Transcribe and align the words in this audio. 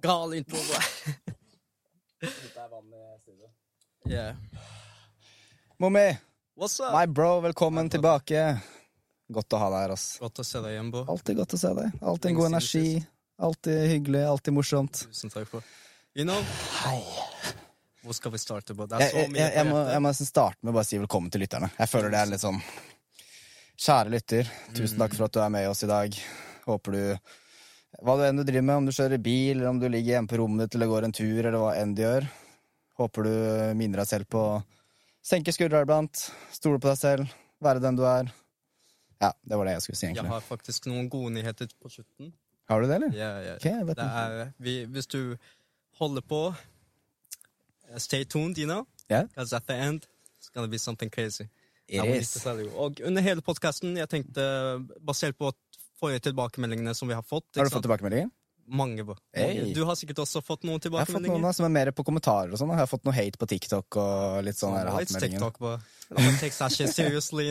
Gal 0.00 0.34
intro. 0.34 0.58
yeah. 4.06 4.34
Mommi, 5.78 6.18
What's 6.54 6.80
up? 6.80 6.92
my 6.92 7.06
bro, 7.06 7.40
velkommen 7.40 7.90
tilbake. 7.90 8.60
Godt 9.28 9.56
å 9.56 9.58
ha 9.58 9.70
deg 9.72 9.80
her, 9.86 9.94
ass. 9.96 10.06
Godt 10.20 10.42
å 10.42 10.44
se 10.46 10.60
deg 10.60 10.76
igjen, 10.76 10.90
Bo. 10.92 11.04
Alltid 11.10 11.38
godt 11.40 11.56
å 11.56 11.58
se 11.60 11.70
deg. 11.78 11.96
Alltid 12.02 12.30
en 12.30 12.36
god 12.38 12.50
energi. 12.52 12.88
Alltid 13.42 13.86
hyggelig, 13.90 14.22
alltid 14.30 14.54
morsomt. 14.54 15.06
Tusen 15.08 15.32
takk 15.32 15.48
for 15.50 15.64
You 16.14 16.22
know, 16.28 16.38
Hei. 16.84 17.00
hvor 18.04 18.14
skal 18.14 18.30
vi 18.30 18.38
starte, 18.38 18.74
bro? 18.76 18.86
Det 18.86 19.00
er 19.00 19.08
så 19.10 19.22
jeg, 19.24 19.30
mye 19.32 19.40
jeg, 19.40 19.54
jeg, 19.56 19.66
må, 19.66 19.78
på 19.80 19.94
jeg 19.96 20.02
må 20.04 20.12
nesten 20.12 20.28
starte 20.28 20.60
med 20.62 20.70
å 20.70 20.76
bare 20.76 20.86
si 20.86 21.00
velkommen 21.02 21.32
til 21.34 21.42
lytterne. 21.42 21.72
Jeg 21.80 21.90
føler 21.90 22.12
det 22.14 22.20
er 22.20 22.30
litt 22.30 22.44
sånn 22.44 22.60
Kjære 23.74 24.12
lytter, 24.14 24.50
tusen 24.76 25.00
takk 25.00 25.16
for 25.16 25.26
at 25.26 25.34
du 25.34 25.40
er 25.42 25.50
med 25.50 25.66
oss 25.66 25.82
i 25.82 25.88
dag. 25.90 26.14
Håper 26.68 26.94
du 26.94 27.00
Hva 28.04 28.18
du 28.20 28.22
enn 28.26 28.36
du 28.36 28.44
driver 28.44 28.66
med, 28.68 28.76
om 28.82 28.86
du 28.88 28.92
kjører 28.92 29.20
bil, 29.22 29.56
eller 29.56 29.70
om 29.70 29.78
du 29.80 29.86
ligger 29.88 30.18
hjemme 30.18 30.28
på 30.28 30.36
rommet 30.36 30.66
ditt 30.66 30.74
eller 30.76 30.90
går 30.90 31.06
en 31.06 31.14
tur, 31.16 31.38
eller 31.40 31.56
hva 31.62 31.70
enn 31.80 31.94
du 31.96 32.02
gjør, 32.02 32.26
håper 33.00 33.24
du 33.24 33.36
minner 33.80 34.02
deg 34.02 34.10
selv 34.10 34.28
på 34.28 34.42
å 34.44 34.58
senke 35.24 35.54
skuldra 35.56 35.80
iblant, 35.86 36.26
stole 36.52 36.80
på 36.82 36.90
deg 36.90 37.00
selv, 37.00 37.32
være 37.64 37.80
den 37.80 37.96
du 37.96 38.04
er. 38.04 38.28
Ja, 39.24 39.32
det 39.40 39.56
var 39.56 39.70
det 39.70 39.78
jeg 39.78 39.86
skulle 39.86 40.00
si, 40.02 40.06
egentlig. 40.10 40.28
Jeg 40.28 40.34
har 40.34 40.44
faktisk 40.44 40.90
noen 40.90 41.08
gode 41.08 41.32
nyheter 41.38 41.72
på 41.80 41.94
slutten. 41.96 42.34
Har 42.68 42.84
du 42.84 42.90
det, 42.90 42.98
eller? 43.00 43.16
Ja, 43.16 43.32
ja. 43.40 43.56
Okay, 43.56 43.80
vet 43.88 43.96
Det 43.96 44.08
er, 44.20 44.52
vi, 44.68 44.76
hvis 44.92 45.08
du 45.08 45.36
holder 46.00 46.24
på 46.28 46.42
eh, 46.52 47.98
Stay 47.98 48.24
tuned, 48.24 48.58
you 48.58 48.68
know? 48.68 48.84
Yeah. 49.08 49.30
Because 49.32 49.56
at 49.56 49.66
the 49.66 49.80
end, 49.80 50.04
it's 50.36 50.52
gonna 50.52 50.68
be 50.68 50.78
something 50.78 51.08
crazy. 51.08 51.48
Jo. 51.88 52.04
Og 52.80 53.00
under 53.04 53.22
hele 53.22 53.42
podkasten, 53.44 53.96
jeg 53.96 54.08
tenkte, 54.08 54.44
basert 55.04 55.36
på 55.36 55.50
forrige 56.04 56.28
tilbakemeldingene 56.28 56.94
som 56.96 57.10
vi 57.10 57.16
har 57.18 57.24
fått 57.26 57.48
Har 57.58 57.68
du 57.68 57.74
fått 57.74 57.88
tilbakemeldinger? 57.88 58.32
Mange. 58.64 59.04
Hey. 59.36 59.72
Du 59.76 59.82
har 59.84 59.96
sikkert 59.98 60.22
også 60.22 60.40
fått 60.40 60.62
noen 60.64 60.80
tilbakemeldinger. 60.80 61.20
Jeg 61.20 61.28
har 61.28 61.36
fått 61.36 61.42
noen 61.44 61.56
som 61.56 61.66
er 61.66 61.72
mer 61.74 61.90
på 61.92 62.04
kommentarer 62.06 62.54
og 62.54 62.60
sånn. 62.60 62.70
Jeg 62.72 62.80
har 62.80 62.88
fått 62.88 63.04
noe 63.04 63.12
hate 63.12 63.40
på 63.40 63.48
TikTok 63.50 63.98
og 64.00 64.38
litt 64.46 64.56
sånn 64.56 64.72
hatmeldinger. 64.78 65.42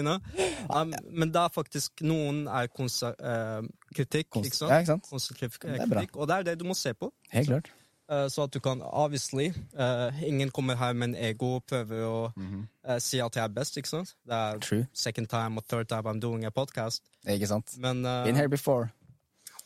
Know? 0.01 0.17
Um, 0.73 0.93
men 1.11 1.31
det 1.33 1.41
er 1.41 1.51
faktisk 1.51 2.01
Noen 2.07 2.45
er 2.47 2.69
konser, 2.71 3.17
uh, 3.19 3.65
kritikk, 3.93 4.29
Konst- 4.31 4.47
ikke 4.47 4.57
sant? 4.61 4.71
Ja, 4.71 4.77
ikke 4.79 4.91
sant? 4.93 5.09
Konstruktiv 5.11 5.57
Det 5.59 5.75
bra. 5.89 5.99
kritikk. 5.99 6.15
Og 6.15 6.29
det 6.29 6.37
er 6.37 6.45
det 6.47 6.53
du 6.61 6.63
må 6.69 6.75
se 6.77 6.93
på. 6.95 7.11
Helt 7.33 7.49
klart. 7.51 7.67
Eh, 8.11 8.27
så 8.29 8.43
at 8.43 8.53
du 8.53 8.59
kan 8.59 8.81
obviously 8.81 9.45
eh, 9.79 10.23
Ingen 10.27 10.51
kommer 10.51 10.75
her 10.75 10.93
med 10.93 11.07
en 11.07 11.15
ego 11.15 11.55
og 11.55 11.63
prøver 11.69 12.03
å 12.03 12.17
eh, 12.35 12.99
si 12.99 13.21
at 13.23 13.35
jeg 13.35 13.43
er 13.43 13.53
best, 13.55 13.77
ikke 13.77 13.89
sant? 13.89 14.15
Det 14.27 14.35
er 14.35 14.59
True. 14.59 14.85
second 14.93 15.27
time 15.27 15.57
og 15.57 15.67
third 15.69 15.87
time 15.87 16.09
I'm 16.09 16.19
doing 16.19 16.45
a 16.45 16.51
podcast. 16.51 17.03
Ikke 17.27 17.47
sant? 17.47 17.77
Men, 17.77 18.03
Been 18.03 18.35
here 18.35 18.49
before. 18.49 18.91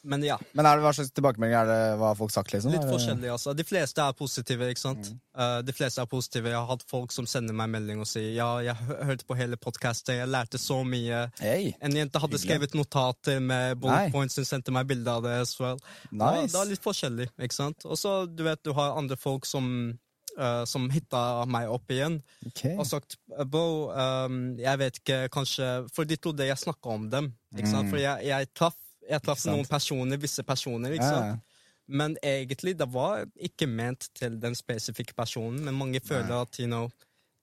Men 0.08 0.24
ja. 0.26 0.38
Men 0.58 0.68
er 0.68 0.80
det 0.80 0.86
hva 0.86 0.94
slags 0.96 1.12
tilbakemeldinger 1.16 1.60
er 1.60 1.70
det 1.70 2.00
hva 2.02 2.14
folk 2.18 2.34
sagt, 2.34 2.54
liksom? 2.56 2.74
Litt 2.74 2.88
forskjellig, 2.88 3.30
altså. 3.34 3.54
De 3.58 3.66
fleste 3.68 4.04
er 4.04 4.16
positive, 4.18 4.70
ikke 4.72 4.84
sant? 4.84 5.12
Mm. 5.12 5.20
Uh, 5.38 5.60
de 5.68 5.76
fleste 5.76 6.04
er 6.04 6.10
positive. 6.10 6.52
Jeg 6.54 6.58
har 6.58 6.70
hatt 6.72 6.86
folk 6.90 7.14
som 7.16 7.28
sender 7.30 7.58
meg 7.58 7.72
melding 7.76 8.02
og 8.04 8.10
sier 8.10 8.32
ja, 8.36 8.50
jeg 8.66 8.98
hørte 9.12 9.28
på 9.28 9.38
hele 9.40 9.60
podkastet, 9.62 10.16
jeg 10.22 10.32
lærte 10.32 10.62
så 10.62 10.80
mye. 10.88 11.28
Hey, 11.42 11.74
En 11.84 11.96
jente 11.96 12.22
hadde 12.24 12.42
skrevet 12.42 12.76
notater 12.78 13.42
med 13.44 13.78
bullet 13.84 14.12
points, 14.16 14.40
hun 14.40 14.48
sendte 14.48 14.74
meg 14.76 14.90
bilde 14.90 15.12
av 15.12 15.26
det 15.26 15.38
well. 15.62 15.80
Nice. 16.12 16.52
det 16.54 16.60
er 16.60 16.74
litt 16.74 16.84
forskjellig, 16.84 17.32
ikke 17.38 17.56
sant? 17.56 17.86
Og 17.88 18.00
så, 18.00 18.20
du 18.28 18.44
vet, 18.48 18.64
du 18.66 18.74
har 18.78 18.98
andre 18.98 19.20
folk 19.20 19.48
som 19.48 19.98
Uh, 20.38 20.62
som 20.70 20.84
hitta 20.94 21.48
meg 21.50 21.66
opp 21.74 21.90
igjen 21.90 22.20
okay. 22.46 22.76
og 22.78 22.86
sagt 22.86 23.16
Bo, 23.50 23.90
um, 23.90 24.52
jeg 24.62 24.78
vet 24.78 25.00
ikke, 25.00 25.16
kanskje 25.34 25.66
For 25.90 26.06
de 26.06 26.14
trodde 26.22 26.46
jeg 26.46 26.62
snakka 26.62 26.92
om 26.94 27.08
dem. 27.10 27.32
Ikke 27.56 27.72
sant? 27.72 27.88
Mm. 27.88 27.90
For 27.90 28.02
jeg, 28.04 28.28
jeg 28.28 28.50
traff, 28.54 28.78
jeg 29.10 29.22
traff 29.24 29.46
noen 29.48 29.66
personer, 29.70 30.18
visse 30.22 30.44
personer. 30.44 30.92
ikke 30.98 31.10
sant? 31.10 31.42
Men 31.88 32.18
egentlig, 32.22 32.74
det 32.78 32.88
var 32.92 33.26
ikke 33.40 33.68
ment 33.72 34.10
til 34.14 34.40
den 34.44 34.56
spesifikke 34.60 35.14
personen. 35.16 35.62
Men 35.64 35.74
mange 35.80 36.02
føler 36.04 36.42
at 36.42 36.58
you 36.60 36.68
know, 36.68 36.90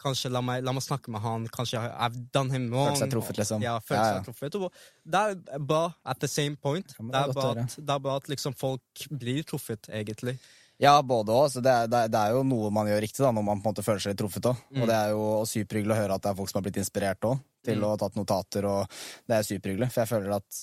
kanskje 0.04 0.28
la 0.30 0.42
meg, 0.44 0.60
la 0.66 0.72
meg 0.76 0.82
snakke 0.84 1.08
med 1.14 1.22
han, 1.24 1.46
kanskje 1.48 1.80
I've 1.80 2.18
done 2.34 2.52
him 2.52 2.66
wrong. 2.70 2.90
Følt 2.92 2.98
seg 3.06 3.14
truffet, 3.14 3.38
liksom. 3.40 3.62
Ja, 3.64 3.78
følt 3.80 3.96
Ja, 4.02 4.10
ja. 4.10 4.18
seg 4.18 4.26
truffet. 4.28 4.58
Og 4.60 4.74
det 5.08 5.22
er 5.56 5.64
bra 5.64 5.86
at 6.04 6.20
the 6.20 6.28
same 6.28 6.56
point. 6.60 6.92
det, 6.92 7.08
det 7.08 7.22
er 7.22 7.32
høre. 7.40 7.64
at, 7.64 7.78
det 7.80 7.94
er 7.96 8.04
bra 8.04 8.16
at 8.20 8.28
liksom 8.28 8.52
folk 8.60 9.06
blir 9.10 9.40
truffet, 9.48 9.88
egentlig. 9.88 10.36
Ja, 10.82 10.98
både 11.00 11.32
òg. 11.32 11.54
Det, 11.62 11.72
det, 11.88 12.18
er- 12.18 12.32
jo 12.34 12.42
noe 12.44 12.68
man 12.74 12.86
gjør 12.90 13.00
riktig 13.00 13.22
da, 13.24 13.30
når 13.32 13.44
man 13.46 13.62
på 13.62 13.70
en 13.70 13.72
måte 13.72 13.86
føler 13.86 14.02
seg 14.02 14.16
truffet 14.18 14.44
òg. 14.50 14.60
Mm. 14.74 14.82
Og 14.82 14.88
det 14.90 14.96
er 15.00 15.10
jo 15.14 15.24
superhyggelig 15.48 15.94
å 15.96 16.00
høre 16.02 16.14
at 16.18 16.22
det 16.26 16.32
er 16.34 16.38
folk 16.42 16.50
som 16.52 16.58
har 16.60 16.66
blitt 16.68 16.80
inspirert 16.84 17.24
òg, 17.30 17.40
til 17.64 17.78
Mm. 17.80 17.84
å 17.86 17.90
ha 17.94 17.96
tatt 18.04 18.16
notater. 18.20 18.66
og 18.68 18.88
Det 19.24 19.36
er 19.38 19.42
superhyggelig, 19.54 19.88
for 19.94 20.02
jeg 20.04 20.12
føler 20.12 20.36
at 20.36 20.62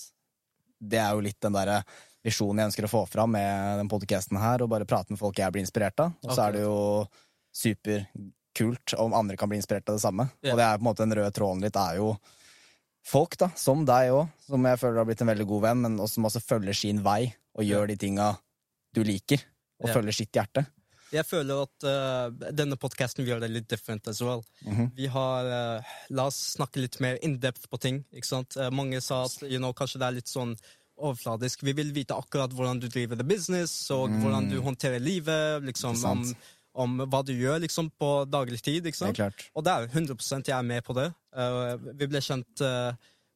det 0.81 1.00
er 1.02 1.14
jo 1.14 1.24
litt 1.24 1.40
den 1.44 1.56
derre 1.56 1.81
visjonen 2.25 2.62
jeg 2.62 2.72
ønsker 2.72 2.86
å 2.86 2.92
få 2.92 3.06
fram 3.09 3.34
med 3.34 3.80
den 3.81 3.90
podcasten 3.90 4.40
her, 4.42 4.62
og 4.62 4.72
bare 4.74 4.88
prate 4.90 5.14
med 5.14 5.22
folk 5.22 5.40
jeg 5.42 5.53
blir 5.53 5.64
inspirert 5.64 6.03
av. 6.03 6.14
Og 6.25 6.34
så 6.34 6.44
er 6.46 6.58
det 6.58 6.66
jo 6.66 6.75
superkult 7.56 8.96
om 9.02 9.16
andre 9.18 9.38
kan 9.40 9.50
bli 9.50 9.59
inspirert 9.62 9.90
av 9.90 9.97
det 9.97 10.03
samme. 10.03 10.28
Yeah. 10.42 10.53
Og 10.53 10.62
det 10.62 10.68
er 10.68 10.78
på 10.78 10.86
en 10.86 10.90
måte 10.92 11.06
den 11.06 11.18
røde 11.18 11.34
tråden 11.36 11.66
litt 11.66 11.80
er 11.81 11.97
jo 12.02 12.12
folk, 13.08 13.38
da, 13.42 13.50
som 13.58 13.81
deg 13.88 14.12
òg, 14.14 14.30
som 14.46 14.68
jeg 14.69 14.81
føler 14.81 15.02
har 15.02 15.09
blitt 15.09 15.24
en 15.25 15.31
veldig 15.31 15.47
god 15.50 15.66
venn, 15.66 15.88
men 15.88 15.97
som 16.12 16.30
også 16.30 16.44
følger 16.44 16.78
sin 16.78 17.02
vei 17.06 17.24
og 17.58 17.66
gjør 17.66 17.90
de 17.90 17.98
tinga 18.00 18.30
du 18.94 19.02
liker, 19.08 19.42
og 19.81 19.90
yeah. 19.90 19.98
følger 19.98 20.19
sitt 20.22 20.38
hjerte. 20.38 20.68
Jeg 21.12 21.28
føler 21.28 21.64
at 21.66 21.86
uh, 21.88 22.52
denne 22.56 22.78
podkasten 22.80 23.26
gjør 23.28 23.42
det 23.44 23.52
litt 23.52 23.68
different 23.72 24.08
as 24.08 24.22
well. 24.24 24.44
Mhm. 24.66 24.92
Vi 24.98 25.10
har 25.12 25.50
uh, 25.50 25.96
La 26.16 26.28
oss 26.32 26.40
snakke 26.56 26.84
litt 26.84 27.00
mer 27.04 27.20
in-depth 27.26 27.68
på 27.72 27.80
ting. 27.82 28.04
ikke 28.16 28.28
sant? 28.28 28.58
Uh, 28.58 28.70
mange 28.72 29.02
sa 29.04 29.26
at 29.28 29.44
you 29.48 29.60
know, 29.60 29.74
kanskje 29.76 30.02
det 30.02 30.08
er 30.08 30.18
litt 30.22 30.32
sånn 30.32 30.56
overfladisk. 31.02 31.64
Vi 31.66 31.74
vil 31.74 31.94
vite 31.96 32.16
akkurat 32.16 32.54
hvordan 32.54 32.80
du 32.80 32.88
driver 32.88 33.18
the 33.18 33.26
business, 33.28 33.74
og 33.92 34.12
hvordan 34.22 34.52
du 34.52 34.60
håndterer 34.62 35.02
livet. 35.02 35.64
liksom, 35.66 35.98
om, 36.06 36.22
om 36.74 37.00
hva 37.10 37.24
du 37.26 37.34
gjør 37.34 37.64
liksom 37.64 37.90
på 37.98 38.12
daglig 38.30 38.62
tid. 38.62 38.86
ikke 38.86 39.00
sant? 39.00 39.18
klart. 39.18 39.48
Og 39.56 39.66
det 39.66 39.74
er 39.74 39.88
100% 39.90 40.52
jeg 40.52 40.58
er 40.58 40.68
med 40.68 40.86
på 40.86 40.94
det. 40.94 41.10
Vi 41.98 42.08
ble 42.12 42.22
kjent 42.22 42.62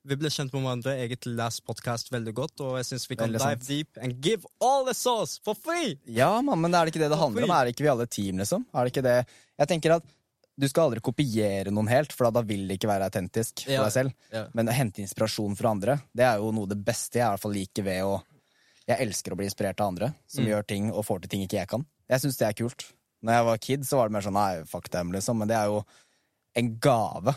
vi 0.05 0.16
ble 0.21 0.29
kjent 0.29 0.53
med 0.53 0.61
hverandre 0.63 0.93
egentlig 1.01 1.35
last 1.38 1.63
podcast 1.66 2.11
veldig 2.13 2.33
godt, 2.38 2.61
og 2.61 2.75
jeg 2.79 2.85
syns 2.91 3.07
vi 3.09 3.16
kan 3.17 3.27
Veldig 3.31 3.39
dive 3.41 3.55
sant. 3.57 3.67
deep 3.67 3.97
and 4.03 4.19
give 4.21 4.45
all 4.61 4.85
the 4.85 4.93
sauce 4.93 5.39
for 5.43 5.55
free! 5.57 5.95
Ja, 6.05 6.41
man, 6.45 6.61
men 6.61 6.73
er 6.77 6.85
det 6.85 6.93
ikke 6.93 7.01
det 7.05 7.09
det 7.13 7.17
handler 7.21 7.47
om? 7.47 7.53
Er 7.57 7.66
det 7.66 7.73
ikke 7.75 7.85
vi 7.88 7.91
alle 7.93 8.05
team, 8.07 8.38
liksom? 8.44 8.65
Er 8.73 8.85
det 8.85 8.94
ikke 8.94 9.03
det? 9.07 9.15
Jeg 9.59 9.67
tenker 9.71 9.95
at 9.97 10.05
du 10.57 10.67
skal 10.71 10.85
aldri 10.88 11.01
kopiere 11.03 11.71
noen 11.73 11.89
helt, 11.91 12.13
for 12.15 12.29
da 12.31 12.41
vil 12.47 12.67
det 12.69 12.77
ikke 12.79 12.88
være 12.88 13.09
autentisk 13.09 13.65
for 13.65 13.73
Ja. 13.73 13.83
deg 13.83 13.91
selv. 13.91 14.13
Ja. 14.31 14.45
Men 14.53 14.69
å 14.71 14.75
hente 14.77 15.01
inspirasjon 15.03 15.57
fra 15.59 15.71
andre, 15.75 15.97
det 16.15 16.23
er 16.23 16.38
jo 16.39 16.51
noe 16.55 16.63
av 16.63 16.69
det 16.69 16.79
beste 16.85 17.19
jeg 17.19 17.25
i 17.25 17.31
hvert 17.33 17.41
fall 17.44 17.51
liker 17.57 17.83
ved 17.83 18.03
å 18.03 18.23
Jeg 18.88 19.01
elsker 19.01 19.33
å 19.33 19.35
bli 19.35 19.47
inspirert 19.49 19.79
av 19.81 19.88
andre, 19.89 20.13
som 20.29 20.44
Mm. 20.45 20.49
gjør 20.51 20.67
ting 20.67 20.91
og 20.94 21.03
får 21.07 21.21
til 21.21 21.29
ting 21.29 21.41
ikke 21.47 21.57
jeg 21.57 21.67
kan. 21.67 21.85
Jeg 22.07 22.21
syns 22.21 22.38
det 22.38 22.45
er 22.47 22.53
kult. 22.53 22.83
Når 23.23 23.33
jeg 23.33 23.45
var 23.45 23.57
kid, 23.57 23.81
så 23.81 23.97
var 23.97 24.07
det 24.07 24.13
mer 24.13 24.21
sånn 24.21 24.33
nei, 24.38 24.63
fuck 24.63 24.89
dem, 24.91 25.11
liksom. 25.11 25.38
Men 25.39 25.47
det 25.47 25.57
er 25.57 25.65
jo 25.65 25.83
en 26.55 26.77
gave 26.77 27.35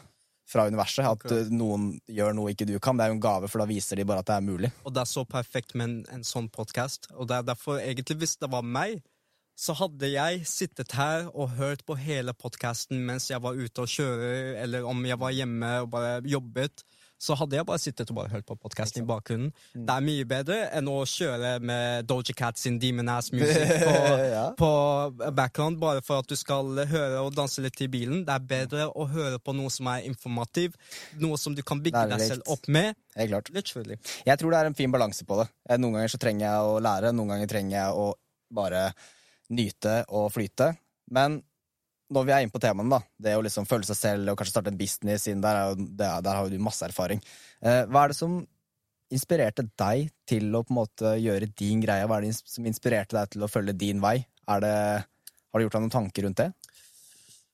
fra 0.48 0.66
universet. 0.68 1.04
At 1.04 1.26
Akkurat. 1.26 1.46
uh, 1.50 1.52
noen 1.54 1.90
gjør 2.08 2.34
noe 2.36 2.54
ikke 2.54 2.68
du 2.68 2.76
kan. 2.82 2.98
Det 2.98 3.06
er 3.06 3.12
jo 3.12 3.18
en 3.18 3.26
gave, 3.26 3.50
for 3.52 3.62
da 3.62 3.68
viser 3.68 4.00
de 4.00 4.06
bare 4.08 4.24
at 4.24 4.30
det 4.30 4.38
er 4.38 4.48
mulig. 4.48 4.72
Og 4.84 4.94
det 4.96 5.04
er 5.04 5.12
så 5.12 5.24
perfekt 5.28 5.76
med 5.76 5.88
en, 5.90 6.00
en 6.18 6.26
sånn 6.26 6.50
podkast. 6.52 7.10
Og 7.16 7.30
det 7.30 7.38
er 7.38 7.48
derfor, 7.52 7.80
egentlig, 7.82 8.18
hvis 8.24 8.36
det 8.40 8.50
var 8.52 8.66
meg, 8.66 9.02
så 9.58 9.74
hadde 9.74 10.06
jeg 10.12 10.44
sittet 10.46 10.94
her 10.94 11.26
og 11.34 11.56
hørt 11.58 11.82
på 11.86 11.96
hele 11.98 12.30
podkasten 12.36 13.00
mens 13.06 13.26
jeg 13.26 13.42
var 13.42 13.58
ute 13.58 13.82
og 13.82 13.90
kjører, 13.90 14.52
eller 14.62 14.86
om 14.86 15.02
jeg 15.06 15.18
var 15.18 15.34
hjemme 15.34 15.72
og 15.82 15.90
bare 15.96 16.20
jobbet. 16.30 16.84
Så 17.18 17.34
hadde 17.34 17.56
jeg 17.58 17.66
bare 17.66 17.80
sittet 17.82 18.10
og 18.12 18.16
bare 18.20 18.30
hørt 18.30 18.44
på 18.46 18.54
podkasten 18.62 19.02
i 19.02 19.06
bakgrunnen. 19.08 19.48
Det 19.74 19.90
er 19.90 20.04
mye 20.06 20.26
bedre 20.30 20.58
enn 20.78 20.86
å 20.86 21.00
kjøre 21.10 21.56
med 21.66 22.06
Doja 22.06 22.34
Cat 22.38 22.60
sin 22.62 22.76
Demon 22.78 23.08
Ass 23.10 23.32
Music 23.34 23.72
på, 23.82 23.94
Ja. 24.30 24.44
på 24.58 24.68
background 25.34 25.80
bare 25.82 26.00
for 26.06 26.22
at 26.22 26.30
du 26.30 26.36
skal 26.38 26.70
høre 26.86 27.18
og 27.24 27.34
danse 27.34 27.58
litt 27.64 27.80
i 27.82 27.88
bilen. 27.90 28.22
Det 28.28 28.36
er 28.36 28.46
bedre 28.54 28.86
å 28.94 29.08
høre 29.10 29.40
på 29.42 29.54
noe 29.58 29.70
som 29.74 29.90
er 29.90 30.06
informativ, 30.06 30.78
noe 31.18 31.36
som 31.42 31.58
du 31.58 31.64
kan 31.66 31.82
bygge 31.82 32.04
deg 32.14 32.22
selv 32.28 32.54
opp 32.54 32.70
med. 32.70 32.94
Jeg 33.18 34.38
tror 34.38 34.54
det 34.54 34.60
er 34.62 34.70
en 34.70 34.78
fin 34.78 34.94
balanse 34.94 35.26
på 35.26 35.40
det. 35.42 35.48
Eh, 35.68 35.76
Noen 35.82 35.98
ganger 35.98 36.14
så 36.14 36.22
trenger 36.22 36.46
jeg 36.46 36.70
å 36.70 36.78
lære, 36.86 37.10
noen 37.18 37.34
ganger 37.34 37.50
trenger 37.50 37.76
jeg 37.80 37.98
å 37.98 38.08
bare 38.54 38.86
nyte 39.50 40.04
og 40.14 40.30
flyte. 40.34 40.70
Men 41.10 41.40
når 42.14 42.28
vi 42.28 42.32
er 42.34 42.44
inne 42.44 42.54
på 42.54 42.60
temaene, 42.62 42.98
da, 42.98 43.00
det 43.26 43.34
å 43.36 43.42
liksom 43.44 43.66
føle 43.68 43.86
seg 43.88 43.98
selv 43.98 44.32
og 44.32 44.38
kanskje 44.38 44.54
starte 44.54 44.72
en 44.72 44.78
business, 44.80 45.26
siden 45.26 45.42
der, 45.44 45.58
er 45.58 45.72
jo, 45.72 45.88
det 45.98 46.06
er, 46.06 46.22
der 46.24 46.38
har 46.38 46.46
jo 46.46 46.54
du 46.54 46.64
masse 46.64 46.86
erfaring. 46.86 47.20
Eh, 47.60 47.82
hva 47.90 48.04
er 48.04 48.12
det 48.12 48.18
som 48.18 48.38
inspirerte 49.14 49.64
deg 49.80 50.08
til 50.28 50.48
å 50.56 50.62
på 50.64 50.74
en 50.74 50.80
måte 50.80 51.14
gjøre 51.20 51.50
din 51.58 51.82
greie? 51.84 52.06
Hva 52.08 52.18
er 52.18 52.28
det 52.28 52.34
som 52.38 52.68
inspirerte 52.68 53.16
deg 53.16 53.34
til 53.34 53.44
å 53.44 53.50
følge 53.50 53.76
din 53.76 54.00
vei? 54.04 54.16
Er 54.48 54.64
det, 54.64 54.72
har 55.04 55.60
du 55.60 55.66
gjort 55.66 55.76
deg 55.76 55.84
noen 55.84 55.96
tanker 55.98 56.28
rundt 56.28 56.40
det? 56.40 56.48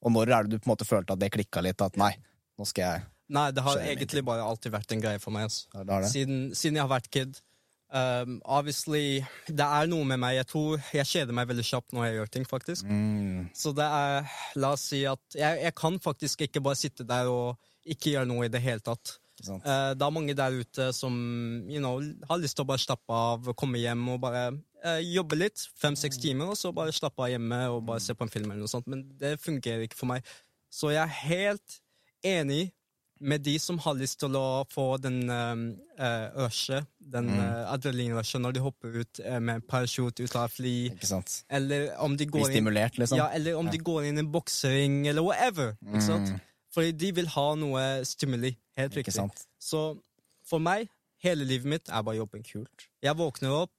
Og 0.05 0.13
når 0.13 0.31
er 0.31 0.47
det 0.47 0.55
du 0.55 0.61
på 0.61 0.69
en 0.69 0.75
måte 0.75 0.87
følte 0.87 1.17
at 1.17 1.23
det 1.23 1.33
klikka 1.35 1.63
litt? 1.65 1.83
At 1.83 1.99
nei, 2.01 2.13
nå 2.59 2.69
skal 2.69 2.87
jeg 2.87 3.11
Nei, 3.35 3.47
det 3.57 3.63
har 3.65 3.79
egentlig 3.81 4.21
bare 4.21 4.45
alltid 4.45 4.75
vært 4.75 4.91
en 4.93 5.01
greie 5.01 5.19
for 5.19 5.33
meg. 5.33 5.47
Altså. 5.49 5.65
Det 5.73 5.85
det. 5.89 6.09
Siden, 6.13 6.41
siden 6.53 6.77
jeg 6.77 6.85
har 6.85 6.91
vært 6.91 7.07
kid. 7.09 7.39
Um, 7.95 8.41
obviously, 8.45 9.23
det 9.47 9.63
er 9.63 9.87
noe 9.87 10.03
med 10.09 10.19
meg. 10.19 10.35
Jeg 10.41 10.49
tror 10.51 10.81
jeg 10.97 11.07
kjeder 11.07 11.37
meg 11.37 11.47
veldig 11.47 11.65
kjapt 11.69 11.93
når 11.95 12.09
jeg 12.09 12.17
gjør 12.17 12.33
ting, 12.37 12.47
faktisk. 12.51 12.89
Mm, 12.91 13.45
Så 13.55 13.71
det 13.77 13.87
er 13.87 14.33
La 14.59 14.73
oss 14.75 14.89
si 14.91 15.05
at 15.07 15.37
jeg, 15.39 15.61
jeg 15.63 15.75
kan 15.79 16.01
faktisk 16.03 16.43
ikke 16.49 16.63
bare 16.65 16.81
sitte 16.81 17.07
der 17.07 17.31
og 17.31 17.55
ikke 17.87 18.17
gjøre 18.17 18.27
noe 18.27 18.49
i 18.49 18.51
det 18.51 18.65
hele 18.65 18.83
tatt. 18.83 19.19
Uh. 19.47 19.95
Det 19.95 20.03
er 20.03 20.15
mange 20.15 20.35
der 20.35 20.59
ute 20.59 20.89
som 20.95 21.15
you 21.71 21.79
know, 21.79 22.03
har 22.31 22.43
lyst 22.43 22.59
til 22.59 22.67
å 22.67 22.71
bare 22.73 22.83
slappe 22.83 23.15
av, 23.15 23.53
komme 23.59 23.79
hjem 23.79 24.03
og 24.11 24.21
bare 24.27 24.45
uh, 24.57 25.01
jobbe 25.03 25.39
litt, 25.39 25.63
fem-seks 25.79 26.19
timer, 26.23 26.51
og 26.51 26.59
så 26.59 26.75
bare 26.75 26.95
slappe 26.95 27.23
av 27.23 27.31
hjemme 27.31 27.61
og 27.77 27.85
bare 27.87 28.03
se 28.03 28.17
på 28.17 28.27
en 28.27 28.33
film 28.33 28.51
eller 28.51 28.65
noe 28.67 28.75
sånt. 28.75 28.91
Men 28.91 29.07
det 29.21 29.37
fungerer 29.43 29.87
ikke 29.87 30.01
for 30.03 30.11
meg. 30.11 30.27
Så 30.73 30.91
jeg 30.91 31.03
er 31.05 31.21
helt 31.29 31.79
enig 32.27 32.65
med 33.21 33.41
de 33.47 33.59
som 33.63 33.79
har 33.79 33.95
lyst 33.95 34.19
til 34.21 34.35
å 34.37 34.65
få 34.69 34.97
den 35.01 35.21
uh, 35.31 36.33
rushet, 36.37 36.87
den 36.99 37.29
Mm. 37.31 37.39
uh, 37.39 37.73
adrenalinrushet, 37.73 38.41
når 38.43 38.53
de 38.57 38.61
hopper 38.61 38.89
ut 39.01 39.21
uh, 39.25 39.39
med 39.41 39.63
parachute 39.69 40.25
ut 40.25 40.35
av 40.37 40.49
fly, 40.51 40.91
Ikke 40.91 41.07
sant? 41.07 41.45
eller 41.49 41.95
om 42.03 42.17
de 42.17 42.27
går 42.27 42.49
stimulert, 42.51 42.99
liksom. 42.99 43.17
ja, 43.19 43.29
eller 43.33 43.55
om 43.57 43.71
de 43.71 43.79
går 43.79 44.05
inn 44.11 44.19
i 44.19 44.25
en 44.25 44.33
boksering, 44.33 45.07
eller 45.09 45.23
whatever. 45.23 45.77
Ikke 45.87 46.03
sant? 46.03 46.29
Mm. 46.35 46.41
Fordi 46.75 46.93
de 46.93 47.13
vil 47.15 47.29
ha 47.37 47.47
noe 47.55 47.85
stimuli. 48.05 48.57
Helt 48.77 48.93
Ikke 48.93 49.05
riktig. 49.07 49.15
sant? 49.15 49.47
Så 49.63 49.85
for 50.45 50.59
meg, 50.59 50.89
hele 51.23 51.45
livet 51.47 51.65
mitt 51.71 51.89
er 51.89 52.03
bare 52.03 52.17
jobbing. 52.19 52.43
Kult. 52.45 52.89
Jeg 53.03 53.17
våkner 53.17 53.55
opp, 53.63 53.71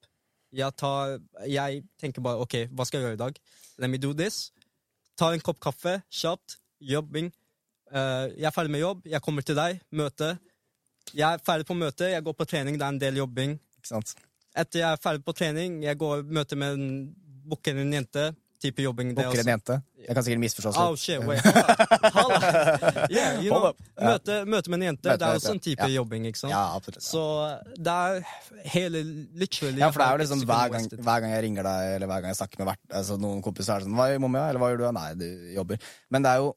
jeg, 0.56 0.72
tar, 0.80 1.18
jeg 1.46 1.84
tenker 2.00 2.22
bare 2.24 2.40
OK, 2.40 2.56
hva 2.72 2.86
skal 2.88 3.02
jeg 3.02 3.10
gjøre 3.10 3.20
i 3.20 3.24
dag? 3.26 3.40
Let 3.78 3.90
me 3.92 3.98
do 4.00 4.14
this. 4.14 4.52
Tar 5.20 5.34
en 5.36 5.44
kopp 5.44 5.60
kaffe, 5.60 6.02
kjapt. 6.10 6.58
Jobbing. 6.80 7.34
Eh, 7.96 8.26
jeg 8.42 8.48
er 8.50 8.56
ferdig 8.56 8.74
med 8.76 8.84
jobb, 8.84 9.06
jeg 9.08 9.24
kommer 9.24 9.46
til 9.48 9.56
deg, 9.56 9.80
møte. 9.96 10.34
Jeg 11.16 11.26
er 11.30 11.44
ferdig 11.46 11.68
på 11.70 11.78
møte, 11.78 12.10
jeg 12.12 12.24
går 12.26 12.34
på 12.36 12.48
trening, 12.50 12.80
det 12.80 12.84
er 12.88 12.96
en 12.96 13.00
del 13.02 13.22
jobbing. 13.22 13.54
Etter 14.56 14.82
jeg 14.82 14.88
er 14.90 15.00
ferdig 15.04 15.24
på 15.28 15.36
trening, 15.38 15.78
jeg 15.86 16.00
går 16.02 16.26
møter 16.28 16.60
med 16.60 16.80
en 16.80 16.90
booker 17.46 17.78
en 17.78 17.94
jente. 17.94 18.34
Type 18.64 18.82
jobbing. 18.82 19.12
det 19.14 19.26
en 19.44 19.50
jente. 19.52 19.76
Jeg 20.06 20.16
kan 20.16 20.24
sikkert 20.24 20.40
misforstås 20.42 20.78
Oh 20.80 20.96
shit, 20.96 21.20
wait. 21.28 21.44
Hold 22.16 22.32
up. 22.34 23.12
Yeah, 23.12 23.42
you 23.44 23.52
know, 23.52 23.74
møte, 24.00 24.38
møte 24.48 24.72
med 24.72 24.80
en 24.80 24.86
jente, 24.88 25.10
Møte 25.10 25.20
det 25.22 25.28
er 25.28 25.40
også 25.40 25.54
en 25.54 25.62
type 25.66 25.84
Ja. 25.86 25.92
jobbing, 26.00 26.26
ikke 26.30 26.40
sant? 26.40 26.54
Ja, 26.56 26.64
absolutt. 26.78 27.04
Så 27.04 27.24
det 27.76 27.94
er 27.94 28.22
hele 28.74 29.04
literally 29.36 29.84
Ja, 29.84 29.92
for 29.92 30.02
det 30.02 30.08
er 30.08 30.18
jo 30.18 30.24
liksom 30.24 30.46
hver 30.48 30.72
gang, 30.74 30.88
hver 30.90 31.24
gang 31.26 31.36
jeg 31.36 31.44
ringer 31.50 31.68
deg, 31.68 31.96
eller 31.98 32.12
hver 32.12 32.22
gang 32.24 32.32
jeg 32.34 32.40
snakker 32.42 32.64
med 32.64 32.72
hvert, 32.72 32.84
altså 33.02 33.20
noen 33.22 33.44
kompiser, 33.46 33.76
er 33.76 33.84
det 33.84 33.90
sånn 33.90 33.98
Hva 34.00 34.08
gjør 34.14 34.24
mamma? 34.26 34.46
Eller 34.50 34.64
hva 34.64 34.72
gjør 34.72 34.84
du? 34.84 34.88
Nei, 35.00 35.10
du 35.20 35.28
jobber. 35.60 35.92
Men 36.10 36.26
det 36.26 36.32
er 36.32 36.44
jo 36.46 36.54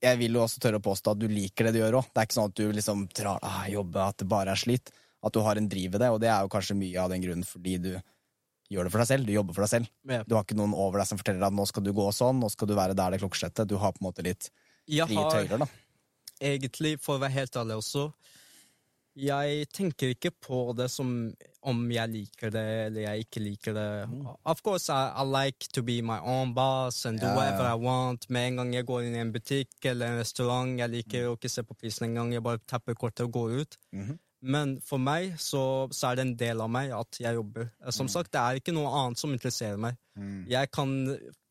Jeg 0.00 0.16
vil 0.20 0.36
jo 0.38 0.44
også 0.46 0.62
tørre 0.62 0.80
å 0.80 0.84
påstå 0.84 1.12
at 1.12 1.20
du 1.20 1.26
liker 1.28 1.68
det 1.68 1.74
du 1.76 1.82
gjør 1.82 1.98
òg. 2.00 2.08
Det 2.08 2.22
er 2.22 2.28
ikke 2.28 2.38
sånn 2.38 2.52
at 2.52 2.56
du 2.56 2.72
liksom 2.72 3.02
drar 3.16 3.42
ah, 3.44 3.66
jobber, 3.68 4.06
at 4.06 4.22
det 4.22 4.28
bare 4.30 4.54
er 4.54 4.60
slit. 4.60 4.92
At 5.20 5.34
du 5.36 5.42
har 5.44 5.60
en 5.60 5.68
driv 5.68 5.98
i 5.98 6.00
det, 6.00 6.08
og 6.08 6.22
det 6.22 6.30
er 6.32 6.46
jo 6.46 6.52
kanskje 6.52 6.78
mye 6.78 7.02
av 7.02 7.12
den 7.12 7.20
grunnen 7.24 7.44
fordi 7.44 7.76
du 7.84 7.90
gjør 8.72 8.86
det 8.86 8.94
for 8.94 9.02
deg 9.02 9.10
selv. 9.10 9.28
Du 9.28 9.34
jobber 9.34 9.56
for 9.56 9.66
deg 9.66 9.72
selv. 9.74 9.90
Ja. 10.08 10.22
Du 10.24 10.36
har 10.38 10.46
ikke 10.46 10.56
noen 10.56 10.72
over 10.72 11.02
deg 11.02 11.10
som 11.10 11.20
forteller 11.20 11.44
at 11.50 11.56
nå 11.56 11.66
skal 11.68 11.84
du 11.84 11.92
gå 11.96 12.06
sånn, 12.16 12.40
nå 12.40 12.48
skal 12.54 12.70
du 12.70 12.76
være 12.78 12.96
der 12.96 13.12
det 13.12 13.20
klokkeslettet. 13.20 13.68
Du 13.68 13.76
har 13.82 13.92
på 13.92 14.00
en 14.00 14.08
måte 14.08 14.24
litt 14.24 14.48
Jeg 14.88 15.10
frie 15.10 15.26
tøyler, 15.34 15.66
da. 15.66 15.68
egentlig, 16.52 16.96
for 17.02 17.18
å 17.18 17.24
være 17.24 17.36
helt 17.36 17.60
ærlig 17.60 17.80
også 17.82 18.08
Jeg 19.20 19.66
tenker 19.76 20.14
ikke 20.14 20.30
på 20.40 20.60
det 20.78 20.86
som 20.92 21.10
om 21.68 21.80
jeg 21.92 22.08
liker 22.08 22.52
det 22.54 22.62
eller 22.86 23.02
jeg 23.04 23.26
ikke 23.26 23.40
liker 23.44 23.74
det. 23.76 23.84
Of 24.48 24.62
course, 24.64 24.88
I, 24.88 25.10
I 25.20 25.24
like 25.28 25.68
to 25.76 25.82
be 25.84 25.98
my 26.00 26.16
own 26.24 26.54
boss 26.56 27.02
and 27.06 27.20
do 27.20 27.26
Ja, 27.28 27.34
whatever 27.36 27.68
I 27.68 27.76
want. 27.76 28.24
Med 28.32 28.48
en 28.48 28.56
gang 28.62 28.72
jeg 28.74 28.86
går 28.88 29.04
inn 29.04 29.18
i 29.18 29.20
en 29.20 29.32
butikk 29.34 29.84
eller 29.92 30.14
en 30.14 30.22
restaurant, 30.22 30.72
jeg 30.80 30.88
liker 30.94 31.28
å 31.28 31.36
ikke 31.36 31.52
se 31.52 31.62
på 31.68 31.76
prisen 31.76 32.08
engang. 32.08 32.32
Jeg 32.32 32.42
bare 32.46 32.62
tapper 32.66 32.96
kortet 32.96 33.26
og 33.28 33.32
går 33.36 33.60
ut. 33.60 33.78
Mhm. 33.92 34.18
Men 34.42 34.78
for 34.80 34.96
meg 34.96 35.34
så, 35.36 35.62
så 35.92 36.08
er 36.08 36.16
det 36.16 36.22
en 36.24 36.36
del 36.40 36.62
av 36.64 36.70
meg 36.72 36.94
at 36.96 37.18
jeg 37.20 37.36
jobber. 37.36 37.66
Som 37.92 38.08
sagt, 38.08 38.32
det 38.32 38.40
er 38.40 38.56
ikke 38.56 38.72
noe 38.72 38.88
annet 39.02 39.20
som 39.20 39.34
interesserer 39.36 39.76
meg. 39.76 39.98
Mm. 40.16 40.46
Jeg 40.48 40.70
kan 40.72 40.94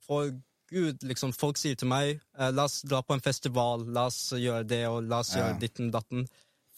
For 0.08 0.32
Gud, 0.72 1.04
liksom, 1.06 1.32
folk 1.38 1.58
sier 1.62 1.78
til 1.78 1.88
meg 1.90 2.16
eh, 2.38 2.50
La 2.54 2.66
oss 2.66 2.80
dra 2.86 3.04
på 3.06 3.14
en 3.14 3.22
festival, 3.22 3.86
la 3.94 4.08
oss 4.10 4.34
gjøre 4.34 4.66
det, 4.70 4.82
og 4.90 5.04
la 5.10 5.20
oss 5.22 5.36
Ja. 5.36 5.44
gjøre 5.44 5.60
ditten 5.62 5.92
datten. 5.94 6.26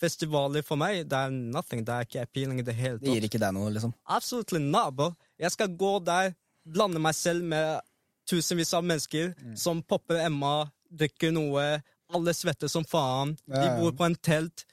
Festivaler 0.01 0.63
for 0.65 0.79
meg, 0.81 1.03
det 1.09 1.17
er 1.17 1.29
nothing. 1.31 1.83
Det 1.85 1.93
er 1.93 2.07
ikke 2.07 2.23
appealing 2.25 2.59
i 2.59 2.65
det 2.65 2.73
hele 2.75 2.97
Det 3.01 3.13
gir 3.13 3.27
ikke 3.29 3.41
deg 3.43 3.53
noe, 3.57 3.69
liksom. 3.75 3.93
Absolutely 4.09 4.59
not, 4.63 4.95
bro. 4.97 5.11
Jeg 5.39 5.53
skal 5.53 5.75
gå 5.77 5.93
der, 6.05 6.33
blande 6.65 6.99
meg 7.01 7.15
selv 7.17 7.45
med 7.45 7.79
tusenvis 8.29 8.73
av 8.77 8.83
mennesker 8.85 9.33
Mm. 9.41 9.55
som 9.57 9.81
popper 9.83 10.25
Emma, 10.25 10.67
drikker 10.91 11.31
noe, 11.33 11.81
alle 12.13 12.33
svetter 12.35 12.67
som 12.69 12.83
faen, 12.85 13.35
de 13.47 13.67
bor 13.79 13.91
på 13.97 14.05
en 14.09 14.15
telt. 14.15 14.65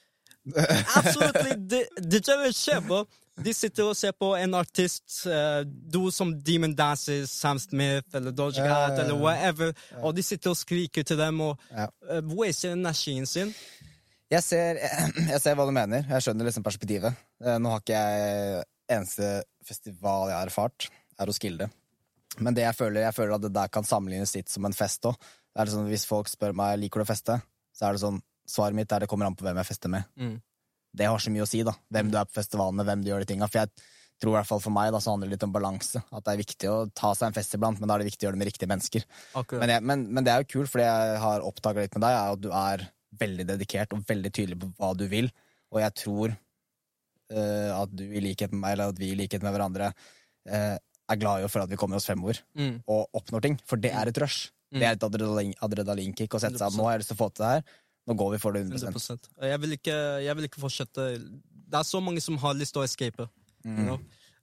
Absolutely, 0.99 1.55
det, 1.69 1.81
det 2.11 2.21
gjør 2.25 2.51
skje, 2.55 2.79
bro. 2.85 3.03
De 3.39 3.53
sitter 3.55 3.87
og 3.87 3.95
ser 3.95 4.11
på 4.19 4.33
en 4.35 4.53
artist, 4.59 5.05
uh, 5.31 5.61
do 5.63 6.09
som 6.11 6.33
Demon 6.43 6.73
Dances, 6.75 7.31
Sam 7.31 7.59
Smith 7.61 8.15
eller 8.17 8.33
Doja 8.35 8.59
Ja, 8.59 8.65
ja, 8.65 8.73
Cat 8.73 8.97
ja. 8.97 9.03
eller 9.05 9.15
whatever, 9.21 9.71
og 10.03 10.15
de 10.17 10.23
sitter 10.27 10.51
og 10.51 10.57
skriker 10.59 11.03
til 11.07 11.17
dem 11.21 11.39
og 11.45 11.55
uh, 11.71 12.19
waster 12.35 12.73
energien 12.75 13.25
sin. 13.29 13.53
Jeg 14.29 14.45
ser, 14.45 14.79
jeg 15.33 15.41
ser 15.41 15.57
hva 15.57 15.65
du 15.67 15.73
mener. 15.75 16.05
Jeg 16.05 16.25
skjønner 16.25 16.49
liksom 16.49 16.65
perspektivet. 16.65 17.17
Eh, 17.43 17.57
Nå 17.61 17.73
har 17.73 17.83
ikke 17.83 17.97
jeg 17.97 18.67
Eneste 18.89 19.43
festival 19.61 20.31
jeg 20.31 20.33
har 20.39 20.49
erfart, 20.49 20.87
er 21.21 21.29
Roskilde. 21.29 21.67
Men 22.41 22.55
det 22.57 22.63
jeg 22.63 22.73
føler, 22.73 23.03
jeg 23.03 23.13
føler 23.13 23.35
at 23.35 23.43
det 23.43 23.51
der 23.53 23.69
kan 23.69 23.85
sammenlignes 23.85 24.33
litt 24.33 24.49
som 24.49 24.65
en 24.65 24.73
fest 24.73 25.05
òg. 25.05 25.13
Sånn, 25.69 25.85
hvis 25.91 26.07
folk 26.09 26.29
spør 26.31 26.55
meg 26.57 26.79
liker 26.81 27.03
du 27.03 27.05
å 27.05 27.09
feste, 27.11 27.35
så 27.75 27.85
er 27.85 27.93
det 27.93 28.01
sånn 28.01 28.17
Svaret 28.49 28.73
mitt 28.73 28.89
er 28.89 29.03
det 29.03 29.09
kommer 29.11 29.27
an 29.27 29.35
på 29.37 29.45
hvem 29.45 29.59
jeg 29.61 29.67
fester 29.67 29.91
med. 29.93 30.07
Mm. 30.17 30.39
Det 30.97 31.05
har 31.05 31.21
så 31.21 31.29
mye 31.29 31.43
å 31.45 31.49
si, 31.51 31.59
da. 31.61 31.75
Hvem 31.93 32.07
du 32.09 32.15
er 32.17 32.25
på 32.25 32.33
festivalen 32.39 32.79
med, 32.79 32.87
hvem 32.87 33.03
du 33.05 33.11
gjør 33.11 33.21
de 33.21 33.27
tinga. 33.29 33.45
For 33.45 33.59
jeg 33.61 33.69
tror 34.23 34.31
i 34.31 34.37
hvert 34.39 34.49
fall 34.49 34.63
for 34.63 34.73
meg 34.73 34.89
da, 34.95 35.01
så 35.03 35.13
handler 35.13 35.29
det 35.29 35.35
litt 35.35 35.45
om 35.45 35.53
balanse. 35.53 36.01
At 36.09 36.25
det 36.25 36.33
er 36.33 36.41
viktig 36.41 36.71
å 36.71 36.77
ta 36.97 37.11
seg 37.13 37.27
en 37.27 37.35
fest 37.35 37.53
iblant, 37.53 37.77
men 37.77 37.85
da 37.85 37.93
er 37.93 38.01
det 38.01 38.09
viktig 38.09 38.25
å 38.25 38.27
gjøre 38.27 38.39
det 38.39 38.41
med 38.41 38.49
riktige 38.49 38.71
mennesker. 38.71 39.05
Men, 39.61 39.75
jeg, 39.75 39.85
men, 39.91 40.07
men 40.09 40.25
det 40.25 40.33
er 40.33 40.41
jo 40.41 40.49
kult, 40.55 40.73
det 40.81 40.87
jeg 40.87 41.21
har 41.27 41.45
oppdaga 41.45 41.85
litt 41.85 41.93
med 41.99 42.07
deg, 42.07 42.17
er 42.17 42.33
at 42.33 42.41
du 42.41 42.49
er 42.49 42.87
veldig 43.19 43.47
dedikert 43.49 43.95
og 43.95 44.05
veldig 44.07 44.31
tydelig 44.35 44.59
på 44.61 44.69
hva 44.77 44.91
du 44.97 45.07
vil. 45.11 45.31
Og 45.73 45.81
jeg 45.83 45.95
tror 46.03 46.33
uh, 46.33 47.71
at 47.79 47.95
du 47.95 48.05
i 48.05 48.23
likhet 48.23 48.53
med 48.53 48.63
meg, 48.63 48.75
eller 48.75 48.93
at 48.93 49.01
vi 49.01 49.11
i 49.13 49.17
likhet 49.17 49.45
med 49.45 49.55
hverandre, 49.55 49.91
uh, 50.49 50.77
er 51.09 51.19
glad 51.19 51.41
i 51.41 51.47
å 51.47 51.51
at 51.63 51.71
vi 51.71 51.79
kommer 51.79 51.97
oss 51.97 52.05
fremover 52.05 52.41
Mm. 52.55 52.81
og 52.87 53.09
oppnår 53.17 53.41
ting. 53.41 53.59
For 53.65 53.77
det 53.81 53.91
er 53.91 54.07
et 54.11 54.17
rush. 54.21 54.51
Det 54.69 54.85
er 54.85 54.93
et 54.93 55.03
adrenalin, 55.03 55.55
adrenalinkick 55.65 56.35
å 56.37 56.41
sette 56.41 56.59
seg 56.59 56.67
at 56.67 56.77
nå 56.77 56.85
har 56.85 56.93
jeg 56.93 57.01
lyst 57.01 57.09
til 57.09 57.17
å 57.17 57.21
få 57.23 57.29
til 57.33 57.43
det 57.45 57.53
her. 57.55 57.63
Nå 58.09 58.15
går 58.17 58.31
vi 58.35 58.39
for 58.41 58.53
det 58.53 58.61
100 58.67 58.91
100 58.93 59.49
jeg 59.49 59.61
vil, 59.63 59.75
ikke, 59.77 59.97
jeg 60.25 60.35
vil 60.37 60.47
ikke 60.47 60.61
fortsette 60.61 61.03
Det 61.21 61.77
er 61.77 61.85
så 61.85 61.99
mange 62.01 62.21
som 62.21 62.37
har 62.41 62.53
lyst 62.57 62.73
til 62.73 62.83
å 62.83 62.85
escape. 62.85 63.25
Mm. 63.65 63.77
You 63.77 63.85
know? 63.85 63.99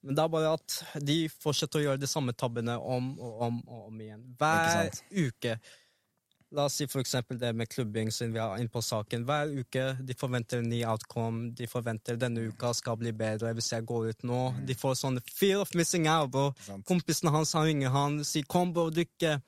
Men 0.06 0.18
det 0.18 0.22
er 0.22 0.28
bare 0.30 0.52
at 0.54 0.76
de 1.02 1.16
fortsetter 1.42 1.80
å 1.80 1.84
gjøre 1.86 2.02
de 2.02 2.10
samme 2.10 2.34
tabbene 2.38 2.76
om 2.78 3.08
og 3.18 3.40
om 3.48 3.56
og 3.66 3.88
om 3.88 4.02
igjen. 4.02 4.22
Hver 4.38 4.90
uke. 5.10 5.56
La 6.54 6.64
oss 6.69 6.76
si 6.78 6.87
for 6.87 7.02
eksempel 7.02 7.38
det 7.40 7.50
med 7.58 7.69
klubbing, 7.69 8.12
siden 8.14 8.32
vi 8.34 8.38
er 8.38 8.60
inne 8.62 8.70
på 8.70 8.82
saken. 8.84 9.25
Hver 9.26 9.50
uke 9.58 9.87
de 10.06 10.14
forventer 10.14 10.62
en 10.62 10.69
ny 10.70 10.84
outcome. 10.87 11.50
De 11.58 11.66
forventer 11.66 12.19
denne 12.20 12.44
uka 12.52 12.70
skal 12.76 12.98
bli 13.00 13.10
bedre 13.12 13.50
hvis 13.56 13.72
jeg 13.72 13.87
går 13.88 14.12
ut 14.12 14.26
nå. 14.31 14.40
De 14.69 14.76
får 14.78 14.94
sånn 15.00 15.19
fear 15.26 15.64
of 15.64 15.75
missing 15.75 16.06
out, 16.06 16.31
bro. 16.31 16.52
Sant. 16.62 16.87
Kompisen 16.87 17.32
hans 17.34 17.52
han 17.58 17.66
ringer 17.66 17.90
han, 17.90 18.21
sier 18.25 18.47
'kom, 18.47 18.73
bro, 18.73 18.90
drikke'. 18.90 19.40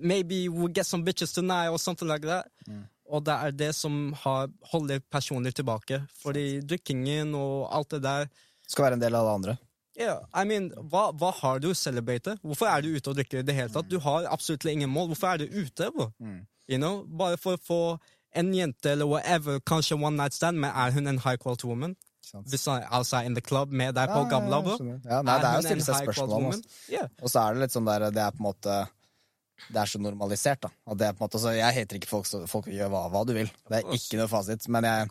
Maybe 0.00 0.48
we'll 0.48 0.72
get 0.72 0.86
some 0.86 1.04
bitches 1.04 1.32
tonight, 1.32 1.68
og 1.68 1.80
sånt. 1.80 2.00
like 2.02 2.26
that. 2.26 2.46
Og 3.10 3.24
det 3.24 3.34
er 3.34 3.50
det 3.50 3.74
som 3.74 4.12
har, 4.12 4.48
holder 4.62 5.00
personer 5.00 5.50
tilbake. 5.50 6.02
Fordi 6.22 6.60
drikkingen 6.60 7.34
og 7.34 7.68
alt 7.72 7.90
det 7.90 8.02
der 8.02 8.28
Skal 8.68 8.84
være 8.84 8.92
en 8.94 9.00
del 9.00 9.14
av 9.14 9.24
det 9.24 9.34
andre. 9.34 9.58
Yeah, 9.98 10.20
I 10.32 10.44
mean, 10.46 10.68
hva, 10.92 11.08
hva 11.18 11.32
har 11.40 11.58
du 11.62 11.72
å 11.72 11.76
celebrate? 11.76 12.36
Hvorfor 12.46 12.70
er 12.70 12.84
du 12.84 12.92
ute 12.94 13.10
og 13.10 13.16
drikker 13.18 13.40
i 13.40 13.46
det 13.46 13.56
hele 13.56 13.72
tatt? 13.74 13.88
Du 13.90 13.98
har 14.04 14.28
absolutt 14.30 14.64
ingen 14.70 14.90
mål. 14.94 15.08
Hvorfor 15.10 15.32
er 15.34 15.42
du 15.42 15.56
ute? 15.58 15.90
Bro? 15.94 16.12
You 16.70 16.78
know? 16.78 17.00
Bare 17.18 17.38
for 17.40 17.58
å 17.58 17.62
få 17.62 17.80
en 18.38 18.52
jente 18.54 18.92
eller 18.92 19.08
whatever, 19.10 19.58
kanskje 19.66 19.96
one 19.98 20.14
night 20.20 20.36
stand, 20.36 20.60
men 20.62 20.70
er 20.70 20.94
hun 20.94 21.10
en 21.10 21.18
high 21.24 21.38
quality 21.40 21.66
woman? 21.66 21.96
Hvis 22.28 22.66
han 22.68 22.84
altså 22.92 23.22
er 23.22 23.26
in 23.30 23.34
the 23.34 23.40
club 23.40 23.72
med 23.72 23.94
deg 23.96 24.10
på 24.12 24.20
Ja, 24.20 24.24
ja, 24.26 24.30
Gamla, 24.30 24.60
bro? 24.62 24.76
Ja, 24.84 25.22
nei, 25.24 25.38
det 25.40 25.48
er 25.48 25.54
jo 25.56 25.62
å 25.62 25.62
hun 25.62 25.66
stille 25.70 25.86
seg 25.86 26.02
spørsmål 26.04 26.34
om. 26.36 26.46
altså. 26.50 26.76
Yeah. 26.92 27.08
Og 27.22 27.32
så 27.32 27.40
er 27.40 27.56
det 27.56 27.62
litt 27.64 27.74
sånn 27.74 27.88
der, 27.88 28.04
det 28.12 28.22
er 28.22 28.34
på 28.36 28.42
en 28.42 28.48
måte 28.50 28.74
Det 29.64 29.80
er 29.80 29.90
så 29.90 29.98
normalisert, 29.98 30.60
da. 30.62 30.70
At 30.92 31.00
det 31.00 31.06
er 31.08 31.16
på 31.16 31.24
en 31.24 31.26
måte, 31.26 31.40
altså, 31.40 31.54
jeg 31.56 31.76
hater 31.78 31.98
ikke 31.98 32.10
folk, 32.10 32.28
så 32.28 32.42
folk 32.46 32.68
gjør 32.70 32.92
hva, 32.92 33.00
hva 33.10 33.24
du 33.26 33.32
vil. 33.34 33.48
Det 33.66 33.80
er 33.80 33.96
ikke 33.96 34.20
noe 34.20 34.28
fasit. 34.30 34.68
Men 34.70 34.86
jeg, 34.86 35.08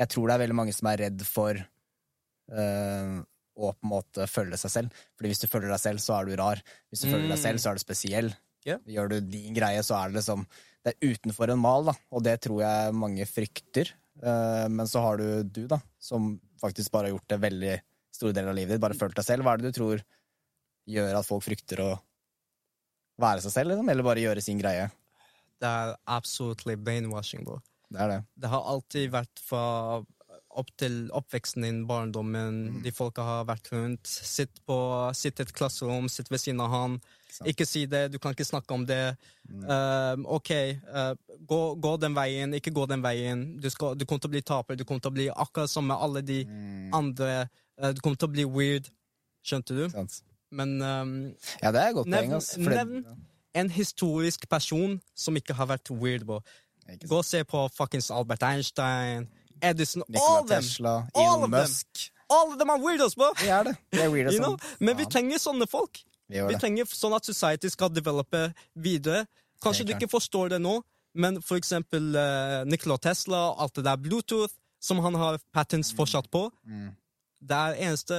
jeg 0.00 0.12
tror 0.14 0.30
det 0.30 0.36
er 0.36 0.42
veldig 0.46 0.56
mange 0.62 0.76
som 0.76 0.88
er 0.88 1.02
redd 1.04 1.26
for 1.28 1.58
eh, 1.58 3.18
å 3.60 3.72
på 3.76 3.86
en 3.86 3.92
måte 3.92 4.26
følge 4.30 4.58
seg 4.60 4.72
selv. 4.74 5.02
Fordi 5.18 5.32
hvis 5.32 5.42
du 5.42 5.48
følger 5.50 5.72
deg 5.72 5.82
selv, 5.82 6.02
så 6.02 6.16
er 6.16 6.28
du 6.28 6.36
rar. 6.40 6.62
Hvis 6.90 7.04
du 7.04 7.10
følger 7.10 7.30
deg 7.30 7.40
selv, 7.42 7.62
så 7.62 7.70
er 7.70 7.78
du 7.78 7.84
spesiell. 7.84 8.32
Yeah. 8.66 8.82
Gjør 8.88 9.14
du 9.14 9.16
din 9.24 9.56
greie, 9.56 9.80
så 9.84 9.96
er 9.96 10.10
det 10.10 10.20
liksom 10.20 10.42
Det 10.84 10.92
er 10.92 11.12
utenfor 11.12 11.52
en 11.52 11.60
mal, 11.60 11.90
da. 11.90 11.94
Og 12.12 12.24
det 12.24 12.38
tror 12.44 12.62
jeg 12.64 12.96
mange 12.96 13.26
frykter. 13.28 13.92
Eh, 14.20 14.66
men 14.72 14.88
så 14.88 15.02
har 15.04 15.20
du 15.20 15.42
du, 15.44 15.66
da, 15.68 15.76
som 16.00 16.32
faktisk 16.60 16.92
bare 16.92 17.08
har 17.08 17.16
gjort 17.16 17.28
det 17.32 17.40
veldig 17.42 17.74
store 18.16 18.36
deler 18.36 18.52
av 18.52 18.56
livet 18.56 18.74
ditt. 18.76 18.82
Bare 18.84 18.96
følt 18.96 19.16
deg 19.16 19.26
selv. 19.26 19.44
Hva 19.44 19.54
er 19.54 19.60
det 19.60 19.72
du 19.72 19.76
tror 19.76 20.00
gjør 20.90 21.18
at 21.20 21.28
folk 21.28 21.44
frykter 21.44 21.84
å 21.84 21.90
være 23.20 23.44
seg 23.44 23.54
selv, 23.54 23.74
liksom? 23.74 23.92
Eller 23.92 24.06
bare 24.06 24.24
gjøre 24.24 24.44
sin 24.44 24.60
greie? 24.60 24.88
Det 25.60 25.68
er 25.68 25.92
absolutely 26.08 26.78
brainwashing, 26.80 27.44
bro. 27.44 27.60
Det 27.90 28.00
er 28.00 28.14
det. 28.14 28.20
Det 28.40 28.50
har 28.52 28.72
alltid 28.72 29.12
vært 29.12 29.42
fra 29.44 29.64
opp 30.58 30.70
til 30.80 31.10
oppveksten 31.14 31.62
din, 31.62 31.80
barndommen, 31.86 32.80
de 32.82 32.90
folka 32.94 33.22
har 33.22 33.44
vært 33.48 33.70
rundt. 33.72 34.06
Sitt, 34.06 34.60
på, 34.66 34.76
sitt 35.14 35.38
i 35.40 35.44
et 35.46 35.52
klasserom, 35.54 36.08
sitt 36.10 36.30
ved 36.30 36.42
siden 36.42 36.62
av 36.64 36.72
han. 36.74 36.96
sant. 37.30 37.48
Ikke 37.52 37.66
si 37.68 37.84
det, 37.86 38.08
du 38.12 38.18
kan 38.18 38.34
ikke 38.34 38.48
snakke 38.48 38.74
om 38.74 38.86
det. 38.88 39.16
Um, 39.50 40.26
OK, 40.26 40.50
uh, 40.90 41.14
gå, 41.46 41.60
gå 41.80 41.94
den 42.02 42.16
veien, 42.18 42.54
ikke 42.58 42.74
gå 42.74 42.86
den 42.90 43.04
veien. 43.04 43.44
Du, 43.62 43.70
skal, 43.70 43.94
du 43.94 44.04
kommer 44.04 44.26
til 44.26 44.32
å 44.32 44.34
bli 44.36 44.42
taper, 44.42 44.78
du 44.80 44.84
kommer 44.84 45.04
til 45.06 45.12
å 45.12 45.18
bli 45.20 45.28
akkurat 45.30 45.70
som 45.70 45.86
med 45.86 46.02
alle 46.02 46.24
de 46.26 46.42
andre. 46.96 47.46
Uh, 47.78 47.92
du 47.94 48.02
kommer 48.02 48.18
til 48.18 48.30
å 48.30 48.34
bli 48.34 48.48
weird. 48.48 48.90
Skjønte 49.46 49.78
du? 49.78 49.86
Sant? 49.92 50.22
Men 50.50 50.80
um, 50.82 51.16
Ja, 51.62 51.70
det 51.70 51.84
er 51.84 51.92
godt 51.94 52.10
poeng. 52.10 52.32
nevn, 52.34 52.40
fordi- 52.42 52.78
nevn 52.82 53.26
en 53.54 53.70
historisk 53.70 54.48
person 54.50 55.00
som 55.14 55.36
ikke 55.38 55.54
har 55.58 55.66
vært 55.72 55.90
weird, 55.90 56.26
bro. 56.26 56.40
Gå 57.06 57.16
og 57.20 57.24
se 57.26 57.42
på 57.46 57.68
fuckings 57.74 58.10
Albert 58.10 58.42
Einstein, 58.46 59.28
Edison 59.62 60.02
All 60.02 60.12
Nikola 60.14 60.46
them! 60.46 60.62
Tesla, 60.62 60.94
All 61.14 61.26
Elon 61.26 61.40
them. 61.50 61.60
Musk. 61.60 62.10
All 62.30 62.52
of 62.52 62.58
them 62.58 62.70
are 62.70 62.78
weirdos, 62.78 63.16
bro! 63.18 63.32
Vi 63.40 63.48
er 63.50 63.64
det. 63.70 63.74
Vi 63.92 64.00
er 64.04 64.08
weirdos, 64.12 64.34
You 64.36 64.42
know? 64.44 64.56
Men 64.80 64.96
vi 65.00 65.06
trenger 65.10 65.38
sånne 65.42 65.66
folk. 65.70 66.02
Vi 66.30 66.38
Vi 66.46 66.58
trenger 66.62 66.86
sånn 66.86 67.16
at 67.16 67.26
society 67.26 67.68
skal 67.72 67.90
develope 67.90 68.44
videre. 68.78 69.24
Kanskje 69.64 69.84
du 69.88 69.92
ikke 69.96 70.08
forstår 70.08 70.52
det 70.54 70.60
nå, 70.62 70.76
men 71.18 71.40
for 71.42 71.58
eksempel 71.58 72.14
uh, 72.14 72.62
Nikola 72.70 72.96
Tesla, 73.02 73.40
alt 73.58 73.74
det 73.74 73.84
der 73.88 73.98
Bluetooth, 74.00 74.54
som 74.80 75.02
han 75.04 75.18
har 75.18 75.40
patents 75.52 75.90
fortsatt 75.92 76.30
på, 76.32 76.46
Mm. 76.64 76.92
det 77.42 77.56
er 77.56 77.74
eneste, 77.88 78.16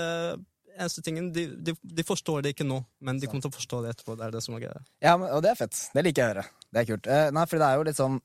eneste 0.75 1.01
tingen 1.05 1.31
de, 1.33 1.47
de, 1.55 1.73
de 1.81 2.03
forstår 2.05 2.43
det 2.43 2.51
ikke 2.53 2.67
nå, 2.67 2.81
men 3.01 3.17
de 3.21 3.27
kommer 3.31 3.41
til 3.47 3.49
å 3.49 3.55
forstå 3.55 3.79
det 3.85 3.95
etterpå. 3.95 4.17
Det 4.19 4.27
er 4.27 4.31
det 4.35 4.43
som 4.43 4.55
er 4.59 4.65
greia. 4.67 4.83
Ja, 5.01 5.15
men, 5.17 5.31
og 5.33 5.41
det 5.41 5.51
er 5.53 5.57
fett. 5.63 5.79
Det 5.95 6.03
liker 6.05 6.21
jeg 6.21 6.27
å 6.29 6.33
høre. 6.35 6.45
Det 6.71 6.83
er 6.83 6.89
kult. 6.91 7.07
Eh, 7.07 7.31
nei, 7.33 7.45
for 7.49 7.57
det 7.63 7.67
er 7.71 7.79
jo 7.79 7.87
litt 7.87 7.97
sånn 7.99 8.19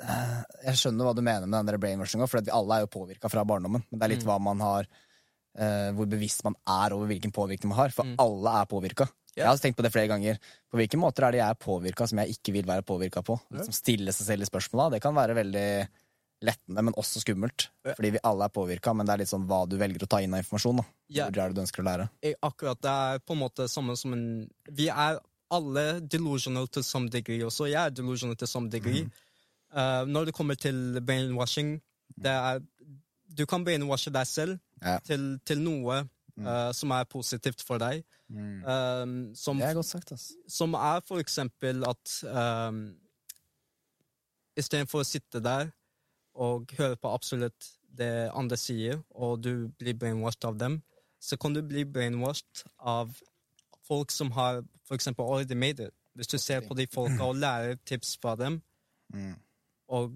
Jeg 0.00 0.78
skjønner 0.80 1.06
hva 1.06 1.14
du 1.14 1.22
mener 1.22 1.46
med 1.46 1.58
den 1.60 1.70
der 1.70 1.80
brainwashinga, 1.82 2.26
for 2.30 2.42
vi 2.42 2.54
alle 2.54 2.78
er 2.78 2.86
jo 2.86 2.92
påvirka 2.92 3.30
fra 3.30 3.44
barndommen. 3.46 3.84
Men 3.90 4.00
det 4.00 4.06
er 4.06 4.14
litt 4.16 4.28
hva 4.28 4.38
man 4.42 4.62
har 4.64 4.88
Uh, 5.52 5.92
Hvor 5.92 6.08
bevisst 6.08 6.40
man 6.46 6.54
er 6.64 6.94
over 6.96 7.10
hvilken 7.10 7.32
påvirkning 7.34 7.68
man 7.74 7.82
har. 7.82 7.92
For 7.92 8.08
alle 8.24 8.54
er 8.62 8.68
påvirka. 8.70 9.04
Jeg 9.36 9.48
har 9.48 9.58
tenkt 9.60 9.76
på 9.76 9.84
det 9.84 9.90
flere 9.92 10.08
ganger. 10.08 10.38
På 10.72 10.78
hvilke 10.80 10.96
måter 11.00 11.26
er 11.26 11.34
det 11.34 11.40
jeg 11.40 11.54
er 11.54 11.58
påvirka 11.60 12.06
som 12.08 12.20
jeg 12.22 12.36
ikke 12.36 12.54
vil 12.56 12.68
være 12.68 12.84
påvirka 12.88 13.22
på? 13.24 13.38
Liksom 13.52 13.76
stille 13.76 14.12
seg 14.16 14.28
selv 14.28 14.44
i 14.44 14.48
spørsmåla. 14.48 14.90
Det 14.94 15.00
kan 15.04 15.16
være 15.16 15.36
veldig 15.36 15.66
lettende, 16.48 16.84
men 16.88 16.96
også 16.98 17.22
skummelt. 17.22 17.68
Yeah. 17.84 17.96
Fordi 17.96 18.10
vi 18.16 18.22
alle 18.28 18.48
er 18.48 18.52
påvirka, 18.52 18.94
men 18.96 19.08
det 19.08 19.14
er 19.14 19.22
litt 19.22 19.30
sånn 19.30 19.44
hva 19.48 19.62
du 19.68 19.76
velger 19.80 20.04
å 20.04 20.08
ta 20.10 20.20
inn 20.24 20.34
av 20.34 20.42
informasjon. 20.42 20.80
da. 20.82 20.86
Hvor 21.18 21.28
er 21.28 21.52
det 21.52 21.56
du 21.56 21.62
ønsker 21.64 21.84
å 21.84 21.86
lære? 21.88 22.08
Eh, 22.24 22.34
Akkurat, 22.48 22.80
det 22.82 22.94
er 23.12 23.22
på 23.24 23.36
en 23.36 23.42
måte 23.44 23.68
samme 23.72 23.96
som 24.00 24.16
en 24.16 24.24
Vi 24.68 24.88
er 24.88 25.20
alle 25.52 25.86
delusional 26.00 26.68
til 26.72 26.84
some 26.84 27.12
degree 27.12 27.44
også. 27.44 27.68
Jeg 27.68 27.80
er 27.80 27.92
delusional 27.92 28.36
til 28.40 28.48
some 28.48 28.72
degree. 28.72 29.04
Eh, 29.72 30.04
når 30.06 30.24
det 30.28 30.34
kommer 30.34 30.54
til 30.54 31.00
brainwashing, 31.06 31.80
det 32.16 32.30
er 32.32 32.60
Du 33.38 33.46
kan 33.46 33.64
brainwashe 33.64 34.10
deg 34.12 34.26
selv 34.26 34.58
Ja. 34.82 34.98
til, 34.98 35.38
til 35.46 35.60
noe 35.62 36.00
uh, 36.40 36.72
som 36.72 36.90
er 36.90 37.04
positivt 37.04 37.62
for 37.64 37.78
deg. 37.78 38.02
Eh, 38.30 39.06
som, 39.34 39.58
Det 39.58 39.68
er 39.68 39.74
godt 39.74 39.86
sagt, 39.86 40.12
ass. 40.12 40.32
som 40.48 40.74
er 40.74 41.00
for 41.06 41.18
eksempel 41.22 41.84
at 41.88 42.24
um, 42.68 42.94
Istedenfor 44.58 45.00
å 45.00 45.06
sitte 45.08 45.40
der 45.40 45.70
og 46.34 46.72
høre 46.78 46.96
på 47.00 47.08
absolutt 47.14 47.70
det 47.96 48.30
andre 48.36 48.56
sier, 48.56 48.98
og 49.14 49.40
du 49.44 49.68
blir 49.80 49.94
brainwashed 50.00 50.44
av 50.48 50.58
dem, 50.60 50.78
så 51.20 51.36
kan 51.40 51.54
du 51.54 51.62
bli 51.62 51.84
brainwashed 51.84 52.64
av 52.80 53.14
folk 53.86 54.10
som 54.12 54.30
har 54.36 54.62
for 54.84 54.94
eksempel 54.96 55.24
already 55.24 55.54
made 55.54 55.80
it. 55.88 55.94
Hvis 56.16 56.28
du 56.28 56.36
ser 56.38 56.60
på 56.68 56.74
de 56.76 56.86
folka 56.92 57.24
og 57.30 57.36
lærer 57.40 57.78
tips 57.86 58.18
fra 58.20 58.36
dem, 58.36 58.60
Mm. 59.12 59.34
Og 59.92 60.14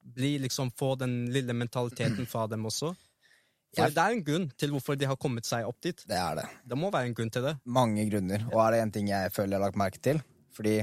bli, 0.00 0.32
liksom 0.40 0.70
få 0.80 0.94
den 0.98 1.26
lille 1.34 1.52
mentaliteten 1.54 2.26
fra 2.28 2.46
dem 2.48 2.64
også. 2.70 2.94
For 3.76 3.84
Jeg- 3.84 3.94
det 3.94 4.02
er 4.02 4.14
en 4.16 4.24
grunn 4.26 4.46
til 4.58 4.72
hvorfor 4.74 4.96
de 4.98 5.06
har 5.06 5.18
kommet 5.20 5.46
seg 5.46 5.68
opp 5.68 5.76
dit. 5.84 6.00
Det 6.08 6.16
er 6.18 6.40
det. 6.40 6.46
Det 6.66 6.78
må 6.80 6.88
være 6.90 7.06
en 7.10 7.14
grunn 7.14 7.30
til 7.30 7.44
det. 7.44 7.52
mange 7.64 8.08
grunner. 8.10 8.46
Og 8.50 8.58
er 8.64 8.72
det 8.74 8.80
en 8.86 8.92
ting 8.96 9.08
jeg 9.12 9.30
føler 9.36 9.54
jeg 9.54 9.60
har 9.60 9.66
lagt 9.68 9.78
merke 9.78 10.00
til? 10.02 10.18
Fordi 10.56 10.78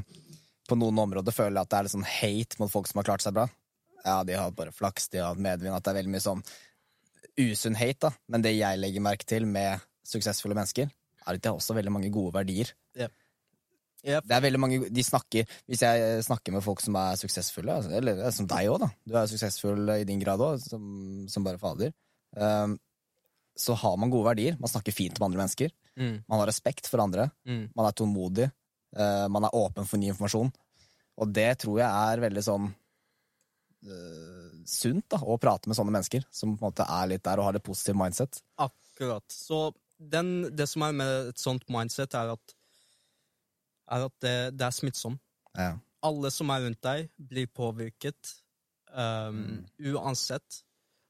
på 0.69 0.77
noen 0.79 0.99
områder 1.03 1.35
føler 1.35 1.57
jeg 1.57 1.65
at 1.67 1.69
det 1.73 1.77
er 1.79 1.87
litt 1.87 1.95
sånn 1.97 2.07
hate 2.13 2.59
mot 2.61 2.71
folk 2.71 2.87
som 2.87 2.99
har 3.01 3.09
klart 3.09 3.25
seg 3.25 3.35
bra. 3.35 3.47
Ja, 4.05 4.21
de 4.23 4.37
har 4.37 4.45
hatt 4.47 4.55
bare 4.55 4.71
flaks, 4.71 5.09
de 5.11 5.19
har 5.19 5.33
hatt 5.33 5.41
medvind, 5.43 5.75
at 5.75 5.83
det 5.83 5.91
er 5.91 5.97
veldig 5.99 6.13
mye 6.15 6.23
sånn 6.23 6.43
usunn 7.37 7.75
hate, 7.77 7.99
da. 8.07 8.11
Men 8.31 8.41
det 8.45 8.53
jeg 8.55 8.79
legger 8.79 9.03
merke 9.03 9.27
til 9.27 9.45
med 9.49 9.83
suksessfulle 10.07 10.55
mennesker, 10.57 10.87
er 11.27 11.35
at 11.35 11.41
de 11.43 11.49
har 11.51 11.57
også 11.59 11.75
veldig 11.75 11.91
mange 11.91 12.11
gode 12.13 12.31
verdier. 12.37 12.71
Ja, 14.05 14.19
Det 14.21 14.35
er 14.35 14.41
veldig 14.45 14.59
mange, 14.61 14.89
de 14.93 15.03
snakker, 15.03 15.47
Hvis 15.67 15.81
jeg 15.81 16.23
snakker 16.23 16.53
med 16.53 16.63
folk 16.63 16.79
som 16.83 16.95
er 16.95 17.15
suksessfulle, 17.17 17.73
altså, 17.73 17.91
eller 17.97 18.19
som 18.31 18.45
deg 18.47 18.69
òg, 18.69 18.79
da. 18.83 18.89
Du 19.05 19.15
er 19.17 19.25
suksessfull 19.31 19.89
i 19.95 20.03
din 20.05 20.19
grad 20.21 20.39
òg, 20.39 20.59
som, 20.61 21.25
som 21.27 21.43
bare 21.43 21.57
fader. 21.57 21.91
Um, 22.37 22.77
så 23.57 23.73
har 23.73 23.97
man 23.97 24.11
gode 24.13 24.27
verdier. 24.29 24.57
Man 24.61 24.69
snakker 24.69 24.93
fint 24.93 25.17
om 25.17 25.25
andre 25.25 25.41
mennesker. 25.41 25.71
Mm, 25.97 26.23
Man 26.29 26.39
har 26.39 26.47
respekt 26.47 26.85
for 26.87 27.01
andre. 27.01 27.31
mm. 27.49 27.71
Man 27.75 27.87
er 27.89 27.95
tålmodig. 27.97 28.51
Uh, 28.95 29.25
man 29.33 29.43
er 29.49 29.55
åpen 29.57 29.85
for 29.89 29.97
ny 29.97 30.11
informasjon. 30.13 30.51
Og 31.17 31.31
det 31.33 31.49
tror 31.63 31.79
jeg 31.81 31.89
er 31.89 32.21
veldig 32.21 32.43
sånn 32.45 32.67
uh, 33.89 34.51
sunt, 34.67 35.07
da, 35.09 35.19
å 35.23 35.37
prate 35.41 35.69
med 35.69 35.77
sånne 35.79 35.93
mennesker 35.95 36.25
som 36.29 36.53
på 36.55 36.61
en 36.61 36.69
måte 36.69 36.85
er 36.85 37.09
litt 37.13 37.25
der 37.25 37.41
og 37.41 37.49
har 37.49 37.57
det 37.57 37.63
positive 37.65 37.97
mindset. 37.99 38.41
Akkurat. 38.61 39.25
Så 39.33 39.71
den, 39.97 40.51
det 40.55 40.67
som 40.69 40.85
er 40.85 40.93
med 40.97 41.31
et 41.33 41.41
sånt 41.41 41.65
mindset, 41.73 42.13
er 42.17 42.35
at, 42.35 42.53
er 43.91 44.07
at 44.07 44.15
det, 44.23 44.35
det 44.59 44.67
er 44.67 44.75
smittsom. 44.75 45.17
Ja. 45.57 45.75
Alle 46.05 46.31
som 46.33 46.51
er 46.53 46.65
rundt 46.65 46.83
deg, 46.85 47.07
blir 47.17 47.47
påvirket 47.55 48.33
um, 48.93 49.63
uansett. 49.93 50.61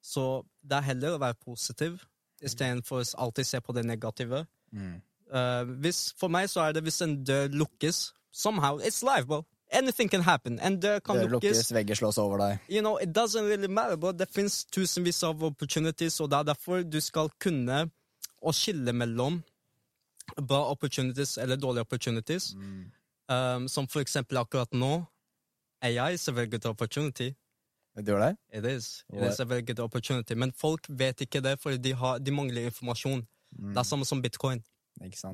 Så 0.02 0.46
det 0.64 0.80
er 0.80 0.88
heller 0.94 1.18
å 1.18 1.22
være 1.22 1.40
positiv 1.42 2.00
istedenfor 2.44 3.04
alltid 3.18 3.50
se 3.50 3.62
på 3.66 3.74
det 3.76 3.84
negative. 3.88 4.46
Uh, 4.74 5.64
hvis, 5.84 6.12
for 6.20 6.32
meg 6.32 6.48
så 6.52 6.68
er 6.68 6.78
det 6.78 6.86
hvis 6.86 7.02
en 7.04 7.20
dør 7.28 7.50
lukkes 7.66 8.08
Somehow, 8.38 8.78
it's 8.78 9.02
life, 9.02 9.26
bro. 9.26 9.46
Anything 9.74 10.10
can 10.10 10.22
happen. 10.22 10.60
En 10.60 10.76
dør 10.80 11.00
kan 11.00 11.18
dør 11.18 11.32
lukkes. 11.32 11.56
lukkes, 11.56 11.72
vegger 11.74 11.98
slås 11.98 12.20
over 12.22 12.38
deg. 12.38 12.60
you 12.70 12.82
know, 12.82 12.98
it 12.98 13.10
doesn't 13.16 13.48
really 13.50 13.68
matter, 13.68 13.98
bro. 13.98 14.12
det 14.12 14.28
finnes 14.30 14.66
tusenvis 14.66 15.24
av 15.24 15.44
opportunities, 15.44 16.20
og 16.22 16.30
det 16.30 16.38
er 16.38 16.44
derfor 16.52 16.84
du 16.84 17.00
skal 17.02 17.32
kunne 17.42 17.88
å 18.38 18.54
skille 18.54 18.94
mellom 18.94 19.42
bra 20.48 20.72
opportunities 20.72 21.38
eller 21.38 21.56
dårlige 21.56 21.82
opportunities. 21.82 22.56
Um, 23.32 23.68
som 23.68 23.88
for 23.88 24.00
eksempel 24.00 24.38
akkurat 24.38 24.74
nå. 24.74 25.06
AI 25.82 26.14
is 26.14 26.28
a 26.28 26.32
very 26.32 26.48
good 26.50 26.66
opportunity. 26.66 27.34
Det 27.98 28.06
gjør 28.08 28.20
det? 28.28 28.38
It 28.54 28.66
is. 28.78 29.04
It 29.14 29.24
is 29.32 29.40
a 29.40 29.46
very 29.46 29.62
good 29.62 29.80
opportunity. 29.80 30.34
Men 30.34 30.52
folk 30.58 30.86
vet 30.90 31.22
ikke 31.22 31.42
det, 31.42 31.60
fordi 31.60 31.78
de, 31.78 31.94
har, 31.94 32.18
de 32.18 32.32
mangler 32.32 32.62
informasjon. 32.66 33.28
Det 33.58 33.78
er 33.78 33.84
samme 33.84 34.06
som 34.06 34.22
bitcoin. 34.22 34.64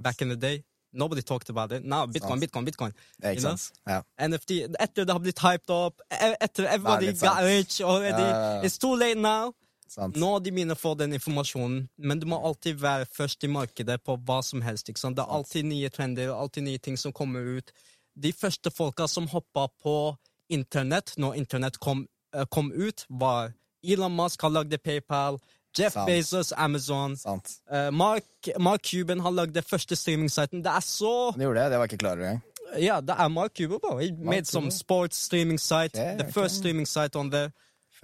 Back 0.03 0.21
in 0.21 0.27
the 0.29 0.35
day, 0.39 0.63
nobody 0.93 1.21
talked 1.21 1.49
about 1.49 1.71
it. 1.71 1.85
Now, 1.85 2.05
bitcoin, 2.05 2.39
bitcoin, 2.39 2.65
bitcoin. 2.65 2.91
Ikke 3.23 3.41
sant? 3.41 3.71
Ja. 3.87 4.01
NFT, 4.27 4.51
etter 4.79 5.03
det 5.05 5.11
har 5.13 5.19
blitt 5.19 5.39
hyped 5.39 5.69
opp, 5.69 6.01
e- 6.11 6.35
etter 6.41 6.67
everybody 6.67 7.05
got 7.19 7.43
rich 7.43 7.81
already. 7.81 8.21
Ja. 8.23 8.61
It's 8.63 8.77
too 8.77 8.95
late 8.95 9.19
now. 9.19 9.53
Sant. 9.89 10.15
Nå 10.19 10.39
de 10.43 10.51
begynner 10.51 10.77
å 10.77 10.79
få 10.79 10.93
den 10.97 11.13
informasjonen, 11.13 11.87
men 11.97 12.19
du 12.19 12.25
må 12.29 12.39
alltid 12.45 12.79
være 12.81 13.05
først 13.05 13.43
i 13.43 13.49
markedet 13.51 13.99
på 14.03 14.17
hva 14.27 14.41
som 14.43 14.61
helst. 14.61 14.87
Det 14.87 15.19
er 15.19 15.33
alltid 15.37 15.65
nye 15.65 15.89
trender, 15.89 16.31
alltid 16.33 16.63
nye 16.63 16.77
ting 16.77 16.97
som 16.97 17.13
kommer 17.13 17.39
ut. 17.57 17.71
De 18.15 18.31
første 18.33 18.71
folka 18.71 19.07
som 19.07 19.27
hoppa 19.27 19.67
på 19.83 20.15
internett 20.53 21.15
når 21.17 21.35
internett 21.41 21.79
kom, 21.79 22.07
eh, 22.35 22.45
kom 22.45 22.71
ut, 22.71 23.05
var 23.09 23.53
Elon 23.83 24.15
Musk 24.15 24.41
har 24.41 24.49
lagd 24.49 24.77
PayPal, 24.83 25.39
Jeff 25.75 25.93
Sant. 25.93 26.07
Bezos, 26.07 26.53
Amazon, 26.53 27.15
Sant. 27.17 27.49
eh, 27.71 27.89
Mark, 27.91 28.23
Mark 28.59 28.83
Cuban 28.83 29.19
har 29.19 29.31
lagd 29.31 29.53
det 29.53 29.65
første 29.65 29.95
streamingsiten. 29.95 30.61
Det 30.63 30.69
er 30.71 30.81
så 30.85 31.31
Han 31.31 31.41
gjorde 31.41 31.63
det? 31.63 31.71
Det 31.71 31.77
var 31.79 31.87
ikke 31.87 31.97
klar 31.97 32.17
engang. 32.17 32.41
Ja, 32.79 33.01
det 33.01 33.15
er 33.17 33.27
Mark 33.27 33.53
Cuban. 33.57 33.99
He 33.99 34.11
made 34.11 34.45
some 34.45 34.71
sports 34.71 35.17
streaming 35.17 35.59
site, 35.59 35.95
Okay, 35.95 36.17
the 36.17 36.25
first 36.31 36.55
okay. 36.55 36.59
streaming 36.59 36.85
site 36.87 37.15
on 37.15 37.29
there. 37.31 37.51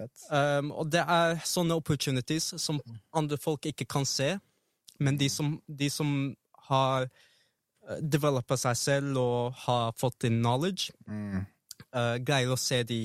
Fett. 0.00 0.26
Um, 0.32 0.70
og 0.72 0.88
det 0.92 1.02
er 1.04 1.40
sånne 1.44 1.76
opportunities 1.76 2.54
som 2.62 2.80
andre 3.12 3.36
folk 3.40 3.68
ikke 3.68 3.84
kan 3.84 4.08
se, 4.08 4.32
men 5.00 5.18
de 5.20 5.28
som, 5.32 5.54
de 5.68 5.90
som 5.92 6.14
har 6.70 7.06
developa 8.00 8.56
seg 8.60 8.76
selv 8.78 9.18
og 9.18 9.56
har 9.66 9.92
fått 9.98 10.24
in 10.28 10.40
knowledge, 10.40 10.92
Mm. 11.08 11.42
uh, 11.96 12.16
greier 12.22 12.52
å 12.52 12.58
se 12.60 12.82
de, 12.86 13.00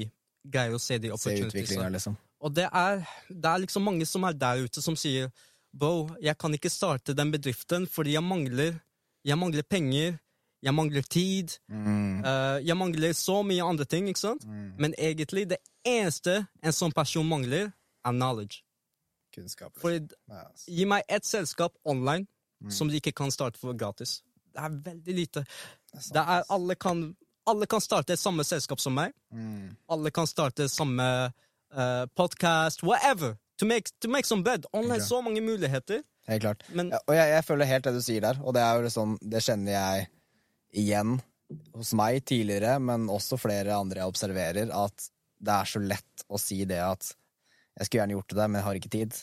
greier 0.46 0.75
å 0.75 0.80
se 0.80 0.98
de 1.00 1.10
opportunitiesene. 1.12 1.80
opportunities. 1.80 1.94
liksom. 1.94 2.18
Og 2.46 2.54
det 2.54 2.68
er, 2.72 3.00
det 3.30 3.50
er 3.50 3.64
liksom 3.64 3.84
mange 3.88 4.06
som 4.06 4.24
er 4.28 4.34
der 4.38 4.64
ute 4.68 4.82
som 4.84 4.96
sier 5.00 5.32
Bro, 5.75 6.16
jeg 6.22 6.38
kan 6.38 6.54
ikke 6.54 6.70
starte 6.72 7.16
den 7.18 7.32
bedriften 7.34 7.88
fordi 7.92 8.14
jeg 8.14 8.24
mangler, 8.24 8.78
jeg 9.25 9.38
mangler 9.38 9.64
penger, 9.68 10.20
jeg 10.66 10.74
mangler 10.74 11.06
tid, 11.06 11.58
Mm. 11.70 12.22
Uh, 12.26 12.58
jeg 12.66 12.78
mangler 12.78 13.14
så 13.14 13.42
mye 13.46 13.64
andre 13.64 13.86
ting, 13.86 14.08
ikke 14.10 14.20
sant? 14.20 14.46
Men 14.82 14.96
egentlig, 14.98 15.46
det 15.50 15.58
eneste 15.86 16.46
en 16.64 16.74
sånn 16.74 16.94
person 16.96 17.28
mangler, 17.28 17.72
er 18.06 18.16
knowledge. 18.16 18.64
Kunnskap. 19.36 19.74
Liksom. 19.76 19.82
For 19.82 20.40
altså. 20.40 20.72
gi 20.72 20.86
meg 20.90 21.04
ett 21.08 21.26
selskap 21.26 21.76
online 21.84 22.26
som 22.72 22.90
de 22.90 22.98
ikke 23.02 23.12
kan 23.12 23.32
starte 23.34 23.60
for 23.60 23.78
gratis. 23.78 24.22
Det 24.56 24.64
er 24.64 24.76
veldig 24.86 25.16
lite. 25.16 25.46
Det 25.92 26.22
er, 26.22 26.46
alle, 26.50 26.76
kan, 26.76 27.16
alle 27.46 27.68
kan 27.68 27.84
starte 27.84 28.16
et 28.16 28.22
samme 28.22 28.46
selskap 28.48 28.80
som 28.80 28.96
meg. 28.96 29.14
Mm. 29.34 29.76
Alle 29.92 30.12
kan 30.16 30.28
starte 30.28 30.70
samme 30.72 31.08
uh, 31.76 32.06
podcast, 32.16 32.84
whatever. 32.84 33.36
To 33.60 33.66
make, 33.66 33.92
to 34.02 34.10
make 34.10 34.28
some 34.28 34.44
bread. 34.44 34.66
Online, 34.74 35.02
så 35.04 35.22
mange 35.22 35.42
muligheter. 35.42 36.02
Helt 36.28 36.42
klart. 36.42 36.64
Men 36.70 36.90
Ja, 36.90 37.00
og 37.08 37.16
jeg, 37.16 37.30
jeg 37.30 37.46
føler 37.46 37.66
helt 37.66 37.86
det 37.86 37.94
du 37.94 38.02
sier 38.02 38.22
der, 38.22 38.40
og 38.42 38.56
det 38.56 38.62
er 38.62 38.76
jo 38.76 38.88
liksom, 38.88 39.18
det 39.22 39.44
kjenner 39.46 39.76
jeg 39.76 40.08
igjen 40.75 41.17
hos 41.75 41.94
meg 41.98 42.24
tidligere, 42.25 42.79
men 42.82 43.10
også 43.12 43.38
flere 43.39 43.77
andre 43.77 44.01
jeg 44.01 44.12
observerer, 44.12 44.72
at 44.74 45.10
det 45.46 45.53
er 45.53 45.70
så 45.70 45.82
lett 45.84 46.25
å 46.27 46.39
si 46.41 46.63
det 46.67 46.82
at 46.82 47.12
jeg 47.75 47.88
skulle 47.88 48.01
gjerne 48.01 48.15
gjort 48.15 48.36
det, 48.38 48.48
men 48.48 48.60
jeg 48.60 48.67
har 48.67 48.79
ikke 48.79 48.94
tid. 48.94 49.17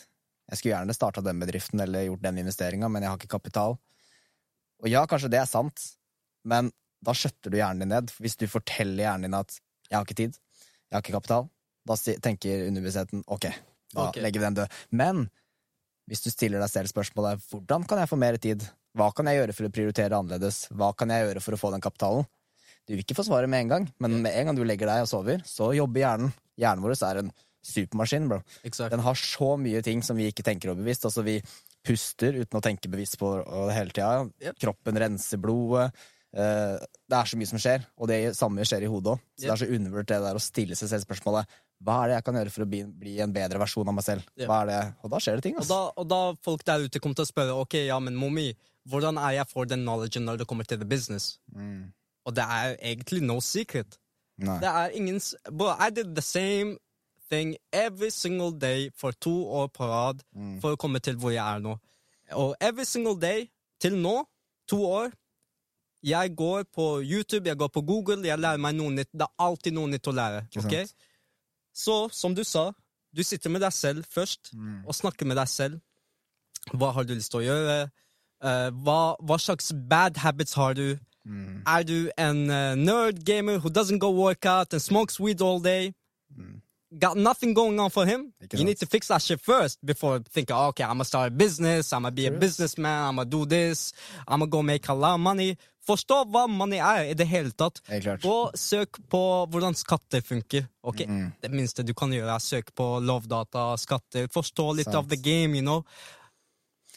Jeg 0.51 0.59
skulle 0.59 0.75
gjerne 0.75 0.95
starta 0.95 1.23
den 1.25 1.41
bedriften 1.41 1.81
eller 1.83 2.05
gjort 2.05 2.23
den 2.23 2.39
investeringa, 2.43 2.89
men 2.91 3.03
jeg 3.03 3.11
har 3.11 3.19
ikke 3.19 3.33
kapital. 3.33 3.77
Og 4.83 4.89
ja, 4.91 5.03
kanskje 5.09 5.31
det 5.33 5.39
er 5.41 5.49
sant, 5.49 5.85
men 6.47 6.69
da 7.03 7.15
skjøtter 7.17 7.51
du 7.51 7.57
hjernen 7.57 7.85
din 7.85 7.93
ned. 7.95 8.11
Hvis 8.21 8.37
du 8.39 8.45
forteller 8.51 9.07
hjernen 9.07 9.29
din 9.29 9.39
at 9.39 9.59
'jeg 9.89 9.97
har 9.97 10.05
ikke 10.05 10.21
tid', 10.21 10.37
'jeg 10.37 10.95
har 10.95 11.01
ikke 11.01 11.17
kapital', 11.17 11.49
da 11.87 11.95
tenker 11.95 12.67
underbevisstheten 12.67 13.23
'ok, 13.27 13.45
da 13.93 14.09
okay. 14.09 14.21
legger 14.21 14.39
vi 14.39 14.45
den 14.45 14.55
død'. 14.55 14.71
Men 14.91 15.29
hvis 16.07 16.23
du 16.23 16.29
stiller 16.29 16.59
deg 16.59 16.69
selv 16.69 16.87
spørsmålet 16.87 17.41
'hvordan 17.41 17.87
kan 17.87 17.97
jeg 17.97 18.09
få 18.09 18.15
mer 18.15 18.37
tid', 18.37 18.69
hva 18.97 19.09
kan 19.15 19.29
jeg 19.29 19.39
gjøre 19.41 19.55
for 19.57 19.67
å 19.67 19.73
prioritere 19.73 20.17
annerledes, 20.19 20.67
hva 20.73 20.91
kan 20.97 21.09
jeg 21.13 21.27
gjøre 21.27 21.43
for 21.43 21.55
å 21.55 21.61
få 21.61 21.71
den 21.73 21.83
kapitalen', 21.83 22.27
du 22.83 22.93
vil 22.93 23.03
ikke 23.05 23.15
få 23.15 23.23
svaret 23.23 23.47
med 23.49 23.63
en 23.63 23.71
gang, 23.71 23.85
men 24.03 24.21
med 24.21 24.35
en 24.35 24.49
gang 24.49 24.57
du 24.57 24.63
legger 24.67 24.89
deg 24.89 25.05
og 25.05 25.07
sover, 25.07 25.43
så 25.47 25.71
jobber 25.71 26.03
hjernen. 26.03 26.33
Hjernen 26.59 26.83
vår 26.83 26.97
er 27.07 27.21
en 27.21 27.31
supermaskin, 27.63 28.27
bro. 28.27 28.41
Exakt. 28.67 28.91
Den 28.91 29.03
har 29.05 29.15
så 29.15 29.53
mye 29.55 29.81
ting 29.85 30.03
som 30.03 30.19
vi 30.19 30.27
ikke 30.27 30.43
tenker 30.43 30.73
over 30.73 30.83
bevisst. 30.83 31.05
Altså, 31.07 31.23
vi 31.23 31.37
puster 31.83 32.35
uten 32.41 32.59
å 32.59 32.63
tenke 32.63 32.91
bevisst 32.91 33.15
på 33.19 33.37
det 33.39 33.77
hele 33.77 33.95
tida. 33.95 34.25
Yep. 34.43 34.59
Kroppen 34.59 34.99
renser 34.99 35.39
blodet. 35.39 35.93
Eh, 36.35 36.75
det 37.07 37.17
er 37.17 37.29
så 37.29 37.37
mye 37.39 37.49
som 37.49 37.61
skjer, 37.61 37.85
og 37.95 38.09
det 38.09 38.19
samme 38.35 38.65
skjer 38.67 38.83
i 38.83 38.91
hodet 38.91 39.13
òg. 39.13 39.23
Så 39.37 39.45
det 39.45 39.53
er 39.53 39.61
så 39.63 39.69
undervurdert 39.77 40.11
det 40.11 40.21
der 40.25 40.39
å 40.39 40.43
stille 40.43 40.77
seg 40.79 40.91
selv 40.91 41.05
spørsmålet 41.07 41.59
hva 41.83 41.97
er 42.03 42.11
det 42.11 42.15
jeg 42.17 42.25
kan 42.27 42.37
gjøre 42.39 42.51
for 42.53 42.63
å 42.63 42.69
bli, 42.71 42.83
bli 42.99 43.15
en 43.23 43.33
bedre 43.35 43.59
versjon 43.59 43.89
av 43.91 43.95
meg 43.97 44.05
selv. 44.05 44.27
Yep. 44.39 44.51
Er? 44.71 44.93
Og 45.03 45.11
da 45.11 45.19
skjer 45.23 45.39
det 45.39 45.45
ting. 45.47 45.57
Og 45.57 45.63
Altså. 45.63 45.79
da, 45.79 45.81
og 45.99 46.07
da 46.11 46.21
folk 46.43 46.63
der 46.67 46.85
ute 46.87 47.01
kommer 47.03 47.19
til 47.19 47.27
å 47.27 47.31
spørre 47.31 47.57
ok, 47.63 47.75
ja, 47.89 47.99
men 47.99 48.15
mommy, 48.19 48.53
hvordan 48.89 49.17
er 49.17 49.29
jeg 49.37 49.47
for 49.47 49.63
den 49.65 49.79
knowledgen 49.85 50.25
når 50.25 50.37
det 50.37 50.47
kommer 50.47 50.63
til 50.63 50.77
the 50.77 50.85
business? 50.89 51.39
Mm. 51.55 51.93
Og 52.25 52.35
det 52.35 52.43
er 52.43 52.75
egentlig 52.81 53.21
no 53.21 53.39
secret. 53.39 53.97
Nei. 54.37 54.59
Det 54.59 54.67
er 54.69 54.87
ingen 54.97 55.21
Bro, 55.57 55.69
I 55.87 55.89
did 55.95 56.15
the 56.15 56.21
same 56.21 56.77
thing 57.31 57.55
every 57.73 58.09
single 58.09 58.51
day 58.59 58.89
for 58.97 59.11
to 59.11 59.47
år 59.47 59.67
på 59.67 59.83
rad 59.85 60.23
Mm. 60.35 60.61
for 60.61 60.71
å 60.73 60.75
komme 60.75 60.99
til 60.99 61.15
hvor 61.15 61.31
jeg 61.31 61.55
er 61.55 61.59
nå. 61.59 61.77
Og 62.31 62.55
every 62.61 62.83
single 62.85 63.19
day 63.19 63.49
til 63.81 63.97
nå, 63.97 64.25
to 64.67 64.83
år 64.85 65.11
Jeg 66.03 66.35
går 66.35 66.63
på 66.75 66.99
YouTube, 67.01 67.47
jeg 67.47 67.57
går 67.57 67.67
på 67.67 67.81
Google, 67.81 68.27
jeg 68.27 68.39
lærer 68.39 68.57
meg 68.57 68.75
noe 68.75 68.91
nytt. 68.91 69.07
Det 69.13 69.21
er 69.21 69.33
alltid 69.39 69.71
noe 69.73 69.87
nytt 69.87 70.07
å 70.07 70.11
lære. 70.11 70.41
Okay? 70.57 70.83
ok? 70.83 70.89
Så 71.73 72.09
som 72.11 72.35
du 72.35 72.43
sa, 72.43 72.71
du 73.15 73.23
sitter 73.23 73.49
med 73.49 73.61
deg 73.61 73.71
selv 73.73 74.03
først 74.11 74.51
Mm. 74.53 74.85
og 74.87 74.93
snakker 74.95 75.25
med 75.25 75.37
deg 75.37 75.47
selv. 75.47 75.79
Hva 76.73 76.91
har 76.93 77.03
du 77.03 77.13
lyst 77.15 77.31
til 77.31 77.39
å 77.39 77.43
gjøre? 77.43 77.91
Eh, 78.43 78.69
hva, 78.83 79.15
hva 79.23 79.37
slags 79.39 79.71
bad 79.73 80.17
habits 80.17 80.53
har 80.59 80.73
du? 80.75 80.99
Mm. 81.25 81.61
Er 81.65 81.83
du 81.87 82.09
en 82.17 82.49
uh, 82.49 82.75
nerd 82.75 83.23
gamer 83.23 83.57
who 83.63 83.69
doesn't 83.69 83.99
go 83.99 84.09
work 84.11 84.45
out 84.45 84.73
and 84.73 84.81
smokes 84.81 85.19
weed 85.19 85.41
all 85.41 85.59
day? 85.59 85.93
Got 86.99 87.17
nothing 87.17 87.55
going 87.55 87.79
on 87.79 87.89
for 87.89 88.05
him. 88.05 88.33
You 88.53 88.63
need 88.65 88.77
to 88.79 88.85
fix 88.85 89.07
that 89.07 89.21
shit 89.23 89.39
first 89.41 89.79
before 89.83 90.19
thinking, 90.19 90.55
okay, 90.55 90.83
I'm 90.83 90.89
gonna 90.99 91.05
start 91.05 91.31
a 91.31 91.31
business, 91.31 91.91
I'm 91.91 92.03
gonna 92.03 92.11
be 92.11 92.27
a 92.27 92.31
businessman, 92.31 93.07
I'm 93.09 93.15
gonna 93.15 93.29
do 93.29 93.45
this, 93.47 93.93
I'm 94.27 94.39
gonna 94.41 94.51
go 94.51 94.61
make 94.61 94.87
a 94.89 94.93
lot 94.93 95.15
of 95.15 95.19
money. 95.21 95.55
Forstå 95.87 96.19
hva 96.31 96.45
money 96.47 96.77
er 96.77 97.09
i 97.09 97.13
det 97.17 97.25
hele 97.27 97.49
tatt. 97.51 97.81
Og. 98.23 98.53
Søk 98.55 98.99
på 99.09 99.23
hvordan 99.49 99.73
skatter 99.75 100.21
funker. 100.21 100.67
Ok, 100.83 101.01
Mm. 101.07 101.31
Det 101.41 101.51
minste 101.51 101.83
du 101.83 101.93
kan 101.93 102.11
gjøre, 102.11 102.35
er 102.35 102.39
søk 102.39 102.69
på 102.75 102.99
lovdata, 103.01 103.75
skatter. 103.77 104.27
Forstå 104.27 104.75
litt 104.75 104.85
Sant. 104.85 104.95
av 104.95 105.09
the 105.09 105.17
game, 105.17 105.55
you 105.55 105.61
know. 105.61 105.83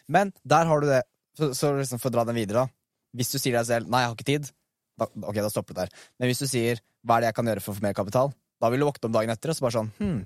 Men 0.09 0.33
der 0.45 0.67
har 0.67 0.81
du 0.81 0.87
det. 0.87 1.03
Så, 1.37 1.51
så 1.57 1.73
liksom 1.77 2.01
for 2.03 2.11
å 2.11 2.17
dra 2.17 2.25
den 2.29 2.39
videre, 2.39 2.65
da. 2.65 3.13
Hvis 3.17 3.33
du 3.33 3.39
sier 3.39 3.57
deg 3.57 3.69
selv 3.69 3.89
'nei, 3.89 4.03
jeg 4.03 4.11
har 4.11 4.17
ikke 4.17 4.31
tid', 4.33 4.51
da, 4.97 5.09
ok, 5.29 5.39
da 5.45 5.53
stopper 5.53 5.77
det 5.77 5.87
der. 5.87 6.03
Men 6.19 6.31
hvis 6.31 6.43
du 6.43 6.49
sier 6.49 6.81
'hva 7.05 7.17
er 7.17 7.25
det 7.25 7.31
jeg 7.31 7.39
kan 7.39 7.51
gjøre 7.53 7.65
for 7.65 7.73
å 7.73 7.79
få 7.79 7.87
mer 7.87 7.97
kapital', 7.97 8.35
da 8.61 8.71
vil 8.73 8.81
du 8.81 8.87
våkne 8.89 9.11
om 9.11 9.13
dagen 9.13 9.33
etter 9.33 9.53
og 9.53 9.57
så 9.57 9.67
bare 9.67 9.77
sånn 9.77 9.91
hm, 9.99 10.21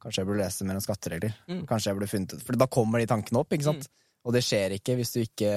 Kanskje 0.00 0.22
jeg 0.22 0.28
burde 0.28 0.40
lese 0.40 0.64
mer 0.64 0.78
om 0.78 0.84
skatteregler. 0.84 1.34
Mm. 1.50 1.66
Kanskje 1.68 1.90
jeg 1.90 1.98
burde 1.98 2.08
funnet 2.08 2.34
For 2.40 2.56
da 2.56 2.68
kommer 2.72 3.02
de 3.02 3.08
tankene 3.10 3.42
opp, 3.42 3.52
ikke 3.52 3.68
sant? 3.68 3.88
Og 4.24 4.32
det 4.32 4.40
skjer 4.40 4.78
ikke 4.78 4.96
hvis 4.96 5.12
du 5.12 5.18
ikke 5.20 5.50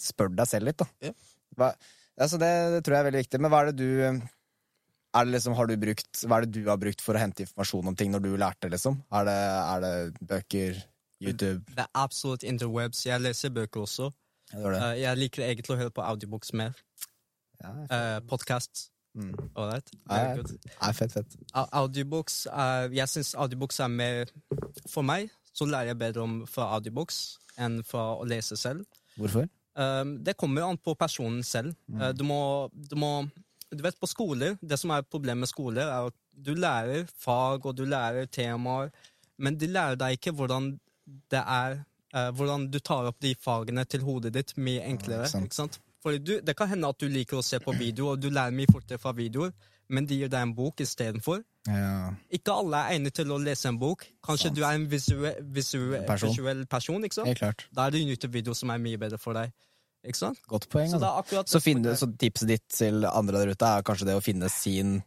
spør 0.00 0.32
deg 0.32 0.48
selv 0.48 0.70
litt, 0.70 0.80
da. 0.80 0.88
Ja. 1.04 1.12
Hva, 1.58 1.74
altså 2.16 2.38
det, 2.40 2.48
det 2.72 2.84
tror 2.86 2.96
jeg 2.96 3.04
er 3.04 3.08
veldig 3.10 3.24
viktig. 3.26 3.40
Men 3.44 3.52
hva 3.52 3.60
er 3.60 3.72
det 3.72 3.76
du 3.76 4.22
er 5.10 5.26
det 5.26 5.34
liksom, 5.34 5.56
har 5.58 5.66
du 5.66 5.74
brukt, 5.80 6.22
Hva 6.22 6.38
er 6.38 6.46
det 6.46 6.54
du 6.54 6.70
har 6.70 6.78
brukt 6.80 7.02
for 7.02 7.18
å 7.18 7.20
hente 7.20 7.44
informasjon 7.44 7.90
om 7.90 7.96
ting 7.98 8.12
når 8.14 8.24
du 8.24 8.30
lærte, 8.38 8.70
liksom? 8.72 9.00
Er 9.18 9.26
det, 9.26 9.38
er 9.74 9.84
det 9.84 10.26
bøker, 10.32 10.80
YouTube? 11.20 11.64
Det 11.68 11.84
er 11.84 11.90
absolutt 11.94 12.42
interwebs. 12.42 13.06
Jeg 13.06 13.20
leser 13.20 13.52
bøker 13.54 13.80
også. 13.84 14.10
Eh, 14.54 15.00
jeg 15.00 15.18
liker 15.18 15.44
egentlig 15.46 15.76
å 15.76 15.80
høre 15.84 15.94
på 15.94 16.06
audiobooks 16.06 16.54
mer. 16.58 16.78
Ja, 17.60 17.74
Uh, 17.92 18.20
Podkast. 18.24 18.86
Mm. 19.14 19.34
Right. 19.56 19.90
Ja, 20.08 20.36
ja. 20.38 20.92
fett, 20.94 21.12
fett. 21.12 21.34
Audiobooks 21.52 22.46
uh, 22.46 22.86
Jeg 22.94 23.10
syns 23.10 23.32
audiobooks 23.34 23.80
er 23.82 23.88
mer 23.90 24.30
For 24.86 25.02
meg 25.02 25.32
så 25.50 25.66
lærer 25.66 25.90
jeg 25.90 25.98
bedre 25.98 26.22
om 26.22 26.36
fra 26.46 26.68
audiobooks 26.76 27.18
enn 27.58 27.80
fra 27.84 28.04
å 28.14 28.24
lese 28.24 28.54
selv. 28.56 28.86
Hvorfor? 29.18 29.48
Um, 29.74 30.14
det 30.24 30.36
kommer 30.38 30.68
an 30.68 30.78
på 30.78 30.94
personen 30.94 31.42
selv. 31.44 31.74
Uh, 31.90 32.12
du, 32.14 32.22
må, 32.24 32.70
du 32.70 32.94
må 32.96 33.26
Du 33.70 33.82
vet, 33.82 33.98
på 33.98 34.08
skoler 34.08 34.54
Det 34.62 34.78
som 34.78 34.94
er 34.94 35.02
problemet 35.02 35.42
med 35.44 35.50
skoler, 35.50 35.90
er 35.90 36.12
at 36.12 36.16
du 36.30 36.54
lærer 36.54 37.10
fag 37.10 37.66
og 37.66 37.76
du 37.76 37.84
lærer 37.84 38.30
temaer, 38.30 38.94
men 39.38 39.58
de 39.58 39.66
lærer 39.68 39.98
deg 39.98 40.16
ikke 40.16 40.32
hvordan 40.38 40.70
det 41.30 41.40
er 41.42 41.78
uh, 42.14 42.30
Hvordan 42.36 42.68
du 42.70 42.78
tar 42.80 43.08
opp 43.10 43.20
de 43.22 43.34
fagene 43.38 43.84
til 43.84 44.04
hodet 44.06 44.32
ditt 44.34 44.54
mye 44.58 44.82
enklere. 44.88 45.28
sant. 45.30 45.50
ikke 45.50 45.58
sant? 45.62 45.80
Fordi 46.02 46.18
du, 46.18 46.40
Det 46.40 46.56
kan 46.56 46.68
hende 46.68 46.88
at 46.88 46.98
du 47.00 47.08
liker 47.12 47.38
å 47.40 47.44
se 47.44 47.60
på 47.60 47.74
video, 47.76 48.12
og 48.12 48.20
du 48.22 48.30
lærer 48.32 48.54
mye 48.56 48.70
fortere 48.72 48.98
fra 48.98 49.12
videoer, 49.12 49.52
men 49.90 50.06
de 50.06 50.16
gir 50.20 50.30
deg 50.32 50.46
en 50.46 50.54
bok 50.56 50.80
istedenfor. 50.80 51.42
Ja. 51.68 52.12
Ikke 52.32 52.54
alle 52.56 52.78
er 52.78 52.94
egnet 52.96 53.14
til 53.18 53.32
å 53.34 53.36
lese 53.42 53.68
en 53.68 53.78
bok. 53.78 54.06
Kanskje 54.24 54.48
Sant. 54.48 54.56
du 54.56 54.62
er 54.64 54.78
en 54.78 54.86
visuell, 54.88 55.40
visue, 55.52 56.00
Person. 56.06 56.30
visuell 56.30 56.62
person. 56.70 57.04
ikke 57.04 57.18
sant? 57.20 57.66
Da 57.74 57.86
er 57.86 57.90
det 57.96 58.00
YouTube-video 58.06 58.54
som 58.56 58.70
er 58.72 58.80
mye 58.80 59.00
bedre 59.02 59.18
for 59.20 59.36
deg. 59.36 59.52
Ikke 60.06 60.16
sant? 60.22 60.40
Godt 60.48 60.68
poeng. 60.72 60.88
Så, 60.88 61.00
Altså. 61.04 61.44
Så, 61.46 61.60
finne, 61.60 61.92
så 61.98 62.08
tipset 62.16 62.48
ditt 62.48 62.68
til 62.72 63.04
andre 63.04 63.42
der 63.42 63.52
ute 63.52 63.66
er 63.66 63.84
kanskje 63.84 64.08
det 64.08 64.16
å 64.16 64.24
finne 64.24 64.48
sin 64.48 65.02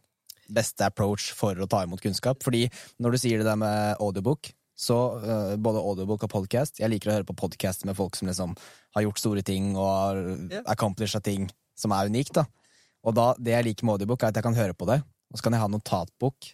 beste 0.46 0.86
approach 0.86 1.32
for 1.34 1.58
å 1.58 1.66
ta 1.66 1.82
imot 1.82 2.02
kunnskap. 2.04 2.44
Fordi 2.44 2.68
når 3.02 3.16
du 3.16 3.18
sier 3.24 3.40
det 3.42 3.48
der 3.48 3.58
med 3.58 3.96
audiobook, 3.98 4.52
så 4.74 4.98
uh, 5.22 5.54
både 5.56 5.82
audiobook 5.82 6.24
og 6.26 6.32
podcast 6.32 6.80
Jeg 6.82 6.90
liker 6.90 7.12
å 7.12 7.14
høre 7.14 7.26
på 7.28 7.36
podcast 7.38 7.84
med 7.86 7.94
folk 7.94 8.16
som 8.18 8.26
liksom 8.26 8.56
har 8.96 9.04
gjort 9.06 9.22
store 9.22 9.44
ting 9.46 9.72
og 9.76 9.86
har 9.86 10.20
yeah. 10.50 10.64
accomplished 10.66 11.22
ting 11.26 11.46
som 11.78 11.94
er 11.94 12.10
unikt. 12.10 12.34
da. 12.34 12.44
Og 13.04 13.14
da, 13.16 13.30
det 13.38 13.54
jeg 13.54 13.68
liker 13.68 13.86
med 13.86 13.98
audiobook, 13.98 14.22
er 14.22 14.32
at 14.32 14.38
jeg 14.38 14.46
kan 14.46 14.58
høre 14.58 14.76
på 14.76 14.88
det, 14.88 15.00
og 15.02 15.38
så 15.38 15.46
kan 15.46 15.56
jeg 15.56 15.64
ha 15.64 15.70
notatbok 15.70 16.50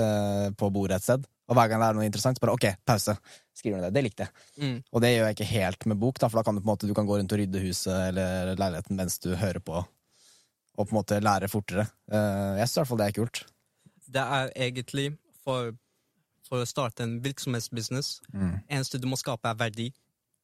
uh, 0.00 0.48
på 0.56 0.70
bordet 0.74 1.00
et 1.00 1.06
sted. 1.06 1.24
Og 1.44 1.58
hver 1.58 1.68
gang 1.68 1.82
det 1.82 1.88
er 1.90 1.96
noe 1.98 2.06
interessant, 2.06 2.38
så 2.38 2.44
bare 2.44 2.54
ok, 2.56 2.66
pause. 2.88 3.16
Skriver 3.54 3.78
ned 3.80 3.90
det. 3.90 3.96
Det 3.98 4.04
likte 4.06 4.26
jeg. 4.26 4.44
Mm. 4.62 4.76
Og 4.90 5.02
det 5.04 5.10
gjør 5.12 5.26
jeg 5.26 5.36
ikke 5.36 5.50
helt 5.50 5.86
med 5.90 6.00
bok, 6.00 6.20
da, 6.22 6.30
for 6.30 6.40
da 6.40 6.46
kan 6.46 6.56
du 6.56 6.62
på 6.62 6.68
en 6.68 6.72
måte 6.72 6.88
du 6.88 6.94
kan 6.96 7.08
gå 7.08 7.18
rundt 7.18 7.34
og 7.34 7.40
rydde 7.40 7.64
huset 7.66 7.92
eller 8.08 8.54
leiligheten 8.60 8.98
mens 8.98 9.18
du 9.22 9.34
hører 9.36 9.60
på, 9.64 9.82
og 9.84 10.88
på 10.88 10.88
en 10.88 10.98
måte 10.98 11.20
lære 11.22 11.50
fortere. 11.52 11.86
Uh, 12.08 12.56
jeg 12.60 12.68
syns 12.68 12.76
i 12.76 12.80
hvert 12.80 12.92
fall 12.92 13.02
det 13.02 13.08
er 13.10 13.18
kult. 13.18 13.42
Det 14.14 14.24
er 14.38 14.54
egentlig 14.68 15.06
for, 15.44 15.74
for 16.48 16.62
å 16.62 16.66
starte 16.68 17.02
en 17.02 17.20
virksomhetsbusiness 17.24 18.20
eneste 18.70 18.98
du 19.00 19.06
må 19.06 19.16
skape, 19.16 19.48
er 19.48 19.54
verdi. 19.54 19.92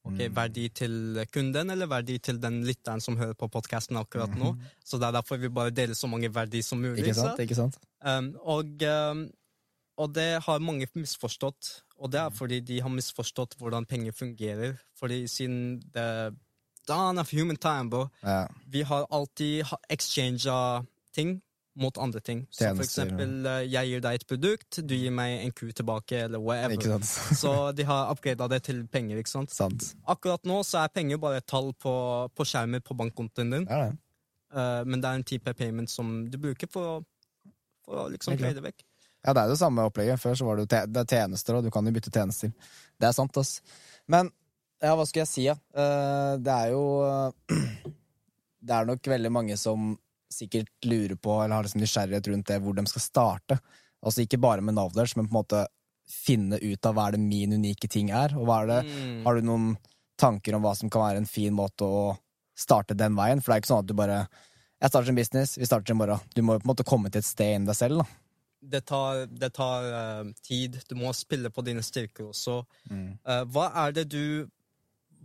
Okay, 0.02 0.28
Mm. 0.30 0.34
Verdi 0.34 0.68
til 0.72 1.26
kunden, 1.30 1.70
eller 1.70 1.86
verdi 1.86 2.18
til 2.18 2.38
den 2.40 2.62
lytteren 2.64 3.02
som 3.02 3.18
hører 3.18 3.34
på 3.34 3.50
podkasten 3.52 3.98
akkurat 4.00 4.30
nå. 4.34 4.54
Så 4.82 4.96
det 4.98 5.06
er 5.08 5.12
derfor 5.12 5.36
vi 5.36 5.48
bare 5.48 5.70
deler 5.70 5.92
så 5.94 6.08
mange 6.08 6.30
verdi 6.32 6.62
som 6.62 6.80
mulig. 6.80 7.04
Ikke 7.04 7.14
sant? 7.14 7.38
Ikke 7.38 7.54
sant? 7.54 7.76
Um, 8.00 8.30
og, 8.40 8.80
um, 8.82 9.26
og 9.98 10.14
det 10.14 10.42
har 10.42 10.58
mange 10.58 10.86
misforstått. 10.96 11.82
Og 11.98 12.10
det 12.10 12.18
er 12.20 12.30
fordi 12.30 12.60
de 12.64 12.80
har 12.80 12.88
misforstått 12.88 13.58
hvordan 13.60 13.84
penger 13.86 14.12
fungerer. 14.12 14.78
Fordi 14.98 15.26
siden 15.28 15.82
the 15.92 16.30
dawn 16.88 17.18
of 17.18 17.30
human 17.30 17.56
time, 17.56 17.90
bro, 17.90 18.06
Ja. 18.24 18.46
vi 18.66 18.80
har 18.80 19.04
alltid 19.12 19.64
ha- 19.64 19.76
ting 21.12 21.42
mot 21.80 21.98
andre 21.98 22.20
ting. 22.24 22.42
Så 22.50 22.70
for 22.74 22.84
eksempel, 22.84 23.34
eh, 23.46 23.62
jeg 23.72 23.90
gir 23.90 24.04
deg 24.04 24.20
et 24.20 24.26
produkt, 24.28 24.80
du 24.86 24.94
gir 24.96 25.14
meg 25.14 25.44
en 25.44 25.54
ku 25.56 25.66
tilbake, 25.72 26.24
eller 26.26 26.42
whatever. 26.42 27.00
Så 27.42 27.54
de 27.76 27.86
har 27.88 28.12
upgrada 28.12 28.48
det 28.52 28.62
til 28.68 28.82
penger, 28.88 29.20
ikke 29.22 29.32
sant. 29.32 29.54
sant. 29.54 29.90
Akkurat 30.10 30.44
nå 30.48 30.60
så 30.66 30.84
er 30.84 30.92
penger 30.94 31.20
bare 31.22 31.40
et 31.40 31.48
tall 31.48 31.72
på, 31.80 31.94
på 32.36 32.46
skjermen 32.46 32.84
på 32.84 32.96
bankkontoen 32.98 33.56
din, 33.56 33.66
Ja, 33.70 33.88
eh, 33.90 34.82
men 34.84 35.00
det 35.00 35.08
er 35.08 35.22
en 35.22 35.26
type 35.32 35.56
payment 35.56 35.90
som 35.90 36.20
du 36.30 36.38
bruker 36.40 36.70
for 36.70 37.02
for 37.90 38.04
å 38.04 38.08
liksom 38.12 38.38
det 38.38 38.62
vekk. 38.62 38.84
Ja, 39.20 39.34
det 39.34 39.42
er 39.42 39.52
det 39.52 39.58
samme 39.60 39.84
opplegget. 39.88 40.20
Før 40.22 40.36
så 40.38 40.46
var 40.46 40.56
det 40.56 40.64
jo 40.64 40.70
det 40.70 41.02
er 41.02 41.08
tjenester, 41.08 41.58
og 41.58 41.66
du 41.66 41.72
kan 41.74 41.86
jo 41.86 41.92
bytte 41.92 42.12
tjenester. 42.14 42.52
Det 42.96 43.08
er 43.08 43.16
sant, 43.16 43.36
ass. 43.40 43.58
Men 44.10 44.30
ja, 44.80 44.94
hva 44.96 45.04
skal 45.08 45.24
jeg 45.24 45.30
si, 45.30 45.42
ja? 45.48 45.56
Uh, 45.76 46.38
det 46.40 46.54
er 46.54 46.72
jo 46.72 46.84
uh, 47.04 47.50
Det 48.60 48.76
er 48.76 48.88
nok 48.88 49.08
veldig 49.12 49.32
mange 49.32 49.56
som 49.56 49.92
sikkert 50.32 50.70
lurer 50.86 51.16
på, 51.16 51.36
eller 51.42 51.56
har 51.56 51.66
liksom 51.66 51.82
nysgjerrighet 51.82 52.28
rundt 52.30 52.48
det, 52.48 52.58
hvor 52.62 52.76
de 52.76 52.86
skal 52.88 53.04
starte. 53.04 53.58
Altså 54.00 54.24
ikke 54.24 54.40
bare 54.40 54.64
med 54.64 54.76
knowledge, 54.76 55.16
men 55.16 55.28
på 55.28 55.34
en 55.34 55.40
måte 55.40 55.64
finne 56.10 56.58
ut 56.58 56.86
av 56.86 56.96
hva 56.96 57.08
er 57.08 57.16
det 57.16 57.22
min 57.22 57.54
unike 57.54 57.90
ting 57.90 58.10
er, 58.14 58.34
og 58.38 58.48
hva 58.48 58.62
er 58.62 58.70
det 58.70 58.80
Mm. 58.90 59.24
Har 59.24 59.34
du 59.34 59.46
noen 59.46 59.76
tanker 60.18 60.54
om 60.54 60.62
hva 60.62 60.74
som 60.76 60.90
kan 60.90 61.02
være 61.02 61.22
en 61.22 61.26
fin 61.26 61.54
måte 61.54 61.84
å 61.84 62.16
starte 62.56 62.94
den 62.94 63.14
veien? 63.14 63.40
For 63.40 63.52
det 63.52 63.56
er 63.56 63.62
ikke 63.62 63.72
sånn 63.74 63.84
at 63.84 63.90
du 63.90 63.94
bare 63.94 64.28
Jeg 64.80 64.88
starter 64.88 65.10
en 65.10 65.16
business, 65.16 65.58
vi 65.58 65.66
starter 65.68 65.92
i 65.92 65.94
morgen. 65.94 66.20
Du 66.34 66.40
må 66.40 66.54
jo 66.54 66.60
på 66.62 66.64
en 66.64 66.70
måte 66.70 66.84
komme 66.88 67.10
til 67.10 67.20
et 67.20 67.28
sted 67.28 67.50
innen 67.52 67.66
deg 67.68 67.76
selv, 67.76 68.00
da. 68.00 68.04
Det 68.62 68.80
tar, 68.88 69.26
det 69.26 69.50
tar 69.52 69.84
uh, 69.92 70.32
tid. 70.40 70.78
Du 70.88 70.94
må 70.96 71.12
spille 71.12 71.50
på 71.52 71.60
dine 71.60 71.82
styrker 71.84 72.30
også. 72.30 72.62
Mm. 72.88 73.18
Uh, 73.28 73.44
hva 73.52 73.66
er 73.84 73.92
det 73.92 74.06
du 74.08 74.48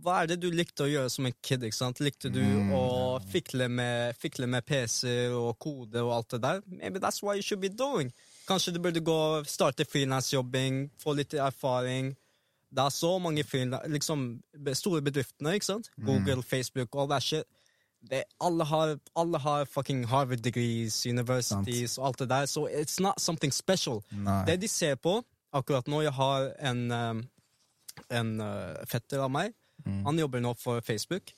hva 0.02 0.22
er 0.22 0.26
det 0.30 0.40
du 0.42 0.50
likte 0.50 0.84
å 0.84 0.90
gjøre 0.90 1.10
som 1.10 1.26
en 1.26 1.34
kid? 1.42 1.62
ikke 1.66 1.76
sant? 1.76 2.00
Likte 2.00 2.30
du 2.32 2.40
Mm. 2.42 2.70
å 2.76 3.20
fikle 3.32 3.68
med, 3.68 4.16
fikle 4.16 4.46
med 4.46 4.64
PC-er 4.66 5.32
og 5.34 5.58
kode 5.58 6.02
og 6.02 6.12
alt 6.12 6.28
det 6.30 6.40
der? 6.42 6.62
Maybe 6.66 6.98
that's 6.98 7.22
what 7.22 7.36
you 7.36 7.42
should 7.42 7.60
be 7.60 7.68
doing. 7.68 8.12
Kanskje 8.48 8.72
du 8.74 8.78
burde 8.80 9.00
gå 9.00 9.44
starte 9.46 9.84
frilansjobbing, 9.84 10.90
få 10.98 11.14
litt 11.16 11.34
erfaring. 11.34 12.14
Det 12.70 12.82
er 12.84 12.90
så 12.90 13.18
mange 13.18 13.42
liksom, 13.88 14.42
store 14.74 15.02
bedriftene, 15.02 15.54
ikke 15.54 15.64
sant? 15.64 15.90
Mm. 15.98 16.06
Google, 16.06 16.42
Facebook, 16.42 16.88
all 16.94 17.08
that 17.08 17.22
shit. 17.22 17.44
Det, 18.10 18.22
alle, 18.40 18.64
har, 18.64 18.98
alle 19.16 19.38
har 19.38 19.64
fucking 19.64 20.04
Harvard 20.06 20.42
degrees, 20.42 21.06
universities 21.06 21.98
og 21.98 22.06
alt 22.06 22.18
det 22.18 22.28
der, 22.28 22.46
så 22.46 22.68
it's 22.68 23.00
not 23.00 23.18
something 23.20 23.52
special. 23.52 24.02
Nei. 24.12 24.44
Det 24.46 24.60
de 24.60 24.68
ser 24.68 24.94
på 24.94 25.22
akkurat 25.52 25.86
nå 25.88 26.02
Jeg 26.02 26.12
har 26.12 26.52
en, 26.60 26.90
um, 26.92 27.22
en 28.10 28.40
uh, 28.40 28.74
fetter 28.86 29.18
av 29.24 29.30
meg. 29.30 29.54
Mm. 29.86 30.04
Han 30.04 30.18
jobber 30.18 30.40
nå 30.42 30.54
for 30.58 30.80
Facebook. 30.82 31.32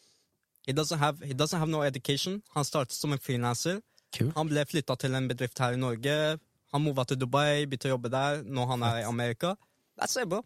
He 0.67 0.73
doesn't 0.73 0.99
have, 0.99 1.21
he 1.25 1.35
doesn't 1.35 1.59
have 1.59 1.71
no 1.71 1.83
education. 1.85 2.43
Han 2.55 2.65
startet 2.65 2.93
som 2.97 3.13
en 3.13 3.19
frilanser. 3.19 3.81
Cool. 4.17 4.33
Han 4.37 4.49
ble 4.49 4.65
flytta 4.65 4.97
til 4.99 5.15
en 5.15 5.29
bedrift 5.29 5.59
her 5.61 5.73
i 5.77 5.81
Norge. 5.81 6.39
Han 6.73 6.83
mova 6.85 7.05
til 7.09 7.17
Dubai, 7.21 7.67
begynte 7.67 7.89
å 7.89 7.95
jobbe 7.97 8.11
der. 8.13 8.43
Nå 8.45 8.67
han 8.69 8.83
er 8.83 9.03
i 9.03 9.05
Amerika. 9.09 9.55
That's 10.01 10.17
it, 10.21 10.29
bro. 10.29 10.43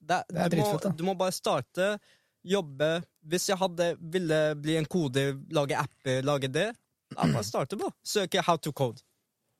Det, 0.00 0.22
Det 0.30 0.38
er 0.44 0.48
du, 0.52 0.56
må, 0.60 0.92
du 0.96 1.04
må 1.04 1.14
bare 1.18 1.32
starte, 1.32 1.98
jobbe. 2.44 3.02
Hvis 3.28 3.48
jeg 3.50 3.58
hadde 3.60 3.90
ville 4.00 4.54
bli 4.60 4.76
en 4.78 4.86
koder, 4.86 5.34
lage 5.52 5.76
apper, 5.76 6.22
lage 6.24 6.48
det, 6.52 6.68
da 7.12 7.26
bare 7.32 7.44
starte, 7.44 7.76
bro. 7.80 7.90
Søke 8.04 8.40
how 8.46 8.56
to 8.56 8.72
code. 8.72 9.02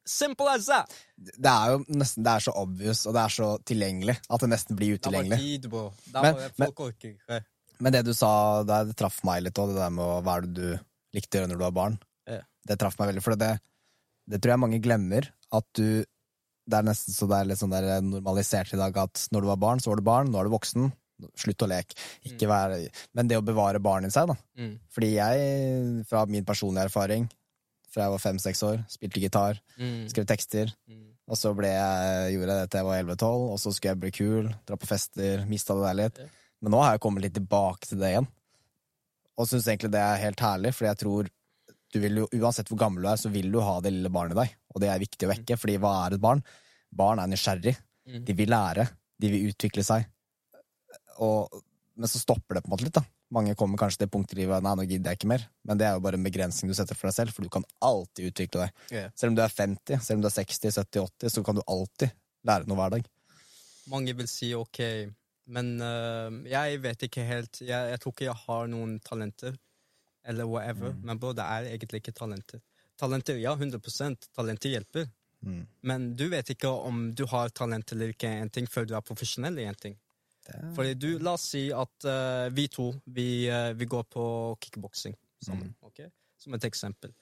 Simple 0.08 0.48
as 0.48 0.66
that. 0.70 0.92
Det 1.18 1.50
er 1.50 1.72
jo 1.74 1.82
nesten 1.92 2.24
Det 2.24 2.32
er 2.32 2.40
så 2.46 2.52
obvious, 2.56 3.02
og 3.06 3.12
det 3.16 3.22
er 3.26 3.32
så 3.34 3.48
tilgjengelig 3.68 4.14
at 4.30 4.40
det 4.40 4.48
nesten 4.48 4.76
blir 4.78 4.94
Det 4.96 5.06
er 5.06 5.10
bare 5.10 5.24
utilgjengelig. 5.24 5.38
tid, 5.62 5.70
bro. 5.70 5.82
Det 6.06 6.14
er 6.14 6.22
Men- 6.22 6.34
bare, 6.34 6.50
men- 6.58 6.66
folk 6.66 6.80
orker 6.80 7.08
ikke. 7.10 7.44
Men 7.80 7.92
det 7.94 8.04
du 8.06 8.12
sa, 8.16 8.62
det, 8.66 8.78
det 8.88 8.96
traff 8.98 9.20
meg 9.24 9.42
litt 9.44 9.58
òg, 9.58 9.68
det 9.74 9.78
der 9.80 9.90
med 9.94 10.04
å- 10.04 10.20
hva 10.26 10.36
er 10.38 10.46
det 10.46 10.54
du 10.54 10.78
likte 11.14 11.38
å 11.38 11.40
gjøre 11.42 11.50
når 11.52 11.58
du 11.60 11.64
var 11.64 11.76
barn. 11.76 11.98
Ja. 12.26 12.40
Det 12.66 12.78
traff 12.78 12.98
meg 12.98 13.08
veldig, 13.12 13.22
for 13.22 13.36
det, 13.38 13.52
det 14.28 14.40
tror 14.42 14.52
jeg 14.56 14.62
mange 14.64 14.80
glemmer. 14.82 15.28
At 15.52 15.64
du 15.74 16.04
Det 16.68 16.76
er 16.76 16.82
nesten 16.84 17.14
så 17.16 17.24
det 17.26 17.36
er 17.38 17.46
litt 17.48 17.56
sånn 17.62 17.70
der 17.72 18.02
normalisert 18.04 18.74
i 18.74 18.76
dag 18.76 18.94
at 19.00 19.14
når 19.32 19.40
du 19.40 19.46
var 19.48 19.56
barn, 19.56 19.78
så 19.80 19.88
var 19.88 19.96
du 19.96 20.02
barn, 20.04 20.28
nå 20.28 20.36
er 20.38 20.44
du 20.44 20.50
voksen. 20.52 20.90
Slutt 21.34 21.62
å 21.64 21.68
leke. 21.70 21.94
Ikke 22.28 22.46
være 22.46 22.90
Men 23.16 23.26
det 23.26 23.38
å 23.38 23.42
bevare 23.42 23.80
barnet 23.80 24.12
i 24.12 24.12
seg, 24.12 24.28
da. 24.28 24.34
Mm. 24.58 24.74
Fordi 24.92 25.08
jeg, 25.14 26.04
fra 26.06 26.26
min 26.28 26.44
personlige 26.44 26.84
erfaring, 26.90 27.24
fra 27.88 28.02
jeg 28.04 28.10
var 28.12 28.18
fem-seks 28.20 28.62
år, 28.68 28.84
spilte 28.92 29.22
gitar, 29.24 29.58
Mm. 29.80 30.10
skrev 30.12 30.26
tekster, 30.28 30.74
Mm. 30.90 31.14
og 31.26 31.36
så 31.40 31.54
ble 31.56 31.68
jeg, 31.72 32.34
gjorde 32.36 32.52
jeg 32.52 32.60
det 32.60 32.70
til 32.70 32.78
jeg 32.78 32.86
var 32.86 32.98
11-12, 33.16 33.48
og 33.50 33.58
så 33.58 33.72
skulle 33.72 33.90
jeg 33.94 34.00
bli 34.00 34.10
kul, 34.10 34.54
dra 34.66 34.76
på 34.76 34.86
fester, 34.86 35.46
mista 35.48 35.72
det 35.74 35.84
der 35.88 35.94
litt. 36.04 36.18
Ja. 36.18 36.26
Men 36.62 36.74
nå 36.74 36.82
har 36.82 36.96
jeg 36.96 37.02
kommet 37.04 37.24
litt 37.24 37.36
tilbake 37.38 37.88
til 37.88 38.00
det 38.02 38.12
igjen. 38.12 38.28
Og 39.38 39.46
syns 39.46 39.68
egentlig 39.70 39.92
det 39.94 40.02
er 40.02 40.22
helt 40.24 40.40
herlig, 40.42 40.72
for 40.74 40.88
jeg 40.88 40.98
tror 41.02 41.28
du 41.88 42.00
vil 42.02 42.22
jo, 42.22 42.26
uansett 42.36 42.68
hvor 42.68 42.80
gammel 42.82 43.04
du 43.04 43.08
er, 43.08 43.20
så 43.20 43.30
vil 43.32 43.48
du 43.52 43.60
ha 43.64 43.78
det 43.80 43.94
lille 43.94 44.10
barnet 44.12 44.36
i 44.36 44.40
deg. 44.42 44.56
Og 44.74 44.82
det 44.82 44.90
er 44.92 45.00
viktig 45.00 45.28
å 45.28 45.30
vekke, 45.30 45.56
fordi 45.60 45.78
hva 45.80 45.92
er 46.04 46.16
et 46.16 46.22
barn? 46.24 46.42
Barn 46.92 47.22
er 47.22 47.30
nysgjerrig. 47.30 47.76
Mm. 48.08 48.24
De 48.26 48.36
vil 48.36 48.52
lære. 48.52 48.88
De 49.18 49.30
vil 49.32 49.48
utvikle 49.48 49.84
seg. 49.86 50.04
Og, 51.24 51.62
men 51.96 52.10
så 52.10 52.20
stopper 52.20 52.58
det 52.58 52.64
på 52.64 52.70
en 52.70 52.74
måte 52.76 52.86
litt, 52.88 52.98
da. 52.98 53.04
Mange 53.34 53.52
kommer 53.60 53.80
kanskje 53.80 54.02
til 54.04 54.10
punktet 54.12 54.38
i 54.38 54.40
livet 54.42 54.64
nei, 54.64 54.72
nå 54.78 54.84
gidder 54.88 55.12
jeg 55.12 55.20
ikke 55.20 55.30
mer. 55.32 55.42
Men 55.68 55.80
det 55.80 55.84
er 55.88 55.96
jo 55.96 56.04
bare 56.04 56.16
en 56.16 56.24
begrensning 56.24 56.70
du 56.72 56.76
setter 56.76 56.96
for 56.96 57.10
deg 57.10 57.16
selv, 57.16 57.34
for 57.36 57.44
du 57.44 57.52
kan 57.52 57.66
alltid 57.84 58.30
utvikle 58.30 58.64
deg. 58.66 58.84
Yeah. 58.94 59.10
Selv 59.20 59.34
om 59.34 59.38
du 59.38 59.42
er 59.44 59.52
50, 59.52 60.04
selv 60.04 60.18
om 60.18 60.24
du 60.24 60.30
er 60.30 60.36
60, 60.36 60.76
70, 60.78 61.02
80, 61.04 61.34
så 61.34 61.44
kan 61.44 61.58
du 61.58 61.64
alltid 61.64 62.14
lære 62.48 62.68
noe 62.68 62.78
hver 62.80 62.94
dag. 62.96 63.10
Mange 63.92 64.14
vil 64.16 64.28
si 64.28 64.52
ok, 64.56 64.80
men 65.48 65.76
uh, 65.80 66.28
jeg 66.48 66.80
vet 66.84 67.04
ikke 67.08 67.24
helt. 67.24 67.60
Jeg, 67.64 67.92
jeg 67.92 68.00
tror 68.02 68.14
ikke 68.14 68.28
jeg 68.28 68.40
har 68.46 68.66
noen 68.70 68.98
talenter, 69.04 69.54
eller 70.28 70.48
whatever. 70.48 70.92
Mm. 70.92 71.06
Men 71.08 71.20
bro, 71.22 71.32
det 71.36 71.46
er 71.46 71.70
egentlig 71.72 72.02
ikke 72.02 72.16
talenter. 72.16 72.60
Talenter, 72.98 73.38
ja, 73.38 73.54
100% 73.54 74.28
Talenter 74.34 74.74
hjelper. 74.74 75.06
Mm. 75.46 75.62
Men 75.86 76.10
du 76.18 76.26
vet 76.32 76.50
ikke 76.50 76.68
om 76.68 77.12
du 77.14 77.24
har 77.30 77.52
talent 77.54 77.92
eller 77.94 78.10
ikke 78.10 78.30
en 78.40 78.50
ting 78.50 78.66
før 78.66 78.88
du 78.88 78.96
er 78.98 79.06
profesjonell 79.06 79.60
i 79.62 79.68
en 79.70 79.78
ting. 79.78 79.94
Er... 80.48 80.72
Fordi 80.74 80.94
du, 80.98 81.08
La 81.22 81.36
oss 81.38 81.46
si 81.52 81.68
at 81.74 82.08
uh, 82.08 82.48
vi 82.54 82.66
to 82.72 82.90
vi, 83.04 83.28
uh, 83.52 83.70
vi 83.78 83.86
går 83.86 84.04
på 84.10 84.24
kickboksing 84.64 85.14
sammen. 85.44 85.74
ok? 85.86 86.02
Som 86.42 86.58
et 86.58 86.66
eksempel. 86.66 87.14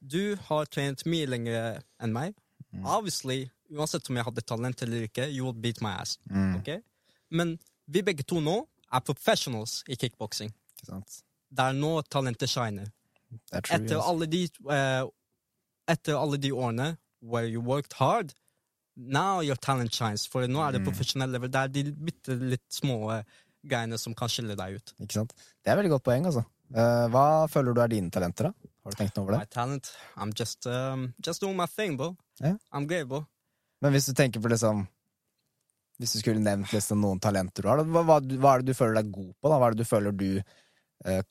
Du 0.00 0.34
har 0.48 0.66
trent 0.72 1.04
mye 1.06 1.28
lenger 1.28 1.80
enn 2.02 2.14
meg. 2.14 2.34
Obviously, 2.80 3.44
uansett 3.74 4.08
om 4.10 4.18
jeg 4.18 4.26
hadde 4.26 4.46
talent 4.46 4.82
eller 4.82 5.06
ikke, 5.06 5.26
you 5.30 5.46
would 5.46 5.60
beat 5.62 5.82
my 5.84 5.94
ass. 6.00 6.18
Mm. 6.30 6.56
ok? 6.60 6.70
Men 7.30 7.58
vi 7.90 8.02
begge 8.06 8.24
to 8.26 8.40
nå 8.44 8.56
er 8.90 9.04
professionals 9.06 9.80
i 9.90 9.96
kickboksing. 9.98 10.52
Det 10.86 11.64
er 11.64 11.76
nå 11.76 11.92
talentet 12.10 12.50
shiner. 12.50 12.88
Er 13.52 13.62
true, 13.62 13.76
Etter 13.78 13.96
yes. 13.96 14.06
alle 14.10 14.26
de, 14.30 14.40
uh, 14.66 15.06
etter 15.90 16.18
alle 16.18 16.38
de 16.42 16.50
årene 16.54 16.88
where 17.20 17.46
you 17.46 17.60
worked 17.62 17.94
hard, 18.00 18.32
now 18.96 19.40
your 19.40 19.56
talent 19.56 19.94
shines. 19.94 20.26
For 20.26 20.46
nå 20.50 20.62
er 20.64 20.78
det 20.78 20.84
profesjonell 20.86 21.30
level. 21.34 21.50
Det 21.52 21.60
er 21.62 21.74
de 21.74 21.84
bitte 21.94 22.36
litt 22.40 22.66
små 22.74 22.96
uh, 23.10 23.22
greiene 23.66 23.98
som 24.00 24.14
kan 24.18 24.30
skille 24.32 24.56
deg 24.58 24.78
ut. 24.80 24.94
Ikke 25.04 25.20
sant? 25.20 25.34
Det 25.62 25.70
er 25.70 25.78
veldig 25.78 25.94
godt 25.96 26.06
poeng, 26.08 26.26
altså. 26.30 26.46
Uh, 26.70 27.06
hva 27.10 27.26
føler 27.50 27.74
du 27.74 27.82
er 27.82 27.90
dine 27.90 28.10
talenter, 28.14 28.50
da? 28.50 28.70
Har 28.86 28.94
du 28.94 28.98
tenkt 28.98 29.16
noe 29.18 29.26
over 29.26 29.36
My 29.36 29.44
det? 29.44 29.52
talent, 29.54 29.90
I'm 30.16 30.32
just, 30.38 30.66
um, 30.70 31.10
just 31.26 31.42
doing 31.42 31.58
my 31.58 31.66
thing, 31.66 31.96
bro. 31.98 32.14
Yeah. 32.40 32.56
I'm 32.72 32.86
great, 32.90 33.08
bro. 33.10 33.24
Men 33.82 33.94
hvis 33.94 34.06
du 34.06 34.14
tenker 34.14 34.42
på 34.42 34.50
liksom 34.52 34.86
Hvis 36.00 36.14
du 36.16 36.18
skulle 36.22 36.40
nevnt 36.40 36.72
liksom 36.72 37.02
noen 37.04 37.20
talenter 37.20 37.62
du 37.66 37.68
har, 37.68 37.82
hva, 37.84 38.02
hva, 38.08 38.16
hva 38.40 38.54
er 38.56 38.62
det 38.64 38.72
du 38.72 38.78
føler 38.78 39.02
deg 39.02 39.10
god 39.12 39.30
på? 39.36 39.50
da? 39.52 39.56
Hva 39.60 39.66
er 39.68 39.74
det 39.76 39.84
du 39.84 39.88
føler 39.90 40.14
du 40.16 40.28
eh, 40.40 41.22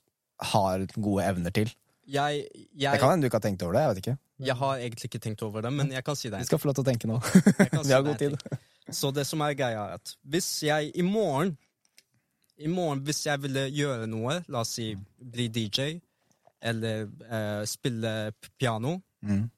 har 0.54 0.84
gode 0.94 1.24
evner 1.26 1.54
til? 1.56 1.72
Jeg, 2.10 2.44
Det 2.74 2.98
kan 2.98 3.12
hende 3.12 3.22
du 3.26 3.28
ikke 3.28 3.38
har 3.38 3.44
tenkt 3.44 3.62
over 3.66 3.76
det. 3.76 3.82
jeg 3.82 3.90
vet 3.94 4.02
ikke. 4.04 4.16
jeg 4.46 4.56
har 4.62 4.78
egentlig 4.80 5.08
ikke 5.10 5.20
tenkt 5.26 5.42
over 5.46 5.62
det, 5.62 5.70
men 5.74 5.90
jeg 5.94 6.02
kan 6.06 6.16
si 6.18 6.30
det. 6.30 6.40
Vi 6.42 6.48
skal 6.48 6.58
få 6.62 6.70
lov 6.70 6.78
til 6.78 6.86
å 6.86 6.88
tenke 6.90 7.10
nå. 7.10 7.18
Vi 7.86 7.92
har 7.92 8.02
god 8.06 8.18
tid. 8.18 8.38
Så 8.90 9.10
det 9.14 9.26
som 9.28 9.42
er 9.46 9.54
greia, 9.54 9.84
er 9.84 9.98
at 10.00 10.14
hvis 10.26 10.48
jeg 10.66 10.90
i 10.98 11.02
morgen 11.06 11.52
I 12.60 12.68
morgen, 12.68 13.04
hvis 13.06 13.22
jeg 13.26 13.40
ville 13.40 13.62
gjøre 13.72 14.06
noe, 14.10 14.40
la 14.52 14.60
oss 14.64 14.74
si 14.76 14.90
bli 15.16 15.46
DJ, 15.54 15.94
eller 16.62 17.06
eh, 17.30 17.62
spille 17.66 18.32
piano 18.58 19.00
Mm. 19.20 19.50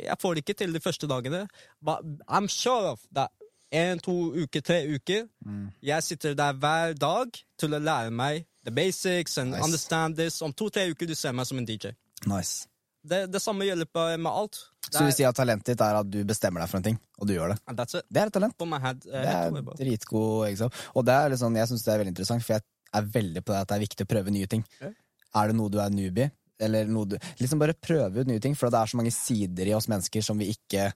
Jeg 0.00 0.14
får 0.22 0.34
det 0.34 0.42
ikke 0.44 0.54
til 0.62 0.72
de 0.72 0.80
første 0.80 1.06
dagene. 1.10 1.42
But 1.82 2.04
I'm 2.24 2.46
sure 2.48 2.92
of 2.94 3.00
that. 3.12 3.28
En, 3.74 3.98
to 4.02 4.14
uker, 4.44 4.62
tre 4.64 4.78
uker. 4.94 5.24
Mm. 5.44 5.64
Jeg 5.82 6.02
sitter 6.06 6.36
der 6.38 6.54
hver 6.62 6.94
dag 6.98 7.40
til 7.60 7.74
å 7.74 7.80
lære 7.82 8.12
meg 8.14 8.44
the 8.64 8.70
basics 8.74 9.36
and 9.42 9.52
Nice. 9.52 9.64
understand 9.66 10.16
this. 10.20 10.40
Om 10.42 10.52
to-tre 10.56 10.86
uker 10.92 11.10
du 11.10 11.14
ser 11.18 11.34
meg 11.36 11.46
som 11.48 11.58
en 11.60 11.66
DJ. 11.68 11.90
Nice. 12.30 12.68
Det, 13.04 13.26
det 13.28 13.40
samme 13.44 13.66
gjelder 13.66 14.16
med 14.16 14.30
alt. 14.32 14.60
Det 14.86 14.94
Så 14.96 15.04
du 15.04 15.12
sier 15.12 15.28
at 15.28 15.36
talentet 15.36 15.74
ditt 15.74 15.82
er 15.84 15.98
at 15.98 16.08
du 16.08 16.22
bestemmer 16.24 16.62
deg 16.64 16.70
for 16.70 16.80
en 16.80 16.86
ting, 16.86 16.96
og 17.20 17.26
du 17.28 17.34
gjør 17.34 17.52
det? 17.52 17.58
that's 17.76 17.98
it. 17.98 18.06
Det 18.08 18.22
er 18.22 18.30
et 18.30 18.32
talent. 18.32 18.54
Head. 18.84 19.04
uh, 19.04 19.12
Det 19.12 19.34
er 19.34 19.74
dritgod 19.80 20.46
egenskap. 20.46 20.78
Og 20.94 21.04
det 21.04 21.12
er 21.18 21.36
sånn, 21.40 21.58
jeg 21.60 21.68
syns 21.68 21.84
det 21.84 21.92
er 21.92 22.00
veldig 22.00 22.14
interessant, 22.14 22.44
for 22.46 22.56
jeg 22.56 22.64
er 22.94 23.10
veldig 23.18 23.42
på 23.44 23.52
det 23.52 23.60
at 23.60 23.68
det 23.68 23.76
er 23.76 23.84
viktig 23.84 24.06
å 24.06 24.10
prøve 24.14 24.32
nye 24.32 24.48
ting. 24.48 24.64
Okay. 24.78 24.94
Er 25.34 25.50
det 25.50 25.56
noe 25.58 25.72
du 25.72 25.80
er 25.82 25.90
newbie, 25.92 26.30
eller 26.62 26.86
noe 26.86 27.10
du 27.10 27.16
Liksom 27.42 27.58
bare 27.60 27.74
prøve 27.74 28.22
ut 28.22 28.30
nye 28.30 28.40
ting, 28.40 28.54
for 28.56 28.70
det 28.72 28.78
er 28.80 28.92
så 28.92 28.96
mange 29.00 29.12
sider 29.12 29.68
i 29.68 29.74
oss 29.76 29.88
mennesker 29.90 30.22
som 30.24 30.38
vi 30.40 30.52
ikke 30.54 30.86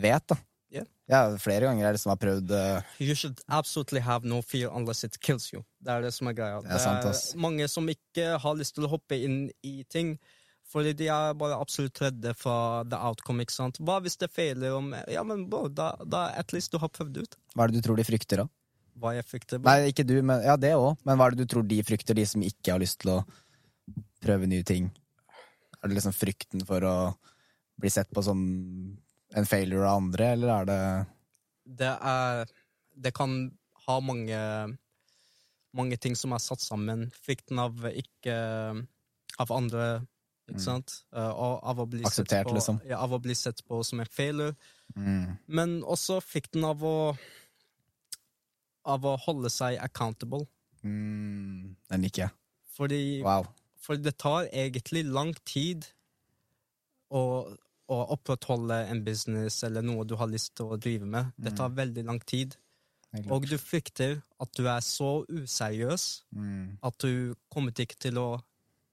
vet, 0.00 0.24
da. 0.30 0.36
Ja. 0.70 0.84
Ja, 1.10 1.20
flere 1.42 1.66
ganger 1.66 1.88
er 1.88 1.96
det 1.96 2.00
som 2.02 2.12
har 2.12 2.18
prøvd 2.22 2.52
uh... 2.54 2.90
You 3.02 3.16
should 3.18 3.40
absolutely 3.50 4.02
have 4.06 4.28
no 4.28 4.38
fear 4.46 4.70
unless 4.70 5.02
it 5.04 5.18
kills 5.18 5.48
you. 5.52 5.64
Det 5.82 5.90
er 5.90 6.04
det 6.06 6.12
som 6.14 6.30
er 6.30 6.36
greia. 6.38 6.60
Det 6.62 6.76
er 6.76 6.84
sant, 6.84 7.08
ass. 7.10 7.32
mange 7.34 7.66
som 7.68 7.88
ikke 7.90 8.36
har 8.38 8.58
lyst 8.58 8.76
til 8.76 8.86
å 8.86 8.92
hoppe 8.92 9.18
inn 9.18 9.40
i 9.66 9.80
ting, 9.90 10.14
fordi 10.70 10.94
de 11.00 11.08
er 11.10 11.34
bare 11.38 11.58
absolutt 11.58 11.98
redde 12.04 12.34
for 12.38 12.86
the 12.86 13.00
outcome. 13.10 13.42
ikke 13.42 13.56
sant? 13.56 13.82
Hva 13.82 13.98
hvis 14.04 14.20
det 14.22 14.30
feiler? 14.30 14.76
om... 14.78 14.94
Ja, 15.10 15.26
men 15.26 15.48
bro, 15.50 15.66
da, 15.66 15.92
da 16.06 16.28
at 16.38 16.54
least 16.54 16.70
du 16.70 16.78
har 16.78 16.92
prøvd 16.94 17.24
ut. 17.24 17.36
Hva 17.56 17.66
er 17.66 17.74
det 17.74 17.82
du 17.82 17.88
tror 17.88 17.98
de 17.98 18.06
frykter, 18.06 18.44
da? 18.44 18.48
Hva 19.00 19.16
jeg 19.16 19.26
frykter. 19.26 19.62
Nei, 19.66 19.90
ikke 19.90 20.06
du, 20.06 20.20
men 20.22 20.44
ja, 20.46 20.54
det 20.60 20.76
òg. 20.78 20.92
Men 21.08 21.18
hva 21.18 21.26
er 21.26 21.34
det 21.34 21.48
du 21.48 21.50
tror 21.56 21.66
de 21.66 21.82
frykter, 21.82 22.14
de 22.14 22.28
som 22.28 22.46
ikke 22.46 22.76
har 22.76 22.82
lyst 22.82 23.00
til 23.02 23.16
å 23.16 23.20
prøve 24.22 24.46
nye 24.46 24.62
ting? 24.66 24.92
Er 25.80 25.88
det 25.88 25.96
liksom 25.96 26.14
frykten 26.14 26.62
for 26.68 26.84
å 26.86 26.96
bli 27.80 27.90
sett 27.90 28.10
på 28.14 28.22
som 28.22 28.38
en 29.36 29.46
failure 29.46 29.86
av 29.86 30.02
andre, 30.02 30.32
eller 30.34 30.48
er 30.60 30.64
det 30.70 31.06
Det 31.80 31.90
er 32.00 32.46
Det 33.00 33.12
kan 33.14 33.50
ha 33.86 34.00
mange 34.00 34.76
mange 35.72 35.96
ting 36.02 36.16
som 36.18 36.32
er 36.34 36.38
satt 36.42 36.60
sammen. 36.60 37.12
Frykten 37.24 37.58
av 37.62 37.84
ikke 37.94 38.34
Av 39.38 39.52
andre, 39.54 40.00
ikke 40.50 40.60
sant? 40.64 40.96
Eh, 41.14 41.30
og 41.30 41.60
av 41.62 41.78
å 41.78 41.86
bli 41.86 42.00
Mm. 42.02 42.06
Akseptert, 42.10 42.42
sett 42.42 42.48
på, 42.48 42.54
liksom. 42.56 42.80
Ja, 42.88 42.98
av 42.98 43.12
å 43.14 43.20
bli 43.22 43.34
sett 43.34 43.62
på 43.68 43.84
som 43.84 44.00
en 44.00 44.06
failure. 44.10 44.56
mm. 44.96 45.38
Men 45.46 45.82
også 45.82 46.20
frykten 46.20 46.64
av 46.64 46.82
å 46.82 47.16
Av 48.84 49.04
å 49.04 49.16
holde 49.18 49.50
seg 49.50 49.78
accountable. 49.78 50.46
Mm, 50.82 51.76
Den 51.90 52.02
liker 52.02 52.22
jeg. 52.22 52.30
Fordi, 52.76 53.22
Wow. 53.22 53.46
for 53.76 53.96
det 53.96 54.16
tar 54.18 54.46
egentlig 54.52 55.04
lang 55.04 55.34
tid 55.44 55.86
å, 57.10 57.56
å 57.90 57.98
opprettholde 58.14 58.76
en 58.90 59.00
business 59.04 59.62
eller 59.66 59.82
noe 59.82 60.04
du 60.06 60.14
har 60.16 60.30
lyst 60.30 60.54
til 60.58 60.66
å 60.70 60.78
drive 60.80 61.06
med. 61.10 61.32
Det 61.36 61.56
tar 61.58 61.70
veldig 61.74 62.04
lang 62.06 62.20
tid. 62.24 62.56
og 63.28 63.42
du 63.50 63.56
frykter 63.58 64.20
at 64.40 64.52
du 64.54 64.68
er 64.70 64.78
så 64.86 65.24
useriøs 65.26 66.22
Mm. 66.32 66.78
at 66.82 66.98
du 66.98 67.34
kommer 67.50 67.72
ikke 67.72 67.98
til 67.98 68.14
å 68.18 68.40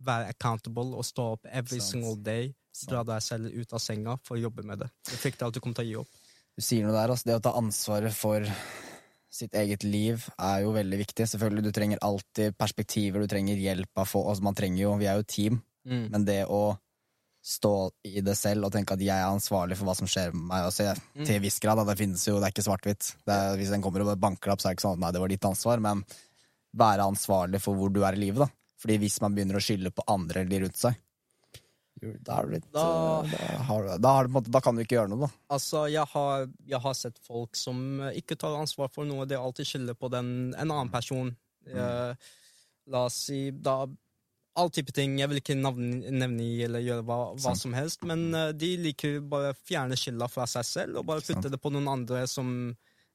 være 0.01 0.29
accountable 0.33 0.95
og 0.97 1.05
stå 1.05 1.33
opp 1.33 1.45
every 1.45 1.79
Sant. 1.79 1.91
single 1.91 2.15
day, 2.15 2.55
dra 2.87 3.03
deg 3.03 3.21
selv 3.21 3.53
ut 3.53 3.73
av 3.73 3.79
senga 3.79 4.17
for 4.23 4.37
å 4.37 4.41
jobbe 4.41 4.63
med 4.65 4.79
det. 4.79 4.89
Du 5.05 5.15
frykter 5.17 5.47
at 5.47 5.53
du 5.53 5.59
kommer 5.59 5.75
til 5.75 5.85
å 5.85 5.89
gi 5.89 5.95
opp. 6.01 6.07
Du 6.57 6.61
sier 6.65 6.83
noe 6.83 6.91
der, 6.93 7.09
altså. 7.13 7.25
Det 7.25 7.35
å 7.37 7.41
ta 7.41 7.53
ansvaret 7.57 8.13
for 8.13 8.41
sitt 9.29 9.53
eget 9.53 9.83
liv 9.83 10.27
er 10.39 10.61
jo 10.63 10.71
veldig 10.73 10.97
viktig. 11.05 11.27
Selvfølgelig, 11.29 11.63
du 11.63 11.71
trenger 11.71 11.99
alltid 12.01 12.57
perspektiver, 12.57 13.21
du 13.21 13.27
trenger 13.27 13.55
hjelp 13.61 13.89
av 14.01 14.07
folk. 14.09 14.27
Altså, 14.31 14.41
man 14.43 14.55
trenger 14.55 14.81
jo, 14.81 14.97
vi 14.97 15.05
er 15.05 15.17
jo 15.21 15.23
team, 15.23 15.61
Mm. 15.85 16.09
men 16.11 16.25
det 16.25 16.45
å 16.47 16.77
stå 17.47 17.71
i 18.03 18.19
det 18.25 18.33
selv 18.35 18.67
og 18.67 18.73
tenke 18.75 18.91
at 18.97 18.99
jeg 19.05 19.15
er 19.15 19.29
ansvarlig 19.31 19.77
for 19.79 19.87
hva 19.87 19.93
som 19.95 20.09
skjer 20.09 20.33
med 20.35 20.47
meg, 20.49 20.65
Også. 20.67 20.83
jeg, 20.89 20.97
Mm. 21.15 21.25
til 21.25 21.35
en 21.37 21.41
viss 21.45 21.59
grad, 21.63 21.77
da, 21.79 21.85
det 21.87 21.97
finnes 21.97 22.25
jo, 22.27 22.35
det 22.41 22.47
er 22.49 22.51
ikke 22.51 22.65
svart-hvitt. 22.67 23.11
Hvis 23.57 23.71
en 23.71 23.81
kommer 23.85 24.03
og 24.03 24.19
banker 24.19 24.51
opp, 24.51 24.59
så 24.59 24.67
er 24.67 24.73
det 24.73 24.77
ikke 24.81 24.87
sånn 24.89 24.97
at 24.99 25.03
nei, 25.05 25.11
det 25.15 25.21
var 25.23 25.31
ditt 25.31 25.47
ansvar, 25.47 25.79
men 25.79 26.03
være 26.75 27.05
ansvarlig 27.07 27.61
for 27.63 27.73
hvor 27.79 27.89
du 27.93 28.01
er 28.03 28.13
i 28.17 28.23
livet, 28.25 28.43
da. 28.43 28.49
Fordi 28.77 28.97
hvis 28.99 29.21
man 29.23 29.33
begynner 29.33 29.55
å 29.57 29.63
skylde 29.63 29.93
på 29.95 30.03
andre 30.11 30.41
eller 30.43 30.49
de 30.51 30.59
rundt 30.65 30.77
seg, 30.77 30.97
da, 32.21 32.41
litt, 32.45 32.67
Da- 32.71 33.23
da, 33.23 33.63
har, 33.63 34.27
da, 34.37 34.59
kan 34.61 34.75
du 34.75 34.83
ikke 34.83 34.97
gjøre 34.99 35.09
noe, 35.09 35.25
da. 35.25 35.29
Altså, 35.49 35.85
jeg 35.89 36.05
har, 36.05 36.47
jeg 36.67 36.79
har 36.83 36.93
sett 36.93 37.17
folk 37.25 37.55
som 37.55 37.99
ikke 38.11 38.37
tar 38.37 38.53
ansvar 38.59 38.91
for 38.93 39.03
noe, 39.05 39.25
de 39.25 39.35
alltid 39.39 39.65
skylder 39.65 39.95
på 39.97 40.11
den, 40.11 40.53
en 40.53 40.69
annen 40.69 40.91
person. 40.91 41.35
Eh, 41.65 42.13
la 42.87 43.05
oss 43.05 43.15
si 43.25 43.49
da 43.51 43.87
All 44.57 44.71
type 44.73 44.91
ting. 44.95 45.19
Jeg 45.21 45.29
vil 45.29 45.37
ikke 45.41 45.55
nevne 45.55 46.43
i 46.43 46.63
eller 46.65 46.81
gjøre 46.81 47.03
hva, 47.05 47.17
hva 47.37 47.53
som 47.57 47.75
helst, 47.77 48.01
men 48.09 48.27
uh, 48.33 48.49
de 48.57 48.71
liker 48.81 49.19
bare 49.21 49.53
å 49.53 49.57
fjerne 49.67 49.97
skylda 49.99 50.27
fra 50.33 50.47
seg 50.49 50.65
selv 50.65 51.01
og 51.01 51.05
bare 51.11 51.21
putte 51.25 51.51
det 51.53 51.59
på 51.61 51.71
noen 51.73 51.89
andre 51.91 52.23
som 52.29 52.49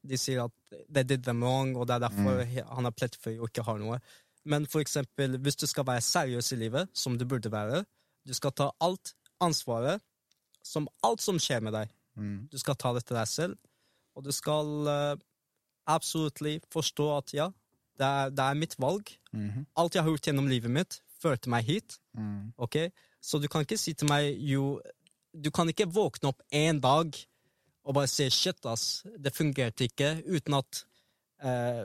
de 0.03 0.19
sier 0.19 0.41
at 0.43 0.53
they 0.91 1.03
did 1.07 1.23
them 1.23 1.43
wrong, 1.43 1.75
og 1.79 1.87
det 1.87 1.95
er 1.95 2.05
derfor 2.05 2.41
Mm. 2.43 2.67
han 2.75 2.85
er 2.85 2.91
plettfri 2.91 3.37
og 3.39 3.49
ikke 3.49 3.63
har 3.63 3.77
noe. 3.79 3.99
Men 4.45 4.65
for 4.67 4.83
eksempel, 4.83 5.37
hvis 5.39 5.55
du 5.55 5.67
skal 5.67 5.85
være 5.87 6.01
seriøs 6.03 6.51
i 6.51 6.57
livet, 6.59 6.89
som 6.93 7.17
du 7.17 7.23
burde 7.25 7.51
være, 7.51 7.85
du 8.27 8.33
skal 8.33 8.51
ta 8.51 8.71
alt 8.83 9.13
ansvaret, 9.39 10.01
som 10.63 10.87
alt 11.03 11.21
som 11.23 11.39
skjer 11.39 11.61
med 11.63 11.73
deg. 11.73 11.91
Mm. 12.19 12.47
Du 12.51 12.57
skal 12.59 12.75
ta 12.75 12.91
det 12.93 13.05
til 13.05 13.15
deg 13.15 13.27
selv, 13.27 13.55
og 14.15 14.23
du 14.23 14.31
skal 14.31 14.67
uh, 14.87 15.15
absolutt 15.87 16.39
forstå 16.71 17.07
at 17.17 17.33
ja, 17.35 17.47
det 17.99 18.05
er, 18.07 18.29
det 18.33 18.43
er 18.43 18.59
mitt 18.59 18.75
valg. 18.79 19.09
Mhm. 19.31 19.65
Alt 19.77 19.95
jeg 19.95 20.03
har 20.03 20.09
gjort 20.11 20.27
gjennom 20.27 20.47
livet 20.49 20.71
mitt, 20.71 20.99
førte 21.23 21.51
meg 21.51 21.65
hit. 21.67 21.97
Mm. 22.17 22.53
ok? 22.57 22.77
Så 23.23 23.39
du 23.39 23.47
kan 23.47 23.65
ikke 23.65 23.79
si 23.79 23.95
til 23.97 24.09
meg 24.11 24.35
jo 24.43 24.81
Du 25.33 25.49
kan 25.49 25.65
ikke 25.65 25.87
våkne 25.89 26.29
opp 26.29 26.43
en 26.53 26.77
dag 26.77 27.15
og 27.83 27.95
bare 27.97 28.07
si 28.07 28.29
shit, 28.29 28.59
ass, 28.69 29.01
det 29.19 29.33
fungerte 29.35 29.87
ikke, 29.89 30.11
uten 30.29 30.53
at 30.55 30.83
eh, 31.43 31.81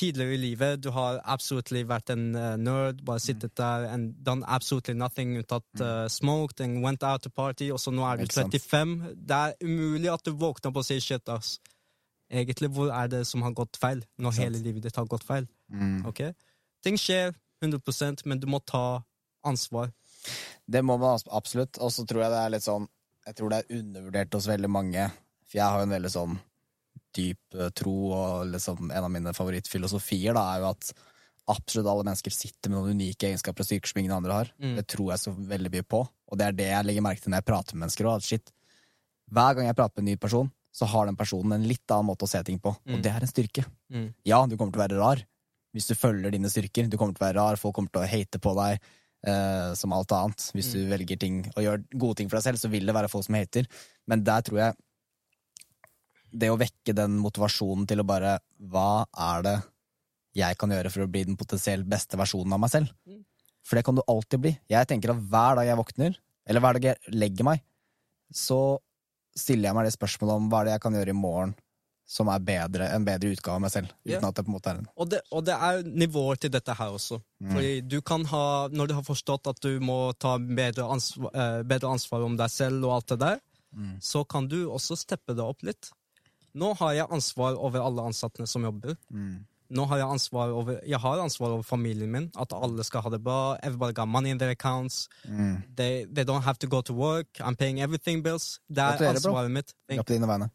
tidligere 0.00 0.34
i 0.34 0.40
livet 0.40 0.82
du 0.84 0.90
har 0.94 1.18
absolutely 1.24 1.82
vært 1.88 2.12
en 2.14 2.30
uh, 2.36 2.54
nerd, 2.60 3.02
bare 3.06 3.20
sittet 3.22 3.56
der 3.58 3.88
and 3.90 4.14
done 4.26 4.46
absolutely 4.46 4.94
nothing 4.96 5.34
unntatt 5.40 5.82
uh, 5.82 6.06
smoked 6.08 6.62
and 6.64 6.84
went 6.84 7.02
out 7.02 7.24
to 7.26 7.30
party, 7.30 7.70
og 7.74 7.80
så 7.80 7.92
nå 7.94 8.06
er 8.06 8.20
du 8.20 8.24
Helt 8.24 8.38
35. 8.38 8.94
Det 9.16 9.36
er 9.36 9.58
umulig 9.64 10.12
at 10.12 10.24
du 10.24 10.32
våkner 10.32 10.70
opp 10.70 10.80
og 10.82 10.86
sier 10.86 11.02
shit, 11.04 11.28
ass. 11.28 11.58
Egentlig, 12.30 12.70
hvor 12.70 12.92
er 12.94 13.10
det 13.10 13.24
som 13.26 13.42
har 13.42 13.52
gått 13.58 13.76
feil, 13.80 14.04
når 14.18 14.38
hele 14.38 14.62
livet 14.62 14.86
ditt 14.86 14.96
har 14.96 15.08
gått 15.10 15.26
feil? 15.26 15.48
Mm. 15.68 16.04
ok? 16.06 16.28
Ting 16.84 16.98
skjer 16.98 17.34
100% 17.62 18.24
men 18.26 18.40
du 18.40 18.46
må 18.50 18.60
ta 18.64 19.02
ansvar. 19.46 19.92
Det 20.68 20.82
må 20.84 20.98
man 21.00 21.16
abs- 21.16 21.28
absolutt. 21.32 21.78
Og 21.80 21.92
så 21.94 22.04
tror 22.08 22.24
jeg 22.24 22.32
det 22.34 22.40
er 22.44 22.54
litt 22.56 22.66
sånn 22.66 22.88
Jeg 23.26 23.36
tror 23.36 23.50
det 23.52 23.58
er 23.60 23.78
undervurdert 23.78 24.34
hos 24.34 24.46
veldig 24.48 24.68
mange. 24.72 25.02
For 25.46 25.58
jeg 25.58 25.66
har 25.66 25.80
jo 25.82 25.86
en 25.88 25.92
veldig 25.94 26.10
sånn 26.12 26.38
dyp 27.14 27.56
eh, 27.58 27.68
tro, 27.76 27.94
og 28.16 28.46
liksom 28.52 28.90
en 28.90 29.04
av 29.06 29.10
mine 29.12 29.32
favorittfilosofier 29.36 30.34
da 30.36 30.44
er 30.54 30.62
jo 30.62 30.68
at 30.70 30.92
absolutt 31.50 31.88
alle 31.90 32.06
mennesker 32.06 32.30
sitter 32.34 32.70
med 32.70 32.78
noen 32.78 32.94
unike 33.00 33.26
egenskaper 33.28 33.64
og 33.64 33.68
styrker 33.68 33.90
som 33.90 34.00
ingen 34.02 34.14
andre 34.14 34.36
har. 34.38 34.52
Mm. 34.62 34.76
Det 34.78 34.86
tror 34.94 35.10
jeg 35.12 35.22
så 35.24 35.32
veldig 35.34 35.72
mye 35.74 35.86
på. 35.90 36.00
Og 36.30 36.38
det 36.38 36.46
er 36.46 36.56
det 36.60 36.68
jeg 36.70 36.86
legger 36.86 37.04
merke 37.06 37.24
til 37.24 37.32
når 37.34 37.42
jeg 37.42 37.48
prater 37.50 37.74
med 37.76 37.84
mennesker 37.84 38.10
At 38.12 38.26
Shit. 38.26 38.52
Hver 39.30 39.56
gang 39.58 39.66
jeg 39.68 39.78
prater 39.78 39.98
med 39.98 40.04
en 40.06 40.12
ny 40.14 40.20
person, 40.22 40.50
så 40.70 40.86
har 40.86 41.06
den 41.10 41.18
personen 41.18 41.56
en 41.58 41.66
litt 41.66 41.90
annen 41.90 42.06
måte 42.12 42.26
å 42.26 42.30
se 42.30 42.40
ting 42.46 42.60
på. 42.62 42.72
Mm. 42.86 42.94
Og 42.94 43.02
det 43.04 43.10
er 43.12 43.26
en 43.26 43.30
styrke. 43.30 43.64
Mm. 43.90 44.08
Ja, 44.26 44.40
du 44.46 44.56
kommer 44.56 44.72
til 44.74 44.80
å 44.80 44.84
være 44.86 45.00
rar 45.02 45.24
hvis 45.74 45.88
du 45.90 45.94
følger 45.98 46.34
dine 46.34 46.50
styrker. 46.50 46.88
Du 46.90 46.98
kommer 46.98 47.14
til 47.14 47.22
å 47.22 47.28
være 47.28 47.38
rar, 47.38 47.60
folk 47.60 47.76
kommer 47.76 47.92
til 47.94 48.02
å 48.02 48.10
hate 48.10 48.40
på 48.42 48.54
deg 48.58 48.76
eh, 48.76 49.72
som 49.78 49.94
alt 49.94 50.14
annet. 50.16 50.46
Hvis 50.56 50.72
du 50.74 50.80
velger 50.90 51.20
ting 51.20 51.42
og 51.54 51.64
gjør 51.64 51.82
gode 51.94 52.20
ting 52.20 52.30
for 52.30 52.40
deg 52.40 52.48
selv, 52.48 52.62
så 52.62 52.70
vil 52.72 52.88
det 52.88 52.96
være 52.96 53.10
folk 53.12 53.26
som 53.26 53.38
hater. 53.38 53.68
Men 54.10 54.24
der 54.26 54.46
tror 54.46 54.62
jeg 54.64 54.78
det 56.30 56.50
å 56.50 56.58
vekke 56.58 56.94
den 56.94 57.16
motivasjonen 57.18 57.88
til 57.90 58.02
å 58.02 58.06
bare 58.06 58.36
Hva 58.70 59.02
er 59.18 59.46
det 59.46 59.56
jeg 60.38 60.58
kan 60.60 60.70
gjøre 60.70 60.92
for 60.94 61.02
å 61.02 61.10
bli 61.10 61.24
den 61.26 61.38
potensielt 61.38 61.88
beste 61.90 62.18
versjonen 62.18 62.54
av 62.54 62.62
meg 62.62 62.70
selv? 62.70 62.92
Mm. 63.06 63.24
For 63.66 63.78
det 63.78 63.86
kan 63.86 63.98
du 63.98 64.04
alltid 64.06 64.42
bli. 64.42 64.52
Jeg 64.70 64.88
tenker 64.90 65.12
at 65.12 65.24
hver 65.32 65.58
dag 65.58 65.66
jeg 65.66 65.78
våkner, 65.80 66.14
eller 66.46 66.62
hver 66.62 66.78
dag 66.78 66.86
jeg 66.92 67.16
legger 67.18 67.46
meg, 67.50 67.64
så 68.30 68.78
stiller 69.36 69.70
jeg 69.70 69.78
meg 69.78 69.88
det 69.88 69.94
spørsmålet 69.94 70.38
om 70.38 70.46
hva 70.50 70.60
er 70.60 70.68
det 70.68 70.76
jeg 70.76 70.84
kan 70.84 70.96
gjøre 70.96 71.12
i 71.12 71.18
morgen 71.18 71.52
som 72.10 72.30
er 72.32 72.42
bedre, 72.42 72.88
en 72.90 73.04
bedre 73.06 73.30
utgave 73.30 73.60
av 73.60 73.62
meg 73.62 73.72
selv. 73.72 73.92
Uten 74.02 74.16
yeah. 74.16 74.24
at 74.26 74.38
det 74.38 74.42
på 74.46 74.50
en 74.50 74.56
måte 74.56 74.72
er 74.72 74.80
en 74.80 74.88
Og 74.96 75.10
det, 75.12 75.20
og 75.30 75.44
det 75.46 75.54
er 75.54 75.84
nivåer 75.86 76.40
til 76.42 76.50
dette 76.50 76.74
her 76.74 76.96
også. 76.96 77.20
Fordi 77.52 77.70
du 77.86 78.00
kan 78.02 78.24
ha, 78.32 78.42
Når 78.68 78.90
du 78.90 78.94
har 78.98 79.06
forstått 79.06 79.46
at 79.46 79.60
du 79.62 79.78
må 79.80 80.12
ta 80.18 80.34
bedre 80.38 80.88
ansvar, 80.90 81.30
eh, 81.34 81.60
bedre 81.62 81.94
ansvar 81.94 82.26
om 82.26 82.34
deg 82.40 82.50
selv, 82.50 82.82
og 82.88 82.96
alt 82.98 83.14
det 83.14 83.20
der, 83.22 83.38
så 84.02 84.24
kan 84.26 84.48
du 84.50 84.64
også 84.66 84.96
steppe 84.98 85.36
det 85.38 85.44
opp 85.44 85.62
litt. 85.62 85.92
Nå 86.58 86.72
har 86.80 86.96
jeg 86.96 87.06
ansvar 87.14 87.54
over 87.54 87.84
alle 87.84 88.10
ansatte 88.10 88.46
som 88.50 88.66
jobber. 88.66 88.96
Nå 89.70 89.84
har 89.86 90.00
jeg 90.00 90.10
ansvar 90.10 90.50
over 90.50 90.80
Jeg 90.82 90.98
har 90.98 91.20
ansvar 91.22 91.54
over 91.54 91.62
familien 91.62 92.10
min. 92.10 92.30
At 92.34 92.52
alle 92.52 92.82
skal 92.84 93.04
ha 93.06 93.10
det 93.14 93.22
bra. 93.22 93.56
Everybody 93.62 93.94
got 93.94 94.08
money 94.08 94.30
in 94.34 94.38
their 94.38 94.50
accounts. 94.50 95.08
They, 95.76 96.06
they 96.10 96.24
don't 96.24 96.42
have 96.42 96.58
to 96.58 96.66
go 96.66 96.80
to 96.82 96.92
work. 96.92 97.38
I'm 97.38 97.54
paying 97.56 97.80
everything 97.80 98.24
bills. 98.24 98.58
Det 98.68 98.82
er 98.82 99.14
ansvaret 99.14 99.50
mitt. 99.50 99.74
Gratulerer 99.86 100.18
dine 100.18 100.26
vegne. 100.26 100.50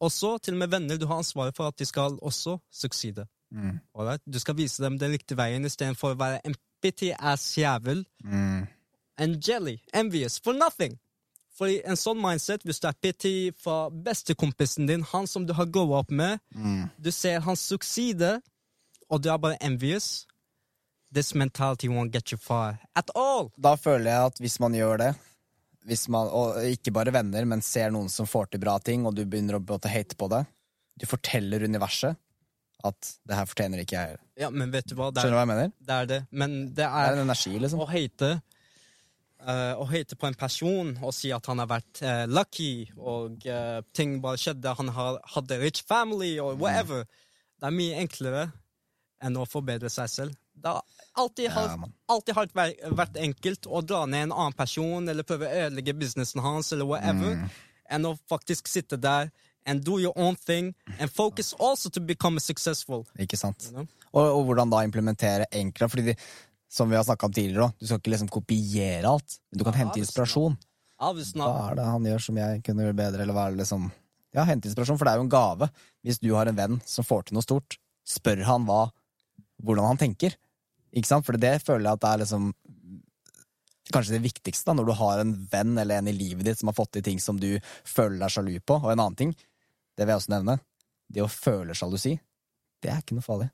Også 0.00 0.38
til 0.42 0.54
og 0.54 0.58
med 0.58 0.68
venner. 0.68 0.96
Du 0.96 1.06
har 1.06 1.18
ansvaret 1.18 1.56
for 1.56 1.66
at 1.68 1.78
de 1.78 1.84
skal 1.84 2.18
også 2.22 2.58
sukside. 2.70 3.26
Mm. 3.50 3.78
Du 4.32 4.38
skal 4.38 4.56
vise 4.56 4.82
dem 4.84 4.98
den 4.98 5.10
riktige 5.16 5.36
veien 5.38 5.64
istedenfor 5.64 6.14
å 6.14 6.18
være 6.20 6.40
en 6.46 6.54
bitty 6.82 7.10
ass 7.18 7.56
jævel. 7.58 8.04
Mm. 8.24 8.66
And 9.18 9.48
jelly. 9.48 9.78
Envious. 9.94 10.40
For 10.44 10.52
nothing. 10.52 10.98
Fordi 11.58 11.80
en 11.84 11.96
sånn 11.98 12.20
mindset, 12.22 12.62
hvis 12.62 12.78
du 12.78 12.86
er 12.86 12.94
pitty 13.02 13.50
fra 13.58 13.88
bestekompisen 13.90 14.86
din, 14.86 15.02
han 15.02 15.26
som 15.26 15.46
du 15.46 15.52
har 15.58 15.66
grow 15.66 15.96
up 15.98 16.10
med, 16.10 16.38
Mm. 16.54 16.88
du 17.04 17.10
ser 17.10 17.40
han 17.40 17.56
sukside, 17.56 18.40
og 19.10 19.22
du 19.24 19.28
er 19.32 19.36
bare 19.38 19.62
envious 19.62 20.26
This 21.14 21.34
mentality 21.34 21.88
won't 21.88 22.10
get 22.12 22.28
you 22.32 22.36
far 22.38 22.78
at 22.94 23.10
all. 23.16 23.48
Da 23.64 23.74
føler 23.76 24.10
jeg 24.10 24.26
at 24.26 24.38
hvis 24.40 24.60
man 24.60 24.72
gjør 24.74 24.96
det, 24.98 25.14
hvis 25.88 26.06
man, 26.12 26.28
og 26.28 26.58
ikke 26.68 26.92
bare 26.94 27.12
venner, 27.14 27.44
men 27.48 27.62
ser 27.64 27.90
noen 27.94 28.10
som 28.12 28.28
får 28.28 28.50
til 28.52 28.60
bra 28.62 28.76
ting, 28.84 29.06
og 29.08 29.14
du 29.16 29.24
begynner 29.24 29.56
å 29.58 29.62
måte 29.64 29.90
hate 29.90 30.16
på 30.20 30.28
det, 30.32 30.44
du 30.98 31.06
forteller 31.08 31.64
universet 31.64 32.16
at 32.86 33.08
det 33.26 33.34
her 33.34 33.46
fortjener 33.50 33.80
ikke 33.82 33.96
jeg. 33.98 34.18
Ja, 34.38 34.48
men 34.54 34.70
vet 34.70 34.86
du 34.86 34.94
hva? 34.98 35.08
Det 35.10 35.24
Skjønner 35.24 35.34
du 35.34 35.38
er 35.38 35.40
hva 35.40 35.46
jeg 35.46 35.50
mener? 35.54 35.72
det. 35.80 35.94
Er 35.96 36.06
det. 36.12 36.18
Men 36.30 36.52
det 36.68 36.74
Det 36.78 36.86
er 36.86 37.08
er 37.08 37.16
en 37.16 37.24
energi, 37.24 37.54
liksom. 37.58 37.80
å 37.82 37.88
hate 37.90 38.28
uh, 39.42 39.74
Å 39.82 39.86
hate 39.90 40.16
på 40.18 40.28
en 40.28 40.36
person 40.38 40.92
og 41.02 41.14
si 41.16 41.32
at 41.34 41.46
han 41.50 41.58
har 41.62 41.70
vært 41.70 42.02
uh, 42.04 42.24
lucky, 42.30 42.70
og 42.98 43.46
uh, 43.50 43.80
ting 43.96 44.18
bare 44.22 44.38
skjedde, 44.38 44.74
han 44.78 44.92
har, 44.94 45.18
hadde 45.34 45.58
rich 45.62 45.82
family, 45.88 46.36
Mm. 46.38 46.44
og 46.44 46.62
whatever. 46.62 47.04
Det 47.58 47.66
er 47.66 47.74
mye 47.74 47.98
enklere 48.04 48.44
enn 49.26 49.36
å 49.40 49.46
forbedre 49.50 49.90
seg 49.90 50.10
selv. 50.12 50.36
Har 50.62 50.82
alltid, 51.18 51.50
har, 51.54 51.68
Ja, 51.74 51.88
alltid 52.14 52.34
har 52.38 52.46
vært, 52.54 53.16
enkelt 53.20 53.66
å 53.66 53.82
dra 53.84 54.04
ned 54.06 54.28
en 54.28 54.32
annen 54.32 54.56
person 54.56 55.08
eller 55.08 55.26
prøve 55.26 55.48
å 55.48 55.66
ødelegge 55.66 55.94
businessen 55.98 56.40
hans, 56.44 56.72
eller 56.72 56.86
whatever, 56.88 57.34
Mm. 57.36 57.50
enn 57.90 58.06
å 58.08 58.14
faktisk 58.30 58.68
sitte 58.68 58.96
der 59.00 59.30
and 59.66 59.82
do 59.84 59.98
your 60.00 60.12
own 60.16 60.36
thing 60.36 60.74
and 60.98 61.10
focus 61.12 61.52
also 61.60 61.90
to 61.90 62.00
become 62.00 62.40
successful. 62.40 63.06
Ikke 63.18 63.36
sant? 63.36 63.66
You 63.68 63.72
know? 63.72 63.86
Og, 64.14 64.24
og 64.38 64.46
hvordan 64.48 64.70
da 64.72 64.82
implementere 64.86 65.46
enklere, 65.52 65.90
fordi 65.92 66.04
de, 66.12 66.14
som 66.68 66.88
vi 66.88 66.96
har 66.96 67.04
snakka 67.04 67.26
om 67.28 67.32
tidligere 67.36 67.72
du 67.78 67.86
skal 67.86 67.98
ikke 68.00 68.14
liksom 68.14 68.28
kopiere 68.32 69.04
alt, 69.08 69.38
men 69.50 69.58
du 69.58 69.64
kan 69.64 69.74
Ja, 69.74 69.78
hente 69.84 70.00
inspirasjon. 70.00 70.56
Hva 70.98 71.10
er 71.70 71.74
det 71.78 71.84
han 71.84 72.04
gjør 72.08 72.22
som 72.24 72.36
jeg 72.40 72.62
kunne 72.66 72.82
gjøre 72.86 72.96
bedre, 72.96 73.22
eller 73.22 73.34
hva 73.36 73.46
er 73.48 73.54
det 73.56 73.60
liksom 73.64 73.90
Ja, 74.34 74.44
hente 74.44 74.68
inspirasjon, 74.68 74.98
for 74.98 75.04
det 75.08 75.12
er 75.14 75.20
jo 75.20 75.24
en 75.24 75.30
gave. 75.32 75.70
Hvis 76.04 76.18
du 76.20 76.34
har 76.34 76.46
en 76.46 76.56
venn 76.56 76.80
som 76.84 77.04
får 77.04 77.24
til 77.28 77.34
noe 77.38 77.42
stort, 77.46 77.78
spør 78.06 78.42
han 78.44 78.66
hva 78.68 78.90
hvordan 79.64 79.86
han 79.88 79.96
tenker. 80.00 80.34
Ikke 80.96 81.10
sant? 81.10 81.26
For 81.26 81.38
det 81.40 81.58
føler 81.64 81.86
jeg 81.86 81.98
at 81.98 82.04
det 82.04 82.12
er 82.14 82.24
liksom 82.24 82.50
Kanskje 83.88 84.18
det 84.18 84.26
viktigste, 84.26 84.68
da, 84.68 84.74
når 84.76 84.84
du 84.84 84.92
har 84.98 85.20
en 85.22 85.30
venn 85.48 85.78
eller 85.80 86.02
en 86.02 86.10
i 86.10 86.12
livet 86.12 86.44
ditt 86.44 86.58
som 86.60 86.68
har 86.68 86.74
fått 86.76 86.90
til 86.98 87.04
ting 87.06 87.20
som 87.24 87.38
du 87.40 87.54
føler 87.88 88.18
deg 88.20 88.34
sjalu 88.34 88.50
på. 88.60 88.76
Og 88.82 88.90
en 88.92 89.00
annen 89.00 89.16
ting, 89.16 89.30
det 89.96 90.04
vil 90.04 90.12
jeg 90.12 90.20
også 90.20 90.32
nevne, 90.34 90.58
det 91.08 91.22
å 91.24 91.30
føle 91.32 91.72
sjalusi, 91.72 92.12
det 92.84 92.90
er 92.92 93.00
ikke 93.00 93.16
noe 93.16 93.24
farlig. 93.24 93.46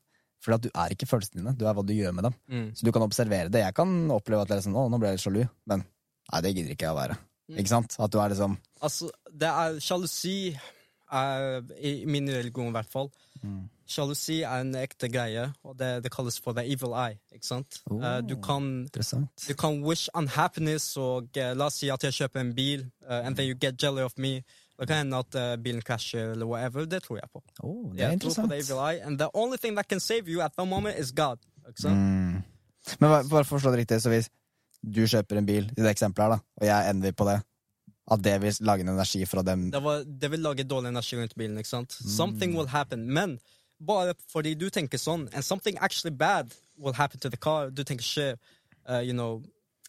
For 0.42 0.58
du 0.58 0.66
er 0.74 0.90
ikke 0.90 1.06
følelsene 1.06 1.38
dine, 1.38 1.54
du 1.54 1.62
er 1.64 1.76
hva 1.78 1.84
du 1.86 1.94
gjør 1.94 2.16
med 2.18 2.26
dem. 2.26 2.34
Mm. 2.50 2.66
Så 2.74 2.82
du 2.82 2.90
kan 2.90 3.06
observere 3.06 3.52
det. 3.52 3.62
Jeg 3.62 3.76
kan 3.78 3.94
oppleve 4.10 4.42
at 4.42 4.50
det 4.50 4.58
er 4.58 4.66
sånn, 4.66 4.74
å, 4.74 4.88
nå 4.90 4.98
ble 4.98 5.12
jeg 5.12 5.20
litt 5.20 5.26
sjalu, 5.28 5.40
men 5.70 5.86
nei, 5.86 6.42
det 6.42 6.52
gidder 6.56 6.74
ikke 6.74 6.88
jeg 6.88 6.96
å 6.96 6.98
være. 6.98 7.20
Ikke 7.54 7.70
sant? 7.70 7.96
At 8.00 8.10
du 8.10 8.18
er 8.18 8.32
liksom 8.32 8.56
Altså, 8.84 9.10
det 9.28 9.48
er 9.52 9.74
sjalusi 9.84 10.36
I 10.48 11.92
min 12.08 12.30
religion, 12.32 12.70
i 12.70 12.74
hvert 12.74 12.90
fall, 12.90 13.10
Sjalusi 13.86 14.40
er 14.42 14.62
en 14.64 14.74
ekte 14.80 15.08
greie, 15.12 15.52
og 15.64 15.76
det, 15.78 16.02
det 16.04 16.10
kalles 16.12 16.38
for 16.40 16.56
the 16.56 16.64
evil 16.64 16.94
eye. 16.96 17.18
ikke 17.34 17.46
sant? 17.46 17.80
Eh, 17.90 18.20
du, 18.24 18.36
kan, 18.40 18.86
du 19.48 19.54
kan 19.60 19.82
wish 19.84 20.08
unhappiness, 20.14 20.96
og 20.96 21.28
uh, 21.36 21.50
la 21.56 21.66
oss 21.68 21.80
si 21.82 21.90
at 21.92 22.04
jeg 22.04 22.16
kjøper 22.16 22.40
en 22.40 22.54
bil, 22.56 22.86
uh, 23.08 23.20
and 23.26 23.36
then 23.36 23.46
you 23.50 23.54
get 23.60 23.76
jelly 23.82 24.02
of 24.02 24.16
me. 24.16 24.42
Det 24.80 24.88
kan 24.88 25.04
hende 25.04 25.16
at 25.22 25.60
bilen 25.62 25.82
krasjer, 25.86 26.32
eller 26.32 26.46
whatever. 26.50 26.84
Det 26.90 27.02
tror 27.04 27.16
jeg 27.20 27.28
på. 27.32 27.42
Oh, 27.62 27.92
det 27.94 28.00
er 28.00 28.10
Jeg 28.10 28.20
tror 28.20 28.34
på 28.34 28.42
interessant. 28.42 28.50
the 28.50 28.58
evil 28.58 28.80
eye, 28.82 29.06
and 29.06 29.18
the 29.18 29.28
only 29.34 29.56
thing 29.56 29.76
that 29.76 29.86
can 29.88 30.00
save 30.00 30.26
you 30.26 30.40
at 30.42 30.52
the 30.58 30.66
moment 30.66 30.98
is 30.98 31.12
God. 31.12 31.38
ikke 31.68 31.82
sant? 31.82 31.94
Mm. 31.94 32.42
Men 33.00 33.28
bare 33.30 33.44
forstå 33.44 33.70
det 33.70 33.78
riktig, 33.84 34.02
så 34.02 34.08
hvis 34.10 34.30
du 34.82 35.06
kjøper 35.06 35.38
en 35.38 35.46
bil, 35.46 35.70
i 35.76 35.80
det 35.80 35.90
eksempelet 35.94 36.24
her, 36.26 36.34
da, 36.34 36.38
og 36.60 36.66
jeg 36.66 36.90
ender 36.90 37.12
på 37.12 37.24
det, 37.28 37.38
at 38.12 38.20
det 38.24 38.34
vil 38.42 38.56
lage 38.60 38.80
en 38.84 38.88
energi 38.92 39.24
fra 39.24 39.42
dem 39.42 39.70
Det, 39.72 39.80
var, 39.82 40.02
det 40.04 40.30
vil 40.30 40.42
lage 40.44 40.64
dårlig 40.68 40.88
energi 40.90 41.16
rundt 41.16 41.34
bilen. 41.38 41.58
ikke 41.58 41.68
sant? 41.70 41.94
Mm. 42.02 42.10
Something 42.10 42.56
will 42.58 42.68
happen. 42.68 43.06
Men 43.14 43.38
bare 43.80 44.14
fordi 44.32 44.54
du 44.58 44.68
tenker 44.70 44.98
sånn, 44.98 45.28
and 45.32 45.44
something 45.44 45.78
actually 45.78 46.10
bad 46.10 46.54
will 46.76 46.94
happen 46.94 47.20
to 47.20 47.30
the 47.30 47.36
car, 47.36 47.70
du 47.70 47.84
tenker 47.84 48.02
shit, 48.04 48.38
uh, 48.88 48.98
you 48.98 49.12
know, 49.12 49.42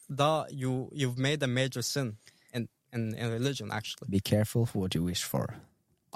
da 0.10 0.46
you, 0.50 0.90
you've 0.94 1.18
made 1.18 1.42
a 1.44 1.48
major 1.48 1.82
sin 1.82 2.18
in, 2.54 2.68
in, 2.94 3.14
in 3.16 3.32
religion, 3.32 3.72
actually. 3.72 4.08
Be 4.10 4.20
careful 4.20 4.66
for 4.66 4.80
what 4.80 4.96
you 4.96 5.04
wish 5.04 5.24
for. 5.24 5.56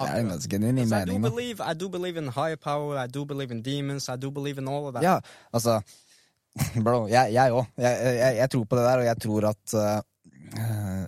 Ganske 0.00 0.48
genuin 0.48 0.92
I 0.92 1.04
do 1.04 1.18
believe, 1.18 1.60
I 1.60 1.74
do 1.74 1.88
believe 1.88 2.16
in 2.16 2.28
higher 2.28 2.56
power, 2.56 2.96
I 2.96 3.06
do 3.06 3.24
believe 3.24 3.50
in 3.50 3.60
demons, 3.62 4.08
I 4.08 4.16
do 4.16 4.30
believe 4.30 4.56
in 4.58 4.68
all 4.68 4.86
of 4.88 4.94
that. 4.94 5.02
Ja, 5.02 5.20
altså 5.52 5.82
Bro, 6.84 7.06
jeg 7.08 7.52
òg. 7.52 7.66
Jeg, 7.76 7.98
jeg, 8.04 8.16
jeg, 8.16 8.36
jeg 8.36 8.50
tror 8.50 8.64
på 8.64 8.76
det 8.76 8.84
der, 8.84 8.98
og 8.98 9.04
jeg 9.04 9.16
tror 9.22 9.46
at 9.50 9.74
uh, 9.74 11.04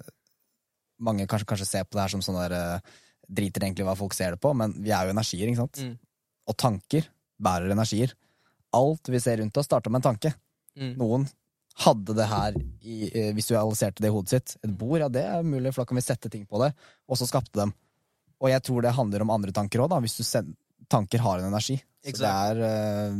mange 1.03 1.27
kanskje, 1.27 1.46
kanskje 1.46 1.66
ser 1.66 1.88
på 1.88 1.98
det 1.98 2.05
her 2.05 2.14
som 2.14 2.22
sånn 2.25 2.38
der 2.44 2.55
uh, 2.55 3.01
Driter 3.33 3.64
egentlig 3.64 3.87
hva 3.87 3.96
folk 3.96 4.14
ser 4.14 4.35
det 4.35 4.42
på, 4.42 4.53
men 4.53 4.75
vi 4.77 4.92
er 4.92 5.09
jo 5.09 5.14
energier, 5.14 5.48
ikke 5.48 5.62
sant? 5.62 5.81
Mm. 5.81 5.94
Og 6.48 6.57
tanker 6.59 7.07
bærer 7.42 7.74
energier. 7.74 8.14
Alt 8.74 9.11
vi 9.12 9.20
ser 9.20 9.38
rundt 9.42 9.57
oss, 9.61 9.68
starta 9.68 9.90
med 9.92 10.00
en 10.00 10.11
tanke. 10.12 10.35
Mm. 10.78 10.96
Noen 11.00 11.28
hadde 11.83 12.16
det 12.16 12.26
her 12.28 12.57
i, 12.83 12.96
eh, 13.09 13.31
visualiserte 13.37 14.02
det 14.02 14.11
i 14.11 14.12
hodet 14.12 14.35
sitt. 14.35 14.57
Et 14.64 14.72
bord, 14.76 15.00
ja, 15.00 15.09
det 15.09 15.24
er 15.24 15.46
mulig, 15.46 15.72
for 15.72 15.83
da 15.83 15.88
kan 15.88 15.96
vi 16.00 16.05
sette 16.05 16.31
ting 16.33 16.44
på 16.46 16.61
det. 16.62 16.72
Og 17.09 17.18
så 17.18 17.28
skapte 17.28 17.59
dem. 17.59 17.72
Og 18.42 18.50
jeg 18.50 18.62
tror 18.66 18.83
det 18.83 18.96
handler 18.96 19.24
om 19.24 19.31
andre 19.31 19.55
tanker 19.55 19.81
òg, 19.85 19.94
hvis 20.02 20.18
du 20.18 20.24
send, 20.26 20.55
tanker 20.90 21.22
har 21.22 21.40
en 21.40 21.48
energi. 21.52 21.78
Er 22.05 22.59
eh, 22.59 23.18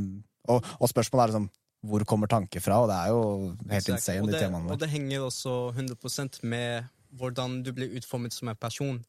og, 0.51 0.65
og 0.81 0.89
spørsmålet 0.91 1.23
er 1.23 1.33
liksom 1.33 1.51
hvor 1.83 2.05
kommer 2.07 2.31
tanker 2.31 2.63
fra, 2.63 2.79
og 2.83 2.91
det 2.91 2.97
er 2.97 3.09
jo 3.11 3.23
helt 3.73 3.89
Exakt. 3.89 3.97
insane, 3.97 4.27
de 4.31 4.39
temaene 4.39 4.69
våre. 4.69 4.75
og 4.77 4.83
det 4.83 4.89
henger 4.93 5.25
også 5.27 5.55
100% 5.75 6.45
med 6.47 6.85
hvordan 7.19 7.63
du 7.67 7.73
blir 7.75 7.97
utformet 7.99 8.35
som 8.35 8.49
en 8.53 8.57
person. 8.57 9.01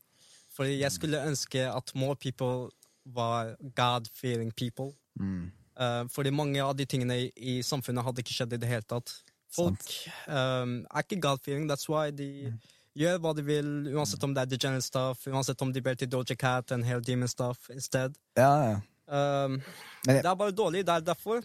For 0.54 0.66
jeg 0.66 0.90
skulle 0.92 1.22
ønske 1.22 1.68
at 1.70 1.94
more 1.94 2.16
people 2.16 2.72
var 3.06 3.56
God-fearing 3.76 4.52
people. 4.56 4.94
Mm. 5.20 5.52
Uh, 5.80 6.06
fordi 6.14 6.30
mange 6.32 6.62
av 6.64 6.76
de 6.78 6.86
tingene 6.86 7.16
i, 7.26 7.32
i 7.36 7.62
samfunnet 7.66 8.04
hadde 8.06 8.22
ikke 8.22 8.34
skjedd 8.36 8.54
i 8.54 8.58
det 8.62 8.70
hele 8.70 8.86
tatt. 8.88 9.12
Folk 9.54 9.82
um, 10.28 10.86
er 10.90 11.04
ikke 11.04 11.20
God-fearing, 11.22 11.68
that's 11.70 11.90
why 11.90 12.12
de 12.12 12.30
Mm. 12.52 12.60
gjør 12.96 13.18
hva 13.20 13.34
de 13.36 13.42
vil, 13.46 13.70
uansett 13.96 14.24
om 14.24 14.34
det 14.34 14.42
er 14.44 14.50
degenerate 14.52 14.86
stuff, 14.86 15.26
uansett 15.28 15.62
om 15.62 15.72
de 15.74 15.82
ber 15.82 15.96
til 15.98 16.08
Doja 16.10 16.36
Cat 16.38 16.72
and 16.72 16.86
Hair 16.86 17.00
Demon 17.02 17.28
stuff 17.28 17.70
instead. 17.74 18.14
Ja, 18.38 18.52
ja. 18.70 18.76
Um, 19.08 19.62
Men 20.06 20.16
jeg- 20.16 20.24
det 20.24 20.30
er 20.32 20.36
bare 20.36 20.52
dårlig. 20.52 20.86
Det 20.86 20.90
er 20.94 21.00
derfor 21.02 21.42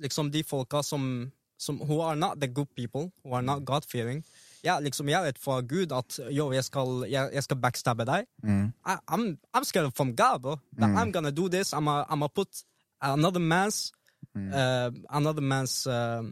liksom 0.00 0.30
de 0.30 0.42
folka 0.44 0.82
som, 0.82 1.32
som 1.58 1.80
Who 1.80 2.00
are 2.02 2.16
not 2.16 2.40
the 2.40 2.46
good 2.48 2.68
people, 2.76 3.10
who 3.24 3.34
are 3.34 3.42
not 3.42 3.64
God-fearing. 3.64 4.24
Ja, 4.64 4.78
liksom, 4.80 5.08
jeg 5.08 5.22
vet 5.22 5.38
fra 5.38 5.60
Gud 5.60 5.92
at 5.92 6.18
yo, 6.30 6.52
jeg 6.52 6.64
skal, 6.64 7.04
jeg, 7.10 7.30
jeg 7.34 7.42
skal 7.42 7.60
backstabbe 7.60 8.06
deg. 8.08 8.26
Mm. 8.42 8.72
I, 8.86 8.96
I'm, 9.08 9.38
I'm 9.54 9.64
scared 9.64 9.92
from 9.94 10.14
God, 10.16 10.42
bro. 10.42 10.56
That 10.78 10.90
I'm 10.90 11.12
gonna 11.12 11.30
do 11.30 11.48
this. 11.48 11.72
I'm 11.72 11.84
gonna 11.84 12.06
I'm 12.10 12.28
put 12.28 12.64
another 13.00 13.40
man's 13.40 13.92
uh, 14.36 14.90
another 15.10 15.42
man's 15.42 15.86
uh, 15.86 16.22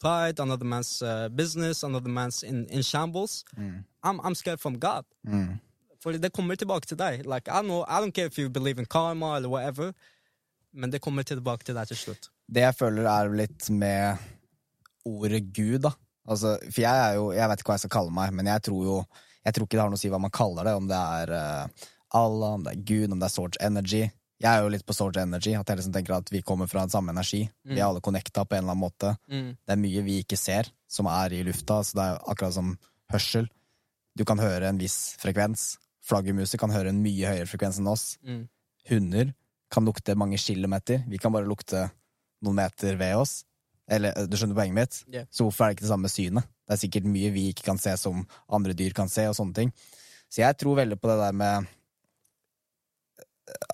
pride, 0.00 0.40
another 0.40 0.64
man's 0.64 1.02
uh, 1.02 1.28
business, 1.28 1.82
another 1.82 2.10
man's 2.10 2.42
in, 2.42 2.66
in 2.70 2.82
shambles. 2.82 3.44
I'm, 4.02 4.20
I'm 4.20 4.34
scared 4.34 4.60
from 4.60 4.78
God. 4.78 5.04
Mm. 5.26 5.60
For 6.00 6.12
det 6.12 6.32
kommer 6.32 6.54
tilbake 6.54 6.86
til 6.86 6.98
deg. 6.98 7.24
Like, 7.24 7.48
I, 7.48 7.62
know, 7.62 7.84
I 7.88 8.00
don't 8.00 8.12
care 8.12 8.26
if 8.26 8.38
you 8.38 8.50
believe 8.50 8.78
in 8.78 8.84
karma 8.84 9.36
eller 9.36 9.48
whatever, 9.48 9.92
men 10.72 10.90
det 10.90 11.00
kommer 11.00 11.22
tilbake 11.22 11.64
til 11.64 11.74
deg 11.74 11.88
til 11.88 11.96
slutt. 11.96 12.28
Det 12.46 12.60
jeg 12.60 12.76
føler 12.76 13.08
er 13.08 13.30
litt 13.32 13.70
med 13.70 14.18
ordet 15.08 15.40
Gud, 15.56 15.78
da. 15.86 15.94
Altså, 16.24 16.54
for 16.70 16.80
jeg 16.80 17.00
er 17.04 17.18
jo 17.18 17.24
Jeg 17.36 17.48
vet 17.50 17.60
ikke 17.60 17.68
hva 17.68 17.74
jeg 17.76 17.84
skal 17.84 17.96
kalle 17.98 18.14
meg, 18.16 18.30
men 18.32 18.48
jeg 18.48 18.64
tror 18.64 18.84
jo 18.86 18.98
Jeg 19.44 19.56
tror 19.56 19.66
ikke 19.66 19.76
det 19.76 19.82
har 19.82 19.90
noe 19.92 20.00
å 20.00 20.02
si 20.02 20.12
hva 20.12 20.20
man 20.22 20.32
kaller 20.32 20.64
det, 20.64 20.72
om 20.78 20.86
det 20.88 21.00
er 21.20 21.32
uh, 21.36 21.88
Allah, 22.16 22.54
om 22.56 22.64
det 22.64 22.72
er 22.72 22.84
Gud, 22.88 23.12
om 23.12 23.18
det 23.20 23.26
er 23.28 23.34
Sorge 23.34 23.60
Energy. 23.60 24.06
Jeg 24.40 24.50
er 24.50 24.62
jo 24.64 24.70
litt 24.72 24.86
på 24.86 24.94
Sorge 24.96 25.20
Energy, 25.20 25.52
at 25.58 25.68
jeg 25.68 25.80
liksom 25.80 25.92
tenker 25.94 26.16
at 26.16 26.30
vi 26.32 26.40
kommer 26.46 26.70
fra 26.70 26.84
den 26.84 26.92
samme 26.92 27.12
energi. 27.12 27.42
Vi 27.66 27.76
er 27.76 27.86
alle 27.86 28.02
connecta 28.04 28.44
på 28.44 28.56
en 28.56 28.62
eller 28.62 28.72
annen 28.72 28.82
måte. 28.82 29.10
Mm. 29.28 29.50
Det 29.60 29.74
er 29.74 29.80
mye 29.82 30.04
vi 30.06 30.16
ikke 30.22 30.38
ser, 30.38 30.70
som 30.90 31.10
er 31.10 31.34
i 31.36 31.42
lufta, 31.46 31.80
så 31.84 31.98
det 31.98 32.04
er 32.06 32.20
akkurat 32.32 32.56
som 32.56 32.74
hørsel. 33.12 33.48
Du 34.14 34.24
kan 34.24 34.40
høre 34.40 34.70
en 34.70 34.80
viss 34.80 35.14
frekvens. 35.22 35.74
Flaggermuser 36.04 36.60
kan 36.60 36.74
høre 36.74 36.92
en 36.92 37.02
mye 37.04 37.34
høyere 37.34 37.48
frekvens 37.50 37.80
enn 37.82 37.90
oss. 37.90 38.06
Mm. 38.24 38.44
Hunder 38.90 39.32
kan 39.74 39.86
lukte 39.88 40.16
mange 40.18 40.38
kilometer. 40.38 41.02
Vi 41.10 41.18
kan 41.18 41.34
bare 41.34 41.48
lukte 41.48 41.88
noen 42.44 42.60
meter 42.60 42.98
ved 43.00 43.16
oss. 43.18 43.42
Eller, 43.88 44.14
eh, 44.16 44.26
du 44.26 44.36
skjønner 44.36 44.56
poenget 44.56 44.74
mitt? 44.78 45.00
Yeah. 45.12 45.26
Så 45.30 45.44
hvorfor 45.44 45.64
er 45.64 45.72
det 45.72 45.76
ikke 45.78 45.86
det 45.86 45.92
samme 45.92 46.08
synet? 46.12 46.46
Det 46.64 46.72
er 46.76 46.80
sikkert 46.80 47.08
mye 47.10 47.30
vi 47.34 47.48
ikke 47.52 47.66
kan 47.66 47.78
se 47.78 47.92
som 48.00 48.22
andre 48.48 48.72
dyr 48.76 48.94
kan 48.96 49.08
se, 49.12 49.26
og 49.28 49.36
sånne 49.36 49.54
ting. 49.54 49.72
Så 50.32 50.40
jeg 50.40 50.56
tror 50.58 50.78
veldig 50.80 50.96
på 51.00 51.10
det 51.10 51.18
der 51.20 51.32
med 51.36 51.66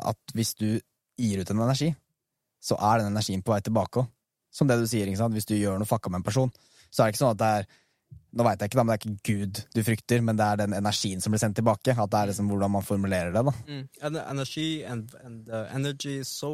at 0.03 0.35
hvis 0.35 0.55
du 0.59 0.81
gir 1.20 1.42
ut 1.42 1.51
en 1.53 1.62
energi, 1.62 1.92
så 2.61 2.77
er 2.77 3.01
den 3.01 3.12
energien 3.12 3.42
på 3.44 3.55
vei 3.55 3.61
tilbake 3.64 4.03
òg. 4.03 4.09
Som 4.51 4.66
det 4.66 4.81
du 4.81 4.87
sier, 4.90 5.07
ikke 5.07 5.20
sant? 5.20 5.37
hvis 5.37 5.46
du 5.46 5.55
gjør 5.55 5.79
noe 5.79 5.87
fucka 5.87 6.11
med 6.11 6.20
en 6.20 6.27
person, 6.27 6.51
så 6.90 7.05
er 7.05 7.07
det 7.07 7.14
ikke 7.14 7.23
sånn 7.25 7.37
at 7.37 7.44
det 7.44 7.53
er 7.61 7.70
Nå 8.35 8.42
veit 8.46 8.59
jeg 8.62 8.70
ikke, 8.70 8.77
da, 8.79 8.83
men 8.83 8.90
det 8.90 8.94
er 8.96 9.01
ikke 9.11 9.23
Gud 9.27 9.59
du 9.75 9.79
frykter, 9.87 10.20
men 10.23 10.38
det 10.38 10.44
er 10.46 10.59
den 10.61 10.73
energien 10.75 11.20
som 11.23 11.31
blir 11.35 11.40
sendt 11.42 11.57
tilbake. 11.59 11.94
At 11.94 12.11
det 12.11 12.18
er 12.18 12.29
liksom 12.31 12.49
hvordan 12.51 12.70
man 12.77 12.85
formulerer 12.87 13.33
det, 13.35 13.42
da. 13.46 13.53
Mm. 13.66 13.85
En- 14.07 14.18
Energi 14.23 14.66
and, 14.87 15.14
and 15.27 15.49
uh, 15.51 15.66
energy 15.75 16.16
is 16.23 16.29
so 16.31 16.51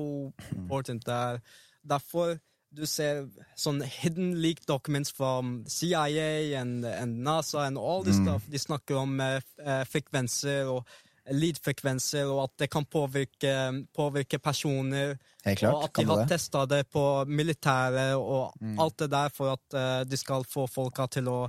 important. 0.54 1.04
Mm. 1.04 1.12
er 1.12 1.40
derfor 1.84 2.38
du 2.76 2.84
ser 2.88 3.24
sånn 3.58 3.80
hidden 3.80 4.34
leak 4.42 4.62
documents 4.68 5.12
fra 5.14 5.40
CIA 5.70 6.60
and, 6.60 6.84
and 6.84 7.22
NASA 7.24 7.64
and 7.66 7.80
all 7.80 8.04
this 8.04 8.20
stuff. 8.20 8.44
De 8.52 8.60
snakker 8.60 9.00
om 9.00 9.20
eh, 9.20 9.40
frekvenser 9.88 10.68
og 10.70 10.84
lydfrekvenser, 11.32 12.28
og 12.30 12.44
at 12.44 12.52
det 12.62 12.68
kan 12.70 12.84
påvirke, 12.86 13.52
påvirke 13.94 14.38
personer. 14.38 15.16
Helt 15.44 15.58
klart. 15.58 15.74
og 15.74 15.84
at 15.84 15.94
de 15.98 16.04
har 16.10 16.26
testa 16.30 16.64
det 16.70 16.84
på 16.92 17.24
militæret 17.26 18.14
og 18.14 18.54
alt 18.78 18.98
det 18.98 19.10
der 19.10 19.32
for 19.34 19.56
at 19.56 19.74
uh, 19.74 20.04
de 20.06 20.16
skal 20.16 20.46
få 20.46 20.66
folka 20.70 21.06
til 21.10 21.28
å 21.30 21.40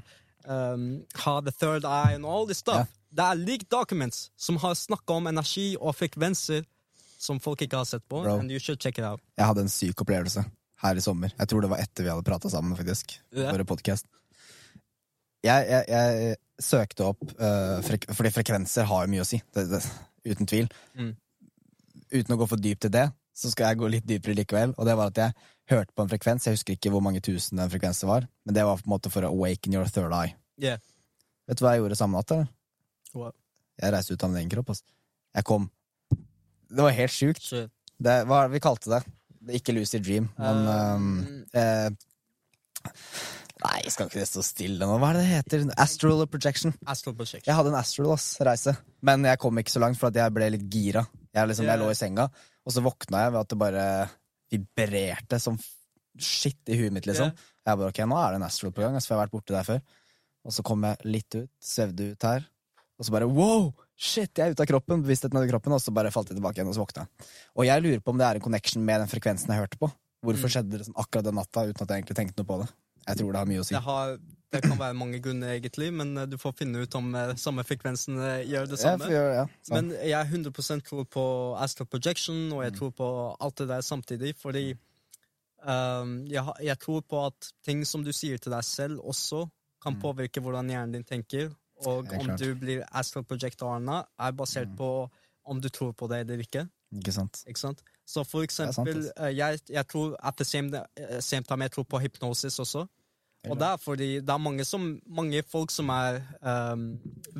um, 0.47 1.03
ha 1.25 1.39
the 1.41 1.51
third 1.51 1.85
eye 1.85 2.15
and 2.15 2.25
all 2.25 2.45
this 2.45 2.63
stuff. 2.65 2.89
Det 3.09 3.23
er 3.23 3.39
leaked 3.39 3.69
documents 3.69 4.31
som 4.37 4.57
har 4.61 4.73
snakka 4.73 5.13
om 5.13 5.27
energi 5.27 5.75
og 5.79 5.95
frekvenser 5.95 6.65
som 7.17 7.39
folk 7.41 7.61
ikke 7.61 7.77
har 7.77 7.85
sett 7.89 8.05
på. 8.09 8.21
Bro. 8.21 8.39
And 8.39 8.51
you 8.51 8.59
should 8.59 8.81
check 8.81 8.97
it 8.97 9.05
out. 9.05 9.21
Jeg 9.37 9.45
hadde 9.45 9.65
en 9.65 9.69
syk 9.69 10.01
opplevelse 10.01 10.45
her 10.83 10.97
i 10.97 11.03
sommer. 11.03 11.33
Jeg 11.33 11.49
tror 11.49 11.63
det 11.63 11.71
var 11.71 11.81
etter 11.81 12.05
vi 12.05 12.11
hadde 12.11 12.25
prata 12.27 12.51
sammen, 12.51 12.77
faktisk. 12.77 13.17
Ja. 13.35 13.51
Våre 13.51 13.65
podcast. 13.67 14.07
Jeg, 15.45 15.67
jeg, 15.69 15.85
jeg 15.89 16.37
søkte 16.65 17.05
opp 17.11 17.21
uh, 17.37 17.77
frek 17.85 18.07
Fordi 18.09 18.31
frekvenser 18.33 18.87
har 18.89 19.05
jo 19.05 19.11
mye 19.13 19.23
å 19.23 19.27
si. 19.27 19.39
Det, 19.53 19.67
det, 19.71 19.81
uten 20.27 20.49
tvil. 20.49 20.67
Mm. 20.97 21.13
Uten 22.13 22.35
å 22.35 22.39
gå 22.41 22.47
for 22.49 22.61
dypt 22.61 22.85
til 22.87 22.93
det, 22.93 23.05
så 23.37 23.51
skal 23.53 23.71
jeg 23.71 23.81
gå 23.81 23.91
litt 23.93 24.07
dypere 24.09 24.35
likevel. 24.37 24.75
Og 24.77 24.89
det 24.89 24.97
var 24.97 25.13
at 25.13 25.21
jeg 25.21 25.49
hørte 25.71 25.93
på 25.93 26.03
en 26.03 26.11
frekvens. 26.11 26.47
Jeg 26.47 26.57
husker 26.57 26.77
ikke 26.77 26.91
hvor 26.93 27.03
mange 27.05 27.21
tusen 27.23 27.61
den 27.61 27.71
frekvensen 27.71 28.09
var, 28.09 28.27
men 28.47 28.57
det 28.57 28.65
var 28.67 28.79
på 28.79 28.87
en 28.87 28.95
måte 28.95 29.13
for 29.13 29.27
å 29.27 29.31
awaken 29.33 29.77
your 29.77 29.89
third 29.91 30.15
eye. 30.15 30.35
Yeah. 30.61 30.81
Vet 31.47 31.59
du 31.59 31.65
hva 31.65 31.75
jeg 31.75 31.83
gjorde 31.83 31.99
samme 31.99 32.19
natt? 32.19 32.49
What? 33.15 33.37
Jeg 33.77 33.93
reiste 33.93 34.15
ut 34.15 34.23
av 34.25 34.31
min 34.31 34.41
egen 34.41 34.51
kropp. 34.51 34.73
Altså. 34.73 34.87
Jeg 35.37 35.45
kom 35.47 35.69
Det 36.67 36.83
var 36.83 36.95
helt 36.97 37.13
sjukt. 37.13 37.45
Det, 37.97 38.15
hva 38.27 38.45
vi 38.51 38.61
kalte 38.63 38.91
det? 38.91 39.03
Ikke 39.55 39.75
Lucy 39.75 39.99
Dream, 40.03 40.29
men 40.37 40.63
uh, 40.67 41.57
uh, 41.57 42.93
Nei, 43.57 43.77
jeg 43.87 43.93
skal 43.95 44.09
ikke 44.09 44.19
det 44.21 44.27
stå 44.29 44.43
stille 44.45 44.85
nå? 44.85 44.97
Hva 45.01 45.09
er 45.09 45.17
det 45.17 45.23
det 45.23 45.29
heter? 45.31 45.63
Astral 45.81 46.19
projection. 46.29 46.75
Astral 46.85 47.15
projection. 47.17 47.47
Jeg 47.47 47.57
hadde 47.57 47.71
en 47.71 47.79
astral 47.79 48.11
ass, 48.13 48.27
reise, 48.45 48.73
men 49.09 49.25
jeg 49.25 49.41
kom 49.41 49.57
ikke 49.57 49.73
så 49.73 49.81
langt 49.81 49.97
for 49.97 50.13
jeg 50.13 50.33
ble 50.35 50.51
litt 50.53 50.67
gira. 50.71 51.01
Jeg, 51.33 51.49
liksom, 51.49 51.65
jeg 51.65 51.81
lå 51.81 51.87
i 51.89 51.97
senga, 51.97 52.27
og 52.63 52.75
så 52.75 52.83
våkna 52.85 53.23
jeg 53.23 53.33
ved 53.33 53.39
at 53.41 53.53
det 53.53 53.59
bare 53.63 53.87
vibrerte 54.53 55.39
som 55.41 55.57
shit 56.21 56.69
i 56.69 56.77
huet 56.77 56.93
mitt, 56.93 57.09
liksom. 57.09 57.33
Jeg 57.65 57.81
bare 57.81 57.89
ok, 57.89 58.03
nå 58.09 58.19
er 58.21 58.35
det 58.35 58.41
en 58.41 58.47
astral 58.47 58.75
på 58.75 58.85
gang, 58.85 58.99
for 59.01 59.13
jeg 59.13 59.17
har 59.17 59.25
vært 59.25 59.33
borti 59.33 59.57
der 59.57 59.67
før. 59.67 59.81
Og 60.47 60.55
så 60.55 60.63
kom 60.69 60.85
jeg 60.87 61.11
litt 61.17 61.39
ut, 61.39 61.49
svevde 61.73 62.11
ut 62.13 62.29
her, 62.29 62.45
og 62.97 63.09
så 63.09 63.17
bare 63.17 63.29
wow! 63.29 63.71
Shit, 63.97 64.29
jeg 64.37 64.45
er 64.45 64.53
ute 64.53 64.61
av 64.61 64.69
kroppen, 64.69 65.01
bevisstheten 65.01 65.39
av 65.39 65.47
kroppen, 65.49 65.73
og 65.73 65.81
så 65.81 65.91
bare 65.95 66.11
falt 66.13 66.29
jeg 66.29 66.37
tilbake 66.37 66.59
igjen, 66.59 66.69
og 66.69 66.75
så 66.77 66.83
våkna. 66.83 67.07
Og 67.57 67.65
jeg 67.65 67.81
lurer 67.81 68.01
på 68.05 68.13
om 68.13 68.19
det 68.21 68.27
er 68.27 68.37
en 68.37 68.43
connection 68.45 68.83
med 68.85 69.01
den 69.01 69.09
frekvensen 69.09 69.49
jeg 69.49 69.63
hørte 69.63 69.79
på. 69.81 69.89
Hvorfor 70.25 70.51
skjedde 70.53 70.73
det 70.73 70.83
liksom 70.83 70.97
akkurat 71.01 71.25
den 71.25 71.37
natta 71.37 71.63
uten 71.65 71.81
at 71.81 71.89
jeg 71.89 72.03
egentlig 72.03 72.17
tenkte 72.19 72.43
noe 72.43 72.49
på 72.49 72.59
det? 72.61 72.67
Jeg 73.07 73.19
tror 73.21 73.31
det 73.31 73.39
har 73.41 73.49
mye 73.49 73.63
å 73.63 73.65
si. 73.65 73.73
Det 73.73 73.81
har 73.85 74.17
Det 74.47 74.61
kan 74.63 74.77
være 74.79 74.95
mange 74.95 75.17
grunner, 75.19 75.49
egentlig, 75.57 75.89
men 75.91 76.13
eh, 76.17 76.25
du 76.31 76.37
får 76.39 76.53
finne 76.55 76.79
ut 76.79 76.93
om 76.95 77.09
eh, 77.19 77.33
samme 77.35 77.65
frekvensen 77.67 78.15
eh, 78.23 78.45
gjør 78.47 78.69
det 78.71 78.77
samme. 78.79 79.09
Jeg 79.09 79.17
gjøre, 79.17 79.33
ja. 79.35 79.73
Men 79.73 79.89
jeg 79.91 80.15
er 80.15 80.29
100% 80.31 80.85
tror 80.87 81.03
på 81.11 81.23
astral 81.59 81.89
projection, 81.91 82.37
og 82.53 82.61
Mm. 82.61 82.63
jeg 82.63 82.73
tror 82.77 82.91
på 82.95 83.09
alt 83.43 83.57
det 83.57 83.67
der 83.67 83.81
samtidig, 83.83 84.35
fordi 84.39 84.77
um, 85.67 86.13
jeg, 86.31 86.45
jeg 86.63 86.79
tror 86.79 87.01
på 87.01 87.25
at 87.25 87.49
ting 87.67 87.83
som 87.85 88.05
du 88.07 88.13
sier 88.15 88.39
til 88.39 88.55
deg 88.55 88.63
selv, 88.63 89.01
også 89.03 89.49
kan 89.83 89.99
påvirke 89.99 90.39
hvordan 90.41 90.71
hjernen 90.71 90.95
din 90.95 91.03
tenker. 91.03 91.51
Og 91.85 92.07
om 92.19 92.31
du 92.39 92.55
blir 92.55 92.81
astral 92.91 93.23
projectorene, 93.23 94.03
er 94.19 94.31
basert 94.31 94.69
Mm. 94.69 94.77
på 94.77 95.09
om 95.45 95.61
du 95.61 95.69
tror 95.69 95.93
på 95.93 96.07
det 96.09 96.19
eller 96.25 96.37
ikke. 96.43 96.67
Ikke 96.95 97.11
sant? 97.13 97.43
Ikke 97.47 97.59
sant? 97.59 97.81
Så 98.07 98.23
for 98.23 98.41
eksempel, 98.43 98.73
sant, 98.73 98.87
altså. 98.87 99.11
eh, 99.27 99.35
jeg, 99.37 99.59
jeg 99.69 99.87
tror 99.87 100.15
at 100.23 100.35
the 100.37 100.45
same, 100.45 100.71
eh, 100.97 101.19
same 101.21 101.43
time 101.43 101.63
jeg 101.63 101.71
tror 101.71 101.83
på 101.83 101.99
hypnosis 101.99 102.59
også. 102.59 102.87
Og 103.47 103.55
det 103.59 103.67
er 103.67 103.77
fordi 103.77 104.07
det 104.19 104.29
er 104.29 104.37
mange, 104.37 104.65
som, 104.65 104.99
mange 105.07 105.41
folk 105.47 105.71
som 105.71 105.87
er 105.89 106.17
um, 106.41 106.97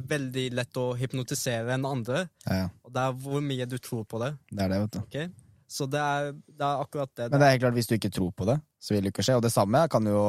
veldig 0.08 0.46
lett 0.56 0.78
å 0.80 0.94
hypnotisere 0.96 1.74
enn 1.74 1.84
andre. 1.86 2.30
Ja, 2.46 2.60
ja. 2.62 2.68
Og 2.86 2.94
det 2.94 3.02
er 3.02 3.12
hvor 3.26 3.42
mye 3.44 3.66
du 3.68 3.78
tror 3.78 4.06
på 4.08 4.22
det. 4.22 4.30
Det 4.52 4.62
er 4.64 4.70
det, 4.72 4.80
vet 4.86 4.94
du. 4.94 5.00
Okay? 5.02 5.28
Så 5.68 5.86
det 5.92 6.00
er, 6.00 6.32
det 6.32 6.64
er 6.64 6.84
akkurat 6.86 7.12
det. 7.18 7.28
Men 7.32 7.42
det 7.42 7.48
er 7.48 7.52
helt 7.58 7.62
klart, 7.66 7.74
hvis 7.74 7.88
du 7.90 7.96
ikke 7.98 8.12
tror 8.14 8.32
på 8.32 8.46
det, 8.48 8.56
så 8.80 8.94
vil 8.94 9.04
det 9.04 9.12
ikke 9.12 9.26
skje. 9.28 9.36
Og 9.36 9.44
det 9.44 9.52
samme 9.52 9.82
kan 9.92 10.08
jo 10.08 10.22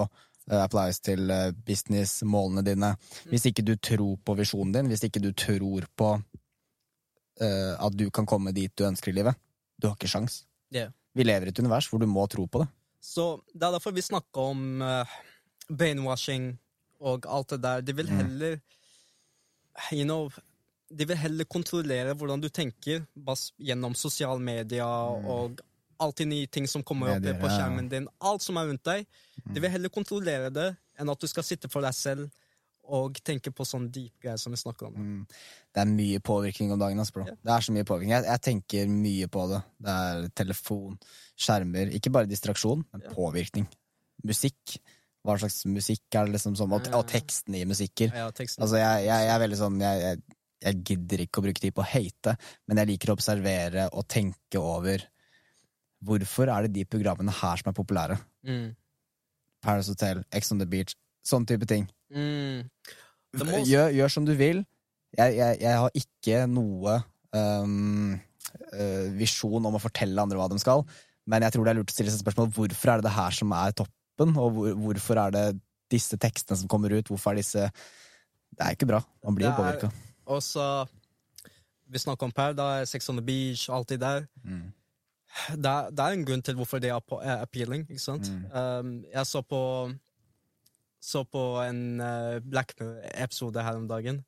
uh, 0.51 0.63
applies 0.63 1.01
til 1.05 1.31
uh, 1.31 1.51
businessmålene 1.67 2.65
dine. 2.67 2.93
Hvis 3.31 3.49
ikke 3.51 3.65
du 3.67 3.75
tror 3.77 4.17
på 4.25 4.37
visjonen 4.39 4.75
din, 4.75 4.91
hvis 4.93 5.05
ikke 5.09 5.23
du 5.25 5.33
tror 5.33 5.89
på 5.97 6.13
uh, 6.19 7.75
at 7.79 7.99
du 7.99 8.09
kan 8.11 8.27
komme 8.29 8.55
dit 8.57 8.73
du 8.79 8.87
ønsker 8.89 9.13
i 9.13 9.19
livet, 9.21 9.39
du 9.79 9.89
har 9.89 9.97
ikke 9.99 10.11
sjans. 10.11 10.43
Yeah. 10.75 10.93
Vi 11.15 11.25
lever 11.27 11.49
i 11.49 11.55
et 11.55 11.63
univers 11.63 11.89
hvor 11.91 12.03
du 12.03 12.09
må 12.11 12.27
tro 12.31 12.47
på 12.47 12.63
det. 12.63 12.69
Så 13.01 13.39
det 13.55 13.63
er 13.63 13.77
derfor 13.77 13.95
vi 13.95 14.05
snakker 14.05 14.51
om 14.53 14.83
uh, 14.83 15.19
brainwashing 15.71 16.53
og 16.99 17.27
alt 17.31 17.55
det 17.55 17.63
der. 17.63 17.87
De 17.87 17.95
vil 17.97 18.11
heller 18.11 18.59
You 19.93 20.05
know 20.05 20.31
De 20.91 21.05
vil 21.07 21.19
heller 21.21 21.45
kontrollere 21.45 22.15
hvordan 22.17 22.41
du 22.41 22.49
tenker 22.49 23.05
bas 23.15 23.53
gjennom 23.61 23.95
sosiale 23.95 24.41
medier 24.41 25.29
og 25.29 25.61
alltid 25.99 26.29
nye 26.31 26.47
ting 26.47 26.69
som 26.71 26.83
kommer 26.87 27.15
opp 27.17 27.25
på 27.41 27.51
skjermen 27.53 27.89
din. 27.91 28.09
Alt 28.25 28.45
som 28.45 28.59
er 28.61 28.69
rundt 28.71 28.85
deg. 28.87 29.07
De 29.45 29.61
vil 29.63 29.73
heller 29.73 29.93
kontrollere 29.93 30.51
det 30.55 30.69
enn 30.99 31.11
at 31.13 31.21
du 31.23 31.29
skal 31.31 31.47
sitte 31.47 31.71
for 31.71 31.85
deg 31.87 31.95
selv 31.97 32.29
og 32.89 33.19
tenke 33.21 33.53
på 33.53 33.67
sånn 33.69 33.91
deep 33.93 34.15
greier 34.23 34.39
som 34.41 34.55
vi 34.55 34.59
snakker 34.61 34.89
om. 34.89 34.95
Mm. 34.97 35.25
Det 35.75 35.83
er 35.83 35.91
mye 35.91 36.21
påvirkning 36.25 36.71
om 36.73 36.81
dagen. 36.81 37.03
Bro. 37.13 37.27
Ja. 37.29 37.35
Det 37.37 37.53
er 37.53 37.67
så 37.67 37.75
mye 37.77 37.85
påvirkning. 37.89 38.15
Jeg, 38.17 38.25
jeg 38.31 38.45
tenker 38.47 38.89
mye 38.93 39.29
på 39.35 39.45
det. 39.51 39.59
Det 39.85 39.97
er 40.05 40.31
telefon, 40.41 40.95
skjermer. 41.37 41.93
Ikke 41.99 42.13
bare 42.15 42.31
distraksjon, 42.31 42.87
men 42.93 43.05
Ja. 43.05 43.13
påvirkning. 43.13 43.69
Musikk. 44.25 44.79
Hva 45.27 45.37
slags 45.37 45.61
musikk 45.69 46.17
er 46.17 46.25
det 46.31 46.39
liksom 46.39 46.57
som 46.57 46.73
Og, 46.73 46.89
og 46.97 47.05
tekstene 47.11 47.61
i 47.61 47.69
musikker. 47.69 48.15
Ja, 48.17 48.31
teksten. 48.33 48.63
Altså, 48.65 48.81
jeg, 48.81 49.05
jeg, 49.05 49.27
jeg 49.29 49.35
er 49.35 49.45
veldig 49.45 49.61
sånn 49.61 49.81
jeg 49.83 50.83
gidder 50.83 51.23
ikke 51.23 51.39
å 51.39 51.45
bruke 51.45 51.63
tid 51.63 51.75
på 51.77 51.85
å 51.85 51.87
hate, 51.87 52.35
men 52.67 52.81
jeg 52.81 52.91
liker 52.95 53.13
å 53.13 53.19
observere 53.19 53.85
og 53.93 54.09
tenke 54.11 54.59
over 54.59 55.05
hvorfor 56.05 56.51
er 56.53 56.67
det 56.67 56.75
de 56.77 56.85
programmene 56.89 57.35
her 57.35 57.61
som 57.61 57.71
er 57.71 57.77
populære. 57.77 58.19
Mm. 58.47 58.71
Paris 59.63 59.91
Hotel, 59.91 60.23
Ex 60.33 60.53
on 60.55 60.63
the 60.63 60.69
Beach, 60.69 60.95
sånn 61.27 61.47
type 61.49 61.67
ting. 61.69 61.89
Mm. 62.15 62.69
Det 63.39 63.63
Gjør, 63.69 63.91
gjør 63.93 64.13
som 64.13 64.27
du 64.27 64.33
vil. 64.39 64.63
Jeg, 65.19 65.37
jeg, 65.39 65.59
jeg 65.63 65.81
har 65.83 65.95
ikke 65.97 66.41
noe 66.53 66.99
um, 67.35 68.15
uh, 68.73 69.07
visjon 69.19 69.69
om 69.69 69.77
å 69.77 69.83
fortelle 69.83 70.21
andre 70.23 70.39
hva 70.41 70.49
de 70.53 70.61
skal, 70.63 70.85
men 71.29 71.45
jeg 71.45 71.55
tror 71.55 71.67
det 71.67 71.73
er 71.73 71.81
lurt 71.81 71.93
å 71.93 71.97
stille 71.97 72.13
seg 72.13 72.23
spørsmål 72.23 72.53
hvorfor 72.57 72.93
er 72.93 73.01
det 73.01 73.09
det 73.09 73.17
her 73.17 73.37
som 73.37 73.55
er 73.57 73.75
toppen, 73.77 74.37
og 74.37 74.53
hvor, 74.57 74.77
hvorfor 74.85 75.23
er 75.25 75.35
det 75.35 75.47
disse 75.93 76.19
tekstene 76.21 76.61
som 76.61 76.71
kommer 76.71 76.93
ut, 76.93 77.09
hvorfor 77.09 77.33
er 77.33 77.43
disse 77.43 77.69
Det 78.49 78.65
er 78.65 78.75
ikke 78.75 78.89
bra. 78.89 79.03
Man 79.25 79.37
blir 79.37 79.49
jo 79.49 79.57
påvirka. 79.57 79.91
Og 80.29 80.43
så 80.43 80.87
Vi 81.89 81.99
snakker 81.99 82.27
om 82.27 82.33
Paradise, 82.33 82.91
Sex 82.91 83.09
on 83.09 83.17
the 83.17 83.25
Beach, 83.25 83.69
alt 83.71 83.89
det 83.89 84.01
der. 84.01 84.27
Mm. 84.45 84.73
Det 85.55 85.73
det 85.97 86.05
er 86.05 86.17
en 86.17 86.27
grunn 86.27 86.43
til 86.45 86.59
hvorfor 86.59 86.83
det 86.83 86.91
er 86.91 87.43
appealing, 87.43 87.87
ikke 87.89 88.03
sant? 88.03 88.31
Mm. 88.31 88.45
Um, 88.53 88.93
jeg 89.13 89.27
så 89.27 89.43
på 89.43 89.63
Så 91.01 91.23
på 91.25 91.43
en 91.63 92.01
uh, 92.01 92.39
Black 92.43 92.75
Mirror-episode 92.81 93.63
her 93.63 93.77
om 93.79 93.89
dagen, 93.89 94.25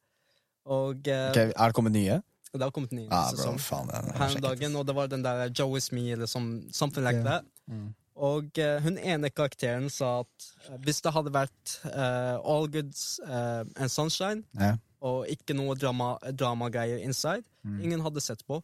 og 0.65 1.09
uh, 1.09 1.31
Ok, 1.31 1.37
er 1.37 1.67
det 1.67 1.75
kommet 1.75 1.93
nye? 1.93 2.21
det 2.53 2.63
har 2.63 2.71
kommet 2.75 2.93
nye 2.93 3.07
ah, 3.15 3.29
sesong. 3.31 3.59
Er, 3.95 4.07
her 4.19 4.37
om 4.37 4.43
dagen, 4.43 4.77
og 4.77 4.87
det 4.87 4.95
var 4.95 5.07
den 5.07 5.23
der 5.23 5.51
Joe 5.59 5.77
is 5.79 5.93
me, 5.93 6.11
eller 6.11 6.27
som, 6.27 6.63
something 6.73 7.05
like 7.07 7.19
yeah. 7.19 7.27
that. 7.27 7.45
Mm. 7.67 7.95
Og 8.17 8.59
uh, 8.59 8.83
hun 8.83 8.99
ene 8.99 9.31
karakteren 9.31 9.87
sa 9.91 10.21
at 10.21 10.49
hvis 10.83 10.99
det 11.03 11.13
hadde 11.15 11.35
vært 11.35 11.77
all 11.95 12.67
goods 12.71 13.21
and 13.27 13.89
sunshine, 13.89 14.43
yeah. 14.61 14.79
og 15.01 15.29
ikke 15.31 15.55
noe 15.55 15.75
drama, 15.75 16.17
dramagreier 16.33 16.99
inside. 16.99 17.47
Ingen 17.83 18.01
hadde 18.01 18.21
sett 18.21 18.47
på. 18.47 18.63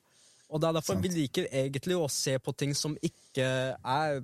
Og 0.50 0.60
det 0.62 0.68
er 0.68 0.72
derfor 0.72 0.94
Mm. 0.94 1.02
Vi 1.02 1.08
liker 1.08 1.46
egentlig 1.52 1.96
å 1.96 2.08
se 2.10 2.38
på 2.38 2.52
ting 2.52 2.74
som 2.76 2.96
ikke 3.02 3.44
er 3.84 4.20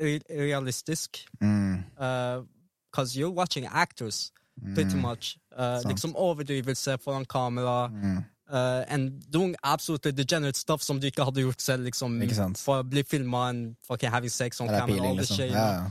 re 0.00 0.18
realistisk. 0.30 1.26
Mm. 1.40 1.84
Uh, 2.00 2.44
Cause 2.92 3.14
you're 3.18 3.34
watching 3.34 3.66
actors, 3.66 4.32
pretty 4.74 4.96
much. 4.96 5.36
Uh, 5.52 5.80
liksom 5.88 6.14
overdrivelse 6.16 6.98
foran 6.98 7.24
kamera. 7.24 7.88
Mm. 7.88 8.24
Uh, 8.50 8.84
and 8.88 9.22
doing 9.30 9.54
absolutely 9.62 10.10
degenerate 10.12 10.56
stuff 10.56 10.82
som 10.82 11.00
du 11.00 11.06
ikke 11.06 11.24
hadde 11.24 11.40
gjort 11.40 11.60
selv. 11.62 11.84
Liksom, 11.84 12.54
For 12.56 12.80
å 12.80 12.82
bli 12.88 13.02
filma 13.04 13.48
and 13.50 13.76
fucking 13.86 14.10
having 14.10 14.30
sex 14.30 14.60
on 14.60 14.68
er 14.68 14.78
camera. 14.80 14.84
appealing, 14.84 15.10
all 15.10 15.16
liksom. 15.16 15.36
shit, 15.36 15.50
ja. 15.52 15.90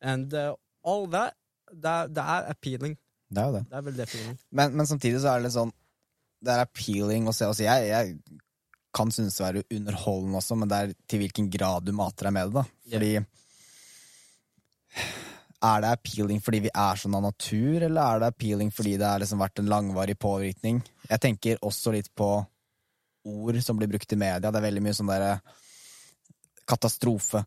And 0.00 0.34
uh, 0.34 0.54
all 0.84 1.06
that, 1.10 1.34
det, 1.72 2.14
det 2.14 2.22
er 2.22 2.50
appealing. 2.50 2.96
Det 3.28 3.42
er 3.42 3.46
jo 3.46 3.52
det. 3.56 3.64
Det 3.70 3.76
er 3.76 4.06
det. 4.06 4.36
Men, 4.52 4.76
men 4.76 4.86
samtidig 4.86 5.20
så 5.20 5.28
er 5.28 5.40
det 5.40 5.48
litt 5.48 5.56
sånn 5.56 5.72
Det 6.46 6.52
er 6.52 6.60
appealing 6.62 7.26
å 7.26 7.32
se. 7.34 7.44
Altså, 7.48 7.64
jeg, 7.66 7.88
jeg 7.90 8.40
kan 8.96 9.12
synes 9.14 9.38
å 9.40 9.46
være 9.46 9.66
underholdende 9.76 10.40
også, 10.40 10.56
men 10.58 10.70
det 10.70 10.78
er 10.78 10.94
til 11.08 11.22
hvilken 11.22 11.50
grad 11.52 11.86
du 11.86 11.92
mater 11.96 12.28
deg 12.28 12.36
med 12.36 12.48
det. 12.48 12.54
da 12.56 12.64
Fordi 12.96 13.12
Er 15.66 15.82
det 15.82 15.92
appealing 15.96 16.40
fordi 16.44 16.60
vi 16.66 16.72
er 16.72 17.00
sånn 17.00 17.16
av 17.18 17.24
natur, 17.26 17.82
eller 17.82 18.00
er 18.02 18.20
det 18.22 18.32
appealing 18.32 18.72
fordi 18.74 18.96
det 19.00 19.08
har 19.08 19.22
liksom 19.22 19.40
vært 19.42 19.62
en 19.62 19.70
langvarig 19.72 20.18
påvirkning? 20.20 20.82
Jeg 21.08 21.22
tenker 21.22 21.62
også 21.64 21.94
litt 21.96 22.10
på 22.14 22.30
ord 23.26 23.60
som 23.64 23.78
blir 23.78 23.90
brukt 23.90 24.12
i 24.12 24.18
media. 24.20 24.50
Det 24.50 24.60
er 24.60 24.68
veldig 24.68 24.84
mye 24.84 24.96
sånn 24.96 25.10
derre 25.10 25.32
katastrofe. 26.66 27.44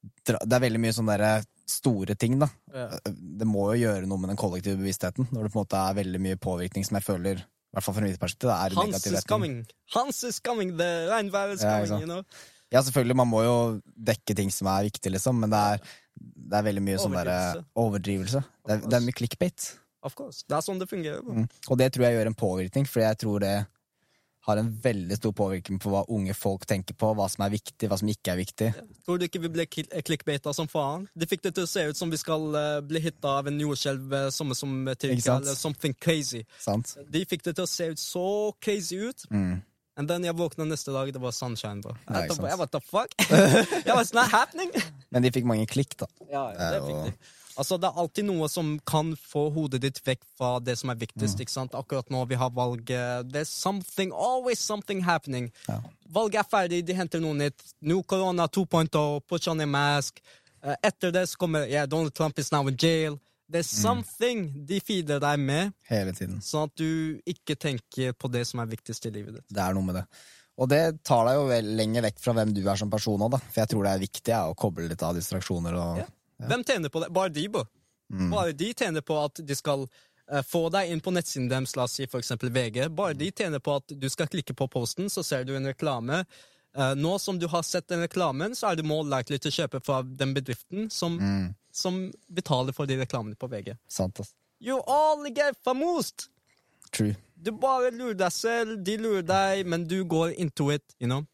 Det 0.00 0.36
er 0.40 0.62
veldig 0.64 0.80
mye 0.82 0.96
sånn 0.96 1.10
derre 1.10 1.32
store 1.70 2.16
ting, 2.18 2.38
da. 2.40 2.48
Ja. 2.74 2.88
Det 3.06 3.46
må 3.46 3.68
jo 3.70 3.84
gjøre 3.84 4.08
noe 4.10 4.18
med 4.18 4.32
den 4.32 4.40
kollektive 4.40 4.80
bevisstheten, 4.80 5.28
når 5.30 5.46
det 5.46 5.52
på 5.52 5.60
en 5.60 5.64
måte 5.64 5.82
er 5.84 5.98
veldig 6.00 6.20
mye 6.24 6.40
påvirkning 6.40 6.86
som 6.86 6.98
jeg 6.98 7.06
føler, 7.06 7.44
i 7.70 7.76
hvert 7.76 7.86
fall 7.86 7.94
fra 7.96 8.02
mitt 8.02 8.18
perspektiv, 8.18 8.50
er 8.50 8.74
Hans 8.74 9.06
is 9.06 9.26
coming! 9.30 9.60
Hans 9.94 10.22
is 10.26 10.40
coming! 10.42 10.72
The 10.78 10.88
regnvær 11.12 11.52
is 11.54 11.62
Ja, 11.62 11.76
coming! 11.76 11.92
sant. 11.92 12.02
you 12.02 12.10
know? 12.10 12.22
Ja, 12.70 12.82
selvfølgelig, 12.86 13.16
man 13.18 13.26
må 13.30 13.42
jo 13.42 13.54
dekke 14.10 14.34
ting 14.38 14.50
som 14.54 14.68
er 14.70 14.84
viktig, 14.86 15.10
liksom, 15.16 15.40
men 15.42 15.50
det 15.50 15.58
er, 15.58 15.80
det 16.20 16.58
er 16.60 16.66
veldig 16.68 16.82
mye 16.86 16.98
sånn 17.02 17.16
derre 17.18 17.38
overdrivelse. 17.78 18.42
Det 18.66 18.76
er, 18.76 18.84
det 18.86 18.98
er 18.98 19.04
mye 19.06 19.16
clickbait. 19.18 19.70
Of 20.06 20.14
course. 20.18 20.44
Det 20.48 20.54
er 20.56 20.62
sånn 20.64 20.78
det 20.80 20.86
fungerer. 20.90 21.20
Mm. 21.26 21.48
Og 21.68 21.78
det 21.80 21.90
tror 21.94 22.06
jeg 22.06 22.16
gjør 22.18 22.30
en 22.30 22.38
påvirkning, 22.42 22.86
for 22.88 23.02
jeg 23.02 23.18
tror 23.22 23.42
det 23.42 23.54
har 24.48 24.56
en 24.56 24.70
veldig 24.82 25.16
stor 25.18 25.32
påvirkning 25.36 25.80
på 25.82 25.92
hva 25.92 26.02
unge 26.08 26.34
folk 26.36 26.64
tenker 26.68 26.96
på, 26.96 27.12
hva 27.16 27.26
som 27.30 27.44
er 27.44 27.52
viktig, 27.52 27.88
hva 27.90 27.98
som 28.00 28.08
ikke 28.08 28.32
er 28.32 28.40
viktig. 28.40 28.68
Tror 29.04 29.20
du 29.20 29.26
ikke 29.26 29.42
vi 29.44 29.50
ble 29.52 29.66
kli- 29.68 30.52
som 30.56 30.68
faen? 30.70 31.06
De 31.14 31.28
fikk 31.28 31.42
det 31.44 31.54
til 31.58 31.66
å 31.66 31.70
se 31.70 31.84
ut 31.90 31.98
som 31.98 32.10
vi 32.10 32.20
skal 32.20 32.46
eh, 32.56 32.80
bli 32.80 33.02
hitta 33.04 33.36
av 33.40 33.50
en 33.50 33.60
jordskjelv 33.60 34.14
uh, 34.16 34.28
samme 34.32 34.56
som 34.56 34.88
eh, 34.88 34.96
Tyrkia, 34.96 35.36
eller 35.36 35.58
something 35.58 35.94
crazy. 36.00 36.44
Sant? 36.58 36.96
De 37.08 37.24
fikk 37.28 37.44
det 37.44 37.56
til 37.58 37.66
å 37.66 37.70
se 37.70 37.90
ut 37.92 38.00
så 38.00 38.28
crazy 38.64 38.96
ut. 39.04 39.26
Mm. 39.30 39.60
And 40.00 40.08
then 40.08 40.24
jeg 40.24 40.36
våkna 40.38 40.64
neste 40.64 40.94
dag, 40.94 41.10
det 41.12 41.20
var 41.20 41.34
sunshine, 41.36 41.82
bro. 41.84 41.92
Nei, 42.08 42.22
Jeg 42.22 42.32
tenkte, 42.32 42.56
what 42.56 42.72
the 42.72 42.80
fuck? 42.80 43.12
yeah, 43.84 43.92
var 43.92 44.08
not 44.16 44.32
happening? 44.32 44.72
Men 45.12 45.26
de 45.26 45.32
fikk 45.34 45.44
mange 45.50 45.66
klikk, 45.68 45.98
da. 46.00 46.08
Ja, 46.30 46.46
det 46.56 46.80
fikk 46.86 47.10
de. 47.10 47.36
Altså, 47.58 47.78
det 47.80 47.88
er 47.90 47.98
alltid 48.00 48.24
noe 48.24 48.48
som 48.48 48.78
kan 48.86 49.14
få 49.16 49.52
hodet 49.52 49.80
ditt 49.82 50.00
vekk 50.06 50.20
fra 50.38 50.58
det 50.60 50.76
som 50.78 50.90
er 50.90 50.96
viktigst. 50.96 51.36
Mm. 51.36 51.40
ikke 51.44 51.50
sant? 51.54 51.72
Akkurat 51.74 52.08
nå 52.10 52.24
vi 52.28 52.34
har 52.36 52.50
valg. 52.50 52.90
eh, 52.90 53.22
There's 53.22 53.48
something, 53.50 54.12
always 54.12 54.58
something 54.60 55.02
happening. 55.02 55.50
Ja. 55.68 55.80
Valget 56.10 56.40
er 56.44 56.48
ferdig, 56.50 56.84
de 56.86 56.94
henter 56.94 57.20
noe 57.20 57.34
nytt. 57.34 57.62
Nå 57.82 58.02
korona 58.06 58.46
2.0, 58.48 59.20
put 59.26 59.48
on 59.48 59.60
a 59.60 59.66
mask. 59.66 60.20
Eh, 60.62 60.76
Etter 60.82 61.10
det 61.12 61.26
så 61.28 61.36
kommer 61.38 61.66
yeah, 61.66 61.86
Donald 61.86 62.14
Trump 62.14 62.38
is 62.38 62.52
now 62.52 62.66
in 62.68 62.76
jail. 62.76 63.18
There's 63.50 63.72
Mm. 63.74 63.82
something 63.82 64.66
de 64.66 64.78
feeder 64.80 65.18
deg 65.18 65.38
med, 65.40 65.72
Hele 65.88 66.12
tiden. 66.12 66.38
sånn 66.40 66.68
at 66.68 66.74
du 66.76 67.20
ikke 67.26 67.56
tenker 67.58 68.12
på 68.12 68.30
det 68.30 68.46
som 68.46 68.60
er 68.60 68.66
viktigst 68.66 69.06
i 69.06 69.10
livet 69.10 69.34
ditt. 69.34 69.44
Det 69.48 69.58
er 69.58 69.74
noe 69.74 69.82
med 69.82 69.94
det. 69.96 70.04
Og 70.56 70.68
det 70.68 71.02
tar 71.02 71.24
deg 71.26 71.34
jo 71.34 71.74
lenger 71.76 72.02
vekk 72.02 72.18
fra 72.20 72.32
hvem 72.34 72.52
du 72.54 72.60
er 72.68 72.76
som 72.76 72.90
person 72.90 73.18
òg, 73.18 73.30
da. 73.32 73.38
For 73.38 73.60
jeg 73.62 73.68
tror 73.70 73.82
det 73.82 73.92
er 73.96 74.06
viktig 74.06 74.28
ja, 74.28 74.42
å 74.46 74.54
koble 74.54 74.86
litt 74.88 75.02
av 75.02 75.16
distraksjoner 75.16 75.74
og 75.74 75.98
Ja. 75.98 76.06
Hvem 76.48 76.64
tjener 76.64 76.88
på 76.88 77.00
det? 77.04 77.10
Bare 77.12 77.28
de, 77.34 77.48
bo. 77.48 77.64
Mm. 78.12 78.30
Bare 78.32 78.52
de 78.52 78.72
tjener 78.74 79.00
på 79.06 79.18
at 79.24 79.40
de 79.46 79.54
skal 79.54 79.84
eh, 80.30 80.42
få 80.46 80.68
deg 80.72 80.90
inn 80.90 81.00
på 81.04 81.12
nettsiden 81.12 81.48
deres, 81.50 81.76
la 81.76 81.84
oss 81.84 81.92
si 81.98 82.06
eksempel 82.06 82.50
VG. 82.54 82.88
Bare 82.96 83.14
de 83.14 83.30
tjener 83.30 83.58
på 83.60 83.76
at 83.80 83.92
du 84.00 84.08
skal 84.10 84.26
klikke 84.32 84.54
på 84.58 84.68
posten, 84.72 85.10
så 85.10 85.22
ser 85.26 85.44
du 85.44 85.54
en 85.56 85.66
reklame. 85.66 86.24
Eh, 86.76 86.94
nå 86.94 87.16
som 87.18 87.38
du 87.38 87.46
har 87.50 87.62
sett 87.66 87.88
den 87.88 88.00
reklamen, 88.06 88.54
så 88.54 88.70
er 88.72 88.76
du 88.76 88.82
more 88.86 89.06
likely 89.08 89.38
til 89.38 89.50
å 89.50 89.56
kjøpe 89.60 89.80
fra 89.84 90.02
den 90.02 90.34
bedriften 90.34 90.90
som 90.90 91.18
Mm. 91.18 91.54
som 91.72 92.12
betaler 92.28 92.72
for 92.74 92.86
de 92.86 92.96
reklamene 92.98 93.36
på 93.38 93.46
VG. 93.50 93.76
Sant, 93.88 94.18
ass. 94.20 94.34
You 94.60 94.80
all 94.86 95.24
get 95.30 95.56
famost! 95.64 96.28
True. 96.92 97.14
Du 97.40 97.52
bare 97.52 97.90
lurer 97.94 98.14
deg 98.18 98.32
selv, 98.32 98.82
de 98.84 98.96
lurer 98.98 99.22
deg, 99.22 99.66
men 99.66 99.86
du 99.86 100.04
går 100.04 100.34
into 100.38 100.70
it, 100.72 100.82
you 100.98 101.06
know. 101.06 101.24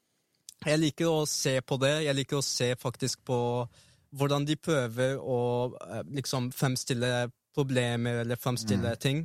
Jeg 0.66 0.78
liker 0.78 1.06
å 1.08 1.26
se 1.28 1.60
på 1.60 1.78
det. 1.80 2.04
Jeg 2.04 2.14
liker 2.16 2.36
å 2.36 2.44
se 2.44 2.74
faktisk 2.76 3.24
på 3.24 3.38
hvordan 4.16 4.46
de 4.48 4.56
prøver 4.56 5.16
å 5.20 5.38
eh, 5.80 6.02
liksom 6.18 6.50
fremstille 6.54 7.28
problemer 7.56 8.22
eller 8.22 8.40
fremstille 8.40 8.92
ting. 9.00 9.24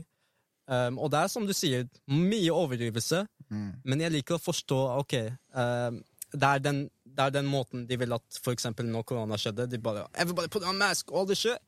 Um, 0.72 1.00
og 1.04 1.10
det 1.12 1.20
er 1.20 1.32
som 1.32 1.44
du 1.48 1.52
sier, 1.56 1.88
mye 2.08 2.52
overdrivelse, 2.54 3.26
men 3.52 4.04
jeg 4.06 4.14
liker 4.14 4.38
å 4.38 4.39
forstå 4.39 4.78
ok, 5.02 5.16
um, 5.58 5.98
det, 6.32 6.48
er 6.48 6.62
den, 6.64 6.78
det 7.04 7.26
er 7.26 7.34
den 7.36 7.50
måten 7.52 7.84
de 7.89 7.98
vil 8.00 8.16
at 8.16 8.39
for 8.39 8.56
eksempel 8.56 8.88
når 8.88 9.04
korona 9.10 9.39
skjedde, 9.42 9.68
de 9.68 9.82
bare 9.84 10.06
Everybody 10.16 10.48
put 10.48 10.64
on 10.64 10.80
mask, 10.80 11.12
all 11.12 11.28
the 11.28 11.36
shit. 11.36 11.60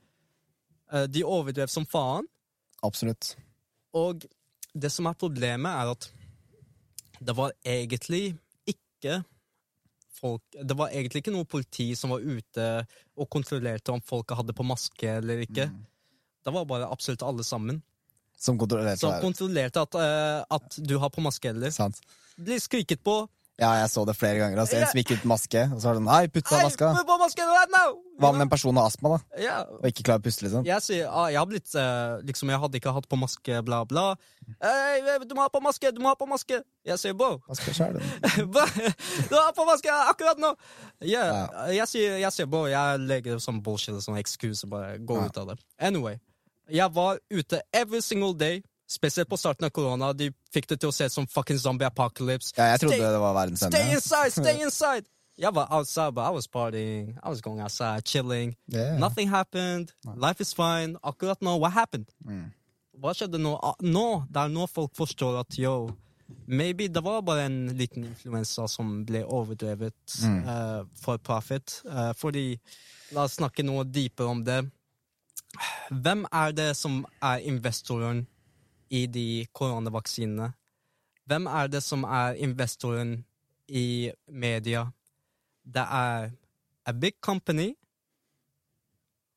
Uh, 0.93 1.03
de 1.09 1.25
overdrev 1.27 1.67
som 1.73 1.87
faen. 1.89 2.29
Absolutt. 2.83 3.33
Og 3.97 4.23
det 4.73 4.91
som 4.91 5.09
er 5.09 5.19
problemet, 5.19 5.71
er 5.71 5.91
at 5.91 6.07
det 7.23 7.35
var 7.35 7.51
egentlig 7.65 8.37
ikke 8.67 9.19
folk 10.23 10.55
Det 10.55 10.77
var 10.79 10.93
egentlig 10.93 11.23
ikke 11.23 11.33
noe 11.35 11.47
politi 11.49 11.89
som 11.99 12.13
var 12.15 12.23
ute 12.23 12.67
og 13.19 13.29
kontrollerte 13.33 13.93
om 13.93 14.03
folka 14.03 14.37
hadde 14.39 14.55
på 14.55 14.65
maske 14.67 15.09
eller 15.19 15.43
ikke. 15.45 15.67
Det 16.43 16.53
var 16.55 16.67
bare 16.69 16.89
absolutt 16.91 17.23
alle 17.27 17.45
sammen 17.47 17.81
Som 18.39 18.57
kontrollerte 18.59 19.03
som 19.03 19.19
kontrollerte 19.23 19.83
at, 19.83 19.95
uh, 19.99 20.43
at 20.57 20.79
du 20.79 20.97
har 20.99 21.11
på 21.13 21.23
maske 21.23 21.51
eller. 21.51 21.71
Sant. 21.75 21.99
Blir 22.35 22.59
skriket 22.59 23.03
på. 23.05 23.21
Ja, 23.61 23.69
jeg 23.77 23.89
så 23.93 24.01
det 24.09 24.15
flere 24.17 24.39
ganger. 24.41 24.57
Altså. 24.63 24.79
En 24.79 24.87
som 24.89 24.97
gikk 24.97 25.11
ut 25.19 25.25
maske, 25.29 25.61
og 25.69 25.77
så 25.77 25.85
var 25.91 25.93
det 25.93 25.99
sånn 26.01 26.07
Nei, 26.09 26.21
putt 26.33 26.47
på 26.49 26.57
maska! 26.57 26.87
på 27.05 27.17
masken 27.21 27.51
right 27.51 27.69
now! 27.73 27.91
Hva 28.17 28.31
om 28.33 28.41
en 28.41 28.49
person 28.49 28.77
har 28.81 28.87
astma, 28.89 29.11
da? 29.13 29.19
Ja, 29.41 29.57
Og 29.77 29.85
ikke 29.89 30.05
klarer 30.07 30.21
å 30.21 30.25
puste, 30.25 30.45
liksom? 30.45 30.65
jeg 30.65 30.81
sier 30.85 31.07
ah, 31.09 31.27
Jeg 31.33 31.39
har 31.41 31.47
blitt 31.49 31.69
eh, 31.77 32.15
Liksom, 32.25 32.49
jeg 32.53 32.61
hadde 32.61 32.79
ikke 32.79 32.93
hatt 32.95 33.07
på 33.09 33.17
maske, 33.21 33.59
bla, 33.65 33.83
bla. 33.89 34.03
Hey, 34.61 35.01
du 35.25 35.35
må 35.37 35.45
ha 35.45 35.51
på 35.53 35.61
maske, 35.65 35.93
du 35.93 36.01
må 36.01 36.09
ha 36.09 36.17
på 36.17 36.27
maske! 36.29 36.63
Jeg 36.85 37.01
sier 37.01 37.13
bro. 37.17 37.37
Maske 37.49 37.73
sjæl, 37.77 38.01
Hva? 38.53 38.65
Du 39.29 39.37
har 39.37 39.53
på 39.53 39.69
maske 39.69 39.93
akkurat 40.09 40.41
nå! 40.41 40.53
Yeah. 41.05 41.29
Ja. 41.45 41.69
Jeg 41.77 41.89
sier, 41.93 42.17
jeg 42.25 42.33
sier 42.33 42.49
bro, 42.49 42.65
jeg 42.73 43.05
legger 43.05 43.41
sånn 43.43 43.61
bullshit 43.65 44.01
sånn 44.01 44.17
excuse 44.21 44.65
bare 44.69 44.97
går 44.97 45.25
Ja. 45.27 45.29
ut 45.29 45.41
av 45.43 45.53
det. 45.53 45.59
Anyway. 45.77 46.17
Jeg 46.73 46.89
var 46.95 47.19
ute 47.29 47.61
every 47.75 48.01
single 48.01 48.33
day, 48.33 48.63
spesielt 48.93 49.29
på 49.29 49.37
starten 49.41 49.65
av 49.65 49.71
korona. 49.73 50.11
De 50.13 50.29
fikk 50.53 50.67
det 50.69 50.79
til 50.83 50.89
å 50.91 50.93
se 50.95 51.05
ut 51.09 51.11
som 51.15 51.27
fucking 51.27 51.57
zombie 51.59 51.85
apocalypse. 51.89 52.53
Ja, 52.57 52.71
jeg 52.73 52.79
trodde 52.83 52.95
Stay- 52.99 53.11
det 53.15 53.19
var 53.23 53.33
verdens 53.37 53.63
Stay 53.65 53.91
inside, 53.97 54.31
stay 54.37 54.61
inside! 54.67 55.05
Jeg 55.37 55.49
var 55.55 55.65
outside, 55.73 56.13
but 56.13 56.27
I 56.29 56.29
was 56.29 56.45
partying. 56.47 57.15
I 57.23 57.29
was 57.29 57.41
going 57.41 57.59
outside, 57.59 58.05
chilling. 58.05 58.55
Yeah. 58.69 58.99
Nothing 58.99 59.29
happened. 59.29 59.91
Life 60.15 60.39
is 60.41 60.53
fine. 60.53 60.95
Akkurat 61.03 61.41
nå, 61.41 61.55
what 61.59 61.73
happened? 61.73 62.05
Mm. 62.23 62.51
Hva 63.01 63.15
skjedde 63.17 63.39
nå? 63.41 63.55
Ah, 63.63 63.73
Nå, 63.81 64.27
Det 64.29 64.37
er 64.43 64.51
nå 64.53 64.67
folk 64.69 64.93
forstår 64.95 65.39
at 65.39 65.57
yo, 65.57 65.89
maybe 66.45 66.85
det 66.87 67.01
var 67.03 67.23
bare 67.25 67.47
en 67.47 67.57
liten 67.77 68.05
influensa 68.05 68.67
som 68.69 68.99
ble 69.09 69.23
overdrevet 69.25 70.19
Mm. 70.21 70.37
uh, 70.45 70.85
for 71.01 71.17
profit. 71.17 71.79
Uh, 71.89 72.13
fordi, 72.13 72.59
la 73.11 73.23
oss 73.25 73.39
snakke 73.41 73.65
noe 73.65 73.83
dypere 73.89 74.29
om 74.29 74.43
det. 74.45 74.61
Hvem 75.89 76.25
er 76.31 76.51
det 76.57 76.69
som 76.77 77.01
er 77.21 77.41
investoren 77.49 78.27
i 78.93 79.05
de 79.09 79.45
koronavaksinene? 79.57 80.51
Hvem 81.25 81.47
er 81.47 81.67
det 81.71 81.81
som 81.83 82.03
er 82.03 82.35
investoren 82.43 83.21
i 83.67 84.11
media? 84.27 84.85
Det 85.65 85.81
er 85.87 86.29
a 86.85 86.91
big 86.93 87.15
company 87.23 87.71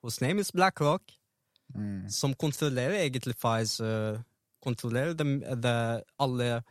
whose 0.03 0.21
name 0.23 0.41
is 0.41 0.51
BlackRock, 0.53 1.03
Mm. 1.75 2.09
som 2.09 2.35
kontrollerer 2.35 2.95
egentlig 3.03 3.35
Pfizer, 3.35 4.21
kontrollerer 4.63 5.15
dem, 5.19 5.41
de, 5.41 6.03
alle 6.19 6.63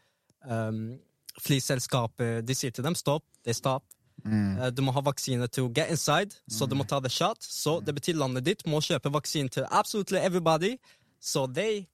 um, 0.50 0.98
flyselskaper. 1.44 2.40
De 2.48 2.56
sier 2.56 2.72
til 2.72 2.84
dem 2.88 2.96
stopp, 2.96 3.24
det 3.44 3.52
er 3.52 3.58
stopp. 3.60 3.84
Mm. 4.24 4.58
Eh, 4.58 4.70
Du 4.72 4.82
må 4.82 4.92
ha 4.96 5.02
vaksine 5.04 5.48
to 5.52 5.68
get 5.76 5.92
inside, 5.92 6.32
så 6.48 6.66
du 6.66 6.76
må 6.80 6.84
ta 6.88 7.00
the 7.04 7.10
shot. 7.10 7.44
Så 7.44 7.82
det 7.86 7.94
betyr 7.96 8.16
landet 8.16 8.46
ditt 8.46 8.64
må 8.68 8.80
kjøpe 8.80 9.12
vaksine 9.12 9.50
til 9.50 9.68
absolutely 9.70 10.18
everybody. 10.24 10.78
Så 11.20 11.46
they, 11.54 11.74
they 11.74 11.88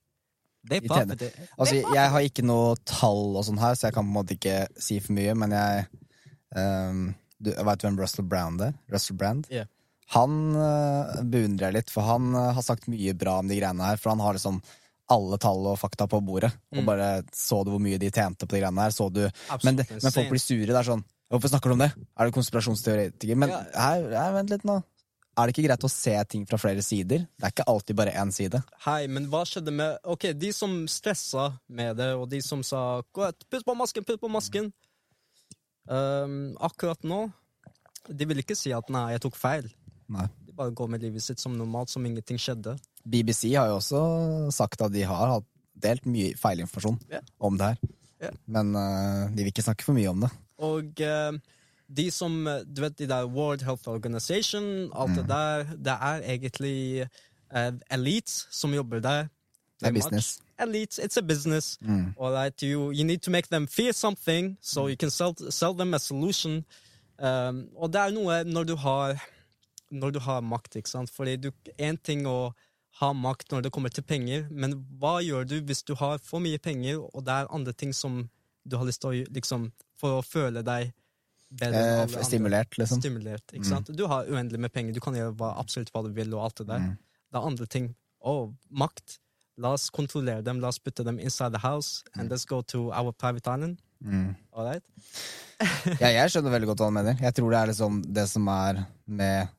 De 0.70 0.78
tjener. 0.80 1.16
profit. 1.16 1.50
Altså, 1.58 1.74
jeg 1.94 2.10
har 2.14 2.20
ikke 2.28 2.44
noe 2.46 2.76
tall 2.86 3.36
og 3.36 3.44
sånn 3.48 3.58
her, 3.58 3.74
så 3.74 3.88
jeg 3.88 3.94
kan 3.96 4.04
på 4.06 4.12
en 4.12 4.16
måte 4.20 4.36
ikke 4.36 4.58
si 4.78 5.00
for 5.02 5.12
mye, 5.16 5.34
men 5.34 5.50
jeg 5.56 5.86
um, 6.56 7.14
du, 7.42 7.50
Vet 7.50 7.80
du 7.82 7.86
hvem 7.88 7.98
Russell 7.98 8.24
Brand 8.28 8.60
er? 8.62 8.74
Russell 8.92 9.16
Brand? 9.18 9.48
Yeah. 9.50 9.66
Han 10.14 10.52
uh, 10.54 11.22
beundrer 11.24 11.70
jeg 11.70 11.78
litt, 11.80 11.90
for 11.90 12.06
han 12.06 12.30
uh, 12.36 12.52
har 12.54 12.62
sagt 12.62 12.86
mye 12.92 13.14
bra 13.18 13.38
om 13.40 13.48
de 13.50 13.56
greiene 13.58 13.82
her. 13.88 13.98
For 13.98 14.12
han 14.12 14.20
har 14.22 14.36
liksom 14.36 14.60
alle 15.12 15.36
tall 15.42 15.66
og 15.72 15.78
fakta 15.80 16.06
på 16.08 16.20
bordet. 16.24 16.52
Og 16.72 16.78
Mm. 16.82 16.86
bare 16.86 17.08
Så 17.34 17.64
du 17.64 17.70
hvor 17.72 17.80
mye 17.82 17.98
de 17.98 18.10
tjente 18.10 18.46
på 18.46 18.54
de 18.54 18.60
greiene 18.62 18.80
her? 18.86 18.90
Så 18.94 19.08
du 19.12 19.22
men, 19.64 19.76
det, 19.76 19.88
men 19.90 20.12
folk 20.14 20.28
blir 20.30 20.40
sure. 20.40 20.66
Det 20.70 20.76
er 20.78 20.88
sånn 20.92 21.02
Hvorfor 21.32 21.48
snakker 21.48 21.72
du 21.72 21.72
om 21.72 21.80
det? 21.80 21.90
Er 22.20 22.28
du 22.28 22.32
konspirasjonsteoretiker? 22.36 23.36
Men 23.40 23.48
Ja. 23.48 23.62
her, 23.72 24.02
her, 24.12 24.32
vent 24.34 24.50
litt 24.52 24.64
nå. 24.68 24.82
Er 25.32 25.48
det 25.48 25.54
ikke 25.54 25.64
greit 25.64 25.84
å 25.86 25.88
se 25.88 26.12
ting 26.28 26.42
fra 26.48 26.58
flere 26.60 26.82
sider? 26.84 27.24
Det 27.24 27.46
er 27.46 27.52
ikke 27.54 27.68
alltid 27.72 27.96
bare 27.96 28.12
én 28.20 28.32
side. 28.34 28.60
Hei, 28.84 29.06
men 29.08 29.30
hva 29.32 29.44
skjedde 29.48 29.72
med 29.72 29.96
Ok, 30.04 30.28
de 30.36 30.50
som 30.52 30.82
stressa 30.90 31.48
med 31.72 31.96
det, 31.96 32.10
og 32.20 32.26
de 32.28 32.42
som 32.44 32.60
sa 32.62 33.00
'putt 33.02 33.64
på 33.64 33.74
masken', 33.74 34.04
putt 34.04 34.20
på 34.20 34.28
masken 34.28 34.72
um, 35.88 36.52
Akkurat 36.60 37.00
nå 37.02 37.32
De 38.08 38.28
vil 38.28 38.42
ikke 38.44 38.58
si 38.58 38.72
at 38.76 38.90
'nei, 38.90 39.12
jeg 39.12 39.22
tok 39.24 39.36
feil'. 39.38 39.72
Nei. 40.08 40.26
De 40.44 40.52
bare 40.52 40.74
går 40.74 40.88
med 40.88 41.00
livet 41.00 41.22
sitt 41.22 41.40
som 41.40 41.56
normalt, 41.56 41.88
som 41.88 42.04
ingenting 42.04 42.36
skjedde. 42.36 42.76
BBC 43.06 43.54
har 43.54 43.68
jo 43.68 43.78
også 43.80 44.52
sagt 44.52 44.82
at 44.82 44.92
de 44.92 45.02
har 45.02 45.38
hatt- 45.38 45.48
delt 45.82 46.04
mye 46.06 46.36
feilinformasjon 46.36 46.98
yeah. 47.10 47.24
om 47.40 47.56
det 47.58 47.72
her. 47.72 47.78
Yeah. 48.22 48.34
Men 48.46 48.76
uh, 48.76 49.30
de 49.32 49.42
vil 49.42 49.52
ikke 49.52 49.64
snakke 49.64 49.86
for 49.86 49.96
mye 49.96 50.10
om 50.10 50.20
det. 50.26 50.30
Og 50.62 51.00
eh, 51.02 51.32
de 51.96 52.10
som 52.10 52.48
Du 52.76 52.80
vet, 52.82 52.98
de 52.98 53.06
der 53.08 53.26
World 53.26 53.62
Health 53.62 53.88
Organization, 53.88 54.90
alt 54.94 55.16
det 55.16 55.28
der, 55.28 55.64
det 55.76 55.92
er 55.92 56.22
egentlig 56.34 57.06
uh, 57.54 57.72
elites 57.90 58.48
som 58.50 58.74
jobber 58.74 59.00
der. 59.00 59.28
Det 59.80 59.88
er 59.88 59.92
much. 59.92 60.04
business. 60.04 60.38
Elites, 60.58 60.98
it's 60.98 61.18
a 61.18 61.22
business. 61.22 61.78
Mm. 61.80 62.14
All 62.20 62.32
right, 62.32 62.62
you 62.62 62.92
you 62.92 63.04
need 63.04 63.18
to 63.18 63.30
make 63.30 63.48
them 63.48 63.66
fear 63.68 63.92
something, 63.92 64.58
so 64.60 64.88
you 64.88 64.96
can 64.96 65.10
sell 65.10 65.34
sell 65.50 65.74
them 65.74 65.94
a 65.94 65.98
solution. 65.98 66.64
Um, 67.18 67.68
og 67.76 67.92
det 67.92 68.00
er 68.00 68.10
noe 68.10 68.44
når 68.44 68.64
du 68.64 68.76
har 68.76 69.20
når 69.90 70.10
du 70.10 70.18
har 70.18 70.40
makt, 70.40 70.76
ikke 70.76 70.90
sant? 70.90 71.10
Fordi 71.10 71.36
du 71.36 71.50
én 71.78 71.98
ting 72.02 72.26
å 72.26 72.52
ha 73.00 73.12
makt 73.12 73.52
når 73.52 73.66
det 73.66 73.72
kommer 73.72 73.88
til 73.88 74.04
penger, 74.04 74.46
men 74.50 74.76
hva 75.00 75.18
gjør 75.24 75.44
du 75.48 75.60
hvis 75.60 75.82
du 75.82 75.94
har 75.94 76.18
for 76.22 76.40
mye 76.40 76.58
penger, 76.58 77.00
og 77.00 77.24
det 77.26 77.32
er 77.32 77.52
andre 77.52 77.72
ting 77.72 77.92
som 77.94 78.28
du 78.64 78.76
har 78.76 78.86
lyst 78.86 79.02
til 79.02 79.10
å 79.10 79.32
liksom 79.34 79.70
for 79.98 80.18
å 80.18 80.26
føle 80.26 80.62
deg 80.62 80.92
Eh, 81.60 82.06
stimulert, 82.24 82.78
liksom. 82.78 83.00
Stimulert, 83.02 83.52
ikke 83.52 83.68
sant? 83.68 83.90
Du 83.96 84.06
har 84.08 84.28
uendelig 84.30 84.60
med 84.60 84.72
penger, 84.72 84.94
du 84.96 85.00
kan 85.04 85.14
gjøre 85.16 85.50
absolutt 85.58 85.90
hva 85.92 86.04
du 86.06 86.12
vil, 86.16 86.32
og 86.34 86.46
alt 86.46 86.62
det 86.62 86.66
der. 86.70 86.86
Mm. 86.86 86.94
Det 87.32 87.40
er 87.40 87.48
andre 87.50 87.66
ting. 87.66 87.90
Å, 88.24 88.34
makt. 88.70 89.18
La 89.60 89.74
oss 89.76 89.90
kontrollere 89.92 90.42
dem, 90.42 90.62
la 90.62 90.70
oss 90.72 90.78
putte 90.80 91.04
dem 91.04 91.18
inside 91.20 91.52
the 91.52 91.60
house, 91.60 92.02
and 92.16 92.30
let's 92.32 92.46
go 92.48 92.62
to 92.72 92.90
our 92.90 93.12
private 93.12 93.46
island. 93.46 93.82
Mm. 94.02 94.34
All 94.52 94.64
right? 94.66 94.82
Ja, 96.02 96.08
jeg 96.10 96.30
skjønner 96.32 96.50
veldig 96.56 96.72
godt 96.72 96.80
hva 96.82 96.88
han 96.88 96.96
mener. 96.96 97.18
Jeg 97.22 97.36
tror 97.36 97.52
det 97.52 97.58
er 97.60 97.68
liksom 97.70 98.00
det 98.16 98.24
som 98.26 98.48
er 98.50 98.80
med 99.06 99.52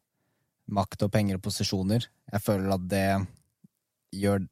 makt 0.73 1.05
og 1.05 1.11
penger 1.13 1.37
og 1.37 1.43
posisjoner. 1.45 2.09
Jeg 2.33 2.43
føler 2.43 2.73
at 2.75 2.89
det 2.91 3.05
gjør 4.19 4.43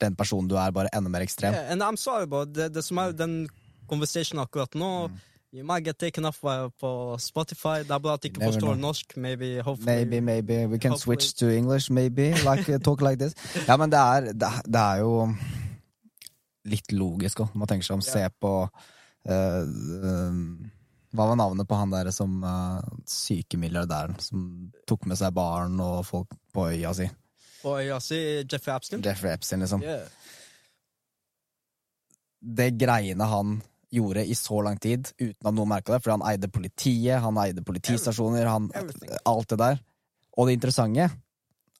den 0.00 0.16
personen 0.16 0.48
du 0.48 0.54
er, 0.56 0.72
bare 0.72 0.88
enda 0.96 1.10
mer 1.12 1.24
ekstrem. 1.26 1.52
Yeah, 1.52 1.72
and 1.72 1.84
I'm 1.84 1.98
sorry, 2.00 2.24
but 2.30 2.54
det, 2.56 2.70
det 2.72 2.84
som 2.84 3.00
er 3.02 3.12
den 3.16 3.42
conversation 3.90 4.40
akkurat 4.40 4.72
nå 4.78 4.92
Mm. 5.10 5.18
You 5.52 5.64
might 5.64 5.84
get 5.84 5.98
taken 5.98 6.24
off 6.24 6.44
uh, 6.44 6.68
på 6.80 7.16
Spotify. 7.18 7.78
Det 7.86 7.90
er 7.90 7.98
bra 8.02 8.14
at 8.14 8.22
de 8.22 8.28
ikke 8.28 8.40
Never 8.40 8.52
forstår 8.52 8.74
know. 8.74 8.80
norsk. 8.88 9.16
Maybe, 9.16 9.60
hopefully. 9.62 9.86
Maybe, 10.04 10.20
maybe 10.20 10.66
we 10.66 10.78
can 10.78 10.90
Hopefully. 10.90 11.16
switch 11.20 11.34
to 11.38 11.48
English, 11.48 11.90
maybe. 11.90 12.32
Like, 12.44 12.68
uh, 12.68 12.78
talk 12.78 13.00
like 13.00 13.18
this. 13.18 13.34
Ja, 13.68 13.76
men 13.76 13.90
det 13.90 13.98
er, 13.98 14.20
det, 14.32 14.50
det 14.66 14.80
er 14.80 14.96
jo 15.04 15.28
litt 16.66 16.92
logisk 16.92 17.40
òg, 17.44 17.54
man 17.54 17.70
tenker 17.70 17.86
seg 17.86 17.94
om. 17.96 18.02
Yeah. 18.02 18.26
Se 18.28 18.40
på 18.42 18.52
uh, 18.66 19.62
um, 20.02 20.40
Hva 21.16 21.28
var 21.30 21.38
navnet 21.38 21.68
på 21.70 21.78
han 21.78 21.94
der 21.94 22.10
som 22.12 22.42
uh, 22.44 22.82
syke 23.08 23.56
milliardæren 23.56 24.18
som 24.20 24.42
tok 24.86 25.06
med 25.06 25.16
seg 25.16 25.32
barn 25.36 25.78
og 25.80 26.02
folk 26.08 26.34
på 26.52 26.66
øya 26.74 26.90
si? 26.98 27.06
På 27.62 27.78
øya 27.78 28.00
si 28.02 28.18
Jeffrey 28.42 28.74
Epstein. 28.74 29.00
Jeffrey 29.06 29.32
Epstein, 29.32 29.62
liksom. 29.62 29.82
Yeah. 29.86 30.04
Det 32.46 32.72
greiene 32.78 33.24
han 33.30 33.56
gjorde 33.96 34.24
i 34.26 34.36
så 34.36 34.60
lang 34.64 34.78
tid 34.82 35.08
uten 35.18 35.48
at 35.48 35.54
noen 35.56 35.70
merka 35.70 35.94
det, 35.94 36.02
fordi 36.04 36.16
han 36.18 36.26
eide 36.30 36.50
politiet, 36.52 37.20
han 37.24 37.40
eide 37.42 37.64
politistasjoner, 37.66 38.48
han, 38.50 38.70
alt 39.24 39.52
det 39.52 39.58
der. 39.62 39.82
Og 40.36 40.48
det 40.48 40.56
interessante 40.58 41.08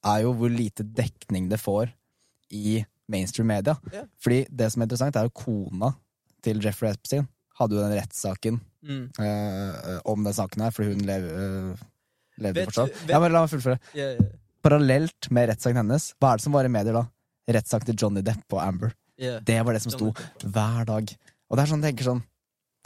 er 0.07 0.25
jo 0.25 0.35
hvor 0.39 0.53
lite 0.53 0.87
dekning 0.87 1.49
det 1.51 1.61
får 1.61 1.93
i 2.57 2.81
mainstream 3.11 3.49
media. 3.51 3.77
Yeah. 3.93 4.07
Fordi 4.23 4.45
det 4.51 4.71
som 4.73 4.83
er 4.83 4.89
interessant, 4.89 5.19
er 5.19 5.29
jo 5.29 5.35
kona 5.37 5.93
til 6.45 6.63
Jeffrey 6.63 6.95
Epstein 6.95 7.27
hadde 7.57 7.77
jo 7.77 7.85
den 7.85 7.97
rettssaken 7.97 8.63
Mm. 8.87 9.11
eh, 9.19 10.01
om 10.05 10.23
den 10.23 10.35
saken 10.37 10.63
her, 10.63 10.71
fordi 10.71 10.93
hun 10.93 11.01
lev, 11.09 11.25
eh, 11.27 11.87
levde 12.39 12.67
fortsatt. 12.69 13.09
Ja, 13.09 13.19
men 13.19 13.33
la 13.35 13.41
meg 13.43 13.51
fullføre. 13.51 13.81
Yeah, 13.97 14.13
yeah. 14.15 14.37
parallelt 14.63 15.27
med 15.35 15.49
rettssaken 15.51 15.81
hennes, 15.81 16.13
hva 16.21 16.33
er 16.33 16.39
det 16.39 16.45
som 16.45 16.55
var 16.55 16.69
i 16.69 16.71
medier 16.71 16.95
da? 16.95 17.03
Rettssak 17.57 17.87
til 17.87 17.97
Johnny 17.99 18.23
Depp 18.23 18.53
og 18.53 18.63
Amber. 18.63 18.95
Det 19.19 19.59
var 19.65 19.73
det 19.73 19.83
som 19.83 19.91
sto 19.91 20.13
hver 20.45 20.87
dag. 20.87 21.17
Og 21.51 21.57
det 21.57 21.63
er 21.65 21.71
sånn, 21.71 21.83
jeg 21.85 21.95
tenker 21.95 22.11
sånn 22.11 22.25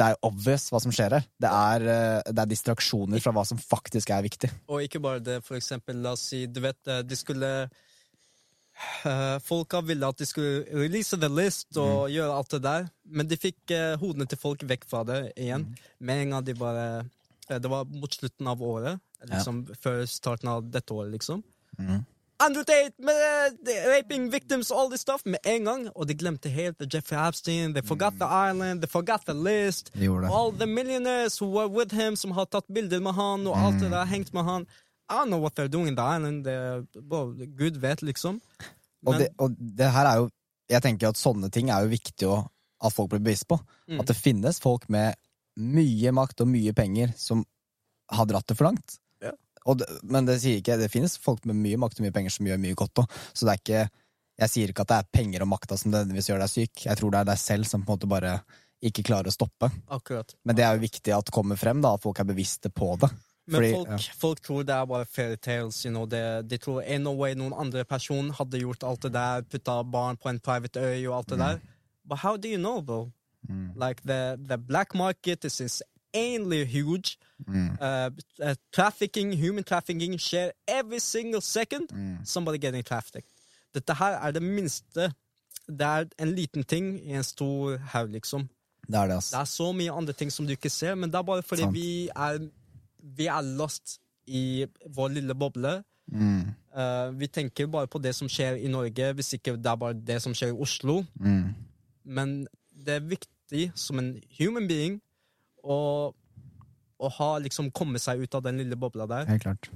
Det 0.01 0.07
er 0.09 0.17
obvious 0.25 0.71
hva 0.73 0.81
som 0.81 0.93
skjer 0.97 1.13
her. 1.19 1.25
Det 1.37 1.49
er, 1.51 1.83
eh, 1.93 2.33
det 2.33 2.41
er 2.41 2.49
distraksjoner 2.49 3.21
fra 3.21 3.33
hva 3.37 3.43
som 3.45 3.59
faktisk 3.61 4.11
er 4.17 4.23
viktig. 4.25 4.49
Og 4.73 4.87
ikke 4.87 5.01
bare 5.05 5.21
det, 5.21 5.43
for 5.45 5.59
eksempel, 5.59 5.99
la 6.01 6.15
oss 6.17 6.23
si, 6.31 6.47
du 6.47 6.61
vet, 6.65 6.79
eh, 6.89 7.03
de 7.05 7.19
skulle 7.21 7.51
uh, 9.05 9.39
Folka 9.45 9.81
ville 9.85 10.09
at 10.09 10.17
de 10.21 10.27
skulle 10.29 10.65
release 10.73 11.17
the 11.21 11.29
list 11.29 11.77
og 11.77 12.09
gjøre 12.13 12.37
alt 12.37 12.55
det 12.57 12.63
der, 12.65 12.89
men 13.05 13.29
de 13.29 13.37
fikk 13.41 13.75
eh, 13.77 13.97
hodene 14.01 14.25
til 14.31 14.41
folk 14.41 14.65
vekk 14.69 14.87
fra 14.89 15.03
det 15.09 15.21
igjen. 15.37 15.69
Med 16.01 16.25
en 16.25 16.37
gang 16.37 16.47
de 16.49 16.55
bare 16.57 16.87
eh, 17.51 17.59
Det 17.59 17.71
var 17.71 17.85
mot 17.91 18.15
slutten 18.15 18.47
av 18.47 18.63
året, 18.63 19.01
liksom 19.27 19.65
før 19.83 20.05
starten 20.09 20.49
av 20.49 20.65
dette 20.71 20.95
året, 20.95 21.13
liksom. 21.19 21.43
Mhm. 21.79 22.05
Andrew 22.41 22.65
Tate 22.65 22.97
med 22.99 23.17
uh, 23.69 23.73
raping 23.93 24.31
victims, 24.33 24.71
all 24.73 24.89
this 24.89 25.01
stuff, 25.01 25.23
med 25.25 25.39
en 25.45 25.65
gang. 25.65 25.89
Og 25.95 26.09
de 26.09 26.15
glemte 26.17 26.49
helt 26.49 26.81
Jeffrey 26.95 27.19
Epstein, 27.29 27.75
they 27.75 27.83
forgot 27.85 28.17
the 28.21 28.29
island, 28.49 28.81
they 28.81 28.89
forgot 28.89 29.27
the 29.27 29.35
list. 29.35 29.91
De. 29.95 30.09
All 30.09 30.53
the 30.53 30.67
millionaires 30.67 31.41
who 31.41 31.51
were 31.53 31.69
with 31.69 31.95
him, 31.95 32.17
som 32.17 32.33
har 32.33 32.49
tatt 32.49 32.67
bilder 32.75 33.01
med 33.01 33.13
han, 33.13 33.47
og 33.47 33.59
alt 33.59 33.81
det 33.81 33.91
der, 33.93 34.05
hengt 34.05 34.33
med 34.33 34.45
han. 34.45 34.67
I 35.11 35.13
don't 35.13 35.27
know 35.27 35.41
what 35.41 35.59
they're 35.59 35.69
doing 35.69 35.89
in 35.89 35.97
the 35.97 36.03
island. 36.17 36.45
Det, 36.45 36.87
bro, 37.03 37.35
Gud 37.59 37.77
vet, 37.83 38.03
liksom. 38.03 38.41
Og, 39.07 39.19
det, 39.19 39.29
og 39.39 39.57
det 39.59 39.89
her 39.91 40.07
er 40.07 40.17
jo 40.21 40.29
Jeg 40.71 40.85
tenker 40.85 41.09
at 41.09 41.19
sånne 41.19 41.49
ting 41.51 41.71
er 41.75 41.83
jo 41.83 41.91
viktig 41.91 42.27
å, 42.31 42.45
at 42.87 42.95
folk 42.95 43.09
blir 43.11 43.23
bevisst 43.25 43.49
på. 43.51 43.57
Mm. 43.91 43.99
At 43.99 44.07
det 44.07 44.15
finnes 44.15 44.61
folk 44.63 44.85
med 44.87 45.19
mye 45.59 46.13
makt 46.15 46.45
og 46.45 46.51
mye 46.53 46.71
penger 46.73 47.11
som 47.19 47.43
har 48.15 48.29
dratt 48.31 48.47
det 48.47 48.55
for 48.55 48.69
langt. 48.69 49.01
Det, 49.77 49.87
men 50.09 50.25
det 50.25 50.39
sier 50.41 50.57
ikke 50.61 50.79
Det 50.81 50.89
finnes 50.89 51.19
folk 51.21 51.45
med 51.45 51.59
mye 51.61 51.77
makt 51.77 51.99
og 52.01 52.07
mye 52.07 52.15
penger 52.17 52.33
som 52.33 52.47
gjør 52.49 52.61
mye 52.63 52.79
godt 52.79 53.03
òg. 53.03 53.19
Så 53.35 53.45
det 53.45 53.53
er 53.53 53.61
ikke 53.61 53.83
Jeg 54.41 54.53
sier 54.55 54.73
ikke 54.73 54.87
at 54.87 54.89
det 54.89 54.99
er 55.03 55.09
penger 55.13 55.43
og 55.45 55.51
makta 55.53 55.77
som 55.77 55.93
nødvendigvis 55.93 56.31
gjør 56.31 56.41
deg 56.41 56.49
syk. 56.49 56.85
Jeg 56.87 56.97
tror 56.97 57.11
det 57.13 57.19
er 57.21 57.29
deg 57.29 57.41
selv 57.43 57.69
som 57.69 57.83
på 57.85 57.93
en 57.93 57.99
måte 57.99 58.09
bare 58.09 58.39
ikke 58.81 59.05
klarer 59.05 59.29
å 59.29 59.35
stoppe. 59.35 59.69
Akkurat. 59.93 60.33
Men 60.49 60.57
det 60.57 60.65
er 60.65 60.79
jo 60.79 60.87
viktig 60.87 61.13
at 61.13 61.27
det 61.29 61.35
kommer 61.37 61.59
frem, 61.61 61.83
da, 61.85 61.93
at 61.99 62.01
folk 62.01 62.23
er 62.23 62.31
bevisste 62.31 62.71
på 62.73 62.95
det. 63.03 63.11
Men 63.51 63.59
Fordi- 63.59 63.73
folk, 63.75 63.89
ja. 63.91 64.15
folk 64.17 64.41
tror 64.41 64.65
det 64.65 64.75
er 64.75 64.87
bare 64.87 65.05
fairytales. 65.05 65.85
You 65.85 65.93
know? 65.93 66.07
de, 66.07 66.43
de 66.43 66.59
tror 66.59 66.83
in 66.83 67.03
no 67.03 67.13
way 67.13 67.35
noen 67.35 67.53
andre 67.53 67.85
person 67.85 68.31
hadde 68.31 68.63
gjort 68.63 68.83
alt 68.85 69.03
det 69.03 69.13
der, 69.13 69.43
putta 69.43 69.83
barn 69.85 70.17
på 70.17 70.31
en 70.31 70.41
private 70.41 70.81
øy 70.81 71.07
og 71.09 71.17
alt 71.19 71.29
det 71.29 71.39
der. 71.39 71.61
But 72.05 72.19
how 72.19 72.37
do 72.37 72.49
you 72.49 72.59
know, 72.59 72.81
bro? 72.81 73.13
Mm. 73.49 73.73
Like 73.77 74.03
the, 74.05 74.39
the 74.49 74.57
black 74.57 74.95
market 74.95 75.45
is 75.45 75.83
insanely 76.13 76.65
huge. 76.65 77.19
Mm. 77.47 77.79
Uh, 77.81 78.11
uh, 78.43 78.55
trafficking, 78.73 79.33
human 79.33 79.65
trafficking 79.65 80.19
skjer 80.19 80.51
every 80.69 80.99
single 80.99 81.41
second. 81.41 81.89
Mm. 81.93 82.25
Somebody 82.25 82.59
getting 82.59 82.85
trafficked. 82.85 83.31
Dette 83.75 83.95
her 83.95 84.19
er 84.19 84.31
det 84.31 84.43
minste. 84.43 85.13
Det 85.69 85.87
er 85.87 86.05
en 86.19 86.35
liten 86.35 86.65
ting 86.65 87.01
i 87.07 87.15
en 87.15 87.23
stor 87.23 87.77
haug, 87.77 88.11
liksom. 88.11 88.49
Det 88.87 88.99
er 88.99 89.07
det, 89.07 89.17
Det 89.31 89.39
er 89.39 89.45
så 89.45 89.73
mye 89.73 89.93
andre 89.93 90.13
ting 90.13 90.33
som 90.33 90.47
du 90.47 90.53
ikke 90.53 90.71
ser, 90.71 90.95
men 90.95 91.11
det 91.11 91.19
er 91.19 91.23
bare 91.23 91.43
fordi 91.43 91.63
Sant. 91.63 91.75
vi 91.75 92.09
er, 92.09 92.49
vi 93.17 93.27
er 93.27 93.41
lost 93.41 94.01
i 94.27 94.67
vår 94.95 95.09
lille 95.09 95.35
boble. 95.35 95.83
Mm. 96.13 96.41
Uh, 96.77 97.21
vi 97.21 97.27
tenker 97.27 97.67
bare 97.67 97.87
på 97.87 97.99
det 97.99 98.15
som 98.15 98.29
skjer 98.29 98.59
i 98.59 98.69
Norge, 98.69 99.13
hvis 99.13 99.33
ikke 99.33 99.57
det 99.57 99.67
er 99.67 99.77
bare 99.77 99.95
det 99.95 100.23
som 100.23 100.35
skjer 100.35 100.49
i 100.49 100.59
Oslo. 100.59 101.05
Mm. 101.15 101.55
Men 102.05 102.47
det 102.87 102.95
er 102.95 103.07
viktig 103.07 103.71
som 103.75 103.99
en 103.99 104.17
human 104.39 104.69
being 104.69 105.01
å, 105.65 106.13
å 107.01 107.09
ha 107.19 107.31
liksom 107.39 107.71
komme 107.71 107.99
seg 107.99 108.21
ut 108.25 108.35
av 108.35 108.43
den 108.43 108.59
lille 108.59 108.77
bobla 108.77 109.07
der 109.07 109.25
Helt 109.27 109.43
klart. 109.43 109.71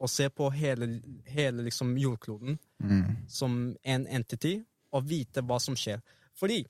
og 0.00 0.08
se 0.10 0.28
på 0.28 0.50
hele, 0.52 1.00
hele 1.26 1.62
liksom 1.68 1.96
jordkloden 1.98 2.58
Mm. 2.82 3.16
som 3.28 3.76
en 3.84 4.06
entity 4.10 4.64
og 4.92 5.04
vite 5.06 5.40
hva 5.46 5.60
som 5.60 5.74
skjer. 5.78 6.00
Fordi 6.34 6.64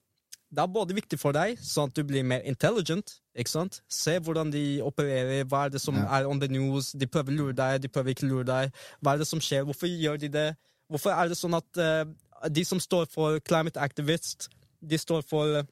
det 0.52 0.58
er 0.60 0.66
både 0.68 0.92
viktig 0.94 1.18
for 1.18 1.32
deg, 1.32 1.56
sånn 1.58 1.88
at 1.88 1.94
du 1.96 2.02
blir 2.04 2.22
mer 2.22 2.40
intelligent. 2.44 3.14
ikke 3.34 3.48
sant? 3.48 3.80
Se 3.88 4.18
hvordan 4.20 4.50
de 4.52 4.82
opererer, 4.84 5.44
hva 5.48 5.64
er 5.64 5.70
det 5.70 5.80
som 5.80 5.94
Ja. 5.96 6.04
er 6.20 6.26
on 6.28 6.38
the 6.40 6.48
news. 6.48 6.92
De 6.92 7.06
prøver 7.06 7.32
å 7.32 7.36
lure 7.36 7.52
deg, 7.54 7.80
de 7.80 7.88
prøver 7.88 8.10
ikke 8.14 8.26
å 8.26 8.28
lure 8.28 8.44
deg. 8.44 8.72
Hva 9.02 9.14
er 9.14 9.18
det 9.18 9.26
som 9.26 9.40
skjer? 9.40 9.64
Hvorfor 9.64 9.86
gjør 9.88 10.18
de 10.20 10.28
det? 10.28 10.56
Hvorfor 10.90 11.10
er 11.10 11.28
det 11.28 11.38
sånn 11.38 11.54
at 11.56 11.78
uh, 11.78 12.48
de 12.50 12.64
som 12.64 12.78
står 12.78 13.06
for 13.08 13.38
climate 13.40 13.80
activists, 13.80 14.50
de 14.86 14.98
står 14.98 15.22
for 15.24 15.66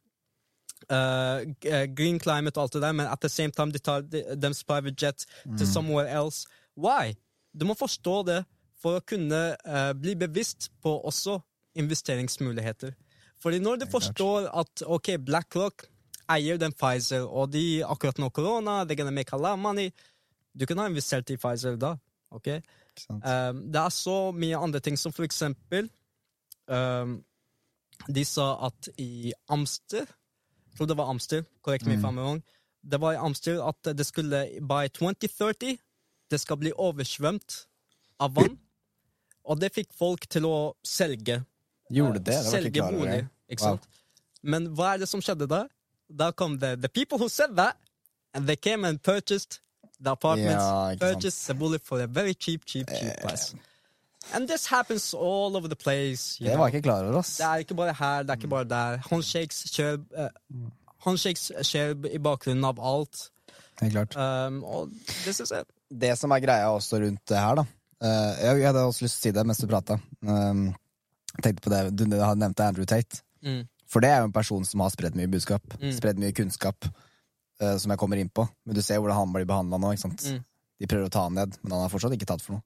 eh, 0.89 1.87
green 1.97 2.21
climate 2.21 2.57
og 2.59 2.63
alt 2.63 2.73
det 2.73 2.83
der, 2.83 2.93
men 2.93 3.07
at 3.07 3.21
the 3.21 3.29
same 3.29 3.51
time 3.53 3.73
de 3.73 3.79
tar 3.79 4.01
de- 4.01 4.37
deres 4.43 4.65
private 4.65 4.97
jet 5.07 5.27
To 5.59 5.65
somewhere 5.67 6.09
else. 6.09 6.47
Why? 6.77 7.15
Du 7.61 7.65
må 7.67 7.75
forstå 7.75 8.23
det 8.27 8.45
for 8.83 8.97
å 8.97 9.05
kunne 9.05 9.57
uh, 9.69 9.93
bli 9.93 10.15
bevisst 10.17 10.71
på 10.83 10.95
også 11.05 11.39
investeringsmuligheter. 11.77 12.93
Fordi 13.43 13.59
når 13.59 13.77
du 13.77 13.87
forstår 13.91 14.49
at 14.61 14.83
ok, 14.87 15.11
BlackRock 15.27 15.85
eier 16.31 16.57
den 16.61 16.73
Pfizer, 16.73 17.25
og 17.27 17.53
de 17.53 17.83
akkurat 17.85 18.19
nå 18.19 18.29
korona, 18.31 18.85
they're 18.85 18.97
gonna 18.97 19.11
make 19.11 19.33
a 19.33 19.37
lot 19.37 19.53
of 19.53 19.59
money 19.59 19.91
Du 20.59 20.67
kunne 20.67 20.83
ha 20.83 20.89
investert 20.89 21.31
i 21.31 21.37
Pfizer 21.37 21.77
da. 21.77 21.95
ok? 22.31 22.49
Um, 23.11 23.61
det 23.73 23.77
er 23.81 23.89
så 23.89 24.33
mye 24.33 24.57
andre 24.59 24.81
ting, 24.81 24.97
som 24.99 25.13
for 25.13 25.23
eksempel 25.25 25.89
um, 26.69 27.25
De 28.15 28.25
sa 28.25 28.67
at 28.67 28.89
i 28.99 29.33
Amster 29.49 30.07
tror 30.81 30.89
det 30.89 30.97
var 30.97 31.11
Amster, 31.13 31.45
korrekt 31.61 31.85
meg 31.85 32.01
mm. 32.01 32.17
Wrong. 32.17 32.43
Det 32.81 33.01
var 33.01 33.13
i 33.13 33.21
Amster 33.21 33.61
at 33.69 33.93
det 33.97 34.07
skulle 34.09 34.47
by 34.65 34.89
2030 34.97 35.77
det 36.31 36.39
skal 36.39 36.57
bli 36.57 36.73
oversvømt 36.73 37.65
av 38.23 38.35
vann. 38.39 38.57
Og 39.45 39.59
det 39.61 39.73
fikk 39.75 39.91
folk 39.97 40.25
til 40.31 40.47
å 40.47 40.73
selge. 40.87 41.41
Gjorde 41.91 42.21
det? 42.21 42.31
Det 42.31 42.37
var 42.39 42.55
selge 42.55 42.87
bolig. 42.87 43.21
Ikke 43.51 43.67
sant? 43.67 43.89
Men 44.41 44.71
hva 44.79 44.95
er 44.95 45.03
det 45.03 45.09
som 45.11 45.21
skjedde 45.25 45.49
da? 45.51 45.65
Da 46.09 46.31
kom 46.33 46.57
det 46.63 46.79
The 46.81 46.89
people 46.89 47.19
who 47.19 47.29
said 47.29 47.57
that, 47.59 47.77
and 48.33 48.47
they 48.47 48.57
came 48.57 48.87
and 48.87 49.03
purchased 49.03 49.59
the 49.99 50.15
apartments. 50.15 50.65
Ja, 50.65 50.95
purchased 51.01 51.47
the 51.47 51.55
bullet 51.55 51.85
for 51.85 52.01
a 52.01 52.07
very 52.07 52.35
cheap, 52.35 52.65
cheap, 52.65 52.89
cheap 52.89 53.21
price. 53.21 53.53
And 54.33 54.49
this 54.49 54.67
happens 54.67 55.15
all 55.15 55.57
over 55.57 55.69
the 55.69 55.77
place. 55.77 56.39
you 56.41 56.47
Det 56.49 56.59
var 56.59 56.69
jeg 56.69 56.75
ikke 56.75 56.89
klar 56.89 57.05
over, 57.05 57.19
ass. 57.19 57.37
Det 57.39 57.47
er 57.47 57.65
ikke 57.65 57.75
bare 57.75 57.95
her, 57.99 58.23
det 58.23 58.31
er 58.31 58.37
ikke 58.41 58.49
bare 58.53 58.69
der. 58.71 59.03
Håndshakes 59.11 59.65
skjer, 59.73 59.99
uh, 60.19 60.29
håndshakes 61.07 61.51
skjer 61.67 61.97
i 62.11 62.19
bakgrunnen 62.23 62.65
av 62.65 62.81
alt. 62.81 63.31
Helt 63.81 63.93
klart. 63.97 64.17
Um, 64.17 64.63
og 64.65 64.91
det 65.25 65.35
synes 65.35 65.51
jeg 65.51 65.65
det 65.91 66.13
som 66.19 66.31
er 66.31 66.43
greia 66.45 66.71
også 66.71 67.01
rundt 67.03 67.23
det 67.29 67.39
her, 67.39 67.59
da 67.59 67.65
uh, 67.65 68.35
jeg, 68.39 68.67
hadde 68.67 68.85
også 68.87 69.05
lyst 69.05 69.19
til 69.19 69.21
å 69.21 69.33
si 69.33 69.35
det 69.37 69.47
mens 69.47 69.61
du 69.61 69.67
prata. 69.71 69.99
Um, 70.23 70.69
tenkte 71.43 71.65
på 71.67 71.73
det, 71.73 71.83
Du 71.99 72.05
hadde 72.07 72.41
nevnt 72.43 72.61
Andrew 72.61 72.87
Tate. 72.87 73.23
mm, 73.43 73.65
For 73.91 74.05
det 74.05 74.11
er 74.11 74.23
jo 74.23 74.31
en 74.31 74.37
person 74.37 74.65
som 74.65 74.85
har 74.85 74.93
spredd 74.95 75.19
mye 75.19 75.31
budskap. 75.31 75.65
Mm. 75.81 75.91
Spredd 75.97 76.23
mye 76.23 76.37
kunnskap. 76.37 76.87
uh, 77.61 77.77
som 77.77 77.91
jeg 77.93 77.99
kommer 78.01 78.17
inn 78.17 78.31
på. 78.33 78.47
Men 78.65 78.75
du 78.77 78.83
ser 78.83 79.01
hvordan 79.03 79.19
han 79.19 79.33
blir 79.35 79.45
behandla 79.49 79.77
nå. 79.79 79.93
ikke 79.93 80.07
sant? 80.07 80.23
Mm. 80.25 80.45
De 80.81 80.89
prøver 80.89 81.11
å 81.11 81.13
ta 81.13 81.27
han 81.27 81.35
ned, 81.37 81.59
men 81.63 81.75
han 81.75 81.83
har 81.85 81.93
fortsatt 81.93 82.15
ikke 82.17 82.29
tatt 82.31 82.41
for 82.41 82.57
noe. 82.57 82.65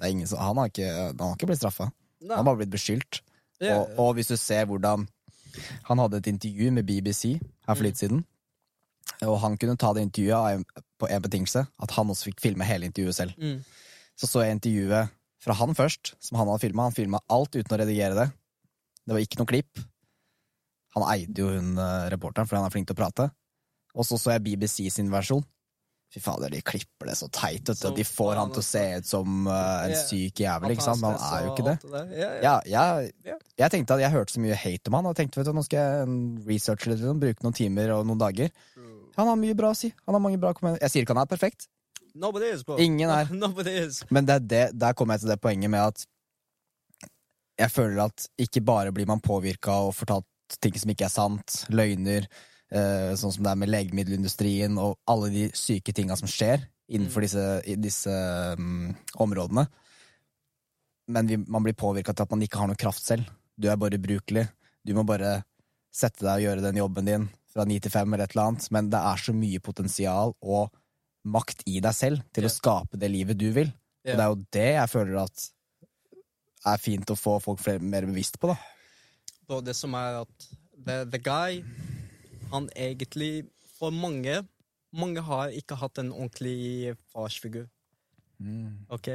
Som, 0.00 0.38
han, 0.38 0.56
har 0.58 0.70
ikke, 0.72 0.88
han 0.92 1.18
har 1.20 1.34
ikke 1.36 1.46
blitt 1.50 1.60
straffa. 1.60 1.90
Han 2.22 2.32
har 2.36 2.46
bare 2.46 2.60
blitt 2.62 2.72
beskyldt. 2.72 3.20
Ja, 3.62 3.76
Og, 3.80 3.92
og 3.98 4.14
hvis 4.16 4.30
du 4.32 4.36
ser 4.36 4.64
hvordan 4.66 5.04
Han 5.86 5.98
hadde 6.00 6.16
et 6.18 6.26
intervju 6.26 6.70
med 6.72 6.86
BBC 6.88 7.34
her 7.36 7.74
for 7.76 7.84
litt 7.84 7.98
siden. 8.00 8.22
Og 9.26 9.36
han 9.42 9.58
kunne 9.60 9.76
ta 9.76 9.92
det 9.92 10.02
intervjuet 10.06 10.64
på 10.98 11.08
en 11.12 11.22
betingelse, 11.22 11.66
at 11.68 11.90
han 11.96 12.08
også 12.10 12.30
fikk 12.30 12.40
filme 12.40 12.64
hele 12.64 12.88
intervjuet 12.88 13.14
selv. 13.14 13.34
mm, 13.36 13.58
Så 14.16 14.26
så 14.30 14.42
jeg 14.46 14.56
intervjuet 14.56 15.10
fra 15.42 15.54
han 15.58 15.74
først, 15.74 16.14
som 16.22 16.38
han 16.38 16.48
hadde 16.48 16.62
filma. 16.64 16.86
Han 16.88 16.96
filma 16.96 17.20
alt 17.28 17.54
uten 17.54 17.74
å 17.76 17.78
redigere 17.82 18.14
det. 18.16 18.28
Det 19.06 19.14
var 19.14 19.20
ikke 19.20 19.38
noe 19.42 19.50
klipp. 19.50 19.82
Han 20.96 21.06
eide 21.12 21.42
jo 21.42 21.48
hun 21.52 21.76
eh, 21.78 22.08
reporteren, 22.12 22.46
fordi 22.48 22.60
han 22.62 22.68
er 22.68 22.74
flink 22.74 22.88
til 22.88 22.96
å 22.96 23.00
prate. 23.02 23.28
Og 23.94 24.06
så 24.08 24.18
så 24.20 24.32
jeg 24.34 24.44
BBC 24.46 24.88
sin 24.92 25.10
versjon. 25.12 25.44
Fy 26.12 26.20
fader, 26.20 26.52
de 26.52 26.60
klipper 26.60 27.08
det 27.08 27.16
så 27.16 27.26
teit. 27.32 27.70
Så 27.72 27.90
De 27.96 28.04
får 28.04 28.36
han 28.36 28.50
til 28.52 28.60
å 28.60 28.66
se 28.66 28.82
ut 29.00 29.08
som 29.08 29.46
uh, 29.48 29.86
en 29.86 29.94
syk 29.96 30.42
jævel, 30.44 30.74
ikke 30.74 30.84
sant? 30.84 31.00
Men 31.00 31.16
han 31.16 31.36
er 31.38 31.46
jo 31.46 31.52
ikke 31.54 31.66
det. 31.70 31.76
Ja, 31.88 32.30
ja. 32.44 32.54
Ja, 32.72 32.84
jeg, 33.24 33.38
jeg 33.62 33.72
tenkte 33.72 33.96
at 33.96 34.04
jeg 34.04 34.12
hørte 34.12 34.36
så 34.36 34.42
mye 34.44 34.58
hate 34.60 34.92
om 34.92 34.98
han, 34.98 35.08
og 35.08 35.16
tenkte 35.16 35.40
vet 35.40 35.48
du, 35.48 35.54
nå 35.56 35.64
skal 35.64 35.80
jeg 35.80 36.16
researche 36.50 36.92
litt, 36.92 37.00
liksom, 37.00 37.22
bruke 37.22 37.46
noen 37.46 37.56
timer 37.56 37.94
og 37.96 38.04
noen 38.10 38.20
dager. 38.20 38.52
Han 39.16 39.28
har 39.28 39.40
mye 39.40 39.56
bra 39.56 39.72
å 39.72 39.78
si. 39.78 39.92
Han 40.04 40.16
har 40.16 40.24
mange 40.24 40.40
bra 40.40 40.52
kommentarer. 40.56 40.84
Jeg 40.84 40.92
sier 40.94 41.06
ikke 41.06 41.16
han 41.16 41.24
er 41.24 41.32
perfekt, 41.32 41.68
is. 42.44 42.64
Ingen 42.84 43.08
er. 43.08 43.30
Men 44.14 44.28
det 44.28 44.34
er 44.34 44.48
det, 44.52 44.64
der 44.76 44.92
kommer 44.92 45.16
jeg 45.16 45.24
til 45.24 45.32
det 45.32 45.40
poenget 45.40 45.72
med 45.72 45.80
at 45.80 46.04
jeg 47.60 47.72
føler 47.72 48.04
at 48.04 48.26
ikke 48.40 48.62
bare 48.64 48.92
blir 48.92 49.08
man 49.08 49.20
påvirka 49.20 49.74
og 49.86 49.94
fortalt 49.96 50.26
ting 50.60 50.76
som 50.76 50.92
ikke 50.92 51.06
er 51.06 51.12
sant, 51.12 51.62
løgner, 51.72 52.26
eh, 52.72 53.12
sånn 53.18 53.34
som 53.34 53.44
det 53.44 53.52
er 53.52 53.60
med 53.60 53.72
legemiddelindustrien 53.72 54.78
og 54.80 54.98
alle 55.10 55.30
de 55.32 55.44
syke 55.56 55.94
tinga 55.96 56.16
som 56.18 56.30
skjer 56.30 56.64
innenfor 56.92 57.24
disse, 57.24 57.44
disse 57.80 58.16
um, 58.58 58.90
områdene. 59.22 59.64
Men 61.12 61.28
vi, 61.28 61.38
man 61.40 61.64
blir 61.64 61.76
påvirka 61.78 62.14
til 62.14 62.26
at 62.26 62.34
man 62.34 62.42
ikke 62.44 62.60
har 62.60 62.68
noe 62.70 62.80
kraft 62.80 63.04
selv. 63.04 63.28
Du 63.56 63.68
er 63.70 63.78
bare 63.80 63.96
ubrukelig. 64.00 64.46
Du 64.84 64.92
må 64.96 65.04
bare 65.08 65.40
sette 65.92 66.24
deg 66.24 66.40
og 66.40 66.44
gjøre 66.46 66.64
den 66.64 66.80
jobben 66.80 67.08
din 67.08 67.24
fra 67.52 67.64
ni 67.68 67.78
til 67.82 67.92
fem 67.92 68.12
eller 68.12 68.26
et 68.26 68.36
eller 68.36 68.52
annet. 68.52 68.68
Men 68.74 68.90
det 68.92 69.00
er 69.00 69.24
så 69.24 69.34
mye 69.36 69.62
potensial 69.64 70.34
og 70.40 70.72
makt 71.22 71.64
i 71.70 71.78
deg 71.82 71.94
selv 71.94 72.22
til 72.34 72.46
yeah. 72.46 72.52
å 72.52 72.56
skape 72.56 73.00
det 73.00 73.10
livet 73.12 73.38
du 73.38 73.48
vil. 73.54 73.70
Yeah. 74.02 74.14
Og 74.14 74.18
det 74.18 74.24
er 74.24 74.30
jo 74.32 74.40
det 74.58 74.70
jeg 74.72 74.92
føler 74.92 75.20
at 75.22 75.48
er 76.72 76.82
fint 76.82 77.10
å 77.10 77.18
få 77.18 77.38
folk 77.42 77.60
flere, 77.62 77.82
mer 77.82 78.06
bevisst 78.06 78.38
på, 78.38 78.52
da. 78.52 78.56
Og 79.50 79.64
det 79.66 79.74
som 79.76 79.94
er 79.98 80.20
at 80.22 80.46
the, 80.86 81.02
the 81.10 81.18
guy 81.18 81.60
Han 82.52 82.68
egentlig 82.76 83.44
For 83.78 83.90
mange 83.90 84.42
Mange 84.92 85.22
har 85.24 85.48
ikke 85.56 85.74
hatt 85.80 85.98
en 85.98 86.10
ordentlig 86.12 86.92
farsfigur. 87.14 87.64
Ok? 88.92 89.08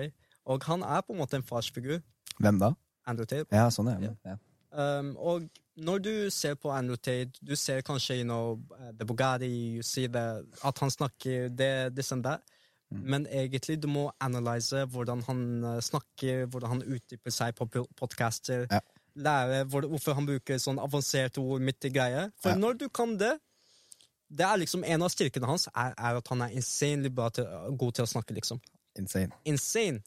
Og 0.46 0.64
han 0.66 0.82
er 0.82 1.02
på 1.06 1.14
en 1.14 1.20
måte 1.20 1.38
en 1.38 1.44
farsfigur. 1.46 2.00
Hvem 2.40 2.60
da? 2.60 2.72
Andrew 3.06 3.26
Tate. 3.30 3.46
Ja, 3.54 3.68
sånn, 3.70 3.92
ja. 4.02 4.14
ja. 4.26 4.38
Um, 4.72 5.14
og 5.18 5.46
når 5.78 6.02
du 6.04 6.12
ser 6.34 6.56
på 6.60 6.72
Andrew 6.74 6.98
Tate, 6.98 7.32
du 7.46 7.56
ser 7.56 7.82
kanskje 7.86 8.18
you 8.20 8.26
know, 8.26 8.58
uh, 8.74 8.92
The 8.98 9.06
Bugatti, 9.06 9.52
you 9.78 9.84
see 9.86 10.08
the, 10.08 10.44
at 10.66 10.80
han 10.82 10.92
snakker 10.92 11.50
det, 11.50 11.96
this 11.96 12.12
and 12.12 12.26
that. 12.26 12.42
Men 12.90 13.26
egentlig 13.28 13.82
du 13.84 13.88
må 13.92 14.12
analyse 14.24 14.86
hvordan 14.86 15.22
han 15.28 15.64
uh, 15.64 15.80
snakker, 15.84 16.46
hvordan 16.46 16.70
han 16.78 16.84
utdyper 16.96 17.34
seg 17.36 17.56
på 17.56 17.66
po- 17.66 17.90
podcaster. 18.00 18.66
Ja. 18.72 18.80
Lære 19.18 19.64
hvorfor 19.72 20.14
han 20.18 20.28
bruker 20.30 20.60
sånn 20.62 20.78
avanserte 20.84 21.42
ord 21.42 21.62
midt 21.66 21.86
i 21.90 21.90
greia. 21.90 22.28
For 22.42 22.54
Ja. 22.54 22.60
når 22.62 22.78
du 22.84 22.90
kan 22.90 23.18
det 23.18 23.34
det 24.30 24.44
er 24.44 24.58
liksom 24.60 24.84
En 24.84 25.02
av 25.06 25.10
styrkene 25.10 25.48
hans 25.48 25.68
er, 25.72 25.94
er 25.98 26.18
at 26.20 26.28
han 26.28 26.42
er 26.44 26.50
insanely 26.52 27.08
bra 27.10 27.30
til, 27.32 27.46
god 27.80 27.94
til 27.96 28.04
å 28.04 28.08
snakke. 28.12 28.34
liksom 28.36 28.60
Insane. 29.00 29.32
insane. 29.46 30.02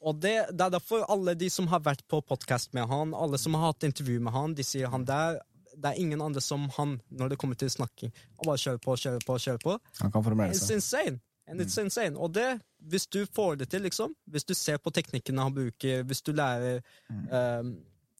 Og 0.00 0.20
det, 0.20 0.46
det 0.52 0.60
er 0.60 0.70
derfor 0.70 1.04
alle 1.10 1.34
de 1.34 1.48
som 1.50 1.66
har 1.66 1.80
vært 1.80 2.04
på 2.08 2.20
podkast 2.22 2.72
med 2.76 2.86
han, 2.88 3.14
alle 3.14 3.38
som 3.40 3.54
har 3.54 3.72
hatt 3.72 3.82
intervju 3.88 4.20
med 4.20 4.32
han, 4.32 4.54
de 4.54 4.62
sier 4.62 4.86
han 4.92 5.04
der 5.04 5.40
det 5.74 5.90
er 5.90 5.98
ingen 5.98 6.20
andre 6.22 6.40
som 6.40 6.68
han 6.76 7.00
når 7.10 7.30
det 7.32 7.38
kommer 7.38 7.56
til 7.58 7.68
snakking. 7.72 8.12
Han 8.38 8.46
bare 8.46 8.60
kjører 8.62 8.78
på, 8.84 8.94
kjører 8.94 9.24
på, 9.26 9.38
kjører 9.42 9.58
på. 9.64 9.78
Han 10.02 10.12
kan 10.12 10.22
formulere 10.22 10.52
It's 10.54 10.66
seg. 10.68 10.76
insane. 10.76 11.20
And 11.48 11.60
it's 11.60 11.76
insane. 11.82 12.16
Og 12.16 12.30
det, 12.34 12.60
hvis 12.78 13.06
du 13.10 13.26
får 13.26 13.56
det 13.58 13.68
til, 13.70 13.82
liksom, 13.82 14.14
hvis 14.30 14.44
du 14.46 14.54
ser 14.54 14.78
på 14.78 14.92
teknikkene 14.94 15.42
han 15.42 15.52
bruker, 15.56 16.04
hvis 16.06 16.22
du 16.22 16.30
lærer 16.32 16.78
um, 17.10 17.74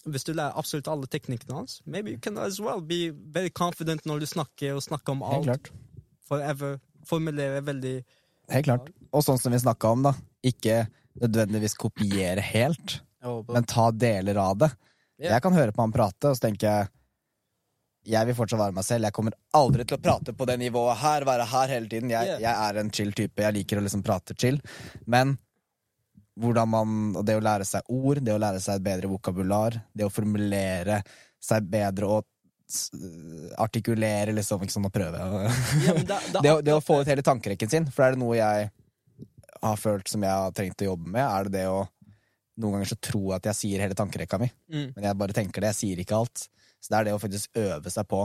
hvis 0.06 0.24
du 0.26 0.32
lærer 0.34 0.56
absolutt 0.60 0.88
alle 0.88 1.06
teknikkene 1.10 1.54
hans, 1.56 1.78
maybe 1.86 2.10
you 2.14 2.18
can 2.20 2.36
as 2.38 2.60
well 2.60 2.80
be 2.80 3.10
very 3.34 3.50
confident 3.50 4.04
når 4.04 4.20
du 4.20 4.26
snakker 4.26 4.74
og 4.76 4.82
snakker 4.84 5.12
om 5.16 5.22
Helt 5.24 5.48
alt. 5.48 5.70
klart. 5.70 5.70
Forever. 6.28 6.78
Formulere 7.06 7.60
veldig 7.64 7.94
Helt 8.52 8.66
klart. 8.66 8.90
Og 9.12 9.22
sånn 9.24 9.38
som 9.40 9.52
vi 9.52 9.58
snakka 9.62 9.88
om, 9.94 10.02
da. 10.04 10.10
Ikke 10.44 10.82
nødvendigvis 11.20 11.74
kopiere 11.80 12.42
helt, 12.44 12.98
men 13.48 13.64
ta 13.64 13.86
deler 13.90 14.36
av 14.36 14.58
det. 14.60 14.68
Jeg 15.24 15.40
kan 15.40 15.54
høre 15.56 15.72
på 15.72 15.80
han 15.80 15.92
prate, 15.94 16.28
og 16.28 16.36
så 16.36 16.48
tenker 16.48 16.68
jeg 16.68 16.88
jeg 18.04 18.26
vil 18.28 18.36
fortsatt 18.36 18.60
være 18.60 18.74
meg 18.76 18.84
selv. 18.84 19.06
Jeg 19.08 19.14
kommer 19.16 19.32
aldri 19.56 19.86
til 19.88 19.96
å 19.96 20.02
prate 20.04 20.34
på 20.36 20.44
det 20.44 20.58
nivået 20.60 20.98
her, 21.00 21.24
være 21.24 21.46
her 21.48 21.70
hele 21.72 21.88
tiden. 21.88 22.10
Jeg, 22.12 22.26
Yeah. 22.26 22.40
jeg 22.42 22.54
er 22.68 22.80
en 22.82 22.90
chill 22.92 23.12
type. 23.16 23.40
Jeg 23.40 23.54
liker 23.56 23.78
å 23.80 23.84
liksom 23.86 24.02
prate 24.04 24.34
chill. 24.36 24.60
Men 25.06 25.38
hvordan 26.40 26.68
man 26.68 26.94
Det 27.24 27.36
å 27.38 27.42
lære 27.44 27.64
seg 27.68 27.82
ord, 27.94 28.18
det 28.26 28.32
å 28.34 28.40
lære 28.42 28.60
seg 28.60 28.80
et 28.80 28.82
bedre 28.86 29.08
vokabular, 29.12 29.76
det 29.94 30.06
å 30.06 30.10
formulere 30.12 31.02
seg 31.44 31.68
bedre 31.70 32.08
og 32.10 32.24
artikulere, 33.60 34.32
liksom, 34.34 34.62
ikke 34.64 34.74
sånn 34.74 34.88
å 34.88 34.92
prøve. 34.94 35.20
Ja, 35.84 35.94
da, 36.08 36.18
det, 36.32 36.40
det, 36.44 36.52
å, 36.54 36.60
det 36.64 36.74
å 36.76 36.82
få 36.84 37.00
ut 37.02 37.10
hele 37.10 37.24
tankerekken 37.26 37.70
sin. 37.70 37.88
For 37.92 38.06
er 38.06 38.14
det 38.16 38.22
noe 38.22 38.38
jeg 38.38 38.70
har 39.64 39.78
følt 39.80 40.10
som 40.10 40.24
jeg 40.24 40.32
har 40.34 40.54
trengt 40.56 40.82
å 40.84 40.88
jobbe 40.92 41.12
med, 41.14 41.22
er 41.24 41.48
det 41.50 41.60
det 41.60 41.66
å 41.72 41.84
Noen 42.54 42.76
ganger 42.76 42.86
så 42.86 42.96
tror 43.02 43.24
jeg 43.32 43.38
at 43.40 43.46
jeg 43.48 43.56
sier 43.58 43.80
hele 43.82 43.96
tankerekka 43.98 44.38
mi, 44.38 44.46
Mm. 44.70 44.92
men 44.94 45.04
jeg 45.08 45.16
bare 45.18 45.34
tenker 45.34 45.64
det. 45.64 45.72
Jeg 45.72 45.78
sier 45.80 45.98
ikke 46.04 46.14
alt. 46.20 46.44
Så 46.78 46.92
det 46.92 46.98
er 47.00 47.06
det 47.08 47.14
å 47.16 47.18
faktisk 47.18 47.58
øve 47.58 47.90
seg 47.90 48.06
på 48.06 48.20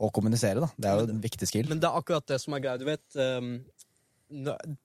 å 0.00 0.08
kommunisere, 0.16 0.62
da. 0.64 0.68
Det 0.80 0.88
er 0.88 1.02
jo 1.02 1.10
en 1.12 1.18
viktig 1.20 1.48
skill. 1.50 1.68
Men 1.68 1.82
det 1.82 1.90
er 1.90 1.98
akkurat 2.00 2.24
det 2.32 2.38
som 2.40 2.56
er 2.56 2.62
greia. 2.64 2.80
Du 2.80 2.86
vet, 2.88 3.02
nå- 3.20 3.58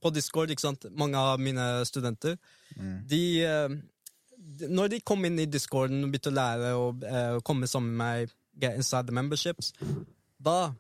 på 0.02 0.10
Discord, 0.14 0.50
ikke 0.50 0.62
sant, 0.62 0.86
mange 0.92 1.18
av 1.18 1.40
mine 1.40 1.86
studenter, 1.86 2.38
Mm. 2.78 3.08
de, 3.10 3.42
ehm, 3.46 3.82
de 4.60 4.68
Når 4.70 4.88
de 4.90 5.00
kom 5.02 5.26
inn 5.26 5.40
i 5.40 5.46
discorden 5.46 6.04
og 6.04 6.12
begynte 6.12 6.30
å 6.30 6.36
lære 6.36 6.76
og 6.78 7.04
eh, 7.04 7.40
komme 7.42 7.68
sammen 7.68 7.96
med 7.98 7.98
meg, 7.98 8.30
get 8.62 8.76
inside 8.76 9.08
the 9.08 9.12
memberships, 9.12 9.74
da 10.44 10.72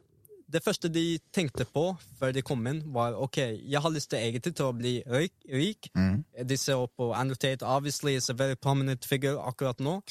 Det 0.52 0.64
første 0.64 0.90
de 0.90 1.20
tenkte 1.32 1.64
på 1.66 1.96
før 2.20 2.32
de 2.34 2.42
kom 2.42 2.66
inn, 2.68 2.82
var 2.94 3.14
OK, 3.14 3.38
jeg 3.38 3.82
har 3.82 3.90
lyst 3.92 4.10
til 4.10 4.18
egentlig 4.18 4.56
til 4.56 4.66
å 4.66 4.72
bli 4.74 5.04
rik. 5.06 5.32
rik. 5.46 5.90
Mm. 5.96 6.24
De 6.48 6.58
ser 6.58 6.74
opp 6.74 6.96
på 6.98 7.14
Annotate, 7.14 7.62
obviously 7.62 8.16
is 8.16 8.30
a 8.30 8.34
very 8.34 8.56
prominent 8.56 9.06
figure 9.06 9.38
akkurat 9.38 9.78
nå. 9.80 10.02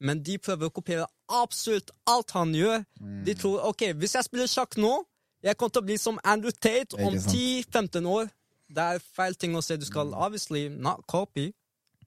Men 0.00 0.20
de 0.22 0.36
prøver 0.38 0.66
å 0.66 0.72
kopiere 0.72 1.06
absolutt 1.28 1.92
alt 2.08 2.30
han 2.32 2.52
gjør. 2.54 2.84
Mm. 3.00 3.24
De 3.24 3.34
tror 3.34 3.60
ok, 3.68 3.92
hvis 3.92 4.14
jeg 4.14 4.24
spiller 4.24 4.46
sjakk 4.50 4.76
nå, 4.76 5.04
jeg 5.44 5.56
kommer 5.60 5.74
til 5.76 5.82
å 5.82 5.86
bli 5.90 5.96
som 6.00 6.18
Andrew 6.24 6.50
Tate 6.56 6.96
om 6.98 7.14
10-15 7.14 8.06
år. 8.08 8.30
Det 8.74 8.84
er 8.94 9.02
feil 9.16 9.34
ting 9.36 9.54
å 9.56 9.62
si. 9.62 9.76
Du 9.76 9.84
skal 9.86 10.14
obviously 10.16 10.68
not 10.72 11.04
copy. 11.06 11.50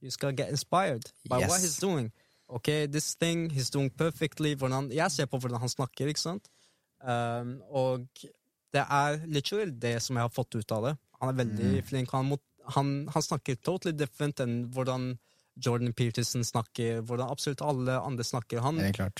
You 0.01 0.11
skal 0.13 0.33
get 0.37 0.49
inspired 0.53 1.05
by 1.29 1.39
what 1.49 1.61
he's 1.61 1.77
doing. 1.81 2.11
Ok, 2.49 2.69
this 2.91 3.13
thing 3.15 3.49
he's 3.53 3.69
doing 3.69 3.89
perfectly. 3.89 4.55
Hvordan, 4.55 4.89
jeg 4.91 5.11
ser 5.11 5.25
på 5.29 5.37
hvordan 5.39 5.59
han 5.59 5.69
snakker, 5.69 6.07
ikke 6.07 6.21
sant? 6.21 6.49
Um, 7.01 7.61
og 7.69 8.07
det 8.73 8.83
er 8.83 9.19
literally 9.27 9.71
det 9.71 10.01
som 10.01 10.15
jeg 10.17 10.23
har 10.27 10.33
fått 10.33 10.55
ut 10.55 10.71
av 10.71 10.83
det. 10.89 10.97
Han 11.21 11.29
er 11.29 11.37
veldig 11.43 11.71
Mm. 11.77 11.83
flink. 11.87 12.11
Han, 12.11 12.25
mot, 12.25 12.41
han, 12.75 13.07
han 13.13 13.21
snakker 13.21 13.55
totally 13.63 13.93
different 13.97 14.39
enn 14.39 14.67
hvordan 14.73 15.17
Jordan 15.59 15.93
Peterson 15.93 16.43
snakker, 16.45 17.01
hvordan 17.01 17.29
absolutt 17.33 17.61
alle 17.65 17.95
andre 17.99 18.23
snakker. 18.23 18.59
Han, 18.61 18.77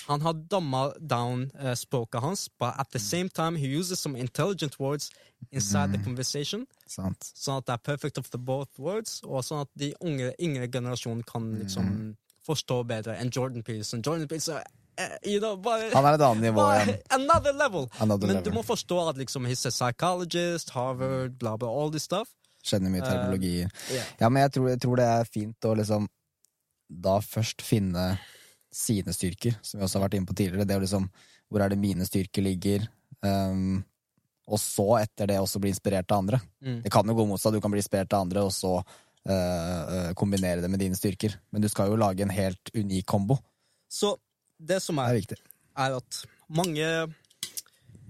han 0.08 0.22
har 0.22 0.34
dumma 0.52 0.92
down 1.00 1.48
uh, 1.60 1.74
språket 1.76 2.22
hans, 2.22 2.48
but 2.60 2.74
at 2.78 2.92
the 2.94 3.00
same 3.00 3.30
time 3.30 3.56
he 3.58 3.68
uses 3.80 4.00
some 4.00 4.16
intelligent 4.20 4.80
words 4.80 5.10
inside 5.52 5.92
the 5.94 6.00
conversation, 6.04 6.66
Sant. 6.88 7.32
sånn 7.38 7.58
at 7.62 7.66
det 7.68 7.74
er 7.74 7.84
perfect 7.86 8.18
of 8.18 8.30
the 8.34 8.38
both 8.38 8.78
words, 8.80 9.20
og 9.26 9.44
sånn 9.46 9.62
at 9.66 9.70
de 9.78 9.92
unge, 10.02 10.32
yngre 10.40 10.68
generasjonen 10.74 11.24
kan 11.28 11.52
liksom 11.60 12.16
forstå 12.48 12.84
bedre 12.88 13.18
enn 13.20 13.30
Jordan 13.34 13.64
Peterson. 13.64 14.02
Jordan 14.06 14.28
Peterson, 14.28 14.62
eh, 14.98 15.18
you 15.26 15.40
know, 15.42 15.58
bare, 15.58 15.90
Han 15.94 16.06
er 16.06 16.16
et 16.16 16.22
annet 16.22 16.44
nivå 16.48 16.64
igjen. 16.74 16.98
another 17.10 17.54
level. 17.54 17.90
Another 18.00 18.28
Men 18.28 18.36
level. 18.38 18.52
du 18.52 18.56
må 18.56 18.64
forstå 18.64 19.10
at 19.10 19.18
liksom 19.18 19.46
he's 19.46 19.66
a 19.68 19.72
psychologist, 19.72 20.70
Harvard, 20.70 21.38
bla 21.40 21.58
bla, 21.58 21.68
all 21.70 21.92
this 21.92 22.04
stuff. 22.04 22.30
Kjenner 22.64 22.90
mye 22.92 23.02
terminologi. 23.06 23.58
yeah. 23.94 24.06
Ja, 24.20 24.30
men 24.30 24.42
jeg 24.44 24.52
tror, 24.58 24.70
jeg 24.70 24.80
tror 24.82 24.96
det 25.00 25.06
er 25.06 25.24
fint 25.30 25.66
å 25.70 25.76
liksom 25.78 26.08
da 26.88 27.18
først 27.24 27.64
finne 27.66 28.16
sine 28.74 29.14
styrker, 29.16 29.58
som 29.62 29.80
vi 29.80 29.86
også 29.86 30.00
har 30.00 30.08
vært 30.08 30.18
inne 30.20 30.30
på 30.30 30.36
tidligere. 30.38 30.68
Det 30.68 30.78
å 30.78 30.84
liksom 30.86 31.10
Hvor 31.48 31.64
er 31.64 31.72
det 31.72 31.80
mine 31.80 32.04
styrker 32.04 32.44
ligger? 32.44 32.84
Um, 33.24 33.86
og 34.52 34.60
så 34.60 34.98
etter 35.00 35.30
det 35.32 35.38
også 35.40 35.62
bli 35.64 35.72
inspirert 35.72 36.12
av 36.12 36.20
andre. 36.20 36.42
Mm. 36.60 36.82
Det 36.84 36.92
kan 36.92 37.08
jo 37.08 37.16
gå 37.16 37.26
motsatt. 37.30 37.56
Du 37.56 37.62
kan 37.64 37.72
bli 37.72 37.80
inspirert 37.80 38.12
av 38.12 38.26
andre, 38.26 38.44
og 38.44 38.52
så 38.52 38.74
uh, 38.84 40.12
kombinere 40.20 40.60
det 40.64 40.72
med 40.72 40.84
dine 40.84 41.00
styrker. 41.00 41.38
Men 41.52 41.64
du 41.64 41.70
skal 41.72 41.88
jo 41.88 42.00
lage 42.00 42.26
en 42.26 42.34
helt 42.36 42.72
unik 42.76 43.08
kombo. 43.08 43.40
Så 43.88 44.18
det 44.60 44.82
som 44.84 45.00
Det 45.00 45.08
er 45.08 45.16
er 45.16 45.40
er 45.88 45.96
at 45.96 46.26
mange 46.50 46.84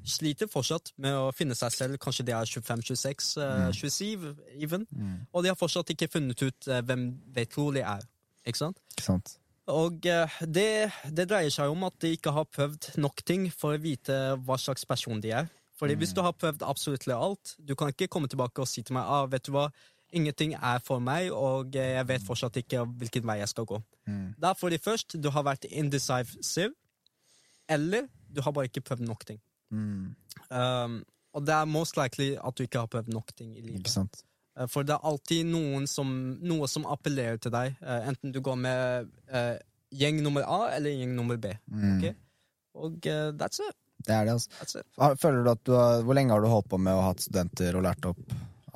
sliter 0.07 0.49
fortsatt 0.49 0.93
med 1.01 1.15
å 1.15 1.31
finne 1.35 1.55
seg 1.57 1.73
selv. 1.73 1.97
Kanskje 2.01 2.25
de 2.27 2.35
er 2.35 2.49
25-26, 2.49 3.33
mm. 3.37 3.73
27 3.75 4.27
even. 4.63 4.85
Og 5.31 5.43
de 5.43 5.51
har 5.51 5.59
fortsatt 5.59 5.91
ikke 5.93 6.09
funnet 6.11 6.41
ut 6.41 6.69
eh, 6.71 6.83
hvem 6.87 7.09
de 7.35 7.45
tror 7.45 7.75
de 7.75 7.83
er. 7.83 8.05
Ikke 8.47 8.61
sant? 8.61 8.79
Ikke 8.95 9.05
sant? 9.05 9.35
Og 9.67 10.05
eh, 10.07 10.39
det, 10.47 10.69
det 11.11 11.27
dreier 11.27 11.51
seg 11.51 11.71
om 11.71 11.83
at 11.89 11.97
de 12.03 12.13
ikke 12.15 12.31
har 12.31 12.47
prøvd 12.47 12.93
nok 13.03 13.23
ting 13.27 13.49
for 13.51 13.75
å 13.75 13.83
vite 13.83 14.15
hva 14.47 14.55
slags 14.61 14.87
person 14.87 15.19
de 15.23 15.33
er. 15.41 15.49
Fordi 15.77 15.97
hvis 15.99 16.15
du 16.15 16.23
har 16.25 16.33
prøvd 16.33 16.63
absolutt 16.65 17.05
alt, 17.13 17.53
du 17.59 17.75
kan 17.77 17.91
ikke 17.91 18.07
komme 18.09 18.29
tilbake 18.31 18.63
og 18.63 18.69
si 18.69 18.81
til 18.81 18.95
meg 18.97 19.05
ah, 19.05 19.27
vet 19.29 19.45
du 19.45 19.51
hva, 19.53 19.67
ingenting 20.15 20.55
er 20.55 20.79
for 20.83 21.03
meg, 21.03 21.29
og 21.35 21.75
eh, 21.75 21.97
jeg 21.97 22.07
vet 22.09 22.25
fortsatt 22.25 22.57
ikke 22.63 22.85
hvilken 23.01 23.27
vei 23.27 23.41
jeg 23.41 23.51
skal 23.51 23.67
gå. 23.69 23.81
Da 24.41 24.53
får 24.57 24.73
de 24.73 24.79
først 24.81 25.17
du 25.21 25.29
har 25.35 25.45
vært 25.45 25.67
indecisive, 25.67 26.71
eller 27.67 28.07
du 28.31 28.41
har 28.41 28.55
bare 28.55 28.71
ikke 28.71 28.85
prøvd 28.87 29.03
nok 29.05 29.27
ting. 29.27 29.41
Um, 30.47 31.01
og 31.35 31.43
det 31.45 31.53
er 31.53 31.67
most 31.69 31.99
likely 31.99 32.31
at 32.39 32.55
du 32.57 32.63
ikke 32.63 32.85
har 32.85 32.89
prøvd 32.91 33.11
nok 33.13 33.35
ting 33.35 33.51
i 33.51 33.61
livet. 33.61 33.83
Ikke 33.83 33.93
sant? 33.93 34.23
Eh, 34.57 34.67
For 34.71 34.87
det 34.87 34.95
er 34.97 35.07
alltid 35.07 35.53
som, 35.89 36.13
noe 36.41 36.67
som 36.71 36.87
appellerer 36.89 37.39
til 37.41 37.53
deg, 37.53 37.77
eh, 37.81 38.07
enten 38.11 38.33
du 38.33 38.41
går 38.43 38.57
med 38.59 39.09
uh, 39.33 39.57
gjeng 39.93 40.21
nummer 40.25 40.45
A 40.47 40.75
eller 40.75 40.95
gjeng 40.95 41.15
nummer 41.15 41.37
B. 41.37 41.53
ok? 41.71 42.07
Og 42.77 43.09
uh, 43.09 43.31
that's 43.37 43.61
it. 43.63 43.75
Det 44.07 44.13
er 44.13 44.27
det, 44.27 44.37
altså. 44.37 44.83
Føler 45.19 45.43
du 45.43 45.49
at 45.51 45.63
du 45.65 45.71
har, 45.73 46.03
Hvor 46.05 46.15
lenge 46.15 46.31
har 46.31 46.41
du 46.43 46.47
holdt 46.47 46.69
på 46.69 46.77
med 46.79 46.93
å 46.95 47.01
ha 47.01 47.09
hatt 47.11 47.23
studenter 47.25 47.75
og 47.75 47.83
lært 47.83 48.05
opp 48.07 48.19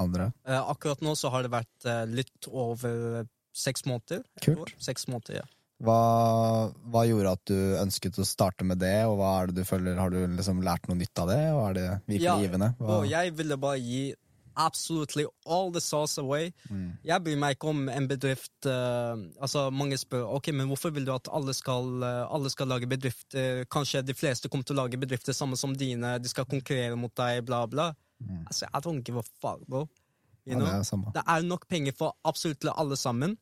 andre? 0.02 0.32
Uh, 0.48 0.60
akkurat 0.74 1.02
nå 1.06 1.14
så 1.16 1.30
har 1.32 1.46
det 1.46 1.54
vært 1.54 1.90
litt 2.10 2.50
over 2.50 3.26
seks 3.54 3.86
måneder. 3.86 4.24
Kult. 4.44 4.74
Seks 4.82 5.08
måneder, 5.12 5.44
ja. 5.44 5.48
Hva, 5.82 6.70
hva 6.94 7.02
gjorde 7.10 7.32
at 7.34 7.42
du 7.50 7.58
ønsket 7.82 8.20
å 8.22 8.26
starte 8.28 8.66
med 8.68 8.78
det, 8.84 9.00
og 9.10 9.16
hva 9.18 9.32
er 9.40 9.50
det 9.50 9.64
du 9.64 9.66
føler, 9.66 9.98
har 9.98 10.12
du 10.14 10.20
liksom 10.38 10.60
lært 10.66 10.86
noe 10.90 11.00
nytt 11.00 11.22
av 11.24 11.32
det, 11.32 11.40
og 11.56 11.62
er 11.70 11.78
det 11.78 11.86
virkelig 12.06 12.28
Ja, 12.28 12.36
givende? 12.44 12.70
Hva, 12.78 13.00
Og 13.00 13.08
jeg 13.10 13.34
ville 13.40 13.58
bare 13.62 13.80
gi 13.82 14.04
absolutely 14.56 15.26
all 15.46 15.72
the 15.72 15.82
sauce 15.82 16.18
away. 16.22 16.52
Jeg 17.04 17.24
bryr 17.24 17.38
meg 17.40 17.56
ikke 17.56 17.72
om 17.72 17.90
en 17.90 18.08
bedrift 18.08 18.68
uh, 18.68 19.16
Altså, 19.42 19.70
mange 19.70 19.98
spør 19.98 20.28
ok, 20.38 20.52
men 20.54 20.68
hvorfor 20.72 20.94
vil 20.96 21.06
du 21.06 21.14
at 21.14 21.30
alle 21.32 21.54
skal, 21.54 21.90
uh, 22.04 22.34
alle 22.34 22.50
skal 22.50 22.68
lage 22.68 22.90
bedrifter 22.90 23.66
Kanskje 23.72 24.02
de 24.06 24.14
fleste 24.18 24.50
kommer 24.50 24.68
til 24.68 24.78
å 24.78 24.84
lage 24.84 25.00
bedrifter 25.02 25.34
samme 25.34 25.58
som 25.60 25.76
dine, 25.76 26.18
de 26.20 26.30
skal 26.30 26.46
konkurrere 26.46 26.96
mot 27.00 27.14
deg, 27.18 27.44
bla, 27.46 27.66
bla. 27.68 27.92
Altså, 28.48 28.68
I 28.74 28.80
don't 28.80 29.02
give 29.04 29.18
a 29.18 29.24
fuck, 29.42 29.66
bro. 29.68 29.88
You 30.46 30.58
ja, 30.58 30.60
det 30.60 30.68
er. 30.74 31.12
Det 31.14 31.24
er 31.28 31.44
nok 31.46 31.68
penger 31.70 31.94
for 31.98 32.16
absolutt 32.26 32.66
alle 32.76 32.98
sammen. 32.98 33.38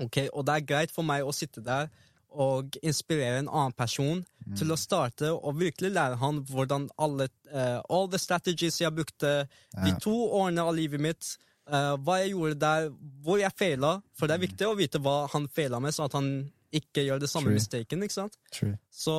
Ok, 0.00 0.28
Og 0.32 0.46
det 0.46 0.54
er 0.54 0.66
greit 0.66 0.94
for 0.94 1.06
meg 1.06 1.26
å 1.26 1.32
sitte 1.34 1.62
der 1.64 1.90
og 2.30 2.76
inspirere 2.86 3.40
en 3.40 3.48
annen 3.48 3.74
person 3.74 4.22
til 4.58 4.72
å 4.72 4.78
starte 4.78 5.30
og 5.30 5.58
virkelig 5.60 5.92
lære 5.94 6.18
han 6.20 6.40
hvordan 6.48 6.88
alle 6.98 7.28
uh, 7.52 7.80
All 7.90 8.08
the 8.10 8.18
strategies 8.18 8.80
jeg 8.80 8.94
brukte 8.94 9.46
de 9.84 9.92
to 10.02 10.14
årene 10.38 10.62
av 10.62 10.74
livet 10.74 11.02
mitt, 11.02 11.34
uh, 11.70 11.96
hva 11.98 12.20
jeg 12.22 12.32
gjorde 12.34 12.58
der, 12.62 12.88
hvor 13.24 13.40
jeg 13.42 13.54
feila. 13.58 13.96
For 14.18 14.30
det 14.30 14.36
er 14.36 14.44
viktig 14.46 14.68
å 14.68 14.76
vite 14.78 15.02
hva 15.02 15.24
han 15.32 15.48
feila 15.54 15.80
med, 15.82 15.94
så 15.94 16.06
at 16.06 16.16
han 16.18 16.50
ikke 16.74 17.04
gjør 17.06 17.22
det 17.22 17.30
samme 17.30 17.50
True. 17.50 17.58
mistaken. 17.58 18.02
ikke 18.06 18.18
sant? 18.18 18.38
True. 18.54 18.76
Så 18.90 19.16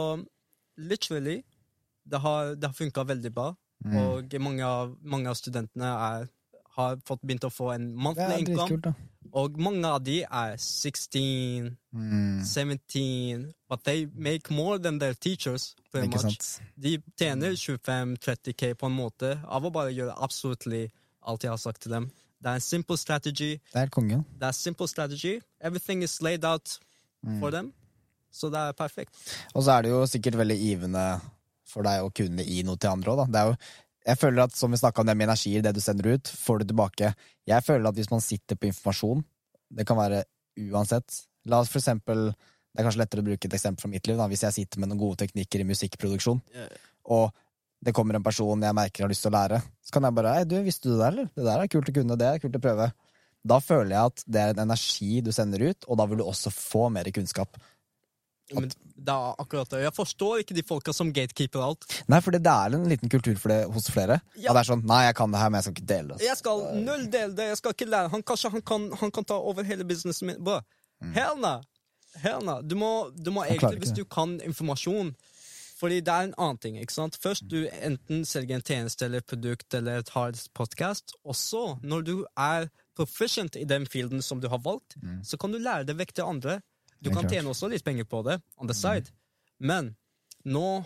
literally, 0.78 1.42
det 2.04 2.22
har, 2.24 2.56
det 2.56 2.70
har 2.72 2.78
funka 2.78 3.04
veldig 3.08 3.34
bra. 3.36 3.52
Mm. 3.86 3.98
Og 3.98 4.36
mange 4.40 4.66
av, 4.68 4.96
mange 5.02 5.32
av 5.32 5.38
studentene 5.40 5.90
er, 5.92 6.28
har 6.78 7.00
fått 7.08 7.24
begynt 7.26 7.48
å 7.48 7.52
få 7.54 7.72
en 7.76 7.90
income. 7.92 8.44
dritkult, 8.46 8.86
da. 8.88 8.94
Og 9.34 9.58
mange 9.60 9.86
av 9.88 10.04
de 10.04 10.22
er 10.24 10.56
16, 10.58 11.78
Mm. 11.94 12.42
17, 12.46 13.54
but 13.70 13.84
they 13.84 14.06
make 14.16 14.50
more 14.52 14.78
than 14.80 14.98
their 15.00 15.14
teachers. 15.14 15.76
pretty 15.92 16.08
Ikke 16.08 16.24
much. 16.24 16.38
sant? 16.40 16.62
De 16.80 16.98
tjener 17.20 17.52
25-30K 17.56 18.74
på 18.76 18.86
en 18.88 18.96
måte 18.96 19.34
av 19.48 19.64
å 19.68 19.72
bare 19.72 19.92
gjøre 19.92 20.16
absolutt 20.24 20.68
alt 21.28 21.44
jeg 21.44 21.52
har 21.52 21.58
sagt 21.58 21.82
til 21.82 21.92
dem. 21.92 22.10
Det 22.42 22.50
er 22.50 22.54
en 22.56 22.62
simple 22.62 22.98
strategy. 22.98 23.60
Det 23.74 23.82
er 23.84 23.88
kongen. 23.90 24.24
Det 24.40 24.48
er 24.48 24.52
simple 24.52 24.88
strategy. 24.88 25.40
Everything 25.62 26.02
is 26.04 26.22
laid 26.22 26.44
out 26.46 26.80
Mm. 27.24 27.40
for 27.40 27.52
dem. 27.52 27.74
Så 28.32 28.50
det 28.50 28.58
er 28.58 28.72
perfekt. 28.74 29.14
Og 29.54 29.64
så 29.64 29.72
er 29.78 29.82
det 29.84 29.90
jo 29.92 30.06
sikkert 30.08 30.34
veldig 30.40 30.58
givende 30.58 31.22
for 31.68 31.84
deg 31.84 32.02
å 32.02 32.10
kunne 32.14 32.44
gi 32.44 32.64
noe 32.64 32.78
til 32.78 32.90
andre 32.90 33.12
òg, 33.12 33.18
da. 33.18 33.26
Det 33.26 33.36
er 33.36 33.46
jo, 33.52 33.56
jeg 34.02 34.18
føler 34.18 34.46
at, 34.48 34.56
som 34.58 34.74
vi 34.74 34.80
snakka 34.82 35.04
om 35.04 35.10
det 35.10 35.16
med 35.18 35.30
energier, 35.30 35.62
det 35.62 35.76
du 35.78 35.82
sender 35.84 36.16
ut, 36.16 36.32
får 36.42 36.62
du 36.62 36.72
tilbake. 36.72 37.12
Jeg 37.50 37.66
føler 37.66 37.90
at 37.90 37.98
hvis 38.00 38.10
man 38.12 38.24
sitter 38.24 38.58
på 38.58 38.70
informasjon, 38.72 39.22
det 39.78 39.86
kan 39.88 40.00
være 40.00 40.24
uansett 40.72 41.22
La 41.50 41.58
oss 41.64 41.72
for 41.72 41.80
eksempel 41.80 42.28
Det 42.36 42.82
er 42.82 42.86
kanskje 42.86 43.00
lettere 43.02 43.24
å 43.24 43.26
bruke 43.26 43.48
et 43.48 43.54
eksempel 43.56 43.82
fra 43.82 43.90
mitt 43.92 44.06
liv, 44.08 44.18
da, 44.20 44.28
hvis 44.30 44.44
jeg 44.46 44.56
sitter 44.56 44.82
med 44.82 44.92
noen 44.92 45.00
gode 45.02 45.18
teknikker 45.24 45.64
i 45.64 45.66
musikkproduksjon, 45.68 46.38
og 47.12 47.32
det 47.84 47.94
kommer 47.98 48.16
en 48.16 48.24
person 48.24 48.64
jeg 48.64 48.78
merker 48.78 49.04
har 49.04 49.12
lyst 49.12 49.26
til 49.26 49.32
å 49.32 49.36
lære, 49.36 49.58
så 49.82 49.96
kan 49.96 50.06
jeg 50.08 50.16
bare 50.16 50.36
Hei, 50.38 50.46
du, 50.48 50.56
visste 50.64 50.88
du 50.88 50.94
det, 50.94 51.08
eller? 51.10 51.32
Det 51.36 51.48
der 51.48 51.64
er 51.64 51.72
kult 51.74 51.90
å 51.90 51.96
kunne, 51.98 52.18
det 52.22 52.30
er 52.30 52.40
kult 52.40 52.56
å 52.56 52.62
prøve. 52.64 52.88
Da 53.42 53.58
føler 53.66 53.92
jeg 53.96 54.12
at 54.14 54.24
det 54.30 54.42
er 54.42 54.54
en 54.54 54.64
energi 54.68 55.20
du 55.26 55.32
sender 55.36 55.66
ut, 55.72 55.88
og 55.90 56.00
da 56.00 56.06
vil 56.08 56.22
du 56.22 56.26
også 56.28 56.54
få 56.54 56.86
mer 56.94 57.10
kunnskap. 57.12 57.60
Men 58.54 58.70
det 59.02 59.14
er 59.14 59.40
akkurat 59.42 59.70
det. 59.74 59.80
Jeg 59.82 59.94
forstår 59.98 60.44
ikke 60.44 60.56
de 60.58 60.64
folka 60.68 60.94
som 60.94 61.10
gatekeeper 61.16 61.64
alt. 61.66 61.88
Nei, 62.12 62.20
for 62.22 62.36
det 62.36 62.42
er 62.46 62.76
en 62.78 62.86
liten 62.90 63.10
kultur 63.10 63.36
for 63.42 63.50
det 63.54 63.60
hos 63.74 63.88
flere. 63.90 64.20
Ja. 64.36 64.54
Det 64.54 64.60
er 64.62 64.70
sånn, 64.70 64.84
nei, 64.86 65.00
jeg 65.08 65.16
kan 65.18 65.32
det 65.34 65.42
her, 65.42 65.50
men 65.50 65.58
jeg 65.62 65.68
skal 65.70 65.76
ikke 65.80 65.90
dele 65.94 66.18
det. 66.20 66.26
Jeg 66.28 66.38
skal 66.38 66.62
null 66.86 67.08
dele 67.14 67.34
det. 67.38 67.48
Jeg 67.54 67.58
skal 67.62 67.76
ikke 67.78 67.90
lære. 67.90 68.12
Han, 68.14 68.24
kanskje 68.24 68.52
han 68.54 68.62
kan, 68.62 68.88
han 69.02 69.12
kan 69.16 69.26
ta 69.26 69.40
over 69.42 69.64
hele 69.66 69.88
businessen 69.90 70.28
min. 70.30 70.42
Bro, 70.44 70.60
hell 71.18 71.40
no. 71.42 71.56
Hell. 72.22 72.50
Du 72.68 72.76
må, 72.76 72.92
du 73.16 73.32
må 73.32 73.46
Mm. 73.48 73.56
Egentlig, 73.56 73.80
hvis 73.86 73.96
du 73.96 74.04
kan 74.06 74.40
informasjon 74.44 75.14
Fordi 75.82 75.98
det 76.06 76.14
er 76.14 76.28
en 76.28 76.34
annen 76.38 76.58
ting. 76.62 76.76
ikke 76.78 76.94
sant? 76.94 77.16
Først 77.18 77.48
du 77.50 77.64
enten 77.82 78.22
selger 78.30 78.60
en 78.60 78.62
tjeneste 78.62 79.06
eller 79.08 79.18
et 79.24 79.26
produkt 79.26 79.74
eller 79.74 79.98
et 80.04 80.10
hard 80.14 80.38
podcast, 80.54 81.16
og 81.26 81.34
så, 81.36 81.80
når 81.82 82.04
du 82.06 82.12
er 82.38 82.68
proficient 82.96 83.56
i 83.58 83.64
den 83.66 83.88
fielden 83.90 84.22
som 84.22 84.40
du 84.44 84.48
har 84.52 84.60
valgt, 84.62 84.94
så 85.26 85.40
kan 85.42 85.52
du 85.52 85.58
lære 85.58 85.88
det 85.90 85.96
vekk 85.98 86.14
til 86.14 86.24
andre. 86.30 86.60
Du 87.02 87.10
Mm. 87.10 87.16
Kan. 87.16 87.26
Mm. 87.26 87.32
tjene 87.32 87.50
også 87.50 87.70
litt 87.70 87.84
penger 87.84 88.04
på 88.06 88.24
det, 88.24 88.42
on 88.58 88.68
the 88.68 88.74
side. 88.74 89.12
Men 89.60 89.96
nå 90.46 90.86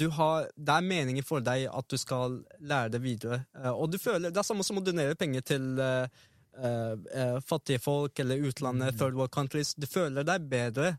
du 0.00 0.08
har, 0.08 0.48
Det 0.56 0.72
er 0.72 0.80
meningen 0.80 1.24
for 1.24 1.40
deg 1.40 1.68
at 1.68 1.88
du 1.88 1.96
skal 1.98 2.42
lære 2.60 2.92
det 2.92 3.02
videre. 3.02 3.44
Eh, 3.54 3.70
og 3.70 3.90
du 3.92 3.98
føler, 3.98 4.30
Det 4.30 4.38
er 4.38 4.42
samme 4.42 4.64
som 4.64 4.78
å 4.78 4.84
donere 4.84 5.14
penger 5.14 5.40
til 5.40 5.78
uh, 5.78 6.06
eh, 6.56 7.40
fattige 7.40 7.78
folk 7.78 8.18
eller 8.18 8.40
utlandet, 8.48 8.96
third 8.98 9.14
world 9.14 9.30
countries. 9.30 9.74
Du 9.74 9.86
føler 9.86 10.24
deg 10.24 10.48
bedre 10.48 10.96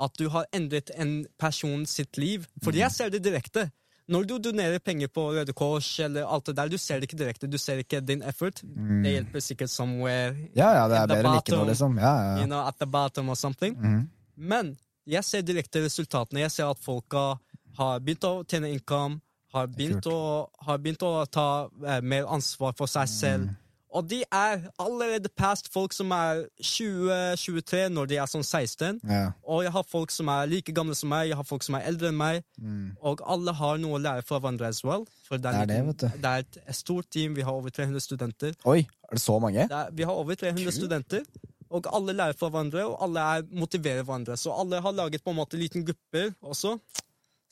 at 0.00 0.18
du 0.18 0.28
har 0.28 0.46
endret 0.52 0.90
en 0.98 1.24
person 1.38 1.86
sitt 1.86 2.18
liv. 2.18 2.48
Fordi 2.64 2.78
jeg 2.78 2.90
ser 2.90 3.10
det 3.10 3.22
direkte. 3.22 3.70
Når 4.10 4.24
du 4.26 4.34
donerer 4.42 4.80
penger 4.82 5.08
på 5.14 5.28
Røde 5.30 5.52
Kors, 5.54 5.88
eller 6.02 6.26
alt 6.26 6.46
det 6.46 6.56
der, 6.58 6.70
du 6.72 6.78
ser 6.78 6.98
det 6.98 7.06
ikke 7.06 7.18
direkte. 7.20 7.46
Du 7.46 7.58
ser 7.58 7.78
ikke 7.84 8.00
din 8.02 8.22
effort. 8.26 8.62
Det 9.04 9.12
hjelper 9.14 9.40
sikkert 9.40 9.70
somewhere 9.70 10.34
Ja, 10.56 10.72
ja, 10.74 10.88
det 10.90 10.98
er 10.98 11.06
bedre 11.06 11.20
enn 11.20 11.36
like 11.36 11.54
noe, 11.54 11.68
liksom. 11.70 11.98
Ja, 12.02 12.14
ja, 12.26 12.32
you 12.40 12.48
know, 12.50 12.66
at 12.66 12.78
the 12.82 12.86
bottom 12.86 13.30
or 13.30 13.38
something. 13.38 13.76
Mm. 13.78 14.08
Men 14.36 14.74
jeg 15.06 15.24
ser 15.24 15.46
direkte 15.46 15.84
resultatene. 15.84 16.42
Jeg 16.42 16.50
ser 16.50 16.70
at 16.70 16.82
folka 16.82 17.36
har 17.78 18.02
begynt 18.02 18.26
å 18.26 18.34
tjene 18.48 18.72
income, 18.74 19.20
har 19.52 19.68
begynt, 19.70 20.06
å, 20.08 20.48
har 20.66 20.78
begynt 20.82 21.02
å 21.04 21.12
ta 21.30 21.46
eh, 21.86 22.00
mer 22.02 22.26
ansvar 22.32 22.74
for 22.76 22.90
seg 22.90 23.08
selv. 23.10 23.50
Og 23.92 24.06
de 24.08 24.22
er 24.32 24.62
allerede 24.80 25.28
past 25.36 25.68
folk 25.72 25.92
som 25.92 26.12
er 26.16 26.46
20-23 26.64 27.82
når 27.92 28.08
de 28.08 28.18
er 28.22 28.30
sånn 28.30 28.44
16. 28.44 29.02
ja. 29.04 29.26
Og 29.44 29.64
jeg 29.66 29.72
har 29.74 29.84
folk 29.88 30.10
som 30.14 30.30
er 30.32 30.48
like 30.48 30.72
gamle 30.72 30.96
som 30.96 31.12
meg, 31.12 31.28
jeg 31.28 31.36
har 31.36 31.46
folk 31.48 31.64
som 31.66 31.76
er 31.76 31.84
eldre 31.90 32.08
enn 32.08 32.16
meg. 32.16 32.40
Mm. 32.56 32.94
Og 33.04 33.20
alle 33.34 33.52
har 33.58 33.80
noe 33.82 33.98
å 33.98 34.02
lære 34.02 34.24
fra 34.24 34.40
hverandre 34.40 34.70
as 34.72 34.80
well. 34.86 35.04
Det 35.28 35.38
er, 35.38 35.60
Det 35.60 35.68
det, 35.68 35.80
vet 35.90 36.00
du. 36.04 36.08
det 36.24 36.32
er 36.32 36.44
et, 36.46 36.60
stort 36.76 37.10
team, 37.12 37.36
vi 37.36 37.44
har 37.44 37.52
over 37.52 37.70
300 37.70 38.00
studenter. 38.00 38.56
Oi, 38.64 38.80
er 38.80 39.18
det 39.18 39.22
så 39.22 39.38
mange? 39.42 39.68
Det 39.68 39.78
er, 39.82 39.92
vi 39.92 40.08
har 40.08 40.16
over 40.24 40.34
300 40.40 40.72
studenter, 40.72 41.28
og 41.72 41.86
alle 41.92 42.16
lærer 42.16 42.36
fra 42.36 42.48
hverandre, 42.48 42.84
og 42.88 42.96
alle 43.04 43.28
er, 43.36 43.46
motiverer 43.52 44.02
hverandre. 44.04 44.36
Så 44.40 44.52
alle 44.56 44.80
har 44.80 44.96
laget 44.96 45.24
på 45.24 45.32
en 45.32 45.40
måte 45.40 45.60
liten 45.60 45.84
grupper 45.84 46.32
også. 46.40 46.78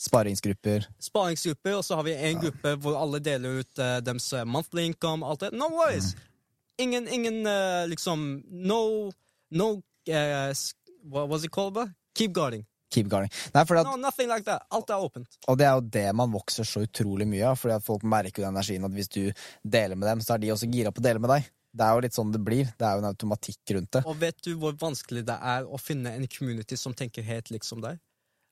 Sparingsgrupper. 0.01 0.86
Sparingsgrupper, 1.01 1.76
og 1.76 1.84
så 1.84 1.99
har 2.01 2.07
vi 2.09 2.16
en 2.16 2.41
gruppe 2.41 2.74
hvor 2.80 2.97
alle 2.97 3.20
deler 3.20 3.61
ut 3.61 3.80
uh, 3.82 3.99
deres 4.01 4.32
eh, 4.32 4.47
monthly 4.49 4.86
income. 4.88 5.26
alt 5.26 5.45
det. 5.45 5.53
No 5.53 5.68
worries! 5.76 6.14
Ingen, 6.80 7.08
ingen 7.12 7.42
uh, 7.46 7.84
liksom 7.90 8.26
No, 8.48 9.10
no 9.50 9.70
uh, 10.08 10.52
What 11.04 11.28
was 11.28 11.44
it 11.44 11.52
called? 11.52 11.74
But? 11.74 11.88
Keep 12.16 12.32
guarding. 12.32 12.64
Keep 12.90 13.08
guarding. 13.12 13.30
Nei, 13.54 13.62
at, 13.62 13.70
No, 13.86 13.94
nothing 13.96 14.28
like 14.28 14.44
that. 14.48 14.64
Alt 14.74 14.90
er 14.90 14.98
åpent. 15.04 15.28
og 15.46 15.58
det 15.60 15.66
er 15.68 15.76
jo 15.78 15.84
det 15.94 16.08
man 16.16 16.32
vokser 16.32 16.66
så 16.66 16.82
utrolig 16.82 17.26
mye 17.30 17.44
av, 17.52 17.56
fordi 17.60 17.76
at 17.76 17.84
folk 17.86 18.02
merker 18.02 18.42
jo 18.42 18.48
den 18.48 18.56
energien 18.56 18.84
at 18.88 18.96
hvis 18.96 19.08
du 19.14 19.20
deler 19.62 19.94
med 19.96 20.08
dem, 20.10 20.20
så 20.26 20.34
er 20.34 20.42
de 20.42 20.50
også 20.56 20.68
gira 20.72 20.90
på 20.90 20.98
å 21.02 21.06
dele 21.06 21.22
med 21.22 21.30
deg. 21.30 21.46
Det 21.70 21.86
er 21.86 21.94
jo 21.94 22.02
litt 22.02 22.16
sånn 22.18 22.32
det 22.34 22.40
blir. 22.42 22.66
Det 22.80 22.86
er 22.88 22.96
jo 22.98 23.04
en 23.04 23.10
automatikk 23.12 23.74
rundt 23.76 23.92
det. 23.94 24.02
Og 24.10 24.16
vet 24.18 24.40
du 24.42 24.56
hvor 24.58 24.74
vanskelig 24.80 25.22
det 25.28 25.36
er 25.54 25.68
å 25.70 25.78
finne 25.78 26.16
en 26.18 26.26
community 26.26 26.76
som 26.80 26.96
tenker 26.98 27.22
helt 27.22 27.52
liksom 27.54 27.84
deg? 27.84 28.00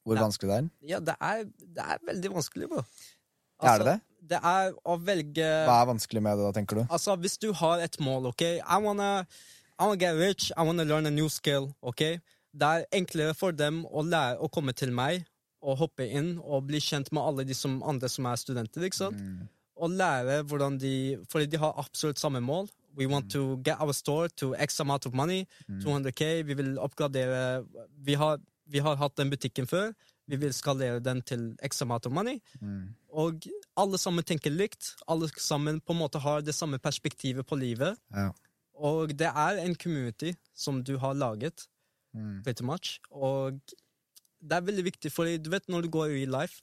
Hvor 0.06 0.14
Ja. 0.16 0.22
vanskelig 0.22 0.52
det 0.52 0.58
er. 0.60 0.68
Ja, 0.94 1.00
det 1.00 1.16
er, 1.18 1.42
det 1.74 1.88
er 1.96 1.98
veldig 2.06 2.30
vanskelig, 2.38 2.68
bro. 2.70 2.84
Er 3.66 3.82
det 3.82 3.86
det? 3.90 3.98
Det 4.28 4.38
er 4.44 4.74
å 4.84 4.96
velge 5.00 5.46
Hva 5.68 5.78
er 5.82 5.86
vanskelig 5.92 6.22
med 6.22 6.36
det, 6.38 6.44
da, 6.48 6.52
tenker 6.56 6.80
du? 6.80 6.82
Altså, 6.88 7.16
hvis 7.16 7.38
du 7.40 7.52
har 7.56 7.80
et 7.84 7.96
mål, 8.00 8.26
ok 8.32 8.42
I 8.58 8.78
wanna, 8.84 9.24
I 9.78 9.86
wanna 9.86 9.96
get 10.00 10.18
rich, 10.18 10.50
I 10.56 10.66
wanna 10.68 10.84
learn 10.84 11.06
a 11.06 11.10
new 11.14 11.28
skill, 11.32 11.70
ok 11.82 12.02
Det 12.52 12.68
er 12.68 12.84
enklere 12.92 13.34
for 13.36 13.52
dem 13.52 13.84
å 13.86 14.02
lære 14.04 14.38
å 14.44 14.48
komme 14.52 14.72
til 14.76 14.92
meg 14.92 15.24
og 15.62 15.78
hoppe 15.80 16.04
inn 16.06 16.36
og 16.38 16.66
bli 16.68 16.78
kjent 16.78 17.08
med 17.12 17.22
alle 17.22 17.44
de 17.44 17.54
som, 17.54 17.80
andre 17.82 18.08
som 18.08 18.26
er 18.30 18.36
studenter, 18.38 18.84
ikke 18.86 19.00
sant? 19.00 19.18
Og 19.78 19.90
lære 19.90 20.42
hvordan 20.46 20.76
de 20.78 20.92
Fordi 21.30 21.46
de 21.46 21.58
har 21.58 21.74
absolutt 21.78 22.18
samme 22.18 22.40
mål. 22.40 22.68
We 22.96 23.06
want 23.06 23.30
to 23.32 23.58
get 23.62 23.80
our 23.80 23.92
store 23.94 24.28
to 24.38 24.54
X 24.54 24.80
amount 24.80 25.06
of 25.06 25.12
money. 25.14 25.46
200K. 25.82 26.42
Vi 26.46 26.54
vil 26.54 26.78
oppgradere 26.78 27.64
Vi 28.06 28.14
har, 28.14 28.38
vi 28.66 28.78
har 28.78 28.96
hatt 28.96 29.16
den 29.16 29.30
butikken 29.30 29.66
før. 29.66 29.92
Vi 30.26 30.36
vil 30.36 30.52
skalere 30.52 31.00
den 31.00 31.22
til 31.22 31.56
X 31.62 31.82
amount 31.82 32.06
of 32.06 32.12
money. 32.12 32.40
Og 33.18 33.48
alle 33.76 33.98
sammen 33.98 34.24
tenker 34.26 34.52
likt. 34.54 34.92
Alle 35.10 35.26
sammen 35.42 35.80
på 35.82 35.94
en 35.94 35.98
måte 36.04 36.20
har 36.22 36.44
det 36.46 36.54
samme 36.54 36.78
perspektivet 36.78 37.46
på 37.48 37.58
livet. 37.58 37.98
Ja. 38.14 38.28
Og 38.78 39.10
det 39.18 39.26
er 39.32 39.58
en 39.64 39.74
community 39.74 40.36
som 40.54 40.82
du 40.86 40.96
har 41.02 41.18
laget, 41.18 41.66
Mm. 42.14 42.42
pretty 42.42 42.64
much. 42.64 43.00
Og 43.12 43.58
det 44.40 44.52
er 44.52 44.62
veldig 44.64 44.84
viktig, 44.86 45.10
for 45.12 45.24
du 45.24 45.50
vet 45.50 45.66
når 45.68 45.82
du 45.82 45.88
går 45.92 46.06
i 46.06 46.14
real 46.24 46.40
life 46.40 46.62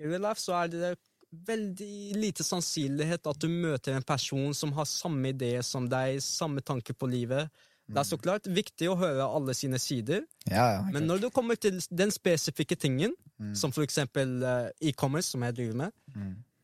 I 0.00 0.08
real 0.08 0.22
life 0.24 0.40
så 0.40 0.56
er 0.64 0.66
det 0.72 0.98
veldig 1.30 2.16
lite 2.16 2.42
sannsynlighet 2.42 3.26
at 3.26 3.38
du 3.38 3.46
møter 3.48 3.94
en 3.94 4.02
person 4.02 4.54
som 4.56 4.72
har 4.72 4.84
samme 4.84 5.30
idé 5.32 5.62
som 5.62 5.86
deg, 5.88 6.18
samme 6.24 6.60
tanke 6.60 6.92
på 6.96 7.06
livet. 7.06 7.50
Det 7.90 7.98
er 7.98 8.06
så 8.06 8.16
klart 8.22 8.46
viktig 8.46 8.88
å 8.92 8.96
høre 9.00 9.24
alle 9.26 9.54
sine 9.54 9.78
sider, 9.82 10.22
Ja, 10.46 10.66
ja. 10.76 10.82
men 10.92 11.06
når 11.10 11.20
du 11.24 11.30
kommer 11.30 11.56
til 11.58 11.80
den 11.90 12.10
spesifikke 12.14 12.76
tingen, 12.78 13.14
Mm. 13.40 13.54
som 13.56 13.72
for 13.72 13.80
eksempel 13.82 14.42
eh, 14.44 14.66
e-commerce, 14.90 15.30
som 15.32 15.40
jeg 15.42 15.54
driver 15.56 15.76
med, 15.76 15.92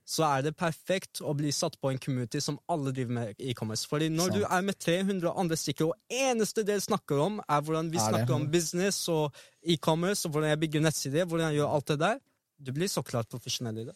så 0.05 0.23
er 0.29 0.43
det 0.45 0.51
perfekt 0.61 1.23
å 1.25 1.33
bli 1.35 1.49
satt 1.51 1.79
på 1.81 1.89
en 1.91 1.99
community 1.99 2.39
som 2.39 2.59
alle 2.69 2.93
driver 2.93 3.15
med 3.17 3.35
e-commerce. 3.41 3.89
Fordi 3.89 4.11
når 4.13 4.29
du 4.35 4.43
er 4.45 4.61
med 4.61 4.77
300 4.79 5.33
andre 5.41 5.57
stykker, 5.57 5.87
og 5.89 5.95
eneste 6.13 6.63
dere 6.69 6.81
snakker 6.85 7.17
om, 7.19 7.41
er 7.49 7.61
hvordan 7.65 7.89
vi 7.91 7.97
Er 7.97 8.11
snakker 8.13 8.35
om 8.37 8.45
business 8.53 9.09
og 9.09 9.33
e-commerce, 9.65 10.27
og 10.29 10.33
hvordan 10.37 10.51
jeg 10.53 10.61
bygger 10.61 10.81
nettsider, 10.85 11.25
hvordan 11.25 11.49
jeg 11.51 11.61
gjør 11.63 11.75
alt 11.75 11.89
det 11.89 11.99
der, 11.99 12.19
du 12.61 12.73
blir 12.73 12.89
så 12.93 13.03
klart 13.03 13.29
profesjonell 13.33 13.79
i 13.79 13.85
det. 13.89 13.95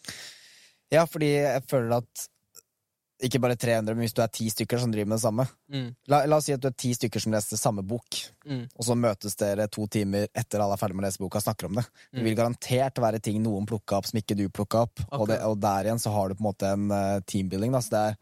ja, 0.91 1.05
fordi 1.05 1.29
jeg 1.37 1.63
føler 1.69 1.97
at 2.01 2.27
ikke 3.23 3.39
bare 3.43 3.55
300, 3.55 3.93
men 3.95 4.03
hvis 4.05 4.13
du 4.17 4.21
er 4.23 4.31
ti 4.33 4.47
stykker 4.49 4.79
som 4.81 4.91
driver 4.93 5.09
med 5.11 5.17
det 5.19 5.23
samme 5.25 5.45
Mm, 5.71 5.89
La, 6.11 6.25
la 6.27 6.37
oss 6.37 6.45
si 6.49 6.53
at 6.55 6.59
du 6.59 6.67
er 6.67 6.75
ti 6.75 6.89
stykker 6.97 7.21
som 7.23 7.31
leser 7.31 7.57
samme 7.59 7.83
bok, 7.87 8.17
mm, 8.45 8.63
og 8.75 8.83
så 8.87 8.95
møtes 8.99 9.35
dere 9.39 9.67
to 9.71 9.85
timer 9.87 10.27
etter 10.35 10.59
alle 10.59 10.75
er 10.75 10.81
ferdig 10.81 10.97
med 10.97 11.05
å 11.05 11.07
lese 11.07 11.21
boka 11.21 11.39
og 11.39 11.45
snakker 11.45 11.69
om 11.69 11.75
det. 11.79 11.85
Det 12.11 12.19
Mm. 12.19 12.23
vil 12.25 12.35
garantert 12.35 12.99
være 12.99 13.21
ting 13.21 13.41
noen 13.43 13.65
plukka 13.69 13.97
opp 14.01 14.05
som 14.09 14.19
ikke 14.19 14.35
du 14.35 14.49
plukka 14.49 14.81
opp, 14.87 14.99
og, 15.11 15.27
det, 15.29 15.39
og 15.47 15.59
der 15.61 15.85
igjen 15.87 15.99
så 16.01 16.11
har 16.11 16.29
du 16.29 16.35
på 16.35 16.43
en 16.43 16.49
måte 16.49 16.67
en 16.73 16.91
uh, 16.91 17.19
teambuilding. 17.25 17.71
Da. 17.71 17.79
Så 17.81 17.89
det 17.95 18.01
er 18.03 18.15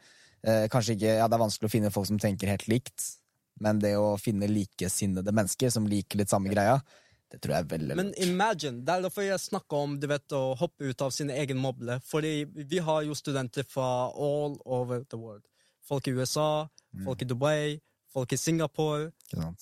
uh, 0.63 0.67
kanskje 0.69 0.95
ikke 0.95 1.17
Ja, 1.17 1.27
det 1.27 1.35
er 1.39 1.45
vanskelig 1.47 1.69
å 1.71 1.73
finne 1.73 1.91
folk 1.91 2.07
som 2.07 2.19
tenker 2.19 2.47
helt 2.47 2.67
likt, 2.67 3.15
Men 3.59 3.79
det 3.79 3.95
å 3.97 4.13
finne 4.19 4.47
likesinnede 4.47 5.33
mennesker 5.33 5.69
som 5.69 5.87
liker 5.87 6.17
litt 6.21 6.29
samme 6.29 6.47
greia, 6.53 6.79
det 7.31 7.41
tror 7.41 7.53
jeg 7.55 7.65
er 7.65 7.69
veldig 7.77 7.95
Men 7.95 8.13
imagine, 8.17 8.81
det 8.85 8.89
er 8.95 9.01
derfor 9.05 9.21
jeg 9.21 9.39
snakker 9.39 9.77
om 9.83 9.99
du 9.99 10.07
vet, 10.07 10.27
å 10.33 10.55
hoppe 10.57 10.89
ut 10.89 11.01
av 11.01 11.11
sin 11.11 11.29
egen 11.29 11.57
moble. 11.61 11.99
Fordi 12.09 12.45
vi 12.45 12.77
har 12.77 13.03
jo 13.03 13.13
studenter 13.13 13.63
fra 13.63 14.09
all 14.09 14.57
over 14.65 15.03
the 15.09 15.17
world. 15.17 15.43
Folk 15.87 16.07
i 16.07 16.11
USA, 16.11 16.67
Mm. 16.93 17.05
folk 17.05 17.21
i 17.21 17.25
Dubai, 17.25 17.79
folk 18.11 18.31
i 18.33 18.35
Singapore. 18.37 19.11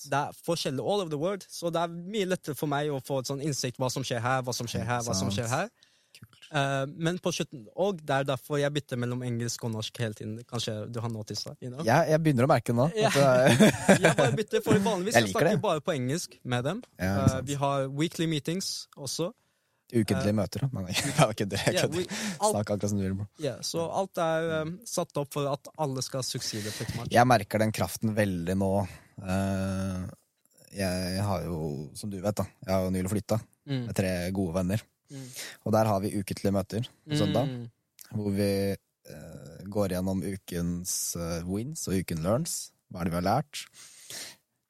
Det 0.08 0.12
er 0.16 0.32
forskjellig 0.46 0.80
all 0.80 1.00
over 1.02 1.10
the 1.10 1.18
world, 1.18 1.42
så 1.50 1.68
det 1.70 1.76
er 1.82 1.88
mye 1.88 2.24
lettere 2.24 2.56
for 2.56 2.66
meg 2.66 2.88
å 2.88 3.02
få 3.04 3.18
et 3.20 3.26
sånn 3.28 3.42
innsikt 3.44 3.76
hva 3.76 3.90
som 3.92 4.02
skjer 4.02 4.20
her, 4.20 4.40
hva 4.42 4.54
som 4.54 4.66
skjer 4.66 4.84
her, 4.86 5.02
hva 5.04 5.14
som 5.14 5.28
skjer 5.28 5.46
her. 5.48 5.68
Eh, 6.48 6.84
men 6.96 7.18
på 7.20 7.28
slutten, 7.34 7.66
og 7.76 7.98
det 8.00 8.14
er 8.22 8.28
derfor 8.30 8.56
jeg 8.60 8.72
bytter 8.72 8.96
mellom 9.00 9.20
engelsk 9.26 9.64
og 9.68 9.72
norsk 9.74 9.98
hele 10.00 10.16
tiden. 10.16 10.36
Kanskje 10.48 10.76
du 10.92 11.00
har 11.04 11.10
notis? 11.12 11.42
You 11.60 11.68
know? 11.72 11.82
Jeg, 11.84 12.08
jeg 12.14 12.22
begynner 12.24 12.46
å 12.46 12.50
merke 12.50 12.72
det 12.72 12.78
nå. 12.78 12.86
Jeg 12.96 14.14
bare 14.16 14.30
bytter, 14.38 14.62
for 14.64 14.78
vanligvis 14.80 15.14
Jeg 15.18 15.26
jeg 15.26 15.32
snakker 15.34 15.50
det. 15.50 15.58
bare 15.66 15.82
på 15.84 15.92
engelsk 15.96 16.38
med 16.48 16.64
dem. 16.64 16.80
Ja, 17.00 17.12
uh, 17.26 17.36
vi 17.44 17.58
har 17.60 17.88
weekly 17.92 18.26
meetings 18.30 18.86
også. 18.96 19.30
ukentlige 19.92 20.34
møter, 20.36 20.64
da. 20.64 20.68
Nei, 20.80 20.86
jeg. 20.94 21.12
Jeg 21.18 21.36
kødder. 21.42 22.06
akkurat 22.62 22.88
som 22.88 22.98
du 23.00 23.06
bro. 23.14 23.26
ja, 23.44 23.54
så 23.64 23.84
alt 24.00 24.20
er 24.24 24.48
um, 24.62 24.72
satt 24.88 25.16
opp 25.20 25.32
for 25.36 25.48
at 25.52 25.68
alle 25.80 26.02
skal 26.04 26.24
sukside. 26.24 26.72
Jeg 27.12 27.28
merker 27.28 27.60
den 27.64 27.72
kraften 27.76 28.16
veldig 28.16 28.56
nå. 28.60 28.72
Uh, 29.20 30.08
jeg 30.76 31.22
har 31.24 31.44
jo, 31.48 31.88
som 31.96 32.10
du 32.12 32.18
vet, 32.20 32.36
da, 32.36 32.44
jeg 32.66 32.72
har 32.74 32.84
jo 32.88 32.96
nylig 32.96 33.12
flytta 33.18 33.40
Mm. 33.68 33.82
med 33.84 33.96
tre 33.98 34.10
gode 34.32 34.54
venner. 34.54 34.80
Mm. 35.10 35.28
Og 35.64 35.72
der 35.72 35.84
har 35.88 36.00
vi 36.04 36.14
ukentlige 36.20 36.52
møter 36.52 36.88
på 37.08 37.16
søndag, 37.16 37.46
Mm. 37.48 37.70
hvor 38.12 38.30
vi 38.36 38.50
eh, 38.74 39.62
går 39.68 39.88
gjennom 39.94 40.22
ukens 40.22 41.16
eh, 41.16 41.42
wins 41.48 41.86
og 41.88 41.94
uken 42.02 42.22
learns. 42.22 42.72
Hva 42.92 43.00
er 43.00 43.04
det 43.08 43.12
vi 43.14 43.20
har 43.22 43.28
lært? 43.28 43.62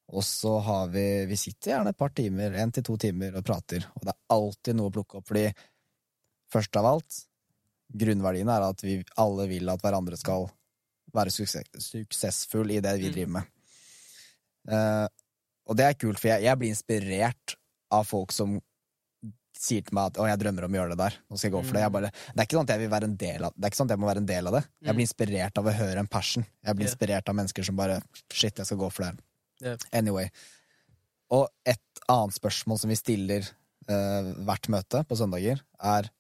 Og 0.09 0.23
så 0.25 0.55
har 0.65 0.89
vi 0.89 1.27
Vi 1.27 1.37
sitter 1.37 1.73
gjerne 1.75 1.91
et 1.91 1.99
par 1.99 2.09
timer, 2.15 2.51
én 2.57 2.73
til 2.73 2.83
to 2.83 2.97
timer, 2.97 3.35
og 3.37 3.45
prater. 3.45 3.85
Og 3.97 4.03
det 4.07 4.15
er 4.15 4.35
alltid 4.35 4.75
noe 4.79 4.89
å 4.89 4.95
plukke 4.95 5.19
opp, 5.19 5.27
fordi 5.29 5.53
først 6.53 6.77
av 6.81 6.87
alt 6.95 7.25
Grunnverdien 7.99 8.49
er 8.53 8.63
at 8.69 8.83
vi 8.85 8.99
alle 9.17 9.47
vil 9.49 9.69
at 9.73 9.81
hverandre 9.81 10.17
skal 10.21 10.49
være 11.15 11.31
suksess, 11.33 11.65
suksessfull 11.81 12.71
i 12.71 12.81
det 12.85 12.99
vi 13.01 13.09
Mm. 13.09 13.13
driver 13.15 13.33
med. 13.33 13.45
Uh, 14.69 15.09
og 15.67 15.77
det 15.77 15.85
er 15.87 15.95
kult, 15.95 16.19
for 16.21 16.29
jeg, 16.29 16.43
jeg 16.45 16.59
blir 16.59 16.69
inspirert 16.75 17.55
av 17.91 18.05
folk 18.05 18.33
som 18.33 18.59
sier 19.59 19.83
til 19.83 19.95
meg 19.97 20.13
at 20.13 20.19
'å, 20.21 20.27
jeg 20.29 20.39
drømmer 20.39 20.65
om 20.65 20.73
å 20.73 20.79
gjøre 20.79 20.93
det 20.95 20.99
der'. 21.03 21.17
Nå 21.29 21.37
skal 21.39 21.49
jeg 21.51 21.55
gå 21.57 21.63
for 21.67 21.73
Det 21.75 21.83
jeg 21.83 21.91
Mm. 21.91 21.97
bare, 21.99 22.11
det 22.11 22.39
er 22.39 22.47
ikke 22.47 22.57
sånn 22.59 22.67
at 22.69 22.73
jeg 22.75 22.79
vil 22.79 22.91
være 22.95 23.05
en 23.05 23.17
del 23.17 23.45
av 23.45 23.53
Det 23.59 23.65
er 23.65 23.71
ikke 23.71 23.81
sånn 23.81 23.89
at 23.91 23.95
jeg 23.97 23.99
må 23.99 24.07
være 24.07 24.23
en 24.23 24.27
del 24.27 24.47
av 24.47 24.53
det. 24.55 24.63
Jeg 24.83 24.89
Mm. 24.93 24.97
blir 24.97 25.07
inspirert 25.09 25.59
av 25.59 25.65
å 25.67 25.73
høre 25.75 25.99
en 25.99 26.07
passion. 26.07 26.47
Jeg 26.65 26.77
blir 26.77 26.87
inspirert 26.87 27.29
av 27.29 27.35
mennesker 27.35 27.65
som 27.65 27.77
bare 27.77 28.03
'shit, 28.33 28.55
jeg 28.57 28.67
skal 28.67 28.79
gå 28.79 28.93
for 28.93 29.03
det 29.03 29.19
her'. 29.63 29.87
Anyway. 29.93 30.31
Og 31.31 31.49
et 31.67 31.81
annet 32.09 32.35
spørsmål 32.39 32.79
som 32.79 32.89
vi 32.89 32.95
stiller 32.97 33.43
uh, 33.91 34.35
hvert 34.45 34.69
møte 34.69 35.05
på 35.07 35.17
søndager, 35.17 35.61
er 35.83 36.11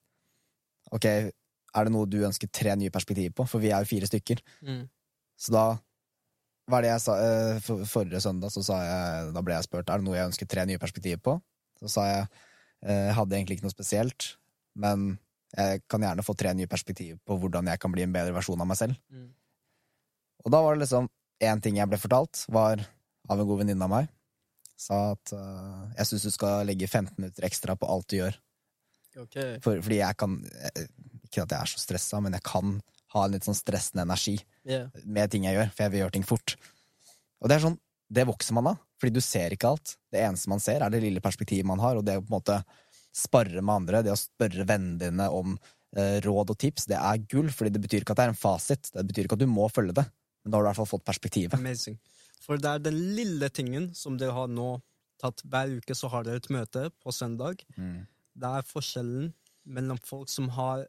Ok, 0.90 1.04
er 1.04 1.84
det 1.84 1.92
noe 1.92 2.06
du 2.06 2.24
ønsker 2.24 2.50
tre 2.50 2.74
nye 2.74 2.88
perspektiver 2.90 3.30
på? 3.34 3.46
For 3.46 3.58
vi 3.60 3.68
er 3.68 3.84
jo 3.84 3.90
fire 4.00 4.06
stykker. 4.08 4.40
Mm. 4.62 4.88
Så 5.38 5.50
da 5.52 5.78
Hva 6.68 6.78
er 6.78 6.82
det 6.82 6.90
jeg 6.90 7.00
sa 7.00 7.12
uh, 7.12 7.58
for, 7.60 7.84
Forrige 7.84 8.20
søndag 8.20 8.50
så 8.50 8.62
sa 8.64 8.80
jeg 8.82 9.34
Da 9.34 9.40
ble 9.42 9.54
jeg 9.54 9.64
spurt 9.64 9.88
Er 9.88 9.98
det 9.98 10.04
noe 10.04 10.16
jeg 10.16 10.28
ønsker 10.32 10.48
tre 10.48 10.64
nye 10.66 10.78
perspektiver 10.78 11.18
på. 11.22 11.42
Så 11.80 11.88
sa 11.90 12.00
jeg 12.06 12.28
jeg 12.84 13.14
hadde 13.16 13.36
egentlig 13.36 13.58
ikke 13.58 13.66
noe 13.66 13.74
spesielt, 13.74 14.32
men 14.78 15.16
jeg 15.56 15.82
kan 15.88 16.04
gjerne 16.04 16.24
få 16.24 16.34
tre 16.38 16.52
nye 16.54 16.68
perspektiver 16.70 17.18
på 17.24 17.38
hvordan 17.40 17.70
jeg 17.72 17.80
kan 17.80 17.92
bli 17.94 18.04
en 18.04 18.12
bedre 18.14 18.34
versjon 18.36 18.60
av 18.60 18.68
meg 18.68 18.78
selv. 18.80 18.98
Mm. 19.08 19.30
Og 20.44 20.52
da 20.54 20.60
var 20.64 20.76
det 20.76 20.84
liksom 20.84 21.08
én 21.44 21.62
ting 21.64 21.78
jeg 21.80 21.90
ble 21.90 21.98
fortalt, 22.00 22.44
var 22.52 22.82
av 23.28 23.40
en 23.40 23.48
god 23.48 23.62
venninne 23.62 23.86
av 23.86 23.92
meg. 23.92 24.10
Sa 24.78 24.98
at 25.16 25.32
uh, 25.34 25.88
jeg 25.96 26.10
syns 26.10 26.28
du 26.28 26.34
skal 26.34 26.68
legge 26.68 26.86
15 26.86 27.16
minutter 27.18 27.46
ekstra 27.48 27.74
på 27.78 27.88
alt 27.90 28.06
du 28.12 28.20
gjør. 28.20 28.36
Okay. 29.18 29.56
For, 29.64 29.80
fordi 29.82 29.96
jeg 29.98 30.14
kan 30.20 30.36
eh, 30.46 30.84
Ikke 31.26 31.42
at 31.42 31.50
jeg 31.50 31.58
er 31.58 31.70
så 31.72 31.80
stressa, 31.82 32.20
men 32.22 32.36
jeg 32.36 32.44
kan 32.46 32.76
ha 33.14 33.22
en 33.24 33.32
litt 33.32 33.46
sånn 33.48 33.56
stressende 33.56 34.04
energi 34.06 34.36
Yeah. 34.68 34.90
med 35.08 35.30
ting 35.32 35.46
jeg 35.46 35.56
gjør, 35.56 35.70
for 35.72 35.80
jeg 35.86 35.92
vil 35.94 36.00
gjøre 36.02 36.12
ting 36.18 36.24
fort. 36.28 36.52
Og 37.40 37.48
det 37.48 37.54
er 37.56 37.62
sånn, 37.62 37.78
det 38.12 38.26
vokser 38.28 38.52
man 38.52 38.66
av, 38.68 38.80
fordi 38.98 39.14
du 39.14 39.22
ser 39.24 39.54
ikke 39.54 39.72
alt. 39.72 39.94
Det 40.12 40.20
eneste 40.22 40.50
man 40.50 40.62
ser, 40.62 40.82
er 40.82 40.92
det 40.92 41.02
lille 41.04 41.22
perspektivet 41.24 41.68
man 41.68 41.82
har, 41.82 41.98
og 41.98 42.06
det 42.06 42.18
å 42.18 42.22
på 42.24 42.32
en 42.32 42.38
måte 42.38 42.60
sparre 43.14 43.62
med 43.62 43.74
andre, 43.74 44.02
det 44.06 44.14
å 44.14 44.20
spørre 44.20 44.66
vennene 44.68 44.98
dine 45.00 45.28
om 45.34 45.54
eh, 45.96 46.18
råd 46.24 46.54
og 46.54 46.58
tips, 46.60 46.88
det 46.90 46.98
er 46.98 47.24
gull, 47.30 47.50
fordi 47.54 47.74
det 47.74 47.82
betyr 47.86 48.04
ikke 48.04 48.14
at 48.14 48.20
det 48.20 48.26
er 48.28 48.34
en 48.34 48.42
fasit. 48.42 48.90
Det 48.94 49.06
betyr 49.08 49.28
ikke 49.28 49.38
at 49.38 49.44
du 49.44 49.50
må 49.50 49.68
følge 49.72 49.96
det, 49.98 50.06
men 50.42 50.52
da 50.52 50.58
har 50.58 50.64
du 50.64 50.68
i 50.68 50.70
hvert 50.72 50.80
fall 50.82 50.92
fått 50.96 51.08
perspektivet. 51.08 51.58
Amazing. 51.58 51.98
For 52.44 52.60
det 52.60 52.70
er 52.70 52.84
den 52.84 53.00
lille 53.16 53.50
tingen 53.52 53.90
som 53.98 54.16
dere 54.20 54.36
har 54.36 54.50
nå 54.52 54.76
tatt 55.20 55.42
hver 55.50 55.78
uke, 55.80 55.96
så 55.98 56.10
har 56.12 56.26
dere 56.26 56.40
et 56.42 56.52
møte 56.54 56.88
på 57.02 57.14
søndag. 57.14 57.64
Mm. 57.76 58.06
Det 58.38 58.52
er 58.60 58.68
forskjellen 58.68 59.32
mellom 59.68 59.98
folk 60.06 60.30
som 60.32 60.46
har 60.54 60.86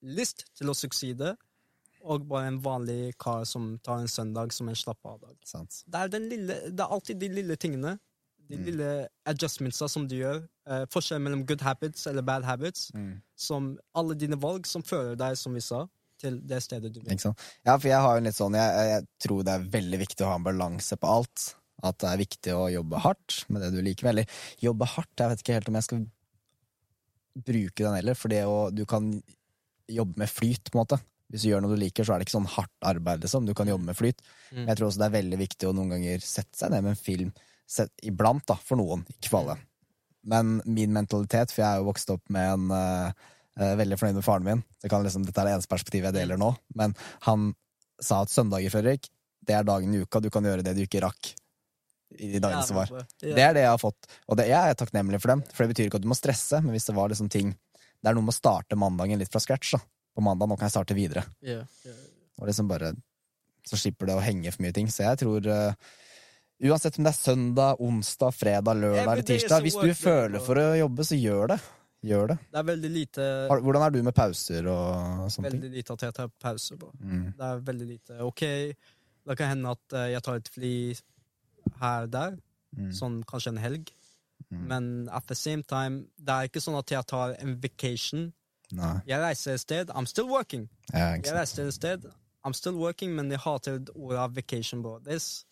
lyst 0.00 0.46
til 0.56 0.70
å 0.70 0.76
sukside, 0.76 1.34
og 2.02 2.26
bare 2.28 2.46
en 2.48 2.60
vanlig 2.64 3.12
kar 3.18 3.44
som 3.44 3.78
tar 3.84 3.98
en 4.00 4.08
søndag 4.08 4.52
som 4.52 4.68
en 4.68 4.74
slapp-av-dag. 4.78 5.36
Det 5.86 6.00
er, 6.00 6.08
det 6.08 6.80
er 6.80 6.86
alltid 6.88 7.18
de 7.20 7.28
lille 7.28 7.56
tingene, 7.56 7.98
de 8.48 8.56
Mm. 8.56 8.64
lille 8.66 9.08
adjustmentsa 9.26 9.88
som 9.88 10.08
du 10.08 10.16
gjør. 10.16 10.48
Eh, 10.66 10.84
forskjellen 10.90 11.22
mellom 11.22 11.46
good 11.46 11.60
habits 11.60 12.06
eller 12.06 12.22
bad 12.22 12.42
habits, 12.44 12.90
Mm. 12.94 13.20
som 13.36 13.78
alle 13.94 14.14
dine 14.14 14.36
valg 14.40 14.66
som 14.66 14.82
fører 14.82 15.16
deg, 15.16 15.36
som 15.38 15.54
vi 15.54 15.60
sa, 15.60 15.86
til 16.18 16.40
det 16.40 16.62
stedet 16.62 16.92
du 16.92 17.00
vil. 17.00 17.16
Ja, 17.64 17.76
for 17.78 17.88
jeg 17.88 18.00
har 18.00 18.18
jo 18.18 18.24
litt 18.24 18.34
sånn 18.34 18.52
jeg, 18.52 18.90
jeg 18.90 19.06
tror 19.20 19.42
det 19.44 19.52
er 19.54 19.70
veldig 19.70 19.98
viktig 19.98 20.20
å 20.26 20.30
ha 20.30 20.34
en 20.36 20.44
balanse 20.44 20.96
på 20.96 21.08
alt. 21.08 21.54
At 21.82 21.96
det 21.98 22.08
er 22.10 22.18
viktig 22.18 22.52
å 22.52 22.66
jobbe 22.70 22.98
hardt 23.00 23.44
med 23.48 23.62
det 23.62 23.70
du 23.72 23.80
liker. 23.80 24.08
Eller 24.10 24.26
jobbe 24.60 24.84
hardt, 24.84 25.08
jeg 25.16 25.28
vet 25.30 25.38
ikke 25.40 25.54
helt 25.54 25.68
om 25.68 25.74
jeg 25.74 25.84
skal 25.84 26.06
bruke 27.46 27.84
den 27.86 27.94
heller. 27.96 28.14
For 28.14 28.28
det 28.28 28.42
å 28.44 28.74
Du 28.74 28.84
kan 28.84 29.22
jobbe 29.88 30.18
med 30.18 30.28
flyt, 30.28 30.70
på 30.70 30.76
en 30.78 30.84
måte. 30.84 31.00
Hvis 31.30 31.44
du 31.44 31.52
gjør 31.52 31.62
noe 31.62 31.76
du 31.76 31.80
liker, 31.80 32.06
så 32.06 32.14
er 32.14 32.20
det 32.20 32.26
ikke 32.26 32.36
sånn 32.38 32.50
hardt 32.56 32.86
arbeid, 32.90 33.22
liksom. 33.22 33.46
Du 33.46 33.54
kan 33.56 33.70
jobbe 33.70 33.86
med 33.86 33.98
flyt. 33.98 34.22
Mm. 34.50 34.62
Men 34.62 34.72
jeg 34.72 34.80
tror 34.80 34.88
også 34.88 35.02
det 35.02 35.08
er 35.08 35.16
veldig 35.16 35.40
viktig 35.44 35.68
å 35.68 35.74
noen 35.76 35.94
ganger 35.94 36.24
sette 36.26 36.58
seg 36.58 36.72
ned 36.74 36.86
med 36.86 36.96
en 36.96 37.00
film. 37.00 37.34
Sett, 37.70 37.92
iblant, 38.02 38.42
da, 38.50 38.56
for 38.66 38.80
noen. 38.80 39.04
Ikke 39.14 39.30
for 39.30 39.44
alle. 39.44 39.60
Men 40.26 40.58
min 40.66 40.92
mentalitet, 40.92 41.54
for 41.54 41.62
jeg 41.62 41.70
er 41.70 41.80
jo 41.80 41.86
vokst 41.88 42.10
opp 42.12 42.24
med 42.34 42.56
en 42.56 42.74
uh, 42.74 43.28
uh, 43.60 43.74
veldig 43.78 43.98
fornøyd 44.00 44.18
med 44.18 44.26
faren 44.26 44.48
min. 44.48 44.64
Det 44.82 44.90
kan 44.92 45.06
liksom, 45.06 45.24
dette 45.28 45.38
er 45.40 45.48
det 45.48 45.54
eneste 45.58 45.70
perspektivet 45.70 46.10
jeg 46.10 46.18
deler 46.18 46.40
nå. 46.40 46.50
Men 46.76 46.96
han 47.28 47.52
sa 48.02 48.24
at 48.24 48.32
søndager, 48.32 48.72
Fredrik, 48.74 49.06
det 49.46 49.56
er 49.56 49.68
dagen 49.68 49.94
i 49.94 50.02
uka 50.02 50.20
du 50.20 50.28
kan 50.32 50.44
gjøre 50.44 50.66
det 50.66 50.74
du 50.76 50.82
ikke 50.84 51.04
rakk 51.04 51.32
i 52.18 52.32
de 52.32 52.42
dagene 52.42 52.66
som 52.66 52.80
var. 52.80 52.90
Det 53.22 53.38
er 53.38 53.54
det 53.54 53.64
jeg 53.64 53.70
har 53.70 53.80
fått, 53.80 54.08
og 54.26 54.38
det, 54.40 54.48
jeg 54.50 54.58
er 54.72 54.76
takknemlig 54.78 55.20
for 55.22 55.32
dem. 55.32 55.44
For 55.54 55.62
det 55.62 55.74
betyr 55.74 55.88
ikke 55.88 56.00
at 56.00 56.06
du 56.06 56.10
må 56.10 56.18
stresse, 56.18 56.58
men 56.64 56.74
hvis 56.74 56.88
det 56.90 56.96
var 56.96 57.12
liksom 57.12 57.30
ting 57.32 57.54
Det 58.00 58.08
er 58.08 58.16
noe 58.16 58.24
med 58.24 58.32
å 58.32 58.40
starte 58.40 58.78
mandagen 58.80 59.20
litt 59.20 59.28
fra 59.28 59.42
scratch. 59.44 59.74
da. 59.76 59.80
På 60.14 60.24
mandag 60.24 60.48
nå 60.50 60.56
kan 60.58 60.66
jeg 60.68 60.74
starte 60.74 60.96
videre. 60.98 61.24
Yeah, 61.42 61.66
yeah. 61.86 61.98
Og 62.40 62.48
liksom 62.50 62.68
bare 62.70 62.94
Så 63.68 63.76
slipper 63.76 64.08
det 64.08 64.14
å 64.16 64.22
henge 64.24 64.50
for 64.52 64.64
mye 64.64 64.72
ting. 64.72 64.88
Så 64.90 65.04
jeg 65.04 65.18
tror 65.20 65.46
uh, 65.46 65.74
Uansett 66.60 66.98
om 66.98 67.04
det 67.06 67.12
er 67.14 67.16
søndag, 67.16 67.80
onsdag, 67.80 68.34
fredag, 68.36 68.76
lørdag 68.76 69.04
eller 69.06 69.24
tirsdag 69.24 69.62
Hvis 69.64 69.76
du 69.80 69.92
føler 69.96 70.42
for 70.44 70.60
å 70.60 70.74
jobbe, 70.76 71.06
så 71.08 71.16
gjør 71.16 71.54
det. 71.54 71.60
Gjør 72.10 72.30
det. 72.32 72.36
Det 72.48 72.58
er 72.60 72.66
veldig 72.68 72.90
lite 72.92 73.24
Hvordan 73.50 73.82
er 73.84 73.92
du 73.92 73.98
med 74.04 74.14
pauser 74.16 74.68
og 74.72 75.30
sånne 75.32 75.50
ting? 75.52 75.60
Veldig 75.60 75.70
lite 75.76 75.96
at 75.96 76.04
jeg 76.06 76.16
tar 76.16 76.30
pauser. 76.40 76.80
Mm. 77.00 77.24
Det 77.36 77.48
er 77.48 77.62
veldig 77.70 77.88
lite. 77.88 78.18
Ok, 78.24 78.42
det 79.28 79.36
kan 79.36 79.52
hende 79.52 79.72
at 79.76 79.96
eh, 80.00 80.06
jeg 80.14 80.24
tar 80.24 80.40
et 80.40 80.48
fly 80.56 80.74
her 81.80 82.06
og 82.08 82.14
der, 82.16 82.38
Mm. 82.70 82.92
sånn 82.94 83.16
kanskje 83.26 83.50
en 83.50 83.58
helg. 83.58 83.88
Mm. 84.46 84.60
Men 84.70 84.84
at 85.10 85.24
the 85.26 85.34
same 85.34 85.64
time, 85.66 86.04
det 86.16 86.30
er 86.30 86.46
ikke 86.46 86.60
sånn 86.62 86.76
at 86.78 86.92
jeg 86.94 87.02
tar 87.10 87.32
en 87.42 87.56
vacation. 87.60 88.28
Nei. 88.72 89.00
Jeg 89.06 89.20
reiser 89.22 89.54
et 89.54 89.60
sted, 89.60 89.90
I'm 89.90 90.06
still 90.06 90.28
working. 90.30 90.68
Ja, 90.92 90.98
Jeg 91.16 91.32
reiser 91.34 91.66
et 91.68 91.74
sted, 91.74 92.04
I'm 92.46 92.52
still 92.54 92.74
working, 92.78 93.14
men 93.14 93.30
jeg 93.30 93.38
hater 93.40 93.80
ordet 93.94 94.36
vacation. 94.36 94.84
This, 95.06 95.44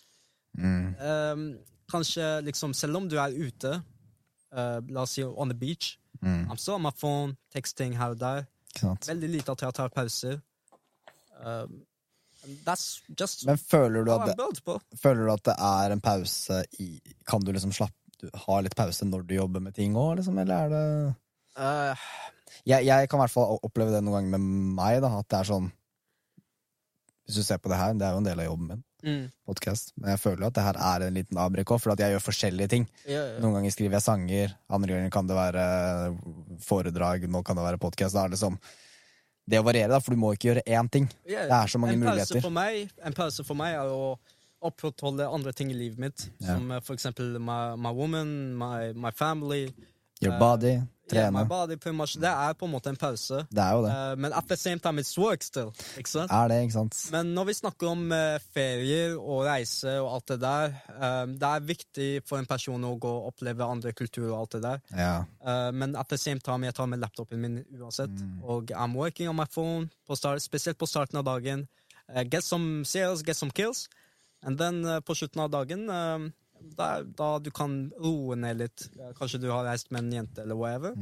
Mm. 0.58 0.94
Um, 1.00 1.58
kanskje 1.92 2.40
liksom, 2.42 2.72
selv 2.74 2.96
om 2.96 3.08
du 3.08 3.16
er 3.20 3.34
ute, 3.36 3.82
uh, 4.52 4.80
la 4.88 5.02
oss 5.02 5.10
si 5.10 5.22
on 5.24 5.48
the 5.48 5.54
beach, 5.58 5.98
Mm. 6.22 6.48
I'm 6.50 6.56
still 6.56 6.74
on 6.74 6.82
my 6.82 6.90
phone, 6.96 7.36
texting 7.54 7.96
her 7.96 8.08
og 8.10 8.18
der. 8.18 8.44
Veldig 9.06 9.28
lite 9.28 9.52
at 9.52 9.60
jeg 9.62 9.74
tar 9.74 9.88
pauser. 9.88 10.40
Um, 11.44 11.82
that's 12.66 13.02
just 13.20 13.46
Men 13.46 13.58
føler 13.58 14.04
du 14.04 14.10
at 14.12 14.36
det, 14.36 14.80
føler 14.98 15.26
du 15.26 15.32
at 15.32 15.44
det 15.44 15.54
er 15.58 15.92
en 15.92 16.00
pause 16.00 16.64
i 16.80 17.00
Kan 17.28 17.40
du 17.40 17.52
liksom 17.52 17.72
slappe 17.72 17.94
du, 18.20 18.28
Ha 18.34 18.60
litt 18.60 18.74
pause 18.76 19.04
når 19.06 19.22
du 19.28 19.34
jobber 19.34 19.60
med 19.60 19.74
ting 19.74 19.94
òg, 19.94 20.16
liksom, 20.16 20.38
eller 20.38 20.54
er 20.54 20.68
det 20.68 21.14
Uh, 21.58 21.94
jeg, 22.64 22.86
jeg 22.88 23.08
kan 23.08 23.18
i 23.18 23.22
hvert 23.24 23.34
fall 23.34 23.58
oppleve 23.62 23.94
det 23.94 24.02
noen 24.04 24.18
ganger 24.18 24.38
med 24.38 24.74
meg, 24.78 25.00
da, 25.04 25.12
at 25.20 25.28
det 25.30 25.38
er 25.40 25.50
sånn 25.52 25.70
Hvis 27.28 27.40
du 27.40 27.44
ser 27.44 27.58
på 27.60 27.68
det 27.68 27.76
her, 27.76 27.92
det 27.98 28.06
er 28.06 28.14
jo 28.16 28.20
en 28.22 28.28
del 28.28 28.40
av 28.40 28.46
jobben 28.48 28.68
min, 28.72 28.82
mm, 29.04 29.24
podcast, 29.44 29.92
men 30.00 30.14
jeg 30.14 30.20
føler 30.22 30.42
jo 30.46 30.48
at 30.48 30.56
det 30.56 30.64
her 30.64 30.78
er 30.90 31.06
en 31.06 31.18
liten 31.18 31.40
avbrekk 31.44 31.74
òg, 31.74 31.80
for 31.84 31.92
at 31.92 32.00
jeg 32.00 32.14
gjør 32.14 32.24
forskjellige 32.24 32.70
ting. 32.72 32.86
ja, 33.04 33.20
ja. 33.34 33.38
Noen 33.44 33.58
ganger 33.58 33.74
skriver 33.74 33.98
jeg 33.98 34.06
sanger, 34.06 34.54
andre 34.78 34.94
ganger 34.94 35.12
kan 35.12 35.28
det 35.28 35.36
være 35.36 35.64
foredrag, 36.64 37.28
nå 37.28 37.42
kan 37.44 37.58
det 37.60 37.66
være 37.66 37.80
podkast. 37.82 38.16
Da 38.16 38.24
er 38.24 38.32
det 38.32 38.38
liksom 38.38 38.56
Det 39.48 39.60
å 39.60 39.64
variere, 39.64 39.88
da, 39.88 40.00
for 40.04 40.12
du 40.12 40.20
må 40.20 40.34
ikke 40.36 40.50
gjøre 40.50 40.62
én 40.66 40.88
ting. 40.92 41.06
Yeah. 41.24 41.46
Det 41.48 41.56
er 41.56 41.70
så 41.72 41.78
mange 41.80 41.94
en 41.96 42.02
muligheter. 42.02 42.40
For 42.44 42.52
meg, 42.52 42.90
en 43.00 43.14
pause 43.16 43.44
for 43.48 43.56
meg 43.56 43.78
er 43.78 43.88
å 43.88 44.18
opprettholde 44.68 45.24
andre 45.24 45.54
ting 45.56 45.70
i 45.72 45.76
livet 45.78 45.98
mitt. 46.02 46.24
yeah. 46.42 46.50
Som 46.56 46.72
eh, 46.72 46.82
for 46.84 46.96
eksempel 46.98 47.38
my, 47.40 47.76
my 47.80 47.92
woman, 47.96 48.54
my, 48.60 48.92
my 48.92 49.12
family. 49.12 49.70
Your 50.22 50.34
Eh, 50.34 50.38
body, 50.38 50.80
Yeah, 51.12 51.30
my 51.30 51.44
body, 51.44 51.76
pretty 51.76 51.96
much. 51.96 52.16
Det 52.20 52.28
er 52.28 52.52
på 52.58 52.66
en 52.66 52.72
måte 52.72 52.90
en 52.90 52.96
pause. 52.96 53.46
Det 53.50 53.62
er 53.62 53.72
jo 53.72 53.84
det. 53.84 53.92
Uh, 53.92 54.18
men 54.20 54.32
at 54.36 54.44
the 54.48 54.56
same 54.56 54.78
time 54.78 55.00
it's 55.00 55.16
work 55.18 55.42
still. 55.42 55.70
Ikke 55.96 56.10
sant? 56.10 56.30
Er 56.30 56.48
det, 56.48 56.58
ikke 56.62 56.72
sant? 56.74 56.98
Men 57.12 57.30
når 57.34 57.44
vi 57.48 57.54
snakker 57.56 57.88
om 57.88 58.02
uh, 58.12 58.36
ferier 58.54 59.14
og 59.16 59.46
reise 59.46 59.94
og 60.02 60.10
alt 60.18 60.28
det 60.34 60.40
der, 60.42 60.74
eh, 60.92 61.22
det 61.32 61.48
er 61.48 61.64
viktig 61.64 62.08
for 62.28 62.38
en 62.38 62.48
person 62.50 62.84
å 62.84 62.94
gå 63.00 63.08
og 63.08 63.30
oppleve 63.32 63.64
andre 63.64 63.92
kulturer 63.96 64.34
og 64.34 64.40
alt 64.42 64.58
det 64.58 64.62
der. 64.62 64.82
Ja. 64.98 65.70
Men 65.72 65.96
at 65.96 66.08
the 66.12 66.18
same 66.18 66.40
time, 66.44 66.66
jeg 66.66 66.74
tar 66.76 66.86
med 66.86 67.00
laptopen 67.00 67.40
min 67.40 67.62
uansett. 67.80 68.12
Og 68.42 68.70
I'm 68.76 68.96
working 68.96 69.28
on 69.28 69.36
my 69.36 69.46
phone, 69.50 69.88
på 70.06 70.16
start, 70.16 70.42
spesielt 70.42 70.78
på 70.78 70.86
starten 70.86 71.18
av 71.18 71.24
dagen. 71.24 71.68
Get 72.30 72.44
some 72.44 72.84
sales, 72.84 73.22
get 73.22 73.36
some 73.36 73.50
kills. 73.50 73.88
And 74.42 74.58
then 74.58 74.82
på 75.02 75.14
slutten 75.14 75.40
av 75.40 75.50
dagen, 75.50 75.88
da, 76.60 77.02
da 77.02 77.28
du 77.38 77.50
kan 77.54 77.90
roe 77.98 78.36
ned 78.36 78.58
litt. 78.62 78.88
Kanskje 79.18 79.40
du 79.42 79.48
har 79.50 79.64
reist 79.66 79.90
med 79.90 80.04
en 80.04 80.12
jente 80.12 80.42
eller 80.42 80.58
whatever. 80.58 80.96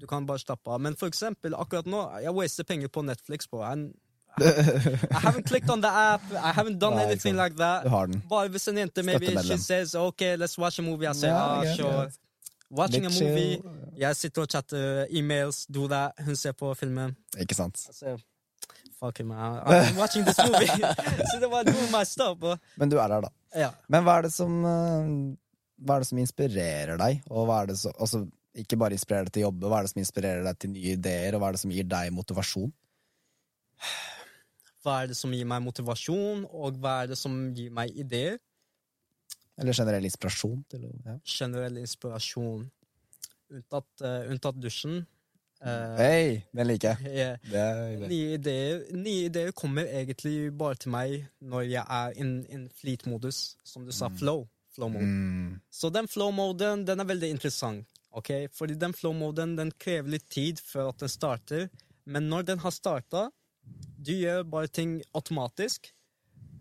Du 0.00 0.06
kan 0.06 0.26
bare 0.26 0.42
slappe 0.42 0.70
av. 0.70 0.80
Men 0.80 0.96
for 0.96 1.08
eksempel, 1.12 1.54
akkurat 1.54 1.86
nå, 1.86 2.04
jeg 2.24 2.34
waster 2.36 2.64
penger 2.68 2.88
på 2.92 3.04
Netflix 3.06 3.48
på 3.50 3.62
en 3.66 3.92
I 4.40 5.20
haven't 5.20 5.44
clicked 5.44 5.68
on 5.68 5.82
the 5.82 5.88
app. 5.88 6.22
I 6.32 6.52
haven't 6.52 6.78
done 6.78 6.96
Nei, 6.96 7.02
anything 7.04 7.36
like 7.36 7.56
that. 7.56 7.84
Bare 8.30 8.48
hvis 8.48 8.68
en 8.68 8.78
jente 8.80 9.02
maybe 9.04 9.26
she 9.42 9.58
says 9.58 9.94
OK, 9.94 10.36
let's 10.36 10.56
watch 10.58 10.78
a 10.78 10.82
movie, 10.82 11.06
I 11.06 11.12
say 11.12 11.28
yeah, 11.28 11.36
ah, 11.42 11.62
ja, 11.62 11.74
sure. 11.74 11.90
Yeah. 11.90 12.08
Watching 12.70 13.02
Litt 13.04 13.20
a 13.20 13.24
movie. 13.24 13.56
chill. 13.56 13.92
Jeg 14.00 14.16
sitter 14.16 14.42
og 14.42 14.48
chatter 14.48 15.06
e-mails, 15.10 15.66
do 15.66 15.86
that. 15.88 16.12
Hun 16.24 16.36
ser 16.36 16.52
på 16.56 16.72
filmen. 16.74 17.12
Ikke 17.38 17.54
sant? 17.54 17.76
Jeg 18.02 18.18
ser 19.02 19.06
Fuck 19.06 19.20
him, 19.20 19.28
man. 19.28 19.60
I'm 19.66 19.96
watching 19.96 20.24
this 20.24 20.38
movie. 20.38 20.66
so 21.30 21.40
they 21.40 21.46
were 21.46 21.64
doing 21.64 21.90
my 21.90 22.04
stuff. 22.04 22.38
Og, 22.42 22.58
Men 22.76 22.88
du 22.88 22.98
er 22.98 23.08
her, 23.08 23.20
da. 23.20 23.30
ja. 23.54 23.70
Men 23.88 24.04
hva 24.04 24.18
er 24.18 24.28
det 24.28 24.32
som 24.32 24.64
eh, 24.64 25.10
Hva 25.82 25.96
er 25.96 26.04
det 26.04 26.08
som 26.08 26.18
inspirerer 26.22 27.00
deg? 27.00 27.24
Og 27.30 27.46
hva 27.48 27.62
er 27.62 27.72
det 27.72 27.78
som, 27.80 27.92
altså, 27.98 28.22
ikke 28.54 28.76
bare 28.78 28.94
inspirerer 28.94 29.26
deg 29.26 29.34
til 29.34 29.42
å 29.42 29.48
jobbe, 29.48 29.68
hva 29.68 29.80
er 29.80 29.86
det 29.86 29.92
som 29.94 30.02
inspirerer 30.04 30.46
deg 30.46 30.58
til 30.62 30.70
nye 30.74 30.94
ideer, 30.94 31.34
og 31.34 31.42
hva 31.42 31.48
er 31.50 31.56
det 31.56 31.62
som 31.64 31.74
gir 31.74 31.88
deg 31.88 32.12
motivasjon? 32.14 32.72
Hva 34.82 34.96
er 35.04 35.12
det 35.12 35.14
som 35.14 35.30
gir 35.30 35.46
meg 35.46 35.60
motivasjon, 35.62 36.40
og 36.50 36.78
hva 36.82 37.04
er 37.04 37.12
det 37.12 37.16
som 37.20 37.36
gir 37.54 37.70
meg 37.70 37.94
ideer? 38.02 38.40
Eller 39.62 39.76
generell 39.78 40.08
inspirasjon? 40.08 40.56
Til, 40.72 40.88
ja. 41.06 41.14
Generell 41.22 41.76
inspirasjon. 41.78 42.64
Unntatt, 43.52 43.90
uh, 44.02 44.24
unntatt 44.32 44.58
dusjen. 44.58 45.04
Eh, 45.62 45.96
Hei, 45.96 46.42
den 46.56 46.66
liker 46.66 46.96
jeg. 46.96 47.12
yeah. 47.18 47.38
Det 47.46 48.00
det. 48.00 48.08
Nye 48.10 48.34
ideer, 48.38 48.80
nye 48.98 49.28
ideer 49.28 49.52
kommer 49.54 49.86
egentlig 49.86 50.50
bare 50.58 50.78
til 50.82 50.90
meg 50.94 51.14
når 51.40 51.68
jeg 51.70 51.84
er 51.84 52.16
i 52.16 52.26
en 52.56 52.66
fleet-modus, 52.80 53.56
som 53.64 53.86
du 53.86 53.92
sa, 53.94 54.10
flow. 54.18 54.46
Flow-mode. 54.74 55.06
Mm. 55.06 55.60
Så 55.70 55.90
den 55.92 56.08
flow-moden, 56.08 56.86
den 56.88 57.00
er 57.00 57.04
veldig 57.04 57.30
interessant. 57.30 57.86
ok? 58.10 58.30
Fordi 58.52 58.74
den 58.74 58.94
flow-moden, 58.94 59.56
den 59.58 59.72
krever 59.78 60.16
litt 60.16 60.28
tid 60.30 60.60
før 60.64 60.88
at 60.92 61.00
den 61.00 61.08
starter. 61.12 61.68
Men 62.04 62.22
når 62.22 62.42
den 62.42 62.58
har 62.58 62.70
starta, 62.74 63.28
du 64.06 64.12
gjør 64.12 64.42
bare 64.42 64.66
ting 64.66 65.02
automatisk, 65.14 65.92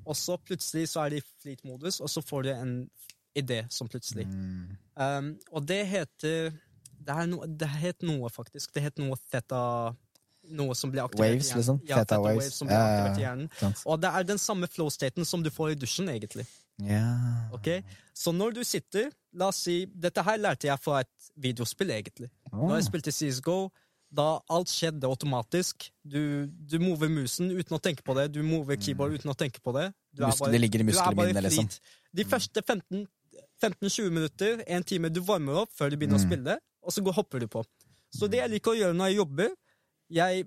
og 0.06 0.16
så 0.18 0.38
plutselig 0.38 0.90
så 0.90 1.06
er 1.06 1.10
det 1.10 1.22
i 1.22 1.28
fleet-modus, 1.42 2.00
og 2.00 2.10
så 2.10 2.22
får 2.22 2.44
du 2.44 2.50
en 2.54 2.76
idé 3.38 3.64
som 3.70 3.90
plutselig. 3.90 4.28
Mm. 4.28 4.78
Um, 4.96 5.32
og 5.52 5.68
det 5.68 5.88
heter 5.88 6.52
det, 7.06 7.18
no, 7.30 7.42
det 7.48 7.68
het 7.82 8.02
noe, 8.08 8.30
faktisk. 8.30 8.72
Det 8.74 8.84
het 8.84 8.98
noe 9.02 9.18
theta 9.32 9.62
Noe 10.52 10.74
som 10.74 10.90
blir 10.92 11.04
aktivert 11.04 11.36
Waves, 11.36 11.46
i 11.46 11.50
hjernen. 11.52 11.60
liksom? 11.62 11.78
Ja, 11.88 11.96
Theta 12.00 12.16
theta 12.16 12.18
waves. 12.24 12.38
waves 12.44 12.56
som 12.58 12.68
blir 12.68 12.76
Ja, 12.76 12.86
aktivert 12.96 13.18
i 13.20 13.22
hjernen. 13.22 13.50
Sant. 13.60 13.84
Og 13.86 14.00
det 14.02 14.10
er 14.10 14.24
den 14.24 14.40
samme 14.42 14.68
flow-staten 14.68 15.24
som 15.30 15.44
du 15.46 15.50
får 15.54 15.72
i 15.72 15.76
dusjen, 15.76 16.10
egentlig. 16.10 16.46
Ja. 16.82 17.04
Ok? 17.54 17.68
Så 18.18 18.34
når 18.34 18.56
du 18.56 18.64
sitter 18.66 19.12
La 19.34 19.48
oss 19.48 19.62
si 19.64 19.86
Dette 19.86 20.24
her 20.26 20.38
lærte 20.42 20.66
jeg 20.68 20.80
fra 20.82 21.00
et 21.06 21.30
videospill, 21.38 21.92
egentlig. 21.94 22.30
Når 22.52 22.74
jeg 22.80 22.88
spilte 22.90 23.12
CSGO, 23.14 23.70
da 24.12 24.40
alt 24.50 24.68
skjedde 24.68 25.06
automatisk. 25.08 25.86
Du, 26.04 26.48
du 26.48 26.80
mover 26.80 27.08
musen 27.08 27.52
uten 27.54 27.78
å 27.78 27.80
tenke 27.80 28.02
på 28.04 28.16
det. 28.18 28.32
Du 28.34 28.42
mover 28.44 28.76
keyboard 28.82 29.14
uten 29.22 29.32
å 29.32 29.38
tenke 29.38 29.62
på 29.64 29.72
det. 29.78 29.94
Du 30.12 30.24
er 30.24 30.28
Muskler- 30.34 30.40
bare- 30.50 30.52
det 30.58 30.62
ligger 30.66 30.80
i 30.80 30.84
muskelminnet, 30.90 31.44
liksom. 31.44 31.70
De 32.14 32.26
første 32.26 32.62
15 32.66 33.08
15-20 33.62 34.10
minutter, 34.10 34.64
en 34.68 34.84
time, 34.84 35.10
du 35.14 35.22
varmer 35.22 35.54
opp 35.62 35.72
før 35.72 35.90
du 35.92 35.98
begynner 35.98 36.18
Mm. 36.18 36.26
å 36.26 36.28
spille, 36.28 36.58
og 36.84 36.94
så 36.94 37.02
går, 37.06 37.12
hopper 37.14 37.40
du 37.40 37.48
på. 37.48 37.64
Så 38.14 38.28
det 38.28 38.38
jeg 38.42 38.50
liker 38.50 38.72
å 38.72 38.76
gjøre 38.80 38.94
når 38.98 39.12
jeg 39.12 39.18
jobber 39.22 39.50
jeg 40.12 40.46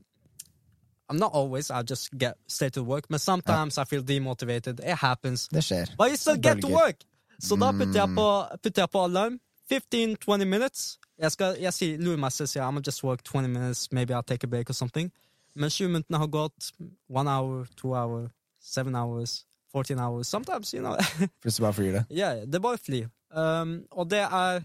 I'm 1.11 1.19
not 1.19 1.33
always, 1.35 1.71
I 1.71 1.83
just 1.83 2.11
get 2.19 2.35
stay 2.49 2.71
to 2.71 2.83
work, 2.83 3.05
but 3.09 3.21
sometimes 3.21 3.77
I 3.79 3.85
feel 3.85 4.03
demotivated. 4.03 4.81
It 4.81 4.97
happens. 4.99 5.49
Det 5.49 5.61
skjer. 5.65 5.91
But 5.99 6.11
you 6.11 6.17
still 6.17 6.37
get 6.41 6.61
to 6.63 6.69
work! 6.69 7.05
Så 7.39 7.57
da 7.61 7.73
putter 7.73 7.99
jeg 8.01 8.09
Mm. 8.09 8.15
på, 8.17 8.27
putter 8.63 8.83
jeg 8.83 8.91
på 8.91 9.05
alarm. 9.05 9.41
15-20 9.71 10.45
minutes. 10.45 10.99
Jeg, 11.19 11.33
skal, 11.33 11.57
jeg 11.61 11.73
sier, 11.75 11.99
lurer 11.99 12.17
meg 12.19 12.33
selv, 12.33 12.49
sier 12.49 12.63
I'm 12.65 12.81
just 12.87 13.03
work 13.05 13.23
20 13.25 13.49
minutes, 13.49 13.93
maybe 13.93 14.15
I'll 14.15 14.23
take 14.23 14.45
a 14.45 14.47
break 14.49 14.71
or 14.71 14.73
something. 14.73 15.13
Men 15.55 15.71
20 15.71 15.89
minuttene 15.89 16.19
har 16.19 16.27
gått. 16.27 16.73
One 17.09 17.29
hour, 17.29 17.67
two 17.77 17.95
hour, 17.95 18.31
seven 18.61 18.95
hours, 18.97 19.45
14 19.73 19.99
hours. 19.99 20.27
Sometimes, 20.29 20.73
you 20.75 20.81
know. 20.81 20.97
Plutselig 21.43 21.65
bare 21.67 21.73
flyr 21.75 21.93
det. 21.93 22.05
Ja, 22.11 22.33
det 22.47 22.63
bare 22.63 22.79
flyr. 22.79 23.09
Um, 23.31 23.85
og 23.91 24.09
det 24.11 24.19
er 24.25 24.63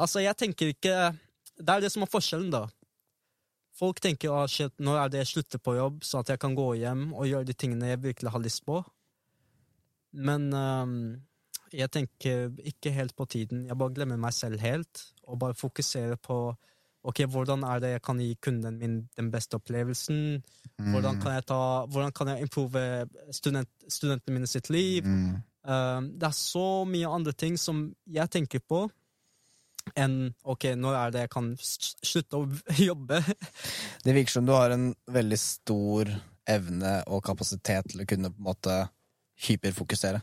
Altså, 0.00 0.22
jeg 0.24 0.36
tenker 0.38 0.72
ikke 0.72 0.94
Det 1.60 1.68
er 1.68 1.82
det 1.84 1.90
som 1.92 2.04
er 2.04 2.10
forskjellen, 2.10 2.52
da. 2.54 2.64
Folk 3.76 4.00
tenker 4.00 4.32
ah, 4.32 4.46
shit, 4.48 4.72
når 4.80 4.98
er 4.98 5.10
det 5.12 5.20
jeg 5.22 5.30
slutter 5.34 5.60
på 5.62 5.76
jobb, 5.76 6.00
så 6.04 6.20
at 6.20 6.32
jeg 6.32 6.40
kan 6.40 6.56
gå 6.56 6.72
hjem 6.80 7.10
og 7.12 7.28
gjøre 7.28 7.48
de 7.48 7.56
tingene 7.56 7.92
jeg 7.92 8.02
virkelig 8.02 8.32
har 8.32 8.42
lyst 8.42 8.64
på. 8.66 8.80
Men 10.12 10.48
um, 10.56 10.96
jeg 11.72 11.88
tenker 11.92 12.50
ikke 12.66 12.92
helt 12.96 13.14
på 13.16 13.26
tiden. 13.30 13.66
Jeg 13.68 13.78
bare 13.78 13.94
glemmer 13.96 14.20
meg 14.20 14.34
selv 14.36 14.60
helt, 14.60 15.04
og 15.24 15.38
bare 15.40 15.56
fokuserer 15.56 16.18
på 16.20 16.38
ok, 17.00 17.22
hvordan 17.32 17.64
er 17.64 17.80
det 17.80 17.92
jeg 17.94 18.02
kan 18.04 18.20
gi 18.20 18.34
kunden 18.42 18.76
min 18.80 18.96
den 19.16 19.30
beste 19.32 19.56
opplevelsen. 19.56 20.42
Hvordan 20.90 21.20
kan 21.22 21.38
jeg, 21.38 21.46
ta, 21.48 21.60
hvordan 21.88 22.12
kan 22.12 22.32
jeg 22.32 22.44
improve 22.44 22.82
student, 23.32 23.70
studentene 23.88 24.36
mine 24.36 24.50
sitt 24.50 24.68
liv? 24.72 25.04
Mm. 25.04 25.40
Um, 25.64 26.10
det 26.20 26.28
er 26.28 26.36
så 26.36 26.84
mye 26.88 27.08
andre 27.08 27.32
ting 27.32 27.56
som 27.60 27.90
jeg 28.08 28.32
tenker 28.32 28.60
på 28.64 28.86
enn 29.98 30.32
ok, 30.42 30.72
nå 30.78 30.92
er 30.94 31.12
det 31.14 31.24
jeg 31.24 31.32
kan 31.32 31.52
slutte 31.60 32.40
å 32.40 32.48
jobbe? 32.90 33.22
Det 34.04 34.16
virker 34.16 34.38
som 34.38 34.48
du 34.48 34.54
har 34.56 34.74
en 34.74 34.90
veldig 35.10 35.40
stor 35.40 36.10
evne 36.50 36.96
og 37.10 37.22
kapasitet 37.26 37.92
til 37.92 38.02
å 38.02 38.08
kunne 38.08 38.32
på 38.32 38.40
en 38.42 38.48
måte 38.50 38.76
hyperfokusere. 39.46 40.20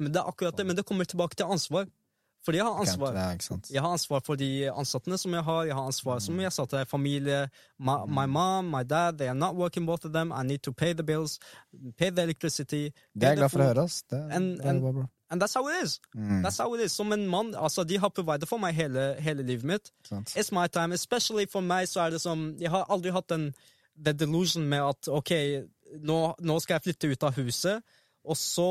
Men 0.00 0.12
det 0.12 0.20
er 0.20 0.28
akkurat 0.28 0.56
det, 0.56 0.66
men 0.68 0.76
det 0.76 0.84
kommer 0.88 1.08
tilbake 1.08 1.38
til 1.38 1.50
ansvar. 1.52 1.88
Fordi 2.46 2.58
jeg 2.60 2.66
har 2.66 2.78
ansvar. 2.80 3.16
Jeg 3.74 3.82
har 3.82 3.92
ansvar 3.96 4.20
for 4.24 4.38
de 4.38 4.50
ansatte 4.70 5.18
som 5.18 5.34
jeg 5.34 5.42
har. 5.48 5.64
Jeg 5.66 5.74
har 5.74 5.86
ansvar 5.90 6.20
som 6.22 6.38
jeg 6.40 6.52
sa 6.54 6.64
til 6.70 6.84
familie. 6.86 7.40
My, 7.78 7.96
my 8.06 8.26
mom, 8.30 8.70
my 8.70 8.84
dad, 8.86 9.18
they 9.18 9.26
are 9.28 9.34
not 9.34 9.56
working, 9.58 9.86
both 9.86 10.06
of 10.06 10.12
them. 10.14 10.30
I 10.32 10.44
need 10.46 10.62
to 10.62 10.72
pay 10.72 10.92
the 10.94 11.02
bills, 11.02 11.38
pay 11.98 12.10
the 12.10 12.22
electricity. 12.22 12.84
Det 13.14 13.24
er 13.26 13.28
jeg 13.34 13.36
glad 13.42 13.50
for 13.50 13.58
å 13.64 13.68
høre. 13.72 13.84
ass. 13.84 14.02
Det, 14.10 14.20
and, 14.32 14.56
det 14.58 14.66
er 14.66 14.70
en- 14.70 14.80
bra. 14.94 15.06
And 15.30 15.42
that's 15.42 15.54
how 15.58 15.66
it 15.68 15.74
is. 15.84 15.98
Mm. 16.14 16.44
That's 16.44 16.58
how 16.62 16.72
it 16.74 16.84
is. 16.84 16.92
Som 16.92 17.12
en 17.12 17.26
mann, 17.28 17.54
altså, 17.54 17.82
de 17.84 17.98
har 17.98 18.08
providet 18.14 18.46
for 18.48 18.58
meg 18.62 18.74
hele, 18.74 19.16
hele 19.18 19.42
livet 19.42 19.64
mitt. 19.64 19.90
Sant. 20.08 20.36
It's 20.38 20.52
my 20.54 20.68
time. 20.68 20.94
Especially 20.94 21.46
for 21.50 21.60
meg 21.60 21.88
så 21.88 22.00
er 22.06 22.10
det 22.10 22.20
som 22.20 22.54
Jeg 22.60 22.70
har 22.70 22.86
aldri 22.88 23.10
hatt 23.10 23.28
den 23.28 23.48
the 24.04 24.12
delusion 24.12 24.62
med 24.68 24.78
at 24.86 25.08
ok, 25.08 25.32
nå, 25.98 26.34
nå 26.40 26.60
skal 26.60 26.74
jeg 26.74 26.82
flytte 26.82 27.10
ut 27.10 27.22
av 27.22 27.34
huset, 27.40 27.82
og 28.24 28.36
så 28.36 28.68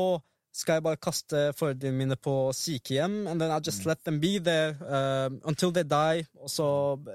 skal 0.56 0.78
jeg 0.78 0.82
bare 0.86 0.96
kaste 0.96 1.40
foreldrene 1.58 1.96
mine 1.98 2.16
på 2.16 2.32
sykehjem, 2.56 3.26
and 3.28 3.40
then 3.40 3.50
I 3.52 3.58
just 3.60 3.84
let 3.86 3.98
them 4.04 4.20
be 4.20 4.38
there 4.40 4.72
uh, 4.80 5.28
until 5.44 5.70
they 5.72 5.84
die, 5.84 6.24
og 6.40 6.50
så 6.50 6.66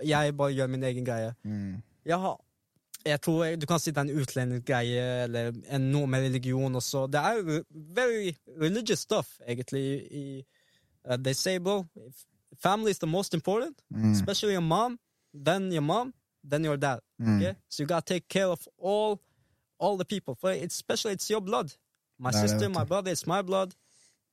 jeg 0.06 0.36
bare 0.38 0.54
gjør 0.54 0.68
min 0.70 0.84
egen 0.84 1.06
greie. 1.08 1.34
Mm. 1.44 1.82
Har 2.10 2.40
jeg 3.06 3.22
tror 3.22 3.44
jeg, 3.46 3.62
Du 3.62 3.66
kan 3.66 3.80
si 3.82 3.90
det 3.92 3.98
er 3.98 4.02
en 4.02 4.20
utlendingsgreie 4.22 5.06
eller 5.24 5.52
en, 5.74 5.82
noe 5.92 6.06
med 6.08 6.22
religion 6.28 6.76
også. 6.78 7.08
Det 7.10 7.18
er 7.22 7.34
jo 7.40 7.64
very 7.74 8.36
religious 8.62 9.00
stuff, 9.00 9.40
egentlig. 9.48 10.06
I, 10.12 10.46
uh, 11.10 11.18
they 11.18 11.34
say, 11.34 11.58
bro, 11.58 11.86
family 12.62 12.92
is 12.92 13.00
the 13.00 13.08
most 13.08 13.34
important, 13.34 13.82
Mm. 13.92 14.12
especially 14.12 14.54
your 14.54 14.62
mom, 14.62 15.00
then 15.34 15.72
your 15.72 15.82
mom, 15.82 16.14
then 16.52 16.64
your 16.66 16.78
dad. 16.78 17.00
Mm. 17.20 17.38
Okay? 17.38 17.56
So 17.70 17.84
you 17.84 17.88
gotta 17.88 18.06
take 18.14 18.28
care 18.30 18.48
of 18.48 18.68
all 18.78 19.20
all 19.80 19.98
the 19.98 20.06
people. 20.06 20.36
For 20.36 20.52
especially 20.52 21.14
it's 21.16 21.30
your 21.30 21.42
blood. 21.42 21.74
My 22.22 22.30
er 22.30 22.48
sister, 22.48 22.70
my 22.70 22.86
brother, 22.86 23.12
it's 23.12 23.28
my 23.28 23.42
blood. 23.42 23.74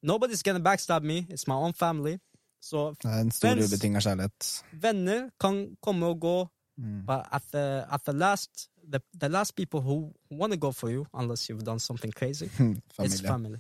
Nobody's 0.03 0.43
gonna 0.45 0.61
backstab 0.61 1.03
me. 1.03 1.27
It's 1.31 1.47
my 1.49 1.55
own 1.55 1.75
family. 1.75 2.19
Så 2.63 2.95
Det 3.03 3.11
er 3.11 3.21
en 3.21 3.31
stor 3.31 3.57
ubetinga 3.65 4.01
kjærlighet. 4.01 4.63
venner 4.73 5.31
kan 5.41 5.77
komme 5.83 6.07
og 6.07 6.21
gå, 6.21 6.49
Mm. 6.79 7.07
but 7.07 7.27
at 7.33 7.43
the 7.53 7.85
at 7.95 8.01
the 8.07 8.13
last 8.13 8.69
the, 8.93 9.01
the 9.21 9.29
last 9.29 9.57
people 9.57 9.81
who 9.81 10.13
want 10.31 10.53
to 10.53 10.59
go 10.59 10.71
for 10.73 10.89
you, 10.89 11.07
unless 11.13 11.51
you've 11.51 11.65
done 11.65 11.81
something 11.81 12.13
crazy, 12.13 12.45
it's 12.99 13.27
family. 13.27 13.59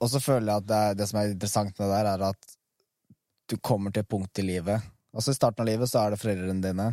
Og 0.00 0.10
så 0.10 0.20
føler 0.20 0.52
jeg 0.52 0.56
at 0.56 0.68
det, 0.68 0.76
er, 0.76 0.94
det 0.94 1.08
som 1.08 1.20
er 1.20 1.32
interessant 1.32 1.78
med 1.78 1.86
det 1.86 1.94
der, 1.94 2.04
er 2.12 2.28
at 2.28 2.56
du 3.50 3.56
kommer 3.56 3.90
til 3.90 4.00
et 4.00 4.08
punkt 4.08 4.38
i 4.38 4.42
livet 4.42 4.80
Altså 5.14 5.30
I 5.30 5.34
starten 5.34 5.64
av 5.64 5.66
livet 5.66 5.88
så 5.88 5.98
er 5.98 6.10
det 6.10 6.20
foreldrene 6.20 6.62
dine, 6.62 6.86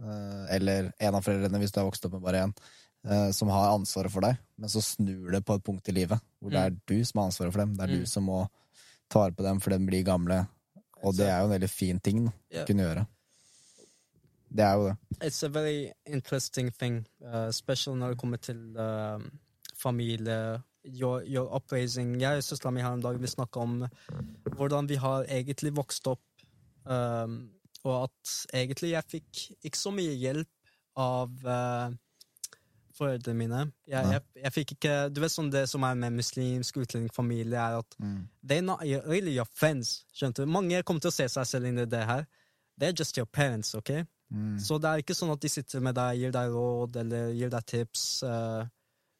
eh, 0.00 0.56
eller 0.56 0.88
en 0.98 1.14
av 1.14 1.22
foreldrene 1.22 1.60
hvis 1.60 1.74
du 1.74 1.80
har 1.80 1.86
vokst 1.86 2.06
opp 2.08 2.16
med 2.16 2.22
bare 2.24 2.40
én. 2.46 2.54
Eh, 3.04 3.30
som 3.30 3.50
har 3.52 3.74
ansvaret 3.74 4.12
for 4.12 4.24
deg, 4.24 4.38
men 4.56 4.72
så 4.72 4.82
snur 4.84 5.32
det 5.34 5.44
på 5.44 5.56
et 5.58 5.64
punkt 5.64 5.88
i 5.88 5.96
livet 5.96 6.20
hvor 6.40 6.52
det 6.54 6.60
er 6.60 6.76
du 6.86 6.98
som 7.04 7.20
har 7.20 7.30
ansvaret 7.30 7.54
for 7.54 7.64
dem. 7.64 7.76
Det 7.76 7.84
er 7.84 7.94
Mm. 7.94 8.00
du 8.00 8.06
som 8.06 8.24
må 8.24 8.48
ta 9.08 9.24
vare 9.24 9.32
på 9.32 9.42
dem 9.42 9.60
for 9.60 9.70
de 9.70 9.78
blir 9.86 10.04
gamle, 10.04 10.46
og 11.02 11.16
det 11.16 11.28
er 11.28 11.38
jo 11.40 11.48
en 11.48 11.54
veldig 11.54 11.70
fin 11.70 12.00
ting 12.00 12.26
å 12.28 12.32
yeah. 12.52 12.66
kunne 12.66 12.82
gjøre. 12.82 13.06
Det 14.54 14.64
er 14.64 14.74
jo 14.74 14.84
det. 14.88 14.96
It's 15.20 15.42
a 15.42 15.48
very 15.48 15.92
interesting 16.06 16.70
thing, 16.70 17.06
uh, 17.24 17.50
special 17.50 17.96
når 17.96 18.14
det 18.14 18.18
kommer 18.18 18.36
til 18.36 18.76
uh, 18.78 19.18
familie, 19.76 20.62
your, 20.84 21.22
your 21.22 21.50
uprising. 21.56 22.20
Jeg 22.20 22.36
og 22.38 22.44
søstera 22.44 22.70
mi 22.70 22.84
her 22.84 22.94
en 22.94 23.02
dag 23.02 23.18
vi 23.20 23.26
snakka 23.26 23.60
om 23.60 23.86
hvordan 24.56 24.88
vi 24.88 24.94
har 24.94 25.24
egentlig 25.24 25.74
vokst 25.76 26.06
opp, 26.06 26.22
um, 26.84 27.50
og 27.84 28.04
at 28.04 28.36
egentlig 28.54 28.94
jeg 28.94 29.10
fikk 29.10 29.42
ikke 29.64 29.78
så 29.78 29.90
mye 29.90 30.14
hjelp 30.14 30.48
av 30.96 31.30
uh, 31.44 31.90
foreldrene 32.96 33.38
mine. 33.38 33.60
Jeg, 33.90 34.06
jeg, 34.12 34.22
jeg 34.42 34.52
fikk 34.54 34.72
ikke 34.76 34.94
Du 35.14 35.20
vet 35.20 35.32
sånn 35.34 35.50
det 35.50 35.64
som 35.68 35.82
er 35.88 35.94
med 35.98 36.12
muslimsk 36.20 36.76
utlendingfamilie, 36.84 37.58
er 37.58 37.78
at 37.82 37.96
They're 38.46 38.62
not 38.64 38.80
really 39.06 39.34
your 39.36 39.48
friends. 39.54 40.04
Skjønte 40.14 40.44
du? 40.44 40.50
Mange 40.50 40.82
kommer 40.82 41.00
til 41.04 41.10
å 41.12 41.16
se 41.18 41.28
seg 41.28 41.46
selv 41.46 41.66
inn 41.66 41.78
i 41.82 41.86
det 41.90 42.04
her. 42.06 42.24
They're 42.80 42.94
just 42.96 43.16
your 43.16 43.26
parents, 43.26 43.74
ok? 43.74 43.90
Mm. 44.34 44.58
Så 44.58 44.78
det 44.82 44.88
er 44.90 45.02
ikke 45.02 45.14
sånn 45.14 45.30
at 45.34 45.42
de 45.44 45.48
sitter 45.52 45.80
med 45.84 45.94
deg, 45.94 46.16
gir 46.22 46.32
deg 46.34 46.50
råd 46.54 46.96
eller 47.02 47.28
gir 47.36 47.50
deg 47.52 47.66
tips. 47.70 48.22
eh, 48.22 48.64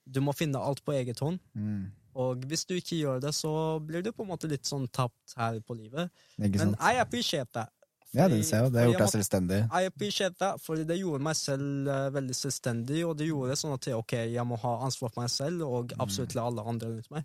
Du 0.06 0.20
må 0.20 0.32
finne 0.36 0.58
alt 0.58 0.82
på 0.84 0.92
eget 0.92 1.20
hånd. 1.20 1.38
Mm. 1.54 1.84
Og 2.14 2.44
hvis 2.46 2.62
du 2.64 2.74
ikke 2.76 2.96
gjør 3.00 3.20
det, 3.24 3.32
så 3.34 3.50
blir 3.82 4.02
du 4.02 4.12
på 4.14 4.22
en 4.22 4.28
måte 4.30 4.46
litt 4.50 4.64
sånn 4.68 4.86
tapt 4.94 5.34
her 5.36 5.56
på 5.66 5.74
livet. 5.74 6.10
Men? 6.38 6.76
I 6.78 7.00
appreciate 7.02 7.50
that. 7.58 7.72
Ja, 8.14 8.28
den 8.28 8.38
det 8.38 8.46
ser 8.46 8.62
jeg. 8.62 8.72
Det 8.72 8.80
har 8.80 8.90
gjort 8.92 9.02
deg 9.02 9.12
selvstendig. 9.12 9.60
I 9.74 9.88
appreciate 9.90 10.36
that, 10.38 10.60
for 10.62 10.78
det 10.78 10.98
gjorde 11.00 11.24
meg 11.26 11.36
selv 11.38 11.88
eh, 11.90 12.10
veldig 12.14 12.36
selvstendig, 12.38 13.00
og 13.08 13.16
det 13.18 13.26
gjorde 13.28 13.56
sånn 13.58 13.74
at 13.74 13.88
jeg, 13.90 13.98
ok, 13.98 14.14
jeg 14.34 14.46
må 14.46 14.58
ha 14.62 14.74
ansvar 14.86 15.10
for 15.14 15.24
meg 15.24 15.32
selv 15.34 15.64
og 15.66 15.94
absolutt 15.98 16.30
til 16.34 16.44
alle 16.44 16.62
andre 16.74 16.92
rundt 16.94 17.10
meg. 17.10 17.24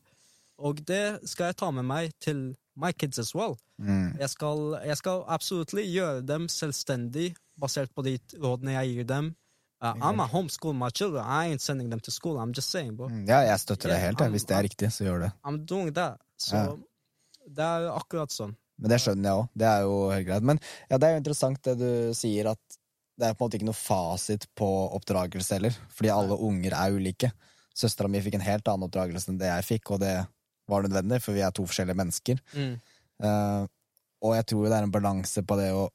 Og 0.59 0.81
det 0.89 1.03
skal 1.29 1.51
jeg 1.51 1.59
ta 1.61 1.69
med 1.71 1.85
meg 1.87 2.15
til 2.19 2.55
my 2.79 2.91
kids 2.91 3.19
as 3.21 3.33
well. 3.35 3.55
Mm. 3.77 4.17
Jeg 4.19 4.29
skal, 4.33 4.65
jeg 4.85 4.97
skal 4.99 5.21
absolutt 5.27 5.71
gjøre 5.79 6.23
dem 6.27 6.49
selvstendig, 6.51 7.29
basert 7.59 7.93
på 7.95 8.03
de 8.03 8.17
rådene 8.39 8.75
jeg 8.75 8.95
gir 8.97 9.07
dem. 9.07 9.35
Uh, 9.79 9.93
I'm 10.03 10.19
a 10.19 10.25
homeschool 10.27 10.73
my 10.75 10.89
children. 10.89 11.23
I 11.23 11.47
ain't 11.53 11.61
sending 11.61 11.89
them 11.89 12.01
to 12.01 12.11
school. 12.11 12.37
I'm 12.37 12.51
just 12.51 12.69
saying, 12.69 12.97
bro. 12.97 13.07
Mm. 13.07 13.23
Ja, 13.29 13.39
jeg 13.47 13.59
støtter 13.59 13.87
yeah, 13.89 13.95
deg 13.95 14.05
helt. 14.07 14.19
jeg. 14.25 14.31
Hvis 14.35 14.45
det 14.49 14.55
er 14.57 14.63
riktig, 14.67 14.89
så 14.91 15.05
gjør 15.05 15.19
det. 15.23 15.31
I'm 15.47 15.61
doing 15.65 15.93
that. 15.95 16.19
Så 16.37 16.55
Ja. 16.57 16.75
det 17.47 17.63
er 17.63 17.87
akkurat 17.95 18.31
sånn. 18.35 18.57
Men 18.79 18.93
det 18.93 18.99
skjønner 19.03 19.29
jeg 19.29 19.41
òg. 19.41 19.47
Det 19.61 19.69
er 19.69 19.85
jo 19.85 19.95
helt 20.13 20.27
greit. 20.27 20.45
Men 20.51 20.61
ja, 20.87 20.97
det 20.97 21.07
er 21.07 21.15
jo 21.15 21.21
interessant 21.21 21.63
det 21.67 21.75
du 21.79 21.91
sier, 22.17 22.51
at 22.53 22.79
det 23.19 23.27
er 23.27 23.35
på 23.35 23.43
en 23.43 23.49
måte 23.49 23.59
ikke 23.59 23.67
noe 23.67 23.75
fasit 23.77 24.47
på 24.57 24.67
oppdragelse 24.95 25.57
heller. 25.57 25.79
Fordi 25.95 26.11
alle 26.13 26.37
unger 26.47 26.75
er 26.77 26.95
ulike. 26.95 27.31
Søstera 27.75 28.11
mi 28.11 28.21
fikk 28.23 28.39
en 28.39 28.45
helt 28.45 28.71
annen 28.71 28.87
oppdragelse 28.87 29.31
enn 29.31 29.41
det 29.41 29.51
jeg 29.51 29.67
fikk, 29.73 29.95
og 29.95 30.03
det 30.03 30.15
var 30.69 30.85
nødvendig, 30.85 31.19
for 31.23 31.35
vi 31.35 31.43
er 31.43 31.53
to 31.55 31.65
forskjellige 31.67 31.99
mennesker. 31.99 32.39
Mm. 32.55 32.75
Uh, 33.23 33.67
og 34.23 34.35
jeg 34.37 34.47
tror 34.51 34.67
det 34.67 34.77
er 34.77 34.87
en 34.87 34.93
balanse 34.93 35.43
på 35.47 35.57
det 35.59 35.69
å 35.75 35.87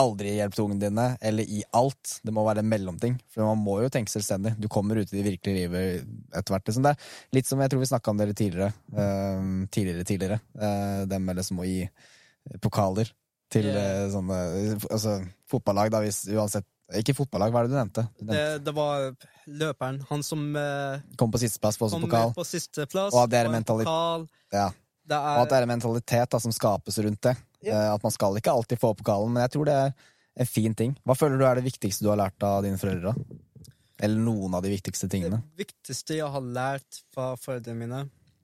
aldri 0.00 0.34
hjelp 0.36 0.54
til 0.56 0.66
ungene 0.66 0.82
dine, 0.82 1.06
eller 1.24 1.48
i 1.48 1.62
alt. 1.76 2.18
Det 2.24 2.34
må 2.34 2.44
være 2.46 2.62
en 2.64 2.70
mellomting. 2.70 3.16
For 3.32 3.46
man 3.48 3.62
må 3.64 3.78
jo 3.82 3.90
tenke 3.92 4.12
selvstendig. 4.12 4.54
Du 4.60 4.68
kommer 4.72 5.00
ut 5.00 5.12
i 5.12 5.18
det 5.18 5.24
virkelige 5.26 5.62
livet 5.64 6.08
etter 6.36 6.54
hvert. 6.54 6.66
Liksom. 6.68 6.84
Det 6.84 6.92
er 6.94 7.38
litt 7.38 7.48
som 7.48 7.62
jeg 7.62 7.72
tror 7.72 7.82
vi 7.82 7.90
snakka 7.92 8.12
om 8.12 8.20
dere 8.20 8.36
tidligere. 8.36 8.72
Uh, 8.92 9.64
tidligere, 9.72 10.08
tidligere. 10.08 10.40
Uh, 10.56 11.04
det 11.08 11.20
med 11.22 11.40
liksom 11.40 11.62
å 11.62 11.68
gi 11.68 11.80
pokaler 12.62 13.10
til 13.52 13.68
eh, 13.70 14.06
sånne 14.10 14.36
Altså 14.90 15.20
fotballag, 15.50 15.90
da, 15.94 16.00
hvis 16.02 16.24
uansett 16.34 16.66
Ikke 16.98 17.14
fotballag, 17.14 17.52
hva 17.54 17.62
er 17.62 17.68
det 17.68 17.74
du 17.74 17.78
nevnte? 17.78 18.04
Du 18.18 18.24
nevnte 18.24 18.38
Det, 18.38 18.64
det 18.66 18.74
var 18.74 19.06
løperen, 19.46 20.00
han 20.08 20.24
som 20.26 20.42
uh, 20.58 20.98
kom 21.18 21.30
på 21.34 21.38
sisteplass, 21.42 21.78
får 21.78 21.92
også 21.92 22.02
pokal. 22.02 22.32
på 22.34 22.46
sisteplass. 22.46 23.14
Og 23.14 23.20
at 23.22 23.30
det 23.30 23.38
er 23.38 23.46
får 23.46 23.54
mentali- 23.54 23.86
pokal. 23.86 24.26
Ja. 24.54 24.68
Det 25.06 25.14
Og 25.14 25.44
at 25.44 25.52
det 25.52 25.54
er, 25.54 25.62
er 25.62 25.66
en 25.68 25.70
mentalitet 25.70 26.32
da, 26.34 26.40
som 26.42 26.54
skapes 26.54 26.98
rundt 27.06 27.22
det. 27.28 27.36
Ja. 27.64 27.72
Eh, 27.72 27.94
At 27.94 28.04
man 28.04 28.14
skal 28.14 28.38
ikke 28.38 28.52
alltid 28.52 28.80
få 28.80 28.92
pokalen, 28.98 29.32
men 29.34 29.44
jeg 29.46 29.54
tror 29.56 29.68
det 29.68 29.76
er 29.80 29.92
en 30.36 30.48
fin 30.50 30.74
ting. 30.76 30.96
Hva 31.06 31.16
føler 31.16 31.40
du 31.40 31.46
er 31.48 31.60
det 31.60 31.66
viktigste 31.66 32.04
du 32.04 32.10
har 32.12 32.20
lært 32.20 32.44
av 32.44 32.62
dine 32.66 32.80
foreldre? 32.80 33.14
Eller 33.96 34.20
noen 34.20 34.54
av 34.56 34.64
de 34.64 34.74
viktigste 34.74 35.08
tingene? 35.08 35.40
det 35.56 35.64
viktigste 35.64 36.18
jeg 36.18 36.28
har 36.28 36.44
lært 36.44 36.98
fra 37.14 37.30
foreldrene 37.40 37.80
mine, 37.80 38.00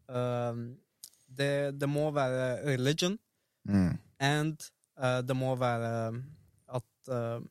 uh, 0.08 0.62
det, 1.28 1.76
det 1.76 1.88
må 1.88 2.06
være 2.16 2.62
religion. 2.64 3.18
Mm. 3.68 3.98
And 4.24 4.64
uh, 4.96 5.20
det 5.20 5.36
må 5.36 5.52
være 5.60 5.92
at 6.72 7.12
uh, 7.12 7.44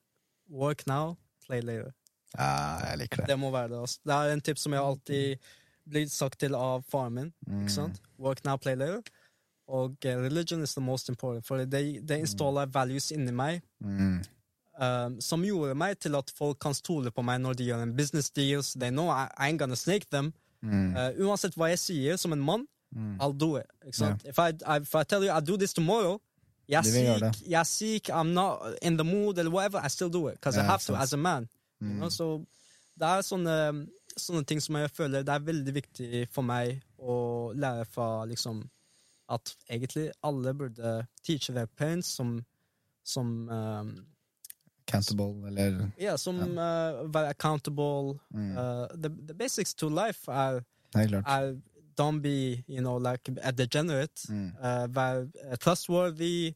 work 0.50 0.88
now, 0.90 1.16
play 1.46 1.62
later. 1.62 1.94
Ja, 2.34 2.90
jeg 2.90 3.04
liker 3.04 3.22
det. 3.22 3.30
Det 3.30 3.40
må 3.40 3.52
være 3.54 3.76
det. 3.76 3.82
Altså. 3.86 4.00
Det 4.08 4.18
er 4.18 4.34
en 4.34 4.46
tips 4.50 4.66
som 4.66 4.74
jeg 4.74 4.82
alltid 4.82 5.52
blir 5.92 6.10
sagt 6.10 6.40
til 6.42 6.56
av 6.56 6.86
faren 6.90 7.18
min. 7.18 7.32
Mm. 7.48 7.94
Work 8.22 8.46
now, 8.46 8.58
play 8.58 8.76
later. 8.76 9.04
Og 9.72 9.94
uh, 10.06 10.12
religion 10.26 10.62
is 10.66 10.74
the 10.76 10.82
most 10.84 11.10
important, 11.10 11.46
for 11.48 11.58
det 11.64 12.02
de 12.08 12.18
installer 12.20 12.66
values 12.74 13.12
inni 13.16 13.32
meg 13.32 13.62
Mm. 13.80 14.20
um, 14.82 15.20
som 15.22 15.44
gjorde 15.44 15.76
meg 15.76 16.00
til 16.00 16.16
at 16.16 16.32
folk 16.38 16.58
kan 16.60 16.74
stole 16.74 17.12
på 17.12 17.22
meg 17.24 17.40
når 17.42 17.54
de 17.60 17.66
gjør 17.70 17.84
en 17.84 17.96
business 17.98 18.30
deals. 18.30 18.74
They 18.74 18.90
know 18.90 19.08
I, 19.10 19.28
I 19.38 19.50
ain't 19.52 19.58
gonna 19.60 19.76
snake 19.76 20.06
them. 20.12 20.34
Mm. 20.64 20.96
Uh, 20.96 21.12
uansett 21.28 21.56
hva 21.58 21.70
jeg 21.72 21.80
sier 21.80 22.18
som 22.18 22.34
en 22.34 22.42
mann, 22.44 22.68
Mm. 22.94 23.14
I'll 23.22 23.32
do 23.40 23.56
it. 23.56 23.66
Sant? 23.96 24.26
If, 24.28 24.38
I, 24.38 24.50
I, 24.68 24.76
if 24.82 24.94
I 24.96 25.04
tell 25.04 25.24
you 25.24 25.32
I 25.32 25.40
do 25.40 25.56
this 25.56 25.74
tomorrow, 25.74 26.18
jeg 26.68 26.78
er 26.78 26.82
syk, 26.84 27.48
jeg 27.50 27.60
er 27.60 27.64
syk, 27.64 28.10
I'm 28.10 28.34
not 28.36 28.60
in 28.82 28.98
the 28.98 29.04
mood, 29.06 29.38
eller 29.40 29.50
whatever, 29.52 29.80
I 29.86 29.88
still 29.88 30.10
do 30.10 30.28
it. 30.28 30.34
Because 30.42 30.58
I 30.58 30.64
Ja, 30.64 30.68
have 30.72 30.80
to, 30.88 30.96
as 30.98 31.14
a 31.14 31.18
man. 31.18 31.48
You 31.82 31.88
Mm. 31.88 31.96
know? 31.98 32.10
Så 32.10 32.46
det 33.00 33.08
er 33.08 33.22
sånne, 33.22 33.88
sånne 34.18 34.44
ting 34.46 34.60
som 34.62 34.76
jeg 34.76 34.92
føler 34.92 35.24
det 35.24 35.30
er 35.34 35.40
veldig 35.40 35.74
viktig 35.74 36.28
for 36.32 36.42
meg 36.44 36.82
å 37.00 37.54
lære 37.56 37.86
fra 37.88 38.26
liksom 38.26 38.70
At 39.32 39.54
egentlig 39.70 40.10
alle 40.24 40.54
burde 40.54 40.96
teache 41.24 41.54
their 41.56 41.70
parents 41.80 42.10
som, 42.18 42.42
som 43.04 43.48
um, 43.50 43.94
Accountable, 44.88 45.48
eller 45.48 45.92
Ja, 46.02 46.18
som 46.18 46.36
uh, 46.42 47.14
være 47.14 47.30
accountable. 47.30 48.20
Mm. 48.34 48.58
Uh, 48.58 48.88
the, 48.94 49.10
the 49.28 49.34
basics 49.34 49.74
to 49.74 49.88
life 49.88 50.28
er, 50.28 50.62
er 50.96 51.56
don't 51.96 52.22
be, 52.22 52.64
you 52.68 52.82
know, 52.82 52.98
like 52.98 53.32
a 53.42 53.52
degenerate. 53.52 54.28
Mm. 54.30 54.52
Uh, 54.58 54.96
vær 54.96 55.24
uh, 55.24 55.56
trustworthy. 55.60 56.54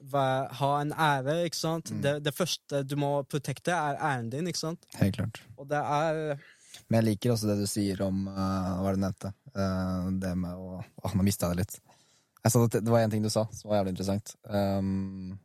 Vær, 0.00 0.50
ha 0.52 0.70
en 0.82 0.92
ære, 0.92 1.44
ikke 1.44 1.56
sant? 1.56 1.92
Mm. 1.92 2.02
Det, 2.02 2.14
det 2.24 2.34
første 2.34 2.82
du 2.84 2.96
må 3.00 3.22
protekte, 3.22 3.72
er 3.72 3.96
æren 4.00 4.30
din, 4.30 4.46
ikke 4.50 4.60
sant? 4.60 4.84
Helt 5.00 5.16
klart. 5.16 5.42
Og 5.56 5.68
det 5.70 5.80
er 5.80 6.36
Men 6.88 6.98
jeg 6.98 7.04
liker 7.04 7.32
også 7.32 7.52
det 7.52 7.58
du 7.62 7.68
sier 7.70 8.00
om 8.02 8.24
uh, 8.26 8.80
Hva 8.82 8.94
du 8.96 9.00
nevnte? 9.00 9.30
Uh, 9.54 10.10
det 10.20 10.32
med 10.36 10.58
å 10.58 10.80
Å, 10.82 11.12
nå 11.14 11.22
mista 11.22 11.48
jeg 11.48 11.56
det 11.56 11.64
litt. 11.64 11.93
Jeg 12.44 12.52
sa 12.52 12.62
at 12.66 12.76
det, 12.76 12.92
var 12.92 13.04
én 13.04 13.12
ting 13.12 13.24
du 13.24 13.30
sa 13.32 13.46
som 13.56 13.70
var 13.70 13.80
jævlig 13.80 13.94
interessant. 13.94 14.34
Um, 14.44 15.38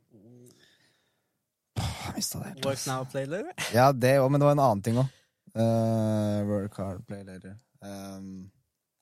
jeg 1.80 2.18
mista 2.18 2.42
det 2.42 2.66
work 2.66 2.82
now, 2.90 3.06
play 3.08 3.24
later. 3.24 3.54
Ja, 3.72 3.88
det 3.96 4.18
òg, 4.20 4.28
men 4.32 4.42
det 4.42 4.48
var 4.50 4.56
en 4.56 4.64
annen 4.66 4.84
ting 4.84 5.00
òg. 5.00 5.08
work 6.50 6.76
hard, 6.76 7.00
play 7.08 7.24
later. 7.24 7.56
Um, 7.80 8.50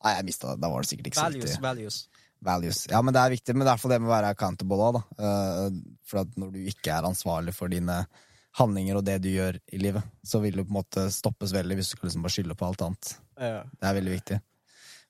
nei, 0.05 0.15
jeg 0.15 0.29
mista 0.29 0.53
det. 0.53 0.62
Da 0.62 0.70
var 0.70 0.87
det 0.87 0.93
sikkert 0.93 1.11
ikke 1.11 1.19
så 1.19 1.27
Values, 1.27 1.45
viktig. 1.51 1.65
values. 1.65 1.99
Values. 2.39 2.85
Ja, 2.93 3.03
men 3.03 3.16
det 3.16 3.25
er 3.25 3.35
viktig. 3.35 3.57
Men 3.57 3.66
det 3.66 3.75
er 3.75 3.83
for 3.83 3.91
det 3.91 3.99
med 3.99 4.11
å 4.11 4.15
være 4.15 4.31
accountable 4.37 4.79
òg, 4.89 5.01
da. 5.01 5.05
Uh, 5.19 5.79
for 6.07 6.23
at 6.23 6.39
når 6.39 6.55
du 6.55 6.61
ikke 6.70 6.95
er 6.95 7.09
ansvarlig 7.09 7.57
for 7.57 7.73
dine 7.73 8.05
handlinger 8.59 8.99
og 8.99 9.07
det 9.07 9.19
du 9.25 9.31
gjør 9.33 9.59
i 9.75 9.81
livet, 9.81 10.07
så 10.27 10.41
vil 10.43 10.57
du 10.57 10.62
på 10.65 10.73
en 10.73 10.79
måte 10.81 11.09
stoppes 11.15 11.55
veldig 11.55 11.79
hvis 11.79 11.91
du 11.91 11.97
skal 11.97 12.11
liksom 12.11 12.25
bare 12.27 12.37
skylde 12.37 12.59
på 12.59 12.69
alt 12.69 12.85
annet. 12.87 13.11
Ja. 13.39 13.65
Det 13.66 13.91
er 13.91 13.99
veldig 13.99 14.15
viktig. 14.15 14.39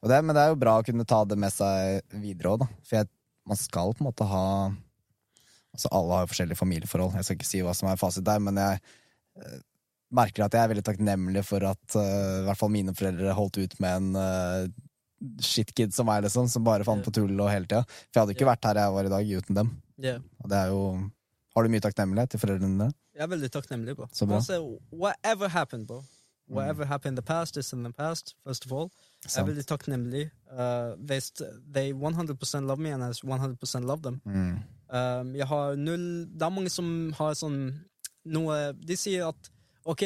Og 0.02 0.10
det, 0.12 0.18
men 0.22 0.36
det 0.36 0.42
er 0.44 0.52
jo 0.52 0.60
bra 0.60 0.76
å 0.78 0.84
kunne 0.86 1.06
ta 1.08 1.22
det 1.26 1.38
med 1.40 1.52
seg 1.52 2.02
videre 2.22 2.52
òg, 2.52 2.60
da. 2.62 2.68
For 2.86 3.00
jeg, 3.00 3.10
man 3.48 3.58
skal 3.58 3.94
på 3.94 4.04
en 4.04 4.10
måte 4.10 4.28
ha 4.28 4.44
Altså, 5.68 5.90
alle 5.94 6.16
har 6.16 6.22
jo 6.24 6.30
forskjellige 6.32 6.58
familieforhold. 6.58 7.12
Jeg 7.18 7.26
skal 7.26 7.36
ikke 7.36 7.46
si 7.46 7.58
hva 7.62 7.74
som 7.76 7.90
er 7.90 7.98
fasit 8.00 8.24
der, 8.26 8.40
men 8.42 8.56
jeg 8.58 8.78
eh, 9.38 9.58
merker 10.16 10.46
at 10.46 10.54
jeg 10.56 10.64
er 10.64 10.70
veldig 10.72 10.84
takknemlig 10.86 11.42
for 11.46 11.62
at 11.68 11.96
eh, 12.00 12.38
i 12.40 12.46
hvert 12.46 12.58
fall 12.58 12.72
mine 12.72 12.94
foreldre 12.96 13.34
holdt 13.36 13.60
ut 13.60 13.76
med 13.84 13.98
en 14.00 14.16
uh, 14.18 14.70
shitkid 15.44 15.94
som 15.94 16.08
meg, 16.08 16.24
liksom, 16.24 16.48
som 16.50 16.64
bare 16.66 16.86
fant 16.88 17.04
på 17.04 17.12
tull 17.14 17.34
og 17.36 17.50
hele 17.52 17.68
tida. 17.68 17.84
For 18.08 18.16
jeg 18.16 18.24
hadde 18.24 18.36
ikke 18.38 18.48
vært 18.48 18.68
her 18.70 18.80
jeg 18.80 18.94
var 18.96 19.10
i 19.10 19.12
dag 19.12 19.32
uten 19.42 19.60
dem. 19.60 19.72
Yeah. 20.02 20.24
Og 20.42 20.50
det 20.50 20.58
er 20.58 20.72
jo 20.72 20.82
Har 21.54 21.66
du 21.66 21.72
mye 21.74 21.82
takknemlighet 21.82 22.32
til 22.32 22.42
foreldrene 22.42 22.74
dine? 22.74 22.90
Jeg 23.18 23.24
er 23.26 23.30
veldig 23.32 23.50
takknemlig, 23.50 23.96
bro. 23.98 24.06
Så 24.14 24.26
bra. 24.30 24.38
Altså, 24.38 24.78
whatever 24.92 25.50
happened, 25.50 25.86
bro. 25.86 26.02
Whatever 26.48 26.86
happened 26.86 27.12
in 27.12 27.16
the 27.16 27.22
past 27.22 27.56
is 27.56 27.72
in 27.72 27.82
the 27.82 27.92
past, 27.92 28.34
first 28.46 28.64
of 28.64 28.72
all. 28.72 28.90
Jeg 29.24 29.42
er 29.42 29.46
veldig 29.48 29.66
takknemlig. 29.66 30.24
Uh, 30.50 30.94
they, 31.06 31.20
they 31.74 31.92
100% 31.92 32.66
love 32.66 32.78
me, 32.78 32.90
and 32.94 33.02
I 33.02 33.10
100% 33.10 33.84
love 33.84 34.02
them. 34.02 34.20
Mm. 34.24 34.58
Um, 34.88 35.34
jeg 35.36 35.46
har 35.46 35.74
null 35.76 36.26
Det 36.32 36.42
er 36.42 36.52
mange 36.54 36.70
som 36.72 37.12
har 37.18 37.34
sånn 37.36 37.58
noe 38.24 38.54
De 38.72 38.96
sier 38.96 39.26
at 39.26 39.50
OK, 39.84 40.04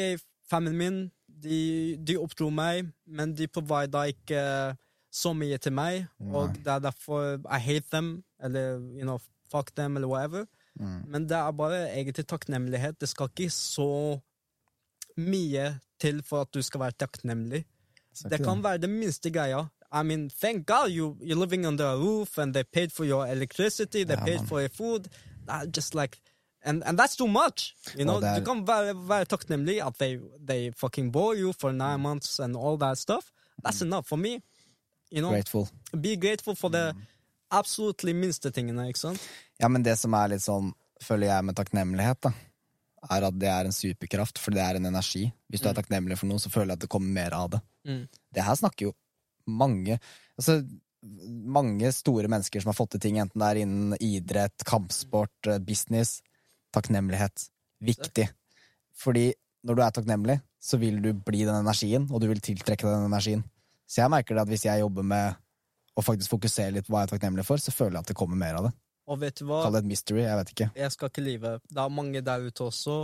familien 0.49 0.79
min, 0.79 0.97
de, 1.43 1.95
de 1.99 2.17
oppdro 2.19 2.49
meg, 2.51 2.89
men 3.07 3.33
de 3.35 3.47
provida 3.51 4.05
ikke 4.11 4.41
så 5.13 5.33
mye 5.37 5.59
til 5.61 5.75
meg, 5.75 6.05
og 6.33 6.55
det 6.57 6.71
er 6.71 6.83
derfor 6.83 7.35
I 7.43 7.59
hate 7.61 7.89
them, 7.91 8.23
eller 8.41 8.79
you 8.95 9.03
know, 9.05 9.19
fuck 9.51 9.73
them, 9.75 9.97
eller 9.97 10.09
whatever. 10.09 10.45
Mm. 10.79 11.01
Men 11.07 11.27
det 11.29 11.37
er 11.37 11.51
bare 11.51 11.81
egentlig 11.91 12.25
takknemlighet. 12.27 12.99
Det 13.01 13.09
skal 13.09 13.29
ikke 13.29 13.49
så 13.53 14.19
mye 15.17 15.67
til 16.01 16.23
for 16.25 16.47
at 16.47 16.53
du 16.53 16.61
skal 16.65 16.81
være 16.87 16.97
takknemlig. 17.05 17.63
Det 18.29 18.43
kan 18.43 18.63
være 18.63 18.77
den 18.77 18.99
minste 18.99 19.31
greia. 19.31 19.65
I 19.93 20.03
mean, 20.03 20.29
thank 20.29 20.65
God 20.67 20.89
you, 20.89 21.15
you're 21.21 21.39
living 21.39 21.65
under 21.67 21.85
a 21.85 21.95
roof 21.97 22.37
and 22.37 22.53
they 22.53 22.63
paid 22.63 22.91
for 22.91 23.05
your 23.05 23.27
electricity, 23.27 24.03
they 24.03 24.15
Ja, 24.17 24.25
paid 24.25 24.39
man. 24.39 24.47
for 24.47 24.59
your 24.59 24.69
food. 24.69 25.07
Just 25.75 25.93
like, 25.95 26.17
and, 26.63 26.83
and 26.85 26.97
that's 26.99 27.15
too 27.15 27.27
much. 27.27 27.75
You 27.97 28.05
know, 28.05 28.19
er- 28.21 28.39
du 28.39 28.45
kan 28.45 28.67
være, 28.67 28.95
være 29.09 29.25
takknemlig 29.25 29.81
at 29.85 29.93
they, 29.99 30.17
they 30.47 30.71
fucking 30.77 31.11
bore 31.11 31.35
you 31.37 31.53
for 31.59 31.71
nine 31.71 31.99
months 31.99 32.39
and 32.39 32.55
all 32.57 32.77
that 32.79 32.97
stuff. 32.97 33.25
That's 33.65 33.81
enough 33.81 34.05
for 34.07 34.17
me. 34.17 34.41
You 35.11 35.21
know, 35.21 35.29
Grateful. 35.31 35.67
be 36.01 36.15
grateful 36.17 36.55
for 36.55 36.69
Mm. 36.69 36.73
the 36.73 36.93
absolutely 37.51 38.13
minste 38.13 38.49
tingene, 38.51 38.87
ikke 38.87 38.99
sant? 38.99 39.19
Ja, 39.59 39.67
men 39.67 39.83
det 39.83 39.97
som 39.99 40.13
er 40.13 40.27
litt 40.27 40.41
sånn, 40.41 40.71
føler 41.01 41.27
jeg 41.27 41.45
med 41.45 41.55
takknemlighet, 41.55 42.21
da, 42.23 42.31
er 43.11 43.27
at 43.27 43.35
det 43.39 43.49
er 43.51 43.67
en 43.67 43.75
superkraft, 43.75 44.39
for 44.39 44.55
det 44.55 44.63
er 44.63 44.79
en 44.79 44.89
energi. 44.89 45.25
Hvis 45.51 45.63
du 45.63 45.69
er 45.69 45.77
takknemlig 45.77 46.17
for 46.19 46.29
noe, 46.29 46.41
så 46.41 46.51
føler 46.53 46.73
jeg 46.73 46.81
at 46.81 46.85
det 46.85 46.91
kommer 46.93 47.15
mer 47.15 47.35
av 47.37 47.51
det. 47.55 47.61
Mm. 47.87 48.03
Det 48.35 48.45
her 48.47 48.59
snakker 48.59 48.89
jo 48.89 48.97
mange 49.43 49.97
Altså, 50.33 50.63
mange 51.45 51.91
store 51.93 52.29
mennesker 52.31 52.63
som 52.63 52.71
har 52.71 52.77
fått 52.77 52.95
til 52.95 53.01
ting, 53.03 53.17
enten 53.21 53.37
det 53.37 53.49
er 53.51 53.59
innen 53.61 53.91
idrett, 54.01 54.63
kampsport, 54.65 55.35
eh, 55.45 55.59
business. 55.61 56.23
Takknemlighet. 56.73 57.49
Viktig. 57.83 58.29
Fordi 58.97 59.27
når 59.67 59.75
du 59.77 59.81
er 59.83 59.93
takknemlig, 59.93 60.39
så 60.63 60.79
vil 60.79 61.01
du 61.03 61.11
bli 61.13 61.43
den 61.43 61.59
energien, 61.59 62.07
og 62.09 62.23
du 62.23 62.29
vil 62.31 62.41
tiltrekke 62.41 62.87
den 62.87 63.05
energien. 63.11 63.43
Så 63.85 64.01
jeg 64.01 64.09
merker 64.09 64.33
det 64.33 64.45
at 64.45 64.51
hvis 64.51 64.65
jeg 64.65 64.81
jobber 64.81 65.05
med 65.05 65.35
å 65.93 66.01
faktisk 66.01 66.33
fokusere 66.33 66.73
litt 66.73 66.87
på 66.87 66.95
hva 66.95 67.03
jeg 67.03 67.11
er 67.11 67.15
takknemlig 67.17 67.45
for, 67.45 67.61
så 67.61 67.73
føler 67.75 67.99
jeg 67.99 68.07
at 68.07 68.13
det 68.13 68.17
kommer 68.17 68.39
mer 68.39 68.57
av 68.57 68.69
det. 68.69 68.73
Og 69.07 69.19
vet 69.19 69.35
du 69.39 69.45
hva? 69.49 69.63
Kall 69.65 69.75
det 69.75 69.83
et 69.83 69.89
mystery, 69.91 70.21
jeg 70.23 70.37
vet 70.39 70.53
ikke. 70.53 70.69
jeg 70.75 70.91
skal 70.95 71.09
ikke 71.11 71.23
lyve. 71.25 71.59
Det 71.69 71.81
er 71.83 71.89
mange 71.91 72.21
der 72.23 72.45
ute 72.47 72.63
også 72.69 72.97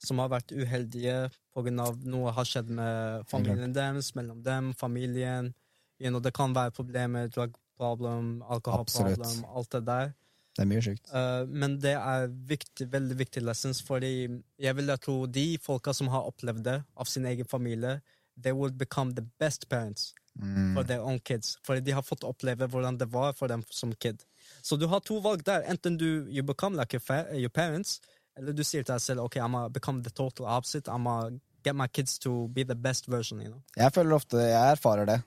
som 0.00 0.20
har 0.22 0.30
vært 0.32 0.52
uheldige 0.56 1.30
pga. 1.54 1.90
noe 2.04 2.32
har 2.32 2.46
skjedd 2.48 2.70
med 2.70 3.26
familien 3.28 3.74
deres, 3.74 4.14
mellom 4.14 4.42
dem, 4.42 4.72
familien. 4.74 5.52
You 6.00 6.08
know, 6.08 6.20
det 6.20 6.32
kan 6.32 6.54
være 6.54 6.70
problemer, 6.70 7.28
drug 7.28 7.56
problem, 7.76 8.42
alkoholproblem, 8.48 9.44
alt 9.54 9.70
det 9.72 9.82
der. 9.86 10.12
Det 10.56 10.62
er 10.64 10.68
mye 10.70 10.82
sjukt. 10.82 11.10
Uh, 11.12 11.44
men 11.46 11.78
det 11.80 11.92
er 11.96 12.28
viktig, 12.28 12.88
veldig 12.92 13.18
viktig 13.18 13.42
lessons, 13.42 13.82
fordi 13.82 14.28
jeg 14.58 14.76
vil 14.76 14.86
jeg 14.86 15.00
tro 15.00 15.26
de 15.26 15.58
folka 15.62 15.92
som 15.96 16.08
har 16.08 16.26
opplevd 16.30 16.64
det 16.64 16.78
av 16.96 17.04
sin 17.06 17.26
egen 17.26 17.46
familie, 17.48 18.00
they 18.40 18.52
will 18.52 18.72
become 18.72 19.14
the 19.14 19.26
best 19.38 19.68
parents 19.68 20.14
Mm. 20.38 20.74
for 20.74 20.84
their 20.84 21.00
own 21.02 21.18
kids. 21.18 21.58
Fordi 21.66 21.80
de 21.80 21.90
har 21.90 22.02
fått 22.02 22.22
oppleve 22.24 22.68
hvordan 22.70 22.96
det 22.98 23.08
var 23.12 23.32
for 23.32 23.48
dem 23.48 23.64
som 23.68 23.92
kid. 23.92 24.22
Så 24.62 24.76
du 24.76 24.86
har 24.86 25.00
to 25.00 25.20
valg 25.24 25.44
der. 25.44 25.64
Enten 25.70 25.98
du 25.98 26.26
you 26.28 26.42
become 26.46 26.76
like 26.76 26.96
your, 26.96 27.34
your 27.34 27.52
parents, 27.52 28.00
eller 28.38 28.52
du 28.56 28.64
sier 28.64 28.84
til 28.84 28.94
deg 28.94 29.02
selv 29.04 29.26
ok, 29.26 29.36
I'm 29.36 29.52
gonna 29.56 29.68
become 29.68 30.02
the 30.02 30.10
total 30.10 30.46
opposite. 30.46 30.88
I'm 30.88 31.04
gonna 31.04 31.40
get 31.64 31.76
my 31.76 31.88
kids 31.88 32.18
to 32.18 32.48
be 32.48 32.64
the 32.64 32.74
best 32.74 33.08
version. 33.08 33.40
you 33.40 33.48
know? 33.50 33.62
Jeg 33.76 33.92
føler 33.92 34.16
ofte, 34.16 34.38
jeg 34.38 34.76
erfarer 34.76 35.06
det 35.06 35.20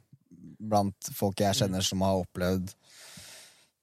blant 0.64 1.12
folk 1.14 1.40
jeg 1.40 1.56
kjenner 1.60 1.84
som 1.86 2.02
har 2.02 2.22
opplevd 2.24 2.72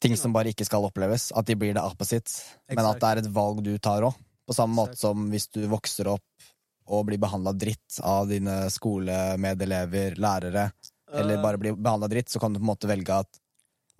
ting 0.00 0.16
som 0.16 0.32
bare 0.32 0.50
ikke 0.54 0.64
skal 0.64 0.86
oppleves. 0.88 1.30
At 1.36 1.46
de 1.46 1.56
blir 1.60 1.76
det 1.76 1.84
opposite. 1.84 2.32
Men 2.72 2.86
at 2.88 3.00
det 3.02 3.10
er 3.10 3.22
et 3.22 3.32
valg 3.34 3.60
du 3.64 3.74
tar 3.78 4.06
òg. 4.08 4.16
På 4.48 4.56
samme 4.56 4.74
måte 4.74 4.98
som 4.98 5.28
hvis 5.30 5.46
du 5.52 5.60
vokser 5.70 6.08
opp 6.10 6.48
og 6.90 7.04
blir 7.06 7.20
behandla 7.22 7.52
dritt 7.54 8.00
av 8.02 8.26
dine 8.26 8.64
skolemedelever, 8.72 10.16
lærere, 10.18 10.70
eller 11.12 11.36
Eh, 11.36 11.42
bare 11.42 11.58
blir 11.58 11.76
behandla 11.76 12.08
dritt, 12.08 12.28
så 12.28 12.40
kan 12.40 12.52
du 12.52 12.58
på 12.58 12.64
en 12.64 12.72
måte 12.72 12.88
velge 12.90 13.14
at 13.14 13.40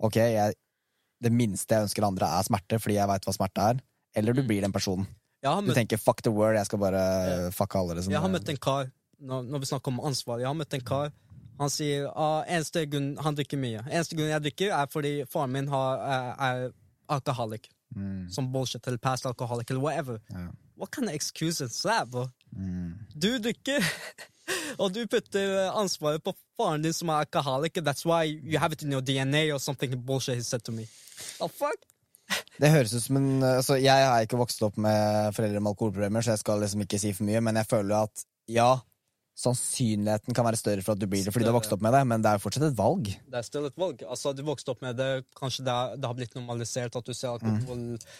ok, 0.01 0.15
jeg, 0.15 0.55
det 1.21 1.31
minste 1.31 1.75
jeg 1.75 1.87
ønsker 1.87 2.05
andre, 2.07 2.27
er 2.27 2.43
smerte, 2.47 2.79
fordi 2.81 2.97
jeg 2.97 3.07
veit 3.07 3.25
hva 3.27 3.33
smerte 3.35 3.65
er. 3.71 3.81
Eller 4.15 4.33
du 4.33 4.41
Mm. 4.41 4.47
blir 4.47 4.61
den 4.61 4.73
personen. 4.73 5.07
har 5.43 5.61
Du 5.61 5.73
tenker 5.73 5.97
'fuck 5.97 6.21
the 6.21 6.31
world', 6.31 6.57
jeg 6.57 6.65
skal 6.65 6.79
bare 6.79 6.93
yeah. 6.93 7.51
fucke 7.51 7.75
alle. 7.79 7.95
Liksom. 7.95 8.11
jeg 8.11 8.21
har 8.21 8.29
møtt 8.29 8.49
en 8.49 8.57
kar, 8.57 8.91
når, 9.21 9.43
når 9.43 9.59
vi 9.59 9.65
snakker 9.65 9.87
om 9.87 9.99
ansvar, 9.99 10.39
jeg 10.39 10.47
har 10.47 10.53
møtt 10.55 10.73
en 10.73 10.81
kar 10.81 11.11
han 11.61 11.69
sier 11.69 12.07
ah, 12.15 12.41
eneste 12.49 12.85
grunn 12.89 13.17
han 13.21 13.35
drikker 13.37 13.59
mye. 13.61 13.83
Eneste 13.85 14.17
grunn 14.17 14.31
jeg 14.31 14.41
drikker, 14.47 14.71
er 14.73 14.89
fordi 14.91 15.13
faren 15.29 15.51
min 15.53 15.67
har, 15.67 15.99
er, 15.99 16.31
er 16.47 16.71
alkoholik. 17.17 17.69
Mm, 17.95 18.29
Som 18.31 18.51
bullshit 18.53 18.87
eller 18.87 18.97
past 18.97 19.25
alcoholic 19.25 19.69
eller 19.69 19.81
whatever. 19.83 20.19
Yeah. 20.31 20.47
What 20.79 20.91
kind 20.91 21.09
of 21.09 21.13
excuses 21.13 21.75
is 21.75 21.81
that, 21.83 22.09
bro? 22.09 22.29
Mm. 22.55 22.89
Du 23.15 23.29
drikker, 23.43 23.85
og 24.81 24.91
du 24.95 25.03
putter 25.07 25.69
ansvaret 25.69 26.23
på 26.23 26.33
faren 26.59 26.83
din 26.85 26.95
som 26.95 27.09
er 27.09 27.25
alkoholiker. 27.25 27.85
That's 27.85 28.05
why 28.07 28.25
you 28.27 28.59
have 28.59 28.73
it 28.73 28.83
in 28.83 28.93
your 28.93 29.01
DNA 29.01 29.49
or 29.53 29.59
something 29.59 29.95
bullshit 30.05 30.35
he 30.35 30.43
said 30.43 30.63
to 30.65 30.75
me. 30.75 30.87
The 31.39 31.49
fuck? 31.49 31.87
Det 32.61 32.69
høres 32.71 32.93
ut 32.93 33.03
som 33.03 33.17
en 33.19 33.43
altså, 33.43 33.75
Jeg 33.81 34.05
har 34.07 34.23
ikke 34.23 34.39
vokst 34.39 34.61
opp 34.63 34.77
med 34.79 35.33
foreldre 35.35 35.59
med 35.59 35.73
alkoholproblemer, 35.73 36.23
så 36.23 36.35
jeg 36.35 36.43
skal 36.43 36.63
liksom 36.63 36.85
ikke 36.85 36.99
si 37.01 37.11
for 37.17 37.27
mye, 37.27 37.41
men 37.43 37.59
jeg 37.59 37.67
føler 37.67 38.05
at 38.05 38.23
ja, 38.51 38.69
sannsynligheten 39.41 40.35
kan 40.35 40.45
være 40.45 40.59
større 40.59 40.83
for 40.85 40.95
at 40.95 41.01
du 41.01 41.07
blir 41.09 41.23
det 41.25 41.33
fordi 41.33 41.47
du 41.47 41.51
har 41.51 41.57
vokst 41.57 41.73
opp 41.73 41.83
med 41.83 41.95
det, 41.95 42.01
men 42.07 42.23
det 42.23 42.29
er 42.29 42.37
jo 42.37 42.43
fortsatt 42.45 42.67
et 42.67 42.77
valg. 42.77 43.09
Det 43.31 43.39
er 43.39 43.47
still 43.47 43.67
et 43.69 43.79
valg. 43.79 44.03
Altså, 44.03 44.33
du 44.35 44.43
vokste 44.47 44.73
opp 44.73 44.83
med 44.85 44.99
det, 44.99 45.09
kanskje 45.37 45.65
det, 45.67 45.73
er, 45.75 45.97
det 45.97 46.09
har 46.09 46.17
blitt 46.17 46.37
normalisert 46.37 46.97
at 46.99 47.07
du 47.07 47.13
ser 47.15 47.33
alkohol, 47.33 47.85
uh, 47.95 48.19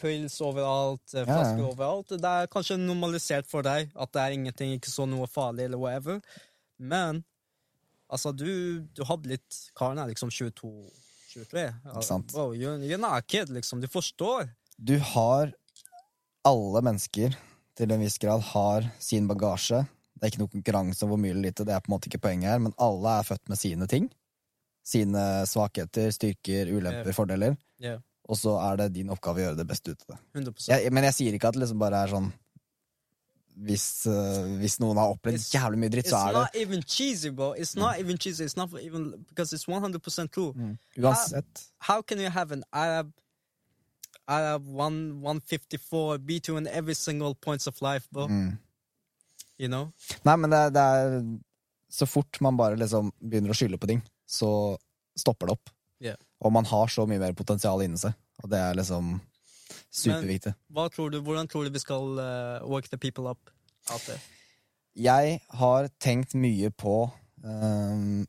pils 0.00 0.40
overalt, 0.44 1.04
uh, 1.14 1.22
flasker 1.22 1.62
ja. 1.62 1.70
overalt. 1.70 2.14
Det 2.16 2.34
er 2.42 2.52
kanskje 2.52 2.78
normalisert 2.80 3.48
for 3.50 3.66
deg 3.66 3.90
at 3.94 4.12
det 4.14 4.22
er 4.22 4.36
ingenting, 4.36 4.76
ikke 4.76 4.92
så 4.92 5.06
noe 5.08 5.28
farlig 5.30 5.68
eller 5.68 5.80
whatever. 5.80 6.20
Men 6.76 7.24
altså, 8.12 8.32
du, 8.32 8.84
du 8.94 9.04
har 9.08 9.18
blitt 9.22 9.66
Karen 9.78 10.00
er 10.02 10.12
liksom 10.12 10.32
22 10.32 10.72
23. 11.36 11.66
Ikke 11.92 12.06
sant. 12.06 12.32
Bro, 12.32 12.54
you're, 12.56 12.78
you're 12.80 13.00
not 13.00 13.26
kid, 13.26 13.50
liksom. 13.52 13.80
Du 13.80 13.88
forstår. 13.88 14.48
Du 14.76 14.98
har 14.98 15.52
Alle 16.46 16.80
mennesker 16.86 17.34
til 17.76 17.90
en 17.90 18.02
viss 18.04 18.20
grad 18.22 18.44
har 18.52 18.84
sin 19.02 19.26
bagasje. 19.26 19.80
Det 20.14 20.22
er 20.22 20.30
ikke 20.30 20.44
noe 20.44 20.52
konkurranse 20.52 21.02
om 21.04 21.10
hvor 21.10 21.18
mye 21.20 21.34
eller 21.34 21.48
lite, 21.48 21.64
det 21.66 21.74
er 21.74 21.82
på 21.82 21.90
en 21.90 21.96
måte 21.96 22.06
ikke 22.08 22.22
poenget 22.22 22.52
her, 22.52 22.60
men 22.62 22.74
alle 22.80 23.16
er 23.18 23.26
født 23.26 23.50
med 23.50 23.58
sine 23.60 23.88
ting. 23.90 24.06
Sine 24.86 25.24
svakheter, 25.50 26.12
styrker, 26.14 26.70
ulemper, 26.70 27.10
Ja. 27.10 27.16
fordeler. 27.16 27.56
Ja. 27.82 27.96
Og 28.28 28.36
så 28.38 28.56
er 28.58 28.76
det 28.80 28.88
din 28.96 29.10
oppgave 29.14 29.38
å 29.38 29.44
gjøre 29.44 29.56
det 29.60 29.66
beste 29.70 29.92
ut 29.94 30.00
av 30.08 30.16
det. 30.16 30.18
100 30.34 30.68
Jeg, 30.72 30.92
men 30.92 31.04
jeg 31.06 31.14
sier 31.14 31.36
ikke 31.36 31.48
at 31.52 31.54
det 31.54 31.62
liksom 31.62 31.78
bare 31.78 32.00
er 32.02 32.10
sånn 32.10 32.32
hvis, 33.56 33.84
uh, 34.10 34.42
hvis 34.60 34.74
noen 34.82 34.98
har 35.00 35.14
opplevd 35.14 35.38
It's- 35.38 35.52
jævlig 35.54 35.78
mye 35.80 35.92
dritt, 35.94 36.10
så 36.10 36.18
er 36.18 36.32
det 36.32 36.36
It's 36.36 36.42
not 36.42 36.56
even 36.62 36.82
cheesy, 36.82 37.30
bro. 37.30 37.52
It's 37.54 37.76
not 37.76 37.98
even 37.98 38.18
cheesy. 38.18 38.44
It's 38.44 38.56
not 38.56 38.74
even 38.82 39.24
because 39.28 39.52
it's 39.56 39.64
100% 39.66 40.30
true. 40.32 40.52
Mm. 40.52 40.74
Uansett. 40.98 41.62
How 41.78 42.02
can 42.02 42.18
you 42.20 42.28
have 42.28 42.52
an 42.52 42.64
Arab, 42.72 43.12
Arab 44.28 44.66
one 44.66 45.22
154 45.22 46.18
B2 46.18 46.58
in 46.58 46.66
every 46.66 46.94
single 46.94 47.34
points 47.34 47.66
of 47.66 47.80
life, 47.80 48.06
bro? 48.12 48.26
Mm. 48.28 48.58
You 49.56 49.68
know? 49.68 49.92
Nei, 50.24 50.36
men 50.36 50.50
det, 50.50 50.58
er- 50.58 50.70
det 50.70 50.82
er 50.82 51.38
Så 51.88 52.04
fort 52.06 52.40
man 52.42 52.56
bare 52.58 52.76
liksom 52.76 53.12
begynner 53.22 53.54
å 53.54 53.56
skylde 53.56 53.78
på 53.78 53.86
ting, 53.88 54.02
så 54.28 54.76
stopper 55.16 55.46
det 55.46 55.52
opp. 55.56 55.70
Ja. 56.04 56.14
Og 56.44 56.52
man 56.52 56.66
har 56.68 56.92
så 56.92 57.06
mye 57.08 57.20
mer 57.22 57.34
potensial 57.36 57.82
inni 57.84 57.98
seg, 58.00 58.16
og 58.42 58.52
det 58.52 58.60
er 58.60 58.76
liksom 58.76 59.16
superviktig. 59.96 60.52
Hva 60.74 60.86
tror 60.92 61.12
du, 61.12 61.20
hvordan 61.24 61.48
tror 61.50 61.66
du 61.66 61.74
vi 61.74 61.82
skal 61.82 62.18
uh, 62.20 62.66
work 62.68 62.90
the 62.92 63.00
people 63.00 63.30
up 63.30 63.50
out? 63.92 64.08
Jeg 64.96 65.40
har 65.60 65.90
tenkt 66.00 66.34
mye 66.38 66.70
på 66.72 66.94
um, 67.44 68.24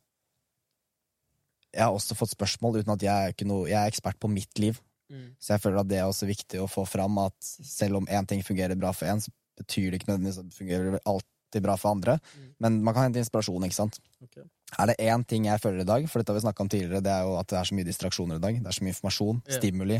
Jeg 1.72 1.80
har 1.84 1.94
også 1.94 2.16
fått 2.18 2.34
spørsmål 2.34 2.80
uten 2.80 2.92
at 2.92 3.04
jeg 3.04 3.14
er, 3.14 3.34
ikke 3.34 3.48
noe, 3.48 3.68
jeg 3.70 3.78
er 3.80 3.92
ekspert 3.92 4.20
på 4.20 4.30
mitt 4.32 4.60
liv. 4.60 4.80
Mm. 5.08 5.32
Så 5.40 5.54
jeg 5.54 5.64
føler 5.64 5.80
at 5.80 5.88
det 5.88 6.00
er 6.00 6.08
også 6.08 6.28
viktig 6.28 6.60
å 6.60 6.68
få 6.68 6.84
fram 6.88 7.16
at 7.22 7.36
selv 7.44 8.00
om 8.00 8.08
én 8.12 8.28
ting 8.28 8.44
fungerer 8.44 8.76
bra 8.80 8.92
for 8.96 9.08
én, 9.08 9.20
så 9.24 9.32
betyr 9.58 9.90
det 9.90 10.00
ikke 10.00 10.12
nødvendigvis 10.12 10.40
at 10.42 10.48
det 10.48 10.56
fungerer 10.56 10.98
alltid 11.08 11.64
bra 11.64 11.76
for 11.80 11.96
andre. 11.96 12.18
Mm. 12.36 12.48
Men 12.64 12.80
man 12.84 12.96
kan 12.96 13.08
hente 13.08 13.22
inspirasjon, 13.22 13.64
ikke 13.68 13.78
sant. 13.78 14.00
Ok. 14.24 14.40
Er 14.76 14.90
det 14.90 14.98
én 15.00 15.24
ting 15.24 15.46
jeg 15.48 15.62
føler 15.62 15.80
i 15.82 15.88
dag, 15.88 16.04
for 16.10 16.20
dette 16.20 16.34
har 16.34 16.36
vi 16.36 16.44
snakka 16.44 16.64
om 16.64 16.68
tidligere, 16.68 17.04
det 17.04 17.12
er 17.12 17.24
jo 17.24 17.38
at 17.40 17.48
det 17.48 17.56
er 17.56 17.68
så 17.70 17.76
mye 17.78 17.88
distraksjoner 17.88 18.36
i 18.36 18.42
dag. 18.42 18.58
Det 18.60 18.68
er 18.68 18.76
så 18.76 18.84
mye 18.84 18.92
informasjon, 18.92 19.40
yeah. 19.40 19.56
stimuli, 19.56 19.98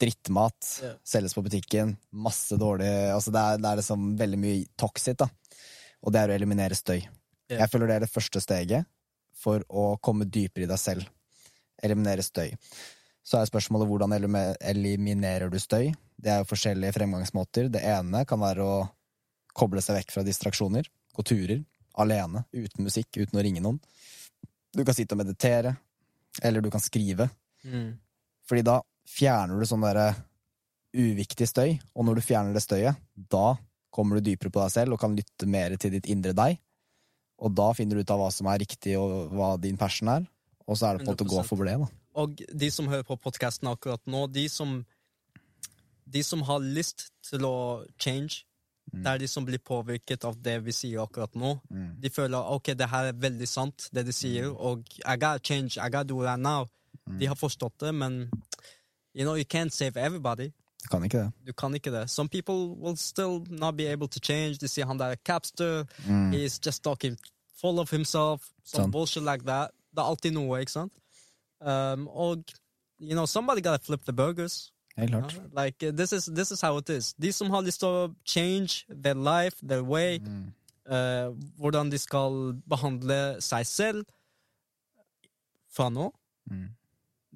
drittmat, 0.00 0.68
yeah. 0.84 0.98
selges 1.14 1.36
på 1.36 1.44
butikken, 1.46 1.94
masse 2.12 2.58
dårlig 2.60 2.90
Altså 3.14 3.32
det 3.32 3.40
er, 3.40 3.62
det 3.62 3.70
er 3.70 3.80
liksom 3.80 4.10
veldig 4.20 4.40
mye 4.42 4.60
toxic, 4.80 5.16
da. 5.22 5.30
Og 6.04 6.12
det 6.12 6.20
er 6.20 6.32
å 6.32 6.36
eliminere 6.36 6.76
støy. 6.76 6.98
Yeah. 7.00 7.62
Jeg 7.62 7.72
føler 7.72 7.88
det 7.88 7.96
er 7.96 8.06
det 8.06 8.12
første 8.12 8.44
steget 8.44 8.88
for 9.40 9.64
å 9.72 9.94
komme 10.04 10.28
dypere 10.28 10.66
i 10.66 10.70
deg 10.70 10.80
selv. 10.80 11.08
Eliminere 11.80 12.24
støy. 12.24 12.52
Så 13.24 13.38
er 13.38 13.48
spørsmålet 13.48 13.88
hvordan 13.88 14.12
eliminerer 14.60 15.48
du 15.52 15.58
støy? 15.60 15.92
Det 16.20 16.32
er 16.32 16.42
jo 16.42 16.50
forskjellige 16.50 16.96
fremgangsmåter. 16.96 17.68
Det 17.72 17.80
ene 17.86 18.26
kan 18.28 18.40
være 18.42 18.64
å 18.64 18.78
koble 19.56 19.80
seg 19.84 20.00
vekk 20.00 20.14
fra 20.14 20.24
distraksjoner. 20.26 20.88
Gå 21.16 21.24
turer. 21.26 21.62
Alene. 21.98 22.44
Uten 22.52 22.86
musikk. 22.86 23.10
Uten 23.16 23.38
å 23.38 23.44
ringe 23.44 23.62
noen. 23.64 23.80
Du 24.74 24.84
kan 24.86 24.96
sitte 24.96 25.16
og 25.16 25.22
meditere. 25.22 25.74
Eller 26.42 26.62
du 26.62 26.70
kan 26.70 26.82
skrive. 26.82 27.28
Mm. 27.64 27.94
Fordi 28.48 28.66
da 28.66 28.80
fjerner 29.10 29.58
du 29.58 29.66
sånn 29.66 29.84
derre 29.84 30.12
uviktig 30.90 31.46
støy, 31.46 31.76
og 31.94 32.06
når 32.06 32.18
du 32.18 32.24
fjerner 32.26 32.56
det 32.56 32.64
støyet, 32.64 32.98
da 33.14 33.54
kommer 33.94 34.18
du 34.18 34.26
dypere 34.26 34.50
på 34.50 34.62
deg 34.62 34.72
selv 34.74 34.94
og 34.94 35.02
kan 35.02 35.14
lytte 35.14 35.46
mer 35.50 35.74
til 35.78 35.94
ditt 35.94 36.08
indre 36.10 36.34
deg. 36.36 36.58
Og 37.40 37.54
da 37.56 37.70
finner 37.76 37.96
du 37.96 38.04
ut 38.04 38.12
av 38.12 38.20
hva 38.20 38.28
som 38.34 38.48
er 38.50 38.60
riktig, 38.62 38.96
og 39.00 39.32
hva 39.34 39.54
din 39.60 39.78
passion 39.80 40.10
er. 40.12 40.26
Og 40.66 40.78
så 40.78 40.88
er 40.88 40.98
det 40.98 41.04
på 41.04 41.08
en 41.08 41.14
måte 41.14 41.26
å 41.26 41.30
gå 41.30 41.44
for 41.46 41.66
det, 41.66 41.76
da. 41.80 41.88
Og 42.20 42.42
de 42.62 42.68
som 42.74 42.90
hører 42.90 43.06
på 43.06 43.16
podkasten 43.22 43.70
akkurat 43.70 44.02
nå, 44.10 44.26
de 44.34 44.44
som, 44.50 44.80
de 46.10 46.22
som 46.26 46.42
har 46.46 46.60
lyst 46.62 47.08
til 47.26 47.46
å 47.46 47.56
change, 48.02 48.42
Det 48.92 49.06
er 49.06 49.18
de 49.22 49.28
som 49.28 49.44
blir 49.46 49.58
påvirket 49.58 50.24
av 50.24 50.36
det 50.42 50.56
vi 50.64 50.72
sier 50.72 51.02
akkurat 51.02 51.34
nå. 51.34 51.54
Mm. 51.70 51.90
De 52.02 52.10
føler 52.10 52.52
ok, 52.56 52.72
det 52.78 52.88
her 52.90 53.10
er 53.10 53.18
veldig 53.22 53.48
sant, 53.48 53.88
det 53.94 54.06
de 54.06 54.12
sier, 54.12 54.48
og 54.50 54.84
I 55.04 55.16
gotta 55.16 55.38
change, 55.38 55.76
I 55.78 55.90
gotta 55.90 56.08
do 56.08 56.22
that 56.22 56.40
now. 56.40 56.68
De 57.18 57.26
har 57.26 57.34
forstått 57.34 57.80
det, 57.80 57.94
men 57.94 58.30
you 59.14 59.24
know, 59.24 59.34
you 59.36 59.44
can't 59.44 59.70
save 59.70 59.96
everybody. 59.96 60.50
Du 60.82 60.88
kan 60.88 61.04
ikke 61.04 61.18
det. 61.18 61.32
Du 61.46 61.52
kan 61.52 61.74
ikke 61.74 61.90
det. 61.90 62.10
Some 62.10 62.28
people 62.28 62.74
will 62.80 62.96
still 62.96 63.44
not 63.50 63.76
be 63.76 63.86
able 63.86 64.08
to 64.08 64.20
change. 64.22 64.58
De 64.60 64.68
sier 64.68 64.86
han 64.86 64.98
der 64.98 65.14
er 65.14 65.16
capster, 65.24 65.84
he's 66.32 66.58
just 66.66 66.82
talking 66.84 67.18
full 67.60 67.78
of 67.78 67.90
himself, 67.90 68.48
some 68.64 68.84
sånn. 68.84 68.92
bullshit 68.92 69.22
like 69.22 69.44
that. 69.44 69.70
Det 69.90 69.98
er 69.98 70.08
alltid 70.08 70.32
noe, 70.32 70.60
ikke 70.60 70.72
sant? 70.72 70.92
Um, 71.60 72.08
og 72.08 72.44
you 73.00 73.14
know, 73.14 73.26
somebody 73.26 73.60
gotta 73.60 73.82
flip 73.84 74.04
the 74.04 74.12
burgers. 74.12 74.72
Helt 74.96 75.10
klart. 75.10 75.32
Ja, 75.34 75.64
Like 75.64 75.88
uh, 75.88 75.92
this 75.96 76.12
is 76.12 76.24
this 76.34 76.50
is 76.50 76.60
how 76.60 76.76
it 76.78 76.90
is. 76.90 77.12
De 77.14 77.32
som 77.32 77.50
har 77.50 77.62
lyst 77.62 77.80
til 77.80 77.88
å 77.88 78.14
change 78.24 78.84
their 78.90 79.14
life, 79.14 79.56
their 79.66 79.82
way, 79.84 80.18
uh, 80.90 81.30
hvordan 81.58 81.90
de 81.90 81.98
skal 81.98 82.54
behandle 82.68 83.40
seg 83.40 83.66
selv 83.66 84.04
fra 85.70 85.88
nå, 85.90 86.10
Mm. 86.50 86.68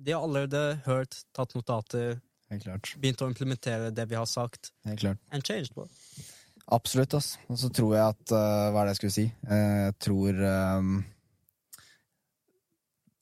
de 0.05 0.11
har 0.13 0.23
allerede 0.25 0.81
hørt, 0.87 1.21
tatt 1.35 1.53
notater, 1.55 2.17
Helt 2.51 2.65
klart. 2.65 2.95
begynt 2.99 3.21
å 3.23 3.29
implementere 3.31 3.93
det 3.95 4.09
vi 4.11 4.17
har 4.17 4.27
sagt, 4.27 4.73
Helt 4.85 5.01
klart. 5.01 5.19
and 5.31 5.45
changed. 5.45 5.73
Bro. 5.75 5.87
Absolutt, 6.73 7.15
ass. 7.15 7.39
Og 7.49 7.59
så 7.59 7.69
tror 7.69 7.95
jeg 7.95 8.03
at 8.09 8.33
uh, 8.33 8.73
Hva 8.73 8.81
er 8.81 8.85
det 8.89 8.95
jeg 8.95 8.97
skulle 8.97 9.13
si? 9.13 9.25
Eh, 9.47 9.85
Jeg 9.85 9.99
tror 10.01 10.33
ehm, 10.33 11.05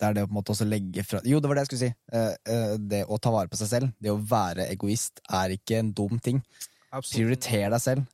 Det 0.02 0.08
er 0.08 0.16
det 0.16 0.22
å 0.24 0.26
på 0.26 0.34
en 0.34 0.38
måte 0.40 0.50
også 0.50 0.66
legge 0.66 1.04
fra 1.06 1.20
Jo, 1.22 1.38
det 1.38 1.46
var 1.46 1.54
det 1.54 1.62
jeg 1.62 1.68
skulle 1.70 1.84
si. 1.84 1.92
Eh, 2.10 2.32
eh, 2.50 2.72
det 2.90 3.04
å 3.06 3.20
ta 3.22 3.30
vare 3.30 3.50
på 3.52 3.58
seg 3.60 3.68
selv, 3.70 3.92
det 4.02 4.10
å 4.10 4.18
være 4.18 4.66
egoist, 4.72 5.22
er 5.30 5.54
ikke 5.54 5.78
en 5.78 5.92
dum 5.94 6.18
ting. 6.18 6.40
Prioriter 6.90 7.70
deg 7.70 7.84
selv. 7.84 8.08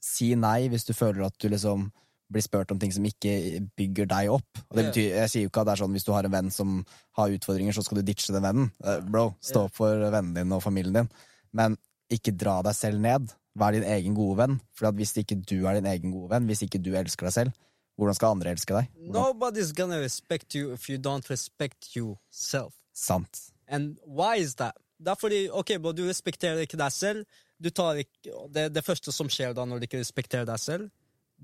Si 0.00 0.30
nei 0.38 0.70
hvis 0.72 0.88
du 0.88 0.94
føler 0.96 1.26
at 1.26 1.36
du 1.40 1.50
liksom 1.52 1.90
blir 2.32 2.44
spurt 2.44 2.72
om 2.72 2.80
ting 2.80 2.92
som 2.94 3.04
ikke 3.04 3.34
bygger 3.76 4.08
deg 4.08 4.32
opp. 4.32 4.62
Og 4.70 4.78
det 4.78 4.86
betyr, 4.88 5.10
Jeg 5.20 5.30
sier 5.30 5.44
jo 5.44 5.52
ikke 5.52 5.60
at 5.60 5.68
det 5.68 5.74
er 5.74 5.82
sånn 5.84 5.96
hvis 5.98 6.06
du 6.08 6.12
har 6.14 6.24
en 6.24 6.34
venn 6.34 6.50
som 6.50 6.78
har 7.20 7.36
utfordringer, 7.36 7.76
så 7.76 7.84
skal 7.84 8.00
du 8.00 8.08
ditche 8.08 8.32
den 8.32 8.46
vennen. 8.46 8.70
Eh, 8.80 9.00
bro, 9.04 9.34
stå 9.44 9.66
opp 9.68 9.76
for 9.76 10.08
vennen 10.08 10.32
din 10.38 10.56
og 10.56 10.64
familien 10.64 10.96
din. 10.96 11.12
Men 11.52 11.76
ikke 12.12 12.32
dra 12.32 12.62
deg 12.64 12.76
selv 12.80 13.04
ned. 13.04 13.28
Vær 13.60 13.76
din 13.76 13.84
egen 13.86 14.16
gode 14.16 14.40
venn. 14.40 14.56
For 14.74 14.90
hvis 14.96 15.14
ikke 15.20 15.36
du 15.44 15.60
er 15.68 15.76
din 15.76 15.92
egen 15.92 16.16
gode 16.16 16.32
venn, 16.32 16.48
hvis 16.48 16.64
ikke 16.64 16.80
du 16.82 16.94
elsker 16.96 17.28
deg 17.28 17.36
selv, 17.36 17.60
hvordan 17.98 18.16
skal 18.18 18.34
andre 18.34 18.54
elske 18.54 18.74
deg? 18.74 18.90
Hvordan? 18.94 19.14
Nobody's 19.14 19.72
gonna 19.76 20.00
respect 20.02 20.54
you 20.54 20.72
if 20.74 20.88
you 20.90 20.98
don't 20.98 21.28
respect 21.30 21.94
yourself. 21.96 22.74
Sant. 22.92 23.50
And 23.68 23.98
why 24.04 24.36
is 24.42 24.56
that? 24.56 24.76
Det 24.98 25.10
er 25.10 25.20
fordi, 25.20 25.40
ok, 25.50 25.76
bro, 25.82 25.92
du 25.92 26.04
respekterer 26.06 26.64
ikke 26.64 26.78
deg 26.80 26.92
selv. 26.94 27.24
Du 27.60 27.70
tar 27.70 27.98
ikke, 28.02 28.34
det, 28.50 28.68
det 28.74 28.84
første 28.84 29.12
som 29.12 29.30
skjer 29.30 29.54
da 29.54 29.64
når 29.66 29.80
du 29.80 29.88
ikke 29.88 30.02
respekterer 30.02 30.46
deg 30.48 30.60
selv, 30.60 30.90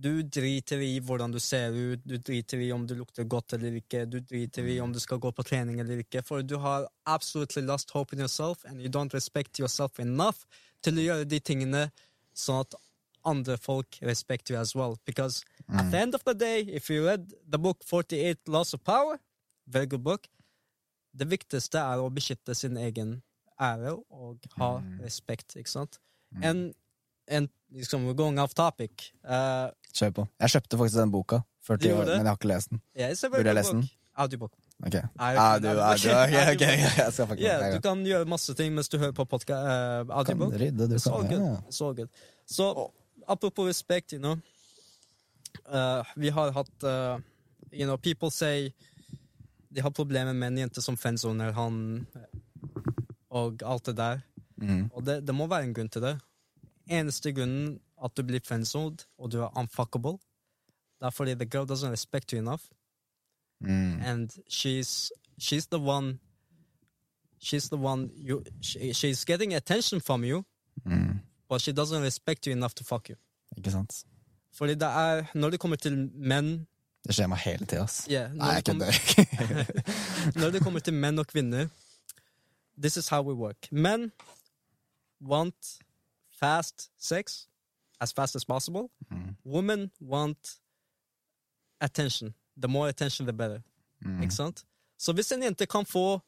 du 0.01 0.23
driter 0.23 0.81
i 0.81 0.99
hvordan 1.03 1.33
du 1.35 1.39
ser 1.43 1.75
ut, 1.75 2.03
du 2.07 2.17
driter 2.17 2.63
i 2.63 2.71
om 2.73 2.87
du 2.87 2.95
lukter 2.99 3.27
godt 3.29 3.57
eller 3.57 3.75
ikke, 3.81 4.05
du 4.07 4.21
driter 4.21 4.67
i 4.71 4.79
om 4.81 4.93
du 4.95 5.01
skal 5.03 5.21
gå 5.21 5.33
på 5.35 5.45
trening 5.47 5.81
eller 5.83 6.01
ikke, 6.05 6.23
for 6.27 6.43
du 6.47 6.57
har 6.63 6.87
absolutely 7.11 7.63
lost 7.67 7.91
hope 7.91 8.15
in 8.15 8.23
yourself, 8.23 8.65
and 8.65 8.81
you 8.81 8.89
don't 8.89 9.15
respect 9.15 9.59
yourself 9.59 10.01
enough 10.01 10.47
til 10.83 10.99
å 10.99 11.07
gjøre 11.09 11.29
de 11.29 11.41
tingene 11.43 11.89
sånn 12.37 12.63
at 12.65 12.79
andre 13.25 13.57
folk 13.59 13.99
respect 14.03 14.51
you 14.51 14.59
as 14.59 14.75
well. 14.77 14.97
Because 15.05 15.45
at 15.69 15.91
the 15.91 15.99
end 15.99 16.15
of 16.15 16.25
the 16.25 16.35
day, 16.35 16.61
if 16.69 16.91
you 16.91 17.07
read 17.07 17.33
the 17.49 17.59
book 17.59 17.85
48 17.85 18.49
Laws 18.49 18.75
of 18.75 18.83
Power, 18.85 19.19
very 19.67 19.87
good 19.87 20.03
book, 20.03 20.27
det 21.13 21.27
viktigste 21.31 21.79
er 21.79 22.01
å 22.01 22.11
beskytte 22.15 22.55
sin 22.55 22.77
egen 22.79 23.21
ære 23.61 23.97
og 24.11 24.45
ha 24.59 24.71
respekt, 25.03 25.57
ikke 25.59 25.71
sant? 25.71 25.99
En, 26.43 26.71
en 27.29 27.49
liksom, 27.75 28.07
going 28.17 28.39
off 28.39 28.55
topic. 28.55 29.11
Uh, 29.25 29.69
Kjør 29.93 30.15
på. 30.21 30.27
Jeg 30.41 30.55
kjøpte 30.55 30.79
faktisk 30.79 31.01
den 31.03 31.13
boka, 31.15 31.43
40 31.67 31.83
Du 31.83 31.95
år, 31.97 32.05
men 32.07 32.23
jeg 32.25 32.31
har 32.31 32.39
ikke 32.39 32.53
lest 32.53 32.71
den. 32.71 32.83
yeah, 32.97 33.15
Burde 33.31 33.51
jeg 33.51 33.59
lese 33.59 33.75
den? 33.75 33.83
book. 33.83 33.97
Audiobook. 34.21 34.53
Ok. 34.81 34.95
Audio, 34.95 35.41
audio, 35.41 35.71
ah, 35.81 35.95
du, 35.97 36.09
ok, 36.09 36.15
ok, 36.15 36.35
ok, 36.55 36.63
Audiobook. 36.63 36.97
jeg 37.05 37.13
skal 37.13 37.27
faktisk 37.27 37.45
Yeah, 37.45 37.75
du 37.75 37.81
kan 37.85 38.07
gjøre 38.07 38.29
masse 38.29 38.55
ting 38.57 38.75
mens 38.75 38.89
du 38.89 38.97
hører 38.99 39.13
på 39.17 39.27
podkast. 39.29 39.67
uh, 39.67 40.07
kan 40.07 40.15
audiobook. 40.23 40.55
rydde, 40.61 40.89
du 40.89 40.97
kan 40.99 41.13
all 41.81 41.95
good. 41.95 42.09
Så 42.47 42.73
apropos 43.29 43.67
respekt, 43.67 44.13
you 44.13 44.19
know. 44.19 44.37
Uh, 45.67 46.05
vi 46.17 46.29
har 46.31 46.53
hatt 46.53 46.85
uh, 46.85 47.21
You 47.73 47.87
know, 47.87 47.97
people 47.97 48.31
say 48.31 48.73
de 49.75 49.81
har 49.81 49.91
problemer 49.91 50.33
med 50.33 50.49
en 50.49 50.59
jente 50.59 50.83
som 50.83 50.97
friendzoner 50.97 51.53
han 51.53 52.07
og 53.31 53.63
alt 53.63 53.87
det 53.87 53.97
der. 53.97 54.21
Mm. 54.57 54.91
Og 54.93 55.07
det, 55.07 55.27
det 55.27 55.35
må 55.35 55.47
være 55.47 55.65
en 55.69 55.75
grunn 55.75 55.89
til 55.89 56.03
det. 56.03 56.17
Eneste 56.91 57.33
grunnen 57.33 57.79
at 58.05 58.17
du 58.17 58.23
blir 58.27 58.41
friendzoned 58.45 59.07
og 59.19 59.31
du 59.33 59.39
er 59.41 59.59
unfuckable, 59.59 60.19
det 60.99 61.07
er 61.07 61.11
fordi 61.11 61.35
the 61.35 61.47
girl 61.47 61.65
doesn't 61.71 61.91
respect 61.91 62.31
you 62.33 62.39
enough. 62.39 62.63
Mm. 63.61 64.01
and 64.01 64.31
she's 64.49 65.11
she's 65.39 65.67
the 65.67 65.79
one 65.79 66.19
she's 67.39 67.69
the 67.69 67.77
one 67.77 68.09
you 68.17 68.43
she, 68.63 68.93
she's 68.95 69.25
getting 69.27 69.55
attention 69.55 70.01
from 70.01 70.25
you 70.25 70.45
Mm. 70.87 71.21
But 71.51 71.61
she 71.61 71.73
doesn't 71.73 72.03
respect 72.07 72.47
you 72.47 72.53
enough 72.57 72.75
to 72.79 72.85
fuck 72.85 73.09
you 73.11 73.17
Ikke 73.59 73.71
sant? 73.75 74.05
fordi 74.55 74.75
det 74.75 74.89
er 74.89 75.27
når 75.35 75.51
det 75.51 75.61
kommer 75.61 75.77
til 75.77 75.97
menn 76.15 76.67
Det 77.09 77.15
skjer 77.17 77.27
meg 77.33 77.39
hele 77.39 77.67
tida, 77.67 77.83
ass. 77.83 78.07
yeah, 78.11 78.33
Nei, 78.37 78.49
jeg 78.55 78.65
kødder. 78.65 78.93
når 80.41 80.51
det 80.57 80.63
kommer 80.63 80.81
til 80.81 80.95
menn 80.95 81.19
og 81.19 81.27
kvinner 81.27 81.69
this 82.83 82.97
is 82.97 83.09
how 83.09 83.23
we 83.23 83.35
work 83.35 83.69
men 83.73 84.11
want 85.21 85.79
fast 86.41 86.91
sex 86.99 87.47
as 88.01 88.13
fast 88.13 88.37
as 88.37 88.45
possible 88.45 88.89
Mm. 89.11 89.35
women 89.45 89.91
want 90.01 90.57
attention 91.81 92.35
the 92.57 92.69
more 92.69 92.89
attention 92.89 93.27
the 93.27 93.33
better 93.33 93.61
Mm. 94.05 94.23
Ikke 94.23 94.35
sant? 94.35 94.65
Så 94.99 95.13
hvis 95.13 95.33
en 95.33 95.43
jente 95.43 95.67
kan 95.67 95.85
få 95.87 96.21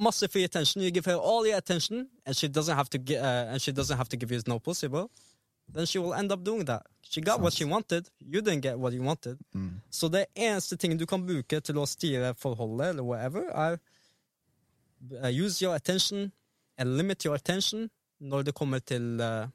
masse 0.00 0.26
free 0.28 0.44
attention, 0.44 0.82
you 0.82 0.90
give 0.90 1.04
her 1.06 1.14
all 1.14 1.46
your 1.46 1.58
attention, 1.58 2.08
and 2.26 2.36
she 2.36 2.48
doesn't 2.48 2.76
have 2.76 2.88
to 2.90 2.98
get, 2.98 3.22
uh, 3.22 3.52
and 3.52 3.62
she 3.62 3.72
doesn't 3.72 3.96
have 3.96 4.08
to 4.08 4.16
give 4.16 4.32
you 4.32 4.40
no 4.46 4.58
pussy, 4.58 4.88
bro, 4.88 5.10
then 5.72 5.86
she 5.86 5.98
will 5.98 6.14
end 6.14 6.32
up 6.32 6.42
doing 6.44 6.64
that. 6.64 6.82
She 7.02 7.20
got 7.20 7.40
what 7.40 7.52
she 7.52 7.64
wanted, 7.64 8.08
you 8.18 8.40
didn't 8.40 8.60
get 8.60 8.78
what 8.78 8.92
you 8.92 9.02
wanted. 9.02 9.38
Mm. 9.54 9.80
Så 9.90 10.08
det 10.08 10.26
eneste 10.34 10.76
tingen 10.76 10.98
du 10.98 11.06
kan 11.06 11.26
bruke 11.26 11.60
til 11.60 11.78
å 11.78 11.86
styre 11.86 12.34
forholdet, 12.34 12.88
eller 12.88 13.02
whatever, 13.02 13.42
er 13.50 13.78
uh, 15.22 15.44
use 15.44 15.62
your 15.62 15.74
attention 15.74 16.32
and 16.78 16.96
limit 16.96 17.24
your 17.24 17.34
attention 17.34 17.90
når 18.20 18.42
det 18.42 18.54
kommer 18.54 18.78
til 18.78 19.20
uh, 19.20 19.46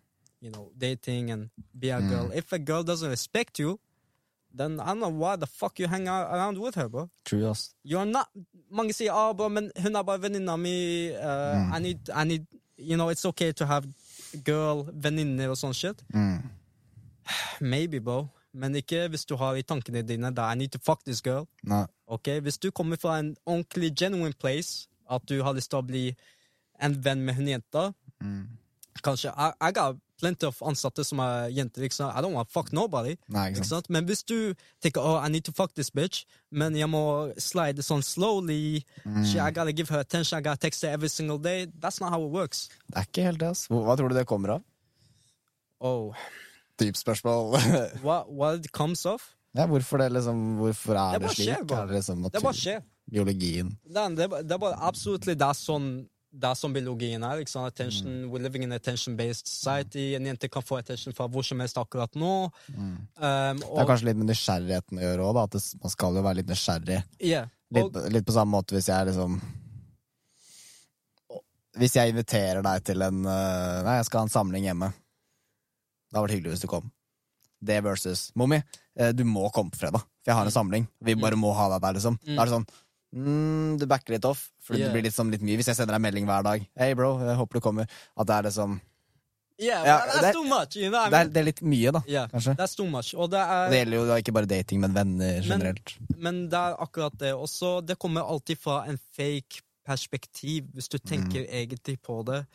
you 0.41 0.51
know, 0.51 0.71
dating 0.77 1.31
and 1.31 1.49
be 1.79 1.89
a 1.89 2.01
girl. 2.01 2.31
If 2.31 2.53
a 2.53 2.59
girl 2.59 2.83
doesn't 2.83 3.09
respect 3.09 3.59
you, 3.59 3.79
then 4.57 4.79
I 4.79 4.87
don't 4.87 4.99
know 4.99 5.09
why 5.09 5.35
the 5.35 5.47
fuck 5.47 5.79
you 5.79 5.87
hang 5.87 6.07
around 6.07 6.57
with 6.57 6.75
her, 6.75 6.87
bro. 6.89 7.09
True, 7.25 7.47
ass. 7.49 7.73
You're 7.83 8.05
not 8.05 8.29
Mange 8.71 8.93
sier 8.93 9.13
ah, 9.13 9.33
bro, 9.33 9.49
men 9.49 9.71
hun 9.77 9.95
er 9.95 10.03
bare 10.03 10.21
venninna 10.21 10.57
mi. 10.57 11.11
Uh, 11.15 11.69
I, 11.71 11.79
need, 11.79 12.09
I 12.09 12.23
need 12.23 12.45
You 12.77 12.97
know, 12.97 13.09
it's 13.09 13.25
okay 13.25 13.53
to 13.53 13.65
have 13.65 13.85
girl, 14.43 14.83
venninner 14.91 15.53
og 15.53 15.55
sånn 15.59 15.73
shit. 15.73 16.01
Mm. 16.13 16.41
Maybe, 17.61 17.99
bro. 17.99 18.25
Men 18.55 18.75
ikke 18.75 19.05
hvis 19.11 19.25
du 19.27 19.35
har 19.39 19.55
i 19.55 19.63
tankene 19.63 20.03
dine 20.07 20.31
da 20.35 20.49
I 20.51 20.55
need 20.59 20.73
to 20.75 20.79
fuck 20.83 21.03
this 21.05 21.21
girl. 21.23 21.47
Nei. 21.63 21.85
Ok, 22.07 22.27
Hvis 22.43 22.57
du 22.57 22.71
kommer 22.71 22.97
fra 22.99 23.19
en 23.19 23.35
ordentlig 23.45 23.93
genuine 23.95 24.33
place, 24.33 24.87
at 25.09 25.23
du 25.29 25.41
har 25.43 25.55
lyst 25.55 25.71
til 25.71 25.79
å 25.79 25.87
bli 25.87 26.05
en 26.83 26.95
venn 27.05 27.23
med 27.25 27.35
hun 27.35 27.47
jenta 27.55 27.91
Mm. 28.23 28.47
Kanskje 29.03 29.27
I, 29.35 29.51
I 29.59 29.71
got 29.75 29.97
plenty 30.19 30.45
of 30.47 30.61
ansatte 30.63 31.03
som 31.05 31.19
er 31.19 31.49
jenter. 31.51 31.83
Ikke 31.83 31.93
sant? 31.97 32.13
I 32.15 32.21
don't 32.21 32.33
want 32.33 32.47
to 32.49 32.53
fuck 32.53 32.71
nobody. 32.73 33.15
Nei, 33.27 33.49
Ikke 33.49 33.59
ikke 33.59 33.67
sant? 33.67 33.85
sant? 33.85 33.89
Men 33.89 34.05
hvis 34.07 34.23
du 34.23 34.53
tenker 34.81 35.01
oh, 35.03 35.17
I 35.19 35.29
need 35.29 35.43
to 35.45 35.51
fuck 35.51 35.73
this 35.75 35.89
bitch, 35.91 36.25
men 36.51 36.75
jeg 36.75 36.87
må 36.89 37.33
slide 37.37 37.83
sånn 37.83 38.03
slowly 38.03 38.83
Mm. 39.05 39.25
I 39.37 39.51
gotta 39.51 39.71
give 39.71 39.89
her 39.89 39.99
attention, 39.99 40.39
I 40.39 40.41
gotta 40.41 40.57
text 40.57 40.81
her 40.83 40.89
every 40.89 41.09
single 41.09 41.37
day. 41.37 41.65
That's 41.79 41.99
not 42.01 42.09
how 42.11 42.23
it 42.25 42.31
works. 42.31 42.69
Det 42.89 42.97
er 42.97 43.05
ikke 43.09 43.23
helt 43.27 43.39
det, 43.39 43.49
ass. 43.53 43.67
Hva, 43.69 43.95
tror 43.97 44.09
du 44.09 44.15
det 44.15 44.25
kommer 44.25 44.49
av? 44.55 44.63
Oh, 45.79 46.13
Dypt 46.79 46.97
spørsmål. 46.97 47.53
what, 48.03 48.31
what 48.31 48.59
it 48.65 48.71
comes 48.71 49.05
of? 49.05 49.21
ja, 49.55 49.65
hvorfor 49.67 49.97
det 50.01 50.09
liksom 50.11 50.57
Hvorfor 50.59 50.95
er 50.99 51.19
Det 51.19 51.27
det, 51.29 51.35
slik? 51.35 51.47
skjer. 51.47 51.77
Er 51.77 51.85
det 51.87 51.95
liksom 51.95 52.23
Det 52.31 52.41
bare 52.43 52.53
skjer. 52.53 52.81
biologien? 53.11 53.69
Det 53.87 54.15
det 54.17 54.29
det 54.49 54.51
er 54.51 54.57
bare 54.59 54.79
absolutt 54.81 55.25
det 55.25 55.37
er 55.41 55.53
sånn 55.55 56.07
det 56.35 56.49
er 56.49 56.55
som 56.59 56.73
biologien 56.75 57.23
er. 57.23 57.41
Attention, 57.65 58.07
Mm. 58.25 58.29
We're 58.31 58.41
living 58.43 58.63
in 58.63 58.71
an 58.73 58.79
attention-based 58.79 59.47
society. 59.47 60.13
En 60.15 60.25
jente 60.25 60.49
kan 60.51 60.61
få 60.63 60.77
attention 60.81 61.13
fra 61.15 61.27
hvor 61.31 61.43
som 61.47 61.59
helst 61.63 61.77
akkurat 61.77 62.11
nå. 62.15 62.51
Um, 62.75 63.05
Det 63.15 63.63
er 63.79 63.85
kanskje 63.87 64.05
litt 64.09 64.17
med 64.19 64.27
nysgjerrigheten 64.29 64.99
å 64.99 65.05
gjøre 65.05 65.29
òg. 65.29 65.43
At 65.43 65.51
det, 65.55 65.61
man 65.81 65.89
skal 65.93 66.15
jo 66.19 66.21
være 66.25 66.35
litt 66.41 66.47
nysgjerrig. 66.51 67.03
yeah, 67.21 67.47
Litt, 67.71 67.83
og, 67.85 67.93
på- 67.93 68.09
litt 68.11 68.25
på 68.25 68.33
samme 68.35 68.51
måte 68.51 68.75
hvis 68.75 68.87
jeg 68.91 69.07
liksom 69.07 69.39
Hvis 71.75 71.95
jeg 71.97 72.13
inviterer 72.13 72.61
deg 72.63 72.83
til 72.87 73.01
en 73.03 73.25
øh, 73.27 73.83
Nei, 73.83 73.97
jeg 73.99 74.05
skal 74.07 74.21
ha 74.21 74.27
en 74.29 74.31
samling 74.31 74.63
hjemme. 74.63 74.91
Det 74.95 76.15
hadde 76.15 76.23
vært 76.27 76.35
hyggelig 76.37 76.53
hvis 76.55 76.63
du 76.63 76.69
kom. 76.71 76.91
Det 77.65 77.81
versus 77.83 78.29
Mommy, 78.37 78.61
eh, 78.95 79.11
du 79.11 79.23
må 79.27 79.49
komme 79.51 79.71
på 79.73 79.79
fredag, 79.81 80.03
for 80.23 80.29
jeg 80.31 80.35
har 80.37 80.45
en 80.47 80.53
samling. 80.55 80.85
Vi 81.03 81.15
bare 81.19 81.35
må 81.39 81.51
ha 81.57 81.65
deg 81.73 81.81
der, 81.83 81.97
liksom. 81.97 82.17
Er 82.27 82.45
det 82.45 82.53
sånn 82.53 82.67
mm, 83.15 83.77
Du 83.79 83.85
backer 83.87 84.13
litt 84.13 84.25
off, 84.25 84.49
for 84.61 84.75
Yeah. 84.75 84.87
det 84.91 84.93
blir 84.93 85.03
litt, 85.07 85.13
sånn, 85.15 85.31
litt 85.31 85.41
mye. 85.41 85.55
Hvis 85.57 85.67
jeg 85.71 85.75
sender 85.75 85.93
deg 85.95 86.01
melding 86.01 86.25
hver 86.27 86.43
dag 86.43 86.67
Hei, 86.77 86.93
bro, 86.93 87.17
jeg 87.19 87.35
håper 87.37 87.53
du 87.53 87.61
kommer. 87.61 87.87
At 88.17 88.27
det 88.27 88.35
er 88.35 88.43
liksom 88.49 88.81
Yeah, 89.57 89.85
Ja, 89.85 89.99
that's 90.05 90.21
det- 90.21 90.33
too 90.33 90.43
much. 90.43 90.75
You 90.75 90.89
know 90.89 90.99
what 90.99 91.11
Det 91.11 91.19
er, 91.19 91.29
det 91.29 91.37
er 91.39 91.43
litt 91.45 91.61
mye, 91.61 91.91
da, 91.93 92.01
Yeah, 92.07 92.27
kanskje. 92.27 92.55
that's 92.57 92.75
too 92.75 92.85
much. 92.85 93.13
Og 93.15 93.29
det 93.31 93.39
er, 93.39 93.69
Det 93.69 93.77
gjelder 93.87 93.95
jo 94.01 94.05
da 94.07 94.15
ikke 94.19 94.33
bare 94.33 94.45
dating, 94.45 94.81
men 94.81 94.93
venner 94.93 95.41
generelt. 95.41 95.93
men 96.17 96.49
det 96.49 96.59
er 96.59 96.75
akkurat 96.75 97.17
det 97.17 97.31
også. 97.33 97.85
Det 97.85 97.97
kommer 97.97 98.21
alltid 98.27 98.57
fra 98.59 98.83
en 98.89 98.99
fake 99.15 99.61
perspektiv, 99.87 100.65
hvis 100.75 100.89
du 100.89 100.97
tenker 100.97 101.45
egentlig 101.47 102.01
på 102.01 102.25
det. 102.25 102.45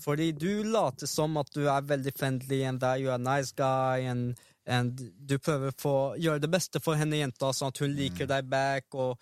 Fordi 0.00 0.30
du 0.32 0.62
later 0.62 1.06
som 1.06 1.36
at 1.38 1.50
du 1.54 1.66
er 1.66 1.80
veldig 1.82 2.12
friendly, 2.16 2.62
and 2.62 2.78
that 2.80 3.00
you 3.00 3.08
are 3.08 3.14
a 3.14 3.18
nice 3.18 3.50
guy, 3.52 4.04
and, 4.06 4.36
and 4.66 5.00
du 5.28 5.38
prøver 5.38 5.70
å 5.84 6.14
gjøre 6.18 6.40
det 6.40 6.50
beste 6.50 6.80
for 6.80 6.94
henne 6.94 7.16
jenta, 7.16 7.50
sånn 7.52 7.68
at 7.68 7.78
hun 7.78 7.92
liker 7.94 8.26
deg 8.26 8.48
back, 8.48 8.84
og 8.94 9.18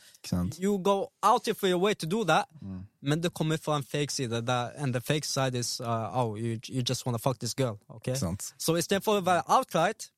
you 0.58 0.78
go 0.78 1.08
out 1.22 1.48
of 1.48 1.62
your 1.64 1.78
way 1.78 1.94
to 1.94 2.06
do 2.06 2.24
that, 2.24 2.46
Mm. 2.62 2.84
men 3.02 3.20
det 3.20 3.32
kommer 3.34 3.56
fra 3.58 3.76
en 3.76 3.82
fake 3.82 4.10
side, 4.12 4.30
that, 4.46 4.72
and 4.76 4.94
the 4.94 5.00
fake 5.00 5.24
side 5.26 5.54
is 5.58 5.80
uh, 5.80 6.10
oh, 6.14 6.36
you, 6.36 6.58
you 6.68 6.82
just 6.82 7.04
wanna 7.06 7.18
fuck 7.18 7.38
this 7.40 7.54
girl, 7.54 7.78
okay? 7.90 8.14
Så 8.58 8.76
istedenfor 8.76 9.20
å 9.20 9.24
være 9.24 9.42
outright, 9.48 10.10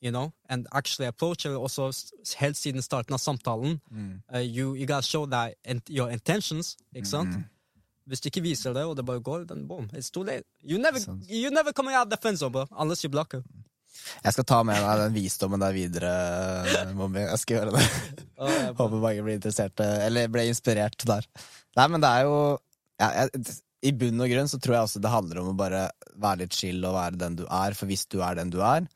you 0.00 0.10
know, 0.10 0.30
and 0.48 0.66
actually 0.72 1.08
approach 1.08 1.42
her 1.44 1.56
også 1.58 1.90
helt 2.38 2.56
siden 2.56 2.82
starten 2.82 3.14
av 3.14 3.18
samtalen, 3.18 3.80
Mm. 3.90 4.22
uh, 4.34 4.38
you, 4.38 4.74
you 4.74 4.86
gotta 4.86 5.02
show 5.02 5.26
that 5.26 5.54
your 5.90 6.08
intentions, 6.10 6.76
ikke 6.94 7.08
sant? 7.08 7.28
Mm. 7.34 7.44
Hvis 8.06 8.20
du 8.20 8.28
ikke 8.28 8.42
viser 8.42 8.72
det, 8.72 8.84
og 8.84 8.96
det 8.96 9.04
bare 9.06 9.20
går, 9.20 9.44
then 9.48 9.66
boom, 9.68 9.90
it's 9.92 10.10
too 10.10 10.22
late. 10.22 10.44
You 10.62 10.78
never, 10.78 10.98
you 11.28 11.50
never 11.50 11.72
coming 11.72 11.94
out 11.96 12.08
the 12.10 12.16
friend 12.22 12.36
zone, 12.38 12.52
bro, 12.52 12.64
unless 12.78 13.02
you 13.04 13.10
block 13.10 13.32
her. 13.32 13.42
Jeg 14.24 14.34
skal 14.34 14.46
ta 14.48 14.58
med 14.66 14.80
meg 14.82 15.02
den 15.02 15.14
visdommen 15.16 15.62
der 15.62 15.76
videre, 15.76 16.12
Mommy. 16.96 17.22
Jeg 17.26 17.40
skal 17.42 17.58
gjøre 17.58 17.76
det. 17.76 17.86
Oh, 18.38 18.50
yeah. 18.50 18.74
Håper 18.78 19.02
mange 19.02 19.24
blir 19.26 19.38
interessert, 19.38 19.80
eller 19.84 20.30
ble 20.32 20.46
inspirert 20.50 21.06
der. 21.08 21.26
Nei, 21.78 21.86
men 21.92 22.02
det 22.02 22.10
er 22.10 22.28
jo 22.28 22.36
ja, 22.98 23.08
jeg, 23.22 23.56
I 23.86 23.94
bunn 23.94 24.24
og 24.24 24.30
grunn 24.32 24.50
så 24.50 24.58
tror 24.62 24.76
jeg 24.76 24.88
også 24.88 25.02
det 25.02 25.12
handler 25.12 25.42
om 25.42 25.52
å 25.52 25.58
bare 25.58 25.84
være 26.18 26.44
litt 26.44 26.56
chill 26.58 26.82
og 26.82 26.96
være 26.98 27.20
den 27.20 27.38
du 27.38 27.44
er, 27.46 27.76
for 27.78 27.90
hvis 27.90 28.06
du 28.10 28.20
er 28.26 28.38
den 28.38 28.50
du 28.54 28.58
er, 28.64 28.88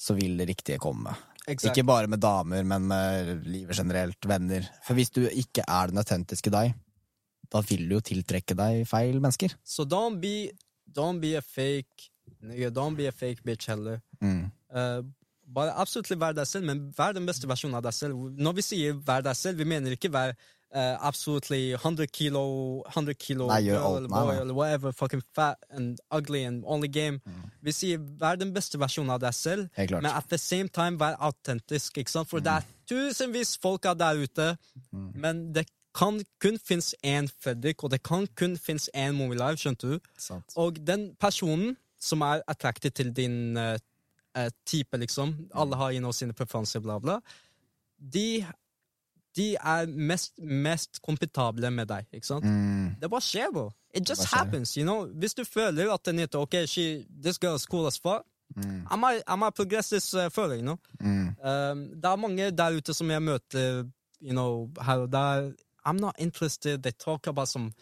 så 0.00 0.16
vil 0.18 0.38
det 0.40 0.48
riktige 0.50 0.80
komme. 0.82 1.14
Exactly. 1.46 1.70
Ikke 1.70 1.86
bare 1.88 2.10
med 2.10 2.22
damer, 2.22 2.64
men 2.66 2.86
med 2.90 3.46
livet 3.48 3.78
generelt, 3.78 4.26
venner. 4.28 4.66
For 4.86 4.98
hvis 4.98 5.12
du 5.14 5.24
ikke 5.28 5.64
er 5.66 5.90
den 5.90 6.02
autentiske 6.02 6.52
deg, 6.52 6.74
da 7.50 7.62
vil 7.66 7.86
du 7.88 7.96
jo 7.96 8.02
tiltrekke 8.06 8.54
deg 8.58 8.84
feil 8.88 9.18
mennesker. 9.18 9.56
So 9.66 9.86
don't 9.88 10.20
be, 10.22 10.50
don't 10.86 11.22
be 11.22 11.34
a 11.38 11.42
fake, 11.42 12.10
nigga, 12.46 12.70
don't 12.74 12.98
be 12.98 13.08
a 13.10 13.14
fake 13.14 13.42
bitch 13.46 13.70
heller. 13.72 13.98
Mm. 14.20 14.46
Eh, 14.76 15.00
bare 15.54 15.74
absolutt 15.82 16.12
vær 16.14 16.36
deg 16.36 16.46
selv, 16.46 16.68
men 16.68 16.86
vær 16.96 17.16
den 17.16 17.26
beste 17.26 17.48
versjonen 17.50 17.78
av 17.78 17.84
deg 17.86 17.96
selv. 17.96 18.30
Når 18.38 18.58
vi 18.60 18.66
sier 18.66 18.98
vær 19.06 19.24
deg 19.26 19.36
selv, 19.38 19.58
vi 19.58 19.68
mener 19.68 19.96
ikke 19.96 20.12
vær 20.14 20.34
uh, 20.74 20.96
absolutely 21.06 21.72
100 21.74 22.06
kilo, 22.14 22.42
100 22.92 23.14
kilo 23.18 23.48
Nei, 23.50 23.64
girl 23.66 23.96
eller 23.98 24.12
boy 24.12 24.36
eller 24.36 24.54
whatever, 24.54 24.92
fucking 24.92 25.22
fat 25.34 25.58
and 25.70 25.98
ugly 26.10 26.44
and 26.44 26.62
only 26.64 26.88
game. 26.88 27.20
Vi 27.62 27.74
sier 27.74 27.98
vær 28.20 28.38
den 28.38 28.54
beste 28.54 28.78
versjonen 28.80 29.10
av 29.16 29.24
deg 29.24 29.34
selv, 29.34 29.68
men 29.76 30.10
at 30.12 30.30
the 30.30 30.38
same 30.38 30.68
time 30.68 31.00
vær 31.00 31.18
autentisk. 31.18 31.98
ikke 31.98 32.14
sant? 32.14 32.30
For 32.30 32.44
det 32.44 32.60
er 32.60 32.70
tusenvis 32.90 33.56
folk 33.62 33.90
av 33.90 33.98
der 33.98 34.22
ute, 34.22 34.54
men 34.92 35.50
det 35.54 35.66
kan 35.96 36.20
kun 36.38 36.58
finnes 36.62 36.94
én 37.02 37.26
Fredrik, 37.42 37.82
og 37.82 37.90
det 37.90 38.04
kan 38.06 38.28
kun 38.38 38.54
finnes 38.58 38.86
én 38.94 39.16
Movie 39.18 39.38
Live, 39.38 39.58
skjønte 39.58 39.96
du? 39.96 40.10
Sant. 40.18 40.54
Og 40.54 40.78
den 40.86 41.10
personen 41.18 41.74
som 42.00 42.22
er 42.24 42.44
attracted 42.48 42.94
til 42.96 43.10
din 43.12 43.56
eh, 43.58 43.76
eh, 44.36 44.50
type, 44.66 44.96
liksom 44.96 45.34
Alle 45.54 45.76
har 45.76 45.92
you 45.92 46.12
sine 46.12 46.32
preferanser, 46.32 46.80
bla, 46.80 46.98
bla. 46.98 47.20
De, 47.98 48.46
de 49.36 49.54
er 49.54 49.86
mest, 49.86 50.38
mest 50.38 51.02
kompetable 51.02 51.70
med 51.70 51.88
deg, 51.88 52.06
ikke 52.12 52.26
sant? 52.26 52.44
Mm. 52.44 52.96
Det 53.00 53.10
bare 53.10 53.20
skjer, 53.20 53.52
bro. 53.52 53.70
It 53.94 54.08
just 54.08 54.32
happens, 54.32 54.76
you 54.76 54.84
know? 54.84 55.06
Hvis 55.06 55.34
du 55.34 55.44
føler 55.44 55.92
at 55.92 56.04
den 56.06 56.18
heter 56.18 56.38
Ok, 56.38 56.54
she, 56.66 57.06
this 57.22 57.38
girl 57.38 57.56
is 57.56 57.66
cool 57.66 57.86
as 57.86 57.98
fuck, 57.98 58.26
Mm. 58.56 58.82
I 58.90 58.96
might, 58.96 59.22
I 59.28 59.36
might 59.36 59.54
progress 59.54 59.90
this 59.90 60.12
uh, 60.12 60.28
further, 60.28 60.56
you 60.56 60.62
know? 60.62 60.78
Mm. 61.00 61.36
Um, 61.40 61.84
det 62.02 62.04
er 62.04 62.16
mange 62.16 62.50
der 62.50 62.76
ute 62.76 62.94
som 62.94 63.10
jeg 63.10 63.22
møter 63.22 63.84
you 64.20 64.32
know, 64.32 64.68
her 64.80 64.98
og 65.06 65.12
der. 65.12 65.52
I'm 65.86 65.98
not 65.98 66.14
interested. 66.18 66.82
They 66.82 66.92
talk 66.92 67.26
about 67.26 67.48
some 67.48 67.72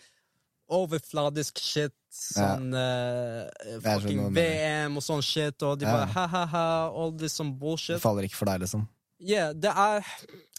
overfladisk 0.69 1.59
shit. 1.63 1.95
Sånn 2.19 2.73
uh, 2.73 3.47
fucking 3.85 4.23
sånn, 4.25 4.37
VM 4.37 4.97
og 4.99 5.05
sånn 5.05 5.23
shit. 5.23 5.63
Og 5.63 5.79
de 5.79 5.87
Ja. 5.87 5.93
bare 5.93 6.13
ha-ha-ha, 6.15 6.69
all 6.89 7.13
this 7.13 7.37
some 7.37 7.53
Det 7.59 8.01
faller 8.01 8.25
ikke 8.25 8.41
for 8.41 8.47
deg, 8.47 8.65
liksom. 8.65 8.89
Yeah, 9.19 9.53
det 9.53 9.71
er 9.75 10.05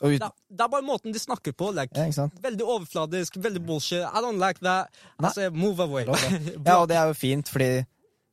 det, 0.01 0.19
det 0.19 0.63
er 0.63 0.67
bare 0.67 0.83
måten 0.83 1.13
de 1.15 1.19
snakker 1.19 1.53
på. 1.55 1.71
Like, 1.73 1.95
ja? 1.95 2.27
Veldig 2.43 2.65
overfladisk, 2.65 3.37
veldig 3.39 3.61
bullshit. 3.65 4.03
I 4.03 4.19
don't 4.21 4.39
like 4.39 4.59
that. 4.59 4.91
Altså, 5.17 5.49
move 5.51 5.79
away. 5.79 6.05
Ja, 6.65 6.81
og 6.81 6.89
det 6.91 6.97
er 6.99 7.07
jo 7.07 7.15
fint, 7.15 7.47
fordi 7.47 7.85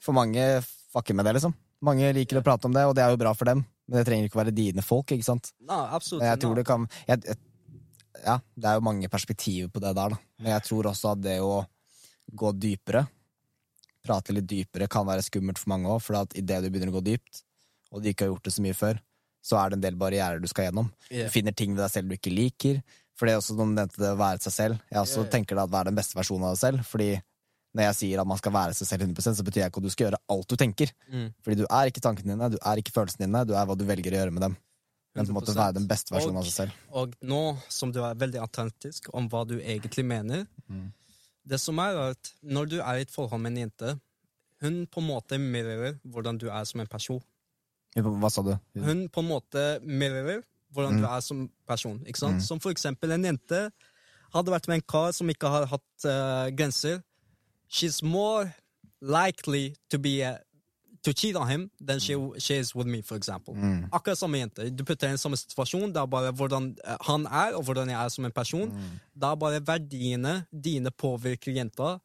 for 0.03 0.13
mange 0.13 0.43
fucker 0.93 1.15
med 1.15 1.27
det, 1.27 1.39
liksom. 1.39 1.55
Mange 1.87 2.11
liker 2.17 2.41
å 2.41 2.45
prate 2.45 2.67
om 2.67 2.75
det, 2.75 2.85
og 2.89 2.95
det 2.99 3.05
er 3.05 3.15
jo 3.15 3.21
bra 3.21 3.33
for 3.39 3.47
dem. 3.47 3.65
Men 3.87 4.01
det 4.01 4.07
trenger 4.09 4.27
ikke 4.27 4.39
å 4.41 4.43
være 4.43 4.55
dine 4.57 4.83
folk, 4.83 5.13
ikke 5.15 5.27
sant? 5.27 5.53
no, 5.63 5.85
absolutt. 5.95 6.25
Jeg 6.27 6.41
tror 6.43 6.57
no. 6.57 6.59
det 6.59 6.67
kan 6.67 6.89
jeg, 7.07 7.23
jeg, 7.23 7.39
Ja, 8.25 8.39
det 8.57 8.71
er 8.71 8.79
jo 8.79 8.85
mange 8.87 9.09
perspektiver 9.13 9.71
på 9.73 9.83
det 9.83 9.93
der, 9.97 10.15
da. 10.15 10.19
Men 10.41 10.55
jeg 10.57 10.67
tror 10.69 10.89
også 10.93 11.13
at 11.15 11.23
det 11.25 11.37
å 11.45 11.65
gå 12.37 12.53
dypere, 12.59 13.07
prate 14.07 14.35
litt 14.35 14.47
dypere, 14.49 14.89
kan 14.91 15.07
være 15.07 15.25
skummelt 15.27 15.59
for 15.61 15.73
mange 15.75 15.91
òg. 15.91 16.01
For 16.05 16.19
at 16.21 16.37
idet 16.39 16.63
du 16.65 16.71
begynner 16.71 16.93
å 16.95 16.99
gå 16.99 17.05
dypt, 17.07 17.43
og 17.93 18.03
du 18.03 18.11
ikke 18.11 18.27
har 18.27 18.33
gjort 18.35 18.49
det 18.49 18.55
så 18.57 18.65
mye 18.65 18.77
før, 18.77 19.01
så 19.47 19.59
er 19.61 19.71
det 19.71 19.79
en 19.79 19.85
del 19.85 19.99
barrierer 19.99 20.43
du 20.43 20.49
skal 20.51 20.69
gjennom. 20.69 20.91
Yeah. 21.11 21.29
Du 21.29 21.35
finner 21.35 21.55
ting 21.55 21.75
ved 21.77 21.85
deg 21.85 21.93
selv 21.93 22.11
du 22.11 22.17
ikke 22.17 22.35
liker. 22.35 22.83
For 23.17 23.29
det 23.29 23.37
er 23.37 23.41
også 23.41 23.55
noen 23.57 23.77
nevnte 23.79 24.03
det 24.03 24.11
å 24.13 24.19
være 24.19 24.43
seg 24.43 24.53
selv. 24.53 24.81
Jeg 24.91 25.01
også 25.01 25.23
Yeah. 25.23 25.33
tenker 25.37 25.57
det 25.57 25.65
at 25.65 25.73
være 25.73 25.91
den 25.93 25.99
beste 25.99 26.19
versjonen 26.19 26.49
av 26.49 26.57
deg 26.57 26.63
selv. 26.65 26.85
Fordi 26.85 27.11
når 27.77 27.87
jeg 27.91 27.97
sier 28.01 28.21
at 28.21 28.29
man 28.29 28.41
skal 28.41 28.53
være 28.57 28.75
seg 28.75 28.89
selv 28.89 29.07
100% 29.07 29.39
så 29.39 29.45
betyr 29.47 29.63
jeg 29.63 29.71
ikke 29.71 29.83
at 29.83 29.87
du 29.87 29.93
skal 29.93 30.07
gjøre 30.09 30.23
alt 30.33 30.49
du 30.49 30.57
tenker. 30.57 30.93
Mm. 31.13 31.29
Fordi 31.45 31.57
du 31.61 31.67
er 31.69 31.91
ikke 31.91 32.03
tankene 32.05 32.33
dine, 32.35 32.51
du 32.53 32.59
er 32.59 32.81
ikke 32.81 32.95
følelsene 32.95 33.27
dine, 33.27 33.45
du 33.45 33.53
er 33.55 33.69
hva 33.69 33.77
du 33.77 33.85
velger 33.85 34.17
å 34.17 34.21
gjøre 34.23 34.35
med 34.35 34.47
dem. 34.47 34.57
Men 35.17 35.27
på 35.27 35.33
en 35.33 35.39
måte 35.41 35.55
være 35.57 35.75
den 35.79 35.87
beste 35.89 36.13
versjonen 36.15 36.37
av 36.41 36.45
seg 36.45 36.53
selv. 36.53 36.73
Og 36.93 37.15
nå 37.23 37.41
som 37.73 37.93
du 37.93 38.01
er 38.05 38.15
veldig 38.21 38.41
autentisk 38.45 39.09
om 39.17 39.29
hva 39.33 39.45
du 39.49 39.57
egentlig 39.61 40.05
mener 40.05 40.47
Mm. 40.69 40.93
Det 41.47 41.61
som 41.63 41.79
er 41.79 41.95
at 42.11 42.33
når 42.43 42.65
du 42.69 42.77
er 42.81 42.97
i 42.99 43.03
et 43.07 43.11
forhold 43.15 43.41
med 43.41 43.53
en 43.53 43.59
jente, 43.69 43.93
hun 44.61 44.81
på 44.91 44.99
en 45.01 45.07
måte 45.07 45.39
mirrorer 45.39 45.99
hvordan 46.03 46.39
du 46.43 46.49
er 46.51 46.65
som 46.65 46.81
en 46.83 46.87
person. 46.91 47.21
Hva 47.95 48.31
sa 48.31 48.43
du? 48.43 48.57
Hun 48.75 49.09
på 49.09 49.21
en 49.23 49.29
måte 49.29 49.63
mirrorer 49.87 50.43
hvordan 50.75 50.97
Mm. 50.97 51.01
du 51.01 51.07
er 51.07 51.21
som 51.21 51.51
person. 51.67 52.01
ikke 52.07 52.19
sant? 52.19 52.43
Som 52.43 52.59
for 52.61 52.71
eksempel 52.75 53.13
en 53.13 53.23
jente 53.25 53.71
hadde 54.35 54.51
vært 54.51 54.67
med 54.69 54.75
en 54.81 54.87
kar 54.89 55.13
som 55.13 55.29
ikke 55.31 55.49
har 55.49 55.67
hatt 55.67 56.05
uh, 56.05 56.51
grenser. 56.51 57.03
She's 57.71 58.03
more 58.03 58.53
likely 59.01 59.75
to 59.91 59.99
be 59.99 60.23
eh, 60.23 60.39
to 61.07 61.13
cheat 61.15 61.37
on 61.39 61.47
him 61.49 61.69
then 61.81 62.01
she, 62.03 62.15
she 62.43 62.57
is 62.59 62.75
with 62.75 62.87
me, 62.91 63.01
for 63.03 63.15
example. 63.17 63.55
Mm. 63.55 63.87
Akkurat 63.95 64.19
samme 64.19 64.41
jente. 64.43 64.67
Du 64.75 64.83
putter 64.85 65.07
henne 65.09 65.19
i 65.21 65.23
samme 65.23 65.39
situasjon. 65.39 65.93
Det 65.95 66.03
er 66.03 66.07
bare 66.11 66.33
hvordan 66.35 66.73
eh, 66.85 66.97
han 67.07 67.27
er, 67.31 67.55
og 67.57 67.63
hvordan 67.69 67.89
jeg 67.93 67.99
er 68.05 68.09
som 68.15 68.25
en 68.29 68.33
person. 68.35 68.69
Mm. 68.75 69.01
Det 69.15 69.29
er 69.31 69.35
bare 69.47 69.61
verdiene 69.67 70.35
dine 70.51 70.91
påvirker 70.91 71.53
jenta. 71.55 71.99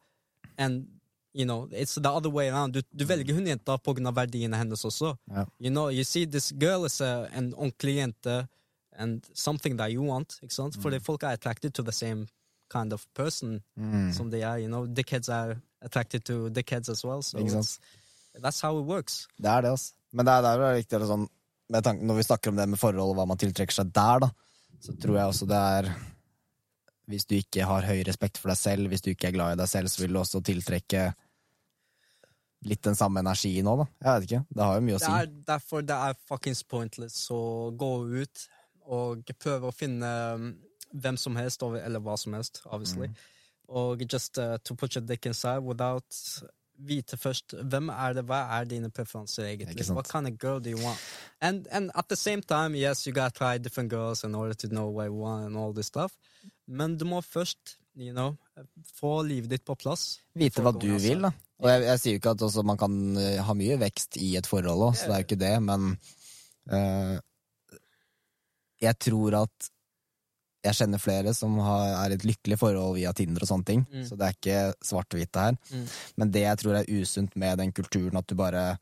And 0.58 0.86
you 1.34 1.44
know, 1.46 1.66
it's 1.72 1.94
the 1.96 2.10
other 2.10 2.28
way 2.30 2.48
around. 2.50 2.74
Du, 2.74 2.82
du 2.92 3.04
velger 3.08 3.34
hun 3.34 3.46
jenta 3.48 3.76
på 3.80 3.94
grunn 3.96 4.06
av 4.10 4.14
verdiene 4.20 4.56
hennes 4.60 4.84
også. 4.84 5.14
Yeah. 5.30 5.46
You 5.60 5.70
know, 5.70 5.88
you 5.90 6.04
see 6.04 6.26
this 6.26 6.52
girl 6.52 6.84
is 6.84 7.00
a, 7.00 7.26
en 7.32 7.54
ordentlig 7.54 7.96
jente 7.96 8.46
and 8.98 9.24
something 9.34 9.78
that 9.78 9.90
you 9.92 10.02
want. 10.04 10.38
Ikke 10.42 10.54
sant? 10.54 10.76
Fordi 10.82 10.98
folk 11.00 11.22
er 11.22 11.32
attracted 11.38 11.72
to 11.72 11.82
the 11.82 11.92
same 11.92 12.26
kind 12.70 12.92
of 12.92 13.04
person 13.14 13.60
Mm. 13.76 14.12
som 14.12 14.30
de 14.30 14.40
er. 14.42 14.56
You 14.60 14.68
know, 14.68 14.86
dickheads 14.86 15.28
are 15.28 15.56
attracted 15.82 16.20
to 16.24 16.48
dickheads 16.50 16.88
as 16.88 17.04
well. 17.04 17.22
So 17.22 17.38
that's 18.40 18.62
how 18.64 18.78
it 18.78 18.86
works. 18.88 19.26
Det 19.36 19.50
er 19.50 19.62
det, 19.66 19.74
altså. 19.74 19.92
Men 20.12 20.28
det 20.28 20.32
er, 20.32 20.42
det 20.44 20.68
er 20.68 20.78
viktig 20.80 21.02
sånn, 21.08 21.26
med 21.72 21.84
tanken, 21.84 22.06
Når 22.06 22.18
vi 22.18 22.24
snakker 22.28 22.52
om 22.52 22.56
det 22.60 22.68
med 22.68 22.80
forhold 22.80 23.12
og 23.12 23.16
hva 23.16 23.26
man 23.28 23.40
tiltrekker 23.40 23.74
seg 23.74 23.92
der, 23.96 24.26
da, 24.26 24.28
så 24.82 24.94
tror 25.00 25.16
jeg 25.18 25.32
også 25.32 25.46
det 25.48 25.60
er 25.78 25.90
Hvis 27.08 27.24
du 27.28 27.36
ikke 27.38 27.66
har 27.66 27.86
høy 27.88 28.02
respekt 28.06 28.38
for 28.40 28.52
deg 28.52 28.60
selv, 28.60 28.88
hvis 28.92 29.04
du 29.04 29.10
ikke 29.12 29.30
er 29.30 29.36
glad 29.36 29.54
i 29.56 29.60
deg 29.62 29.68
selv, 29.68 29.90
så 29.92 30.02
vil 30.02 30.12
du 30.14 30.20
også 30.20 30.40
tiltrekke 30.44 31.12
litt 32.62 32.82
den 32.86 32.94
samme 32.94 33.18
energien 33.24 33.66
òg, 33.66 33.82
da. 33.82 33.86
Jeg 34.04 34.14
vet 34.14 34.26
ikke. 34.28 34.42
Det 34.54 34.62
har 34.62 34.76
jo 34.76 34.84
mye 34.86 34.94
å 34.94 35.00
Det 35.00 35.06
si. 35.08 35.14
er 35.18 35.32
derfor 35.48 35.82
det 35.82 35.96
er 36.08 36.20
fuckings 36.28 36.62
pointless 36.62 37.16
å 37.34 37.40
gå 37.74 37.90
ut 38.22 38.44
og 38.86 39.32
prøve 39.42 39.66
å 39.66 39.74
finne 39.74 40.10
um, 40.36 40.46
hvem 40.92 41.18
som 41.18 41.36
helst, 41.40 41.62
eller 41.62 42.02
hva 42.04 42.14
som 42.20 42.36
helst, 42.38 42.62
obviously. 42.66 43.08
Mm. 43.10 43.16
Og 43.82 44.04
just 44.06 44.38
uh, 44.38 44.58
to 44.62 44.76
put 44.78 44.94
your 44.94 45.04
dick 45.04 45.26
inside 45.26 45.64
without 45.66 46.06
vite 46.86 47.16
først 47.20 47.54
hvem 47.54 47.90
er 47.92 48.16
det, 48.16 48.24
hva 48.28 48.40
er 48.58 48.66
dine 48.70 48.90
preferanser 48.94 49.48
egentlig? 49.50 49.86
What 49.90 50.08
kind 50.10 50.26
of 50.26 50.38
girl 50.38 50.60
do 50.62 50.70
you 50.70 50.80
want? 50.82 50.98
And, 51.40 51.68
and 51.70 51.90
at 51.94 52.08
the 52.08 52.16
same 52.16 52.42
time, 52.42 52.74
yes, 52.78 53.06
you 53.06 53.12
gotta 53.12 53.34
try 53.34 53.58
different 53.58 53.90
girls 53.90 54.24
in 54.24 54.34
order 54.34 54.54
to 54.54 54.68
know 54.68 54.88
what 54.88 55.06
you 55.06 55.14
want 55.14 55.46
and 55.46 55.56
all 55.56 55.72
this 55.72 55.86
stuff. 55.86 56.16
Men 56.66 56.96
du 56.98 57.04
må 57.04 57.20
først, 57.20 57.76
you 57.94 58.12
know, 58.12 58.36
få 58.94 59.22
livet 59.22 59.50
ditt 59.50 59.64
på 59.64 59.74
plass. 59.74 60.20
Vite 60.38 60.62
hva 60.64 60.72
du 60.72 60.88
vil, 60.96 61.26
da. 61.26 61.32
Og 61.62 61.68
jeg, 61.70 61.82
jeg 61.86 62.02
sier 62.02 62.16
jo 62.16 62.20
ikke 62.20 62.34
at 62.36 62.46
også 62.48 62.64
man 62.66 62.80
kan 62.80 62.96
eh, 63.20 63.42
ha 63.44 63.54
mye 63.54 63.76
vekst 63.78 64.18
i 64.18 64.32
et 64.40 64.48
forhold 64.50 64.88
òg, 64.88 64.96
så 64.98 65.10
det 65.10 65.14
er 65.14 65.22
jo 65.22 65.28
ikke 65.28 65.42
det, 65.42 65.52
men 65.62 65.92
uh, 66.72 67.14
jeg 68.82 68.98
tror 69.06 69.36
at 69.44 69.68
jeg 70.64 70.74
kjenner 70.78 71.00
flere 71.02 71.32
som 71.34 71.56
har, 71.58 72.04
er 72.04 72.10
i 72.10 72.14
et 72.14 72.24
lykkelig 72.28 72.58
forhold 72.60 72.94
via 72.96 73.12
Tinder 73.12 73.42
og 73.42 73.48
sånne 73.48 73.64
ting, 73.66 73.86
Mm. 73.90 74.04
så 74.08 74.16
det 74.16 74.26
er 74.28 74.36
ikke 74.36 74.74
svart-hvitt 74.84 75.32
det 75.32 75.42
her. 75.42 75.56
Mm. 75.72 75.86
Men 76.16 76.30
det 76.30 76.42
jeg 76.46 76.58
tror 76.62 76.76
er 76.78 76.90
usunt 77.02 77.34
med 77.36 77.58
den 77.58 77.72
kulturen 77.72 78.16
at 78.16 78.26
du 78.30 78.34
bare 78.38 78.78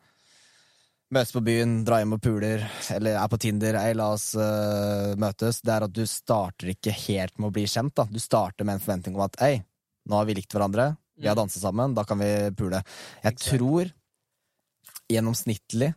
møtes 1.10 1.32
på 1.32 1.42
byen, 1.42 1.84
drar 1.84 1.98
hjem 2.04 2.12
og 2.14 2.20
puler, 2.22 2.62
eller 2.94 3.16
er 3.18 3.28
på 3.32 3.38
Tinder, 3.42 3.74
ei, 3.80 3.94
la 3.98 4.12
oss 4.14 4.28
uh, 4.38 5.16
møtes, 5.18 5.60
det 5.64 5.72
er 5.74 5.82
at 5.88 5.92
du 5.96 6.04
starter 6.06 6.68
ikke 6.74 6.92
helt 7.08 7.38
med 7.38 7.48
å 7.50 7.52
bli 7.56 7.64
kjent, 7.66 7.94
da. 7.98 8.04
Du 8.06 8.20
starter 8.22 8.64
med 8.64 8.74
en 8.78 8.84
forventning 8.84 9.16
om 9.16 9.24
at 9.26 9.40
ei, 9.42 9.56
nå 10.06 10.14
har 10.20 10.28
vi 10.28 10.34
likt 10.38 10.52
hverandre, 10.54 10.96
vi 11.18 11.26
har 11.28 11.34
Mm. 11.36 11.42
danset 11.42 11.60
sammen, 11.64 11.94
da 11.94 12.04
kan 12.04 12.18
vi 12.18 12.50
pule. 12.56 12.82
Jeg 13.24 13.32
Exakt. 13.34 13.58
tror 13.58 13.90
gjennomsnittlig, 15.10 15.94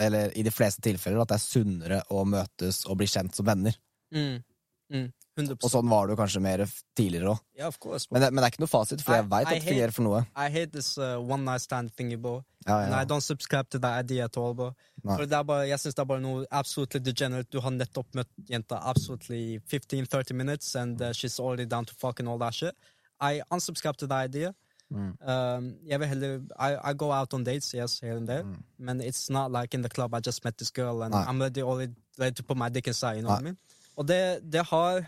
eller 0.00 0.32
i 0.38 0.42
de 0.42 0.50
fleste 0.50 0.82
tilfeller, 0.82 1.20
at 1.22 1.28
det 1.28 1.36
er 1.38 1.44
sunnere 1.44 2.00
å 2.10 2.24
møtes 2.28 2.82
og 2.88 2.96
bli 3.00 3.06
kjent 3.06 3.34
som 3.36 3.46
venner. 3.46 3.76
Mm. 4.14 4.42
Mm. 4.90 5.12
100 5.38 5.56
Og 5.64 5.70
sånn 5.70 5.88
var 5.88 6.06
det 6.08 6.16
jo 6.16 6.22
kanskje 6.24 6.40
mer 6.42 6.58
tidligere 6.98 7.30
òg. 7.30 7.38
Yeah, 7.56 7.68
of 7.68 7.78
course. 7.80 8.06
bro. 8.08 8.14
Men, 8.18 8.22
det- 8.22 8.32
men 8.34 8.42
det 8.42 8.46
er 8.48 8.56
ikke 8.56 8.60
noe 8.64 8.72
fasit, 8.72 9.00
for 9.00 9.12
I- 9.12 9.16
jeg 9.16 9.28
veit 9.30 9.46
at 9.46 9.54
det 9.54 9.62
fungerer 9.68 9.92
for 9.92 10.02
noe. 10.02 10.26
I 10.36 10.48
hate 10.50 10.72
this 10.72 10.98
uh, 10.98 11.18
one 11.20 11.44
night 11.44 11.60
stand 11.62 11.90
thingy, 11.96 12.16
bro. 12.20 12.44
Ja, 12.66 12.78
And. 12.80 12.94
I 12.94 13.04
don't 13.04 13.22
subscribe 13.22 13.70
to 13.70 13.78
that 13.78 14.04
idea 14.04 14.24
at 14.24 14.36
all, 14.36 14.52
bro. 14.54 14.74
Nei. 15.04 15.16
For 15.16 15.24
det 15.26 15.32
er 15.32 15.42
bare, 15.44 15.68
jeg 15.68 15.78
syns 15.78 15.94
det 15.94 16.00
er 16.00 16.04
bare 16.04 16.20
noe 16.20 16.44
absolutely 16.50 17.00
degenerate. 17.00 17.48
Du 17.50 17.60
har 17.60 17.70
nettopp 17.70 18.06
møtt 18.14 18.28
jenta 18.50 18.80
absolutely 18.82 19.60
15-30 19.70 20.34
minutes, 20.34 20.74
and 20.74 21.00
uh, 21.00 21.12
she's 21.12 21.38
already 21.40 21.64
down 21.64 21.84
to 21.86 21.94
fucking 21.94 22.26
all 22.28 22.38
that 22.38 22.52
shit. 22.52 22.74
I 23.20 23.40
unsubscribe 23.50 23.96
to 23.98 24.06
that 24.08 24.24
idea. 24.24 24.54
Mm. 24.92 25.16
Um, 25.22 25.76
jeg 25.86 26.00
vil 26.00 26.08
heller 26.08 26.40
I, 26.58 26.90
I 26.90 26.92
go 26.94 27.12
out 27.12 27.32
on 27.32 27.44
dates, 27.44 27.72
yes, 27.72 28.00
here 28.00 28.16
and 28.16 28.26
there. 28.26 28.42
Mm. 28.42 28.62
Men 28.78 29.00
it's 29.00 29.30
not 29.30 29.52
like 29.52 29.72
in 29.72 29.82
the 29.82 29.88
club 29.88 30.12
I 30.12 30.18
just 30.20 30.44
met 30.44 30.58
this 30.58 30.70
girl, 30.70 31.02
and 31.04 31.14
Nei. 31.14 31.24
I'm 31.28 31.40
already, 31.40 31.62
already 31.62 31.92
ready 32.18 32.34
to 32.34 32.42
put 32.42 32.56
my 32.56 32.68
dick 32.68 32.88
inside, 32.88 33.16
you 33.16 33.22
know 33.22 33.28
Nei. 33.28 33.34
what 33.34 33.40
I 33.40 33.44
mean? 33.44 33.56
Og 34.00 34.06
det, 34.08 34.20
det 34.52 34.62
har 34.70 35.04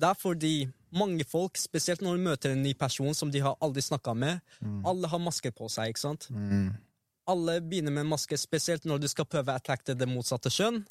Det 0.00 0.06
er 0.08 0.14
fordi 0.16 0.68
mange 0.96 1.24
folk, 1.28 1.58
spesielt 1.60 2.00
når 2.00 2.16
de 2.16 2.22
møter 2.24 2.52
en 2.54 2.62
ny 2.64 2.72
person 2.78 3.12
som 3.14 3.30
de 3.30 3.40
har 3.44 3.56
aldri 3.60 3.82
snakka 3.84 4.14
med, 4.16 4.40
Mm. 4.62 4.86
alle 4.86 5.08
har 5.08 5.18
masker 5.18 5.50
på 5.52 5.68
seg, 5.68 5.88
ikke 5.92 6.00
sant? 6.00 6.28
Mm. 6.30 6.70
alle 7.28 7.60
begynner 7.60 7.92
med 7.92 8.06
maske, 8.08 8.36
spesielt 8.38 8.84
når 8.84 8.98
du 9.00 9.08
skal 9.08 9.24
prøve 9.28 9.52
å 9.52 9.58
attracte 9.60 9.94
det 9.94 10.08
motsatte 10.08 10.50
kjønn. 10.50 10.84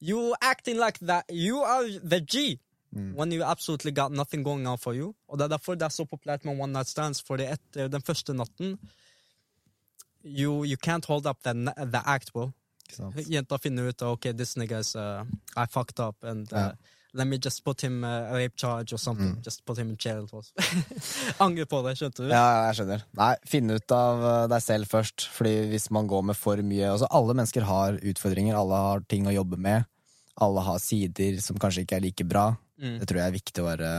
You 0.00 0.34
acting 0.40 0.78
like 0.78 0.98
that. 1.06 1.24
You 1.30 1.60
are 1.62 1.86
the 2.00 2.20
G. 2.20 2.58
Mm. 2.92 3.14
When 3.14 3.32
you 3.32 3.42
absolutely 3.44 3.92
got 3.92 4.10
nothing 4.12 4.42
going 4.42 4.66
on 4.66 4.78
for 4.78 4.94
you. 4.94 5.14
Og 5.28 5.38
det 5.38 5.44
er 5.44 5.48
derfor 5.56 5.74
det 5.74 5.82
er 5.84 5.88
så 5.94 6.04
populært 6.04 6.44
med 6.44 6.58
one 6.60 6.72
night 6.72 6.88
stands, 6.88 7.22
fordi 7.22 7.44
etter 7.44 7.88
den 7.88 8.02
første 8.02 8.32
natten 8.34 8.78
You, 10.24 10.64
you 10.64 10.76
can't 10.76 11.04
hold 11.06 11.26
up 11.26 11.42
the, 11.44 11.52
the 11.92 12.00
act, 12.04 12.32
bro. 12.32 12.50
Jenta 13.26 13.58
finner 13.58 13.90
ut 13.90 14.02
ok, 14.02 14.32
this 14.36 14.56
nigga 14.56 14.80
is 14.80 14.94
uh, 14.96 15.24
I 15.56 15.66
fucked 15.66 16.00
up, 16.00 16.24
and 16.24 16.52
uh, 16.52 16.72
let 17.14 17.26
me 17.26 17.38
just 17.38 17.64
put 17.64 17.80
him 17.80 18.04
uh, 18.04 18.30
a 18.30 18.34
rape 18.34 18.56
charge 18.56 18.92
or 18.92 18.98
something. 18.98 19.36
Mm. 19.36 19.44
Just 19.44 19.64
put 19.64 19.78
him 19.78 19.90
in 19.90 19.96
jail. 19.98 20.28
Angre 21.38 21.66
på 21.66 21.82
det, 21.86 21.96
skjønte 21.98 22.24
du? 22.24 22.32
Ja, 22.32 22.68
jeg 22.68 22.80
skjønner. 22.80 23.04
Nei, 23.18 23.32
finn 23.48 23.72
ut 23.72 23.94
av 23.94 24.24
eh, 24.24 24.42
deg 24.52 24.64
selv 24.64 24.90
først. 24.90 25.28
Fordi 25.34 25.54
hvis 25.72 25.88
man 25.94 26.10
går 26.10 26.28
med 26.30 26.38
for 26.38 26.60
mye 26.64 26.92
altså 26.92 27.08
Alle 27.14 27.36
mennesker 27.36 27.66
har 27.68 27.98
utfordringer, 28.12 28.58
alle 28.58 28.82
har 28.84 29.06
ting 29.08 29.28
å 29.28 29.34
jobbe 29.34 29.60
med. 29.68 29.88
Alle 30.44 30.62
har 30.66 30.82
sider 30.82 31.40
som 31.42 31.58
kanskje 31.60 31.86
ikke 31.86 31.98
er 31.98 32.06
like 32.06 32.28
bra. 32.28 32.50
Mm. 32.78 33.00
Det 33.00 33.08
tror 33.10 33.22
jeg 33.22 33.32
er 33.32 33.38
viktig 33.38 33.64
å 33.64 33.70
være 33.70 33.92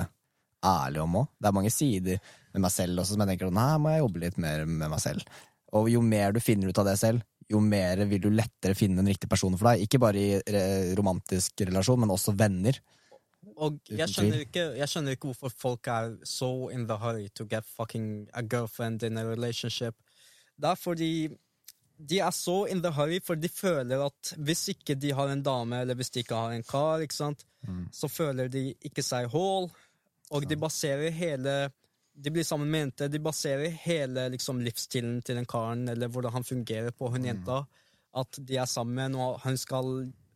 ærlig 0.65 1.03
om 1.03 1.21
òg. 1.21 1.29
Det 1.39 1.49
er 1.49 1.55
mange 1.55 1.73
sider 1.73 2.21
med 2.53 2.63
meg 2.65 2.73
selv 2.73 3.01
også 3.01 3.15
som 3.15 3.23
jeg 3.23 3.33
tenker 3.33 3.51
nei, 3.53 3.71
må 3.81 3.93
jeg 3.93 4.03
jobbe 4.03 4.23
litt 4.23 4.39
mer 4.41 4.65
med 4.67 4.91
meg 4.91 5.01
selv. 5.03 5.41
Og 5.75 5.89
jo 5.91 6.01
mer 6.01 6.33
du 6.33 6.41
finner 6.41 6.71
ut 6.71 6.81
av 6.81 6.87
det 6.87 6.95
selv, 7.01 7.25
jo 7.49 7.59
mer 7.63 8.05
vil 8.09 8.21
du 8.21 8.29
lettere 8.33 8.77
finne 8.77 9.01
den 9.01 9.09
riktige 9.09 9.31
personen 9.31 9.57
for 9.59 9.71
deg. 9.71 9.85
Ikke 9.85 10.01
bare 10.01 10.21
i 10.21 10.95
romantisk 10.97 11.65
relasjon, 11.65 11.99
men 12.03 12.13
også 12.13 12.35
venner. 12.37 12.77
Og 13.59 13.79
jeg 13.91 14.07
skjønner, 14.11 14.45
ikke, 14.45 14.65
jeg 14.79 14.87
skjønner 14.91 15.15
ikke 15.17 15.31
hvorfor 15.31 15.51
folk 15.51 15.89
er 15.91 16.13
so 16.27 16.69
in 16.71 16.85
the 16.87 16.95
hurry 17.01 17.27
to 17.35 17.45
get 17.49 17.67
fucking 17.67 18.29
a 18.33 18.43
girlfriend 18.43 19.03
in 19.03 19.19
a 19.19 19.25
relationship. 19.27 19.97
Det 20.59 20.69
er 20.69 20.79
fordi 20.79 21.11
de 21.99 22.19
er 22.23 22.31
så 22.31 22.63
in 22.71 22.83
the 22.83 22.91
hurry, 22.95 23.19
for 23.23 23.35
de 23.35 23.49
føler 23.51 24.05
at 24.05 24.33
hvis 24.37 24.69
ikke 24.71 24.95
de 24.95 25.11
har 25.15 25.33
en 25.33 25.43
dame, 25.43 25.81
eller 25.81 25.97
hvis 25.99 26.13
de 26.15 26.23
ikke 26.23 26.37
har 26.37 26.55
en 26.55 26.63
kar, 26.63 27.03
ikke 27.03 27.17
sant, 27.17 27.43
så 27.91 28.07
føler 28.07 28.47
de 28.47 28.69
ikke 28.87 29.03
seg 29.03 29.27
whole, 29.33 29.67
og 30.31 30.45
de 30.47 30.55
baserer 30.55 31.11
hele 31.11 31.55
de 32.19 32.31
blir 32.35 32.43
sammen 32.43 32.69
med 32.71 32.81
jente, 32.83 33.07
de 33.13 33.19
baserer 33.23 33.71
hele 33.85 34.25
liksom, 34.33 34.59
livsstilen 34.65 35.21
til 35.23 35.37
den 35.39 35.45
karen, 35.49 35.85
eller 35.91 36.09
hvordan 36.11 36.33
han 36.35 36.43
fungerer 36.43 36.91
på 36.91 37.07
hun 37.13 37.27
jenta, 37.29 37.61
at 38.19 38.39
de 38.43 38.57
er 38.59 38.67
sammen, 38.67 39.15
og 39.15 39.37
han 39.45 39.57
skal, 39.61 39.91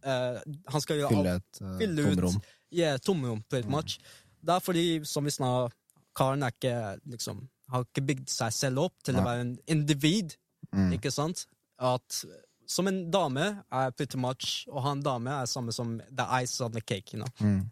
eh, 0.06 0.38
han 0.72 0.84
skal 0.84 1.02
gjøre 1.02 1.10
alt 1.10 1.18
Fylle 1.18 1.34
et 1.40 1.62
uh, 1.64 1.74
fylle 1.82 2.06
ut 2.06 2.14
tomrom. 2.16 2.38
yeah, 2.72 2.98
tomrom, 3.04 3.42
pretty 3.50 3.68
much. 3.70 3.98
Det 4.44 4.56
er 4.56 4.64
fordi, 4.64 4.86
som 5.10 5.26
vi 5.28 5.34
snakket, 5.36 5.76
karen 6.16 6.44
er 6.46 6.54
ikke, 6.56 6.76
liksom, 7.10 7.44
har 7.74 7.84
ikke 7.88 8.06
bygd 8.14 8.30
seg 8.30 8.54
selv 8.54 8.86
opp 8.88 8.96
til 9.04 9.18
å 9.20 9.26
være 9.26 9.46
en 9.50 9.54
individ, 9.68 10.38
Mm. 10.74 10.94
ikke 10.96 11.12
sant? 11.12 11.44
At 11.78 12.24
som 12.66 12.88
en 12.88 13.12
dame 13.12 13.44
er 13.70 13.92
pretty 13.92 14.18
much, 14.18 14.64
å 14.72 14.82
ha 14.82 14.94
en 14.96 15.02
dame 15.04 15.30
er 15.30 15.46
samme 15.52 15.74
som 15.76 15.98
the 16.10 16.26
ice 16.40 16.62
on 16.64 16.72
the 16.74 16.82
cake, 16.82 17.14
you 17.14 17.20
know. 17.20 17.28
Mm. 17.44 17.68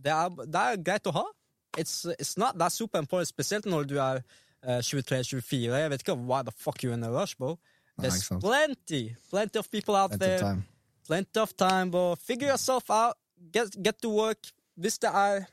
Det 0.00 0.12
er, 0.14 0.30
det 0.46 0.62
er 0.62 0.78
greit 0.86 1.10
å 1.10 1.12
ha. 1.18 1.24
It's, 1.76 2.04
it's 2.18 2.36
not 2.38 2.58
that 2.58 2.72
super 2.72 2.98
important, 2.98 3.28
spesielt 3.28 3.64
når 3.66 3.82
du 3.88 3.96
er 3.98 4.20
uh, 4.66 4.78
23-24. 4.78 5.56
Jeg 5.76 5.90
vet 5.90 6.00
ikke 6.02 6.16
why 6.16 6.42
the 6.42 6.52
fuck 6.56 6.82
you're 6.84 6.94
in 6.94 7.04
a 7.04 7.10
rush, 7.10 7.34
bro. 7.36 7.58
There's 7.98 8.28
plenty, 8.28 9.16
plenty 9.30 9.58
of 9.58 9.70
people 9.70 9.94
out 9.94 10.10
Plenty 10.10 10.24
there. 10.26 10.38
time. 10.38 10.64
Plenty 11.06 11.40
of 11.40 11.56
time, 11.56 11.90
bro. 11.90 12.14
Figure 12.16 12.48
yourself 12.48 12.90
out. 12.90 13.14
Get, 13.52 13.76
get 13.82 14.02
to 14.02 14.08
work. 14.10 14.38
Hvis 14.78 14.98
det 14.98 15.10
er 15.14 15.44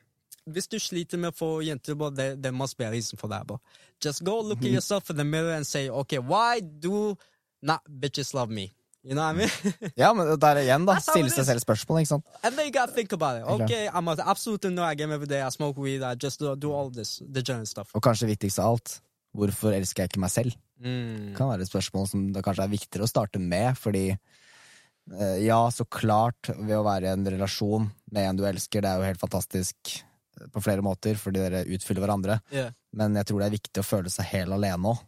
Hvis 0.45 0.68
du 0.68 0.80
sliter 0.80 1.18
med 1.18 1.32
å 1.32 1.36
få 1.38 1.62
jenter, 1.64 1.95
bro, 1.95 2.10
there, 2.10 2.36
there 2.36 2.52
must 2.52 2.78
be 2.78 2.84
a 2.84 2.91
reason 2.91 3.18
for 3.18 3.28
that, 3.30 3.48
bro. 3.48 3.60
Just 4.04 4.24
go 4.26 4.41
look 4.41 4.58
at 4.58 4.64
Mhm. 4.68 4.74
yourself 4.74 5.10
in 5.10 5.16
the 5.16 5.24
mirror 5.24 5.54
and 5.56 5.66
say, 5.66 5.90
okay, 5.90 6.18
why 6.20 6.60
do 6.60 7.16
not 7.62 7.80
bitches 7.90 8.34
love 8.34 8.50
me? 8.50 8.72
You 9.03 9.15
know 9.15 9.23
what 9.25 9.35
I 9.35 9.38
mean? 9.38 9.73
Ja, 9.99 10.13
men 10.15 10.30
der 10.39 10.61
igjen, 10.61 10.85
da. 10.88 10.95
Stille 11.03 11.30
seg 11.34 11.43
selv 11.49 11.59
spørsmål, 11.59 11.99
ikke 12.03 12.11
sant? 12.13 12.25
and 12.43 12.55
then 12.55 12.67
you 12.69 12.71
gotta 12.71 12.93
think 12.95 13.11
about 13.11 13.35
it. 13.41 13.43
Okay, 13.65 13.89
I'm 13.91 14.07
absolutely 14.07 14.71
no, 14.71 14.84
I 14.84 14.95
game 14.95 15.11
every 15.11 15.27
day. 15.27 15.41
I 15.43 15.49
smoke 15.51 15.77
weed. 15.77 16.01
I 16.03 16.15
just 16.15 16.39
do, 16.39 16.55
do 16.55 16.71
all 16.71 16.89
this, 16.89 17.17
the 17.19 17.43
general 17.43 17.65
stuff. 17.67 17.91
Og 17.93 18.01
kanskje 18.05 18.30
viktigst 18.31 18.59
av 18.63 18.77
alt, 18.77 18.93
hvorfor 19.35 19.75
elsker 19.75 20.03
jeg 20.05 20.13
ikke 20.13 20.23
meg 20.23 20.31
selv? 20.31 20.55
Mm. 20.80 21.34
Det 21.34 21.35
kan 21.38 21.51
være 21.51 21.65
et 21.67 21.71
spørsmål 21.73 22.07
som 22.11 22.23
det 22.35 22.43
kanskje 22.47 22.63
er 22.63 22.71
viktigere 22.77 23.03
å 23.07 23.11
starte 23.11 23.39
med, 23.43 23.75
fordi 23.80 24.05
eh, 24.13 25.38
ja, 25.45 25.59
så 25.71 25.85
klart, 25.85 26.49
ved 26.55 26.75
å 26.80 26.84
være 26.88 27.09
i 27.09 27.13
en 27.13 27.27
relasjon 27.35 27.89
med 28.11 28.30
en 28.30 28.39
du 28.39 28.47
elsker, 28.47 28.84
det 28.84 28.89
er 28.91 28.99
jo 29.03 29.07
helt 29.11 29.21
fantastisk 29.21 29.93
eh, 29.97 30.47
på 30.53 30.63
flere 30.63 30.84
måter, 30.85 31.19
fordi 31.19 31.43
dere 31.43 31.65
utfyller 31.75 32.05
hverandre, 32.07 32.39
Yeah. 32.55 32.71
men 32.95 33.15
jeg 33.19 33.27
tror 33.30 33.43
det 33.43 33.47
er 33.51 33.57
viktig 33.59 33.84
å 33.84 33.88
føle 33.88 34.11
seg 34.13 34.31
helt 34.31 34.55
alene 34.55 34.95
òg. 34.95 35.03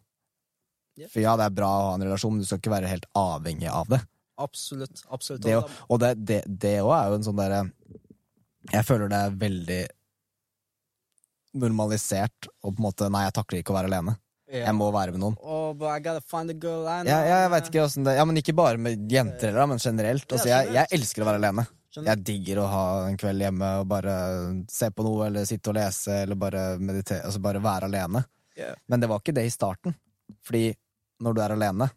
Ja. 0.95 1.09
For 1.11 1.23
ja, 1.23 1.35
det 1.39 1.49
er 1.49 1.55
bra 1.55 1.69
å 1.69 1.87
ha 1.89 1.95
en 1.97 2.05
relasjon, 2.07 2.35
men 2.35 2.43
du 2.43 2.47
skal 2.47 2.61
ikke 2.61 2.73
være 2.73 2.91
helt 2.91 3.07
avhengig 3.19 3.67
av 3.71 3.89
det. 3.91 4.01
Absolutt. 4.35 5.03
absolutt. 5.07 5.43
det 5.45 5.55
og 5.55 6.01
det, 6.01 6.71
også 6.83 6.95
er 6.97 7.05
jo 7.07 7.15
en 7.15 7.23
sånn 7.23 7.37
derre 7.39 7.59
Jeg 8.67 8.83
føler 8.83 9.07
det 9.07 9.19
er 9.23 9.37
veldig 9.39 9.77
normalisert 11.55 12.49
og 12.59 12.73
på 12.73 12.81
en 12.81 12.83
måte 12.83 13.07
Nei, 13.07 13.21
jeg 13.29 13.35
takler 13.37 13.61
ikke 13.61 13.71
å 13.71 13.77
være 13.77 13.91
alene. 13.93 14.17
Yeah. 14.45 14.67
Jeg 14.67 14.77
må 14.77 14.91
være 14.93 15.15
med 15.15 15.23
noen. 15.23 15.37
Oh. 15.41 15.71
Ja, 17.09 17.21
ja, 17.25 17.39
jeg 17.45 17.51
vet 17.55 17.69
ikke 17.71 17.87
det 18.05 18.13
Ja, 18.19 18.25
men 18.27 18.37
ikke 18.41 18.53
bare 18.57 18.81
med 18.81 19.07
jenter, 19.11 19.49
heller, 19.53 19.71
men 19.71 19.81
generelt. 19.81 20.27
Altså, 20.29 20.51
jeg, 20.51 20.69
jeg 20.75 20.91
elsker 20.99 21.23
å 21.23 21.29
være 21.31 21.41
alene. 21.41 21.65
Jeg 21.95 22.23
digger 22.27 22.59
å 22.59 22.67
ha 22.67 22.85
en 23.07 23.17
kveld 23.17 23.45
hjemme 23.45 23.69
og 23.81 23.87
bare 23.87 24.15
se 24.71 24.89
på 24.91 25.05
noe, 25.07 25.29
eller 25.29 25.47
sitte 25.47 25.71
og 25.71 25.77
lese, 25.79 26.21
eller 26.25 26.37
bare 26.39 26.63
meditere. 26.77 27.23
Altså 27.25 27.41
bare 27.43 27.63
være 27.63 27.89
alene. 27.89 28.25
Yeah. 28.59 28.75
Men 28.91 29.01
det 29.01 29.09
var 29.11 29.23
ikke 29.23 29.35
det 29.39 29.47
i 29.47 29.53
starten. 29.53 29.95
Fordi 30.45 30.67
når 31.23 31.35
du 31.35 31.41
er 31.43 31.55
alene, 31.55 31.89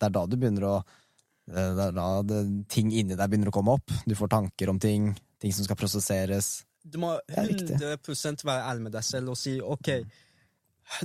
det 0.00 0.08
er 0.08 0.14
da 0.16 0.24
du 0.26 0.36
begynner 0.36 0.68
å 0.68 0.74
eh, 0.80 1.72
Det 1.76 1.88
er 1.88 1.96
da 1.96 2.08
det, 2.26 2.42
ting 2.72 2.92
inni 2.92 3.16
deg 3.16 3.30
begynner 3.30 3.52
å 3.52 3.54
komme 3.54 3.76
opp. 3.78 3.94
Du 4.06 4.14
får 4.18 4.32
tanker 4.34 4.72
om 4.72 4.80
ting, 4.82 5.12
ting 5.42 5.54
som 5.54 5.66
skal 5.66 5.78
prosesseres. 5.78 6.64
Du 6.84 6.98
må 7.00 7.14
Det 7.28 7.38
er 7.38 7.96
100 7.96 8.44
være 8.44 8.68
ærlig 8.68 8.88
med 8.88 8.96
deg 8.96 9.06
selv 9.06 9.32
og 9.32 9.40
si 9.40 9.56
ok, 9.62 9.90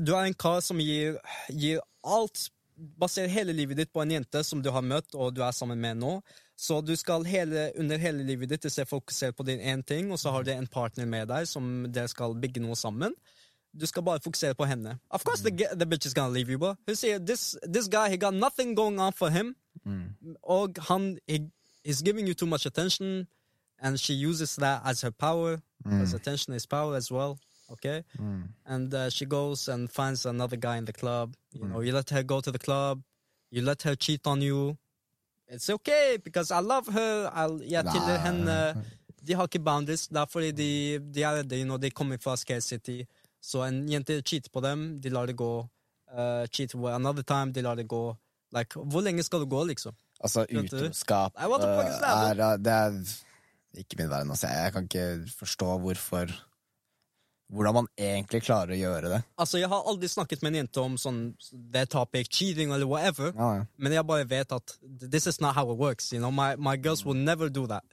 du 0.04 0.14
er 0.16 0.28
en 0.28 0.36
kar 0.36 0.60
som 0.64 0.80
gir, 0.84 1.20
gir 1.50 1.84
alt 2.04 2.50
Baserer 2.80 3.28
hele 3.28 3.52
livet 3.52 3.76
ditt 3.76 3.90
på 3.92 4.00
en 4.00 4.12
jente 4.14 4.40
som 4.48 4.62
du 4.64 4.70
har 4.72 4.86
møtt 4.88 5.12
og 5.12 5.34
du 5.36 5.42
er 5.44 5.52
sammen 5.52 5.82
med 5.84 5.98
nå. 6.00 6.14
Så 6.56 6.78
du 6.80 6.94
skal 6.96 7.26
hele, 7.28 7.70
under 7.76 8.00
hele 8.00 8.24
livet 8.24 8.54
ditt 8.54 8.68
fokusere 8.88 9.36
på 9.36 9.44
din 9.44 9.60
én 9.60 9.84
ting, 9.84 10.12
og 10.12 10.20
så 10.20 10.32
har 10.32 10.44
du 10.44 10.52
en 10.54 10.68
partner 10.68 11.06
med 11.06 11.28
deg 11.28 11.48
som 11.48 11.88
dere 11.92 12.08
skal 12.08 12.38
bygge 12.40 12.64
noe 12.64 12.76
sammen. 12.80 13.16
Du 13.82 13.86
skal 13.86 14.04
bare 14.04 14.20
fokusere 14.24 14.54
på 14.56 14.66
henne. 14.66 15.00
Of 15.10 15.24
course 15.24 15.44
the, 15.44 15.68
the 15.76 15.86
bitch 15.86 16.06
is 16.06 16.14
gonna 16.14 16.34
leave 16.34 16.50
you, 16.52 16.58
bro. 16.58 16.74
Hun 16.88 16.96
sier 16.96 17.20
this, 17.20 17.56
this 17.74 17.88
guy, 17.88 18.10
he 18.10 18.18
got 18.18 18.34
nothing 18.34 18.76
going 18.76 19.00
on 19.00 19.14
for 19.14 19.30
him. 19.30 19.56
Og 20.44 20.70
han 20.88 21.18
he, 21.28 21.40
he's 21.86 22.02
giving 22.02 22.28
you 22.28 22.34
too 22.34 22.48
much 22.48 22.66
attention, 22.66 23.28
and 23.80 23.98
she 24.00 24.14
uses 24.30 24.56
that 24.56 24.82
as 24.86 25.02
her 25.02 25.12
power. 25.12 25.58
As 25.86 26.14
attention 26.14 26.54
is 26.54 26.66
power 26.68 26.96
as 26.96 27.12
well. 27.12 27.38
Okay, 27.72 28.04
and 28.66 28.94
uh, 28.94 29.10
she 29.10 29.26
goes 29.26 29.68
and 29.70 29.90
finds 29.90 30.26
another 30.26 30.58
guy 30.58 30.78
in 30.78 30.86
the 30.86 30.94
club. 30.94 31.36
You 31.54 31.66
know, 31.68 31.82
you 31.82 31.94
let 31.94 32.10
her 32.10 32.24
go 32.24 32.42
to 32.42 32.52
the 32.52 32.60
club, 32.60 33.02
you 33.52 33.62
let 33.62 33.84
her 33.84 33.96
cheat 33.96 34.28
on 34.28 34.42
you. 34.42 34.78
It's 35.48 35.70
okay 35.70 36.18
because 36.24 36.52
I 36.52 36.60
love 36.62 36.88
her. 36.94 37.30
I'll, 37.34 37.62
jeg 37.62 37.86
tilgir 37.86 38.08
Nei. 38.08 38.18
henne. 38.18 38.86
De 39.28 39.34
har 39.34 39.44
ikke 39.48 39.60
boundaries. 39.60 40.08
Det 40.08 40.18
er 40.18 40.26
fordi 40.26 40.52
de, 40.52 41.00
de 41.14 41.24
er 41.24 41.32
redde 41.40 41.66
når 41.66 41.78
de 41.78 41.90
kommer 41.92 42.18
fra 42.18 42.36
Scare 42.38 42.62
City. 42.62 43.02
Så 43.42 43.64
en 43.64 43.88
jente 43.88 44.22
cheater 44.22 44.52
på 44.52 44.62
dem, 44.62 45.00
de 45.02 45.10
lar 45.10 45.28
det 45.30 45.38
gå. 45.40 45.54
Uh, 46.10 46.46
cheat 46.52 46.72
for 46.72 46.92
another 46.92 47.24
time, 47.24 47.54
de 47.54 47.62
lar 47.62 47.76
det 47.76 47.88
gå. 47.88 48.18
Like, 48.56 48.80
hvor 48.80 49.02
lenge 49.06 49.24
skal 49.24 49.44
det 49.44 49.50
gå, 49.50 49.64
liksom? 49.70 49.96
Altså, 50.20 50.44
utroskap 50.50 51.38
uh, 51.38 51.60
that, 51.62 52.02
eh, 52.04 52.42
er, 52.44 52.58
Det 52.60 52.72
er 52.74 53.84
ikke 53.86 54.00
min 54.00 54.10
verden. 54.10 54.32
Altså. 54.32 54.48
Jeg 54.48 54.74
kan 54.74 54.84
ikke 54.84 55.26
forstå 55.40 55.78
hvorfor 55.80 56.46
Hvordan 57.50 57.74
man 57.74 57.88
egentlig 57.98 58.44
klarer 58.46 58.76
å 58.76 58.78
gjøre 58.78 59.10
det. 59.10 59.20
Altså, 59.42 59.58
Jeg 59.58 59.70
har 59.72 59.88
aldri 59.90 60.08
snakket 60.08 60.44
med 60.44 60.52
en 60.52 60.58
jente 60.60 60.82
om 60.84 60.98
sånn 61.02 61.22
det 61.74 61.88
topic, 61.90 62.28
cheating 62.30 62.70
eller 62.70 62.86
whatever, 62.86 63.32
Ja, 63.34 63.48
ja. 63.56 63.64
men 63.76 63.92
jeg 63.96 64.06
bare 64.06 64.28
vet 64.30 64.52
at 64.52 64.76
this 65.02 65.26
is 65.26 65.42
not 65.42 65.56
how 65.56 65.72
it 65.72 65.80
works. 65.80 66.12
You 66.14 66.20
know, 66.20 66.30
My, 66.30 66.56
my 66.58 66.78
girls 66.78 67.04
will 67.06 67.18
never 67.18 67.50
do 67.50 67.66
that. 67.66 67.84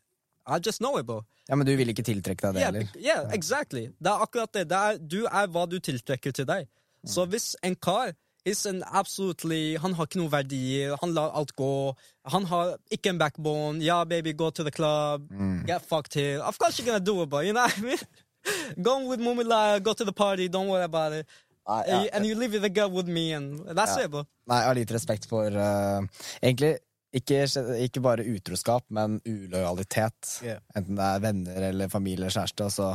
I 0.47 0.59
just 0.67 0.79
know 0.79 0.97
it, 0.99 1.07
bro. 1.07 1.23
ja, 1.49 1.55
Men 1.57 1.67
du 1.67 1.73
vil 1.77 1.89
ikke 1.91 2.05
tiltrekke 2.07 2.43
deg 2.47 2.55
det 2.55 2.61
Yeah, 2.63 2.73
heller? 2.73 2.89
Yeah, 2.95 3.23
yeah, 3.25 3.35
exactly. 3.35 3.87
Det 3.99 4.11
er 4.13 4.23
akkurat 4.27 4.53
det. 4.53 4.69
det 4.71 4.77
er, 4.79 4.99
du 4.99 5.25
er 5.27 5.47
hva 5.51 5.67
du 5.69 5.79
tiltrekker 5.81 6.33
til 6.33 6.47
deg. 6.47 6.69
Så 7.07 7.25
hvis 7.27 7.55
en 7.63 7.75
kar 7.77 8.13
is 8.47 8.65
an 8.67 8.83
absolutely, 8.95 9.77
Han 9.83 9.95
har 9.95 10.07
ikke 10.07 10.19
noen 10.21 10.31
verdier, 10.31 10.97
han 11.03 11.15
lar 11.15 11.33
alt 11.35 11.53
gå. 11.59 11.95
Han 12.31 12.45
har 12.47 12.77
ikke 12.95 13.11
en 13.11 13.19
backbone. 13.19 13.83
Ja, 13.83 14.05
baby, 14.05 14.33
go 14.39 14.51
to 14.51 14.63
the 14.63 14.71
club. 14.71 15.27
Get 15.67 15.83
fucked 15.89 16.15
here. 16.15 16.41
Of 16.43 16.59
course 16.59 16.79
you're 16.79 16.87
gonna 16.87 17.01
do 17.05 17.23
it, 17.23 17.29
bro. 17.29 17.41
You 17.41 17.53
know 17.53 17.63
what 17.67 17.79
I 17.79 17.83
mean? 17.83 17.99
Go 18.83 19.09
with 19.09 19.19
Mumila, 19.19 19.83
go 19.83 19.93
to 19.93 20.05
the 20.05 20.13
party, 20.13 20.47
don't 20.49 20.69
worry 20.69 20.85
about 20.85 21.13
it. 21.13 21.27
And, 21.67 21.89
ja, 21.89 22.03
you, 22.03 22.09
and 22.13 22.27
you 22.27 22.35
live 22.37 22.53
with 22.53 22.63
the 22.63 22.71
girl 22.71 22.89
with 22.91 23.09
me, 23.09 23.33
and 23.33 23.59
that's 23.75 23.97
Ja. 23.97 24.05
it, 24.05 24.11
bro. 24.13 24.23
Nei, 24.47 24.57
jeg 24.61 24.67
har 24.69 24.75
litt 24.79 24.91
respekt 24.95 25.27
for 25.27 25.47
uh, 25.51 26.07
Egentlig 26.41 26.77
ikke, 27.17 27.43
ikke 27.87 28.03
bare 28.05 28.27
utroskap, 28.29 28.87
men 28.93 29.21
ulojalitet. 29.27 30.39
Yeah. 30.45 30.63
Enten 30.77 30.99
det 30.99 31.07
er 31.07 31.23
venner 31.25 31.69
eller 31.71 31.93
familie 31.93 32.27
eller 32.27 32.35
kjæreste. 32.35 32.67
Altså, 32.69 32.91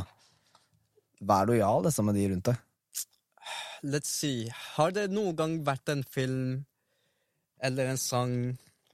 vær 1.22 1.48
lojal 1.50 1.86
liksom, 1.86 2.10
med 2.10 2.18
de 2.18 2.28
rundt 2.32 2.50
deg. 2.50 2.60
Let's 3.82 4.12
see. 4.14 4.46
Har 4.76 4.94
det 4.94 5.08
noen 5.10 5.34
gang 5.38 5.56
vært 5.66 5.90
en 5.90 6.04
film 6.06 6.62
eller 7.62 7.90
en 7.90 7.98
sang 7.98 8.36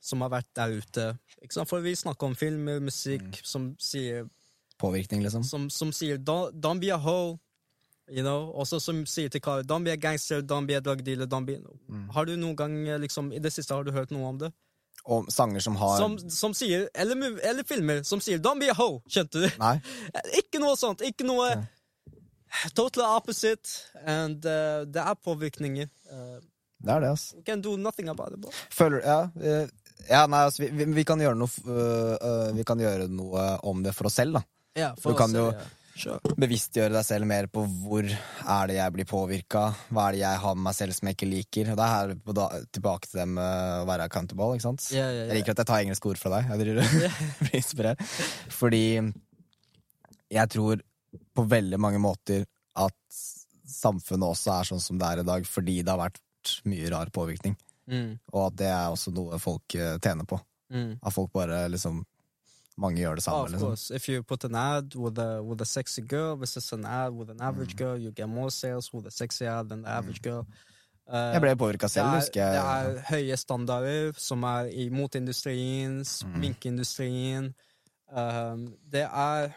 som 0.01 0.25
har 0.25 0.33
vært 0.33 0.49
der 0.57 0.79
ute? 0.81 1.09
For 1.69 1.85
vi 1.85 1.93
snakker 1.97 2.31
om 2.31 2.37
film 2.39 2.69
og 2.73 2.89
musikk, 2.89 3.43
som 3.45 3.75
sier, 3.81 4.29
Påvirkning, 4.79 5.25
liksom. 5.25 5.43
som, 5.43 5.67
som 5.75 5.91
sier 5.91 6.21
don't, 6.23 6.55
don't 6.55 6.81
be 6.81 6.93
a 6.95 6.99
hoe. 7.03 7.37
You 8.09 8.23
know? 8.23 8.53
Også 8.57 8.79
som 8.81 9.03
sier 9.11 9.29
til 9.29 9.43
karer 9.45 9.67
don't 9.67 9.85
be 9.85 9.93
a 9.93 9.99
gangster, 10.01 10.41
don't 10.41 10.71
be 10.71 10.77
a 10.79 10.81
drug 10.81 11.03
dealer. 11.05 11.27
Don't 11.27 11.45
be... 11.45 11.59
Har 12.15 12.29
du 12.29 12.37
noen 12.39 12.57
gang 12.57 12.77
liksom, 13.03 13.33
I 13.35 13.43
det 13.43 13.53
siste 13.53 13.75
har 13.75 13.85
du 13.85 13.93
hørt 13.93 14.15
noe 14.15 14.31
om 14.31 14.39
det? 14.41 14.53
Og 15.09 15.31
sanger 15.33 15.63
som 15.65 15.77
har 15.81 15.97
Som, 16.03 16.19
som 16.29 16.53
sier, 16.57 16.89
eller, 16.95 17.39
eller 17.49 17.65
filmer 17.65 18.03
som 18.05 18.21
sier 18.21 18.39
don't 18.45 18.61
be 18.61 18.69
a 18.69 18.75
hoe. 18.77 18.99
Skjønte 19.09 19.41
du? 19.41 19.49
Nei? 19.63 19.79
Ikke 20.43 20.61
noe 20.61 20.77
sånt. 20.77 21.01
Ikke 21.07 21.25
noe 21.29 21.49
Total 22.75 23.05
opposite. 23.17 23.69
And 24.09 24.45
uh, 24.49 24.85
det 24.89 25.03
er 25.05 25.19
påvirkninger. 25.25 25.89
Uh, 26.13 26.39
Det 26.79 26.93
er 26.95 27.01
det. 27.03 27.11
We 27.37 27.43
can 27.43 27.61
do 27.61 27.77
nothing 27.77 28.09
about 28.09 28.33
it, 28.33 28.41
bro. 28.41 28.53
Føler 28.71 29.01
Ja, 29.03 29.17
eh, 29.43 29.67
ja 30.09 30.21
nei, 30.31 30.45
altså, 30.47 30.63
vi, 30.63 30.69
vi, 30.79 30.85
vi 31.01 31.03
kan 31.05 31.19
gjøre 31.19 31.35
noe 31.35 31.51
uh, 31.67 32.53
Vi 32.55 32.63
kan 32.65 32.79
gjøre 32.79 33.09
noe 33.11 33.49
om 33.67 33.83
det 33.83 33.93
for 33.97 34.07
oss 34.07 34.15
selv, 34.21 34.39
da. 34.39 34.45
Ja, 34.79 34.93
Du 34.95 35.11
kan 35.19 35.35
jo- 35.35 35.51
Sure. 35.51 35.67
Bevisstgjøre 36.39 36.93
deg 36.95 37.05
selv 37.07 37.27
mer 37.31 37.49
på 37.51 37.65
hvor 37.67 38.07
er 38.09 38.71
det 38.71 38.77
jeg 38.79 38.95
blir 38.95 39.09
påvirka, 39.11 39.63
hva 39.91 40.09
er 40.09 40.17
det 40.17 40.21
jeg 40.23 40.43
har 40.45 40.55
med 40.59 40.65
meg 40.69 40.77
selv 40.79 40.97
som 40.97 41.09
jeg 41.11 41.17
ikke 41.19 41.29
liker. 41.31 41.71
Og 41.73 41.79
det 41.81 41.87
er 41.87 41.95
her 41.95 42.13
på 42.29 42.35
da, 42.39 42.47
tilbake 42.77 43.11
til 43.11 43.21
det 43.23 43.27
med 43.33 43.83
å 43.83 43.89
være 43.89 44.07
accountable, 44.09 44.51
ikke 44.57 44.67
sant. 44.69 44.87
Yeah, 44.95 45.09
yeah, 45.09 45.17
yeah. 45.25 45.33
Jeg 45.33 45.41
liker 45.43 45.57
at 45.57 45.63
jeg 45.65 45.71
tar 45.73 45.83
engelske 45.87 46.13
ord 46.13 46.21
fra 46.21 46.33
deg. 46.37 46.53
Jeg 46.53 46.63
driver, 46.65 47.17
blir 47.43 47.59
inspirert. 47.63 48.05
Fordi 48.59 48.85
jeg 50.39 50.53
tror 50.55 50.85
på 51.39 51.47
veldig 51.49 51.79
mange 51.81 52.01
måter 52.03 52.45
at 52.79 53.21
samfunnet 53.69 54.29
også 54.29 54.53
er 54.59 54.69
sånn 54.71 54.83
som 54.83 54.99
det 55.01 55.09
er 55.09 55.23
i 55.23 55.27
dag, 55.29 55.47
fordi 55.49 55.81
det 55.83 55.93
har 55.93 56.01
vært 56.07 56.53
mye 56.69 56.93
rar 56.93 57.11
påvirkning. 57.13 57.57
Mm, 57.89 58.19
Og 58.37 58.43
at 58.51 58.57
det 58.61 58.69
er 58.69 58.93
også 58.93 59.11
noe 59.17 59.39
folk 59.41 59.75
eh, 59.75 59.97
tjener 60.05 60.29
på. 60.29 60.37
mm. 60.73 60.99
At 61.03 61.15
folk 61.15 61.33
bare 61.33 61.63
liksom 61.73 62.03
Mange 62.79 62.97
gjør 63.03 63.15
det 63.15 63.23
samme. 63.25 63.39
of 63.43 63.51
liksom. 63.51 63.69
course, 63.69 63.91
if 63.95 64.09
you 64.09 64.23
put 64.23 64.45
an 64.45 64.55
ad 64.55 64.95
with 64.97 65.19
a 65.19 65.43
with 65.43 65.61
a 65.63 65.65
sexy 65.65 66.01
girl 66.09 66.37
versus 66.37 66.73
an 66.73 66.85
ad 66.87 67.11
with 67.13 67.31
an 67.31 67.41
average 67.41 67.75
Mm. 67.75 67.79
girl, 67.79 67.97
you 67.99 68.11
get 68.13 68.29
more 68.29 68.51
sales 68.51 68.95
with 68.95 69.07
a 69.07 69.11
sexy 69.11 69.45
ad 69.45 69.69
than 69.69 69.83
the 69.83 69.91
average 69.91 70.21
girl. 70.23 70.47
Uh, 71.11 71.15
Jeg 71.33 71.41
ble 71.41 71.57
påvirka 71.57 71.89
selv, 71.89 72.07
er, 72.07 72.15
husker 72.21 72.41
jeg. 72.43 72.53
det 72.53 72.61
er 72.61 73.03
høye 73.17 73.37
standarder 73.37 74.13
som 74.17 74.43
er 74.43 74.65
i 74.73 74.89
moteindustrien, 74.89 75.99
Mm. 75.99 76.05
sminkeindustrien. 76.05 77.55
Um, 78.17 78.75
det 78.93 79.03
er 79.03 79.49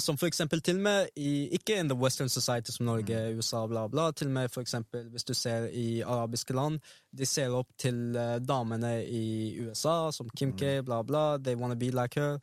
som 0.00 0.16
for 0.20 0.26
eksempel 0.28 0.60
til 0.64 0.76
og 0.80 0.82
med 0.86 1.08
i, 1.16 1.48
ikke 1.56 1.76
in 1.80 1.88
the 1.90 1.96
western 1.98 2.28
society 2.28 2.72
som 2.74 2.86
Norge, 2.86 3.14
Mm. 3.30 3.38
USA, 3.38 3.66
bla, 3.70 3.86
bla. 3.88 4.10
Til 4.12 4.28
og 4.28 4.32
med 4.34 4.50
for 4.50 4.60
eksempel 4.64 5.08
hvis 5.12 5.24
du 5.28 5.34
ser 5.34 5.68
i 5.72 6.00
arabiske 6.02 6.54
land, 6.56 6.80
de 7.12 7.26
ser 7.26 7.54
opp 7.56 7.68
til 7.78 8.16
eh, 8.16 8.38
damene 8.40 8.94
i 9.06 9.56
USA, 9.66 10.10
som 10.12 10.28
Kim 10.36 10.50
Mm. 10.54 10.58
K, 10.58 10.80
bla, 10.82 11.02
bla. 11.02 11.38
They 11.38 11.54
wanna 11.54 11.74
be 11.76 11.90
like 11.90 12.18
her. 12.20 12.40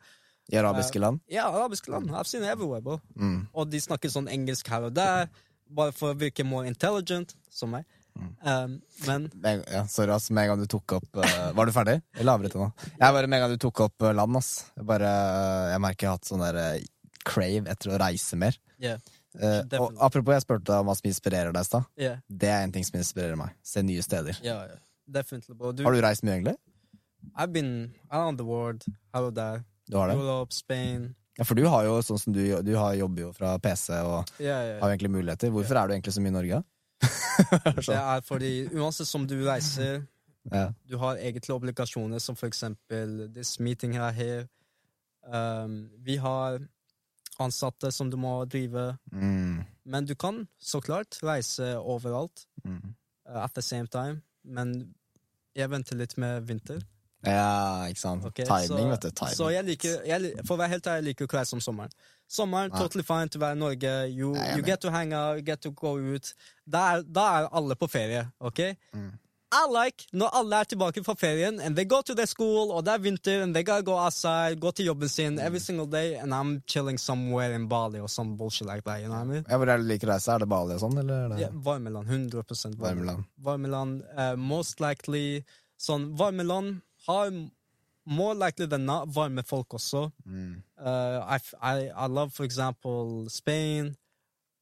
I 0.52 0.56
arabiske 0.56 0.98
land. 0.98 1.20
Ja, 1.28 1.50
arabiske 1.50 1.90
land. 1.92 2.10
I've 2.10 2.24
seen 2.26 2.42
it 2.42 2.48
everywhere, 2.48 2.80
bro. 2.80 3.00
Mm. 3.16 3.48
Og 3.52 3.68
de 3.70 3.80
snakker 3.84 4.08
sånn 4.08 4.28
engelsk 4.32 4.66
her 4.72 4.86
og 4.88 4.94
der, 4.96 5.28
bare 5.68 5.92
for 5.92 6.14
å 6.14 6.16
virke 6.18 6.44
more 6.44 6.66
intelligent, 6.66 7.34
som 7.52 7.70
meg. 7.76 7.84
Mm. 8.18 8.30
Um, 8.42 8.72
men 9.06 9.28
ja, 9.70 9.84
sorry, 9.86 10.10
ass. 10.10 10.30
Med 10.34 10.42
en 10.48 10.48
gang 10.54 10.62
du 10.64 10.66
tok 10.66 10.90
opp 10.96 11.18
uh, 11.20 11.52
Var 11.54 11.68
du 11.68 11.70
ferdig? 11.70 11.92
Eller 12.18 12.32
avbryter 12.34 12.58
nå? 12.58 12.66
Jeg 12.98 13.12
bare, 13.14 13.28
Med 13.30 13.36
en 13.38 13.44
gang 13.44 13.52
du 13.52 13.60
tok 13.62 13.80
opp 13.84 14.02
eh, 14.08 14.14
land, 14.16 14.34
ass. 14.40 14.48
Jeg, 14.74 14.86
bare, 14.88 15.06
eh, 15.06 15.66
jeg 15.70 15.82
merker 15.84 16.06
jeg 16.06 16.10
har 16.10 16.16
hatt 16.18 16.26
sånn 16.32 16.42
der 16.42 16.58
eh, 16.64 16.80
crave 17.28 17.68
etter 17.70 17.92
å 17.94 18.00
reise 18.02 18.36
mer. 18.40 18.58
yeah, 18.80 18.98
Uh, 19.38 19.60
og 19.78 19.92
apropos, 20.02 20.32
jeg 20.34 20.42
spurte 20.42 20.64
deg 20.66 20.80
om 20.82 20.88
hva 20.88 20.94
som 20.96 21.06
inspirerer 21.06 21.52
deg 21.52 21.60
i 21.62 21.66
stad. 21.68 21.84
yeah, 22.00 22.16
Det 22.32 22.48
er 22.48 22.62
en 22.64 22.72
ting 22.74 22.82
som 22.88 22.96
inspirerer 22.98 23.36
meg. 23.38 23.52
Se 23.62 23.82
nye 23.84 24.02
steder. 24.02 24.38
yeah. 24.42 24.72
Du, 25.06 25.82
Har 25.84 25.92
du 25.94 26.00
reist 26.02 26.24
mye, 26.24 26.38
egentlig? 26.40 26.56
I've 27.36 27.52
been 27.52 27.92
around 28.10 28.38
the 28.40 28.44
world, 28.48 28.82
Hello 29.14 29.30
there. 29.30 29.62
Du 29.88 29.96
har 30.00 30.08
det? 30.08 30.16
Europe, 30.16 30.52
Spain. 30.56 31.14
Ja, 31.38 31.44
For 31.44 31.54
du 31.54 31.68
har 31.70 31.84
jo 31.86 32.00
sånn 32.02 32.18
som 32.18 32.32
du, 32.34 32.40
du 32.66 32.72
har, 32.76 32.94
jobber 32.98 33.22
jo 33.28 33.30
fra 33.36 33.52
PC 33.62 34.00
og 34.00 34.32
har 34.40 34.64
jo 34.80 34.88
egentlig 34.88 35.10
muligheter. 35.20 35.52
Hvorfor 35.54 35.76
er 35.78 35.86
du 35.86 35.94
egentlig 35.94 36.16
så 36.16 36.24
mye 36.24 36.32
i 36.32 36.36
Norge? 36.38 36.62
Det 37.86 37.94
er 38.00 38.24
fordi 38.26 38.52
uansett 38.74 39.06
som 39.12 39.26
du 39.28 39.36
reiser, 39.46 40.02
Ja. 40.52 40.70
du 40.88 40.96
har 40.98 41.20
egentlig 41.20 41.54
obligasjoner, 41.54 42.18
som 42.18 42.34
for 42.34 42.48
eksempel 42.48 43.28
this 43.34 43.58
meeting 43.60 43.92
her. 43.94 44.10
her. 44.16 44.46
Um, 45.28 45.90
vi 46.02 46.16
har 46.16 46.58
ansatte 47.38 47.90
som 47.94 48.10
du 48.10 48.16
må 48.20 48.44
drive, 48.50 48.98
Mm, 49.12 49.64
men 49.84 50.04
du 50.04 50.14
kan 50.14 50.46
så 50.60 50.80
klart 50.80 51.18
reise 51.22 51.76
overalt 51.78 52.46
mm. 52.64 52.94
uh, 53.28 53.44
at 53.44 53.54
the 53.54 53.62
same 53.62 53.86
time. 53.86 54.22
Men 54.44 54.94
jeg 55.56 55.70
venter 55.70 55.96
litt 55.96 56.16
med 56.18 56.42
vinter. 56.48 56.82
Ja, 57.26 57.86
ikke 57.90 58.00
sant. 58.00 58.24
Okay, 58.24 58.44
Timing, 58.46 58.68
så, 58.68 58.88
vet 58.92 59.02
du. 59.02 59.10
Timing. 59.10 59.36
Så 59.36 59.48
jeg 59.50 59.64
liker, 59.66 59.94
jeg, 60.06 60.32
for 60.44 60.54
å 60.54 60.60
være 60.60 60.76
helt 60.76 60.86
ærlig, 60.86 60.98
jeg 60.98 61.06
liker 61.08 61.26
ikke 61.26 61.38
å 61.38 61.40
reise 61.40 61.56
om 61.56 61.62
sommeren. 61.64 61.96
Sommeren, 62.28 62.74
totally 62.76 63.02
fine 63.06 63.32
til 63.32 63.40
å 63.40 63.46
være 63.46 63.56
i 63.56 63.60
Norge. 63.62 63.94
You, 64.12 64.34
you 64.36 64.62
get 64.62 64.82
to 64.84 64.92
hang 64.94 65.14
out, 65.16 65.40
you 65.40 65.46
get 65.46 65.62
to 65.64 65.72
go 65.72 65.96
ut. 65.96 66.30
Da 66.68 66.84
er, 66.92 67.02
da 67.02 67.24
er 67.38 67.48
alle 67.58 67.76
på 67.80 67.88
ferie, 67.90 68.26
ok? 68.38 68.62
Mm. 68.94 69.10
I 69.52 69.64
like 69.72 70.08
når 70.12 70.34
alle 70.40 70.60
er 70.60 70.68
tilbake 70.68 71.02
fra 71.04 71.14
ferien, 71.16 71.60
and 71.60 71.76
they 71.76 71.84
go 71.88 72.02
to 72.02 72.14
their 72.14 72.28
school, 72.28 72.72
og 72.72 72.84
det 72.84 72.94
er 72.94 73.04
vinter, 73.04 73.42
and 73.42 73.54
they 73.54 73.64
gotta 73.64 73.84
go 73.86 73.96
outside, 73.96 74.60
gå 74.60 74.72
til 74.76 74.90
jobben 74.90 75.08
sin 75.08 75.38
every 75.38 75.60
single 75.60 75.86
day, 75.86 76.16
and 76.20 76.34
I'm 76.34 76.60
chilling 76.66 76.98
somewhere 76.98 77.54
in 77.54 77.68
Bali 77.68 78.00
or 78.00 78.08
some 78.08 78.36
bullshit 78.36 78.66
like 78.68 78.84
that, 78.84 79.00
you 79.00 79.08
know 79.08 79.16
what 79.16 79.26
I 79.26 79.30
mean? 79.30 79.46
Ja, 79.48 79.56
hvor 79.56 79.68
er 79.68 79.78
det 79.78 79.86
du 79.86 79.92
liker 79.92 80.10
å 80.10 80.12
reise? 80.12 80.34
Er 80.34 80.44
det 80.44 80.50
Bali 80.52 80.76
og 80.76 80.82
sånn, 80.84 80.98
eller? 81.00 81.32
Er. 81.32 81.40
Ja, 81.46 81.48
varmeland. 81.52 82.08
100 82.08 82.76
varmeland. 82.76 83.24
Varmeland. 83.36 84.02
Eh, 84.16 84.36
most 84.36 84.80
likely 84.84 85.44
Sånn, 85.78 86.10
varmeland 86.18 86.80
har 87.06 87.30
more 88.08 88.34
likely 88.34 88.66
than 88.66 88.86
not 88.86 89.12
varme 89.14 89.44
folk 89.46 89.76
også. 89.78 90.08
Mm. 90.26 90.62
Uh, 90.78 91.22
I, 91.22 91.38
I, 91.62 91.74
I 91.94 92.06
love 92.06 92.32
for 92.32 92.44
example 92.44 93.28
Spain. 93.30 93.94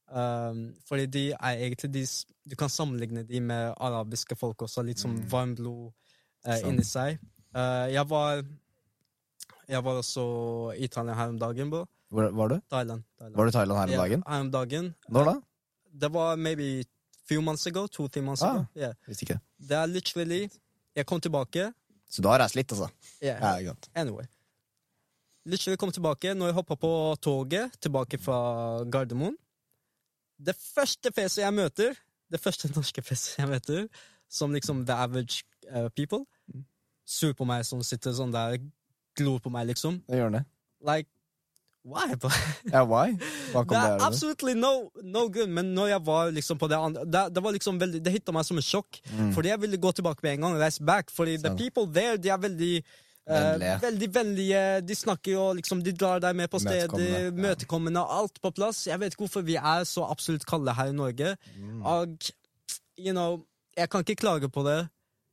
Um, 0.07 0.73
fordi 0.87 1.05
de 1.05 1.31
er 1.33 1.57
egentlig 1.59 1.89
de 1.93 2.05
Du 2.49 2.55
kan 2.55 2.69
sammenligne 2.69 3.23
de 3.27 3.39
med 3.43 3.73
arabiske 3.77 4.35
folk 4.39 4.61
også, 4.61 4.81
litt 4.85 4.99
som 4.99 5.11
Mm. 5.11 5.25
varmblod 5.31 5.91
uh, 6.47 6.69
inni 6.69 6.83
seg. 6.83 7.19
Uh, 7.55 7.91
jeg 7.91 8.09
var 8.09 8.43
Jeg 9.67 9.83
var 9.83 9.97
også 9.99 10.23
i 10.77 10.87
Thailand 10.87 11.17
her 11.19 11.27
om 11.27 11.39
dagen, 11.39 11.69
bro. 11.69 11.85
Hvor 12.09 12.31
var 12.31 12.47
du? 12.47 12.59
Thailand. 12.71 13.03
Thailand. 13.19 13.35
Var 13.35 13.45
du 13.45 13.51
Thailand 13.51 13.77
her 13.79 13.83
om 13.83 13.89
Ja, 13.91 13.97
dagen? 13.97 14.23
her 14.27 14.39
om 14.39 14.51
dagen. 14.51 14.95
Når 15.09 15.25
da? 15.25 15.33
Det 16.01 16.13
var 16.13 16.35
maybe 16.37 16.85
few 17.27 17.41
months 17.41 17.67
ago. 17.67 17.87
Two-three 17.87 18.23
months 18.23 18.41
Ah. 18.43 18.53
ago. 18.55 18.65
Yeah. 18.77 18.93
Visste 19.07 19.23
ikke. 19.23 19.39
Det 19.59 19.71
er 19.71 19.85
literally 19.85 20.49
Jeg 20.95 21.05
kom 21.05 21.19
tilbake. 21.21 21.73
Så 22.09 22.21
du 22.21 22.27
har 22.29 22.39
reist 22.39 22.55
litt, 22.55 22.71
altså? 22.71 22.87
Yeah. 23.21 23.41
Ja, 23.61 23.69
godt. 23.69 23.89
Anyway. 23.95 24.23
Literally 25.45 25.75
kom 25.77 25.91
tilbake 25.91 26.33
når 26.33 26.45
jeg 26.47 26.53
hoppa 26.55 26.75
på 26.75 27.15
toget 27.21 27.71
tilbake 27.81 28.17
fra 28.19 28.83
Gardermoen. 28.85 29.35
Det 30.39 30.55
første 30.55 31.11
fjeset 31.15 31.43
jeg 31.43 31.53
møter, 31.57 31.97
det 32.31 32.39
første 32.43 32.69
norske 32.75 33.01
fjeset 33.01 33.39
jeg 33.41 33.49
møter, 33.49 33.87
som 34.29 34.53
liksom 34.53 34.85
the 34.85 34.93
average 34.93 35.43
uh, 35.71 35.87
people, 35.95 36.25
sur 37.07 37.33
på 37.33 37.45
meg, 37.47 37.63
som 37.65 37.79
sitter 37.87 38.11
sånn 38.13 38.33
der, 38.35 38.57
glor 39.17 39.39
på 39.41 39.49
meg, 39.53 39.69
liksom. 39.71 40.01
Det 40.07 40.19
gjør 40.19 40.33
det. 40.39 40.43
Like, 40.85 41.09
Why? 41.87 42.17
Ja, 42.73 42.81
why? 42.83 43.13
Hva 43.53 43.61
kom 43.63 43.71
Det 43.71 43.79
er 43.79 44.01
absolutely 44.03 44.57
no, 44.59 44.89
no 45.07 45.29
good, 45.31 45.47
men 45.47 45.69
når 45.71 45.93
jeg 45.93 46.01
var 46.03 46.33
liksom 46.35 46.59
på 46.59 46.67
det 46.67 46.75
andre 46.75 47.05
Det, 47.07 47.21
det 47.37 47.43
var 47.45 47.55
liksom 47.55 47.77
veldig, 47.79 48.01
det 48.03 48.11
hitta 48.11 48.33
meg 48.35 48.43
som 48.43 48.59
et 48.59 48.67
sjokk. 48.67 48.99
Fordi 49.31 49.53
jeg 49.53 49.61
ville 49.61 49.79
gå 49.79 49.93
tilbake 49.95 50.19
med 50.25 50.33
en 50.35 50.41
gang 50.43 50.57
reise 50.59 50.83
back. 50.83 51.13
Fordi 51.15 51.37
the 51.37 51.47
Mm. 51.47 51.55
Sånn. 51.55 51.61
people 51.63 51.85
there, 51.95 52.17
de 52.19 52.27
er 52.33 52.41
veldig 52.43 52.73
Vennlige. 53.27 53.79
veldig 53.81 54.07
vennlige. 54.15 54.61
De 54.87 54.95
snakker 54.95 55.39
og 55.41 55.55
liksom 55.59 55.83
De 55.83 55.91
drar 55.91 56.21
deg 56.23 56.35
med 56.35 56.49
på 56.49 56.61
steder. 56.63 57.31
Møtekommende. 57.35 57.99
ja. 57.99 58.21
Alt 58.21 58.41
på 58.41 58.51
plass. 58.55 58.85
Jeg 58.87 58.99
vet 58.99 59.13
ikke 59.13 59.25
hvorfor 59.25 59.45
vi 59.47 59.57
er 59.59 59.83
så 59.83 60.07
absolutt 60.07 60.45
kalde 60.47 60.73
her 60.73 60.93
i 60.93 60.95
Norge. 60.95 61.35
Mm. 61.57 61.81
Og 61.83 62.31
you 62.97 63.11
know, 63.11 63.43
jeg 63.77 63.89
kan 63.89 64.05
ikke 64.05 64.21
klage 64.23 64.49
på 64.49 64.63
det 64.63 64.87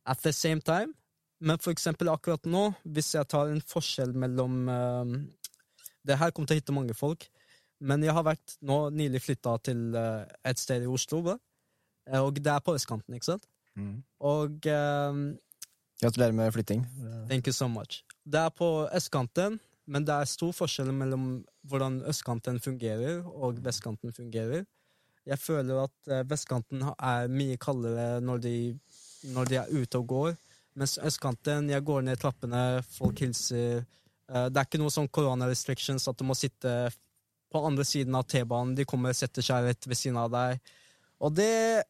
at 0.05 0.17
the 0.23 0.31
same 0.31 0.61
time. 0.61 0.93
Men 1.41 1.59
for 1.59 1.71
eksempel 1.71 2.09
akkurat 2.09 2.45
nå, 2.45 2.73
hvis 2.83 3.15
jeg 3.15 3.27
tar 3.27 3.51
en 3.51 3.61
forskjell 3.61 4.13
mellom 4.15 4.69
uh, 4.69 5.05
Det 6.05 6.17
her 6.17 6.31
kommer 6.31 6.47
til 6.47 6.55
å 6.55 6.61
hitte 6.61 6.75
mange 6.75 6.93
folk. 6.93 7.27
Men 7.81 8.03
jeg 8.03 8.13
har 8.13 8.23
vært 8.23 8.55
nå 8.61 8.89
nylig 8.89 9.21
flytta 9.21 9.57
til 9.63 9.95
uh, 9.95 10.23
et 10.45 10.59
sted 10.59 10.83
i 10.83 10.87
Oslo. 10.87 11.37
Eh, 12.07 12.21
og 12.21 12.37
det 12.37 12.51
er 12.51 12.63
på 12.63 12.75
østkanten, 12.77 13.15
ikke 13.17 13.33
sant? 13.33 13.47
Mm. 13.75 13.97
Og 14.23 14.67
eh, 14.71 15.19
Gratulerer 16.01 16.35
med 16.35 16.53
flytting. 16.53 16.85
Thank 17.29 17.47
you 17.47 17.53
so 17.53 17.67
much. 17.67 18.03
Det 18.25 18.39
er 18.39 18.49
på 18.49 18.87
østkanten, 18.95 19.59
men 19.87 20.05
det 20.05 20.15
er 20.15 20.29
stor 20.29 20.51
forskjell 20.55 20.91
mellom 20.93 21.45
hvordan 21.69 22.01
østkanten 22.09 22.59
fungerer 22.59 23.21
og 23.25 23.61
vestkanten 23.63 24.13
fungerer. 24.13 24.65
Jeg 25.25 25.39
føler 25.41 25.85
at 25.85 26.11
eh, 26.11 26.25
vestkanten 26.29 26.83
er 26.85 27.31
mye 27.31 27.57
kaldere 27.57 28.19
når 28.21 28.43
de, 28.43 28.57
når 29.33 29.49
de 29.49 29.57
er 29.61 29.71
ute 29.73 30.01
og 30.01 30.07
går, 30.07 30.35
mens 30.75 30.97
østkanten, 30.99 31.69
jeg 31.71 31.85
går 31.87 32.03
ned 32.05 32.19
trappene, 32.21 32.83
folk 32.97 33.23
hilser. 33.23 33.85
Eh, 34.29 34.47
det 34.51 34.59
er 34.59 34.67
ikke 34.67 34.81
noe 34.81 34.93
sånn 34.93 35.09
koronarestrictions 35.09 36.07
at 36.11 36.19
du 36.19 36.27
må 36.27 36.35
sitte 36.37 36.75
på 37.51 37.63
andre 37.63 37.85
siden 37.87 38.17
av 38.19 38.27
T-banen. 38.27 38.75
De 38.75 38.85
kommer 38.89 39.15
og 39.15 39.17
setter 39.17 39.45
seg 39.45 39.69
rett 39.69 39.87
ved 39.87 39.97
siden 39.97 40.19
av 40.19 40.33
deg. 40.33 40.59
Og 41.23 41.33
det 41.33 41.85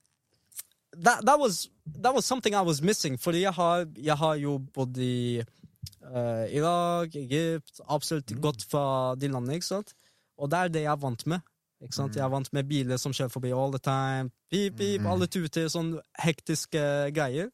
that, 1.03 1.25
that, 1.25 1.39
was, 1.39 1.69
that 2.01 2.13
was 2.13 2.25
something 2.25 2.53
I 2.55 2.61
was 2.61 2.81
missing, 2.81 3.17
fordi 3.17 3.41
jeg 3.45 3.53
har, 3.53 3.85
jeg 3.97 4.17
har 4.17 4.35
jo 4.41 4.57
bodd 4.73 4.97
i 4.97 5.41
uh, 5.41 6.45
Irak, 6.53 7.15
Egypt, 7.15 7.81
absolutt 7.87 8.33
gått 8.41 8.63
fra 8.69 9.15
de 9.19 9.29
landene, 9.31 9.59
ikke 9.59 9.71
sant? 9.71 9.93
Og 10.37 10.49
det 10.51 10.59
er 10.59 10.73
det 10.73 10.85
jeg 10.85 10.91
er 10.93 11.03
vant 11.03 11.25
med. 11.31 11.43
Ikke 11.83 11.95
sant? 11.97 12.15
Jeg 12.15 12.23
er 12.23 12.31
vant 12.31 12.47
med 12.55 12.67
biler 12.67 12.97
som 12.97 13.13
kjører 13.13 13.31
forbi 13.33 13.51
all 13.53 13.71
the 13.73 13.81
time. 13.83 14.31
Pip, 14.51 14.77
pip, 14.79 15.03
alle 15.11 15.27
tuter, 15.31 15.67
sånn 15.69 15.93
hektiske 16.23 16.81
greier. 17.15 17.49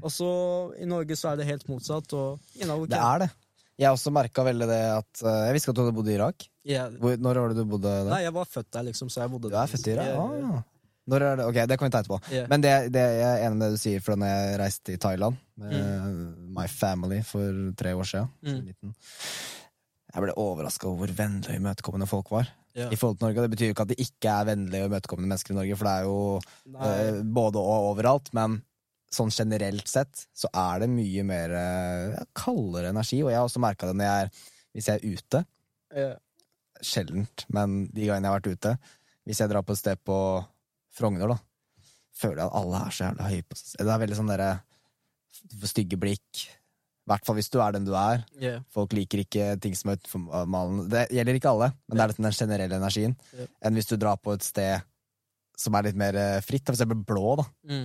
Og 0.00 0.10
så 0.14 0.28
i 0.80 0.86
Norge 0.88 1.16
så 1.18 1.32
er 1.32 1.40
det 1.42 1.48
helt 1.50 1.66
motsatt. 1.68 2.14
Og, 2.16 2.38
you 2.56 2.68
know, 2.68 2.86
Det 2.86 2.98
er 3.00 3.24
det. 3.26 3.30
Jeg 3.82 3.90
også 3.90 4.12
merka 4.14 4.44
veldig 4.46 4.66
det 4.70 4.82
at 4.86 5.22
uh, 5.26 5.30
Jeg 5.48 5.54
visste 5.56 5.66
ikke 5.66 5.72
at 5.74 5.78
du 5.78 5.82
hadde 5.82 5.96
bodd 5.96 6.08
i 6.12 6.14
Irak. 6.14 6.44
Yeah. 6.64 6.92
Hvor, 7.02 7.16
når 7.18 7.40
var 7.42 7.50
det 7.52 7.58
du 7.58 7.64
bodde 7.74 7.90
der? 7.90 8.12
Nei, 8.12 8.20
jeg 8.22 8.34
var 8.36 8.46
født 8.48 8.70
der, 8.72 8.86
liksom, 8.86 9.10
så 9.10 9.24
jeg 9.24 9.32
bodde 9.34 9.50
Du 9.50 9.56
er 9.58 9.72
født 9.72 9.88
i 9.90 9.94
Irak? 9.96 10.12
ja, 10.14 10.28
yeah, 10.38 10.54
Ah. 10.54 10.62
Når 11.10 11.24
er 11.26 11.36
det? 11.36 11.46
Ok, 11.50 11.58
det 11.68 11.76
kan 11.78 11.88
vi 11.88 11.92
ta 11.92 12.00
etterpå. 12.00 12.18
yeah. 12.32 12.46
Men 12.48 12.62
det, 12.64 12.72
det 12.94 13.04
jeg 13.04 13.28
er 13.28 13.46
enig 13.46 13.58
med 13.60 13.66
det 13.66 13.76
du 13.76 13.82
sier 13.82 14.04
fra 14.04 14.16
da 14.16 14.30
jeg 14.30 14.58
reiste 14.62 14.86
til 14.88 15.00
Thailand 15.02 15.40
med 15.60 16.12
my 16.56 16.66
family 16.70 17.20
for 17.28 17.74
tre 17.76 17.92
år 17.94 18.08
siden. 18.08 18.30
Mm. 18.40 18.94
Jeg 20.14 20.22
ble 20.22 20.36
overraska 20.38 20.88
over 20.88 21.04
hvor 21.04 21.16
vennlige 21.18 21.52
og 21.52 21.60
imøtekommende 21.60 22.08
folk 22.08 22.30
var. 22.32 22.48
Ja. 22.74 22.88
I 22.90 22.96
forhold 22.98 23.18
til 23.18 23.28
Norge, 23.28 23.42
Det 23.42 23.50
betyr 23.52 23.68
jo 23.68 23.74
ikke 23.74 23.84
at 23.86 23.92
det 23.92 24.02
ikke 24.02 24.30
er 24.30 24.46
vennlige 24.48 24.82
og 24.82 24.90
imøtekommende 24.90 25.30
mennesker 25.30 25.54
i 25.54 25.58
Norge, 25.58 25.76
for 25.78 25.88
det 25.88 25.94
er 25.94 26.06
jo 26.08 26.16
eh, 26.88 27.20
både 27.36 27.62
og 27.62 27.90
overalt. 27.92 28.32
Men 28.34 28.56
sånn 29.14 29.30
generelt 29.30 29.90
sett 29.90 30.24
så 30.34 30.50
er 30.50 30.82
det 30.82 30.90
mye 30.90 31.22
mer 31.26 31.54
eh, 31.54 32.14
ja, 32.16 32.24
kaldere 32.34 32.90
energi. 32.94 33.20
Og 33.22 33.30
jeg 33.30 33.38
har 33.38 33.46
også 33.46 33.62
merka 33.62 33.90
det 33.90 33.98
når 33.98 34.08
jeg 34.08 34.24
er, 34.24 34.32
hvis 34.74 34.90
jeg 34.90 34.98
er 34.98 35.18
ute. 35.18 35.44
Ja. 35.94 36.10
Sjeldent, 36.84 37.46
men 37.54 37.84
de 37.94 38.08
gangene 38.08 38.26
jeg 38.26 38.32
har 38.32 38.40
vært 38.40 38.58
ute. 38.58 38.74
Hvis 39.24 39.40
jeg 39.40 39.52
drar 39.52 39.62
på 39.64 39.74
et 39.76 39.80
sted 39.80 40.02
på 40.04 40.18
Frogner, 40.94 41.34
da, 41.34 41.38
føler 42.14 42.42
jeg 42.42 42.50
at 42.50 42.58
alle 42.60 42.82
er 42.82 42.94
så 42.94 43.08
jævla 43.08 43.30
høye 43.32 43.46
på 43.48 43.58
seg. 43.58 43.80
Det 43.80 43.94
er 43.94 44.04
veldig 44.04 44.20
sånn 44.20 44.30
derre 44.30 44.52
stygge 45.66 45.98
blikk. 46.00 46.44
I 47.04 47.10
hvert 47.10 47.26
fall 47.26 47.36
hvis 47.36 47.50
du 47.52 47.58
er 47.60 47.74
den 47.74 47.84
du 47.84 47.92
er. 47.98 48.22
Yeah. 48.40 48.62
Folk 48.72 48.94
liker 48.96 49.20
ikke 49.20 49.50
ting 49.60 49.74
som 49.76 49.92
er 49.92 49.98
utenfor 50.00 50.46
malen. 50.48 50.86
Det 50.92 51.04
gjelder 51.12 51.36
ikke 51.36 51.52
alle, 51.52 51.72
men 51.84 51.98
det 51.98 52.04
er 52.06 52.14
den 52.16 52.36
generelle 52.38 52.78
energien. 52.80 53.16
Yeah. 53.34 53.50
Enn 53.66 53.76
hvis 53.76 53.90
du 53.90 53.98
drar 54.00 54.20
på 54.22 54.32
et 54.36 54.46
sted 54.46 54.86
som 55.60 55.76
er 55.76 55.88
litt 55.88 55.98
mer 55.98 56.16
eh, 56.18 56.40
fritt, 56.42 56.64
for 56.64 56.74
eksempel 56.74 57.02
blå, 57.06 57.36
da. 57.42 57.44
Mm. 57.70 57.84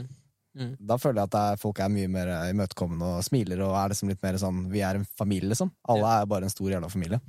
Mm. 0.60 0.72
Da 0.90 0.98
føler 0.98 1.22
jeg 1.22 1.30
at 1.30 1.36
er, 1.38 1.60
folk 1.62 1.82
er 1.84 1.92
mye 1.94 2.10
mer 2.12 2.32
eh, 2.34 2.48
imøtekommende 2.54 3.12
og 3.20 3.26
smiler, 3.28 3.62
og 3.66 3.76
er 3.78 3.94
liksom 3.94 4.10
litt 4.10 4.24
mer 4.26 4.40
sånn 4.42 4.64
Vi 4.72 4.82
er 4.86 4.98
en 4.98 5.06
familie, 5.20 5.52
liksom. 5.52 5.74
Alle 5.92 6.16
er 6.16 6.32
bare 6.32 6.48
en 6.48 6.54
stor 6.54 6.72
jævla 6.72 6.90
familie. 6.92 7.20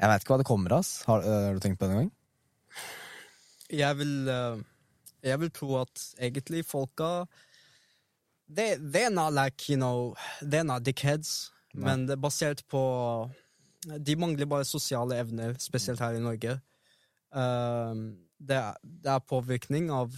Jeg 0.00 0.10
vet 0.10 0.24
ikke 0.24 0.34
hva 0.34 0.40
det 0.40 0.48
kommer 0.48 0.78
av. 0.80 0.90
Har, 1.10 1.28
øh, 1.28 1.46
har 1.50 1.60
du 1.60 1.62
tenkt 1.62 1.78
på 1.78 1.86
det 1.86 1.94
en 1.94 2.02
gang? 2.02 2.12
Jeg 3.72 3.98
vil 3.98 4.28
eh, 4.28 4.62
Jeg 5.22 5.40
vil 5.40 5.50
tro 5.50 5.80
at 5.80 6.14
egentlig 6.18 6.64
folka 6.64 7.24
they, 8.48 8.76
They're 8.76 9.10
not 9.10 9.32
like, 9.32 9.68
you 9.68 9.76
know 9.76 10.14
They're 10.42 10.64
not 10.64 10.84
dickheads, 10.84 11.52
Nei. 11.74 11.84
men 11.84 12.08
det 12.08 12.16
er 12.16 12.22
basert 12.22 12.64
på 12.68 12.82
De 13.98 14.16
mangler 14.16 14.46
bare 14.46 14.64
sosiale 14.64 15.16
evner, 15.16 15.54
spesielt 15.58 16.00
her 16.00 16.12
i 16.12 16.20
Norge. 16.20 16.58
Um, 17.32 18.18
det, 18.36 18.56
er, 18.56 18.74
det 18.82 19.08
er 19.08 19.22
påvirkning 19.24 19.88
av 19.94 20.12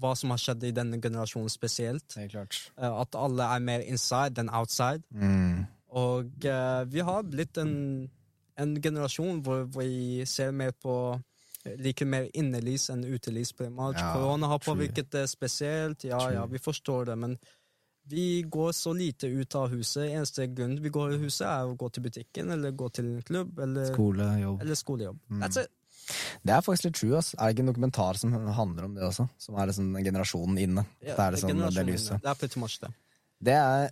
hva 0.00 0.14
som 0.18 0.32
har 0.34 0.40
skjedd 0.42 0.64
i 0.66 0.72
denne 0.74 0.98
generasjonen 0.98 1.52
spesielt. 1.52 2.16
Eh, 2.18 2.82
at 2.82 3.14
alle 3.14 3.46
er 3.54 3.62
mer 3.62 3.84
inside 3.86 4.34
than 4.34 4.50
outside. 4.50 5.04
Mm. 5.10 5.62
Og 5.94 6.48
uh, 6.48 6.82
vi 6.90 7.04
har 7.06 7.22
blitt 7.30 7.60
en, 7.62 7.76
en 8.58 8.74
generasjon 8.82 9.38
hvor 9.46 9.68
vi 9.78 10.24
ser 10.26 10.50
mer 10.50 10.74
på 10.82 10.96
Liker 11.64 12.06
mer 12.06 12.28
innelys 12.36 12.90
enn 12.92 13.04
utelys. 13.04 13.52
pretty 13.52 13.72
much. 13.72 13.96
Ja, 13.98 14.12
Korona 14.14 14.46
har 14.46 14.58
påvirket 14.58 15.10
det 15.10 15.28
spesielt. 15.28 16.04
Ja, 16.04 16.32
ja, 16.32 16.46
vi 16.46 16.58
forstår 16.58 17.04
det, 17.04 17.16
men 17.16 17.38
vi 18.06 18.42
går 18.42 18.72
så 18.72 18.92
lite 18.92 19.26
ut 19.26 19.54
av 19.54 19.68
huset. 19.68 20.10
Eneste 20.10 20.46
grunn 20.46 20.76
vi 20.82 20.92
går 20.92 21.14
i 21.14 21.22
huset, 21.22 21.46
er 21.48 21.64
å 21.64 21.76
gå 21.76 21.88
til 21.88 22.04
butikken 22.04 22.50
eller 22.52 22.70
gå 22.76 22.88
til 22.92 23.14
en 23.14 23.22
klubb 23.22 23.58
eller, 23.58 23.88
skolejobb. 23.92 24.60
eller 24.60 24.74
skolejobb. 24.74 25.18
Mm. 25.30 25.40
That's 25.42 25.62
it. 25.62 25.72
Det 26.44 26.52
er 26.52 26.60
faktisk 26.60 26.84
litt 26.84 26.98
true. 27.00 27.16
ass. 27.16 27.32
Er 27.38 27.48
det 27.48 27.56
ikke 27.56 27.64
en 27.64 27.72
dokumentar 27.72 28.18
som 28.20 28.34
handler 28.34 28.84
om 28.84 28.94
det 28.94 29.06
også? 29.06 29.24
Som 29.40 29.56
er 29.56 29.70
liksom 29.70 29.94
generasjonen 30.04 30.58
inne. 30.60 30.84
Ja, 31.00 31.14
det 31.16 31.24
er 31.24 31.36
liksom 31.38 31.56
det 31.62 31.74
det 31.78 31.86
lyset. 31.88 32.20
Det 32.20 32.30
er 32.30 32.40
pretty 32.42 32.60
much 32.60 32.76
det. 32.82 32.92
Det 33.40 33.56
er 33.56 33.88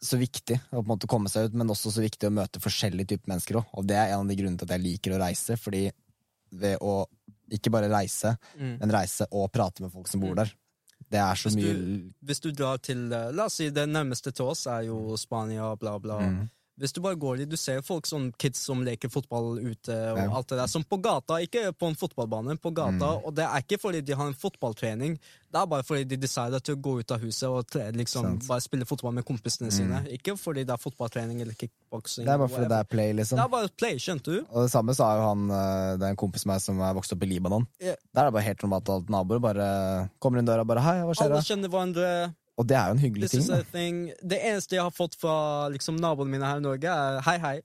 så 0.00 0.16
viktig 0.18 0.60
å 0.70 0.78
på 0.78 0.84
en 0.84 0.90
måte 0.92 1.08
komme 1.10 1.28
seg 1.28 1.48
ut, 1.48 1.54
men 1.54 1.68
også 1.68 1.90
så 1.90 2.00
viktig 2.04 2.28
å 2.28 2.34
møte 2.34 2.60
forskjellige 2.62 3.08
typer 3.14 3.28
mennesker 3.32 3.56
òg. 3.60 3.66
Og 3.74 3.86
det 3.86 3.96
er 3.96 4.12
en 4.14 4.20
av 4.20 4.28
de 4.28 4.36
grunnene 4.36 4.58
til 4.58 4.68
at 4.68 4.76
jeg 4.78 4.84
liker 4.84 5.16
å 5.16 5.20
reise, 5.24 5.56
fordi 5.58 5.90
ved 6.52 6.78
å 6.80 7.06
ikke 7.50 7.70
bare 7.70 7.88
reise, 7.90 8.36
Mm. 8.58 8.78
men 8.80 8.90
reise 8.90 9.26
og 9.32 9.50
prate 9.52 9.80
med 9.82 9.92
folk 9.92 10.06
som 10.08 10.20
bor 10.20 10.30
Mm. 10.34 10.36
der. 10.36 10.52
Det 11.10 11.18
er 11.18 11.34
så 11.34 11.48
Hvis 11.48 11.56
mye 11.56 11.74
du- 11.74 12.12
Hvis 12.24 12.40
du 12.40 12.52
drar 12.52 12.78
til 12.82 13.12
eh, 13.12 13.30
La 13.32 13.44
oss 13.46 13.54
si 13.54 13.70
det 13.70 13.88
nærmeste 13.88 14.32
til 14.34 14.46
oss 14.46 14.66
er 14.66 14.82
jo 14.84 15.16
Spania, 15.16 15.74
bla, 15.76 15.98
bla. 15.98 16.18
Mm. 16.20 16.50
Hvis 16.78 16.92
du 16.94 17.00
bare 17.02 17.16
går 17.18 17.38
dit, 17.38 17.48
du 17.50 17.56
ser 17.56 17.80
folk 17.82 18.06
som 18.06 18.30
kids 18.38 18.58
som 18.62 18.84
leker 18.86 19.10
fotball 19.10 19.58
ute, 19.58 19.90
og 20.12 20.18
Ja. 20.18 20.28
alt 20.30 20.46
det 20.48 20.58
der, 20.58 20.66
som 20.68 20.84
på 20.84 21.00
gata, 21.02 21.34
ikke 21.42 21.72
på 21.76 21.88
en 21.88 21.96
fotballbane, 21.96 22.56
på 22.60 22.70
gata, 22.72 23.18
Mm. 23.18 23.24
og 23.26 23.34
det 23.34 23.44
er 23.44 23.58
ikke 23.62 23.80
fordi 23.80 24.00
de 24.04 24.12
har 24.14 24.26
en 24.28 24.34
fotballtrening, 24.34 25.18
det 25.50 25.58
er 25.60 25.66
bare 25.66 25.82
fordi 25.82 26.04
de 26.08 26.16
decider 26.16 26.60
til 26.60 26.76
å 26.76 26.80
gå 26.80 26.98
ut 27.00 27.10
av 27.10 27.20
huset 27.20 27.48
og 27.48 27.66
liksom 27.94 28.38
bare 28.46 28.60
spille 28.60 28.84
fotball 28.84 29.12
med 29.14 29.24
kompisene 29.24 29.68
Mm. 29.68 29.72
sine. 29.72 30.06
Ikke 30.12 30.36
fordi 30.38 30.64
det 30.66 30.70
er 30.70 30.76
fotballtrening 30.76 31.40
eller 31.40 31.54
kickboksing. 31.54 32.24
Det 32.24 32.28
er 32.34 32.38
bare 32.38 32.48
fordi 32.48 32.68
det 32.68 32.78
er 32.78 32.84
play, 32.84 33.12
liksom. 33.12 33.36
Det 33.38 33.44
er 33.44 33.48
bare 33.48 33.68
play, 33.76 33.94
skjønte 33.96 34.24
du? 34.24 34.46
Og 34.52 34.62
det 34.64 34.70
samme 34.70 34.94
sa 34.94 35.16
jo 35.16 35.22
han 35.34 35.50
eh, 35.50 35.96
Det 35.98 36.02
er 36.06 36.10
en 36.10 36.16
kompis 36.16 36.46
av 36.46 36.52
meg 36.52 36.60
som 36.60 36.80
er 36.80 36.94
vokst 36.94 37.12
opp 37.12 37.22
i 37.22 37.26
Libanon. 37.26 37.66
Yeah. 37.80 37.96
Der 38.14 38.22
er 38.22 38.30
det 38.30 38.34
bare 38.34 38.42
helt 38.44 38.58
normalt 38.62 38.88
at 38.88 39.06
naboer 39.10 39.40
bare 39.40 40.10
kommer 40.20 40.38
inn 40.38 40.46
døra 40.46 40.60
og 40.60 40.66
bare 40.68 40.80
'hei, 40.80 41.02
hva 41.02 41.14
skjer?' 41.14 41.24
Alle 41.24 41.34
da?» 41.34 41.40
kjenner 41.40 41.68
hverandre. 41.68 42.34
Og 42.58 42.66
det 42.66 42.74
er 42.76 42.90
jo 42.90 42.96
en 42.96 43.02
hyggelig 43.04 43.30
ting. 43.30 43.98
Det 44.18 44.38
eneste 44.50 44.76
jeg 44.78 44.82
har 44.82 44.94
fått 44.94 45.14
fra 45.20 45.68
liksom, 45.70 45.98
naboene 46.02 46.32
mine 46.34 46.48
her 46.50 46.58
i 46.58 46.64
Norge, 46.64 46.90
er 46.90 47.22
hei, 47.28 47.38
hei. 47.44 47.56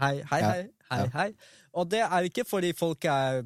Hei, 0.00 0.14
hei, 0.28 0.40
Ja. 0.40 0.52
hei. 0.52 0.62
hei, 0.92 1.08
hei. 1.16 1.28
Og 1.72 1.88
det 1.88 2.02
er 2.04 2.26
ikke 2.28 2.44
fordi 2.44 2.74
folk 2.76 3.04
er 3.08 3.38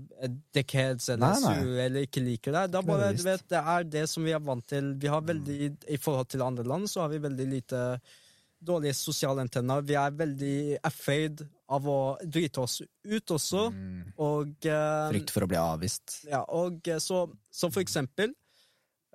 dickheads 0.54 1.08
eller 1.14 1.36
sure 1.38 1.84
eller 1.84 2.06
ikke 2.08 2.22
liker 2.22 2.54
deg. 2.56 2.72
Det 2.72 2.78
er, 2.80 2.86
bare, 2.88 3.10
du 3.14 3.22
vet, 3.22 3.44
det 3.52 3.60
er 3.74 3.84
det 3.86 4.02
som 4.10 4.26
vi 4.26 4.32
er 4.34 4.42
vant 4.42 4.66
til. 4.66 4.92
Vi 4.98 5.10
har 5.10 5.22
veldig, 5.22 5.68
I 5.94 5.98
forhold 6.02 6.26
til 6.34 6.42
andre 6.42 6.64
land 6.66 6.90
så 6.90 7.04
har 7.04 7.12
vi 7.14 7.20
veldig 7.22 7.46
lite 7.52 7.82
dårlige 8.66 8.96
sosiale 8.98 9.44
antenner. 9.46 9.84
Vi 9.86 9.94
er 9.94 10.10
veldig 10.18 10.56
afraid 10.88 11.44
av 11.70 11.86
å 11.86 11.98
drite 12.22 12.64
oss 12.64 12.80
ut 12.82 13.34
også. 13.36 13.68
Mm. 13.70 14.02
Og 14.26 14.66
uh, 14.70 15.06
Frykt 15.12 15.34
for 15.34 15.46
å 15.46 15.50
bli 15.50 15.60
avvist. 15.60 16.20
ja, 16.26 16.42
og 16.50 16.82
eh, 16.90 16.98
så, 17.02 17.28
så 17.50 17.70
for 17.70 17.82
eksempel, 17.84 18.34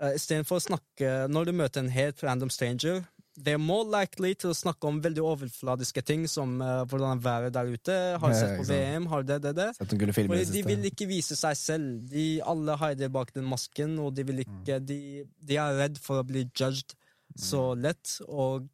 uh, 0.01 0.11
istedenfor 0.17 0.59
å 0.59 0.63
snakke 0.65 1.09
Når 1.31 1.49
du 1.49 1.51
møter 1.53 1.83
en 1.83 1.89
helt 1.93 2.21
random 2.23 2.49
stranger, 2.53 3.03
they 3.39 3.55
are 3.55 3.61
more 3.61 3.85
likely 3.87 4.33
til 4.35 4.51
å 4.51 4.57
snakke 4.57 4.85
om 4.89 4.99
veldig 5.01 5.23
overfladiske 5.23 6.01
ting, 6.05 6.27
som 6.29 6.57
uh, 6.61 6.83
hvordan 6.89 7.15
er 7.15 7.21
været 7.23 7.53
der 7.55 7.69
ute, 7.71 7.95
har 8.19 8.33
du 8.33 8.35
sett 8.37 8.57
på. 8.59 8.65
VM, 8.67 9.07
har 9.07 9.23
du 9.23 9.31
det, 9.31 9.39
det, 9.45 9.53
det. 9.55 9.69
I 9.79 10.11
Fordi 10.13 10.45
de 10.51 10.63
vil 10.67 10.87
ikke 10.91 11.07
vise 11.09 11.37
seg 11.39 11.55
selv. 11.57 12.01
De 12.11 12.25
alle 12.43 12.75
hider 12.83 13.09
bak 13.13 13.31
den 13.33 13.47
masken, 13.49 13.97
og 14.03 14.13
de 14.17 14.25
vil 14.27 14.43
ikke 14.43 14.79
De, 14.83 14.99
de 15.47 15.57
er 15.57 15.79
redd 15.79 15.97
for 16.03 16.21
å 16.21 16.27
bli 16.27 16.43
judged 16.49 16.93
så 17.39 17.71
lett, 17.79 18.17
og 18.27 18.67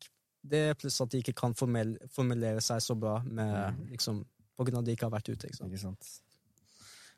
Det 0.47 0.77
pluss 0.79 1.01
at 1.03 1.11
de 1.11 1.19
ikke 1.21 1.35
kan 1.35 1.53
formel, 1.53 1.97
formulere 2.09 2.61
seg 2.63 2.79
så 2.81 2.95
bra 2.95 3.19
med, 3.25 3.75
Mm. 3.77 3.89
liksom, 3.91 4.21
på 4.57 4.65
grunn 4.65 4.77
av 4.79 4.81
at 4.81 4.85
de 4.87 4.93
ikke 4.95 5.05
har 5.09 5.11
vært 5.13 5.29
ute. 5.29 5.47
Ikke 5.47 5.57
sant? 5.59 5.71
Ikke 5.71 5.81
sant. 5.85 6.11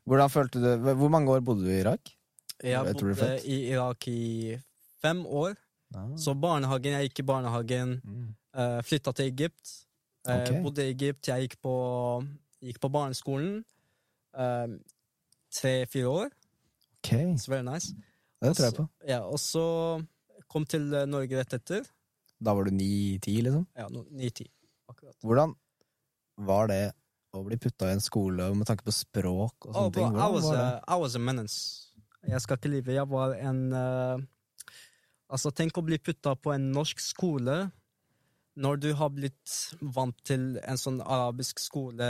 Du 0.05 0.95
Hvor 0.97 1.09
mange 1.13 1.29
år 1.29 1.41
bodde 1.45 1.63
du 1.63 1.69
i 1.69 1.79
Irak? 1.83 2.09
Jeg 2.63 2.95
bodde 2.99 3.29
i 3.47 3.57
Irak 3.71 4.07
i 4.07 4.57
fem 5.01 5.25
år. 5.25 5.55
Så 6.19 6.33
barnehagen, 6.37 6.93
jeg 6.93 7.09
gikk 7.09 7.23
i 7.23 7.27
barnehagen. 7.29 7.95
Mm. 8.03 8.27
Uh, 8.53 8.81
flytta 8.85 9.13
til 9.15 9.29
Egypt. 9.31 9.71
Okay. 10.27 10.57
Uh, 10.57 10.63
Bodde 10.65 10.83
i 10.85 10.91
Egypt. 10.93 11.27
Jeg 11.27 11.47
gikk 11.47 11.55
på, 11.63 11.73
gikk 12.61 12.79
på 12.83 12.89
barneskolen. 12.93 13.63
Uh, 14.37 14.75
Tre-fire 15.55 16.09
år. 16.11 16.29
Ok, 16.99 17.09
Så 17.41 17.49
veldig 17.51 17.65
nice. 17.73 17.95
det 18.43 18.51
tror 18.57 18.65
jeg 18.67 18.75
på. 18.77 18.85
Ja, 19.07 19.21
og 19.25 19.39
så 19.41 19.63
kom 20.51 20.65
til 20.65 20.91
eh, 20.93 21.07
Norge 21.09 21.39
rett 21.39 21.53
etter. 21.57 21.87
Da 22.39 22.53
var 22.53 22.67
du 22.67 22.71
ni-ti, 22.75 23.39
liksom? 23.45 23.65
Ja, 23.77 23.87
ni-ti. 23.89 24.45
Akkurat. 24.89 25.15
Hvordan 25.23 25.55
var 26.45 26.69
det 26.69 26.91
å 27.33 27.41
bli 27.45 27.57
putta 27.61 27.89
i 27.89 27.95
en 27.97 28.03
skole 28.03 28.51
med 28.57 28.67
tanke 28.69 28.85
på 28.85 28.93
språk 28.93 29.67
og 29.69 29.73
sånne 29.73 29.87
Oh, 29.87 29.93
ting? 29.95 30.05
Hvordan 30.05 30.21
I 30.21 30.35
was, 30.35 30.47
a, 30.51 30.67
I 30.85 30.99
was 31.01 31.15
a 31.15 31.19
menace. 31.23 31.88
Jeg 32.27 32.41
skal 32.41 32.57
ikke 32.59 32.71
lyve. 32.73 32.93
Jeg 32.97 33.09
var 33.09 33.35
en 33.39 33.61
uh, 33.73 34.19
Altså, 35.29 35.51
tenk 35.53 35.77
å 35.77 35.83
bli 35.85 35.99
putta 36.01 36.33
på 36.35 36.55
en 36.55 36.71
norsk 36.73 36.99
skole 37.03 37.67
når 38.59 38.79
du 38.81 38.87
har 38.97 39.11
blitt 39.13 39.51
vant 39.93 40.15
til 40.25 40.55
en 40.65 40.79
sånn 40.81 40.97
arabisk 41.05 41.61
skole 41.61 42.07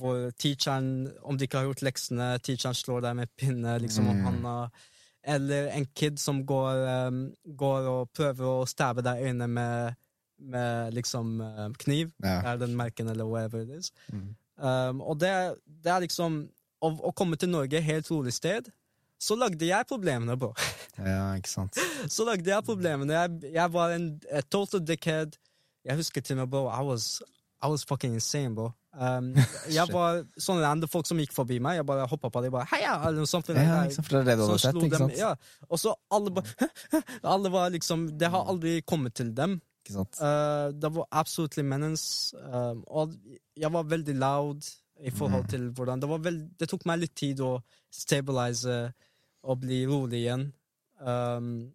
hvor 0.00 0.30
teacheren, 0.40 1.10
om 1.26 1.36
de 1.36 1.44
ikke 1.44 1.60
har 1.60 1.68
gjort 1.68 1.82
leksene, 1.84 2.30
teacheren 2.40 2.78
slår 2.78 3.04
deg 3.04 3.18
med 3.20 3.30
pinne 3.36 3.76
liksom 3.82 4.08
om 4.08 4.16
Mm. 4.16 4.24
handa. 4.24 4.54
Eller 5.22 5.68
en 5.76 5.84
kid 5.94 6.18
som 6.18 6.40
går, 6.46 6.80
um, 7.08 7.20
går 7.44 7.88
og 7.90 8.12
prøver 8.16 8.46
å 8.46 8.66
stæve 8.66 9.02
deg 9.04 9.20
i 9.20 9.28
øynene 9.28 9.48
med, 9.48 9.96
med 10.38 10.94
liksom 10.94 11.40
eh, 11.44 11.68
kniv. 11.76 12.12
Ja. 12.24 12.40
Er 12.54 12.56
den 12.56 12.76
merken, 12.76 13.08
eller 13.08 13.28
whatever 13.28 13.60
it 13.60 13.68
is. 13.68 13.92
Mm. 14.08 14.36
Um, 14.56 15.00
og 15.02 15.20
det, 15.20 15.32
det 15.66 15.92
er 15.92 16.00
liksom 16.06 16.48
å, 16.80 16.88
å 16.88 17.12
komme 17.12 17.36
til 17.36 17.50
Norge, 17.52 17.82
helt 17.84 18.10
rolig 18.10 18.32
sted, 18.32 18.70
så 19.20 19.36
lagde 19.36 19.66
jeg 19.68 19.84
problemene, 19.88 20.36
bro. 20.40 20.54
ja, 20.98 21.34
ikke 21.36 21.50
sant. 21.52 21.76
Så 22.14 22.24
lagde 22.24 22.48
jeg 22.48 22.64
problemene. 22.64 23.12
Jeg, 23.12 23.52
jeg 23.52 23.72
var 23.74 23.92
en 23.92 24.06
total 24.50 24.80
dickhead. 24.88 25.36
Jeg 25.84 25.96
husker 26.00 26.20
til 26.24 26.38
og 26.38 26.40
med, 26.46 26.50
bro, 26.54 26.62
I 26.72 26.80
was, 26.88 27.20
I 27.62 27.68
was 27.68 27.84
fucking 27.84 28.14
insane, 28.16 28.54
bro. 28.56 28.70
Um, 28.96 29.28
jeg 29.78 29.86
var 29.92 30.22
sånne 30.40 30.64
andre 30.66 30.88
folk 30.90 31.06
som 31.06 31.20
gikk 31.20 31.34
forbi 31.36 31.60
meg. 31.62 31.76
Jeg 31.78 31.86
bare 31.86 32.08
hoppa 32.10 32.30
på 32.32 32.42
dem, 32.42 32.50
bare 32.56 32.66
heia! 32.72 32.96
Eller 33.06 33.20
noe 33.22 33.28
sånt. 33.30 33.52
Ja, 33.52 33.84
sant, 33.92 34.08
for 34.08 34.16
det 34.16 34.22
er 34.24 34.30
det 34.32 34.38
du 34.40 34.44
Så 34.46 34.50
hadde 34.54 34.64
sett, 34.64 34.80
ikke 34.88 34.96
dem- 34.96 35.04
sant? 35.12 35.20
Ja. 35.20 35.34
Og 35.68 35.78
så 35.84 35.92
alle 36.16 36.32
bare 36.40 36.70
Alle 37.36 37.52
var 37.54 37.70
liksom 37.76 38.08
Det 38.18 38.30
har 38.32 38.48
aldri 38.50 38.78
kommet 38.82 39.14
til 39.20 39.30
dem. 39.36 39.58
Ikke 39.84 39.94
sant? 40.00 40.18
Uh, 40.20 40.72
det 40.80 40.90
var 40.96 41.06
absolutely 41.22 41.62
menace. 41.68 42.32
Um, 42.40 42.82
og 42.88 43.14
jeg 43.60 43.70
var 43.76 43.84
veldig 43.92 44.16
loud 44.18 44.64
i 45.00 45.12
forhold 45.16 45.44
Mm. 45.46 45.48
til 45.52 45.68
hvordan 45.76 46.00
Det, 46.02 46.08
var 46.10 46.18
veld, 46.24 46.42
det 46.60 46.68
tok 46.68 46.82
meg 46.88 46.98
litt 47.04 47.14
tid 47.16 47.38
å 47.40 47.54
stabilise 47.92 48.74
og 49.46 49.60
bli 49.62 49.82
rolig 49.88 50.24
igjen. 50.24 50.48
Um, 51.00 51.70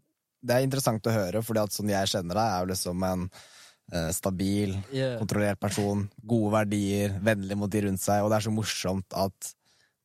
Det 0.45 0.55
er 0.55 0.65
interessant 0.65 1.07
å 1.09 1.13
høre, 1.13 1.41
for 1.41 1.57
sånn 1.73 1.89
jeg 1.89 2.11
kjenner 2.11 2.37
deg, 2.37 2.49
er 2.49 2.63
jo 2.63 2.71
liksom 2.73 3.05
en 3.07 3.23
uh, 3.25 4.11
stabil, 4.13 4.75
yeah. 4.93 5.17
kontrollert 5.21 5.59
person. 5.61 6.05
Gode 6.21 6.53
verdier, 6.59 7.17
vennlig 7.25 7.57
mot 7.57 7.71
de 7.71 7.87
rundt 7.87 8.03
seg, 8.03 8.21
og 8.21 8.29
det 8.29 8.39
er 8.39 8.47
så 8.47 8.53
morsomt 8.53 9.17
at 9.17 9.55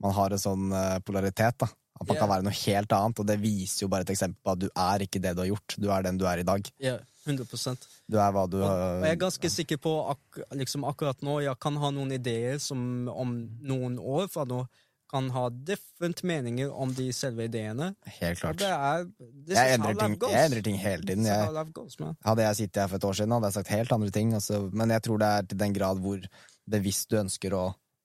man 0.00 0.16
har 0.16 0.32
en 0.32 0.40
sånn 0.40 0.72
uh, 0.72 0.96
polaritet, 1.04 1.60
da. 1.60 1.68
At 2.00 2.08
man 2.08 2.16
yeah. 2.16 2.22
kan 2.22 2.32
være 2.32 2.46
noe 2.46 2.56
helt 2.56 2.96
annet, 2.96 3.20
og 3.20 3.28
det 3.28 3.36
viser 3.42 3.84
jo 3.84 3.92
bare 3.92 4.08
et 4.08 4.14
eksempel 4.14 4.40
på 4.40 4.56
at 4.56 4.64
du 4.64 4.68
er 4.72 5.04
ikke 5.04 5.20
det 5.20 5.36
du 5.36 5.44
har 5.44 5.52
gjort. 5.52 5.76
Du 5.76 5.90
er 5.92 6.08
den 6.08 6.20
du 6.20 6.24
er 6.30 6.40
i 6.40 6.48
dag. 6.48 6.72
yeah, 6.80 7.02
100% 7.26 7.88
Du 8.08 8.18
er 8.18 8.30
hva 8.32 8.46
du 8.48 8.58
og, 8.62 8.68
og 8.70 9.04
jeg 9.04 9.14
er 9.14 9.20
ganske 9.20 9.50
sikker 9.52 9.80
på 9.82 9.90
ak 10.12 10.40
liksom 10.56 10.86
akkurat 10.88 11.20
nå 11.26 11.40
Jeg 11.44 11.58
kan 11.60 11.76
ha 11.82 11.90
noen 11.92 12.14
ideer 12.16 12.56
som 12.62 13.10
om 13.12 13.34
noen 13.60 13.98
år 14.00 14.30
fra 14.32 14.46
nå 14.48 14.64
kan 15.10 15.28
ha 15.34 15.48
different 15.50 16.22
meninger 16.26 16.70
om 16.70 16.92
de 16.94 17.08
selve 17.14 17.48
ideene. 17.48 17.90
Helt 18.20 18.40
klart. 18.40 18.60
det 18.60 18.68
er 18.70 19.04
Jeg 19.50 19.74
endrer, 19.78 19.96
ting, 19.98 20.16
jeg 20.30 20.50
endrer 20.50 20.64
ting 20.68 20.78
hele 20.78 21.02
tiden. 21.06 21.26
Jeg, 21.26 21.66
goes. 21.74 21.98
Hadde 22.26 22.46
jeg 22.46 22.58
sittet 22.60 22.82
her 22.84 22.92
for 22.92 23.00
et 23.00 23.08
år 23.10 23.18
siden, 23.18 23.34
hadde 23.34 23.50
jeg 23.50 23.58
sagt 23.58 23.74
helt 23.74 23.94
andre 23.96 24.14
ting. 24.14 24.34
Altså, 24.38 24.62
men 24.70 24.94
jeg 24.94 25.04
tror 25.06 25.22
det 25.22 25.30
er 25.34 25.50
til 25.50 25.60
den 25.64 25.74
grad 25.76 26.02
hvor 26.04 26.22
bevisst 26.70 27.10
du 27.10 27.18
ønsker 27.20 27.56
å 27.58 27.64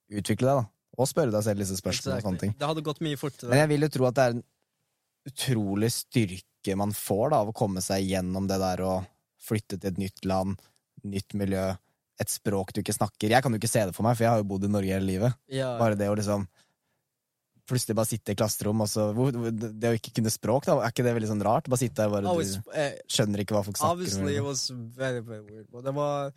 utvikle 0.09 0.49
deg, 0.49 0.63
da. 0.63 0.67
Og 0.95 1.09
spørre 1.11 1.33
deg 1.33 1.43
selv 1.43 1.59
disse 1.61 1.77
spørsmålene 1.77 2.21
og 2.23 2.27
sånne 2.29 2.41
ting. 2.41 2.53
Det 2.57 2.67
hadde 2.69 2.83
gått 2.87 3.01
mye 3.03 3.19
fortere. 3.19 3.51
Men 3.51 3.65
jeg 3.65 3.71
vil 3.73 3.85
jo 3.85 3.91
tro 3.97 4.09
at 4.09 4.17
det 4.17 4.25
er 4.25 4.35
en 4.37 4.43
utrolig 5.29 5.89
styrke 5.93 6.75
man 6.79 6.93
får 6.95 7.33
da, 7.33 7.41
av 7.43 7.51
å 7.51 7.57
komme 7.57 7.83
seg 7.83 8.05
gjennom 8.07 8.47
det 8.49 8.57
der 8.61 8.81
å 8.85 8.93
flytte 9.45 9.77
til 9.77 9.91
et 9.91 9.99
nytt 10.01 10.25
land, 10.25 10.55
nytt 11.05 11.35
miljø, 11.37 11.67
et 12.21 12.31
språk 12.31 12.71
du 12.73 12.79
ikke 12.81 12.95
snakker. 12.95 13.33
Jeg 13.33 13.43
kan 13.43 13.53
jo 13.53 13.59
ikke 13.59 13.69
se 13.69 13.83
det 13.89 13.95
for 13.95 14.07
meg, 14.07 14.15
for 14.15 14.25
jeg 14.25 14.31
har 14.33 14.41
jo 14.41 14.47
bodd 14.49 14.65
i 14.65 14.71
Norge 14.71 14.95
hele 14.95 15.09
livet. 15.09 15.35
ja. 15.51 15.75
Bare 15.81 15.99
det 15.99 16.07
å 16.09 16.15
liksom 16.17 16.47
plutselig 17.67 17.95
bare 17.97 18.09
sitte 18.09 18.31
i 18.33 18.37
klasserom, 18.37 18.83
så 18.89 19.09
hvor- 19.15 19.31
Det 19.33 19.89
å 19.89 19.95
ikke 19.97 20.13
kunne 20.19 20.31
språk, 20.33 20.65
da, 20.65 20.77
er 20.81 20.91
ikke 20.93 21.03
det 21.03 21.15
veldig 21.15 21.31
sånn 21.33 21.43
rart? 21.43 21.67
Bare 21.69 21.81
sitte 21.81 21.95
der 22.03 22.09
bare 22.09 22.21
du 22.23 22.71
eh, 22.73 22.95
skjønner 23.09 23.41
ikke 23.43 23.55
hva 23.57 23.63
folk 23.65 23.77
snakker 23.77 24.39
om. 24.39 24.45
was 24.45 24.69
very, 24.69 25.19
very 25.21 25.41
weird. 25.41 25.67
Og 25.73 25.83
det 25.83 25.93
var 25.93 26.31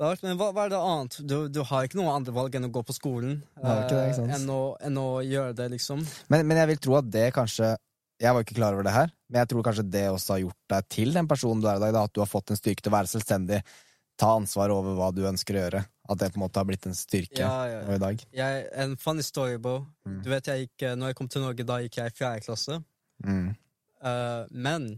rart, 0.00 0.22
men 0.24 0.38
hva, 0.40 0.50
hva 0.54 0.64
er 0.66 0.72
det 0.72 0.80
annet? 0.80 1.18
Du, 1.28 1.36
du 1.52 1.62
har 1.68 1.86
ikke 1.86 2.00
noe 2.00 2.14
andre 2.16 2.32
valg 2.34 2.54
enn 2.58 2.66
å 2.68 2.72
gå 2.72 2.82
på 2.88 2.94
skolen. 2.96 3.42
Det 3.60 3.76
det, 3.92 4.02
eh, 4.18 4.34
enn, 4.38 4.48
å, 4.50 4.60
enn 4.80 4.96
å 4.98 5.08
gjøre 5.22 5.54
det, 5.58 5.70
liksom. 5.76 6.02
Men, 6.32 6.46
men 6.48 6.56
jeg 6.62 6.72
vil 6.72 6.82
tro 6.88 6.96
at 7.00 7.10
det 7.12 7.28
kanskje 7.36 7.76
Jeg 8.22 8.34
var 8.36 8.44
ikke 8.44 8.54
klar 8.54 8.74
over 8.76 8.84
det 8.86 8.92
her, 8.94 9.08
men 9.28 9.40
jeg 9.40 9.48
tror 9.50 9.64
kanskje 9.66 9.90
det 9.90 10.02
også 10.12 10.36
har 10.36 10.42
gjort 10.44 10.58
deg 10.70 10.88
til 10.94 11.12
den 11.12 11.26
personen 11.26 11.60
du 11.60 11.66
er 11.66 11.80
i 11.80 11.82
dag. 11.82 11.92
Da, 11.96 12.04
at 12.06 12.12
du 12.14 12.20
har 12.22 12.28
fått 12.30 12.52
en 12.54 12.58
styrke 12.60 12.78
til 12.84 12.92
å 12.92 12.94
være 12.94 13.10
selvstendig, 13.10 13.58
ta 14.20 14.34
ansvar 14.36 14.72
over 14.74 14.96
hva 14.98 15.10
du 15.14 15.22
ønsker 15.28 15.56
å 15.56 15.64
gjøre. 15.64 15.84
At 16.12 16.18
det 16.18 16.32
på 16.34 16.40
en 16.40 16.44
måte 16.44 16.60
har 16.60 16.66
blitt 16.68 16.86
en 16.90 16.96
styrke 16.98 17.38
Ja, 17.40 17.52
ja, 17.70 17.78
ja. 17.86 17.94
i 17.94 18.02
dag. 18.02 18.24
Jeg, 18.34 18.64
en 18.84 18.96
funny 19.00 19.22
story, 19.22 19.56
bro. 19.62 19.84
Mm. 20.06 20.18
Du 20.24 20.28
vet, 20.32 20.50
jeg 20.50 20.66
gikk, 20.66 20.82
eh, 20.88 20.96
når 20.98 21.12
jeg 21.12 21.18
kom 21.20 21.30
til 21.30 21.44
Norge, 21.44 21.66
da 21.68 21.78
gikk 21.84 22.00
jeg 22.00 22.12
i 22.12 22.16
fjerde 22.16 22.44
klasse. 22.46 22.78
Mm. 23.22 23.48
Uh, 24.02 24.42
men 24.50 24.88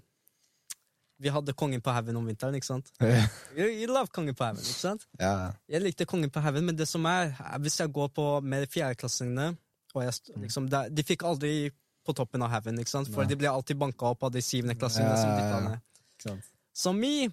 vi 1.20 1.30
hadde 1.32 1.54
Kongen 1.56 1.82
på 1.84 1.92
haugen 1.94 2.16
om 2.18 2.26
vinteren, 2.26 2.56
ikke 2.58 2.66
sant? 2.66 2.90
You, 3.00 3.68
you 3.80 3.86
love 3.90 4.10
Kongen 4.14 4.36
på 4.36 4.48
haugen, 4.48 4.64
ikke 4.64 4.80
sant? 4.80 5.06
ja. 5.20 5.52
Jeg 5.70 5.84
likte 5.84 6.08
Kongen 6.08 6.32
på 6.32 6.42
haugen, 6.44 6.66
men 6.68 6.78
det 6.78 6.88
som 6.90 7.04
er, 7.08 7.32
hvis 7.62 7.78
jeg 7.80 7.92
går 7.94 8.10
på 8.16 8.26
med 8.42 8.66
fjerdeklassingene 8.72 9.52
jeg, 9.94 10.14
liksom, 10.42 10.66
de, 10.66 10.78
De 10.90 11.04
fikk 11.06 11.22
aldri 11.22 11.70
på 12.04 12.12
toppen 12.18 12.42
av 12.42 12.50
haugen, 12.50 12.80
for 13.12 13.28
de 13.28 13.36
ble 13.38 13.48
alltid 13.48 13.78
banka 13.78 14.10
opp 14.10 14.26
av 14.26 14.32
de 14.34 14.42
syvendeklassingene. 14.42 15.14
Ja, 15.14 15.20
som 15.22 15.70
de. 15.70 15.78
Ikke? 16.18 16.34
Så 16.74 16.92
me, 16.92 17.30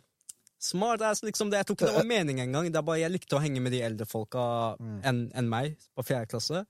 smart 0.61 1.01
ass, 1.01 1.23
liksom. 1.25 1.49
Det, 1.49 1.57
jeg 1.61 1.65
tror 1.69 1.75
ikke 1.79 1.89
det 1.89 1.95
var 1.97 2.07
mening 2.09 2.39
engang. 2.43 2.67
Det 2.71 2.77
er 2.79 2.85
bare 2.85 2.99
Jeg 3.01 3.11
likte 3.15 3.35
å 3.37 3.41
henge 3.41 3.61
med 3.61 3.73
de 3.73 3.81
eldre 3.81 4.05
folka 4.09 4.43
Mm. 4.79 5.01
enn 5.03 5.21
en 5.35 5.49
meg 5.49 5.75
på 5.97 6.05
fjerde 6.05 6.29
klasse. 6.31 6.63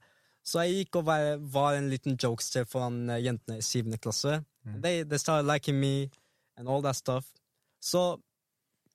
Så 0.43 0.63
jeg 0.65 0.85
gikk 0.85 0.95
og 1.01 1.05
var, 1.05 1.37
var 1.53 1.75
en 1.77 1.89
liten 1.91 2.15
jokester 2.17 2.65
foran 2.65 3.09
eh, 3.09 3.19
jentene 3.21 3.59
i 3.59 3.61
syvende 3.61 3.99
klasse. 4.01 4.39
Mm. 4.65 4.81
They, 4.81 5.03
they 5.03 5.17
started 5.21 5.45
liking 5.45 5.79
me 5.79 6.09
and 6.57 6.67
all 6.69 6.81
that 6.81 6.95
stuff. 6.95 7.25
Så 7.81 8.17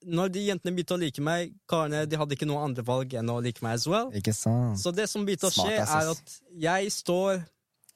når 0.05 0.29
de 0.33 0.43
jentene 0.47 0.75
begynte 0.75 0.93
å 0.97 0.99
like 1.01 1.21
meg, 1.23 1.53
karene 1.69 2.03
de 2.05 2.17
hadde 2.19 2.35
ikke 2.35 2.45
noe 2.49 2.63
andre 2.67 2.83
valg 2.85 3.13
enn 3.17 3.29
å 3.33 3.39
like 3.41 3.63
meg 3.65 3.73
as 3.79 3.87
well. 3.87 4.11
Ikke 4.13 4.33
sant? 4.35 4.77
Så 4.79 4.91
det 4.93 5.07
som 5.09 5.23
begynte 5.25 5.47
å 5.49 5.53
skje, 5.55 5.77
Smart, 5.85 6.03
er 6.03 6.11
at 6.11 6.41
jeg 6.67 6.91
står 6.91 7.45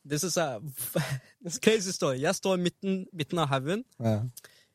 This 0.10 0.24
is 0.24 0.36
a 0.42 0.60
this 1.44 1.60
crazy 1.62 1.92
story. 1.94 2.22
Jeg 2.24 2.34
står 2.36 2.58
midten, 2.58 3.04
midten 3.14 3.38
av 3.44 3.52
haugen. 3.52 3.84
Ja. 4.02 4.16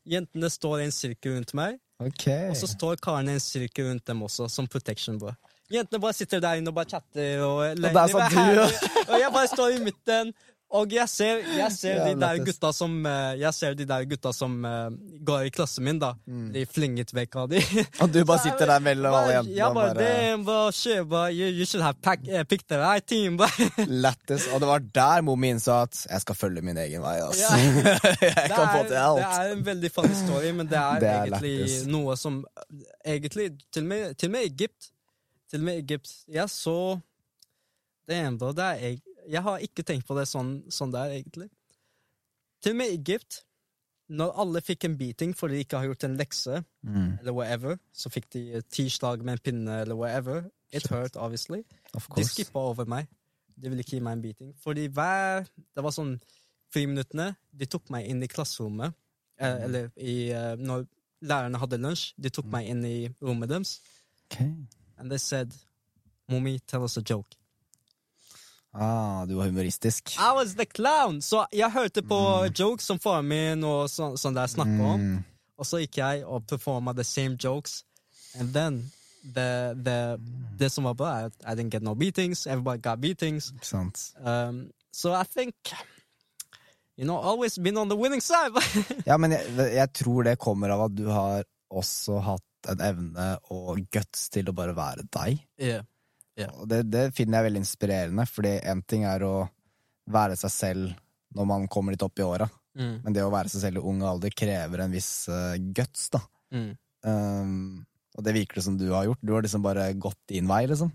Jentene 0.07 0.51
står 0.53 0.81
i 0.81 0.85
en 0.87 0.93
sirkel 0.95 1.35
rundt 1.35 1.51
meg. 1.59 1.81
Ok. 2.03 2.27
Og 2.51 2.57
så 2.61 2.69
står 2.69 2.99
karene 3.03 3.35
i 3.35 3.39
en 3.39 3.43
sirkel 3.43 3.89
rundt 3.89 4.07
dem 4.09 4.25
også, 4.27 4.49
som 4.53 4.69
protection. 4.69 5.19
Bro. 5.21 5.33
Jentene 5.73 6.01
bare 6.03 6.15
sitter 6.15 6.43
der 6.45 6.61
inne 6.61 6.71
og 6.71 6.77
bare 6.77 6.91
chatter. 6.91 7.41
Og, 7.43 7.63
satt 8.13 8.35
du, 8.35 8.41
ja. 8.61 8.67
og 9.09 9.17
jeg 9.23 9.33
bare 9.35 9.49
står 9.51 9.79
i 9.79 9.81
midten. 9.83 10.35
Og 10.75 10.91
jeg 10.91 11.07
ser, 11.09 11.45
jeg 11.55 11.71
ser 11.73 12.01
de 12.09 12.15
der 12.19 12.41
gutta 12.43 12.73
som 12.75 12.95
eh, 13.07 13.37
Jeg 13.39 13.55
ser 13.55 13.75
de 13.79 13.85
der 13.87 14.03
gutta 14.11 14.33
som 14.35 14.57
uh, 14.67 14.89
går 15.23 15.45
i 15.47 15.51
klassen 15.55 15.85
min, 15.87 16.01
da. 16.03 16.09
Mm. 16.27 16.49
De 16.57 16.65
flinget 16.67 17.13
vekk 17.15 17.37
av 17.39 17.53
de. 17.53 17.61
Og 18.03 18.11
du 18.11 18.19
bare 18.27 18.43
sitter 18.43 18.67
der 18.73 18.83
mellom 18.83 19.15
alle 19.15 19.37
jentene 19.37 19.55
Jeg 19.61 19.77
bare, 19.79 19.95
Damn, 19.95 20.43
bro, 20.49 20.65
shit, 20.75 21.05
bro. 21.07 21.29
You, 21.31 21.53
you 21.55 21.65
should 21.71 21.85
have 21.87 21.95
pack, 22.03 22.19
uh, 22.27 22.43
picked 22.51 22.67
the 22.69 22.81
right 22.83 23.07
team, 23.07 23.37
bro. 23.39 23.47
Lættis. 24.07 24.49
Og 24.51 24.61
det 24.65 24.69
var 24.73 24.83
der 24.99 25.23
mommi 25.29 25.53
innså 25.55 25.79
at 25.87 26.03
jeg 26.11 26.21
skal 26.27 26.41
følge 26.43 26.67
min 26.67 26.83
egen 26.83 27.07
vei. 27.07 27.15
ass. 27.29 27.45
Ja. 27.47 27.55
jeg 27.63 28.19
Det 28.19 28.59
er, 28.59 28.69
få 28.75 28.83
til 28.91 28.99
alt. 29.05 29.23
det 29.23 29.31
er 29.47 29.55
en 29.55 29.65
veldig 29.71 29.93
funny 29.95 30.19
story, 30.27 30.51
men 30.51 30.67
det 30.67 30.81
er, 30.83 30.99
Det 31.01 31.09
er 31.15 31.23
egentlig 31.23 31.57
lættis. 31.63 31.87
noe 31.95 32.17
som 32.19 32.43
Egentlig, 33.07 33.53
til 33.73 33.87
og 33.87 33.89
med, 33.95 34.15
til 34.19 34.29
og 34.33 34.33
med 34.35 34.51
Egypt 34.51 34.91
Til 35.51 35.61
og 35.63 35.65
med 35.71 35.79
Egypt 35.85 36.11
Jeg 36.27 36.51
så 36.51 36.79
Damn, 38.11 38.39
bro, 38.39 38.51
det 38.53 38.65
er 38.65 38.83
jeg, 38.83 38.99
jeg 39.31 39.43
har 39.43 39.59
ikke 39.65 39.83
tenkt 39.85 40.07
på 40.07 40.15
det 40.19 40.27
sånn, 40.29 40.63
sånn 40.73 40.93
der, 40.93 41.11
egentlig. 41.19 41.49
Til 42.63 42.73
og 42.73 42.77
med 42.81 42.93
Egypt, 42.95 43.43
når 44.09 44.33
alle 44.39 44.61
fikk 44.63 44.85
en 44.87 44.97
beating 44.99 45.33
fordi 45.37 45.55
de 45.59 45.65
ikke 45.65 45.79
har 45.81 45.87
gjort 45.91 46.05
en 46.05 46.17
lekse, 46.17 46.65
Mm, 46.87 47.19
eller 47.19 47.33
whatever, 47.35 47.79
så 47.93 48.09
fikk 48.15 48.29
de 48.31 48.61
ti 48.71 48.89
slag 48.89 49.25
med 49.25 49.33
en 49.33 49.39
pinne, 49.43 49.81
eller 49.83 49.97
whatever. 49.99 50.45
It 50.73 50.83
Shit. 50.83 50.91
hurt, 50.91 51.17
obviously. 51.17 51.65
of 51.95 52.07
De 52.17 52.23
skippa 52.25 52.59
over 52.61 52.85
meg. 52.87 53.09
De 53.57 53.69
ville 53.69 53.83
ikke 53.83 53.97
gi 53.97 54.01
meg 54.01 54.13
en 54.13 54.23
beating. 54.23 54.55
Fordi 54.63 54.87
hver 54.89 55.47
Det 55.75 55.83
var 55.83 55.91
sånn 55.91 56.21
friminuttene 56.71 57.35
De 57.57 57.67
tok 57.67 57.91
meg 57.91 58.07
inn 58.07 58.23
i 58.23 58.27
klasserommet. 58.29 58.95
Eh, 59.39 59.55
Mm. 59.57 59.63
eller 59.65 59.91
i 59.97 60.31
eh, 60.31 60.57
Når 60.57 60.87
lærerne 61.23 61.59
hadde 61.59 61.79
lunsj. 61.81 62.13
De 62.21 62.29
tok 62.31 62.45
meg 62.47 62.69
inn 62.69 62.85
i 62.85 63.09
rommet 63.23 63.49
deres, 63.49 63.81
and 64.99 65.11
they 65.11 65.19
said, 65.19 65.53
Mommy, 66.29 66.59
tell 66.67 66.85
us 66.85 66.97
a 66.97 67.03
joke. 67.03 67.37
Ah, 68.75 69.25
du 69.27 69.35
var 69.39 69.47
humoristisk. 69.49 70.17
I 70.19 70.33
was 70.37 70.55
the 70.55 70.67
clown! 70.67 71.21
Så 71.23 71.47
jeg 71.53 71.71
hørte 71.73 72.03
på 72.03 72.19
jokes 72.59 72.85
som 72.85 72.99
faren 73.01 73.29
min 73.29 73.65
og 73.65 73.87
så, 73.89 74.11
sånn 74.21 74.35
der 74.37 74.47
snakka 74.53 74.83
om, 74.95 75.01
Mm. 75.01 75.25
og 75.59 75.65
så 75.67 75.79
gikk 75.81 75.97
jeg 76.03 76.25
og 76.27 76.45
performa 76.47 76.93
the 76.95 77.05
same 77.05 77.37
jokes, 77.41 77.85
and 78.39 78.53
then 78.53 78.91
the, 79.35 79.75
the, 79.83 80.19
det 80.59 80.71
som 80.73 80.85
var 80.85 80.95
bra, 80.95 81.13
er 81.21 81.25
at 81.31 81.35
I 81.47 81.55
didn't 81.57 81.71
get 81.73 81.83
no 81.83 81.95
beatings, 81.95 82.47
everybody 82.47 82.79
got 82.83 83.01
beatings. 83.01 83.53
Ikke 83.55 83.67
sant. 83.67 84.13
Um, 84.21 84.71
so 84.93 85.13
I 85.15 85.25
think, 85.25 85.55
you 86.97 87.05
know, 87.05 87.17
always 87.17 87.57
been 87.59 87.77
on 87.79 87.89
the 87.89 87.97
winning 87.97 88.21
side. 88.21 88.53
Ja, 89.07 89.17
men 89.17 89.33
jeg, 89.33 89.73
jeg 89.75 89.93
tror 89.95 90.23
det 90.25 90.39
kommer 90.39 90.69
av 90.77 90.85
at 90.91 90.97
du 90.97 91.07
har 91.09 91.45
også 91.73 92.21
hatt 92.23 92.43
en 92.69 92.81
evne 92.83 93.39
og 93.51 93.81
guts 93.93 94.29
til 94.31 94.49
å 94.49 94.53
bare 94.53 94.75
være 94.77 95.05
deg. 95.17 95.41
yeah. 95.59 95.83
Ja. 96.37 96.51
Og 96.53 96.69
det, 96.69 96.83
det 96.93 97.09
finner 97.17 97.41
jeg 97.41 97.51
veldig 97.51 97.63
inspirerende, 97.65 98.27
fordi 98.29 98.55
en 98.69 98.83
ting 98.85 99.07
er 99.09 99.25
å 99.25 99.35
være 100.13 100.37
seg 100.39 100.53
selv 100.53 100.95
når 101.37 101.49
man 101.49 101.67
kommer 101.73 101.95
litt 101.97 102.05
opp 102.07 102.21
i 102.21 102.27
åra, 102.27 102.49
Mm, 102.77 102.97
men 103.07 103.15
det 103.17 103.23
å 103.25 103.33
være 103.33 103.49
seg 103.49 103.63
selv 103.63 103.81
i 103.81 103.89
ung 103.89 104.03
alder 104.05 104.35
krever 104.37 104.83
en 104.85 104.93
viss 104.93 105.29
uh, 105.33 105.55
guts, 105.57 106.11
da. 106.13 106.21
mm. 106.53 106.73
Um, 107.07 107.87
og 108.17 108.25
det 108.25 108.33
virker 108.35 108.59
det 108.59 108.65
som 108.67 108.77
du 108.81 108.87
har 108.91 109.05
gjort. 109.07 109.21
Du 109.23 109.33
har 109.33 109.45
liksom 109.45 109.63
bare 109.63 109.91
gått 110.01 110.19
din 110.33 110.49
vei, 110.49 110.63
liksom. 110.69 110.91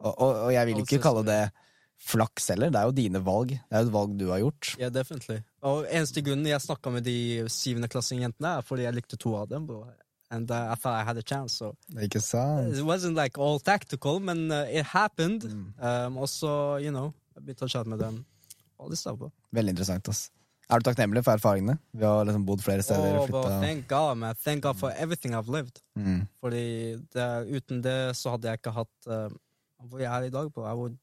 Og, 0.00 0.10
og, 0.10 0.30
og 0.46 0.52
jeg 0.54 0.68
vil 0.70 0.80
ikke 0.82 0.98
kalle 1.04 1.22
det 1.28 1.40
flaks 2.00 2.48
heller, 2.54 2.72
det 2.72 2.80
er 2.80 2.88
jo 2.88 2.94
dine 2.96 3.20
valg. 3.22 3.52
Det 3.52 3.76
er 3.76 3.84
jo 3.84 3.90
et 3.90 3.94
valg 3.94 4.14
du 4.16 4.26
har 4.32 4.40
gjort. 4.40 4.70
Yeah, 4.80 4.92
definitely. 4.92 5.42
Og 5.68 5.84
eneste 5.84 6.24
grunnen 6.24 6.48
jeg 6.48 6.64
snakka 6.64 6.92
med 6.94 7.04
de 7.04 7.16
syvendeklassingene, 7.52 8.54
er 8.56 8.64
fordi 8.64 8.86
jeg 8.86 8.96
likte 8.96 9.20
to 9.20 9.34
av 9.36 9.50
dem. 9.52 9.68
Bro. 9.68 9.82
And 10.30 10.50
uh, 10.50 10.68
I 10.70 10.74
thought 10.76 10.94
I 10.94 11.02
had 11.04 11.16
a 11.18 11.22
chance. 11.22 11.54
So 11.58 11.74
Ikke 12.00 12.20
sant? 12.22 12.76
it 12.76 12.84
wasn't 12.84 13.16
like 13.16 13.36
all 13.38 13.58
tactical, 13.58 14.20
men 14.20 14.50
uh, 14.52 14.66
it 14.70 14.84
happened. 14.86 15.42
Mm. 15.42 15.64
Um, 15.82 16.16
og 16.18 16.28
så, 16.28 16.78
you 16.82 16.90
know, 16.94 17.12
jeg 17.34 17.44
begynte 17.48 17.66
å 17.66 17.68
chatte 17.72 17.88
med 17.90 17.98
dem. 17.98 18.24
All 18.78 18.88
this 18.88 19.00
stuff, 19.00 19.18
bro. 19.18 19.32
Veldig 19.52 19.74
interessant. 19.74 20.08
ass. 20.08 20.30
Er 20.70 20.78
du 20.78 20.86
takknemlig 20.86 21.24
for 21.26 21.34
erfaringene? 21.34 21.74
Vi 21.92 22.04
har 22.06 22.22
liksom 22.28 22.44
bodd 22.46 22.62
flere 22.62 22.82
steder 22.86 23.18
Oh, 23.18 23.26
bro, 23.26 23.40
flytta 23.42 23.60
thank 23.60 23.88
God, 23.90 24.18
man. 24.22 24.34
Thank 24.44 24.62
God 24.62 24.78
for 24.78 24.92
everything 24.96 25.34
I've 25.34 25.50
lived. 25.50 25.82
mm. 25.98 26.20
Fordi 26.40 26.62
det, 27.12 27.26
uten 27.58 27.82
det 27.82 27.96
så 28.16 28.36
hadde 28.36 28.48
jeg 28.52 28.60
ikke 28.62 28.76
hatt 28.78 29.10
uh, 29.10 29.26
hvor 29.90 29.98
jeg 29.98 30.12
er 30.14 30.28
i 30.28 30.30
dag, 30.30 30.52
bro. 30.54 30.62
I 30.70 30.74
would 30.78 30.96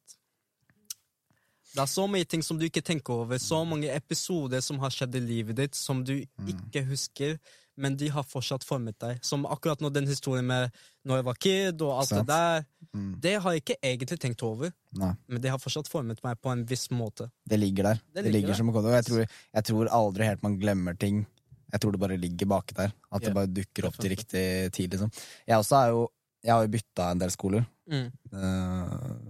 det 1.76 1.84
er 1.84 1.90
så 1.92 2.08
mye 2.10 2.26
ting 2.26 2.44
som 2.46 2.58
du 2.58 2.66
ikke 2.66 2.82
tenker 2.86 3.14
over, 3.26 3.38
så 3.42 3.62
mange 3.68 3.90
episoder 3.94 4.62
som 4.66 4.80
har 4.80 4.94
skjedd 4.94 5.16
i 5.20 5.22
livet 5.22 5.58
ditt 5.60 5.76
som 5.78 6.04
du 6.08 6.16
ikke 6.48 6.86
husker, 6.88 7.38
men 7.78 7.94
de 8.00 8.08
har 8.10 8.26
fortsatt 8.26 8.64
formet 8.66 8.98
deg. 9.04 9.20
Som 9.22 9.46
akkurat 9.46 9.84
nå 9.84 9.92
den 9.94 10.08
historien 10.10 10.48
med 10.48 10.74
når 11.06 11.20
jeg 11.20 11.26
var 11.28 11.38
kid 11.46 11.84
og 11.86 11.92
alt 12.00 12.10
Sant. 12.10 12.26
det 12.26 12.34
der. 12.34 12.66
Mm. 12.98 13.12
Det 13.22 13.34
har 13.44 13.54
jeg 13.54 13.62
ikke 13.62 13.78
egentlig 13.86 14.20
tenkt 14.24 14.44
over, 14.48 14.74
Nei, 14.98 15.12
men 15.28 15.44
det 15.44 15.52
har 15.54 15.62
fortsatt 15.62 15.92
formet 15.92 16.24
meg 16.26 16.40
på 16.42 16.50
en 16.56 16.66
viss 16.66 16.88
måte. 16.90 17.30
det 17.46 17.60
ligger 17.62 17.92
der. 17.92 18.02
Det 18.16 18.24
Det 18.24 18.32
ligger 18.34 18.56
der. 18.56 18.58
som 18.58 18.70
en 18.70 18.74
kode. 18.74 18.96
Jeg 18.96 19.06
tror, 19.06 19.26
jeg 19.54 19.64
tror 19.70 19.94
aldri 19.94 20.26
helt 20.32 20.44
man 20.44 20.58
glemmer 20.58 20.98
ting. 20.98 21.26
Jeg 21.72 21.82
tror 21.84 21.92
det 21.92 22.00
bare 22.00 22.18
ligger 22.18 22.48
baki 22.48 22.74
der. 22.74 22.92
At 23.12 23.22
yeah. 23.22 23.28
det 23.28 23.36
bare 23.36 23.54
dukker 23.54 23.86
opp 23.88 23.98
til 24.00 24.10
riktig 24.16 24.72
tid, 24.72 24.90
liksom. 24.96 25.12
Jeg 25.46 25.58
også 25.58 25.76
er 25.84 25.90
jo 25.90 26.08
Jeg 26.44 26.54
har 26.54 26.62
jo 26.64 26.70
bytta 26.72 27.12
en 27.12 27.20
del 27.20 27.32
skoler. 27.34 27.64
Mm. 27.92 28.12
Eh, 28.32 29.27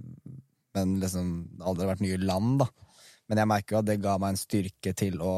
men 0.78 0.99
liksom 1.02 1.32
det 1.58 1.64
har 1.64 1.72
aldri 1.74 1.88
vært 1.90 2.04
nye 2.06 2.18
land, 2.22 2.60
da. 2.62 2.68
Men 3.28 3.41
jeg 3.41 3.49
merker 3.52 3.76
jo 3.76 3.80
at 3.82 3.88
det 3.90 3.98
ga 4.04 4.18
meg 4.22 4.30
en 4.36 4.40
styrke 4.40 4.94
til 4.95 5.18
å 5.26 5.34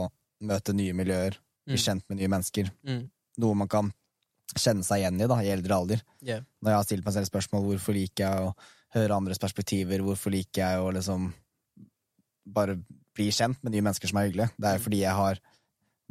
møte 0.46 0.76
nye 0.76 0.94
miljøer, 0.94 1.38
bli 1.66 1.76
Mm. 1.78 1.84
kjent 1.86 2.04
med 2.10 2.18
nye 2.20 2.28
mennesker. 2.32 2.70
Mm. 2.86 3.10
Noe 3.40 3.56
man 3.56 3.68
kan 3.72 3.92
kjenne 4.56 4.84
seg 4.84 5.02
igjen 5.04 5.22
i 5.22 5.28
da, 5.30 5.36
i 5.44 5.52
eldre 5.54 5.76
alder. 5.76 6.02
Yeah. 6.22 6.42
Når 6.64 6.72
jeg 6.72 6.78
har 6.80 6.84
stilt 6.88 7.06
meg 7.06 7.14
selv 7.14 7.30
spørsmål 7.30 7.66
hvorfor 7.68 7.94
liker 7.94 8.26
jeg 8.26 8.48
å 8.48 8.54
høre 8.96 9.16
andres 9.16 9.38
perspektiver, 9.42 10.02
hvorfor 10.02 10.32
liker 10.34 10.64
jeg 10.64 10.80
å 10.82 10.92
liksom 10.94 11.32
bare 12.50 12.78
bli 13.16 13.30
kjent 13.36 13.60
med 13.64 13.74
nye 13.76 13.84
mennesker 13.86 14.10
som 14.10 14.18
er 14.22 14.30
hyggelige. 14.30 14.52
Det 14.58 14.66
er 14.70 14.78
Mm. 14.78 14.84
fordi 14.84 15.00
jeg 15.02 15.14
har 15.16 15.40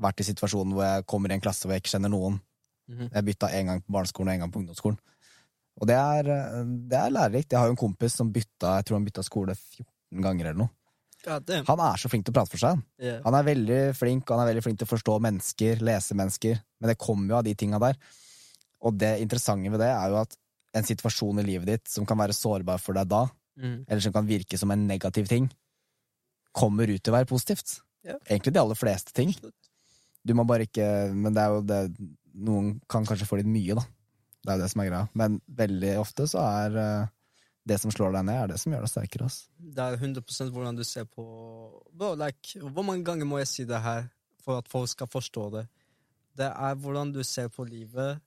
vært 0.01 0.21
i 0.21 0.25
situasjonen 0.29 0.73
hvor 0.73 0.85
jeg 0.85 1.07
kommer 1.07 1.31
i 1.31 1.35
en 1.35 1.41
klasse 1.41 1.65
hvor 1.67 1.73
jeg 1.75 1.83
ikke 1.83 1.99
kjenner 1.99 2.11
noen. 2.11 2.41
Mhm. 2.89 3.11
Jeg 3.13 3.25
bytta 3.25 3.51
en 3.53 3.67
gang 3.67 3.81
på 3.83 3.93
barneskolen 3.93 4.29
og 4.29 4.35
en 4.35 4.41
gang 4.41 4.53
på 4.53 4.61
ungdomsskolen. 4.63 4.99
Og 5.79 5.87
det 5.87 5.95
er, 5.97 6.29
eh, 6.35 6.65
det 6.91 6.99
er 6.99 7.15
lærerikt. 7.15 7.53
Jeg 7.53 7.59
har 7.61 7.69
jo 7.71 7.77
en 7.77 7.81
kompis 7.85 8.17
som 8.19 8.33
bytta 8.35 8.77
jeg 8.79 8.89
tror 8.89 8.99
han 8.99 9.07
bytta 9.07 9.23
skole 9.27 9.55
14 9.55 10.23
ganger 10.25 10.51
eller 10.51 10.59
noe. 10.65 10.71
Han 11.67 11.81
er 11.83 11.99
så 11.99 12.09
flink 12.09 12.25
til 12.25 12.33
å 12.33 12.37
prate 12.39 12.51
for 12.51 12.59
seg. 12.63 12.77
han. 12.77 12.83
Yeah. 13.03 13.21
Han 13.25 13.35
er 13.35 13.47
veldig 13.47 13.81
flink, 13.99 14.29
han 14.31 14.41
er 14.43 14.53
veldig 14.53 14.63
flink 14.65 14.79
til 14.79 14.87
å 14.87 14.93
forstå 14.93 15.17
mennesker, 15.21 15.81
lese 15.85 16.15
mennesker. 16.15 16.61
Men 16.81 16.93
det 16.93 16.99
kommer 16.99 17.29
jo 17.35 17.39
av 17.41 17.45
de 17.45 17.55
tinga 17.59 17.81
der. 17.83 17.99
Og 18.87 18.95
det 18.99 19.21
interessante 19.21 19.71
ved 19.71 19.81
det 19.83 19.91
er 19.91 20.09
jo 20.13 20.21
at 20.23 20.37
en 20.79 20.87
situasjon 20.87 21.41
i 21.43 21.47
livet 21.47 21.67
ditt 21.67 21.89
som 21.91 22.07
kan 22.07 22.19
være 22.19 22.37
sårbar 22.37 22.79
for 22.81 22.95
deg 22.95 23.09
da, 23.11 23.27
Mm. 23.59 23.85
eller 23.89 24.01
som 24.01 24.13
kan 24.13 24.27
virke 24.29 24.57
som 24.57 24.71
en 24.71 24.87
negativ 24.87 25.27
ting, 25.27 25.51
kommer 26.55 26.87
ut 26.87 27.03
til 27.03 27.13
å 27.13 27.17
være 27.17 27.27
positivt. 27.27 27.81
Ja. 28.07 28.15
Egentlig 28.31 28.53
de 28.55 28.61
aller 28.61 28.79
fleste 28.79 29.13
ting. 29.13 29.35
Du 30.25 30.33
må 30.35 30.47
bare 30.47 30.67
ikke 30.69 31.13
Men 31.13 31.35
det 31.35 31.43
er 31.43 31.49
jo 31.49 31.61
det 31.63 31.97
Noen 32.39 32.81
kan 32.89 33.05
kanskje 33.05 33.27
få 33.27 33.39
litt 33.41 33.51
mye, 33.51 33.75
da. 33.75 33.83
Det 34.45 34.55
er 34.55 34.61
det 34.63 34.69
som 34.73 34.83
er 34.83 34.91
greia. 34.91 35.07
Men 35.19 35.41
veldig 35.61 35.95
ofte 36.01 36.27
så 36.31 36.43
er 36.45 36.79
eh, 36.83 37.11
det 37.69 37.79
som 37.83 37.93
slår 37.93 38.15
deg 38.17 38.29
ned, 38.29 38.39
er 38.43 38.53
det 38.53 38.61
som 38.63 38.73
gjør 38.73 38.87
deg 38.87 38.93
sterkere. 38.93 39.29
ass. 39.29 39.41
Det 39.59 39.85
er 39.85 39.99
100% 39.99 40.55
hvordan 40.55 40.79
du 40.79 40.85
ser 40.87 41.09
på 41.11 41.25
Bro, 41.93 42.15
like, 42.15 42.61
Hvor 42.61 42.87
mange 42.87 43.05
ganger 43.05 43.29
må 43.29 43.43
jeg 43.43 43.51
si 43.51 43.67
det 43.69 43.83
her 43.85 44.09
for 44.45 44.63
at 44.63 44.71
folk 44.71 44.89
skal 44.89 45.11
forstå 45.11 45.51
det? 45.57 45.67
Det 46.39 46.49
er 46.49 46.75
hvordan 46.79 47.13
du 47.13 47.23
ser 47.27 47.49
på 47.49 47.67
livet, 47.67 48.21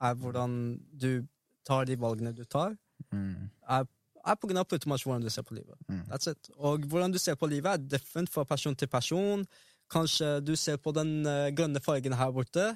er 0.00 0.14
hvordan 0.14 0.80
du 1.00 1.26
tar 1.66 1.84
de 1.84 1.96
valgene 2.00 2.32
du 2.32 2.44
tar. 2.44 2.74
Er, 3.12 3.84
er 4.24 4.38
på 4.40 4.48
grunn 4.48 4.60
av 4.62 4.68
pretty 4.68 4.88
much 4.88 5.04
hvordan 5.04 5.24
du 5.24 5.30
ser 5.30 5.44
på 5.46 5.54
livet. 5.54 5.76
Mm. 5.88 6.06
That's 6.08 6.30
it. 6.30 6.50
Og 6.56 6.86
hvordan 6.88 7.12
du 7.12 7.18
ser 7.18 7.36
på 7.36 7.46
livet, 7.46 7.72
er 7.72 7.76
different 7.98 8.32
fra 8.32 8.44
person 8.44 8.74
til 8.74 8.88
person. 8.88 9.44
Kanskje 9.90 10.38
du 10.40 10.54
ser 10.56 10.78
på 10.80 10.92
den 10.96 11.26
eh, 11.26 11.50
grønne 11.56 11.82
fargen 11.82 12.16
her 12.16 12.32
borte. 12.32 12.72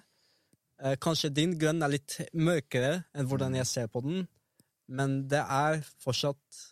Eh, 0.85 0.97
kanskje 1.01 1.31
din 1.33 1.55
grønn 1.59 1.81
er 1.83 1.95
litt 1.95 2.19
mørkere 2.37 3.05
enn 3.17 3.29
hvordan 3.31 3.55
jeg 3.57 3.67
ser 3.71 3.87
på 3.89 4.03
den, 4.05 4.27
men 4.93 5.23
det 5.33 5.41
er 5.41 5.81
fortsatt 6.05 6.63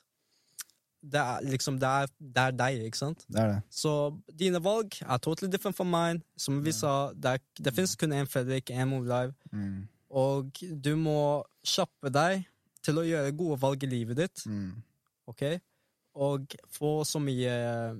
det 1.02 1.18
er 1.18 1.40
liksom, 1.50 1.80
det 1.82 1.88
er, 1.88 2.10
det 2.20 2.42
er 2.44 2.52
deg, 2.54 2.82
ikke 2.86 2.98
sant? 3.00 3.24
Det 3.26 3.40
er 3.42 3.48
det. 3.56 3.62
Så 3.74 3.92
dine 4.38 4.60
valg 4.62 4.94
er 5.02 5.18
totally 5.18 5.50
different 5.50 5.74
from 5.74 5.88
mine. 5.90 6.20
Som 6.38 6.60
vi 6.62 6.70
sa, 6.76 7.10
det, 7.10 7.32
er, 7.32 7.42
det 7.58 7.72
finnes 7.74 7.96
kun 7.98 8.14
én 8.14 8.28
Fredrik, 8.30 8.70
én 8.70 8.86
Move 8.86 9.32
Mm. 9.50 9.88
Og 10.14 10.52
du 10.84 10.92
må 11.00 11.42
kjappe 11.66 12.12
deg 12.12 12.44
til 12.84 13.00
å 13.00 13.06
gjøre 13.06 13.34
gode 13.34 13.58
valg 13.64 13.82
i 13.82 13.90
livet 13.90 14.16
ditt, 14.16 14.44
Mm. 14.46 14.82
ok? 15.26 15.42
Og 16.14 16.54
få 16.70 16.92
så 17.08 17.18
mye 17.18 17.96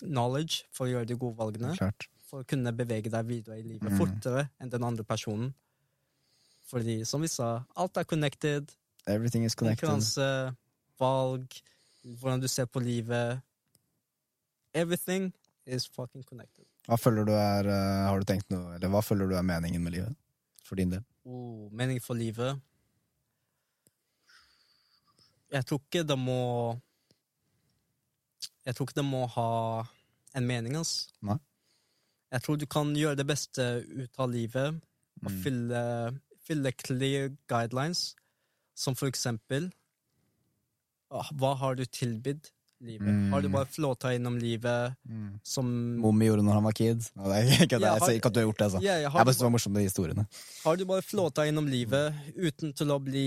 knowledge 0.00 0.64
for 0.70 0.86
å 0.86 0.90
gjøre 0.92 1.08
de 1.08 1.16
gode 1.18 1.36
valgene. 1.36 1.74
Klart. 1.76 2.06
For 2.30 2.44
å 2.44 2.46
kunne 2.46 2.70
bevege 2.76 3.10
deg 3.10 3.26
videre 3.26 3.58
i 3.58 3.62
livet 3.66 3.90
Mm. 3.90 3.98
fortere 3.98 4.44
enn 4.60 4.70
den 4.70 4.84
andre 4.86 5.02
personen. 5.04 5.52
Fordi, 6.70 7.00
som 7.06 7.20
vi 7.20 7.26
sa, 7.28 7.64
alt 7.76 7.96
er 7.98 8.04
connected. 8.04 8.70
Everything 9.06 9.42
is 9.44 9.54
connected. 9.56 9.88
Konkurranse, 9.88 10.56
valg, 11.00 11.48
hvordan 12.04 12.40
du 12.40 12.46
ser 12.48 12.66
på 12.70 12.80
livet. 12.80 13.42
Everything 14.72 15.32
is 15.66 15.86
fucking 15.88 16.22
connected. 16.22 16.64
Hva 16.86 16.96
føler 16.98 17.26
du 17.26 17.32
er 17.32 17.66
eh, 17.66 18.06
Har 18.08 18.18
du 18.18 18.24
tenkt 18.24 18.48
noe 18.50 18.76
Eller 18.76 18.88
hva 18.88 19.02
føler 19.04 19.28
du 19.28 19.34
er 19.36 19.42
meningen 19.42 19.82
med 19.82 19.92
livet? 19.92 20.14
For 20.64 20.76
din 20.76 20.90
del? 20.90 21.02
Oh, 21.26 21.68
meningen 21.70 22.00
for 22.02 22.14
livet. 22.14 22.60
Jeg 25.50 25.66
tror 25.66 25.80
ikke 25.82 26.04
det 26.06 26.16
må 26.18 26.80
Jeg 28.66 28.76
tror 28.76 28.86
ikke 28.86 29.00
det 29.00 29.04
må 29.04 29.24
ha 29.34 29.48
en 30.38 30.46
mening, 30.46 30.76
altså. 30.78 31.08
Nei. 31.26 31.36
Jeg 32.30 32.42
tror 32.44 32.58
du 32.60 32.66
kan 32.70 32.92
gjøre 32.94 33.16
det 33.18 33.26
beste 33.26 33.64
ut 33.86 34.18
av 34.22 34.30
livet 34.30 34.80
og 35.24 35.30
Mm. 35.30 35.40
fylle, 35.44 35.80
fylle 36.46 36.70
clear 36.72 37.28
guidelines, 37.50 38.14
som 38.74 38.94
for 38.96 39.10
eksempel 39.10 39.66
ah, 41.10 41.28
Hva 41.36 41.54
har 41.60 41.74
du 41.76 41.84
tilbudt 41.84 42.50
livet? 42.80 43.08
Mm. 43.08 43.32
Har 43.34 43.42
du 43.44 43.48
bare 43.52 43.66
flåta 43.68 44.14
innom 44.16 44.38
livet 44.40 44.94
som 45.44 45.66
Mommy 46.00 46.30
gjorde 46.30 46.44
når 46.46 46.56
han 46.56 46.64
var 46.64 46.72
kid. 46.78 47.02
Er 47.18 47.50
ikke, 47.66 47.76
det. 47.76 47.82
Ja, 47.84 47.96
jeg 47.98 48.06
sier 48.06 48.16
ikke 48.20 48.30
at 48.30 48.34
du 48.34 48.40
har 48.40 48.46
gjort 48.48 48.58
det, 48.62 48.68
altså. 48.70 48.80
Ja, 48.86 48.94
Jeg 49.02 49.10
har, 49.10 49.18
bare 49.18 49.24
du 49.26 49.32
synes 49.34 49.42
det 49.42 49.44
var 49.48 49.54
morsomt 49.58 49.76
de 49.76 49.82
historiene. 49.84 50.26
Har 50.64 50.76
du 50.80 50.84
bare 50.88 51.02
flåta 51.04 51.44
innom 51.50 51.68
livet 51.68 52.14
uten 52.38 52.72
til 52.72 52.94
å 52.94 52.98
bli 53.02 53.26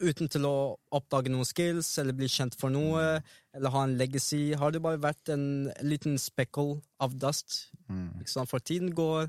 Uten 0.00 0.30
til 0.32 0.46
å 0.48 0.54
oppdage 0.96 1.28
noen 1.28 1.44
skills 1.44 1.90
eller 2.00 2.16
bli 2.16 2.28
kjent 2.32 2.54
for 2.56 2.72
noe, 2.72 3.20
eller 3.52 3.74
ha 3.74 3.82
en 3.84 3.98
legacy, 4.00 4.54
har 4.56 4.72
det 4.72 4.80
bare 4.80 5.00
vært 5.02 5.28
en 5.34 5.68
liten 5.84 6.16
speckle 6.18 6.80
of 7.00 7.18
dust. 7.20 7.66
Sant? 8.24 8.48
For 8.48 8.58
tiden 8.64 8.94
går, 8.96 9.28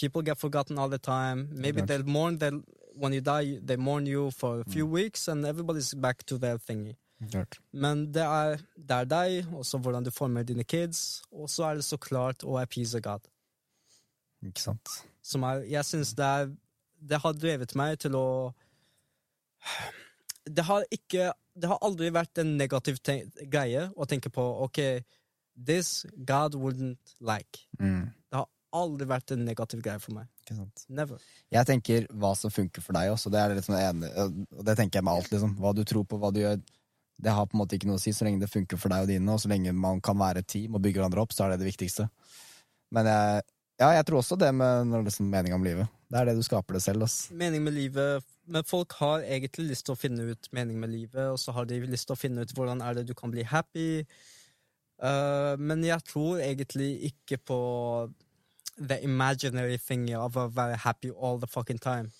people 0.00 0.22
get 0.22 0.38
forgotten 0.38 0.78
all 0.78 0.90
the 0.90 0.98
time. 0.98 1.48
Maybe 1.52 1.80
they'll 1.82 2.04
mourn 2.04 2.38
they'll, 2.38 2.60
when 2.94 3.12
you 3.12 3.20
die, 3.20 3.58
they 3.64 3.76
mourn 3.76 4.06
you 4.06 4.30
for 4.30 4.60
a 4.60 4.64
few 4.68 4.86
weeks, 4.86 5.28
and 5.28 5.46
everybody's 5.46 5.94
back 5.94 6.24
to 6.26 6.38
their 6.38 6.58
thingy. 6.58 6.96
Klart. 7.30 7.58
Men 7.72 8.06
det 8.12 8.22
er, 8.22 8.62
det 8.76 8.96
er 8.96 9.04
deg, 9.04 9.48
og 9.52 9.64
så 9.66 9.78
hvordan 9.78 10.04
du 10.04 10.10
former 10.10 10.42
dine 10.42 10.64
kids, 10.64 11.22
og 11.32 11.50
så 11.50 11.64
er 11.64 11.74
det 11.80 11.84
så 11.84 11.96
klart 12.00 12.44
å 12.44 12.56
appease 12.60 13.00
God. 13.00 13.28
Ikke 14.44 14.62
sant? 14.62 14.88
Som 15.22 15.44
er 15.44 15.66
Jeg 15.68 15.84
syns 15.84 16.14
det 16.16 16.24
er 16.24 16.46
Det 17.00 17.18
har 17.20 17.32
drevet 17.36 17.74
meg 17.76 17.98
til 18.00 18.16
å 18.16 18.52
Det 20.44 20.64
har 20.64 20.84
ikke 20.90 21.32
Det 21.60 21.68
har 21.68 21.80
aldri 21.84 22.08
vært 22.14 22.40
en 22.40 22.54
negativ 22.56 23.00
greie 23.50 23.88
å 23.96 24.06
tenke 24.08 24.30
på 24.32 24.42
OK, 24.64 24.78
this 25.66 26.06
God 26.16 26.54
wouldn't 26.54 27.16
like. 27.20 27.66
Mm. 27.80 28.08
Det 28.30 28.38
har 28.38 28.46
aldri 28.72 29.08
vært 29.10 29.34
en 29.34 29.44
negativ 29.44 29.82
greie 29.84 30.00
for 30.00 30.16
meg. 30.16 30.30
Never. 30.88 31.20
Jeg 31.52 31.66
tenker 31.68 32.06
hva 32.16 32.32
som 32.38 32.52
funker 32.54 32.82
for 32.82 32.96
deg 32.96 33.12
også. 33.12 33.30
Det 33.34 33.42
er 33.42 33.54
liksom 33.58 33.76
enig, 33.76 34.10
og 34.16 34.64
det 34.66 34.76
tenker 34.78 35.00
jeg 35.00 35.06
med 35.06 35.20
alt. 35.20 35.30
liksom. 35.34 35.56
Hva 35.60 35.74
du 35.76 35.82
tror 35.84 36.06
på, 36.08 36.18
hva 36.22 36.32
du 36.34 36.40
gjør. 36.42 36.60
Det 37.20 37.34
har 37.36 37.46
på 37.50 37.58
en 37.58 37.60
måte 37.60 37.76
ikke 37.76 37.90
noe 37.90 38.00
å 38.00 38.02
si 38.02 38.14
så 38.16 38.24
lenge 38.24 38.40
det 38.40 38.48
funker 38.48 38.80
for 38.80 38.94
deg 38.94 39.04
og 39.04 39.10
dine, 39.10 39.34
og 39.34 39.42
så 39.42 39.50
lenge 39.52 39.74
man 39.76 40.00
kan 40.00 40.16
være 40.18 40.40
et 40.40 40.48
team 40.48 40.78
og 40.78 40.82
bygge 40.86 41.02
hverandre 41.02 41.26
opp, 41.26 41.34
så 41.36 41.44
er 41.44 41.52
det 41.52 41.60
det 41.60 41.68
viktigste. 41.68 42.08
Men 42.96 43.10
jeg, 43.10 43.44
ja, 43.80 43.94
jeg 43.96 44.04
tror 44.06 44.20
også 44.20 44.36
det 44.36 44.50
med 44.52 44.90
når 44.90 45.06
det 45.06 45.14
er 45.14 45.28
mening 45.32 45.56
om 45.56 45.64
livet. 45.64 45.88
Det 46.10 46.18
er 46.18 46.28
det 46.28 46.36
du 46.36 46.42
skaper 46.44 46.76
det 46.76 46.82
selv. 46.84 47.06
ass. 47.06 47.30
Mening 47.30 47.62
med 47.64 47.72
livet 47.72 48.24
Men 48.50 48.64
folk 48.66 48.92
har 48.98 49.22
egentlig 49.22 49.68
lyst 49.70 49.86
til 49.86 49.94
å 49.94 50.00
finne 50.00 50.26
ut 50.32 50.48
mening 50.52 50.80
med 50.82 50.90
livet, 50.90 51.30
og 51.30 51.38
så 51.38 51.54
har 51.54 51.68
de 51.70 51.78
lyst 51.86 52.08
til 52.08 52.16
å 52.16 52.18
finne 52.18 52.42
ut 52.42 52.52
hvordan 52.56 52.82
er 52.82 52.98
det 52.98 53.06
du 53.06 53.14
kan 53.14 53.30
bli 53.30 53.44
happy. 53.46 54.02
Uh, 55.00 55.54
men 55.56 55.84
jeg 55.86 56.02
tror 56.04 56.42
egentlig 56.42 57.12
ikke 57.12 57.38
på 57.38 57.60
the 58.76 58.98
imaginary 59.06 59.78
thing 59.78 60.08
av 60.18 60.36
å 60.36 60.48
være 60.50 60.80
happy 60.82 61.12
all 61.14 61.38
the 61.40 61.48
fucking 61.48 61.78
time. 61.78 62.10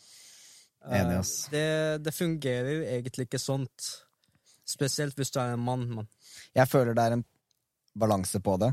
Uh, 0.87 0.95
Enig, 1.01 1.19
ass. 1.19 1.35
det, 1.53 2.05
det 2.07 2.15
fungerer 2.15 2.87
egentlig 2.95 3.27
ikke 3.27 3.43
sånt. 3.43 3.91
Spesielt 4.71 5.19
hvis 5.19 5.35
du 5.35 5.41
er 5.43 5.57
en 5.57 5.67
mann. 5.67 5.89
mann. 5.91 6.09
Jeg 6.55 6.71
føler 6.71 6.95
det 6.95 7.05
er 7.05 7.19
en 7.19 7.27
balanse 7.99 8.41
på 8.41 8.55
det. 8.63 8.71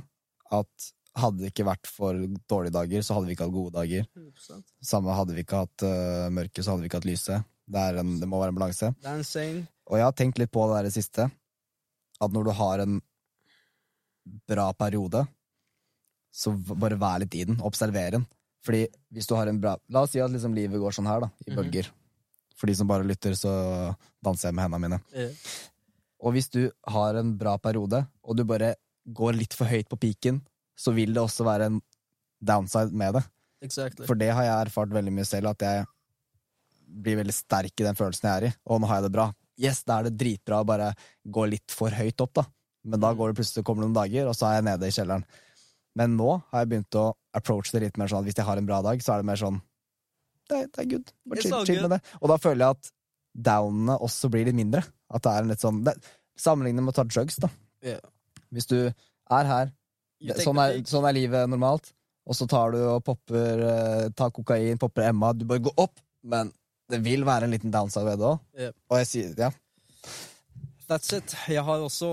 At 0.53 0.91
hadde 1.18 1.41
det 1.44 1.49
ikke 1.52 1.65
vært 1.68 1.88
for 1.89 2.14
dårlige 2.49 2.76
dager, 2.76 3.02
så 3.06 3.15
hadde 3.18 3.27
vi 3.30 3.35
ikke 3.35 3.48
hatt 3.48 3.56
gode 3.56 3.73
dager. 3.76 4.06
100%. 4.18 4.64
Samme 4.85 5.15
hadde 5.18 5.34
vi 5.38 5.44
ikke 5.45 5.61
hatt 5.64 5.85
uh, 5.88 6.27
mørket, 6.34 6.64
så 6.64 6.72
hadde 6.73 6.85
vi 6.85 6.89
ikke 6.91 6.99
hatt 7.02 7.10
lyset. 7.10 7.48
Det, 7.68 7.84
en, 7.99 8.15
det 8.22 8.30
må 8.30 8.39
være 8.39 8.53
en 8.53 8.60
balanse. 8.60 8.91
Og 9.88 9.98
jeg 9.99 10.06
har 10.07 10.15
tenkt 10.15 10.39
litt 10.39 10.52
på 10.53 10.65
det 10.69 10.77
der 10.77 10.88
det 10.89 10.94
siste. 10.95 11.27
At 12.23 12.34
når 12.34 12.48
du 12.48 12.52
har 12.60 12.84
en 12.85 12.98
bra 14.48 14.72
periode, 14.77 15.26
så 16.34 16.52
bare 16.77 16.98
vær 16.99 17.22
litt 17.23 17.35
i 17.39 17.45
den. 17.48 17.60
Observer 17.65 18.11
den. 18.18 18.26
Fordi 18.65 18.84
hvis 19.15 19.27
du 19.30 19.35
har 19.38 19.48
en 19.48 19.60
bra 19.64 19.76
La 19.94 20.02
oss 20.03 20.11
si 20.14 20.19
at 20.22 20.31
liksom 20.34 20.56
livet 20.57 20.81
går 20.81 20.95
sånn 20.98 21.07
her, 21.07 21.22
da, 21.23 21.30
i 21.45 21.52
Mhm. 21.52 21.57
bølger. 21.60 21.89
For 22.57 22.68
de 22.68 22.76
som 22.76 22.88
bare 22.89 23.06
lytter, 23.06 23.31
så 23.38 23.95
danser 24.23 24.49
jeg 24.49 24.56
med 24.56 24.64
hendene 24.65 24.81
mine. 24.89 24.99
Yeah. 25.14 25.31
Og 26.19 26.34
hvis 26.34 26.49
du 26.49 26.72
har 26.88 27.15
en 27.15 27.35
bra 27.38 27.57
periode, 27.57 28.07
og 28.23 28.35
du 28.35 28.44
bare 28.44 28.76
går 29.14 29.34
litt 29.38 29.53
for 29.53 29.65
høyt 29.69 29.88
på 29.88 29.99
piken, 29.99 30.41
så 30.78 30.94
vil 30.95 31.14
det 31.16 31.24
også 31.24 31.45
være 31.48 31.72
en 31.72 31.80
downside 32.45 32.94
med 32.94 33.18
det. 33.18 33.24
Exactly. 33.66 34.06
For 34.06 34.20
det 34.20 34.30
har 34.30 34.45
jeg 34.45 34.68
erfart 34.68 34.94
veldig 34.94 35.14
mye 35.14 35.26
selv, 35.28 35.52
at 35.56 35.66
jeg 35.66 35.88
blir 36.88 37.18
veldig 37.20 37.36
sterk 37.36 37.74
i 37.82 37.88
den 37.88 37.98
følelsen 37.98 38.30
jeg 38.30 38.36
er 38.38 38.48
i. 38.49 38.54
Og 38.70 38.82
nå 38.82 38.90
har 38.90 39.02
jeg 39.02 39.08
det 39.08 39.16
bra. 39.18 39.32
Yes, 39.58 39.82
da 39.88 39.99
er 39.99 40.08
det 40.08 40.20
dritbra 40.20 40.62
å 40.62 40.68
bare 40.68 40.91
gå 41.26 41.48
litt 41.49 41.74
for 41.74 41.94
høyt 41.94 42.22
opp, 42.24 42.36
da. 42.38 42.45
Men 42.88 43.02
da 43.04 43.12
går 43.18 43.32
det 43.32 43.40
plutselig 43.41 43.66
kommer 43.68 43.84
det 43.84 43.90
noen 43.90 43.98
dager, 43.98 44.30
og 44.30 44.38
så 44.38 44.52
er 44.52 44.60
jeg 44.60 44.68
nede 44.70 44.88
i 44.88 44.94
kjelleren. 44.95 45.26
Men 45.98 46.14
nå 46.20 46.30
har 46.52 46.64
jeg 46.64 46.72
begynt 46.74 46.99
å 46.99 47.08
approach 47.38 47.74
det 47.74 47.82
litt 47.84 47.98
mer 47.98 48.12
sånn 48.12 48.22
at 48.22 48.30
hvis 48.30 48.38
jeg 48.38 48.48
har 48.48 48.62
en 48.62 48.70
bra 48.70 48.84
dag, 48.86 49.02
så 49.04 49.16
er 49.16 49.24
det 49.24 49.30
mer 49.32 49.41
sånn 49.41 49.58
Det, 50.48 50.62
det 50.76 50.84
er 50.84 50.90
good. 50.94 51.10
Bare 51.28 51.44
chill, 51.44 51.58
chill 51.68 51.82
med 51.84 51.98
det. 51.98 52.02
Og 52.22 52.30
da 52.32 52.38
føler 52.40 52.64
jeg 52.64 52.78
at 52.78 52.91
downene 53.49 53.98
også 54.06 54.30
blir 54.32 54.48
litt 54.48 54.56
mindre. 54.56 54.84
At 55.12 55.26
det 55.26 55.34
er 55.34 55.44
en 55.44 55.52
litt 55.52 55.64
sånn 55.64 55.82
det, 55.88 55.98
Sammenlignet 56.38 56.86
med 56.86 56.94
å 56.94 56.99
ta 56.99 57.04
drugs, 57.10 57.40
da. 57.41 57.49
Yeah. 57.82 58.04
Hvis 58.54 58.70
du 58.70 58.78
er 58.86 59.49
her 59.49 59.72
sånn, 60.44 60.60
er, 60.64 60.80
sånn 60.89 61.06
er 61.10 61.14
livet 61.18 61.49
normalt. 61.49 61.91
Og 62.27 62.35
så 62.35 62.48
tar 62.49 62.73
du 62.76 62.81
og 62.84 63.03
popper 63.07 63.61
eh, 63.64 64.07
tar 64.18 64.31
kokain, 64.35 64.77
popper 64.81 65.10
Emma. 65.10 65.31
Du 65.34 65.45
bare 65.48 65.64
går 65.64 65.77
opp, 65.80 65.99
men 66.27 66.52
det 66.91 66.99
vil 67.06 67.23
være 67.27 67.48
en 67.48 67.53
liten 67.56 67.72
downside 67.72 68.03
ved 68.07 68.19
det 68.19 68.27
òg. 68.34 68.41
Yep. 68.60 68.76
Og 68.91 68.98
jeg 69.02 69.07
sier 69.14 69.39
ja. 69.45 69.52
That's 70.88 71.11
it. 71.11 71.34
Jeg 71.52 71.64
har 71.68 71.81
også 71.84 72.10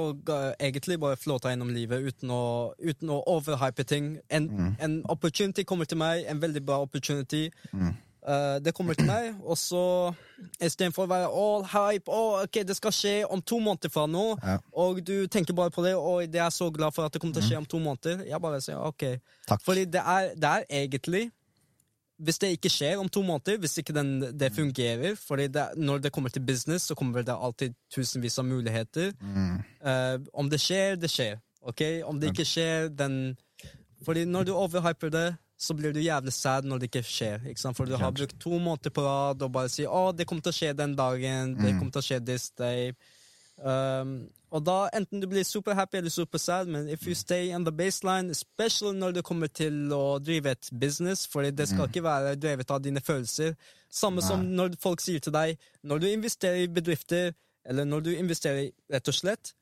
egentlig 0.58 0.96
bare 1.00 1.16
flåta 1.16 1.52
gjennom 1.52 1.68
livet 1.70 2.02
uten 2.08 2.30
å, 2.34 2.74
uten 2.82 3.10
å 3.14 3.20
overhype 3.30 3.84
ting. 3.86 4.16
En, 4.30 4.48
Mm. 4.50 4.72
en 4.82 4.96
opportunity 5.08 5.62
kommer 5.62 5.84
til 5.86 5.98
meg, 5.98 6.24
en 6.26 6.40
veldig 6.42 6.62
bra 6.66 6.80
opportunity. 6.82 7.50
Mm. 7.72 7.92
Eh, 8.24 8.56
det 8.64 8.72
kommer 8.74 8.94
til 8.96 9.04
meg, 9.04 9.34
og 9.44 9.58
så 9.60 10.14
istedenfor 10.56 11.04
å 11.04 11.10
være 11.10 11.26
all 11.28 11.64
hype 11.68 12.08
oh, 12.08 12.38
ok, 12.42 12.62
det 12.64 12.76
skal 12.78 12.94
skje 12.96 13.12
om 13.28 13.42
to 13.44 13.58
måneder 13.60 13.92
fra 13.92 14.06
nå, 14.08 14.38
Ja. 14.40 14.54
og 14.72 15.02
du 15.04 15.26
tenker 15.28 15.52
bare 15.54 15.70
på 15.70 15.84
det, 15.84 15.94
og 15.94 16.24
det 16.32 16.40
er 16.40 16.48
så 16.50 16.70
glad 16.72 16.94
for 16.96 17.04
at 17.04 17.12
det 17.12 17.20
kommer 17.20 17.34
til 17.36 17.44
å 17.44 17.48
skje 17.50 17.58
om 17.60 17.66
to 17.68 17.78
måneder. 17.84 18.24
Jeg 18.24 18.40
bare 18.40 18.60
sier 18.64 18.80
ok. 18.80 19.04
Takk. 19.46 19.60
Fordi 19.66 19.84
det 19.84 20.00
er, 20.00 20.30
det 20.36 20.50
er 20.54 20.64
egentlig 20.70 21.30
Hvis 22.24 22.38
det 22.38 22.52
ikke 22.54 22.70
skjer 22.70 23.00
om 23.02 23.08
to 23.10 23.22
måneder, 23.26 23.58
hvis 23.58 23.78
ikke 23.78 23.92
den, 23.92 24.20
det 24.38 24.52
fungerer 24.54 25.16
fordi 25.18 25.48
det, 25.48 25.64
Når 25.76 25.98
det 25.98 26.12
kommer 26.12 26.30
til 26.30 26.46
business, 26.46 26.82
så 26.86 26.94
kommer 26.94 27.22
det 27.26 27.34
alltid 27.34 27.74
tusenvis 27.92 28.38
av 28.38 28.44
muligheter. 28.46 29.12
Mm. 29.20 29.56
Uh, 29.84 30.22
om 30.32 30.48
det 30.50 30.60
skjer, 30.60 30.94
det 30.96 31.10
skjer. 31.10 31.40
ok? 31.60 31.82
Om 32.06 32.20
det 32.20 32.30
ikke 32.30 32.44
skjer, 32.46 32.88
den 32.88 33.36
Fordi 34.04 34.24
når 34.24 34.44
du 34.44 34.52
overhyper 34.54 35.10
det, 35.10 35.36
så 35.64 35.74
blir 35.76 35.92
du 35.96 36.00
jævlig 36.04 36.32
sad 36.36 36.64
når 36.68 36.78
det 36.82 36.90
ikke 36.90 37.02
skjer. 37.08 37.46
ikke 37.48 37.60
sant? 37.60 37.76
For 37.76 37.88
du 37.88 37.96
har 37.96 38.12
brukt 38.12 38.36
to 38.40 38.58
måneder 38.58 38.92
på 38.94 39.02
rad 39.06 39.42
og 39.42 39.52
bare 39.52 39.68
sier 39.72 39.88
'Å, 39.88 40.12
det 40.16 40.26
kommer 40.26 40.42
til 40.42 40.52
å 40.52 40.58
skje 40.60 40.76
den 40.76 40.94
dagen', 40.96 41.56
'Det 41.56 41.72
Mm. 41.72 41.78
kommer 41.78 41.92
til 41.92 42.02
å 42.02 42.08
skje 42.08 42.24
this 42.26 42.50
day'. 42.58 42.94
Um, 43.56 44.28
og 44.50 44.64
da 44.66 44.88
enten 44.94 45.20
du 45.22 45.26
blir 45.26 45.44
super 45.44 45.74
happy 45.74 45.98
eller 45.98 46.10
super 46.10 46.38
sad, 46.38 46.66
men 46.68 46.88
if 46.88 47.06
you 47.06 47.14
stay 47.14 47.54
on 47.54 47.64
the 47.64 47.70
baseline, 47.72 48.30
especially 48.30 48.98
når 48.98 49.12
det 49.14 49.24
kommer 49.24 49.46
til 49.46 49.88
å 49.92 50.18
drive 50.22 50.46
et 50.50 50.70
business, 50.80 51.26
for 51.26 51.42
det 51.42 51.68
skal 51.68 51.86
ikke 51.88 52.02
være 52.02 52.34
drevet 52.36 52.70
av 52.70 52.82
dine 52.82 53.00
følelser. 53.00 53.54
Samme 53.90 54.22
som 54.22 54.40
når 54.56 54.74
folk 54.80 55.00
sier 55.00 55.20
til 55.20 55.32
deg 55.32 55.56
når 55.84 55.98
du 56.00 56.06
investerer 56.06 56.64
i 56.64 56.66
bedrifter, 56.66 57.32
eller 57.64 57.84
når 57.84 58.00
du 58.02 58.10
investerer 58.16 58.70
rett 58.92 59.08
og 59.08 59.14
slett, 59.14 59.52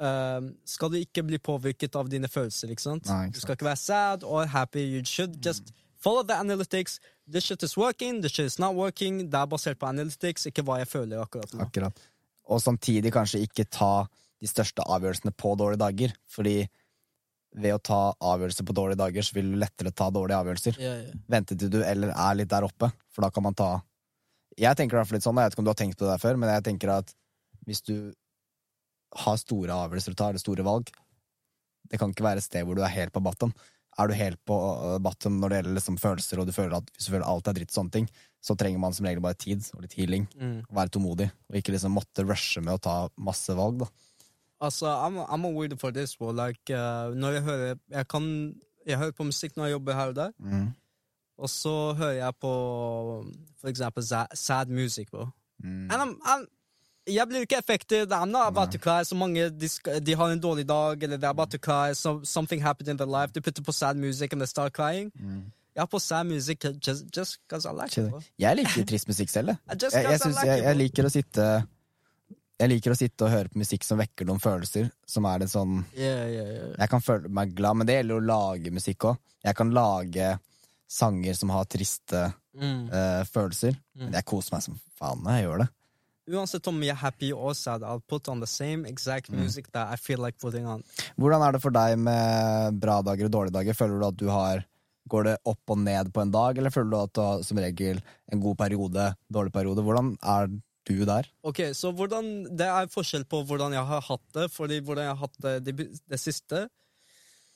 um, 0.00 0.50
skal 0.64 0.92
du 0.92 0.98
ikke 1.00 1.24
bli 1.28 1.38
påvirket 1.38 1.96
av 1.96 2.08
dine 2.12 2.28
følelser. 2.30 2.72
ikke 2.72 2.86
sant? 2.86 3.08
Nei, 3.10 3.26
ikke 3.28 3.36
Du 3.36 3.44
skal 3.44 3.58
ikke 3.58 3.68
være 3.68 3.82
sad 3.82 4.24
or 4.24 4.48
happy. 4.50 4.86
You 4.96 5.04
should 5.04 5.38
just 5.44 5.72
follow 6.00 6.24
the 6.26 6.34
analytics. 6.34 6.98
This 7.30 7.44
shit 7.44 7.62
is 7.62 7.76
working, 7.76 8.22
this 8.22 8.32
shit 8.32 8.46
is 8.46 8.58
not 8.58 8.74
working. 8.74 9.28
Det 9.30 9.38
er 9.38 9.46
basert 9.46 9.78
på 9.78 9.86
analytics, 9.90 10.48
ikke 10.50 10.64
hva 10.66 10.80
jeg 10.82 10.90
føler 10.90 11.22
akkurat 11.22 11.52
nå. 11.54 11.66
Akkurat. 11.68 12.04
Og 12.50 12.62
samtidig 12.62 13.12
kanskje 13.14 13.44
ikke 13.46 13.68
ta 13.70 14.06
de 14.40 14.48
største 14.48 14.82
avgjørelsene 14.88 15.32
på 15.36 15.54
dårlige 15.60 15.82
dager. 15.84 16.14
Fordi 16.32 16.56
ved 17.60 17.74
å 17.74 17.82
ta 17.82 18.00
avgjørelser 18.14 18.66
på 18.66 18.74
dårlige 18.74 19.00
dager, 19.00 19.26
så 19.26 19.36
vil 19.36 19.52
du 19.52 19.58
lettere 19.60 19.92
ta 19.94 20.08
dårlige 20.14 20.38
avgjørelser. 20.38 20.80
Ja, 20.82 20.96
ja. 21.04 21.20
Vente 21.30 21.56
til 21.58 21.70
du 21.72 21.80
eller 21.82 22.12
er 22.14 22.38
litt 22.38 22.50
der 22.50 22.66
oppe, 22.66 22.92
for 23.10 23.26
da 23.26 23.30
kan 23.34 23.46
man 23.46 23.58
ta 23.58 23.80
Jeg 24.58 24.76
tenker 24.76 24.96
i 24.96 24.98
hvert 24.98 25.08
fall 25.08 25.16
litt 25.16 25.24
sånn, 25.24 25.38
jeg 25.38 25.46
vet 25.46 25.54
ikke 25.54 25.62
om 25.62 25.66
du 25.66 25.70
har 25.70 25.78
tenkt 25.78 25.96
på 25.96 26.04
det 26.04 26.10
der 26.10 26.20
før, 26.20 26.36
men 26.36 26.50
jeg 26.50 26.64
tenker 26.66 26.90
at 26.92 27.12
hvis 27.68 27.80
du 27.86 27.94
har 29.16 29.36
store 29.40 29.74
avgjørelser 29.74 30.14
å 30.14 30.18
ta, 30.20 30.28
eller 30.30 30.38
store 30.42 30.62
valg 30.66 30.90
Det 31.90 31.98
kan 31.98 32.10
ikke 32.12 32.22
være 32.22 32.38
et 32.38 32.44
sted 32.46 32.64
hvor 32.66 32.76
du 32.78 32.82
er 32.86 32.92
helt 32.94 33.12
på 33.12 33.22
bottom. 33.24 33.50
Er 33.98 34.06
du 34.06 34.14
helt 34.14 34.38
på 34.46 34.54
uh, 34.54 34.98
bottom 35.02 35.40
når 35.40 35.48
det 35.50 35.56
gjelder 35.58 35.74
liksom 35.80 35.96
følelser, 35.98 36.38
og 36.38 36.46
du 36.46 36.52
føler 36.54 36.76
at 36.78 36.90
hvis 36.94 37.08
du 37.08 37.14
føler 37.16 37.26
alt 37.26 37.48
er 37.50 37.56
dritt, 37.58 37.72
sånne 37.74 37.90
ting, 37.90 38.06
så 38.40 38.54
trenger 38.56 38.78
man 38.78 38.94
som 38.94 39.04
regel 39.08 39.20
bare 39.24 39.34
tid 39.34 39.66
og 39.74 39.82
litt 39.82 39.96
healing. 39.98 40.28
Mm. 40.38 40.60
Og 40.68 40.76
være 40.78 40.92
tålmodig, 40.94 41.26
og 41.50 41.58
ikke 41.58 41.74
liksom 41.74 41.96
måtte 41.98 42.24
rushe 42.24 42.62
med 42.62 42.76
å 42.78 42.82
ta 42.86 42.94
masse 43.18 43.56
valg, 43.58 43.82
da. 43.82 43.88
Altså, 44.60 44.86
I'm, 44.86 45.18
I'm 45.26 45.46
a 45.48 45.50
weird 45.50 45.74
for 45.80 45.90
this, 45.90 46.14
bro. 46.20 46.30
Like, 46.36 46.70
uh, 46.70 47.10
når 47.16 47.38
jeg 47.38 47.42
hører 47.48 47.78
Jeg 47.90 48.08
kan 48.12 48.24
Jeg 48.86 48.98
hører 49.00 49.12
på 49.16 49.24
musikk 49.28 49.56
når 49.56 49.66
jeg 49.66 49.72
jobber 49.78 49.94
her 49.98 50.08
og 50.12 50.14
der, 50.16 50.32
Mm. 50.38 50.70
og 51.40 51.48
så 51.48 51.74
hører 51.96 52.16
jeg 52.20 52.34
på 52.40 52.50
for 53.60 53.68
eksempel 53.68 54.02
sad 54.34 54.68
music, 54.68 55.10
bro. 55.10 55.26
Mm. 55.62 55.90
And 55.90 56.02
I'm, 56.02 56.14
I'm, 56.24 56.46
jeg 57.14 57.28
blir 57.28 57.44
ikke 57.46 57.58
affected. 57.58 58.12
I'm 58.12 58.30
not 58.30 58.48
about 58.48 58.72
to 58.72 58.78
cry. 58.78 59.02
Så 59.04 59.14
mange 59.18 59.48
de, 59.50 59.68
de 60.00 60.14
har 60.16 60.30
en 60.32 60.40
dårlig 60.40 60.66
dag, 60.68 61.02
eller 61.02 61.16
they're 61.18 61.30
about 61.34 61.50
to 61.50 61.58
cry. 61.58 61.92
So, 61.94 62.20
something 62.24 62.62
happened 62.62 62.88
in 62.88 62.96
their 62.96 63.08
life. 63.10 63.32
De 63.32 63.40
putter 63.40 63.62
på 63.62 63.72
sad 63.72 63.96
music, 63.96 64.32
and 64.32 64.40
they 64.40 64.46
start 64.46 64.72
crying. 64.76 65.12
Jeg 65.74 65.82
har 65.82 65.86
på 65.86 66.00
sad 66.02 66.26
music 66.26 66.64
just, 66.86 67.04
just 67.16 67.38
cause 67.48 67.64
I 67.68 67.72
like 67.72 67.96
it. 68.00 68.10
Bro. 68.10 68.20
Jeg 68.38 68.56
liker 68.56 68.84
trist 68.90 69.08
musikk 69.08 69.30
selv, 69.30 69.48
jeg. 69.54 69.58
Jeg, 70.10 70.20
synes, 70.20 70.42
jeg, 70.44 70.62
jeg 70.64 70.76
liker 70.76 71.06
å 71.06 71.10
sitte 71.14 71.44
Jeg 72.60 72.68
liker 72.68 72.92
å 72.92 72.96
sitte 72.98 73.24
og 73.24 73.30
høre 73.32 73.48
på 73.48 73.60
musikk 73.62 73.86
som 73.86 73.96
vekker 74.02 74.26
noen 74.28 74.40
følelser, 74.42 74.90
som 75.08 75.24
er 75.30 75.38
litt 75.40 75.52
sånn 75.52 75.78
Yeah, 75.96 76.26
yeah, 76.28 76.50
yeah. 76.56 76.74
Jeg 76.82 76.90
kan 76.92 77.00
føle 77.00 77.30
meg 77.32 77.54
glad, 77.56 77.78
men 77.80 77.88
det 77.88 77.94
gjelder 78.00 78.18
å 78.18 78.26
lage 78.28 78.72
musikk 78.74 79.06
òg. 79.08 79.20
Jeg 79.46 79.56
kan 79.56 79.70
lage 79.72 80.34
sanger 80.90 81.38
som 81.38 81.54
har 81.56 81.64
triste 81.70 82.26
Mm. 82.50 82.88
uh, 82.90 83.22
følelser. 83.30 83.76
Men 83.94 84.12
jeg 84.18 84.24
koser 84.26 84.56
meg 84.56 84.62
som 84.64 84.74
faen 84.98 85.20
når 85.22 85.36
jeg 85.36 85.44
gjør 85.44 85.60
det. 85.62 85.66
Uansett 86.30 86.66
om 86.70 86.78
jeg 86.84 86.94
er 86.94 87.00
happy 87.00 87.32
or 87.34 87.54
sad, 87.58 87.82
I'll 87.82 88.02
put 88.02 88.28
on 88.30 88.42
the 88.42 88.48
same 88.48 88.86
exact 88.88 89.30
music 89.34 89.70
that 89.74 89.92
I 89.92 89.96
feel 90.00 90.22
like 90.22 90.38
putting 90.38 90.66
on. 90.66 90.84
Hvordan 91.18 91.42
er 91.42 91.56
det 91.56 91.62
for 91.62 91.74
deg 91.74 91.98
med 91.98 92.80
bra 92.82 93.00
dager 93.06 93.28
og 93.28 93.34
dårlige 93.36 93.56
dager? 93.58 93.78
Føler 93.78 93.98
du 93.98 94.08
at 94.10 94.20
du 94.20 94.28
har 94.32 94.66
Går 95.10 95.24
det 95.26 95.38
opp 95.48 95.72
og 95.72 95.78
ned 95.80 96.12
på 96.14 96.20
en 96.22 96.30
dag, 96.30 96.58
eller 96.60 96.70
føler 96.70 96.90
du 96.92 96.96
at 97.00 97.12
du 97.16 97.20
har 97.24 97.40
som 97.42 97.58
regel 97.58 97.98
en 98.30 98.42
god 98.44 98.54
periode, 98.60 99.06
dårlig 99.32 99.50
periode? 99.50 99.82
Hvordan 99.82 100.12
er 100.22 100.50
du 100.86 101.00
der? 101.08 101.26
Ok, 101.42 101.62
så 101.74 101.90
hvordan, 101.90 102.44
Det 102.44 102.68
er 102.68 102.92
forskjell 102.92 103.24
på 103.26 103.40
hvordan 103.48 103.74
jeg 103.74 103.88
har 103.88 104.04
hatt 104.06 104.26
det, 104.36 104.44
fordi 104.52 104.78
hvordan 104.78 105.08
jeg 105.08 105.16
har 105.16 105.22
hatt 105.24 105.40
det 105.42 105.54
det, 105.66 105.88
det 106.06 106.20
siste 106.20 106.68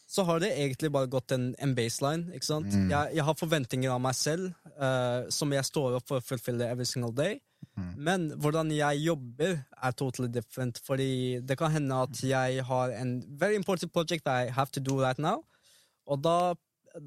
så 0.07 0.23
har 0.29 0.41
det 0.41 0.53
egentlig 0.53 0.91
bare 0.93 1.09
gått 1.11 1.33
en, 1.33 1.55
en 1.59 1.75
baseline. 1.75 2.29
ikke 2.37 2.47
sant? 2.47 2.69
Mm. 2.71 2.91
Jeg, 2.93 3.17
jeg 3.19 3.25
har 3.25 3.39
forventninger 3.39 3.91
av 3.91 4.03
meg 4.05 4.17
selv 4.19 4.51
uh, 4.77 5.25
som 5.33 5.53
jeg 5.55 5.67
står 5.67 5.99
opp 5.99 6.09
for 6.11 6.21
å 6.21 6.25
fullfille 6.25 6.69
every 6.69 6.87
single 6.89 7.13
day. 7.17 7.41
Mm. 7.77 7.95
Men 7.97 8.31
hvordan 8.41 8.71
jeg 8.71 8.97
jobber, 9.07 9.57
er 9.83 9.91
totally 9.91 10.29
different. 10.33 10.81
Fordi 10.87 11.41
det 11.41 11.59
kan 11.59 11.71
hende 11.71 11.95
at 11.95 12.23
jeg 12.25 12.65
har 12.65 12.89
en 13.01 13.25
very 13.41 13.55
important 13.55 13.93
project 13.93 14.27
I 14.27 14.51
have 14.51 14.67
to 14.73 14.81
do 14.81 15.01
right 15.03 15.19
now. 15.19 15.45
Og 16.07 16.23
da, 16.25 16.55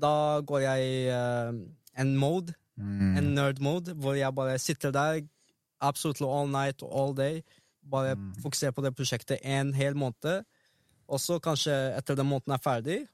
da 0.02 0.42
går 0.42 0.60
jeg 0.60 1.14
uh, 1.14 1.54
en 2.00 2.16
mode, 2.18 2.54
Mm. 2.80 3.18
en 3.18 3.24
nerd 3.34 3.60
mode, 3.60 3.94
hvor 3.94 4.14
jeg 4.14 4.36
bare 4.36 4.60
sitter 4.60 4.92
der 4.92 5.22
absolutely 5.82 6.28
all 6.30 6.48
night 6.52 6.84
og 6.84 6.92
all 7.00 7.16
day. 7.18 7.42
Bare 7.92 8.16
Mm. 8.16 8.34
fokuserer 8.42 8.72
på 8.72 8.82
det 8.82 8.96
prosjektet 8.96 9.38
en 9.44 9.74
hel 9.74 9.96
måned. 9.96 10.44
Og 11.08 11.20
så 11.20 11.40
kanskje 11.40 11.98
etter 11.98 12.16
den 12.16 12.26
måneden 12.30 12.54
er 12.54 12.58
ferdig, 12.62 13.08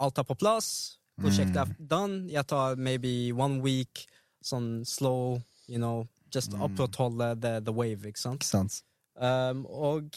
alt 0.00 0.18
er 0.18 0.22
på 0.22 0.34
plass, 0.34 0.98
prosjektet 1.20 1.56
er 1.56 1.64
Mm. 1.64 1.86
done. 1.88 2.32
Jeg 2.32 2.46
tar 2.46 2.76
maybe 2.76 3.32
one 3.32 3.60
week, 3.60 4.06
sånn 4.44 4.84
slow, 4.86 5.42
you 5.68 5.76
know, 5.76 6.06
just 6.34 6.52
Mm. 6.52 6.62
opprettholde 6.62 7.40
the, 7.40 7.60
the 7.60 7.72
wave, 7.72 8.04
ikke 8.06 8.18
sant? 8.20 8.42
Ikke 8.42 8.50
sant? 8.50 8.82
Um, 9.16 9.64
og 9.66 10.10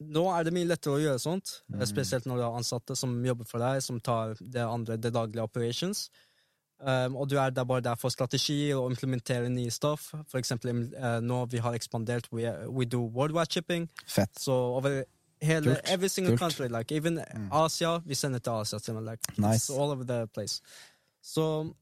nå 0.00 0.24
er 0.38 0.42
det 0.44 0.52
mye 0.52 0.66
lettere 0.68 0.94
å 0.98 1.00
gjøre 1.00 1.18
sånt, 1.22 1.62
Mm. 1.72 1.86
spesielt 1.86 2.26
når 2.26 2.36
du 2.36 2.42
har 2.42 2.56
ansatte 2.58 2.96
som 2.96 3.24
jobber 3.24 3.44
for 3.46 3.58
deg, 3.58 3.82
som 3.82 4.00
tar 4.00 4.34
det 4.40 4.60
andre, 4.66 4.96
det 4.96 5.12
daglige 5.14 5.42
operations. 5.42 6.10
Um, 6.80 7.16
og 7.16 7.28
du 7.30 7.38
er 7.38 7.50
der 7.50 7.64
bare 7.64 7.80
der 7.80 7.94
for 7.96 8.10
strategier 8.10 8.76
og 8.76 8.90
implementere 8.90 9.48
nye 9.48 9.70
stoff. 9.70 10.10
For 10.28 10.38
eksempel 10.38 10.92
uh, 10.94 11.20
nå 11.24 11.46
vi 11.48 11.58
har 11.58 11.72
ekspandert, 11.72 12.28
we, 12.32 12.44
we 12.68 12.84
do 12.84 13.00
worldwide 13.00 13.50
shipping. 13.52 13.88
Fett. 14.06 14.28
Så 14.38 14.52
over 14.52 15.04
hele, 15.42 15.64
Kult, 15.74 15.80
every 15.90 16.08
single 16.08 16.32
kult. 16.36 16.40
country, 16.40 16.68
like 16.68 16.92
even 16.92 17.18
Asia, 17.50 17.98
vi 18.04 18.14
sender 18.14 18.38
til 18.40 18.50
Asia. 18.50 18.78
til 18.78 18.94
Like, 19.02 19.22
Nice. 19.38 19.70
all 19.72 19.90
over 19.90 20.04
the 20.04 20.26
place. 20.34 20.60
Så 21.22 21.72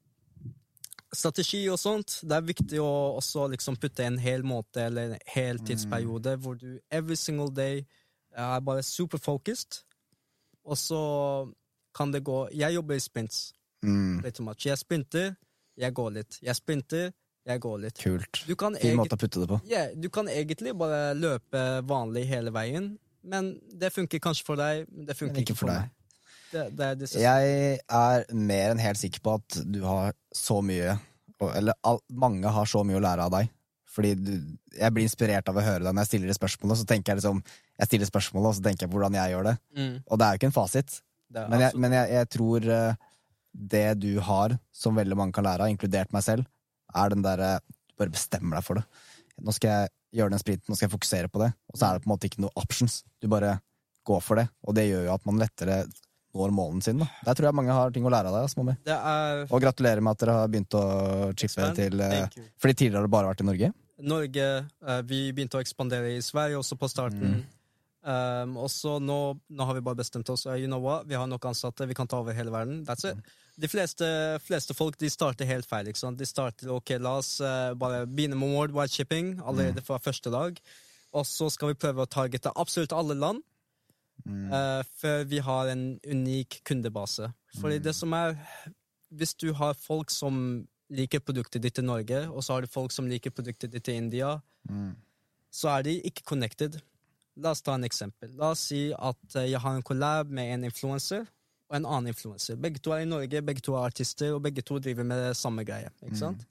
strategi 1.16 1.62
og 1.72 1.78
sånt, 1.78 2.20
det 2.22 2.36
er 2.36 2.46
viktig 2.48 2.80
å 2.82 3.16
også 3.18 3.48
liksom 3.52 3.76
putte 3.80 4.04
en 4.06 4.18
hel 4.18 4.42
måte 4.46 4.86
eller 4.86 5.14
en 5.14 5.18
hel 5.34 5.58
tidsperiode 5.64 6.36
hvor 6.42 6.58
du 6.60 6.80
every 6.90 7.16
single 7.16 7.50
day 7.54 7.84
er 8.34 8.60
bare 8.66 8.82
super 8.82 9.18
focused, 9.18 9.82
og 10.64 10.78
så 10.80 11.00
kan 11.94 12.10
det 12.10 12.24
gå 12.26 12.48
Jeg 12.52 12.74
jobber 12.74 12.94
i 12.96 13.00
sprints, 13.00 13.52
Mm. 13.84 14.22
Litt 14.24 14.38
much. 14.40 14.64
Jeg 14.64 14.78
sprinter, 14.80 15.34
jeg 15.76 15.92
går 15.92 16.10
litt. 16.14 16.38
Jeg 16.40 16.56
sprinter, 16.56 17.10
jeg 17.44 17.60
går 17.60 17.78
litt. 17.82 17.98
Kult. 18.00 18.38
Du 18.48 18.54
kan, 18.56 18.76
Fin 18.80 18.96
måte 18.96 19.12
å 19.12 19.20
putte 19.20 19.42
det 19.42 19.48
på. 19.50 19.58
yeah, 19.68 19.90
du 19.92 20.08
kan 20.08 20.28
egentlig 20.28 20.72
bare 20.78 21.12
løpe 21.14 21.82
vanlig 21.84 22.24
hele 22.30 22.50
veien, 22.54 22.94
men 23.22 23.60
det 23.68 23.92
funker 23.92 24.22
kanskje 24.24 24.46
for 24.46 24.56
deg, 24.56 24.86
men 24.88 25.04
det 25.04 25.16
funker 25.18 25.34
Men 25.34 25.44
ikke 25.44 25.56
for, 25.58 25.68
meg. 25.68 25.90
Det, 26.54 26.64
det 26.78 26.88
det 27.02 27.10
Jeg 27.18 27.78
er 27.98 28.24
mer 28.32 28.72
enn 28.74 28.82
helt 28.82 29.00
sikker 29.00 29.22
på 29.24 29.36
at 29.40 29.58
du 29.74 29.80
har 29.84 30.14
så 30.34 30.60
mye 30.64 30.94
Eller 31.52 31.76
all, 31.84 31.98
mange 32.14 32.48
har 32.54 32.68
så 32.70 32.84
mye 32.86 32.96
å 33.00 33.02
lære 33.04 33.26
av 33.26 33.32
deg. 33.34 33.50
Fordi 33.94 34.12
du, 34.18 34.30
jeg 34.74 34.94
blir 34.94 35.06
inspirert 35.06 35.48
av 35.50 35.58
å 35.58 35.64
høre 35.64 35.84
deg 35.84 35.90
når 35.92 36.04
jeg 36.06 36.10
stiller 36.12 36.30
det 36.30 36.36
spørsmålet. 36.38 36.80
Så 36.80 36.86
tenker 36.90 37.12
jeg 37.12 37.20
liksom 37.20 37.42
Jeg 37.78 37.90
stiller 37.90 38.08
spørsmålet, 38.10 38.48
og 38.48 38.56
så 38.58 38.64
tenker 38.64 38.86
jeg 38.86 38.92
på 38.92 38.96
hvordan 38.98 39.18
jeg 39.18 39.34
gjør 39.34 39.48
det. 39.50 39.56
Mm, 39.78 39.96
Og 40.06 40.18
det 40.20 40.26
er 40.26 40.30
jo 40.36 40.40
ikke 40.40 40.48
en 40.50 40.56
fasit. 40.56 40.96
Men 41.50 41.64
jeg, 41.66 41.76
men 41.82 41.94
jeg, 41.98 42.10
jeg 42.14 42.30
tror 42.36 42.68
eh, 42.70 43.02
det 43.74 43.84
du 44.02 44.12
har, 44.22 44.54
som 44.74 44.94
veldig 44.98 45.18
mange 45.18 45.34
kan 45.34 45.46
lære 45.46 45.66
av, 45.66 45.72
inkludert 45.74 46.14
meg 46.14 46.22
selv, 46.26 46.46
er 46.94 47.10
den 47.14 47.22
derre 47.26 47.58
Du 47.66 47.98
bare 48.02 48.14
bestemmer 48.14 48.58
deg 48.58 48.66
for 48.66 48.78
det. 48.78 48.84
Nå 49.42 49.52
skal 49.54 49.70
jeg 49.74 49.92
gjøre 50.20 50.30
den 50.34 50.42
sprinten, 50.42 50.70
nå 50.70 50.78
skal 50.78 50.88
jeg 50.88 50.94
fokusere 50.94 51.30
på 51.30 51.42
det. 51.42 51.50
Og 51.70 51.78
så 51.78 51.86
er 51.88 51.94
det 51.98 52.04
på 52.04 52.08
en 52.08 52.14
måte 52.14 52.30
ikke 52.30 52.42
noe 52.46 52.54
options. 52.58 53.00
Du 53.22 53.26
bare 53.30 53.56
går 54.06 54.20
for 54.22 54.38
det. 54.38 54.46
Og 54.66 54.74
det 54.78 54.88
gjør 54.88 55.06
jo 55.08 55.14
at 55.14 55.26
man 55.26 55.38
lettere 55.42 55.80
når 56.34 56.54
målen 56.54 56.82
sin. 56.84 57.00
Da. 57.00 57.08
Der 57.28 57.38
tror 57.38 57.48
jeg 57.48 57.58
mange 57.60 57.76
har 57.76 57.94
ting 57.94 58.06
å 58.06 58.12
lære 58.12 58.30
av 58.30 58.36
deg. 58.42 58.76
det 58.84 58.98
er 58.98 59.44
Og 59.48 59.62
gratulerer 59.62 60.02
med 60.04 60.16
at 60.16 60.24
dere 60.24 60.36
har 60.40 60.52
begynt 60.52 60.76
å 60.78 60.84
chippe 61.38 61.70
til 61.78 62.00
eh, 62.02 62.38
Fordi 62.60 62.74
tidligere 62.74 63.02
har 63.02 63.08
det 63.08 63.14
bare 63.14 63.30
vært 63.32 63.44
i 63.44 63.48
Norge? 63.48 63.72
Norge 64.04 64.46
eh, 64.64 65.02
Vi 65.06 65.20
begynte 65.32 65.60
å 65.60 65.64
ekspandere 65.64 66.16
i 66.16 66.22
Sverige 66.24 66.58
også 66.60 66.78
på 66.80 66.90
starten. 66.90 67.44
Um, 68.04 68.58
og 68.60 68.68
så 68.68 68.98
nå, 69.00 69.16
nå 69.48 69.64
har 69.64 69.78
vi 69.78 69.82
bare 69.84 69.96
bestemt 70.02 70.28
oss. 70.28 70.44
Uh, 70.44 70.58
you 70.60 70.68
know 70.68 70.82
what? 70.84 71.06
Vi 71.08 71.16
har 71.16 71.28
nok 71.30 71.46
ansatte, 71.48 71.86
vi 71.88 71.96
kan 71.96 72.08
ta 72.10 72.18
over 72.20 72.36
hele 72.36 72.52
verden. 72.52 72.82
That's 72.84 73.06
it. 73.08 73.16
De 73.56 73.70
fleste, 73.70 74.04
fleste 74.44 74.74
folk 74.76 74.98
de 75.00 75.08
starter 75.08 75.48
helt 75.48 75.68
feil. 75.70 75.88
ikke 75.88 76.02
sant? 76.02 76.18
De 76.20 76.28
starter 76.28 76.72
ok, 76.74 76.98
la 77.00 77.14
oss 77.22 77.38
uh, 77.40 77.72
bare 77.78 78.04
begynne 78.04 78.36
med 78.36 78.52
worldwide 78.52 78.92
shipping 78.92 79.38
allerede 79.40 79.84
fra 79.86 79.96
første 80.02 80.32
dag. 80.34 80.60
Og 81.14 81.24
så 81.24 81.48
skal 81.54 81.72
vi 81.72 81.80
prøve 81.80 82.04
å 82.04 82.10
targete 82.10 82.52
absolutt 82.52 82.92
alle 82.92 83.16
land. 83.16 83.40
Eh, 84.26 84.82
før 85.00 85.24
vi 85.30 85.38
har 85.38 85.70
en 85.72 85.84
unik 86.04 86.60
kundebase. 86.64 87.32
Fordi 87.60 87.78
det 87.78 87.94
som 87.94 88.12
er 88.12 88.36
Hvis 89.14 89.34
du 89.34 89.52
har 89.52 89.74
folk 89.78 90.10
som 90.10 90.66
liker 90.90 91.20
produktet 91.20 91.62
ditt 91.62 91.78
i 91.78 91.82
Norge, 91.82 92.28
og 92.28 92.42
så 92.42 92.52
har 92.52 92.60
du 92.62 92.66
folk 92.66 92.90
som 92.90 93.06
liker 93.06 93.30
produktet 93.30 93.70
ditt 93.70 93.88
i 93.88 93.94
India, 93.94 94.40
så 95.52 95.68
er 95.68 95.82
de 95.82 96.00
ikke 96.02 96.24
connected. 96.26 96.80
La 97.36 97.50
oss 97.50 97.62
ta 97.62 97.74
en 97.74 97.84
eksempel. 97.84 98.32
La 98.38 98.50
oss 98.54 98.64
si 98.70 98.88
at 98.92 99.36
eh, 99.36 99.50
jeg 99.50 99.60
har 99.60 99.76
en 99.76 99.82
collab 99.86 100.30
med 100.30 100.50
en 100.54 100.64
influenser 100.64 101.26
og 101.70 101.76
en 101.76 101.86
annen 101.86 102.12
influenser. 102.12 102.58
Begge 102.60 102.82
to 102.82 102.90
er 102.90 103.04
i 103.04 103.08
Norge, 103.08 103.42
begge 103.42 103.62
to 103.64 103.74
er 103.74 103.86
artister, 103.88 104.34
og 104.34 104.42
begge 104.42 104.62
to 104.62 104.78
driver 104.78 105.06
med 105.06 105.28
det 105.28 105.36
samme 105.36 105.64
greie. 105.64 105.90
Ikke 106.02 106.18
sant? 106.18 106.44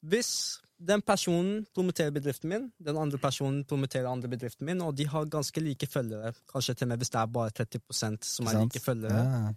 Hvis 0.00 0.60
den 0.80 1.02
personen 1.02 1.64
promoterer 1.74 2.10
bedriften 2.14 2.48
min, 2.52 2.68
den 2.86 2.96
andre 2.96 3.18
personen 3.18 3.64
promoterer 3.64 4.06
andre 4.10 4.28
bedriften 4.28 4.66
min, 4.66 4.80
og 4.80 4.96
de 4.98 5.06
har 5.08 5.24
ganske 5.26 5.60
like 5.60 5.86
følgere, 5.86 6.32
kanskje 6.52 6.74
til 6.74 6.84
og 6.86 6.88
med 6.88 6.96
hvis 7.02 7.10
det 7.10 7.18
er 7.20 7.26
bare 7.26 7.50
30% 7.50 8.18
som 8.22 8.46
er 8.46 8.62
like 8.62 8.80
følgere, 8.80 9.24
Ja. 9.24 9.52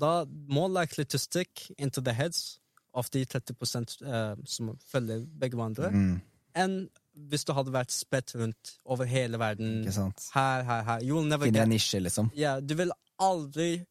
da 0.00 0.24
more 0.48 0.68
likely 0.80 1.04
to 1.04 1.18
stick 1.18 1.70
into 1.78 2.00
the 2.00 2.12
heads 2.12 2.60
of 2.94 3.10
de 3.10 3.24
30 3.24 3.54
uh, 4.06 4.36
som 4.46 4.78
følger 4.92 5.26
begge 5.40 5.56
hverandre, 5.56 5.90
Mm, 5.90 6.20
enn 6.56 6.88
hvis 7.28 7.44
du 7.44 7.52
hadde 7.52 7.72
vært 7.72 7.92
spredt 7.92 8.34
rundt 8.36 8.74
over 8.84 9.04
hele 9.04 9.38
verden. 9.38 9.84
Her, 10.34 10.62
her, 10.62 10.82
her. 10.82 10.98
Finne 11.42 11.62
en 11.62 11.68
nisje, 11.68 11.98
liksom. 12.00 12.30
Yeah, 12.36 12.60
Du 12.60 12.74
vil 12.74 12.90
aldri 13.18 13.84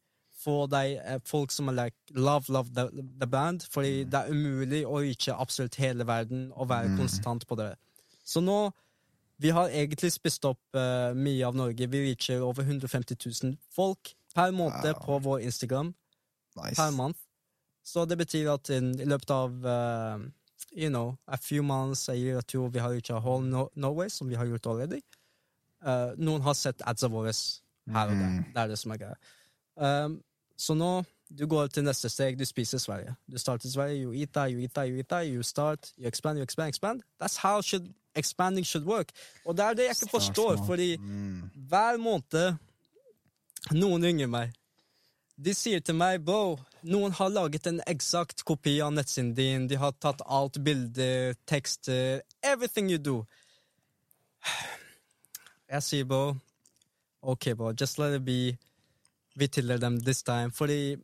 få 0.46 0.56
deg 0.70 0.96
eh, 1.02 1.18
folk 1.26 1.50
som 1.52 1.68
er 1.72 1.76
like 1.82 2.14
love, 2.14 2.46
love 2.54 2.70
the, 2.74 2.86
the 3.20 3.26
band, 3.26 3.66
fordi 3.70 4.04
Mm. 4.04 4.10
det 4.14 4.20
er 4.22 4.30
umulig 4.32 4.82
å 4.86 5.00
reache 5.02 5.34
absolutt 5.34 5.76
hele 5.82 6.06
verden 6.06 6.52
og 6.54 6.68
være 6.70 6.94
konstant 6.96 7.46
på 7.50 7.58
det. 7.58 7.72
Så 8.24 8.40
nå 8.42 8.70
Vi 9.38 9.50
har 9.52 9.68
egentlig 9.68 10.08
spist 10.14 10.46
opp 10.48 10.62
uh, 10.72 11.12
mye 11.12 11.44
av 11.44 11.52
Norge. 11.54 11.84
Vi 11.92 11.98
reacher 12.06 12.40
over 12.40 12.62
150 12.64 13.18
000 13.44 13.58
folk 13.70 14.14
per 14.34 14.48
måned 14.50 14.94
Wow. 14.94 15.02
på 15.04 15.18
vår 15.26 15.42
Instagram 15.44 15.90
Nice. 16.56 16.76
per 16.78 16.90
måned. 16.96 17.18
Så 17.84 18.06
det 18.08 18.16
betyr 18.18 18.48
at 18.54 18.70
in, 18.72 18.94
i 18.98 19.04
løpet 19.04 19.30
av 19.30 19.50
uh, 19.60 20.24
you 20.72 20.88
know, 20.88 21.18
a 21.28 21.36
few 21.36 21.62
months, 21.62 22.08
a 22.08 22.14
year 22.16 22.38
or 22.38 22.40
two, 22.48 22.64
vi 22.72 22.78
har 22.80 22.88
reacha 22.94 23.20
whole 23.20 23.44
no 23.44 23.68
Norway, 23.74 24.08
som 24.08 24.26
vi 24.28 24.34
har 24.40 24.46
gjort 24.46 24.66
already. 24.66 25.02
Uh, 25.84 26.14
noen 26.16 26.40
har 26.40 26.54
sett 26.56 26.80
adsa 26.88 27.08
våre 27.12 27.34
her 27.92 28.08
og 28.08 28.16
der. 28.16 28.40
Det 28.54 28.62
er 28.64 28.68
det 28.72 28.78
som 28.80 28.92
er 28.96 29.02
greia. 29.04 29.16
Um, 29.76 30.16
så 30.56 30.74
nå 30.74 31.04
du 31.28 31.46
går 31.46 31.66
til 31.74 31.82
neste 31.84 32.08
steg, 32.08 32.36
du 32.38 32.44
spiser 32.46 32.78
Sverige. 32.78 33.16
Du 33.32 33.38
starter 33.38 33.68
Sverige, 33.68 34.02
you 34.04 34.12
eat 34.14 34.30
that, 34.34 34.50
you 34.52 34.60
eat 34.62 34.74
that, 34.74 34.88
you 34.88 34.98
eat 34.98 35.08
that, 35.10 35.26
you 35.26 35.42
start, 35.42 35.92
you 35.98 36.06
expand, 36.06 36.38
you 36.38 36.42
expand, 36.42 36.68
expand. 36.68 37.02
That's 37.20 37.36
how 37.42 37.60
should 37.62 37.88
expanding 38.14 38.64
should 38.66 38.86
work. 38.86 39.10
Og 39.44 39.56
det 39.56 39.64
er 39.64 39.74
det 39.74 39.84
jeg 39.88 39.96
ikke 40.02 40.10
forstår, 40.10 40.56
fordi 40.66 40.96
Mm. 40.96 41.50
hver 41.54 41.96
måned 41.98 42.54
noen 43.74 44.04
ringer 44.04 44.26
meg. 44.26 44.52
De 45.44 45.52
sier 45.54 45.80
til 45.80 45.94
meg, 45.94 46.24
bro, 46.24 46.58
noen 46.82 47.12
har 47.12 47.28
laget 47.28 47.66
en 47.66 47.80
eksakt 47.86 48.44
kopi 48.44 48.78
av 48.80 48.92
nettsiden 48.92 49.34
din, 49.34 49.66
de 49.68 49.76
har 49.76 49.90
tatt 50.00 50.22
alt 50.26 50.56
bilder, 50.64 51.34
tekster, 51.46 52.20
everything 52.42 52.88
you 52.90 52.98
do. 52.98 53.24
Jeg 55.68 55.82
sier, 55.82 56.04
bro, 56.04 56.36
ok, 57.22 57.54
bro, 57.56 57.72
just 57.80 57.98
let 57.98 58.14
it 58.14 58.24
be. 58.24 58.56
Vi 59.36 59.48
tildeler 59.48 59.82
dem 59.82 60.00
this 60.00 60.22
time, 60.24 60.52
fordi 60.52 60.96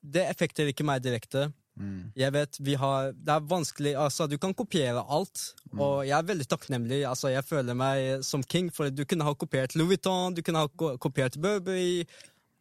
det 0.00 0.24
effekter 0.30 0.70
ikke 0.70 0.86
meg 0.86 1.02
direkte. 1.04 1.50
Mm. 1.80 2.12
Jeg 2.16 2.32
vet, 2.34 2.56
vi 2.60 2.74
har 2.74 3.12
Det 3.12 3.32
er 3.32 3.44
vanskelig 3.48 3.94
Altså, 3.96 4.26
du 4.26 4.36
kan 4.38 4.52
kopiere 4.54 5.04
alt, 5.08 5.54
og 5.78 6.06
jeg 6.06 6.18
er 6.18 6.22
veldig 6.22 6.48
takknemlig. 6.48 7.08
Altså, 7.08 7.28
jeg 7.28 7.44
føler 7.44 7.74
meg 7.74 8.24
som 8.24 8.42
king, 8.42 8.72
for 8.74 8.90
du 8.90 9.04
kunne 9.04 9.24
ha 9.24 9.34
kopiert 9.34 9.76
Louis 9.76 9.94
Vuitton, 9.94 10.34
du 10.34 10.42
kunne 10.42 10.58
ha 10.58 10.96
kopiert 10.96 11.40
Burberry. 11.40 12.04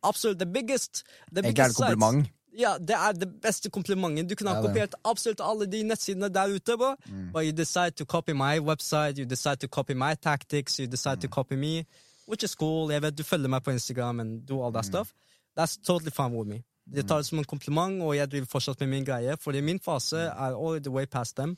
Absolutt 0.04 0.40
the 0.40 0.46
biggest. 0.46 1.04
The 1.34 1.44
biggest 1.44 1.76
kompliment? 1.76 2.30
Ja, 2.60 2.78
det 2.78 2.96
er 2.96 3.12
det 3.12 3.28
beste 3.42 3.70
komplimentet. 3.70 4.30
Du 4.30 4.36
kunne 4.36 4.52
ha 4.52 4.62
Ja, 4.62 4.68
kopiert 4.68 4.96
absolutt 5.06 5.42
alle 5.42 5.66
de 5.66 5.84
nettsidene 5.84 6.30
der 6.30 6.56
ute, 6.56 6.78
bro. 6.78 6.96
But 7.34 7.46
you 7.46 7.52
decide 7.52 7.92
to 7.92 8.06
copy 8.06 8.34
my 8.34 8.60
website, 8.60 9.20
you 9.20 9.26
decide 9.26 9.56
to 9.56 9.68
copy 9.68 9.94
my 9.94 10.16
tactics, 10.16 10.80
you 10.80 10.88
decide 10.88 11.22
to 11.22 11.28
copy 11.28 11.56
me, 11.56 11.86
which 12.30 12.45
is 12.45 12.56
cool. 12.56 12.91
Jeg 12.93 13.01
vet 13.01 13.18
du 13.18 13.23
følger 13.23 13.51
meg 13.51 13.64
på 13.65 13.73
Instagram 13.76 14.19
and 14.23 14.41
do 14.47 14.61
all 14.64 14.73
that 14.73 14.85
stuff. 14.85 15.14
That's 15.57 15.77
totally 15.77 16.11
fine 16.11 16.35
with 16.38 16.49
me. 16.49 16.64
De 16.89 17.03
tar 17.03 17.22
det 17.22 17.27
som 17.27 17.38
en 17.38 17.45
kompliment, 17.45 18.01
og 18.01 18.15
jeg 18.18 18.31
driver 18.31 18.47
fortsatt 18.49 18.80
med 18.81 18.89
min 18.89 19.06
greie, 19.06 19.35
fordi 19.38 19.61
min 19.61 19.80
fase 19.80 20.23
er 20.30 20.56
all 20.57 20.80
the 20.81 20.93
way 20.93 21.06
past 21.06 21.35
them. 21.35 21.57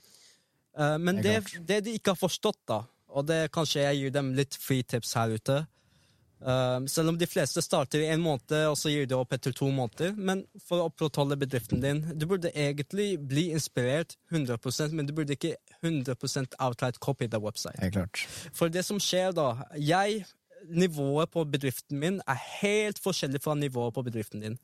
Uh, 0.79 0.97
men 0.99 1.23
Det 1.23 1.43
det, 1.67 1.85
de 1.85 1.93
ikke 1.95 2.11
har 2.11 2.19
forstått, 2.19 2.59
da, 2.67 2.81
og 3.07 3.27
det 3.27 3.51
kanskje 3.51 3.81
jeg 3.81 3.97
gir 3.99 4.11
dem 4.11 4.33
litt 4.33 4.55
free 4.55 4.83
tips 4.83 5.13
her 5.13 5.35
ute 5.35 5.65
uh, 6.41 6.85
selv 6.87 7.09
om 7.09 7.17
de 7.17 7.27
fleste 7.27 7.61
starter 7.61 8.03
i 8.03 8.09
en 8.13 8.21
måned, 8.21 8.53
og 8.69 8.77
så 8.79 8.91
gir 8.91 9.07
de 9.09 9.17
opp 9.17 9.33
etter 9.35 9.53
to 9.55 9.69
måneder. 9.73 10.13
Men 10.17 10.43
for 10.65 10.81
å 10.81 10.89
opprettholde 10.89 11.37
bedriften 11.39 11.81
din 11.83 12.03
Du 12.17 12.27
burde 12.29 12.51
egentlig 12.55 13.15
bli 13.19 13.49
inspirert 13.55 14.17
100% 14.31 14.95
men 14.95 15.07
du 15.07 15.13
burde 15.13 15.37
ikke 15.37 15.55
100 15.81 16.15
outright 16.59 16.99
copy 16.99 17.27
the 17.27 17.39
website. 17.39 17.77
For 18.53 18.69
det 18.69 18.85
som 18.85 18.99
skjer 19.01 19.33
da 19.37 19.65
jeg, 19.77 20.25
Nivået 20.69 21.29
på 21.31 21.43
bedriften 21.43 21.99
min 21.99 22.21
er 22.27 22.37
helt 22.61 22.99
forskjellig 22.99 23.41
fra 23.41 23.55
nivået 23.55 23.93
på 23.93 24.01
bedriften 24.03 24.41
din. 24.41 24.57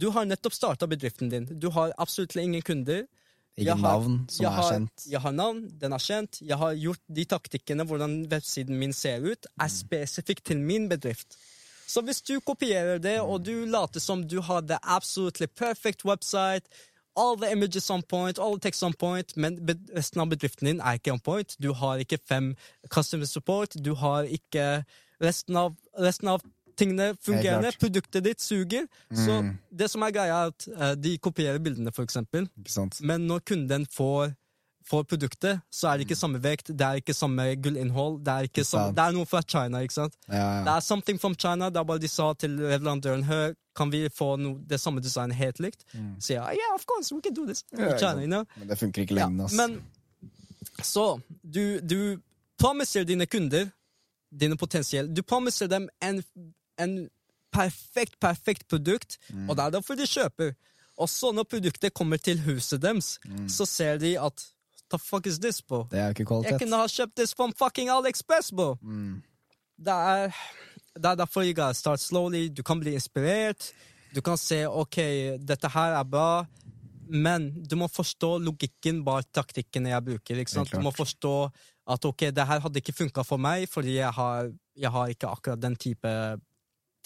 Du 0.00 0.10
har 0.10 0.24
nettopp 0.24 0.54
starta 0.54 0.86
bedriften 0.86 1.28
din. 1.30 1.46
Du 1.60 1.70
har 1.70 1.92
absolutt 1.98 2.36
ingen 2.36 2.62
kunder. 2.62 3.02
Har- 3.58 3.74
navn 3.76 4.26
som 4.30 4.44
jeg 4.44 4.50
er 4.52 4.54
har, 4.62 4.70
kjent. 4.72 5.06
Jeg 5.10 5.20
har 5.20 5.32
navn, 5.32 5.64
den 5.80 5.92
er 5.92 5.98
kjent. 5.98 6.38
Jeg 6.46 6.56
har 6.58 6.74
gjort 6.74 7.00
de 7.16 7.24
taktikkene, 7.24 7.84
hvordan 7.84 8.26
websiden 8.30 8.76
min 8.78 8.92
ser 8.92 9.18
ut, 9.18 9.46
Mm. 9.50 9.64
er 9.64 9.68
spesifikt 9.68 10.44
til 10.44 10.58
min 10.60 10.88
bedrift. 10.88 11.34
Så 11.88 12.00
hvis 12.04 12.20
du 12.22 12.38
kopierer 12.40 12.98
det, 12.98 13.18
Mm. 13.20 13.28
og 13.28 13.44
du 13.46 13.64
later 13.64 14.00
som 14.00 14.22
du 14.28 14.40
har 14.40 14.60
the 14.60 14.78
absolutely 14.82 15.46
perfect 15.46 16.04
website, 16.04 16.68
all 17.16 17.36
the 17.36 17.50
images 17.50 17.90
on 17.90 18.02
point, 18.02 18.38
all 18.38 18.54
the 18.54 18.60
text 18.60 18.82
on 18.82 18.92
point, 18.92 19.36
men 19.36 19.58
resten 19.96 20.20
av 20.20 20.28
bedriften 20.30 20.66
din 20.66 20.80
er 20.80 20.92
ikke 20.98 21.12
on 21.12 21.18
point, 21.20 21.56
du 21.62 21.72
har 21.72 21.96
ikke 21.98 22.18
fem 22.28 22.54
customer 22.88 23.24
support, 23.26 23.74
du 23.84 23.94
har 23.94 24.22
ikke 24.22 24.84
resten 25.20 25.56
av, 25.56 25.76
resten 25.98 26.28
av 26.28 26.42
tingene 26.78 27.16
fungerende, 27.26 27.72
produktet 27.80 28.22
ditt 28.24 28.40
suger. 28.40 28.84
Så 29.10 29.40
Mm. 29.42 29.58
det 29.74 29.88
som 29.90 30.02
er 30.02 30.10
greia, 30.14 30.34
er 30.44 30.52
at 30.52 30.68
eh, 30.68 30.94
de 30.94 31.16
kopierer 31.18 31.58
bildene, 31.58 31.90
for 31.92 32.04
eksempel. 32.06 32.46
Men 33.02 33.26
når 33.26 33.40
kunden 33.44 33.86
får, 33.90 34.34
får 34.86 35.02
produktet, 35.04 35.60
så 35.70 35.88
er 35.90 35.98
det 35.98 36.06
ikke 36.06 36.16
samme 36.16 36.38
vekt, 36.40 36.70
det 36.70 36.80
er 36.86 37.00
ikke 37.02 37.14
samme 37.14 37.48
gullinnhold. 37.60 38.20
Det 38.24 38.32
er, 38.58 38.62
samme, 38.64 38.94
det 38.94 39.02
er 39.04 39.12
noe 39.12 39.26
fra 39.26 39.42
China, 39.42 39.82
ikke 39.82 39.92
sant? 39.98 40.14
Ja, 40.28 40.36
ja. 40.36 40.62
Det 40.64 40.72
er 40.76 40.80
something 40.80 41.18
from 41.18 41.34
China. 41.34 41.68
Det 41.70 41.76
er 41.76 41.84
bare 41.84 41.98
de 41.98 42.08
sa 42.08 42.32
til 42.34 42.50
leverandøren 42.50 43.24
Hør, 43.24 43.54
kan 43.76 43.90
vi 43.92 44.08
få 44.08 44.36
no, 44.38 44.54
det 44.66 44.80
samme 44.80 45.00
designet 45.02 45.36
helt 45.36 45.58
likt? 45.60 45.84
Så 46.20 46.32
ja, 46.38 46.46
yeah, 46.54 46.74
of 46.74 46.86
course, 46.86 47.12
we 47.14 47.20
can 47.20 47.34
do 47.34 47.44
this. 47.46 47.64
Mm. 47.72 47.80
Ja, 47.82 47.98
China, 47.98 48.20
you 48.22 48.26
know? 48.30 48.44
Men 48.56 48.68
det 48.68 48.78
funker 48.78 49.02
ikke 49.02 49.14
lenge, 49.18 49.44
ass. 49.44 49.52
men 49.54 49.80
så 50.82 51.20
du, 51.42 51.80
du 51.80 52.18
promiser 52.58 53.04
dine 53.04 53.26
kunder, 53.26 53.68
dine 54.30 54.56
potensielle 54.56 55.12
Du 55.14 55.22
promiser 55.22 55.66
dem 55.68 55.88
en, 56.02 56.22
en 56.78 57.08
perfekt, 57.52 58.18
perfekt 58.20 58.68
produkt, 58.68 59.18
Mm. 59.32 59.48
og 59.50 59.56
det 59.56 59.64
er 59.64 59.70
derfor 59.70 59.94
de 59.96 60.06
kjøper. 60.06 60.52
Og 60.98 61.08
så 61.08 61.32
når 61.32 61.44
produktet 61.44 61.94
kommer 61.94 62.16
til 62.16 62.40
huset 62.42 62.80
deres, 62.82 63.18
Mm. 63.24 63.48
så 63.48 63.64
ser 63.66 63.98
de 63.98 64.18
at 64.20 64.44
The 64.90 64.98
fuck 64.98 65.26
is 65.26 65.38
this, 65.38 65.60
bro? 65.62 65.84
Det 65.90 65.98
er 66.00 66.08
ikke 66.08 66.24
kvalitet. 66.24 66.50
Jeg 66.50 66.60
kunne 66.60 66.76
ha 66.76 66.86
kjøpt 66.86 67.14
this 67.16 67.34
from 67.34 67.52
fucking 67.58 67.90
AliExpress, 67.90 68.52
bro! 68.56 68.74
Mm. 68.82 69.22
Det 69.78 69.92
er, 69.92 70.32
det 70.96 71.04
er 71.04 71.14
derfor 71.14 71.42
you 71.44 71.52
gotta 71.52 71.72
start 71.74 72.00
slowly. 72.00 72.48
Du 72.48 72.62
kan 72.62 72.80
bli 72.80 72.94
inspirert. 72.94 73.72
Du 74.14 74.20
kan 74.20 74.36
se 74.38 74.64
ok, 74.66 74.96
dette 75.44 75.68
her 75.68 75.92
er 75.98 76.04
bra, 76.04 76.46
men 77.10 77.50
du 77.68 77.76
må 77.76 77.86
forstå 77.88 78.38
logikken 78.40 79.04
bak 79.04 79.24
taktikkene 79.32 79.90
jeg 79.92 80.04
bruker. 80.04 80.38
Ikke 80.40 80.50
sant? 80.50 80.72
Du 80.72 80.80
må 80.80 80.90
forstå 80.90 81.50
at 81.88 82.04
ok, 82.04 82.26
det 82.36 82.44
her 82.46 82.60
hadde 82.60 82.80
ikke 82.82 82.92
funka 82.92 83.22
for 83.24 83.40
meg, 83.40 83.64
fordi 83.72 83.94
jeg 83.98 84.12
har, 84.12 84.50
jeg 84.76 84.90
har 84.92 85.08
ikke 85.14 85.30
akkurat 85.30 85.60
den 85.62 85.76
type 85.80 86.10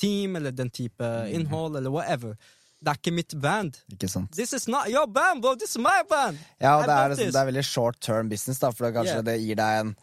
team 0.01 0.37
eller 0.37 0.51
den 0.51 0.71
type 0.75 0.99
Mm. 1.05 1.35
innhold 1.39 1.77
eller 1.79 1.91
whatever. 1.95 2.35
Det 2.83 2.91
er 2.91 2.99
ikke 2.99 3.13
mitt 3.15 3.35
band. 3.41 3.77
Ikke 3.95 4.09
sant? 4.11 4.33
This 4.35 4.53
is 4.53 4.67
not 4.67 4.89
your 4.91 5.07
band, 5.07 5.41
bro! 5.43 5.55
This 5.55 5.77
is 5.77 5.79
my 5.79 6.01
band! 6.11 6.39
Ja, 6.61 6.79
og 6.81 6.89
det 6.89 6.97
er, 6.97 7.09
liksom, 7.13 7.31
det 7.33 7.41
er 7.41 7.47
veldig 7.53 7.65
short 7.65 8.01
term 8.03 8.29
business, 8.29 8.59
da, 8.59 8.73
for 8.75 8.89
det, 8.89 8.97
kanskje 8.97 9.15
Yeah. 9.21 9.23
det 9.29 9.37
gir 9.45 9.55
deg 9.61 9.81
en 9.85 9.95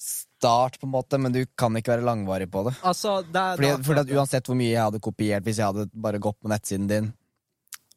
start, 0.00 0.78
på 0.80 0.86
en 0.86 0.92
måte, 0.92 1.18
men 1.20 1.32
du 1.32 1.44
kan 1.56 1.74
ikke 1.76 1.92
være 1.94 2.04
langvarig 2.04 2.50
på 2.52 2.64
det. 2.68 2.74
Altså, 2.84 3.22
det 3.24 3.40
er, 3.40 3.56
Fordi, 3.56 3.82
fordi 3.88 4.00
at 4.04 4.12
Uansett 4.18 4.46
hvor 4.48 4.56
mye 4.56 4.70
jeg 4.72 4.82
hadde 4.84 5.00
kopiert, 5.00 5.42
hvis 5.44 5.58
jeg 5.60 5.66
hadde 5.72 5.88
bare 5.94 6.18
gått 6.20 6.38
på 6.40 6.48
nettsiden 6.52 6.88
din 6.88 7.10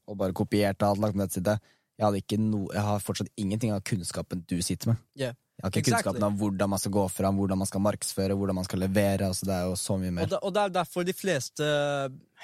og 0.08 0.18
bare 0.20 0.34
kopiert 0.36 0.84
alt, 0.84 1.00
lagt 1.00 1.16
på 1.16 1.22
nettside 1.24 1.58
jeg, 1.98 2.04
hadde 2.06 2.20
ikke 2.24 2.40
no, 2.42 2.66
jeg 2.74 2.82
har 2.84 3.00
fortsatt 3.00 3.30
ingenting 3.38 3.72
av 3.72 3.84
kunnskapen 3.88 4.42
du 4.50 4.58
sitter 4.62 4.88
med. 4.94 4.98
Yeah. 5.20 5.34
Jeg 5.64 5.70
har 5.70 5.72
ikke 5.72 5.80
Exactly. 5.80 6.04
kunnskapen 6.04 6.24
av 6.28 6.40
hvordan 6.42 6.70
man 6.70 6.80
skal 6.80 6.92
gå 6.92 7.04
fram, 7.08 7.38
hvordan 7.40 7.58
man 7.58 7.68
skal 7.70 7.82
markedsføre, 7.82 8.36
hvordan 8.36 8.56
man 8.56 8.66
skal 8.68 8.80
levere. 8.84 9.30
Altså, 9.30 9.46
det 9.48 9.54
er 9.56 9.70
jo 9.70 9.76
så 9.80 9.96
mye 9.96 10.10
Og 10.12 10.14
mer. 10.14 10.34
og 10.44 10.54
det 10.54 10.62
er 10.62 10.74
derfor 10.76 11.06
de 11.08 11.14
fleste 11.16 11.64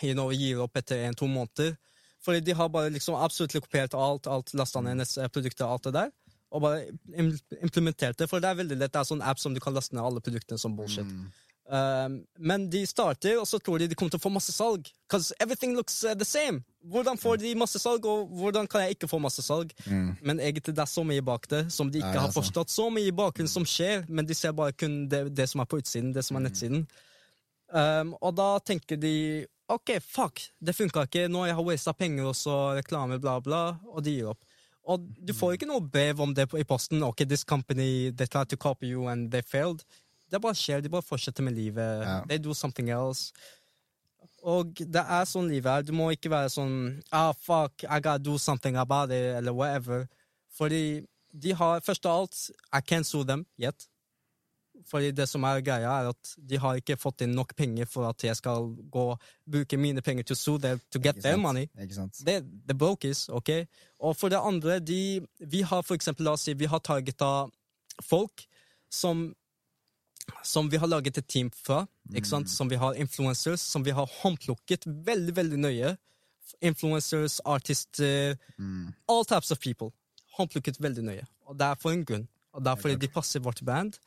you 0.02 0.14
know, 0.14 0.30
gir 0.32 0.62
opp 0.64 0.78
etter 0.80 1.04
en-to 1.10 1.28
måneder. 1.28 1.76
Fordi 2.24 2.40
de 2.40 2.56
har 2.56 2.70
bare 2.70 2.90
liksom 2.90 3.16
absolutt 3.20 3.52
kopiert 3.60 3.94
alt, 3.94 4.28
alt 4.28 4.54
lasta 4.54 4.80
ned 4.80 5.04
produktet 5.34 5.68
alt 5.68 5.84
det 5.84 5.94
der. 5.94 6.12
Og 6.52 6.62
bare 6.62 6.86
implementert 7.62 8.18
det. 8.18 8.30
For 8.30 8.40
det 8.40 8.50
er 8.50 8.56
veldig 8.56 8.78
lett. 8.80 8.94
Det 8.94 9.00
er 9.02 9.12
sånn 9.12 9.22
app 9.22 9.40
som 9.40 9.54
du 9.54 9.60
kan 9.60 9.76
laste 9.76 9.96
ned 9.96 10.04
alle 10.04 10.24
produktene 10.24 10.58
som 10.58 10.76
bullshit. 10.76 11.06
Mm. 11.06 11.28
Um, 11.70 12.24
men 12.41 12.66
de 12.70 12.82
starter, 12.90 13.36
og 13.38 13.46
så 13.48 13.60
tror 13.62 13.78
de 13.78 13.88
de 13.88 13.96
kommer 13.98 14.10
til 14.10 14.18
å 14.18 14.24
få 14.24 14.32
masse 14.34 14.54
salg. 14.56 14.88
Because 15.06 15.34
everything 15.40 15.76
looks 15.78 16.04
uh, 16.04 16.16
the 16.18 16.26
same. 16.26 16.64
Hvordan 16.82 17.20
får 17.22 17.38
de 17.44 17.52
masse 17.56 17.78
salg, 17.80 18.06
og 18.10 18.32
hvordan 18.40 18.68
kan 18.68 18.82
jeg 18.82 18.98
ikke 18.98 19.10
få 19.12 19.20
masse 19.22 19.44
salg? 19.46 19.76
Mm. 19.86 20.16
Men 20.26 20.40
egentlig 20.40 20.74
det 20.74 20.82
er 20.82 20.90
så 20.90 21.04
mye 21.06 21.22
bak 21.22 21.46
det 21.52 21.68
som 21.76 21.91
de 21.91 22.02
ikke 22.02 22.16
Nei, 22.16 22.24
har 22.26 22.34
forstått. 22.34 22.74
Så 22.74 22.90
mye 22.90 23.14
bakgrunn 23.14 23.52
som 23.52 23.68
skjer, 23.70 24.08
men 24.10 24.26
de 24.26 24.38
ser 24.38 24.58
bare 24.58 24.74
kun 24.74 25.04
det, 25.12 25.28
det 25.38 25.46
som 25.52 25.62
er 25.62 25.70
på 25.70 25.82
utsiden, 25.84 26.10
det 26.16 26.26
som 26.26 26.40
er 26.40 26.48
nettsiden. 26.48 26.88
Um, 27.70 28.16
og 28.18 28.34
da 28.40 28.50
tenker 28.66 28.98
de 28.98 29.46
OK, 29.70 30.00
fuck, 30.02 30.41
det 30.58 30.74
funka 30.74 31.06
ikke, 31.06 31.28
nå 31.30 31.44
har 31.44 31.52
jeg 31.52 31.68
wasta 31.68 31.94
penger 31.94 32.32
og 32.32 32.34
så 32.34 32.56
reklame, 32.80 33.20
bla, 33.22 33.38
bla, 33.46 33.64
og 33.94 34.02
de 34.02 34.16
gir 34.16 34.32
opp. 34.32 34.41
Og 34.90 35.04
du 35.22 35.36
får 35.38 35.60
ikke 35.60 35.70
noe 35.70 35.86
brev 35.86 36.22
om 36.26 36.34
det 36.34 36.48
i 36.58 36.66
posten. 36.66 37.04
OK, 37.06 37.22
this 37.30 37.46
company, 37.46 38.10
they 38.10 38.26
tried 38.26 38.50
to 38.50 38.58
copy 38.58 38.90
you 38.90 39.06
and 39.06 39.30
they 39.30 39.46
failed. 39.46 39.86
Det 40.30 40.41
bare 40.41 40.57
skjer, 40.57 40.84
de 40.85 40.91
bare 40.93 41.06
fortsetter 41.06 41.45
med 41.45 41.57
livet. 41.57 42.03
Ja. 42.06 42.19
They 42.30 42.41
do 42.41 42.53
something 42.53 42.91
else. 42.93 43.34
Og 44.45 44.80
det 44.80 45.01
er 45.01 45.27
sånn 45.27 45.49
livet 45.51 45.72
er. 45.72 45.85
Du 45.88 45.93
må 45.95 46.11
ikke 46.15 46.31
være 46.31 46.51
sånn 46.53 46.76
ah, 47.11 47.31
fuck, 47.35 47.84
I 47.84 47.99
gotta 47.99 48.22
do 48.22 48.38
something 48.39 48.77
about 48.80 49.11
it, 49.11 49.34
eller 49.39 49.56
whatever. 49.56 50.07
Fordi 50.56 51.01
de 51.30 51.53
har 51.53 51.81
Først 51.85 52.06
av 52.06 52.23
alt, 52.23 52.38
I 52.73 52.81
can't 52.81 53.07
sue 53.07 53.26
them 53.26 53.45
yet. 53.60 53.88
Fordi 54.88 55.11
det 55.11 55.27
som 55.30 55.43
er 55.43 55.60
greia, 55.61 55.91
er 55.91 56.10
at 56.14 56.31
de 56.49 56.57
har 56.61 56.80
ikke 56.80 56.95
fått 56.97 57.26
inn 57.26 57.35
nok 57.35 57.51
penger 57.57 57.88
for 57.89 58.07
at 58.10 58.23
jeg 58.23 58.38
skal 58.39 58.72
gå 58.91 59.06
bruke 59.43 59.77
mine 59.77 60.01
penger 60.01 60.23
to 60.30 60.38
sue 60.39 60.57
them 60.61 60.80
to 60.89 61.01
get 61.03 61.19
their 61.22 61.38
money. 61.38 61.68
Det, 62.26 62.39
det 62.68 62.77
brokes, 62.77 63.27
ok? 63.30 63.51
Og 63.99 64.15
for 64.15 64.31
det 64.31 64.39
andre, 64.39 64.80
de, 64.80 65.19
vi 65.39 65.61
har 65.61 65.84
for 65.84 65.99
eksempel, 65.99 66.26
la 66.26 66.38
oss 66.38 66.47
si, 66.47 66.56
vi 66.56 66.69
har 66.72 66.80
targeta 66.80 67.49
folk 67.99 68.45
som 68.89 69.27
som 70.43 70.69
vi 70.69 70.77
har 70.77 70.88
laget 70.88 71.18
et 71.18 71.27
team 71.27 71.49
fra, 71.51 71.85
sant? 72.23 72.49
som 72.49 72.69
vi 72.69 72.76
har 72.76 72.93
influencers, 72.93 73.60
som 73.61 73.84
vi 73.84 73.91
har 73.91 74.06
håndplukket 74.22 74.85
veldig, 74.85 75.35
veldig 75.35 75.57
nøye. 75.60 75.97
Influencers, 76.61 77.39
artister, 77.45 78.38
Mm. 78.57 78.93
all 79.07 79.23
types 79.26 79.51
of 79.51 79.60
people. 79.60 79.91
Håndplukket 80.38 80.80
veldig 80.81 81.03
nøye. 81.03 81.26
Og 81.47 81.57
det 81.57 81.65
er 81.65 81.76
for 81.76 81.91
en 81.91 82.06
grunn. 82.06 82.27
Og 82.53 82.64
det 82.64 82.72
er 82.72 82.76
fordi 82.81 82.95
de 82.95 83.07
passer 83.07 83.39
vårt 83.39 83.61
band. 83.65 83.97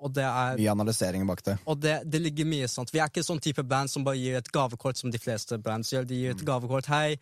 Og 0.00 0.12
det 0.14 0.22
er 0.22 0.56
Mye 0.56 0.70
analysering 0.70 1.26
bak 1.26 1.42
det. 1.44 1.58
og 1.66 1.80
det, 1.80 2.02
det 2.10 2.20
ligger 2.22 2.44
mye 2.46 2.68
sånt. 2.68 2.92
Vi 2.92 3.00
er 3.00 3.08
ikke 3.08 3.24
sånn 3.26 3.40
type 3.42 3.62
band 3.66 3.90
som 3.90 4.04
bare 4.04 4.16
gir 4.16 4.36
et 4.38 4.52
gavekort 4.52 4.96
som 4.96 5.10
de 5.10 5.18
fleste 5.18 5.58
bands 5.58 5.90
gjør. 5.92 6.06
De 6.06 6.14
gir 6.14 6.30
et 6.30 6.44
gavekort. 6.46 6.86
Hei, 6.86 7.16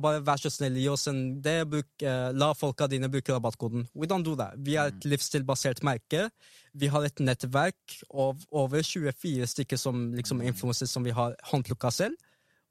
bare 0.00 0.22
vær 0.24 0.40
så 0.40 0.50
snill, 0.52 0.78
gi 0.80 0.86
oss 0.88 1.06
en 1.10 1.40
det. 1.44 1.58
Bruk, 1.70 1.88
eh, 2.02 2.30
la 2.32 2.52
folka 2.56 2.88
dine 2.90 3.10
bruke 3.12 3.34
rabattkoden. 3.34 3.86
We 3.94 4.08
don't 4.08 4.24
do 4.24 4.36
that. 4.36 4.56
Vi 4.56 4.76
er 4.80 4.92
et 4.92 5.04
livsstilbasert 5.04 5.82
merke. 5.86 6.30
Vi 6.74 6.88
har 6.92 7.04
et 7.04 7.20
nettverk 7.20 7.98
av 8.12 8.40
over 8.50 8.82
24 8.82 9.46
stykker 9.46 9.80
som 9.80 10.08
liksom 10.14 10.42
influenser 10.42 10.88
som 10.90 11.04
vi 11.04 11.14
har 11.16 11.36
håndplukka 11.50 11.92
selv. 11.92 12.16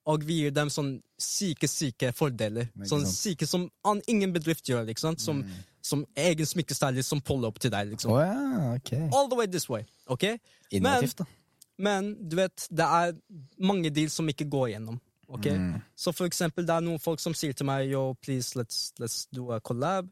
Og 0.06 0.26
vi 0.26 0.44
gir 0.44 0.52
dem 0.54 0.70
sånn 0.70 1.00
syke, 1.18 1.68
syke 1.70 2.12
fordeler. 2.14 2.70
Sånn 2.86 3.08
syke 3.10 3.48
som 3.50 3.70
an, 3.86 4.04
ingen 4.08 4.34
bedrift 4.34 4.70
gjør. 4.70 4.86
Liksom, 4.86 5.18
som, 5.18 5.42
Som, 5.42 5.64
som 5.82 6.06
egen 6.16 6.46
smykkestylist 6.46 7.10
som 7.10 7.22
puller 7.22 7.50
opp 7.50 7.60
til 7.60 7.74
deg. 7.74 7.90
Liksom. 7.90 8.14
liksom. 8.14 8.62
ja, 8.62 8.76
okay. 8.76 9.10
All 9.14 9.30
the 9.30 9.36
way 9.40 9.48
this 9.48 9.70
way. 9.70 9.86
ok? 10.08 10.38
Innovativt, 10.72 11.18
da. 11.18 11.26
Men 11.78 12.14
du 12.30 12.38
vet, 12.40 12.68
det 12.72 12.86
er 12.86 13.16
mange 13.60 13.92
deals 13.92 14.16
som 14.16 14.30
ikke 14.32 14.48
går 14.50 14.76
gjennom. 14.76 15.00
Ok? 15.28 15.48
Mm. 15.48 15.74
Så 15.96 16.14
for 16.16 16.30
eksempel, 16.30 16.68
det 16.68 16.76
er 16.76 16.86
noen 16.86 17.02
folk 17.02 17.24
som 17.24 17.36
sier 17.38 17.56
til 17.58 17.68
meg 17.68 17.90
Yo, 17.92 18.14
please, 18.22 18.56
let's, 18.60 18.92
let's 19.02 19.26
do 19.34 19.50
a 19.56 19.60
collab. 19.60 20.10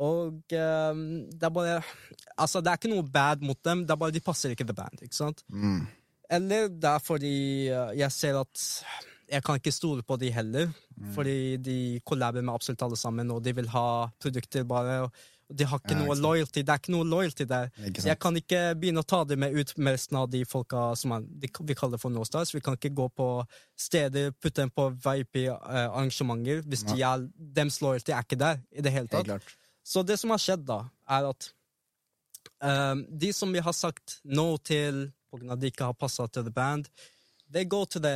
Og 0.00 0.32
um, 0.32 1.00
det 1.28 1.44
er 1.44 1.52
bare 1.52 1.80
Altså, 2.38 2.60
det 2.60 2.70
er 2.70 2.78
ikke 2.78 2.92
noe 2.92 3.04
bad 3.04 3.42
mot 3.44 3.58
dem, 3.66 3.82
det 3.84 3.94
er 3.94 4.00
bare 4.00 4.14
de 4.14 4.22
passer 4.24 4.54
ikke 4.54 4.66
the 4.68 4.76
band. 4.76 5.02
ikke 5.02 5.16
sant? 5.16 5.44
Mm. 5.48 5.86
Eller 6.30 6.68
det 6.70 6.90
er 6.90 7.02
fordi 7.02 7.36
eh, 7.68 7.96
jeg 7.98 8.14
ser 8.14 8.36
at 8.38 8.60
jeg 9.30 9.42
kan 9.46 9.58
ikke 9.58 9.72
stole 9.74 10.02
på 10.06 10.16
de 10.18 10.30
heller. 10.34 10.70
Mm. 10.96 11.10
Fordi 11.14 11.56
de 11.56 11.76
kollaber 12.06 12.42
med 12.42 12.54
absolutt 12.54 12.82
alle 12.86 12.98
sammen, 12.98 13.30
og 13.30 13.42
de 13.44 13.54
vil 13.54 13.68
ha 13.70 14.08
produkter 14.22 14.64
bare. 14.64 15.02
og 15.06 15.12
de 15.50 15.66
har 15.66 15.80
ikke 15.82 15.94
Ja, 15.96 15.98
noe 16.04 16.14
loyalty. 16.14 16.62
Det 16.62 16.72
er 16.72 16.80
ikke 16.80 16.92
noe 16.94 17.06
loyalty 17.08 17.44
der. 17.48 17.70
Jeg 18.04 18.18
kan 18.22 18.36
ikke 18.38 18.60
begynne 18.78 19.02
å 19.02 19.06
ta 19.06 19.22
det 19.26 19.38
med 19.38 19.54
ut 19.56 19.72
med 19.78 19.96
resten 19.96 20.18
av 20.20 20.28
de 20.30 20.44
folka 20.48 20.90
som 20.98 21.14
er, 21.16 21.24
de, 21.42 21.50
vi 21.66 21.76
kaller 21.78 21.98
for 21.98 22.12
no-stars. 22.14 22.54
Vi 22.54 22.62
kan 22.64 22.78
ikke 22.78 22.92
gå 22.94 23.08
på 23.18 23.28
steder, 23.78 24.30
putte 24.32 24.62
dem 24.62 24.70
på 24.70 24.88
VIP-arrangementer 25.04 26.62
hvis 26.66 26.84
de 26.92 27.00
er, 27.02 27.26
dems 27.34 27.80
loyalty 27.82 28.14
er 28.14 28.26
ikke 28.26 28.38
der 28.40 28.60
i 28.70 28.84
det 28.84 28.94
hele 28.94 29.10
tatt. 29.10 29.56
Så 29.82 30.04
det 30.06 30.20
som 30.20 30.30
har 30.30 30.42
skjedd 30.42 30.66
da, 30.68 30.84
er 31.10 31.30
at 31.32 31.50
um, 32.62 33.04
de 33.10 33.32
som 33.34 33.50
vi 33.52 33.64
har 33.64 33.74
sagt 33.74 34.20
no 34.24 34.52
til 34.58 35.08
av 35.30 35.52
at 35.54 35.60
de 35.62 35.70
ikke 35.70 35.86
har 35.86 35.98
passa 35.98 36.26
til 36.26 36.46
the 36.46 36.54
band, 36.54 36.90
they 37.50 37.64
go 37.64 37.84
to 37.84 37.98
the 37.98 38.14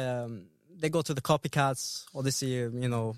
they 0.81 0.90
go 0.90 1.02
to 1.02 1.15
the 1.15 1.23
copycats 1.23 2.06
og 2.12 2.24
de 2.27 2.32
sier 2.35 2.70
you 2.74 2.90
know 2.90 3.15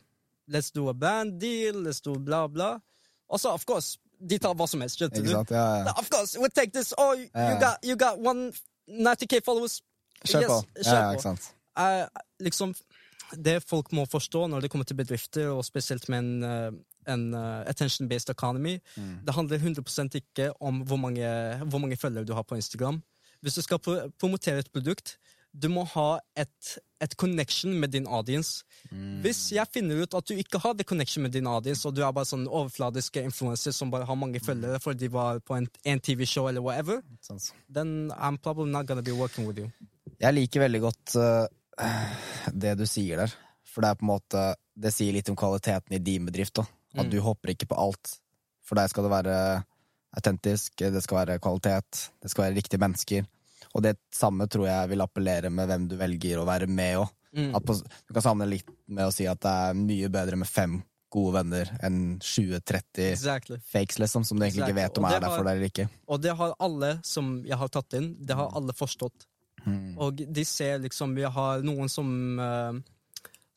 let's 0.49 0.71
do 0.71 0.89
a 0.89 0.95
band 0.95 1.41
deal, 1.41 1.75
let's 1.83 2.01
do 2.01 2.19
bla, 2.19 2.47
bla. 2.49 2.81
Also, 3.29 3.51
of 3.51 3.67
course, 3.67 3.99
de 4.21 4.39
tar 4.39 4.55
hva 4.55 4.67
som 4.69 4.81
helst. 4.81 4.97
skjønte 4.99 5.23
du? 5.23 5.29
sant? 5.31 5.51
Ja, 5.51 5.65
ja. 5.85 5.93
Of 5.99 6.09
course, 6.11 6.39
we 6.41 6.49
take 6.49 6.73
this. 6.73 6.93
Oh, 6.99 7.13
you, 7.17 7.29
Ja. 7.35 7.59
got 7.61 7.85
you 7.85 7.97
got 7.97 8.19
one 8.19 8.53
90k 8.89 9.41
followers. 9.45 9.81
Kjør 10.25 10.47
på. 10.49 10.61
Yes, 10.79 10.87
kjør 10.87 11.01
ja, 11.03 11.11
ikke 11.13 11.23
sant. 11.23 11.53
Uh, 11.79 12.07
liksom 12.41 12.75
Det 13.45 13.63
folk 13.67 13.91
må 13.93 14.05
forstå 14.07 14.47
når 14.49 14.61
det 14.63 14.71
kommer 14.71 14.85
til 14.87 14.95
bedrifter, 14.97 15.49
og 15.51 15.65
spesielt 15.65 16.09
med 16.09 16.19
en, 16.19 16.43
eh, 16.45 16.71
en 17.13 17.35
uh, 17.35 17.65
attention-based 17.67 18.31
economy, 18.31 18.79
Mm. 18.97 19.19
det 19.27 19.35
handler 19.35 19.59
100 19.59 20.15
ikke 20.15 20.53
om 20.63 20.81
hvor 20.87 20.97
mange, 20.97 21.27
hvor 21.67 21.79
mange 21.79 21.97
følgere 21.97 22.25
du 22.25 22.33
har 22.35 22.43
på 22.43 22.55
Instagram. 22.55 23.03
Hvis 23.43 23.55
du 23.55 23.63
skal 23.63 23.79
pro 23.79 23.97
promotere 24.21 24.59
et 24.59 24.71
produkt, 24.73 25.19
du 25.57 25.69
må 25.73 25.85
ha 25.95 26.19
et, 26.37 26.73
et 27.01 27.15
connection 27.17 27.73
med 27.81 27.95
din 27.95 28.07
audience. 28.07 28.65
Mm. 28.91 29.23
Hvis 29.25 29.39
jeg 29.57 29.65
finner 29.73 30.03
ut 30.05 30.15
at 30.19 30.29
du 30.29 30.35
ikke 30.37 30.61
har 30.61 30.75
det 30.77 30.85
connection 30.87 31.25
med 31.25 31.33
din 31.33 31.47
audience, 31.49 31.87
og 31.89 31.95
du 31.97 32.03
er 32.05 32.13
bare 32.13 32.29
sånn 32.29 32.45
overfladiske 32.49 33.23
influenser 33.25 33.73
som 33.73 33.91
bare 33.93 34.05
har 34.09 34.19
mange 34.21 34.43
følgere 34.45 34.81
fordi 34.85 35.07
de 35.07 35.13
var 35.15 35.41
på 35.41 35.57
en, 35.57 35.69
en 35.89 36.01
TV-show 36.05 36.49
eller 36.51 36.61
whatever, 36.65 37.01
then 37.73 38.11
I'm 38.13 38.37
probably 38.37 38.71
not 38.73 38.87
gonna 38.87 39.03
be 39.07 39.17
working 39.17 39.49
with 39.49 39.59
you. 39.65 39.71
Jeg 40.21 40.33
liker 40.37 40.61
veldig 40.67 40.81
godt 40.85 41.17
uh, 41.17 41.47
det 42.53 42.77
du 42.81 42.85
sier 42.89 43.25
der. 43.25 43.33
For 43.65 43.85
det 43.85 43.91
er 43.91 43.99
på 44.01 44.07
en 44.07 44.13
måte 44.15 44.43
Det 44.77 44.93
sier 44.93 45.13
litt 45.13 45.29
om 45.33 45.37
kvaliteten 45.37 45.97
i 45.97 46.01
din 46.05 46.25
bedrift 46.29 46.55
da. 46.61 46.67
At 46.97 47.07
Mm. 47.07 47.11
du 47.13 47.21
hopper 47.21 47.51
ikke 47.53 47.67
på 47.69 47.77
alt. 47.81 48.19
For 48.65 48.77
deg 48.77 48.89
skal 48.93 49.05
det 49.05 49.11
være 49.13 49.37
autentisk, 50.17 50.77
det 50.81 51.03
skal 51.05 51.19
være 51.27 51.39
kvalitet, 51.45 52.11
det 52.23 52.31
skal 52.31 52.45
være 52.47 52.57
riktige 52.57 52.81
mennesker. 52.81 53.27
Og 53.77 53.85
det 53.85 53.97
samme 54.15 54.49
tror 54.49 54.69
jeg 54.71 54.91
vil 54.93 55.05
appellere 55.05 55.53
med 55.53 55.69
hvem 55.69 55.87
du 55.91 55.97
velger 56.01 56.41
å 56.41 56.49
være 56.49 56.69
med 56.71 57.03
òg. 57.03 57.15
Mm. 57.37 57.53
Du 58.09 58.15
kan 58.17 58.25
samle 58.25 58.47
litt 58.49 58.69
med 58.89 59.11
å 59.11 59.13
si 59.13 59.27
at 59.29 59.43
det 59.45 59.53
er 59.53 59.77
mye 59.77 60.09
bedre 60.13 60.39
med 60.41 60.49
fem 60.49 60.79
gode 61.13 61.37
venner 61.37 61.71
enn 61.85 62.17
20-30 62.19 63.05
Exactly. 63.13 63.59
fakes, 63.61 64.01
liksom, 64.03 64.25
som 64.25 64.39
du 64.39 64.45
egentlig 64.47 64.65
Exactly. 64.65 64.73
ikke 64.73 64.89
vet 64.89 64.99
om 65.01 65.07
er 65.09 65.21
der 65.21 65.35
for 65.35 65.47
deg 65.47 65.59
eller 65.59 65.71
ikke. 65.71 65.87
Og 66.09 66.21
det 66.25 66.35
har 66.41 66.57
alle 66.67 66.91
som 67.07 67.39
jeg 67.47 67.61
har 67.61 67.73
tatt 67.73 67.97
inn, 67.99 68.11
det 68.19 68.37
har 68.37 68.53
alle 68.57 68.75
forstått. 68.77 69.29
Mm. 69.67 69.97
Og 70.03 70.21
de 70.31 70.45
ser 70.47 70.79
liksom 70.79 71.17
Vi 71.17 71.25
har 71.37 71.65
noen 71.67 71.89
som 71.91 72.09
uh, 72.39 72.77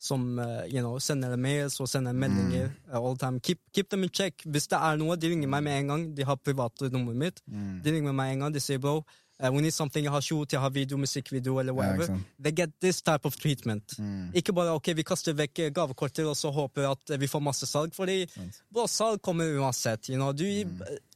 som 0.00 0.38
uh, 0.38 0.64
you 0.64 0.80
know, 0.80 0.96
sender 0.98 1.36
mails 1.36 1.76
og 1.80 1.88
sender 1.90 2.16
meldinger 2.16 2.70
mm. 2.72 2.94
all 2.96 3.18
time. 3.20 3.40
Keep, 3.44 3.60
keep 3.76 3.90
them 3.92 4.06
in 4.06 4.10
check. 4.10 4.40
Hvis 4.48 4.66
det 4.72 4.78
er 4.80 4.96
noe, 4.96 5.18
de 5.20 5.28
ringer 5.28 5.50
meg 5.52 5.66
med 5.66 5.76
en 5.76 5.92
gang. 5.92 6.06
De 6.16 6.24
har 6.24 6.40
private 6.40 6.88
nummeret 6.88 7.20
mitt. 7.20 7.42
Mm. 7.44 7.82
De 7.84 7.94
ringer 7.98 8.16
meg 8.16 8.32
en 8.32 8.46
gang, 8.46 8.54
de 8.54 8.62
sier 8.64 8.80
bro, 8.80 9.02
eh, 9.42 9.50
we 9.50 9.60
need 9.62 9.70
something. 9.72 10.04
Jeg 10.04 10.12
har 10.12 10.20
shoot, 10.20 10.52
jeg 10.52 10.60
har 10.60 10.70
video, 10.70 10.96
musikkvideo 10.98 11.58
eller 11.58 11.72
whatever. 11.72 12.06
sant. 12.06 12.26
They 12.44 12.52
get 12.52 12.70
this 12.80 13.02
type 13.02 13.24
of 13.24 13.36
treatment. 13.36 13.98
Mm. 13.98 14.30
Ikke 14.34 14.52
bare 14.52 14.70
ok, 14.78 14.92
vi 14.96 15.02
kaster 15.02 15.32
vekk 15.32 15.70
gavekortet 15.74 16.26
og 16.26 16.36
så 16.36 16.50
håper 16.50 16.88
at 16.90 17.10
eh, 17.10 17.20
vi 17.20 17.26
får 17.26 17.40
masse 17.40 17.66
salg, 17.66 17.94
fordi 17.94 18.26
Sant. 18.34 18.62
bra 18.72 18.86
salg 18.86 19.22
kommer 19.22 19.44
uansett. 19.60 20.08
You 20.08 20.16
know? 20.16 20.32
du, 20.32 20.44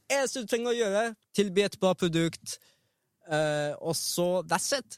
eneste 0.09 0.41
du 0.41 0.47
trenger 0.47 0.71
å 0.73 0.77
gjøre, 0.77 1.03
tilby 1.35 1.65
et 1.65 1.79
bra 1.79 1.93
produkt, 1.93 2.59
uh, 3.27 3.73
og 3.81 3.95
så 3.95 4.41
That's 4.45 4.71
it. 4.77 4.97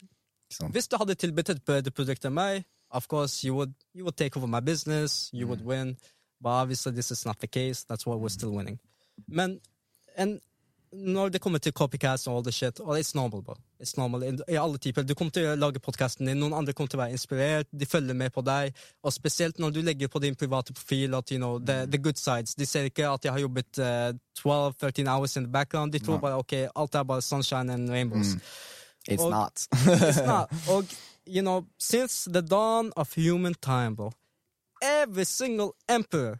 Ikke? 0.50 0.72
Hvis 0.72 0.88
du 0.88 0.96
hadde 0.96 1.14
tilbudt 1.14 1.50
et 1.50 1.64
bedre 1.64 1.90
produkt 1.90 2.24
enn 2.24 2.34
meg, 2.36 2.64
of 2.90 3.08
course 3.08 3.44
you 3.46 3.54
would, 3.54 3.74
you 3.94 4.04
would 4.04 4.16
take 4.16 4.36
over 4.36 4.46
my 4.48 4.60
business, 4.60 5.30
you 5.32 5.46
would 5.46 5.64
win. 5.64 5.96
But 6.40 6.50
obviously 6.62 6.92
this 6.92 7.10
is 7.10 7.24
not 7.26 7.38
the 7.40 7.46
case. 7.48 7.84
That's 7.84 8.06
why 8.06 8.14
we're 8.16 8.28
still 8.32 8.52
winning. 8.52 8.78
Men 9.26 9.60
en, 10.16 10.40
når 10.92 11.30
det 11.34 11.40
kommer 11.40 11.58
til 11.58 11.72
copycats 11.72 12.26
og 12.28 12.36
all 12.36 12.44
the 12.44 12.52
shit, 12.52 12.80
og 12.80 12.98
it's 12.98 13.10
normal, 13.14 13.42
bro. 13.42 13.54
It's 13.82 13.94
normal. 13.98 14.22
I, 14.24 14.56
alle 14.56 14.78
typer. 14.78 15.02
Du 15.06 15.14
kommer 15.14 15.30
til 15.34 15.46
å 15.50 15.56
lage 15.58 15.80
podkasten 15.84 16.26
din, 16.26 16.38
noen 16.40 16.54
andre 16.56 16.72
kommer 16.72 16.88
til 16.92 16.98
å 16.98 17.02
være 17.02 17.16
inspirert, 17.16 17.68
de 17.72 17.86
følger 17.86 18.14
med 18.18 18.32
på 18.34 18.42
deg, 18.46 18.72
og 19.02 19.12
spesielt 19.12 19.58
når 19.62 19.74
du 19.76 19.80
legger 19.82 20.08
på 20.12 20.22
din 20.24 20.34
private 20.38 20.72
profil 20.72 21.14
at, 21.18 21.30
you 21.30 21.38
know, 21.38 21.58
the, 21.58 21.86
the 21.86 21.98
good 21.98 22.16
sides. 22.18 22.54
De 22.58 22.66
ser 22.66 22.88
ikke 22.90 23.08
at 23.10 23.24
jeg 23.24 23.32
har 23.36 23.40
jobbet 23.44 23.78
uh, 23.78 24.12
12-13 24.40 25.08
hours 25.08 25.36
in 25.36 25.44
the 25.44 25.52
background. 25.52 25.92
De 25.92 25.98
tror 25.98 26.18
bare 26.22 26.38
ok, 26.40 26.52
alt 26.74 26.94
er 26.94 27.02
bare 27.04 27.22
sunshine 27.22 27.70
and 27.72 27.90
rainbows. 27.90 28.34
It's 29.08 29.22
Og- 29.22 29.30
not. 29.30 29.66
It's 30.08 30.24
not. 30.26 30.48
Og, 30.74 30.84
you 31.26 31.42
know, 31.42 31.64
since 31.78 32.24
the 32.30 32.40
dawn 32.42 32.92
of 32.96 33.12
human 33.14 33.54
time, 33.54 33.94
bro, 33.96 34.10
every 34.82 35.24
single 35.24 35.72
emperor 35.88 36.38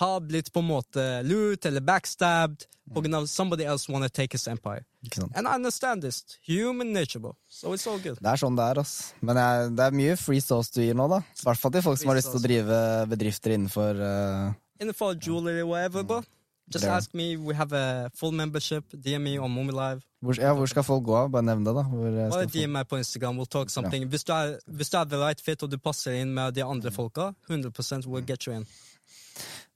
har 0.00 0.20
blitt 0.20 0.52
på 0.52 0.60
en 0.62 0.68
måte 0.68 1.04
lurt 1.24 1.66
eller 1.68 1.84
backstabbed 1.84 2.66
grunn 2.94 3.14
av 3.18 3.26
somebody 3.26 3.64
else 3.64 3.90
wanna 3.92 4.08
take 4.08 4.34
his 4.36 4.46
empire. 4.48 4.84
Ikke 5.04 5.22
sant? 5.22 5.32
And 5.34 5.48
I 5.48 5.54
understand 5.54 6.02
this. 6.02 6.22
Human 6.46 6.92
nature, 6.92 7.20
bro. 7.20 7.34
So 7.48 7.72
it's 7.74 7.86
all 7.86 7.98
good. 7.98 8.18
Det 8.20 8.30
er 8.30 8.40
sånn 8.40 8.56
det 8.58 8.62
er, 8.70 8.80
ass. 8.82 8.94
Men 9.20 9.40
jeg, 9.40 9.72
det 9.78 9.86
er 9.88 9.98
mye 9.98 10.16
free 10.20 10.42
sauce 10.44 10.70
du 10.74 10.82
gir 10.84 10.94
nå, 10.98 11.08
da. 11.10 11.22
I 11.22 11.46
hvert 11.48 11.62
fall 11.62 11.74
til 11.74 11.84
folk 11.86 12.00
som 12.00 12.12
har 12.12 12.20
lyst 12.20 12.30
til 12.32 12.40
å 12.40 12.46
drive 12.46 12.80
bedrifter 13.10 13.56
innenfor 13.56 14.00
uh, 14.02 14.54
Innenfor 14.82 15.16
jewelry, 15.16 15.62
whatever, 15.64 16.04
bro. 16.04 16.22
Just 16.68 16.84
Yeah. 16.84 16.96
ask 16.96 17.14
me. 17.14 17.36
We 17.36 17.54
have 17.54 17.72
a 17.72 18.10
full 18.14 18.32
membership. 18.32 18.84
DM 18.92 19.22
me 19.22 19.38
on 19.38 19.54
Live. 19.54 20.02
hvor, 20.20 20.34
ja, 20.34 20.52
hvor 20.52 20.66
skal 20.66 20.82
folk 20.82 21.04
gå? 21.04 21.14
av? 21.14 21.30
Bare 21.30 21.42
nevn 21.44 21.62
det, 21.64 21.74
da. 21.74 21.80
Eh, 21.80 22.30
Bare. 22.30 22.46
DM 22.46 22.72
meg 22.72 22.88
på 22.88 22.98
Instagram. 22.98 23.36
We'll 23.38 23.46
talk 23.46 23.70
something. 23.70 24.08
Hvis 24.08 24.24
du 24.24 24.32
er, 24.32 24.58
hvis 24.66 24.90
du 24.90 24.98
er 24.98 25.04
the 25.04 25.16
right 25.16 25.40
fit 25.40 25.62
og 25.62 25.70
du 25.70 25.78
passer 25.78 26.18
inn 26.20 26.34
med 26.34 26.54
de 26.54 26.62
andre 26.64 26.90
folka, 26.90 27.34
100% 27.48 28.06
will 28.06 28.24
get 28.26 28.46
you 28.46 28.52
in. 28.54 28.66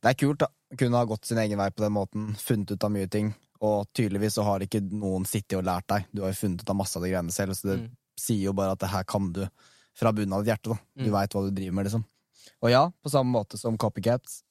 Det 0.00 0.08
er 0.10 0.14
kult, 0.14 0.38
da. 0.40 0.48
Kunne 0.78 0.96
ha 0.96 1.04
gått 1.04 1.24
sin 1.28 1.38
egen 1.38 1.58
vei 1.58 1.68
på 1.70 1.82
den 1.84 1.92
måten. 1.92 2.30
Funnet 2.40 2.70
ut 2.72 2.84
av 2.84 2.90
mye 2.94 3.08
ting. 3.10 3.34
Og 3.60 3.86
tydeligvis 3.92 4.34
så 4.38 4.44
har 4.46 4.60
ikke 4.64 4.80
noen 4.90 5.26
sittet 5.28 5.58
og 5.58 5.64
lært 5.68 5.86
deg. 5.92 6.06
Du 6.14 6.22
har 6.22 6.30
jo 6.32 6.38
funnet 6.40 6.62
ut 6.62 6.70
av 6.70 6.76
masse 6.76 6.96
av 6.96 7.02
de 7.04 7.10
greiene 7.10 7.30
selv, 7.34 7.52
så 7.52 7.68
det 7.68 7.78
Mm. 7.80 7.90
sier 8.16 8.44
jo 8.44 8.52
bare 8.52 8.72
at 8.72 8.78
det 8.78 8.88
her 8.88 9.04
kan 9.04 9.32
du 9.32 9.46
fra 9.94 10.12
bunnen 10.12 10.32
av 10.32 10.44
ditt 10.44 10.54
hjerte. 10.54 10.70
da. 10.70 10.78
Du 10.96 11.10
Mm. 11.10 11.12
veit 11.12 11.30
hva 11.34 11.42
du 11.44 11.50
driver 11.50 11.72
med, 11.74 11.84
liksom. 11.86 12.04
Og 12.62 12.70
ja, 12.70 12.90
på 13.04 13.10
samme 13.10 13.30
måte 13.32 13.58
som 13.58 13.76
Copycats. 13.76 14.42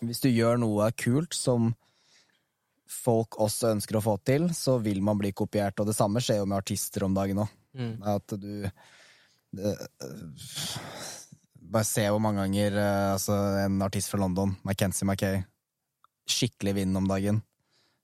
Hvis 0.00 0.20
du 0.20 0.28
gjør 0.28 0.58
noe 0.58 0.92
kult 0.92 1.34
som 1.34 1.74
folk 2.86 3.30
også 3.38 3.74
ønsker 3.76 3.96
å 3.98 4.02
få 4.02 4.18
til, 4.24 4.48
så 4.50 4.80
vil 4.82 5.00
man 5.02 5.18
bli 5.18 5.32
kopiert. 5.32 5.78
Og 5.80 5.86
det 5.86 5.94
samme 5.96 6.16
skjer 6.20 6.38
jo 6.38 6.46
med 6.46 6.58
artister 6.62 7.02
om 7.04 7.14
dagen 7.14 7.36
òg. 7.38 7.48
Mm. 7.74 8.02
At 8.06 8.26
du 8.28 8.70
det, 9.52 9.88
Bare 11.70 11.86
se 11.86 12.02
hvor 12.10 12.18
mange 12.22 12.42
ganger 12.42 12.76
øh, 12.82 13.12
altså, 13.14 13.36
en 13.64 13.78
artist 13.86 14.10
fra 14.10 14.18
London, 14.18 14.56
Mackenzie 14.66 15.06
Mackay, 15.06 15.42
skikkelig 16.30 16.74
vinner 16.80 16.98
om 16.98 17.08
dagen. 17.10 17.40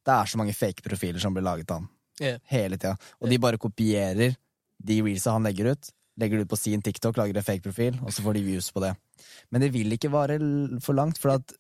Det 0.07 0.15
er 0.15 0.31
så 0.31 0.39
mange 0.39 0.55
fake 0.55 0.85
profiler 0.87 1.19
som 1.23 1.35
blir 1.35 1.45
laget 1.47 1.71
av 1.75 1.83
han. 1.83 1.89
Yeah. 2.23 2.41
Hele 2.49 2.79
tida. 2.79 2.95
Og 3.21 3.29
de 3.31 3.39
bare 3.43 3.61
kopierer 3.61 4.37
de 4.87 4.99
reelsa 5.03 5.35
han 5.35 5.47
legger 5.49 5.73
ut. 5.75 5.91
Legger 6.17 6.39
det 6.39 6.47
ut 6.47 6.53
på 6.55 6.57
sin 6.57 6.81
TikTok, 6.81 7.19
lager 7.19 7.37
en 7.37 7.45
fake 7.45 7.65
profil, 7.65 7.99
og 8.01 8.15
så 8.15 8.23
får 8.25 8.39
de 8.39 8.45
views 8.47 8.71
på 8.73 8.81
det. 8.81 8.95
Men 9.53 9.61
det 9.61 9.73
vil 9.75 9.93
ikke 9.93 10.09
vare 10.15 10.39
for 10.85 10.97
langt, 10.97 11.19
for 11.21 11.35
at 11.35 11.53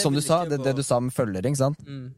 Som 0.00 0.16
du 0.16 0.22
sa, 0.24 0.42
det, 0.48 0.58
det 0.64 0.74
du 0.74 0.82
sa 0.82 0.98
med 0.98 1.14
følgere, 1.14 1.46
ikke 1.46 1.60
sant? 1.60 1.84
Mm. 1.86 2.08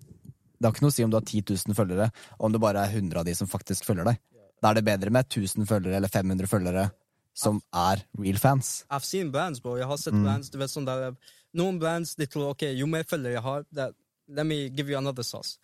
Det 0.57 0.65
har 0.65 0.73
ikke 0.73 0.87
noe 0.87 0.95
å 0.95 0.97
si 0.97 1.05
om 1.05 1.13
du 1.13 1.19
har 1.19 1.27
10 1.27 1.43
000 1.51 1.77
følgere, 1.77 2.09
og 2.39 2.47
om 2.49 2.55
det 2.55 2.63
bare 2.63 2.87
er 2.87 2.95
100 2.95 3.21
av 3.21 3.27
de 3.29 3.35
som 3.37 3.51
faktisk 3.51 3.85
følger 3.85 4.09
deg. 4.09 4.23
Da 4.63 4.71
er 4.71 4.79
det 4.79 4.87
bedre 4.87 5.13
med 5.13 5.27
1000 5.29 5.69
følgere 5.69 5.99
eller 5.99 6.09
500 6.09 6.49
følgere 6.49 6.87
som 7.35 7.61
er 7.75 8.05
real 8.19 8.39
fans. 8.39 8.85
I've 8.91 9.05
seen 9.05 9.33
brands, 9.33 9.61
bro. 9.61 9.77
Jeg 9.77 9.87
har 9.87 9.97
sett 9.97 10.15
Mm. 10.15 10.25
brands, 10.25 10.51
du 10.51 10.59
vet 10.59 10.71
sånn 10.71 10.87
der 10.87 11.17
Noen 11.55 11.79
brands 11.79 12.15
de 12.17 12.27
tror 12.27 12.51
ok, 12.51 12.63
jo 12.75 12.87
mer 12.87 13.05
følgere 13.05 13.33
jeg 13.35 13.43
har 13.43 13.65
det, 13.73 13.95
Let 14.29 14.47
me 14.47 14.69
give 14.71 14.89
you 14.89 14.97
another 14.97 15.23
sauce. 15.23 15.59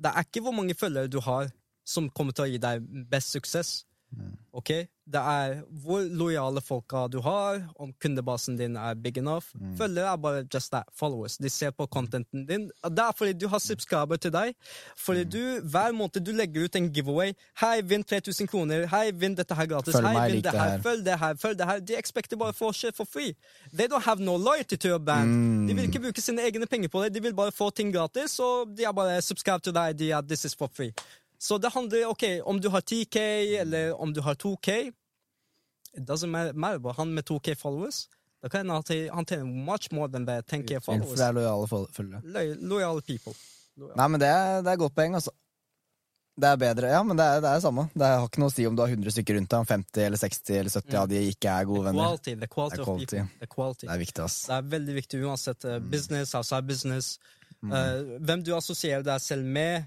Det 0.00 0.06
er 0.14 0.22
ikke 0.22 0.40
hvor 0.40 0.52
mange 0.54 0.74
følgere 0.74 1.10
du 1.10 1.20
har 1.20 1.50
som 1.84 2.08
kommer 2.10 2.32
til 2.32 2.44
å 2.44 2.48
gi 2.48 2.58
deg 2.58 3.08
best 3.10 3.32
suksess. 3.32 3.84
Mm. 4.16 4.36
Ok? 4.52 4.70
Det 5.04 5.20
er 5.20 5.58
hvor 5.84 6.00
lojale 6.00 6.60
folka 6.64 7.06
du 7.12 7.18
har, 7.20 7.60
om 7.76 7.90
kundebasen 8.00 8.56
din 8.56 8.76
er 8.76 8.94
big 8.94 9.18
enough. 9.18 9.46
Mm. 9.54 9.76
Følgere 9.76 10.12
er 10.12 10.16
bare 10.16 10.44
just 10.54 10.70
that, 10.72 10.88
followers. 10.96 11.36
De 11.36 11.50
ser 11.50 11.70
på 11.70 11.86
contenten 11.86 12.46
din. 12.46 12.70
Det 12.84 13.04
er 13.04 13.12
fordi 13.16 13.32
du 13.32 13.48
har 13.48 13.58
subscriber 13.58 14.16
til 14.16 14.32
deg. 14.32 14.54
Mm. 14.54 15.00
Fordi 15.06 15.24
du 15.24 15.60
hver 15.60 15.92
måned 15.92 16.24
du 16.24 16.32
legger 16.32 16.64
ut 16.64 16.76
en 16.76 16.88
giveaway. 16.92 17.34
Hei, 17.60 17.82
vinn 17.82 18.04
3000 18.04 18.48
kroner. 18.48 18.86
Hei, 18.86 19.10
vinn 19.12 19.34
dette 19.36 19.54
her 19.54 19.66
gratis. 19.66 19.96
Følg 19.96 20.08
Hei, 20.08 20.30
vinn 20.32 20.44
det 20.44 20.54
her. 20.54 20.78
Følg 20.86 21.04
det 21.04 21.18
her. 21.18 21.34
Følg 21.34 21.58
det 21.58 21.68
her. 21.68 21.80
De 21.80 21.98
expecter 21.98 22.36
bare 22.36 22.52
få 22.52 22.72
shit 22.72 22.96
for 22.96 23.04
free. 23.04 23.34
They 23.76 23.86
don't 23.86 24.04
have 24.04 24.20
no 24.20 24.36
loyalty 24.36 24.76
to 24.76 24.88
your 24.88 24.98
band. 24.98 25.28
Mm. 25.28 25.66
De 25.66 25.74
vil 25.74 25.84
ikke 25.84 26.00
bruke 26.06 26.20
sine 26.20 26.42
egne 26.42 26.66
penger 26.66 26.88
på 26.88 27.04
det. 27.04 27.14
De 27.14 27.22
vil 27.22 27.34
bare 27.34 27.52
få 27.52 27.70
ting 27.70 27.92
gratis, 27.94 28.38
og 28.38 28.72
de 28.78 28.84
er 28.84 28.92
bare 28.92 29.20
subscribe 29.22 29.60
to 29.60 29.72
the 29.72 29.90
idea 29.90 30.20
this 30.22 30.44
is 30.44 30.54
for 30.54 30.70
free. 30.72 30.92
Så 31.38 31.58
det 31.60 31.72
handler 31.74 32.06
ok, 32.10 32.24
om 32.44 32.60
du 32.60 32.68
har 32.72 32.80
10K 32.80 33.18
eller 33.60 33.94
om 34.00 34.12
du 34.12 34.20
har 34.20 34.34
2K. 34.34 34.92
It 35.96 36.06
doesn't 36.08 36.26
matter. 36.54 36.92
Han 36.96 37.14
med 37.14 37.24
2K 37.28 37.54
followers, 37.56 38.08
da 38.42 38.48
kan 38.48 38.68
han 38.68 38.82
tjene- 38.82 39.10
han 39.14 39.24
tjener 39.26 39.44
much 39.44 39.92
more 39.92 40.08
than 40.10 40.26
that 40.26 40.46
10K 40.46 40.80
For 40.80 40.92
followers. 40.92 41.18
det 41.18 41.26
er 41.28 41.32
lojale 41.32 41.66
følgere. 41.92 42.22
Lo- 42.24 42.68
Loyal 42.74 43.02
people. 43.02 43.34
Loyal. 43.76 43.96
Nei, 43.96 44.08
men 44.08 44.20
det 44.20 44.28
er, 44.28 44.62
det 44.62 44.72
er 44.72 44.76
godt 44.76 44.94
poeng, 44.94 45.14
altså. 45.14 45.30
Det 46.34 46.48
er 46.50 46.56
bedre, 46.58 46.88
ja, 46.90 47.02
men 47.06 47.16
det 47.16 47.24
er 47.24 47.40
det 47.44 47.46
er 47.50 47.60
samme. 47.62 47.84
Det 47.94 48.02
har 48.02 48.24
ikke 48.26 48.40
noe 48.42 48.50
å 48.50 48.52
si 48.54 48.64
om 48.66 48.74
du 48.74 48.82
har 48.82 48.88
100 48.90 49.12
stykker 49.14 49.36
rundt 49.38 49.50
deg, 49.52 49.58
om 49.62 49.66
50 49.70 50.02
eller 50.02 50.18
60 50.18 50.56
eller 50.58 50.70
70 50.70 50.96
av 50.98 51.08
de 51.12 51.20
ikke 51.30 51.46
er 51.60 51.64
gode 51.68 51.84
venner. 51.84 52.08
Quality, 52.08 52.34
the 52.40 52.48
quality 52.50 52.74
Det 52.76 52.80
of 52.82 52.86
quality. 52.88 53.20
The 53.38 53.46
quality. 53.46 53.86
Det 53.86 53.92
er 53.94 54.00
viktig, 54.02 54.24
ass. 54.24 54.38
Det 54.48 54.56
er 54.56 54.62
veldig 54.72 54.94
viktig 54.98 55.20
uansett 55.28 55.64
uh, 55.64 55.78
business, 55.78 56.34
outside 56.34 56.66
business. 56.66 57.18
Mm. 57.62 57.70
Uh, 57.70 58.18
hvem 58.26 58.42
du 58.42 58.50
assosierer 58.56 59.06
deg 59.06 59.20
selv 59.22 59.46
med, 59.46 59.86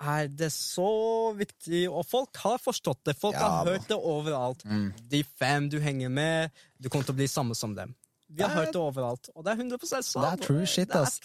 er 0.00 0.28
det 0.28 0.50
så 0.52 1.32
viktig, 1.36 1.86
og 1.88 2.04
folk 2.06 2.36
har 2.42 2.58
forstått 2.60 3.04
det. 3.08 3.14
Folk 3.18 3.34
Ja, 3.34 3.48
har 3.62 3.70
hørt 3.70 3.88
det 3.88 3.96
overalt. 3.96 4.64
Mm. 4.64 4.90
De 5.08 5.22
fem 5.38 5.68
du 5.72 5.78
henger 5.80 6.10
med, 6.12 6.50
du 6.80 6.88
kommer 6.88 7.06
til 7.06 7.14
å 7.14 7.16
bli 7.16 7.26
samme 7.28 7.56
som 7.56 7.74
dem. 7.74 7.94
Vi 8.28 8.42
har 8.42 8.50
Det 8.50 8.56
er- 8.56 8.64
hørt 8.64 8.72
det 8.72 8.80
overalt, 8.82 9.28
og 9.34 9.44
det 9.44 9.52
er 9.52 9.56
100 9.56 10.02
sant. 10.02 10.24
Det 10.24 10.32
er 10.32 10.46
true 10.46 10.66
shit, 10.66 10.90
ass. 10.94 11.20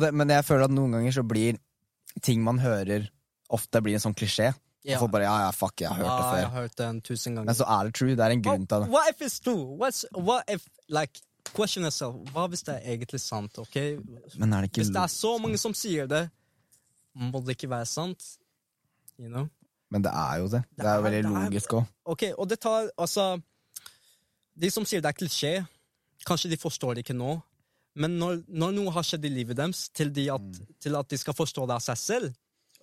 det, 0.00 0.14
men 0.14 0.28
jeg 0.28 0.44
føler 0.44 0.64
at 0.64 0.70
noen 0.70 0.92
ganger 0.92 1.12
så 1.12 1.26
blir 1.26 1.58
ting 2.22 2.42
man 2.44 2.58
hører, 2.58 3.08
ofte 3.50 3.80
blir 3.82 3.94
en 3.94 4.00
sånn 4.00 4.14
klisjé. 4.14 4.54
Ja. 4.84 4.94
Og 4.96 5.00
folk 5.00 5.12
bare 5.12 5.22
ja, 5.26 5.38
ja, 5.46 5.50
fuck, 5.50 5.80
jeg 5.80 5.88
har 5.88 5.96
hørt 5.96 6.06
det 6.06 6.38
jeg 6.40 6.48
har 6.50 6.60
hørt 6.62 6.76
den 6.76 7.00
tusen 7.00 7.34
ganger. 7.34 7.46
Men 7.46 7.54
så 7.54 7.64
er 7.66 7.84
det 7.84 7.94
true. 7.94 8.14
Det 8.14 8.20
er 8.20 8.30
en 8.30 8.42
grunn 8.42 8.66
til 8.68 8.80
det. 8.84 8.88
What 8.88 9.08
if 9.10 9.20
it's 9.20 9.40
true? 9.40 9.64
What's, 9.76 10.04
what 10.14 10.44
if, 10.48 10.68
like, 10.88 11.20
question 11.54 11.82
yourself, 11.82 12.14
hva 12.32 12.48
hvis 12.48 12.62
det 12.62 12.76
er 12.76 12.96
egentlig 12.96 13.20
sant, 13.20 13.58
ok? 13.58 13.76
Men 14.38 14.52
er 14.52 14.62
det 14.62 14.70
ikke 14.70 14.82
Hvis 14.84 14.92
det 14.92 15.02
er 15.02 15.10
så 15.10 15.38
mange 15.40 15.58
som 15.58 15.74
sier 15.74 16.06
det, 16.06 16.30
må 17.16 17.40
det 17.44 17.56
ikke 17.56 17.70
være 17.72 17.86
sant? 17.88 18.24
You 19.18 19.28
know? 19.30 19.46
Men 19.90 20.02
det 20.04 20.12
er 20.12 20.40
jo 20.42 20.48
det. 20.52 20.62
Det 20.76 20.84
er 20.84 20.94
jo 20.96 21.00
er- 21.00 21.04
veldig 21.06 21.22
det 21.22 21.30
er- 21.32 21.44
logisk 21.46 21.70
òg. 21.78 21.86
Okay, 22.04 22.32
og 22.38 22.48
det 22.50 22.60
tar, 22.60 22.90
altså 22.98 23.40
De 24.58 24.70
som 24.70 24.84
sier 24.88 25.00
det 25.04 25.08
er 25.10 25.18
klisjé, 25.20 25.66
kanskje 26.26 26.48
de 26.50 26.56
forstår 26.56 26.94
det 26.96 27.04
ikke 27.04 27.16
nå, 27.18 27.42
men 27.94 28.18
når, 28.18 28.42
når 28.48 28.70
noe 28.72 28.90
har 28.90 29.02
skjedd 29.04 29.24
i 29.24 29.28
livet 29.28 29.56
deres, 29.56 29.88
til, 29.90 30.10
de 30.10 30.30
at, 30.32 30.40
Mm. 30.40 30.66
til 30.80 30.96
at 30.96 31.08
de 31.08 31.16
skal 31.18 31.34
forstå 31.34 31.66
det 31.66 31.74
av 31.76 31.80
seg 31.84 31.96
selv, 31.96 32.34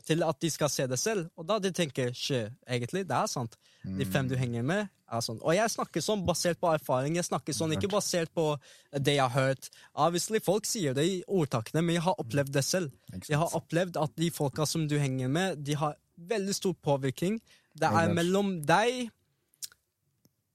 til 0.05 0.23
at 0.23 0.39
de 0.43 0.49
skal 0.51 0.69
se 0.69 0.87
det 0.87 0.99
selv, 0.99 1.29
og 1.39 1.47
da 1.47 1.59
de 1.63 1.71
tenker 1.71 2.11
de 2.11 2.39
egentlig, 2.67 3.05
det 3.07 3.15
er 3.15 3.27
sant. 3.31 3.57
De 3.83 4.05
fem 4.05 4.25
Mm. 4.25 4.29
du 4.29 4.35
henger 4.37 4.63
med, 4.63 4.89
er 5.11 5.19
sånn. 5.21 5.39
Og 5.41 5.53
jeg 5.55 5.69
snakker 5.69 6.01
sånn 6.01 6.25
basert 6.25 6.59
på 6.59 6.73
erfaring, 6.73 7.15
jeg 7.15 7.25
snakker 7.25 7.53
sånn 7.53 7.73
ikke 7.75 7.91
basert 7.91 8.33
på 8.33 8.57
det 8.91 9.15
jeg 9.15 9.29
har 9.29 9.29
hørt. 9.29 9.69
Obviously, 9.95 10.39
folk 10.39 10.65
sier 10.65 10.93
det 10.93 11.05
i 11.05 11.23
ordtakene, 11.27 11.83
men 11.83 11.95
jeg 11.95 12.03
har 12.03 12.15
opplevd 12.19 12.51
det 12.51 12.63
selv. 12.63 12.91
Jeg 13.27 13.37
har 13.37 13.55
opplevd 13.55 13.97
at 14.01 14.15
de 14.15 14.29
folka 14.31 14.65
som 14.65 14.87
du 14.87 14.97
henger 14.99 15.27
med, 15.27 15.63
de 15.63 15.73
har 15.75 15.95
veldig 16.17 16.55
stor 16.55 16.73
påvirkning. 16.73 17.41
Det 17.75 17.89
er 17.89 18.13
mellom 18.13 18.61
deg 18.65 19.09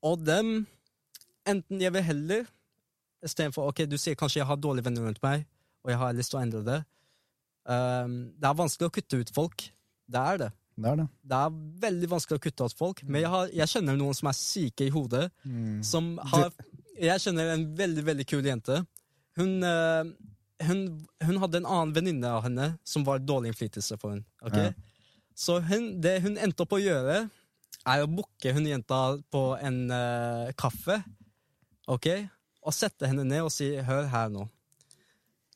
og 0.03 0.25
dem. 0.25 0.67
Enten 1.47 1.81
jeg 1.81 1.93
vil 1.93 2.03
heller 2.03 2.47
Istedenfor 3.25 3.67
ok, 3.73 3.83
du 3.91 3.97
sier 3.99 4.15
kanskje 4.15 4.39
jeg 4.39 4.47
har 4.47 4.57
dårlige 4.63 4.85
venner 4.87 5.03
rundt 5.03 5.19
meg, 5.25 5.47
og 5.83 5.91
jeg 5.91 5.99
har 5.99 6.13
lyst 6.15 6.31
til 6.31 6.39
å 6.39 6.43
endre 6.45 6.61
det. 6.63 6.77
Um, 7.69 8.17
det 8.39 8.49
er 8.49 8.57
vanskelig 8.57 8.89
å 8.89 8.95
kutte 8.95 9.21
ut 9.21 9.33
folk. 9.35 9.67
Det 10.09 10.23
er 10.33 10.41
det. 10.45 10.51
Det 10.79 10.91
er 10.91 11.01
det. 11.01 11.07
Det 11.27 11.39
er 11.39 11.57
veldig 11.85 12.11
vanskelig 12.15 12.39
å 12.39 12.43
kutte 12.43 12.69
ut 12.71 12.79
folk, 12.79 13.03
men 13.05 13.23
jeg, 13.23 13.31
har, 13.33 13.51
jeg 13.61 13.73
kjenner 13.73 13.99
noen 13.99 14.17
som 14.17 14.31
er 14.31 14.37
syke 14.39 14.87
i 14.87 14.93
hodet. 14.95 15.27
Som 15.87 16.17
har 16.33 16.53
Jeg 16.99 17.23
kjenner 17.23 17.53
en 17.53 17.65
veldig, 17.79 18.03
veldig 18.07 18.25
kul 18.27 18.47
jente. 18.47 18.81
Hun, 19.39 19.53
eh, 19.63 20.09
hun, 20.67 20.81
hun 21.23 21.37
hadde 21.39 21.61
en 21.61 21.69
annen 21.71 21.93
venninne 21.95 22.33
av 22.35 22.43
henne 22.49 22.73
som 22.83 23.05
var 23.07 23.23
dårlig 23.23 23.53
innflytelse 23.53 23.99
for 24.03 24.17
henne. 24.17 24.27
Okay? 24.43 24.73
Ja. 24.73 25.05
Så 25.39 25.61
hun, 25.63 25.93
det 26.03 26.17
hun 26.25 26.35
endte 26.43 26.65
opp 26.65 26.75
å 26.75 26.81
gjøre, 26.83 27.21
er 27.87 28.03
å 28.03 28.11
booke 28.11 28.51
hun 28.57 28.67
jenta 28.67 28.99
på 29.31 29.43
en 29.63 29.79
uh, 29.95 30.51
kaffe. 30.59 30.99
ok? 31.87 32.09
Og 32.67 32.75
sette 32.75 33.07
henne 33.07 33.23
ned 33.25 33.47
og 33.47 33.53
si 33.55 33.71
'hør 33.79 34.11
her 34.11 34.35
nå'. 34.35 34.49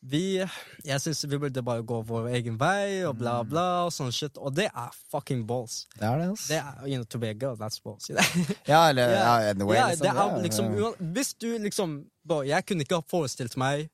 Vi, 0.03 0.43
jeg 0.85 0.99
syns 1.01 1.21
vi 1.31 1.39
burde 1.39 1.63
bare 1.63 1.83
gå 1.87 2.01
vår 2.09 2.25
egen 2.35 2.57
vei, 2.59 3.05
og 3.07 3.15
bla, 3.21 3.37
bla, 3.47 3.85
og 3.87 3.93
sånn 3.95 4.11
shit. 4.11 4.35
Og 4.43 4.51
det 4.57 4.65
er 4.67 4.91
fucking 5.13 5.45
balls. 5.47 5.85
Det 5.95 6.03
er 6.09 6.19
det, 6.19 6.29
altså. 6.33 6.49
Det 6.51 6.59
er, 6.59 6.81
you 6.89 6.97
know, 6.99 7.05
to 7.05 7.21
be 7.23 7.29
a 7.31 7.35
girl, 7.39 7.55
that's 7.61 7.79
balls. 7.85 8.11
Ja, 8.67 8.89
eller 8.91 9.09
yeah. 9.09 9.23
Ja, 9.45 9.51
anyway. 9.53 9.77
Yeah, 9.77 9.91
liksom. 9.93 10.03
det 10.03 10.25
er 10.25 10.43
liksom, 10.43 10.73
ja. 10.81 10.91
Hvis 11.15 11.35
du 11.35 11.47
liksom 11.63 11.95
bro, 12.27 12.41
Jeg 12.43 12.67
kunne 12.67 12.83
ikke 12.83 12.99
ha 12.99 13.07
forestilt 13.11 13.57
meg 13.57 13.89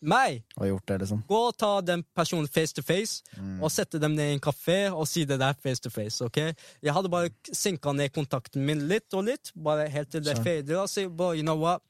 meg 0.00 0.38
Og 0.56 0.64
gjort 0.70 0.86
det, 0.88 0.96
liksom. 1.02 1.18
gå 1.28 1.38
og 1.50 1.56
ta 1.60 1.72
den 1.84 2.02
personen 2.16 2.48
face 2.48 2.72
to 2.72 2.80
face 2.82 3.20
Mm. 3.36 3.58
og 3.62 3.70
sette 3.70 3.98
dem 4.00 4.14
ned 4.16 4.30
i 4.30 4.32
en 4.38 4.40
kafé 4.40 4.78
og 4.92 5.04
si 5.08 5.24
det 5.28 5.36
der 5.42 5.52
face 5.62 5.80
to 5.82 5.90
face. 5.90 6.24
ok? 6.24 6.38
Jeg 6.82 6.94
hadde 6.94 7.10
bare 7.12 7.28
senka 7.52 7.92
ned 7.92 8.08
kontakten 8.14 8.64
min 8.64 8.86
litt 8.88 9.12
og 9.14 9.24
litt, 9.26 9.50
bare 9.54 9.88
helt 9.92 10.10
til 10.10 10.24
det 10.24 10.38
fader. 10.38 10.78
Og 10.80 10.88
si 10.88 11.04
bro, 11.08 11.32
you 11.34 11.42
know 11.42 11.58
what? 11.60 11.82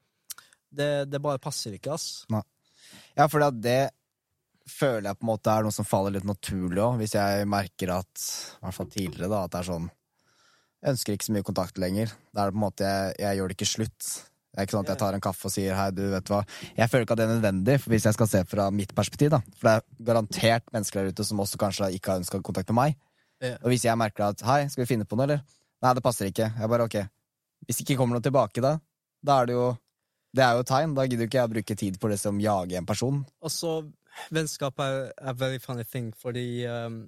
Det, 0.75 1.11
det 1.13 1.21
bare 1.23 1.39
passer 1.39 1.73
ikke, 1.77 1.93
ass. 1.93 2.25
Ja, 3.21 3.27
for 3.29 3.45
det 3.53 3.91
føler 4.71 5.11
jeg 5.11 5.19
på 5.19 5.27
en 5.27 5.33
måte 5.33 5.53
er 5.53 5.67
noe 5.67 5.75
som 5.75 5.85
faller 5.85 6.15
litt 6.15 6.29
naturlig 6.29 6.81
òg, 6.81 7.01
hvis 7.03 7.17
jeg 7.19 7.49
merker 7.51 7.93
at, 7.99 8.11
i 8.23 8.65
hvert 8.65 8.77
fall 8.77 8.89
tidligere, 8.89 9.29
da, 9.29 9.43
at 9.45 9.53
det 9.53 9.61
er 9.61 9.69
sånn 9.73 9.89
Jeg 10.81 10.95
ønsker 10.95 11.13
ikke 11.13 11.27
så 11.27 11.33
mye 11.37 11.45
kontakt 11.45 11.79
lenger. 11.83 12.13
Da 12.33 12.41
er 12.41 12.49
det 12.49 12.55
på 12.55 12.61
en 12.61 12.63
måte 12.63 12.87
jeg, 12.89 13.17
jeg 13.21 13.37
gjør 13.37 13.51
det 13.51 13.57
ikke 13.59 13.67
slutt. 13.69 14.07
Det 14.51 14.57
er 14.57 14.67
ikke 14.67 14.75
sånn 14.75 14.87
at 14.87 14.93
jeg 14.95 15.01
tar 15.03 15.17
en 15.19 15.25
kaffe 15.27 15.51
og 15.51 15.53
sier 15.53 15.77
hei, 15.77 15.91
du, 15.93 16.01
vet 16.15 16.25
du 16.25 16.33
hva. 16.33 16.39
Jeg 16.79 16.89
føler 16.89 17.05
ikke 17.05 17.17
at 17.19 17.21
det 17.21 17.27
er 17.27 17.35
nødvendig, 17.35 17.75
for 17.83 17.93
hvis 17.93 18.07
jeg 18.09 18.17
skal 18.17 18.31
se 18.31 18.41
fra 18.49 18.71
mitt 18.73 18.95
perspektiv, 18.97 19.35
da. 19.35 19.43
For 19.59 19.69
det 19.69 19.75
er 19.77 20.07
garantert 20.09 20.73
mennesker 20.73 21.03
der 21.03 21.13
ute 21.13 21.27
som 21.29 21.45
også 21.45 21.61
kanskje 21.61 21.91
ikke 21.99 22.15
har 22.15 22.23
ønska 22.23 22.41
kontakt 22.47 22.73
med 22.73 22.79
meg. 22.81 22.97
Ja. 23.45 23.59
Og 23.61 23.75
hvis 23.75 23.85
jeg 23.85 24.01
merker 24.01 24.31
at 24.31 24.47
hei, 24.49 24.63
skal 24.73 24.87
vi 24.87 24.89
finne 24.95 25.05
på 25.05 25.21
noe, 25.21 25.29
eller? 25.29 25.45
Nei, 25.85 25.93
det 25.97 26.07
passer 26.09 26.33
ikke. 26.33 26.49
Jeg 26.57 26.73
bare 26.73 26.89
ok. 26.89 26.97
Hvis 27.69 27.83
det 27.83 27.85
ikke 27.85 28.01
kommer 28.01 28.17
noe 28.17 28.25
tilbake 28.25 28.65
da, 28.65 28.79
da 29.21 29.37
er 29.43 29.53
det 29.53 29.61
jo 29.61 29.69
Det 30.37 30.45
er 30.45 30.59
jo 30.59 30.67
tegn. 30.67 30.95
Da 30.95 31.07
gidder 31.09 31.27
ikke 31.27 31.41
jeg 31.41 31.51
å 31.51 31.55
bruke 31.55 31.77
tid 31.79 31.99
på 32.01 32.11
det 32.13 32.21
som 32.23 32.39
jager 32.43 32.79
en 32.79 32.89
person. 32.89 33.25
Og 33.43 33.53
så 33.55 33.81
Vennskap 34.35 34.81
er 34.83 35.13
a 35.23 35.33
very 35.33 35.61
funny 35.63 35.85
thing, 35.87 36.11
fordi 36.19 36.67
um, 36.67 37.05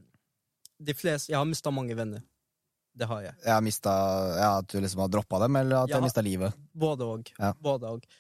de 0.81 0.95
fleste 0.95 1.33
Jeg 1.33 1.37
har 1.37 1.49
mista 1.49 1.71
mange 1.75 1.97
venner. 1.99 2.23
Det 2.95 3.09
har 3.09 3.23
jeg. 3.25 3.35
Jeg 3.45 3.53
har 3.53 3.63
mista 3.65 3.93
ja, 4.37 4.49
At 4.61 4.69
du 4.69 4.79
liksom 4.81 5.01
har 5.03 5.11
droppa 5.13 5.41
dem, 5.43 5.57
eller 5.57 5.83
at 5.83 5.89
Ja. 5.89 5.95
jeg 5.95 5.99
har 5.99 6.07
mista 6.07 6.25
livet. 6.25 6.59
Både 6.75 7.09
og. 7.09 7.31
Ja. 7.39 7.53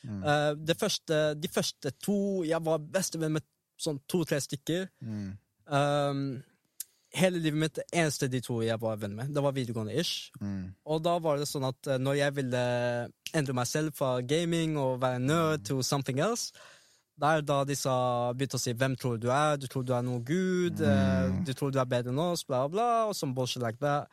Mm. 0.02 0.22
Uh, 0.24 0.74
første, 0.78 1.34
de 1.39 1.48
første 1.48 1.92
to 2.02 2.42
Jeg 2.44 2.62
var 2.64 2.78
bestevenn 2.78 3.36
med 3.39 3.44
sånn 3.78 4.00
to-tre 4.08 4.39
stykker. 4.40 4.89
Mm. 5.02 5.39
Um, 5.72 6.42
hele 7.16 7.40
livet 7.42 7.60
mitt, 7.60 7.81
eneste 7.92 8.28
de 8.31 8.40
to 8.44 8.60
jeg 8.64 8.81
var 8.81 9.00
venn 9.00 9.16
med, 9.16 9.32
det 9.34 9.42
var 9.44 9.55
videregående 9.56 9.94
ish. 10.00 10.31
Mm. 10.40 10.72
Og 10.89 11.02
da 11.05 11.16
var 11.22 11.40
det 11.40 11.48
sånn 11.50 11.66
at 11.68 11.90
eh, 11.90 12.00
når 12.00 12.18
jeg 12.18 12.36
ville 12.39 12.62
endre 13.35 13.55
meg 13.55 13.67
selv 13.67 13.93
fra 13.97 14.20
gaming 14.20 14.77
og 14.78 15.01
være 15.02 15.20
nerd 15.20 15.65
to 15.65 15.83
something 15.83 16.20
else, 16.20 16.52
det 17.20 17.28
er 17.28 17.43
da 17.47 17.59
de 17.65 17.75
begynte 17.77 18.57
å 18.57 18.61
si 18.61 18.73
'Hvem 18.73 18.97
tror 18.99 19.19
du 19.20 19.28
er? 19.31 19.57
Du 19.57 19.67
tror 19.67 19.85
du 19.85 19.93
er 19.93 20.02
noe 20.02 20.20
gud? 20.20 20.81
eh, 20.81 21.28
Mm. 21.31 21.44
du 21.44 21.52
tror 21.52 21.70
du 21.70 21.78
er 21.78 21.85
bedre 21.85 22.11
enn 22.11 22.19
oss?' 22.19 22.44
Bla, 22.44 22.67
bla. 22.69 23.07
Og 23.09 23.15
sånn 23.15 23.35
bullshit 23.35 23.62
like 23.62 23.78
that. 23.81 24.09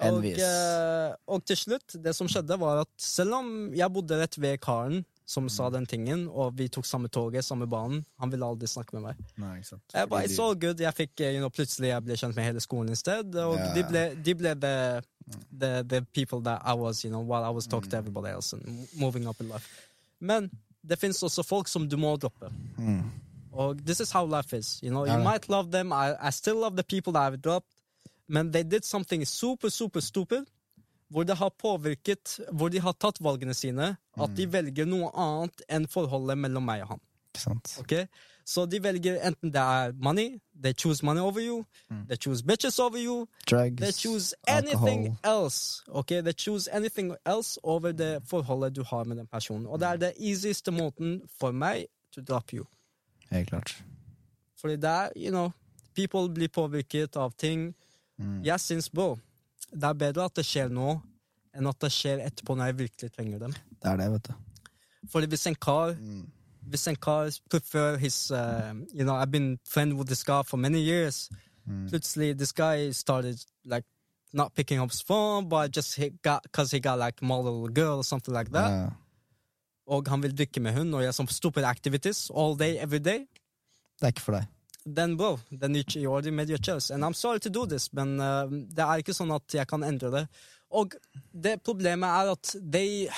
Og, 0.00 0.22
eh, 0.24 1.14
og 1.26 1.44
til 1.44 1.56
slutt, 1.56 2.02
det 2.02 2.14
som 2.14 2.28
skjedde, 2.28 2.58
var 2.58 2.80
at 2.80 2.88
selv 2.96 3.34
om 3.34 3.74
jeg 3.74 3.92
bodde 3.92 4.20
rett 4.20 4.38
ved 4.38 4.60
karen 4.60 5.04
som 5.28 5.44
Mm. 5.44 5.48
sa 5.52 5.70
den 5.70 5.86
tingen, 5.86 6.28
og 6.28 6.56
vi 6.56 6.68
tok 6.72 6.86
samme 6.88 7.08
toget, 7.08 7.44
samme 7.44 7.66
banen, 7.68 8.04
han 8.18 8.30
ville 8.32 8.46
aldri 8.46 8.66
snakke 8.66 8.94
med 8.96 9.02
meg. 9.02 9.16
Nei, 9.36 9.56
ikke 9.58 9.68
sant. 9.68 9.82
Jeg 9.92 10.08
bare, 10.08 10.24
it's 10.24 10.38
all 10.40 10.54
good. 10.56 10.80
Jeg 10.80 10.94
fikk, 10.94 11.20
eh, 11.20 11.34
you 11.34 11.42
know, 11.42 11.50
plutselig 11.52 11.90
jeg 11.90 12.04
ble 12.04 12.16
kjent 12.16 12.36
med 12.36 12.44
hele 12.44 12.60
skolen 12.64 12.92
i 12.92 12.96
sted, 12.96 13.34
og 13.36 13.58
yeah. 13.58 13.74
de 13.76 13.82
ble, 13.90 14.04
de 14.24 14.34
ble 14.34 14.54
the, 14.54 15.02
the, 15.52 15.82
the 15.84 16.00
people 16.16 16.40
that 16.40 16.62
I 16.64 16.72
was, 16.74 17.04
you 17.04 17.10
know, 17.10 17.20
while 17.20 17.44
I 17.44 17.52
was 17.52 17.66
talking 17.66 17.90
to 17.90 17.98
everybody 17.98 18.32
else 18.32 18.54
and 18.56 18.88
moving 18.96 19.28
up 19.28 19.40
in 19.40 19.48
life. 19.48 19.68
Men 20.20 20.50
det 20.88 20.98
finnes 20.98 21.22
også 21.22 21.42
folk 21.44 21.68
som 21.68 21.88
du 21.88 21.96
må 21.96 22.16
droppe. 22.16 22.48
Mm. 22.78 23.02
Og 23.52 23.76
this 23.84 24.00
is 24.00 24.10
how 24.10 24.24
life 24.24 24.56
is. 24.56 24.80
You 24.82 24.90
know, 24.90 25.04
you 25.04 25.12
ja. 25.12 25.22
might 25.22 25.48
love 25.48 25.70
them. 25.70 25.92
I, 25.92 26.14
I 26.28 26.30
still 26.30 26.56
love 26.56 26.76
the 26.76 26.82
people 26.84 27.12
that 27.12 27.32
I've 27.32 27.42
dropped. 27.42 27.68
Men 28.28 28.52
they 28.52 28.62
did 28.62 28.84
something 28.84 29.26
super, 29.26 29.68
super 29.68 30.00
stupid. 30.00 30.46
Hvor 31.10 31.24
det 31.24 31.36
har 31.36 31.50
påvirket 31.50 32.40
Hvor 32.52 32.68
de 32.68 32.78
har 32.80 32.92
tatt 32.92 33.18
valgene 33.20 33.54
sine. 33.54 33.96
At 34.16 34.28
Mm. 34.30 34.34
de 34.36 34.46
velger 34.52 34.84
noe 34.86 35.10
annet 35.14 35.62
enn 35.68 35.86
forholdet 35.88 36.38
mellom 36.38 36.64
meg 36.64 36.82
og 36.82 36.88
han. 36.88 37.00
Okay? 37.80 38.06
Så 38.44 38.66
de 38.66 38.78
velger 38.82 39.18
enten 39.22 39.52
det 39.52 39.60
er 39.60 39.92
money, 39.92 40.40
they 40.62 40.72
choose 40.72 41.04
money 41.04 41.20
over 41.20 41.40
you, 41.40 41.64
they 42.08 42.16
choose 42.16 42.42
bitches 42.42 42.78
over 42.78 42.98
you, 42.98 43.26
Drugs, 43.46 43.76
they 43.80 43.92
choose 43.92 44.34
anything 44.48 45.06
alcohol. 45.22 45.44
else. 45.44 45.82
Okay? 45.88 46.20
They 46.22 46.32
choose 46.32 46.66
anything 46.72 47.14
else 47.26 47.58
over 47.62 47.92
det 47.92 48.22
forholdet 48.26 48.74
du 48.74 48.82
har 48.82 49.04
med 49.04 49.16
den 49.16 49.26
personen. 49.26 49.66
Og 49.66 49.78
det 49.80 49.88
er 49.88 49.96
det 49.96 50.12
easieste 50.18 50.70
måten 50.72 51.20
for 51.40 51.52
meg 51.52 51.86
to 52.14 52.20
drop 52.22 52.52
you. 52.52 52.64
Helt 53.30 53.48
klart. 53.50 53.82
Fordi 54.60 54.76
det 54.76 54.84
er, 54.90 55.08
you 55.16 55.30
know, 55.30 55.50
people 55.94 56.28
blir 56.34 56.48
påvirket 56.48 57.16
av 57.16 57.32
ting. 57.38 57.74
Mm. 58.18 58.42
Jeg 58.44 58.60
syns, 58.60 58.90
bro, 58.90 59.18
det 59.72 59.88
er 59.88 60.00
bedre 60.00 60.26
at 60.28 60.34
det 60.38 60.44
skjer 60.46 60.72
nå, 60.72 60.96
enn 61.56 61.68
at 61.70 61.80
det 61.82 61.90
skjer 61.92 62.22
etterpå 62.24 62.56
når 62.56 62.70
jeg 62.70 62.78
virkelig 62.82 63.12
trenger 63.14 63.44
dem. 63.46 63.54
Det 63.78 63.90
er 63.90 64.00
det, 64.00 64.08
vet 64.14 64.30
du. 64.30 64.34
Fordi 65.12 65.30
hvis 65.30 65.46
en 65.50 65.54
kar 65.54 65.94
Mm. 65.98 66.26
Hvis 66.68 66.86
en 66.88 66.96
kar 66.96 67.30
prefer 67.48 67.96
his 67.96 68.30
uh, 68.30 68.74
You 68.92 69.04
know, 69.04 69.14
I've 69.14 69.30
been 69.30 69.58
friend 69.64 69.94
with 69.96 70.06
this 70.08 70.22
guy 70.22 70.42
for 70.44 70.58
many 70.58 70.80
years. 70.80 71.30
Mm. 71.66 71.88
Plutselig, 71.88 72.36
this 72.36 72.52
guy 72.52 72.90
started 72.90 73.38
like 73.64 73.86
not 74.34 74.54
picking 74.54 74.78
up 74.78 74.90
his 74.90 75.00
phone, 75.00 75.48
but 75.48 75.70
just 75.70 75.96
he 75.96 76.10
got 76.22 76.42
because 76.42 76.70
he 76.70 76.80
got 76.80 76.98
like 76.98 77.22
model 77.22 77.68
girl 77.68 77.98
or 77.98 78.04
something 78.04 78.34
like 78.34 78.50
that. 78.52 78.70
Ja. 78.70 78.90
Og 79.86 80.08
han 80.08 80.22
vil 80.22 80.36
drikke 80.36 80.60
med 80.60 80.76
hun 80.76 80.92
og 80.94 81.00
gjøre 81.00 81.16
sånn 81.16 81.30
stupid 81.32 81.64
activities 81.64 82.30
all 82.34 82.56
day, 82.56 82.76
every 82.76 83.00
day. 83.00 83.24
Det 83.98 84.04
er 84.04 84.12
ikke 84.12 84.26
for 84.26 84.36
deg. 84.36 84.46
Then 84.94 85.16
bro, 85.18 85.36
den 85.50 85.76
gikk 85.76 85.96
i 85.98 86.06
already 86.06 86.30
made 86.30 86.48
your 86.52 86.62
choice. 86.62 86.90
And 86.94 87.04
I'm 87.04 87.14
sorry 87.14 87.40
to 87.40 87.50
do 87.50 87.66
this, 87.66 87.90
men 87.92 88.18
uh, 88.20 88.46
det 88.48 88.84
er 88.84 89.02
ikke 89.02 89.16
sånn 89.16 89.34
at 89.34 89.58
jeg 89.60 89.68
kan 89.68 89.84
endre 89.84 90.10
det. 90.14 90.24
Og 90.70 90.94
det 91.32 91.58
problemet 91.64 92.08
er 92.08 92.32
at 92.32 92.54
they, 92.60 93.08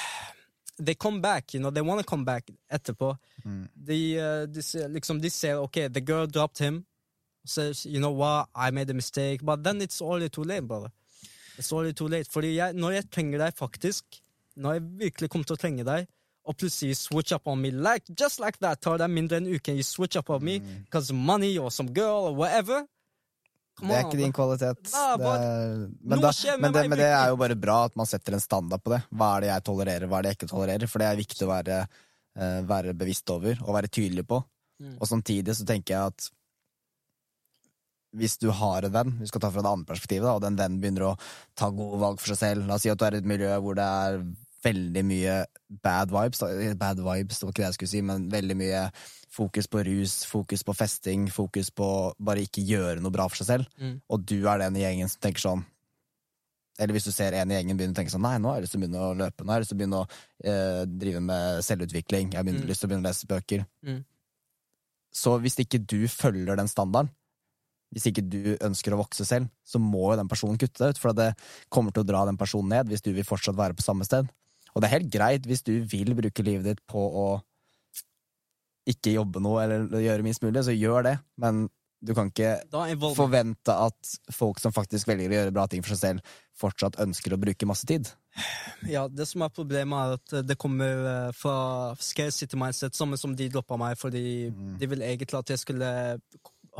they 0.78 0.94
come 0.94 1.20
back, 1.20 1.54
you 1.54 1.60
know, 1.60 1.70
they 1.70 1.82
want 1.82 2.00
to 2.00 2.06
come 2.06 2.24
back 2.24 2.50
etterpå. 2.70 3.14
Mm. 3.44 3.64
De, 3.74 4.00
uh, 4.18 4.46
de, 4.48 4.64
liksom, 4.94 5.20
de 5.20 5.30
ser 5.30 5.60
ok, 5.60 5.86
the 5.92 6.00
girl 6.00 6.26
dropped 6.26 6.58
him. 6.58 6.84
says, 7.44 7.86
you 7.86 8.00
know 8.00 8.10
what, 8.10 8.48
I 8.54 8.70
made 8.70 8.90
a 8.90 8.94
mistake, 8.94 9.40
but 9.42 9.64
then 9.64 9.80
it's 9.80 10.00
already 10.00 10.28
too 10.28 10.44
late, 10.44 10.66
brother. 10.66 10.90
It's 11.58 11.72
already 11.72 11.92
too 11.92 12.08
late. 12.08 12.28
Fordi 12.30 12.54
jeg, 12.54 12.74
når 12.74 12.90
jeg 12.90 13.10
trenger 13.12 13.38
deg 13.38 13.56
faktisk, 13.56 14.04
når 14.56 14.72
jeg 14.72 14.82
virkelig 15.04 15.30
kommer 15.30 15.48
til 15.48 15.56
å 15.56 15.60
trenge 15.60 15.84
deg, 15.84 16.08
og 16.48 16.56
plutselig 16.56 16.96
switch 16.96 17.34
up 17.36 17.46
on 17.50 17.60
me 17.60 17.70
like, 17.70 18.06
just 18.18 18.40
like 18.40 18.58
that, 18.64 18.80
tar 18.80 18.98
deg 19.00 19.12
mindre 19.12 19.40
enn 19.40 19.48
en 19.48 19.58
uke, 19.58 19.74
you 19.76 19.84
switch 19.86 20.16
up 20.16 20.30
on 20.30 20.42
me 20.44 20.58
because 20.60 21.12
of 21.12 21.16
money 21.16 21.56
or 21.58 21.70
some 21.70 21.92
girl 21.92 22.30
or 22.30 22.34
whatever. 22.34 22.86
Come 23.78 23.88
Det 23.88 23.96
er 23.96 24.04
on, 24.04 24.10
ikke 24.10 24.20
din 24.20 24.32
kvalitet. 24.32 24.90
Nei, 24.92 25.16
Det 25.16 25.28
er, 25.30 25.76
men, 26.00 26.20
da, 26.20 26.32
men, 26.58 26.72
det, 26.72 26.88
men 26.88 26.98
det 27.00 27.10
er 27.10 27.28
jo 27.32 27.38
bare 27.40 27.56
bra 27.56 27.84
at 27.88 27.96
man 27.96 28.08
setter 28.08 28.36
en 28.36 28.42
standard 28.42 28.82
på 28.84 28.92
det. 28.92 29.02
Hva 29.12 29.36
er 29.36 29.46
det 29.46 29.52
jeg 29.52 29.66
tolererer, 29.68 30.08
hva 30.10 30.18
er 30.18 30.26
det 30.26 30.32
jeg 30.32 30.40
ikke 30.40 30.50
tolererer? 30.52 30.90
For 30.90 31.02
det 31.02 31.08
er 31.08 31.20
viktig 31.20 31.46
å 31.46 31.52
være, 31.52 31.78
eh, 32.36 32.58
være 32.68 32.96
bevisst 32.98 33.32
over 33.36 33.62
og 33.62 33.72
være 33.78 33.92
tydelig 33.92 34.26
på. 34.28 34.42
Mm. 34.80 34.98
Og 34.98 35.08
samtidig 35.08 35.56
så 35.56 35.68
tenker 35.68 35.96
jeg 35.96 36.12
at 36.14 36.30
hvis 38.18 38.36
du 38.42 38.48
har 38.50 38.82
en 38.82 38.92
venn, 38.92 39.16
vi 39.20 39.28
skal 39.30 39.42
ta 39.44 39.52
fra 39.54 39.62
det 39.62 39.70
andre 39.70 39.86
perspektivet, 39.92 40.26
da, 40.26 40.34
og 40.34 40.42
den 40.42 40.56
vennen 40.58 40.80
begynner 40.82 41.12
å 41.12 41.16
ta 41.54 41.68
gode 41.70 42.00
valg 42.00 42.18
for 42.18 42.32
seg 42.32 42.40
selv 42.40 42.66
La 42.66 42.74
oss 42.74 42.82
si 42.82 42.90
at 42.90 42.98
du 42.98 43.04
er 43.06 43.16
i 43.16 43.20
et 43.22 43.28
miljø 43.28 43.52
hvor 43.62 43.78
det 43.78 43.86
er 43.86 44.18
veldig 44.64 45.02
mye 45.08 45.34
bad 45.82 46.10
vibes. 46.12 46.42
Bad 46.78 47.00
vibes, 47.00 47.42
var 47.42 47.50
ikke 47.52 47.62
det 47.62 47.68
jeg 47.70 47.76
skulle 47.78 47.92
si, 47.94 48.02
men 48.02 48.28
veldig 48.32 48.56
mye 48.60 48.82
fokus 49.30 49.68
på 49.70 49.82
rus, 49.86 50.14
fokus 50.26 50.64
på 50.66 50.74
festing, 50.74 51.28
fokus 51.32 51.70
på 51.70 51.88
bare 52.18 52.42
ikke 52.44 52.64
gjøre 52.66 53.00
noe 53.00 53.14
bra 53.14 53.28
for 53.30 53.40
seg 53.40 53.46
selv. 53.52 53.68
Mm. 53.80 54.00
Og 54.10 54.24
du 54.26 54.38
er 54.50 54.58
den 54.64 54.76
i 54.76 54.82
gjengen 54.84 55.08
som 55.12 55.20
tenker 55.22 55.44
sånn 55.44 55.62
Eller 56.80 56.96
hvis 56.96 57.04
du 57.04 57.12
ser 57.12 57.34
en 57.36 57.50
i 57.52 57.54
gjengen 57.58 57.76
begynne 57.76 57.92
å 57.92 57.98
tenke 57.98 58.10
sånn 58.12 58.22
Nei, 58.24 58.38
nå 58.40 58.48
har 58.48 58.56
jeg 58.56 58.64
lyst 58.64 58.72
til 58.72 58.80
å 58.80 58.84
begynne 58.86 59.00
å 59.04 59.14
løpe, 59.18 59.44
nå 59.44 59.52
har 59.52 59.58
jeg 59.60 59.64
lyst 59.66 59.72
til 59.72 59.76
å 59.76 59.80
begynne 59.82 59.98
å 60.00 60.06
eh, 60.48 60.82
drive 60.88 61.20
med 61.20 61.64
selvutvikling, 61.66 62.30
jeg 62.32 62.38
har 62.40 62.46
Mm. 62.50 62.66
lyst 62.70 62.80
til 62.80 62.88
å 62.88 62.90
begynne 62.90 63.04
å 63.04 63.10
lese 63.10 63.28
bøker. 63.28 63.64
Mm. 63.84 63.98
Så 65.12 65.34
hvis 65.42 65.58
ikke 65.60 65.80
du 65.84 66.06
følger 66.08 66.56
den 66.56 66.68
standarden, 66.70 67.10
hvis 67.92 68.06
ikke 68.06 68.22
du 68.22 68.56
ønsker 68.62 68.94
å 68.94 69.00
vokse 69.02 69.24
selv, 69.26 69.48
så 69.66 69.80
må 69.82 70.12
jo 70.12 70.18
den 70.20 70.28
personen 70.30 70.56
kutte 70.58 70.78
deg 70.84 70.94
ut, 70.94 71.00
for 71.02 71.12
det 71.12 71.32
kommer 71.68 71.92
til 71.92 72.04
å 72.04 72.06
dra 72.06 72.24
den 72.28 72.38
personen 72.38 72.70
ned 72.70 72.88
hvis 72.92 73.02
du 73.02 73.10
vil 73.12 73.26
fortsatt 73.26 73.58
være 73.58 73.74
på 73.74 73.82
samme 73.82 74.06
sted. 74.06 74.30
Og 74.74 74.82
det 74.82 74.88
er 74.88 74.96
helt 74.98 75.12
greit 75.12 75.46
hvis 75.48 75.64
du 75.66 75.74
vil 75.90 76.14
bruke 76.18 76.46
livet 76.46 76.68
ditt 76.70 76.82
på 76.90 77.00
å 77.00 77.28
ikke 78.90 79.12
jobbe 79.14 79.42
noe 79.44 79.64
eller 79.64 80.02
gjøre 80.02 80.24
minst 80.26 80.42
mulig, 80.42 80.64
så 80.66 80.74
gjør 80.74 81.04
det, 81.06 81.18
men 81.40 81.66
du 82.00 82.14
kan 82.16 82.30
ikke 82.30 82.54
forvente 83.14 83.74
at 83.76 84.12
folk 84.32 84.60
som 84.62 84.72
faktisk 84.72 85.10
velger 85.10 85.28
å 85.28 85.36
gjøre 85.36 85.52
bra 85.52 85.66
ting 85.68 85.84
for 85.84 85.92
seg 85.92 86.00
selv, 86.00 86.38
fortsatt 86.56 86.96
ønsker 87.02 87.34
å 87.36 87.38
bruke 87.40 87.68
masse 87.68 87.84
tid. 87.88 88.08
Ja, 88.88 89.04
det 89.12 89.26
som 89.28 89.44
er 89.44 89.52
problemet, 89.52 90.00
er 90.00 90.16
at 90.16 90.48
det 90.48 90.56
kommer 90.60 91.04
eh, 91.10 91.32
fra 91.36 91.92
scarcity 92.00 92.56
mindset, 92.56 92.96
samme 92.96 93.18
som 93.20 93.34
de 93.36 93.50
droppa 93.52 93.76
meg, 93.80 93.98
fordi 94.00 94.48
de 94.80 94.88
ville 94.88 95.12
egentlig 95.12 95.42
at 95.42 95.52
jeg 95.52 95.60
skulle 95.60 95.90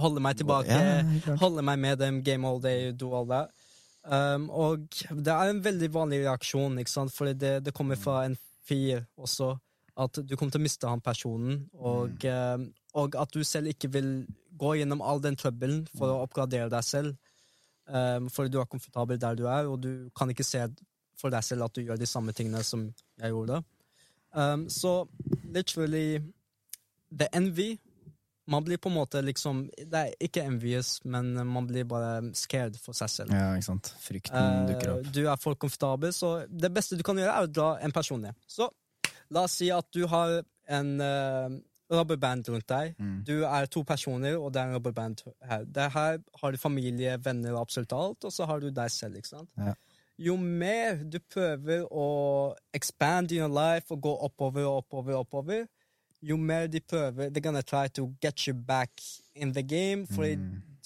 holde 0.01 0.23
meg 0.25 0.39
tilbake, 0.41 0.73
Ja, 0.73 1.37
holde 1.43 1.65
meg 1.67 1.83
med 1.83 2.01
dem, 2.01 2.23
game 2.25 2.49
all 2.49 2.63
day, 2.63 2.93
do 2.93 3.13
all 3.13 3.29
that. 3.29 3.53
Um, 4.01 4.49
og 4.51 4.87
det 5.13 5.33
er 5.33 5.51
en 5.51 5.65
veldig 5.65 5.91
vanlig 5.93 6.23
reaksjon, 6.25 6.79
ikke 6.81 6.93
sant, 6.93 7.13
fordi 7.13 7.35
det, 7.37 7.53
det 7.67 7.75
kommer 7.77 7.99
fra 8.01 8.23
en 8.25 8.37
fyr 8.67 9.03
også, 9.21 9.53
at 10.01 10.21
du 10.25 10.37
kommer 10.37 10.55
til 10.55 10.63
å 10.63 10.65
miste 10.65 10.89
han 10.89 11.03
personen, 11.05 11.67
og, 11.77 12.25
um, 12.25 12.71
og 12.97 13.19
at 13.21 13.35
du 13.37 13.45
selv 13.45 13.75
ikke 13.75 13.91
vil 13.93 14.09
gå 14.61 14.79
gjennom 14.81 15.05
all 15.05 15.21
den 15.21 15.37
trøbbelen 15.37 15.83
for 15.93 16.09
å 16.09 16.23
oppgradere 16.25 16.71
deg 16.73 16.87
selv, 16.87 17.19
um, 17.91 18.31
fordi 18.33 18.55
du 18.55 18.61
er 18.63 18.71
komfortabel 18.73 19.21
der 19.21 19.37
du 19.37 19.45
er, 19.45 19.69
og 19.69 19.83
du 19.85 20.09
kan 20.17 20.33
ikke 20.33 20.49
se 20.49 20.65
for 21.21 21.33
deg 21.35 21.45
selv 21.45 21.69
at 21.69 21.77
du 21.77 21.85
gjør 21.85 22.01
de 22.01 22.09
samme 22.09 22.33
tingene 22.33 22.65
som 22.65 22.89
jeg 23.21 23.35
gjorde. 23.35 23.61
Så 24.73 24.93
literally 25.53 26.23
The 27.11 27.27
envy 27.35 27.75
Man 28.51 28.65
blir 28.67 28.81
på 28.83 28.91
en 28.91 28.97
måte 28.97 29.21
liksom 29.23 29.61
Det 29.79 29.95
er 30.01 30.13
ikke 30.27 30.43
envious, 30.43 30.97
men 31.05 31.33
man 31.47 31.67
blir 31.69 31.85
bare 31.89 32.33
scared 32.35 32.77
for 32.83 32.97
seg 32.99 33.09
selv. 33.13 33.31
Ja, 33.37 33.53
ikke 33.55 33.69
sant. 33.69 33.93
Frykten 34.03 34.67
dukker 34.69 34.89
Eh, 34.91 34.95
opp. 34.99 35.13
du 35.15 35.21
er 35.31 35.37
for 35.39 35.55
komfortabel, 35.55 36.13
så 36.17 36.33
det 36.51 36.73
beste 36.75 36.99
du 36.99 37.05
kan 37.07 37.17
gjøre, 37.21 37.31
er 37.37 37.47
å 37.47 37.53
dra 37.53 37.69
en 37.81 37.93
person 37.95 38.21
ned. 38.27 38.35
Så 38.51 38.67
la 39.31 39.45
oss 39.47 39.55
si 39.61 39.71
at 39.71 39.87
du 39.95 40.07
har 40.11 40.41
en 40.71 40.91
uh, 41.01 41.49
rubberband 41.91 42.49
rundt 42.51 42.67
deg. 42.71 42.97
Mm. 42.99 43.23
Du 43.27 43.45
er 43.47 43.67
to 43.67 43.83
personer, 43.87 44.37
og 44.39 44.53
det 44.55 44.61
er 44.63 44.69
en 44.71 44.75
rubberband 44.79 45.23
her. 45.47 45.65
Det 45.67 45.87
her 45.95 46.19
har 46.43 46.53
du 46.53 46.59
familie, 46.59 47.17
venner 47.23 47.55
og 47.55 47.63
absolutt 47.63 47.93
alt, 47.93 48.25
og 48.25 48.33
så 48.35 48.47
har 48.47 48.61
du 48.63 48.71
deg 48.71 48.91
selv, 48.91 49.17
ikke 49.19 49.33
sant? 49.37 49.51
Ja. 49.59 49.75
Jo 50.21 50.35
mer 50.37 50.99
du 51.09 51.17
prøver 51.33 51.87
å 51.91 52.07
expand 52.77 53.33
your 53.33 53.49
life 53.49 53.91
og 53.95 54.03
gå 54.05 54.13
oppover 54.27 54.67
og 54.69 54.83
oppover 54.85 55.17
oppover, 55.23 55.63
jo 56.23 56.37
mer 56.37 56.67
de 56.67 56.81
prøver 56.81 57.29
They're 57.31 57.41
gonna 57.41 57.63
try 57.63 57.89
to 57.89 58.15
get 58.23 58.47
you 58.47 58.55
back 58.55 58.91
in 59.35 59.53
the 59.53 59.63
game, 59.63 60.07
fordi 60.07 60.37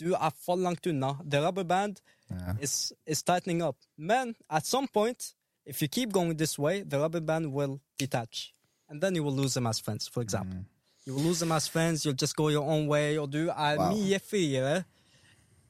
du 0.00 0.12
er 0.12 0.30
for 0.44 0.56
langt 0.56 0.86
unna. 0.86 1.12
The 1.30 1.40
rubber 1.46 1.64
band 1.64 1.96
yeah. 2.30 2.54
is, 2.60 2.92
is 3.06 3.22
tightening 3.22 3.62
up. 3.62 3.76
Men 3.96 4.34
at 4.50 4.66
some 4.66 4.88
point, 4.88 5.34
if 5.66 5.82
you 5.82 5.88
keep 5.88 6.12
going 6.12 6.38
this 6.38 6.58
way, 6.58 6.82
the 6.82 6.98
rubber 6.98 7.20
band 7.20 7.46
will 7.52 7.80
detach. 7.98 8.52
And 8.88 9.00
then 9.00 9.14
you 9.16 9.24
will 9.24 9.36
lose 9.36 9.54
them 9.54 9.66
as 9.66 9.80
friends, 9.80 10.08
for 10.08 10.22
example. 10.22 10.58
You 11.06 11.14
will 11.14 11.22
lose 11.22 11.40
them 11.40 11.52
as 11.52 11.68
friends, 11.68 12.04
you'll 12.04 12.20
just 12.20 12.36
go 12.36 12.48
your 12.48 12.64
own 12.70 12.86
way, 12.86 13.18
og 13.18 13.32
du 13.32 13.48
er 13.48 13.76
Wow. 13.76 13.92
mye 13.92 14.18
friere 14.18 14.84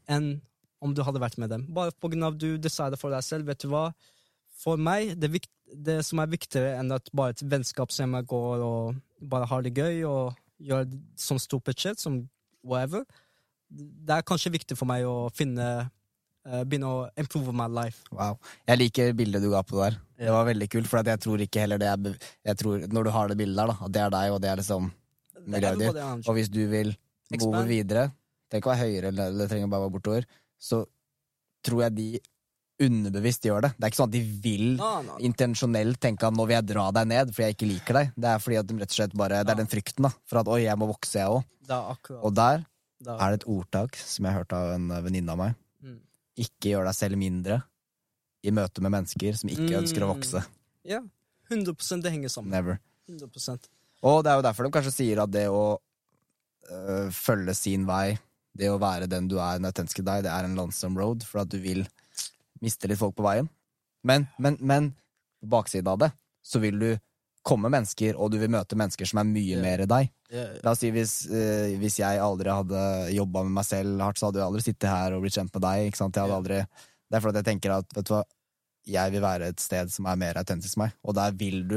enn 0.09 0.41
om 0.81 0.95
du 0.95 1.03
hadde 1.03 1.21
vært 1.21 1.39
med 1.39 1.51
dem. 1.51 1.67
Bare 1.75 1.93
på 2.01 2.09
grunn 2.09 2.23
av 2.23 2.37
du 2.39 2.57
decider 2.59 2.97
for 3.01 3.11
deg 3.11 3.25
selv. 3.25 3.47
Vet 3.47 3.63
du 3.63 3.69
hva? 3.69 3.93
For 4.61 4.77
meg, 4.77 5.15
det, 5.21 5.31
det 5.67 6.05
som 6.05 6.21
er 6.23 6.31
viktigere 6.31 6.77
enn 6.79 6.93
at 6.93 7.09
bare 7.17 7.35
et 7.35 7.43
vennskap 7.51 7.93
som 7.95 8.15
jeg 8.15 8.27
går 8.31 8.65
og 8.65 8.95
bare 9.31 9.49
har 9.51 9.65
det 9.65 9.75
gøy 9.77 10.05
og 10.09 10.41
gjør 10.65 10.87
sånn 11.21 11.43
stupid 11.43 11.79
shit, 11.81 12.01
som 12.01 12.23
whatever, 12.65 13.05
det 13.69 14.17
er 14.17 14.27
kanskje 14.27 14.53
viktig 14.55 14.77
for 14.79 14.89
meg 14.89 15.07
å 15.09 15.29
finne 15.35 15.67
eh, 15.83 16.63
Begynne 16.69 16.91
å 16.91 16.99
improve 17.19 17.55
my 17.57 17.67
life. 17.73 18.05
Wow. 18.13 18.37
Jeg 18.69 18.81
liker 18.83 19.15
bildet 19.17 19.43
du 19.43 19.49
ga 19.53 19.63
på 19.67 19.81
der. 19.81 19.97
Det 20.21 20.35
var 20.35 20.45
veldig 20.47 20.69
kult, 20.71 20.91
for 20.91 21.01
jeg 21.09 21.23
tror 21.25 21.43
ikke 21.43 21.65
heller 21.65 21.81
det 21.81 21.89
er 21.91 22.19
jeg 22.51 22.59
tror, 22.61 22.85
Når 22.93 23.09
du 23.09 23.11
har 23.15 23.33
det 23.33 23.39
bildet 23.41 23.57
der, 23.59 23.73
da, 23.73 23.87
at 23.87 23.95
det 23.95 24.03
er 24.03 24.13
deg, 24.15 24.35
og 24.35 24.43
det 24.45 24.51
er 24.51 24.61
liksom 24.61 24.91
miljøet 25.45 25.81
ditt, 25.83 25.99
og 26.29 26.37
hvis 26.39 26.53
du 26.53 26.63
vil 26.71 26.95
bo 27.41 27.51
videre, 27.69 28.07
trenger 28.49 28.63
ikke 28.63 28.71
å 28.71 28.75
være 28.75 28.85
høyere, 28.85 29.11
eller 29.11 29.41
det 29.41 29.49
trenger 29.51 29.73
bare 29.73 29.83
å 29.83 29.87
være 29.89 29.95
bortover, 29.97 30.29
så 30.61 30.85
tror 31.65 31.83
jeg 31.87 31.97
de 31.97 32.07
underbevisst 32.83 33.45
gjør 33.47 33.63
det. 33.63 33.71
Det 33.79 33.85
er 33.87 33.93
ikke 33.93 34.01
sånn 34.01 34.11
at 34.11 34.15
de 34.17 34.23
vil 34.45 34.65
No, 34.81 34.91
no. 35.07 35.17
intensjonelt 35.23 36.01
tenke 36.03 36.27
at 36.27 36.35
nå 36.35 36.47
vil 36.49 36.57
jeg 36.57 36.67
dra 36.73 36.89
deg 36.97 37.07
ned 37.07 37.31
fordi 37.35 37.47
jeg 37.47 37.57
ikke 37.57 37.69
liker 37.71 37.99
deg. 38.01 38.13
Det 38.19 38.31
er 38.33 38.39
fordi 38.43 38.59
at 38.61 38.67
de 38.71 38.79
rett 38.81 38.91
og 38.95 38.97
slett 38.99 39.15
bare, 39.21 39.43
det 39.47 39.55
er 39.55 39.61
den 39.63 39.71
frykten 39.71 40.09
da, 40.09 40.11
for 40.27 40.41
at 40.43 40.51
oi, 40.51 40.63
jeg 40.67 40.79
må 40.81 40.89
vokse, 40.91 41.19
jeg 41.21 41.29
òg. 41.31 41.45
Og 42.21 42.35
der 42.35 42.65
det 43.05 43.13
er, 43.13 43.21
er 43.21 43.31
det 43.35 43.41
et 43.43 43.49
ordtak 43.53 43.97
som 44.01 44.25
jeg 44.27 44.35
hørte 44.39 44.57
av 44.59 44.73
en 44.75 44.89
venninne 45.05 45.33
av 45.35 45.39
meg. 45.39 45.55
Mm. 45.85 45.99
Ikke 46.47 46.73
gjør 46.73 46.87
deg 46.89 46.97
selv 46.99 47.21
mindre 47.21 47.61
i 48.45 48.53
møte 48.55 48.83
med 48.85 48.93
mennesker 48.93 49.37
som 49.39 49.49
ikke 49.53 49.79
ønsker 49.81 50.03
å 50.05 50.09
Mm. 50.11 50.15
vokse. 50.17 50.45
Ja. 50.85 51.01
100 51.51 52.03
det 52.03 52.11
henger 52.13 52.29
sammen. 52.33 52.51
Never. 52.51 52.79
100%. 53.09 53.69
Og 54.03 54.23
det 54.25 54.31
er 54.33 54.37
jo 54.37 54.43
derfor 54.43 54.65
de 54.65 54.71
kanskje 54.75 54.93
sier 54.93 55.23
at 55.23 55.31
det 55.31 55.47
å 55.49 55.79
øh, 56.71 57.11
følge 57.13 57.55
sin 57.55 57.87
vei, 57.87 58.19
det 58.57 58.69
å 58.71 58.79
være 58.81 59.09
den 59.11 59.29
du 59.29 59.39
er, 59.39 59.59
den 59.59 59.69
autentiske 59.69 60.05
deg, 60.05 60.25
det 60.25 60.33
er 60.33 60.45
en 60.45 60.57
lonesome 60.57 60.99
road, 61.01 61.25
for 61.25 61.41
at 61.43 61.49
du 61.53 61.59
vil 61.59 61.85
miste 62.65 62.89
litt 62.91 63.01
folk 63.01 63.15
på 63.19 63.27
veien. 63.27 63.49
Men, 64.05 64.27
men, 64.41 64.57
men 64.61 64.91
på 65.45 65.51
baksiden 65.55 65.89
av 65.93 66.01
det, 66.03 66.11
så 66.45 66.61
vil 66.61 66.81
du 66.81 66.91
komme 67.45 67.69
mennesker, 67.73 68.17
og 68.17 68.31
du 68.33 68.39
vil 68.41 68.49
møte 68.53 68.77
mennesker 68.81 69.09
som 69.09 69.21
er 69.21 69.29
mye 69.29 69.59
mer 69.61 69.83
deg. 69.89 70.11
ja, 70.33 70.45
La 70.65 70.73
oss 70.73 70.81
si 70.81 70.89
hvis, 70.93 71.15
øh, 71.29 71.75
hvis 71.81 71.99
jeg 72.01 72.21
aldri 72.25 72.49
hadde 72.53 72.85
jobba 73.13 73.43
med 73.45 73.53
meg 73.59 73.67
selv 73.69 74.01
hardt, 74.01 74.17
så 74.21 74.31
hadde 74.31 74.41
jeg 74.41 74.49
aldri 74.49 74.65
sittet 74.65 74.89
her 74.89 75.13
og 75.17 75.25
blitt 75.27 75.37
kjent 75.37 75.53
med 75.53 75.65
deg. 75.67 75.89
Ikke 75.91 76.01
sant? 76.01 76.17
Jeg 76.17 76.25
hadde 76.25 76.39
aldri, 76.41 76.63
det 77.13 77.19
er 77.19 77.25
fordi 77.27 77.43
jeg 77.43 77.49
tenker 77.51 77.75
at 77.77 77.93
vet 77.99 78.09
du 78.09 78.15
hva, 78.17 78.23
jeg 78.95 79.13
vil 79.15 79.25
være 79.25 79.51
et 79.53 79.61
sted 79.65 79.93
som 79.93 80.09
er 80.09 80.19
mer 80.21 80.41
autentisk 80.41 80.81
meg, 80.81 80.97
og 81.05 81.17
der 81.21 81.37
vil 81.41 81.63
du 81.69 81.77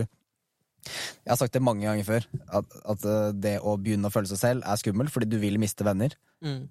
Jeg 0.87 1.31
har 1.33 1.39
sagt 1.39 1.55
det 1.55 1.61
mange 1.63 1.83
ganger 1.83 2.05
før, 2.07 2.25
at, 2.61 2.75
at 2.95 3.05
øh, 3.11 3.29
det 3.35 3.57
å 3.59 3.73
begynne 3.75 4.07
å 4.07 4.13
føle 4.13 4.29
seg 4.29 4.39
selv 4.39 4.63
er 4.63 4.79
skummelt, 4.79 5.11
fordi 5.11 5.27
du 5.27 5.37
vil 5.43 5.59
miste 5.59 5.83
venner, 5.83 6.15
Mm. 6.43 6.67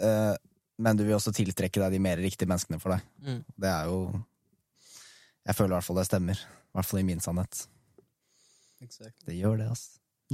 øh, 0.00 0.36
men 0.78 0.96
du 0.98 1.04
vil 1.06 1.14
også 1.16 1.32
tiltrekke 1.34 1.80
deg 1.82 1.92
de 1.94 2.00
mer 2.02 2.16
riktige 2.22 2.48
menneskene 2.50 2.80
for 2.82 2.94
deg. 2.96 3.04
Mm. 3.22 3.42
Det 3.60 3.70
er 3.70 3.90
jo 3.90 3.98
Jeg 5.46 5.54
føler 5.58 5.74
i 5.74 5.76
hvert 5.76 5.84
fall 5.86 5.96
det 6.00 6.06
stemmer. 6.08 6.38
I 6.40 6.78
hvert 6.78 6.88
fall 6.88 7.00
i 7.00 7.06
min 7.06 7.20
sannhet. 7.20 7.66
Exactly. 8.82 9.26
Det 9.28 9.36
gjør 9.38 9.58
det, 9.60 9.66
ass. 9.74 9.84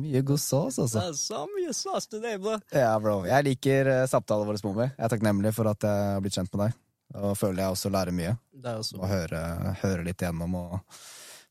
Mye 0.00 0.20
god 0.22 0.38
sås, 0.40 0.78
altså. 0.78 1.00
Det 1.00 1.08
er 1.10 1.16
så 1.18 1.40
mye 1.50 1.72
sass 1.74 2.06
til 2.06 2.22
deg, 2.22 2.38
bro. 2.40 2.54
Ja, 2.72 2.92
bro. 3.02 3.16
Jeg 3.26 3.44
liker 3.48 3.90
uh, 3.90 4.04
samtalen 4.08 4.46
vår, 4.48 4.60
Momi. 4.64 4.86
Jeg 4.86 5.02
er 5.06 5.12
takknemlig 5.12 5.52
for 5.56 5.66
at 5.70 5.82
jeg 5.86 6.04
har 6.14 6.22
blitt 6.24 6.36
kjent 6.38 6.52
med 6.54 6.62
deg. 6.68 6.78
Og 7.20 7.34
føler 7.36 7.64
jeg 7.64 7.74
også 7.74 7.90
lærer 7.90 8.14
mye. 8.14 8.36
Det 8.54 8.70
er 8.70 8.78
også 8.78 9.00
Og 9.02 9.08
hører, 9.10 9.74
hører 9.82 10.04
litt 10.06 10.22
igjennom 10.22 10.54
og 10.60 10.76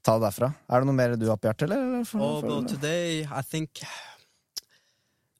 ta 0.08 0.16
det 0.16 0.24
derfra. 0.30 0.54
Er 0.72 0.80
det 0.80 0.88
noe 0.88 0.96
mer 0.96 1.18
du 1.20 1.28
har 1.28 1.36
på 1.38 1.50
hjertet, 1.52 1.68
eller? 1.68 2.06
for- 2.08 2.24
Oh, 2.24 2.40
for- 2.40 2.48
bro, 2.48 2.62
today 2.72 3.26
I 3.28 3.42
think 3.44 3.84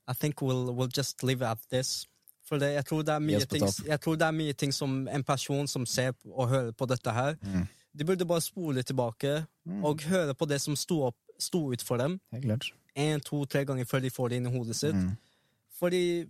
I 0.08 0.14
think 0.14 0.42
we'll, 0.42 0.74
we'll 0.76 0.92
just 0.92 1.24
leave 1.24 1.42
at 1.42 1.60
this. 1.72 2.06
For 2.50 2.58
det, 2.58 2.72
jeg, 2.74 2.86
tror 2.90 3.04
det 3.06 3.16
ting, 3.52 3.66
jeg 3.88 4.00
tror 4.02 4.16
det 4.18 4.26
er 4.26 4.32
mye 4.34 4.54
ting 4.58 4.72
som 4.74 4.96
en 5.08 5.24
person 5.24 5.68
som 5.70 5.86
ser 5.86 6.16
og 6.32 6.50
hører 6.50 6.72
på 6.74 6.88
dette 6.90 7.14
her, 7.14 7.36
Mm. 7.46 7.68
de 8.00 8.06
burde 8.06 8.26
bare 8.26 8.42
spole 8.42 8.82
tilbake 8.84 9.46
og 9.84 10.02
høre 10.10 10.34
på 10.34 10.48
det 10.50 10.58
som 10.62 10.76
sto, 10.76 11.04
opp, 11.12 11.16
sto 11.40 11.62
ut 11.72 11.82
for 11.86 11.98
dem 12.02 12.20
en, 12.96 13.20
to, 13.22 13.46
tre 13.46 13.62
ganger 13.66 13.86
før 13.86 14.02
de 14.02 14.10
får 14.10 14.30
det 14.30 14.38
inn 14.42 14.48
i 14.50 14.58
hodet 14.58 14.76
sitt. 14.76 14.96
Mm. 14.96 15.14
Fordi 15.80 16.28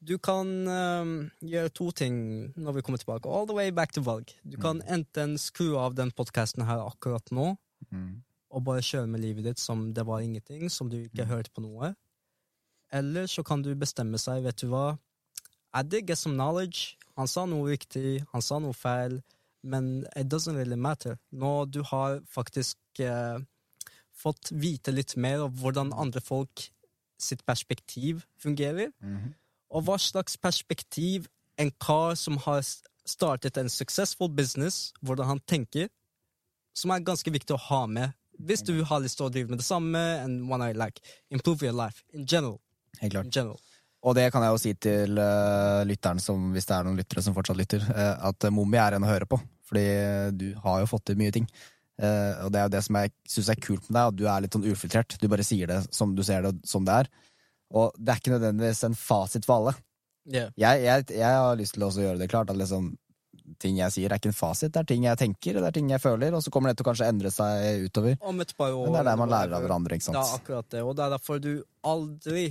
Du 0.00 0.16
kan 0.18 0.46
ehm, 0.70 1.30
gjøre 1.42 1.68
to 1.74 1.90
ting 1.90 2.52
når 2.56 2.72
vi 2.76 2.82
kommer 2.86 2.98
tilbake. 3.02 3.26
All 3.26 3.46
the 3.48 3.54
way 3.56 3.70
back 3.74 3.90
to 3.92 4.00
valg. 4.00 4.30
Du 4.46 4.56
kan 4.56 4.78
enten 4.86 5.32
skru 5.38 5.76
av 5.76 5.94
den 5.98 6.12
podkasten 6.12 6.62
her 6.64 6.84
akkurat 6.86 7.32
nå, 7.32 7.56
Mm. 7.90 8.22
og 8.50 8.64
bare 8.64 8.80
kjøre 8.80 9.08
med 9.08 9.20
livet 9.20 9.44
ditt 9.44 9.58
som 9.58 9.92
det 9.94 10.06
var 10.06 10.20
ingenting, 10.20 10.68
som 10.70 10.88
du 10.88 10.96
ikke 11.02 11.24
hørte 11.26 11.50
på 11.50 11.60
noe. 11.62 11.94
Eller 12.92 13.26
så 13.26 13.42
kan 13.44 13.62
du 13.62 13.74
bestemme 13.74 14.18
seg, 14.18 14.42
vet 14.44 14.56
du 14.62 14.68
hva, 14.68 14.98
I 15.74 15.82
did 15.82 16.06
get 16.06 16.18
some 16.18 16.34
knowledge. 16.36 16.96
Han 17.16 17.26
sa 17.28 17.44
noe 17.46 17.68
riktig, 17.70 18.24
han 18.32 18.42
sa 18.42 18.58
noe 18.58 18.72
feil, 18.72 19.20
men 19.62 20.06
it 20.16 20.28
doesn't 20.28 20.56
really 20.56 20.76
matter. 20.76 21.18
Nå 21.32 21.66
du 21.70 21.82
har 21.82 22.20
faktisk 22.30 22.76
eh, 23.00 23.38
fått 24.14 24.50
vite 24.52 24.92
litt 24.94 25.16
mer 25.16 25.42
om 25.44 25.52
hvordan 25.60 25.92
andre 25.92 26.20
folk 26.20 26.68
sitt 27.18 27.44
perspektiv 27.46 28.24
fungerer, 28.38 28.92
Mhm. 29.02 29.34
og 29.70 29.82
hva 29.84 29.98
slags 29.98 30.36
perspektiv 30.36 31.26
en 31.58 31.70
kar 31.80 32.14
som 32.14 32.36
har 32.38 32.62
startet 33.04 33.56
en 33.58 33.68
successful 33.68 34.28
business, 34.28 34.92
hvordan 35.02 35.26
han 35.26 35.40
tenker, 35.40 35.88
som 36.74 36.90
er 36.90 37.00
ganske 37.00 37.30
viktig 37.32 37.54
å 37.54 37.58
ha 37.68 37.86
med 37.86 38.12
hvis 38.38 38.62
du 38.62 38.84
har 38.84 39.00
lyst 39.00 39.16
til 39.18 39.26
å 39.26 39.32
drive 39.32 39.48
med 39.50 39.58
det 39.58 39.64
samme 39.66 39.98
and 40.22 40.48
wanna 40.48 40.72
like 40.72 41.00
improve 41.30 41.60
your 41.62 41.72
life 41.72 42.04
in 42.12 42.24
general. 42.24 42.60
Helt 43.00 43.12
klart. 43.12 43.24
In 43.26 43.30
general. 43.32 43.60
Og 44.08 44.14
det 44.16 44.28
kan 44.32 44.44
jeg 44.44 44.54
jo 44.54 44.60
si 44.62 44.74
til 44.80 45.18
uh, 45.20 45.84
lytteren, 45.84 46.20
som, 46.22 46.50
hvis 46.54 46.68
det 46.68 46.76
er 46.76 46.86
noen 46.86 46.96
lyttere 46.96 47.24
som 47.24 47.34
fortsatt 47.36 47.58
lytter, 47.58 47.82
uh, 47.92 48.28
at 48.30 48.48
Mummi 48.54 48.80
er 48.80 48.96
en 48.96 49.04
å 49.04 49.10
høre 49.10 49.28
på. 49.28 49.40
Fordi 49.68 49.88
du 50.40 50.46
har 50.64 50.80
jo 50.80 50.88
fått 50.88 51.10
til 51.10 51.18
mye 51.20 51.34
ting. 51.34 51.48
Uh, 52.00 52.46
og 52.46 52.52
det 52.54 52.60
er 52.60 52.68
jo 52.68 52.74
det 52.76 52.84
som 52.86 52.96
jeg 53.00 53.12
syns 53.28 53.50
er 53.52 53.60
kult 53.60 53.88
med 53.90 53.98
deg, 53.98 54.06
at 54.06 54.16
du 54.16 54.24
er 54.30 54.44
litt 54.44 54.56
sånn 54.56 54.68
ufiltrert. 54.70 55.18
Du 55.20 55.26
bare 55.28 55.44
sier 55.44 55.68
det 55.68 55.82
som 55.92 56.14
du 56.16 56.24
ser 56.24 56.46
det, 56.46 56.54
som 56.68 56.86
det 56.88 57.02
er. 57.02 57.10
Og 57.76 57.92
det 57.98 58.14
er 58.14 58.22
ikke 58.22 58.36
nødvendigvis 58.36 58.86
en 58.88 58.96
fasit 58.96 59.44
for 59.44 59.58
alle. 59.58 59.74
Yeah. 60.28 60.48
Jeg, 60.60 60.84
jeg, 60.84 61.04
jeg 61.18 61.42
har 61.42 61.58
lyst 61.58 61.76
til 61.76 61.84
også 61.84 62.02
å 62.02 62.06
gjøre 62.06 62.20
det 62.22 62.30
klart 62.32 62.52
at 62.52 62.56
liksom, 62.60 62.92
ting 63.60 63.78
jeg 63.80 63.94
sier, 63.94 64.12
er 64.12 64.20
ikke 64.20 64.30
en 64.32 64.38
fasit. 64.38 64.72
Det 64.72 64.80
er 64.80 64.88
ting 64.88 65.04
jeg 65.04 65.20
tenker, 65.20 65.58
det 65.58 65.68
er 65.68 65.76
ting 65.76 65.90
jeg 65.92 66.02
føler, 66.04 66.36
og 66.36 66.44
så 66.44 66.52
kommer 66.54 66.72
det 66.72 66.78
til 66.78 66.86
å 66.86 66.88
kanskje 66.90 67.10
endre 67.12 67.32
seg 67.32 67.84
utover. 67.88 68.16
Om 68.20 68.40
et 68.44 68.56
par 68.56 68.72
år. 68.72 68.86
Men 68.86 68.96
det 68.96 69.02
er 69.02 69.10
der 69.10 69.20
man 69.20 69.32
lærer 69.32 69.58
av 69.58 69.66
hverandre, 69.66 69.98
ikke 69.98 70.16
Det 70.16 70.22
er 70.22 70.40
akkurat 70.40 70.72
det, 70.74 70.82
og 70.84 70.96
det 70.96 71.04
er 71.04 71.14
derfor 71.16 71.44
du 71.44 71.52
aldri 71.92 72.46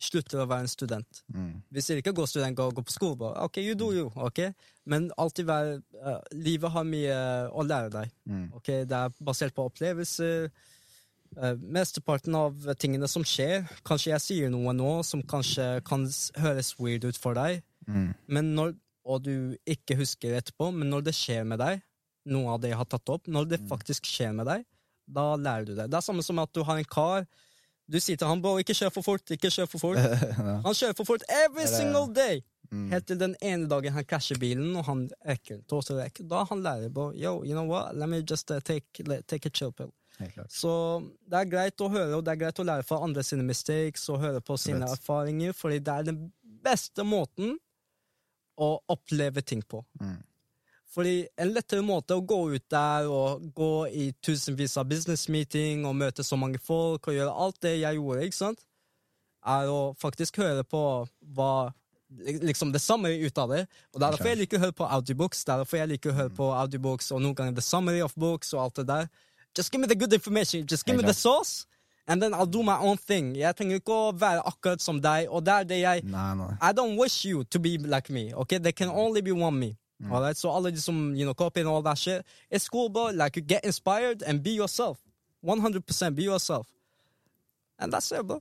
slutter 0.00 0.42
å 0.42 0.46
være 0.50 0.66
en 0.66 0.68
student. 0.68 1.20
Mm. 1.32 1.62
Hvis 1.72 1.86
dere 1.88 2.02
ikke 2.02 2.12
går 2.16 2.26
student, 2.28 2.56
gå, 2.58 2.66
gå 2.76 2.82
på 2.84 2.92
skole, 2.92 3.16
bare. 3.20 3.44
Ok, 3.46 3.58
you 3.62 3.74
do 3.78 3.92
you, 3.94 4.10
ok? 4.16 4.40
Men 4.90 5.10
alltid 5.16 5.46
være 5.48 5.78
uh, 6.02 6.18
Livet 6.34 6.70
har 6.74 6.84
mye 6.84 7.18
å 7.54 7.64
lære 7.64 7.90
deg. 7.94 8.10
Mm. 8.28 8.46
Ok, 8.58 8.70
Det 8.90 8.98
er 8.98 9.14
basert 9.24 9.54
på 9.56 9.64
opplevelser. 9.70 10.50
Uh, 11.34 11.54
mesteparten 11.58 12.34
av 12.38 12.68
tingene 12.78 13.08
som 13.10 13.24
skjer 13.26 13.64
Kanskje 13.82 14.12
jeg 14.12 14.22
sier 14.22 14.50
noe 14.52 14.70
nå 14.76 15.00
som 15.02 15.22
kanskje 15.26 15.80
kan 15.82 16.04
høres 16.38 16.74
weird 16.78 17.04
ut 17.08 17.18
for 17.18 17.34
deg, 17.38 17.62
Mm. 17.84 18.14
men 18.32 18.46
når, 18.56 18.70
og 19.04 19.24
du 19.26 19.56
ikke 19.68 19.96
husker 19.98 20.38
etterpå, 20.38 20.70
men 20.72 20.88
når 20.88 21.02
det 21.04 21.12
skjer 21.12 21.42
med 21.44 21.58
deg, 21.60 21.82
noe 22.32 22.54
av 22.54 22.62
det 22.62 22.70
jeg 22.70 22.78
har 22.80 22.86
tatt 22.88 23.10
opp, 23.12 23.26
når 23.28 23.50
det 23.50 23.58
faktisk 23.68 24.06
skjer 24.08 24.32
med 24.32 24.46
deg, 24.48 24.62
da 25.04 25.34
lærer 25.36 25.66
du 25.68 25.74
det. 25.74 25.90
Det 25.92 25.98
er 25.98 26.06
samme 26.06 26.24
som 26.24 26.38
at 26.40 26.48
du 26.56 26.62
har 26.64 26.80
en 26.80 26.88
kar 26.88 27.26
Du 27.90 27.98
sier 28.00 28.16
til 28.16 28.26
han 28.30 28.40
bare 28.42 28.62
ikke 28.64 28.74
kjør 28.78 28.92
for 28.94 29.04
fort, 29.04 29.30
ikke 29.36 29.50
kjør 29.52 29.68
for 29.68 29.82
fort. 29.82 29.98
Ja. 30.48 30.58
Han 30.64 30.74
kjører 30.76 30.96
for 30.96 31.04
fort 31.08 31.24
every 31.28 31.64
Er 31.64 31.68
det- 31.68 31.74
single 31.76 32.06
day! 32.16 32.42
Mm. 32.72 32.86
Helt 32.90 33.06
til 33.06 33.18
den 33.20 33.34
ene 33.44 33.68
dagen 33.70 33.92
han 33.92 34.04
krasjer 34.08 34.38
bilen, 34.40 34.72
og 34.80 34.86
han 34.88 35.02
rekker 35.28 35.60
total 35.70 35.98
wreck. 36.00 36.22
Da 36.26 36.40
han 36.48 36.62
lærer 36.64 36.88
bare 36.90 37.12
yo, 37.20 37.34
you 37.44 37.52
know 37.54 37.66
what, 37.68 37.94
let 37.94 38.08
me 38.08 38.22
just 38.26 38.50
uh, 38.50 38.58
take, 38.64 39.04
take 39.28 39.46
a 39.46 39.52
chill 39.52 39.70
pill. 39.72 39.92
Så 40.48 40.72
det 41.28 41.38
er 41.42 41.50
greit 41.52 41.80
å 41.84 41.88
høre, 41.92 42.16
og 42.16 42.24
det 42.24 42.32
er 42.32 42.40
greit 42.40 42.58
å 42.58 42.66
lære 42.66 42.86
fra 42.88 42.98
andre 43.04 43.22
sine 43.26 43.44
mistakes, 43.46 44.08
og 44.08 44.20
høre 44.24 44.40
på 44.40 44.56
sine 44.58 44.88
erfaringer, 44.90 45.52
fordi 45.54 45.78
det 45.84 45.94
er 45.94 46.08
den 46.08 46.18
beste 46.64 47.04
måten 47.06 47.56
å 48.58 48.72
oppleve 48.90 49.42
ting 49.42 49.62
på. 49.62 49.84
Mm. 50.00 50.16
Fordi 50.94 51.24
en 51.40 51.50
lettere 51.50 51.82
måte 51.82 52.14
å 52.14 52.22
gå 52.22 52.38
ut 52.54 52.64
der 52.70 53.08
og 53.10 53.48
gå 53.56 53.72
i 53.90 54.08
tusenvis 54.22 54.76
av 54.78 54.86
business 54.86 55.26
meeting 55.32 55.82
og 55.88 55.96
møte 55.98 56.22
så 56.22 56.38
mange 56.38 56.60
folk 56.62 57.08
og 57.10 57.16
gjøre 57.16 57.32
alt 57.46 57.58
det 57.66 57.72
jeg 57.80 57.98
gjorde, 57.98 58.28
ikke 58.28 58.38
sant, 58.38 58.62
er 59.44 59.70
å 59.72 59.80
faktisk 60.00 60.38
høre 60.42 60.66
på 60.66 60.84
hva 61.34 61.54
Liksom 62.14 62.70
det 62.70 62.78
samme 62.78 63.08
ut 63.10 63.38
av 63.42 63.50
det. 63.50 63.64
Og 63.90 63.98
det 63.98 64.06
er 64.06 64.12
derfor 64.14 64.28
jeg 64.28 64.38
liker 64.38 64.60
å 64.60 64.62
høre 64.62 64.74
på 64.76 64.86
audiobooks. 64.86 65.40
Det 65.42 65.50
er 65.50 65.62
derfor 65.64 65.78
jeg 65.80 65.88
liker 65.90 66.12
å 66.12 66.14
høre 66.14 66.30
på 66.36 66.46
audiobooks 66.54 67.08
og 67.10 67.22
noen 67.24 67.34
ganger 67.34 67.56
the 67.56 67.64
summary 67.64 68.02
of 68.04 68.14
books 68.14 68.52
og 68.54 68.60
alt 68.62 68.76
det 68.78 68.84
der. 68.86 69.08
Just 69.56 69.72
give 69.72 69.80
me 69.80 69.88
the 69.90 69.96
good 69.98 70.12
information. 70.12 70.66
Just 70.70 70.86
give 70.86 70.96
me 70.96 71.02
the 71.02 71.14
sauce, 71.14 71.66
and 72.06 72.22
then 72.22 72.34
I'll 72.34 72.46
do 72.46 72.62
my 72.62 72.76
own 72.78 72.98
thing. 72.98 73.34
Jeg 73.34 73.56
trenger 73.56 73.80
ikke 73.80 73.96
å 73.96 74.12
være 74.14 74.44
akkurat 74.46 74.82
som 74.84 75.00
deg, 75.02 75.26
og 75.26 75.42
det 75.46 75.54
er 75.54 75.68
det 75.72 75.78
jeg 75.80 76.04
Nei, 76.12 76.34
nei. 76.38 76.52
I 76.60 76.70
don't 76.76 76.94
wish 77.00 77.24
you 77.24 77.42
to 77.50 77.58
be 77.58 77.78
like 77.78 78.12
me. 78.12 78.32
Okay, 78.34 78.58
there 78.58 78.72
can 78.72 78.90
only 78.90 79.22
be 79.22 79.32
one 79.32 79.58
me. 79.58 79.74
All 80.10 80.20
right, 80.20 80.36
so 80.36 80.50
all 80.50 80.66
of 80.66 80.72
this, 80.74 80.84
some 80.84 81.14
you 81.14 81.24
know, 81.24 81.34
copying 81.34 81.66
and 81.66 81.74
all 81.74 81.82
that 81.82 81.96
shit. 81.98 82.24
It's 82.50 82.68
cool, 82.68 82.88
bro. 82.88 83.04
Like 83.14 83.36
you 83.36 83.42
get 83.42 83.64
inspired 83.64 84.22
and 84.26 84.42
be 84.42 84.50
yourself. 84.50 84.98
One 85.40 85.60
hundred 85.60 85.86
percent, 85.86 86.16
be 86.16 86.24
yourself. 86.24 86.66
And 87.78 87.92
that's 87.92 88.10
it, 88.12 88.26
bro. 88.26 88.40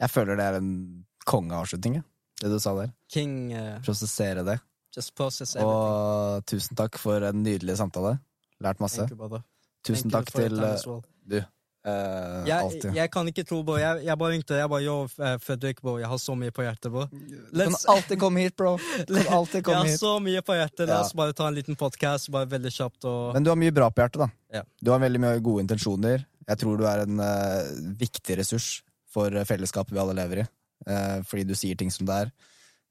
Jeg 0.00 0.10
føler 0.10 0.36
det 0.36 0.44
er 0.44 0.56
en 0.58 1.04
kongeavslutning, 1.26 1.94
jeg. 1.94 2.02
det 2.42 2.50
du 2.50 2.58
sa 2.58 2.74
der. 2.74 2.90
King, 3.12 3.52
uh, 3.54 3.78
Prosessere 3.84 4.44
det. 4.44 4.58
just 4.96 5.14
process 5.14 5.54
everything. 5.56 5.76
Og 5.78 6.46
tusen 6.46 6.76
takk 6.76 6.98
for 6.98 7.24
en 7.24 7.42
nydelig 7.42 7.76
samtale. 7.78 8.18
Lært 8.60 8.80
masse. 8.80 9.06
You. 9.10 9.38
Tusen 9.84 10.10
Thank 10.10 10.12
you 10.12 10.18
takk 10.18 10.32
til 10.34 10.58
eh, 10.58 10.86
well. 10.86 11.02
du. 11.30 11.40
Eh, 11.84 12.44
Jeg, 12.46 12.58
alltid. 12.62 12.94
jeg 12.94 13.10
kan 13.10 13.26
ikke 13.26 13.42
tro, 13.48 13.56
bro. 13.66 13.74
Jeg, 13.80 14.04
jeg 14.06 14.16
bare 14.18 14.30
ringte. 14.36 14.54
Jeg 14.60 14.70
bare, 14.70 14.82
yo, 14.84 14.96
eh, 15.18 15.36
Fredrik, 15.42 15.80
bro. 15.82 15.96
Jeg 15.98 16.06
har 16.12 16.20
så 16.22 16.36
mye 16.38 16.52
på 16.54 16.62
hjertet, 16.62 16.92
bro. 16.94 17.06
Du 17.10 17.58
kan 17.58 17.74
alltid 17.96 18.20
komme 18.22 18.44
hit, 18.44 18.54
bro. 18.56 18.76
Kan 18.78 19.26
alltid 19.38 19.58
jeg 19.58 19.64
komme 19.66 19.88
har 19.88 19.96
så 19.98 20.12
mye 20.22 20.42
på 20.46 20.54
hjertet. 20.58 20.86
La 20.88 21.00
Ja. 21.02 21.08
bare 21.18 21.34
ta 21.34 21.48
en 21.50 21.56
liten 21.58 21.74
podcast, 21.78 22.30
bare 22.30 22.46
veldig 22.46 22.70
kjapt 22.70 23.04
og 23.10 23.34
Men 23.34 23.42
du 23.42 23.50
har 23.50 23.58
mye 23.58 23.74
bra 23.74 23.90
på 23.90 24.04
hjertet, 24.04 24.22
da. 24.22 24.30
Ja. 24.60 24.62
Du 24.82 24.92
har 24.94 25.02
veldig 25.02 25.20
mye 25.24 25.40
gode 25.42 25.64
intensjoner. 25.66 26.24
Jeg 26.48 26.58
tror 26.58 26.78
du 26.78 26.84
er 26.86 27.02
en 27.02 27.18
uh, 27.22 27.94
viktig 27.98 28.36
ressurs 28.38 28.82
for 29.10 29.30
fellesskapet 29.48 29.92
vi 29.94 29.98
alle 30.02 30.14
lever 30.18 30.42
i. 30.44 30.48
Uh, 30.86 31.22
fordi 31.26 31.44
du 31.50 31.54
sier 31.58 31.74
ting 31.78 31.90
som 31.94 32.06
det 32.06 32.14
er. 32.26 32.32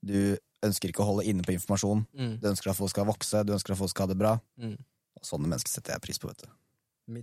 Du 0.03 0.17
ønsker 0.63 0.91
ikke 0.91 1.03
å 1.03 1.07
holde 1.09 1.25
inne 1.29 1.43
på 1.47 1.53
informasjon. 1.55 2.03
mm, 2.15 2.35
Du 2.41 2.47
ønsker 2.51 2.71
at 2.71 2.77
folk 2.77 2.89
skal 2.93 3.05
vokse, 3.07 3.43
du 3.47 3.53
ønsker 3.55 3.73
at 3.73 3.79
folk 3.79 3.89
skal 3.93 4.07
ha 4.07 4.13
det 4.13 4.19
bra. 4.19 4.35
mm. 4.59 4.75
Og 5.21 5.27
sånne 5.27 5.47
mennesker 5.51 5.69
setter 5.69 5.93
jeg 5.93 6.01
pris 6.01 6.17
på, 6.19 6.27
vet 6.31 6.43
du. 6.43 6.49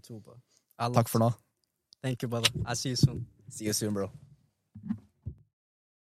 Too, 0.04 0.20
Takk 0.94 1.08
for 1.08 1.18
nå. 1.22 1.30
Thank 2.02 2.22
you, 2.22 2.28
brother. 2.28 2.48
I'll 2.64 2.74
see 2.76 2.90
you 2.90 2.96
soon. 2.96 3.26
See 3.50 3.64
you 3.64 3.72
soon, 3.72 3.94
bro. 3.94 4.10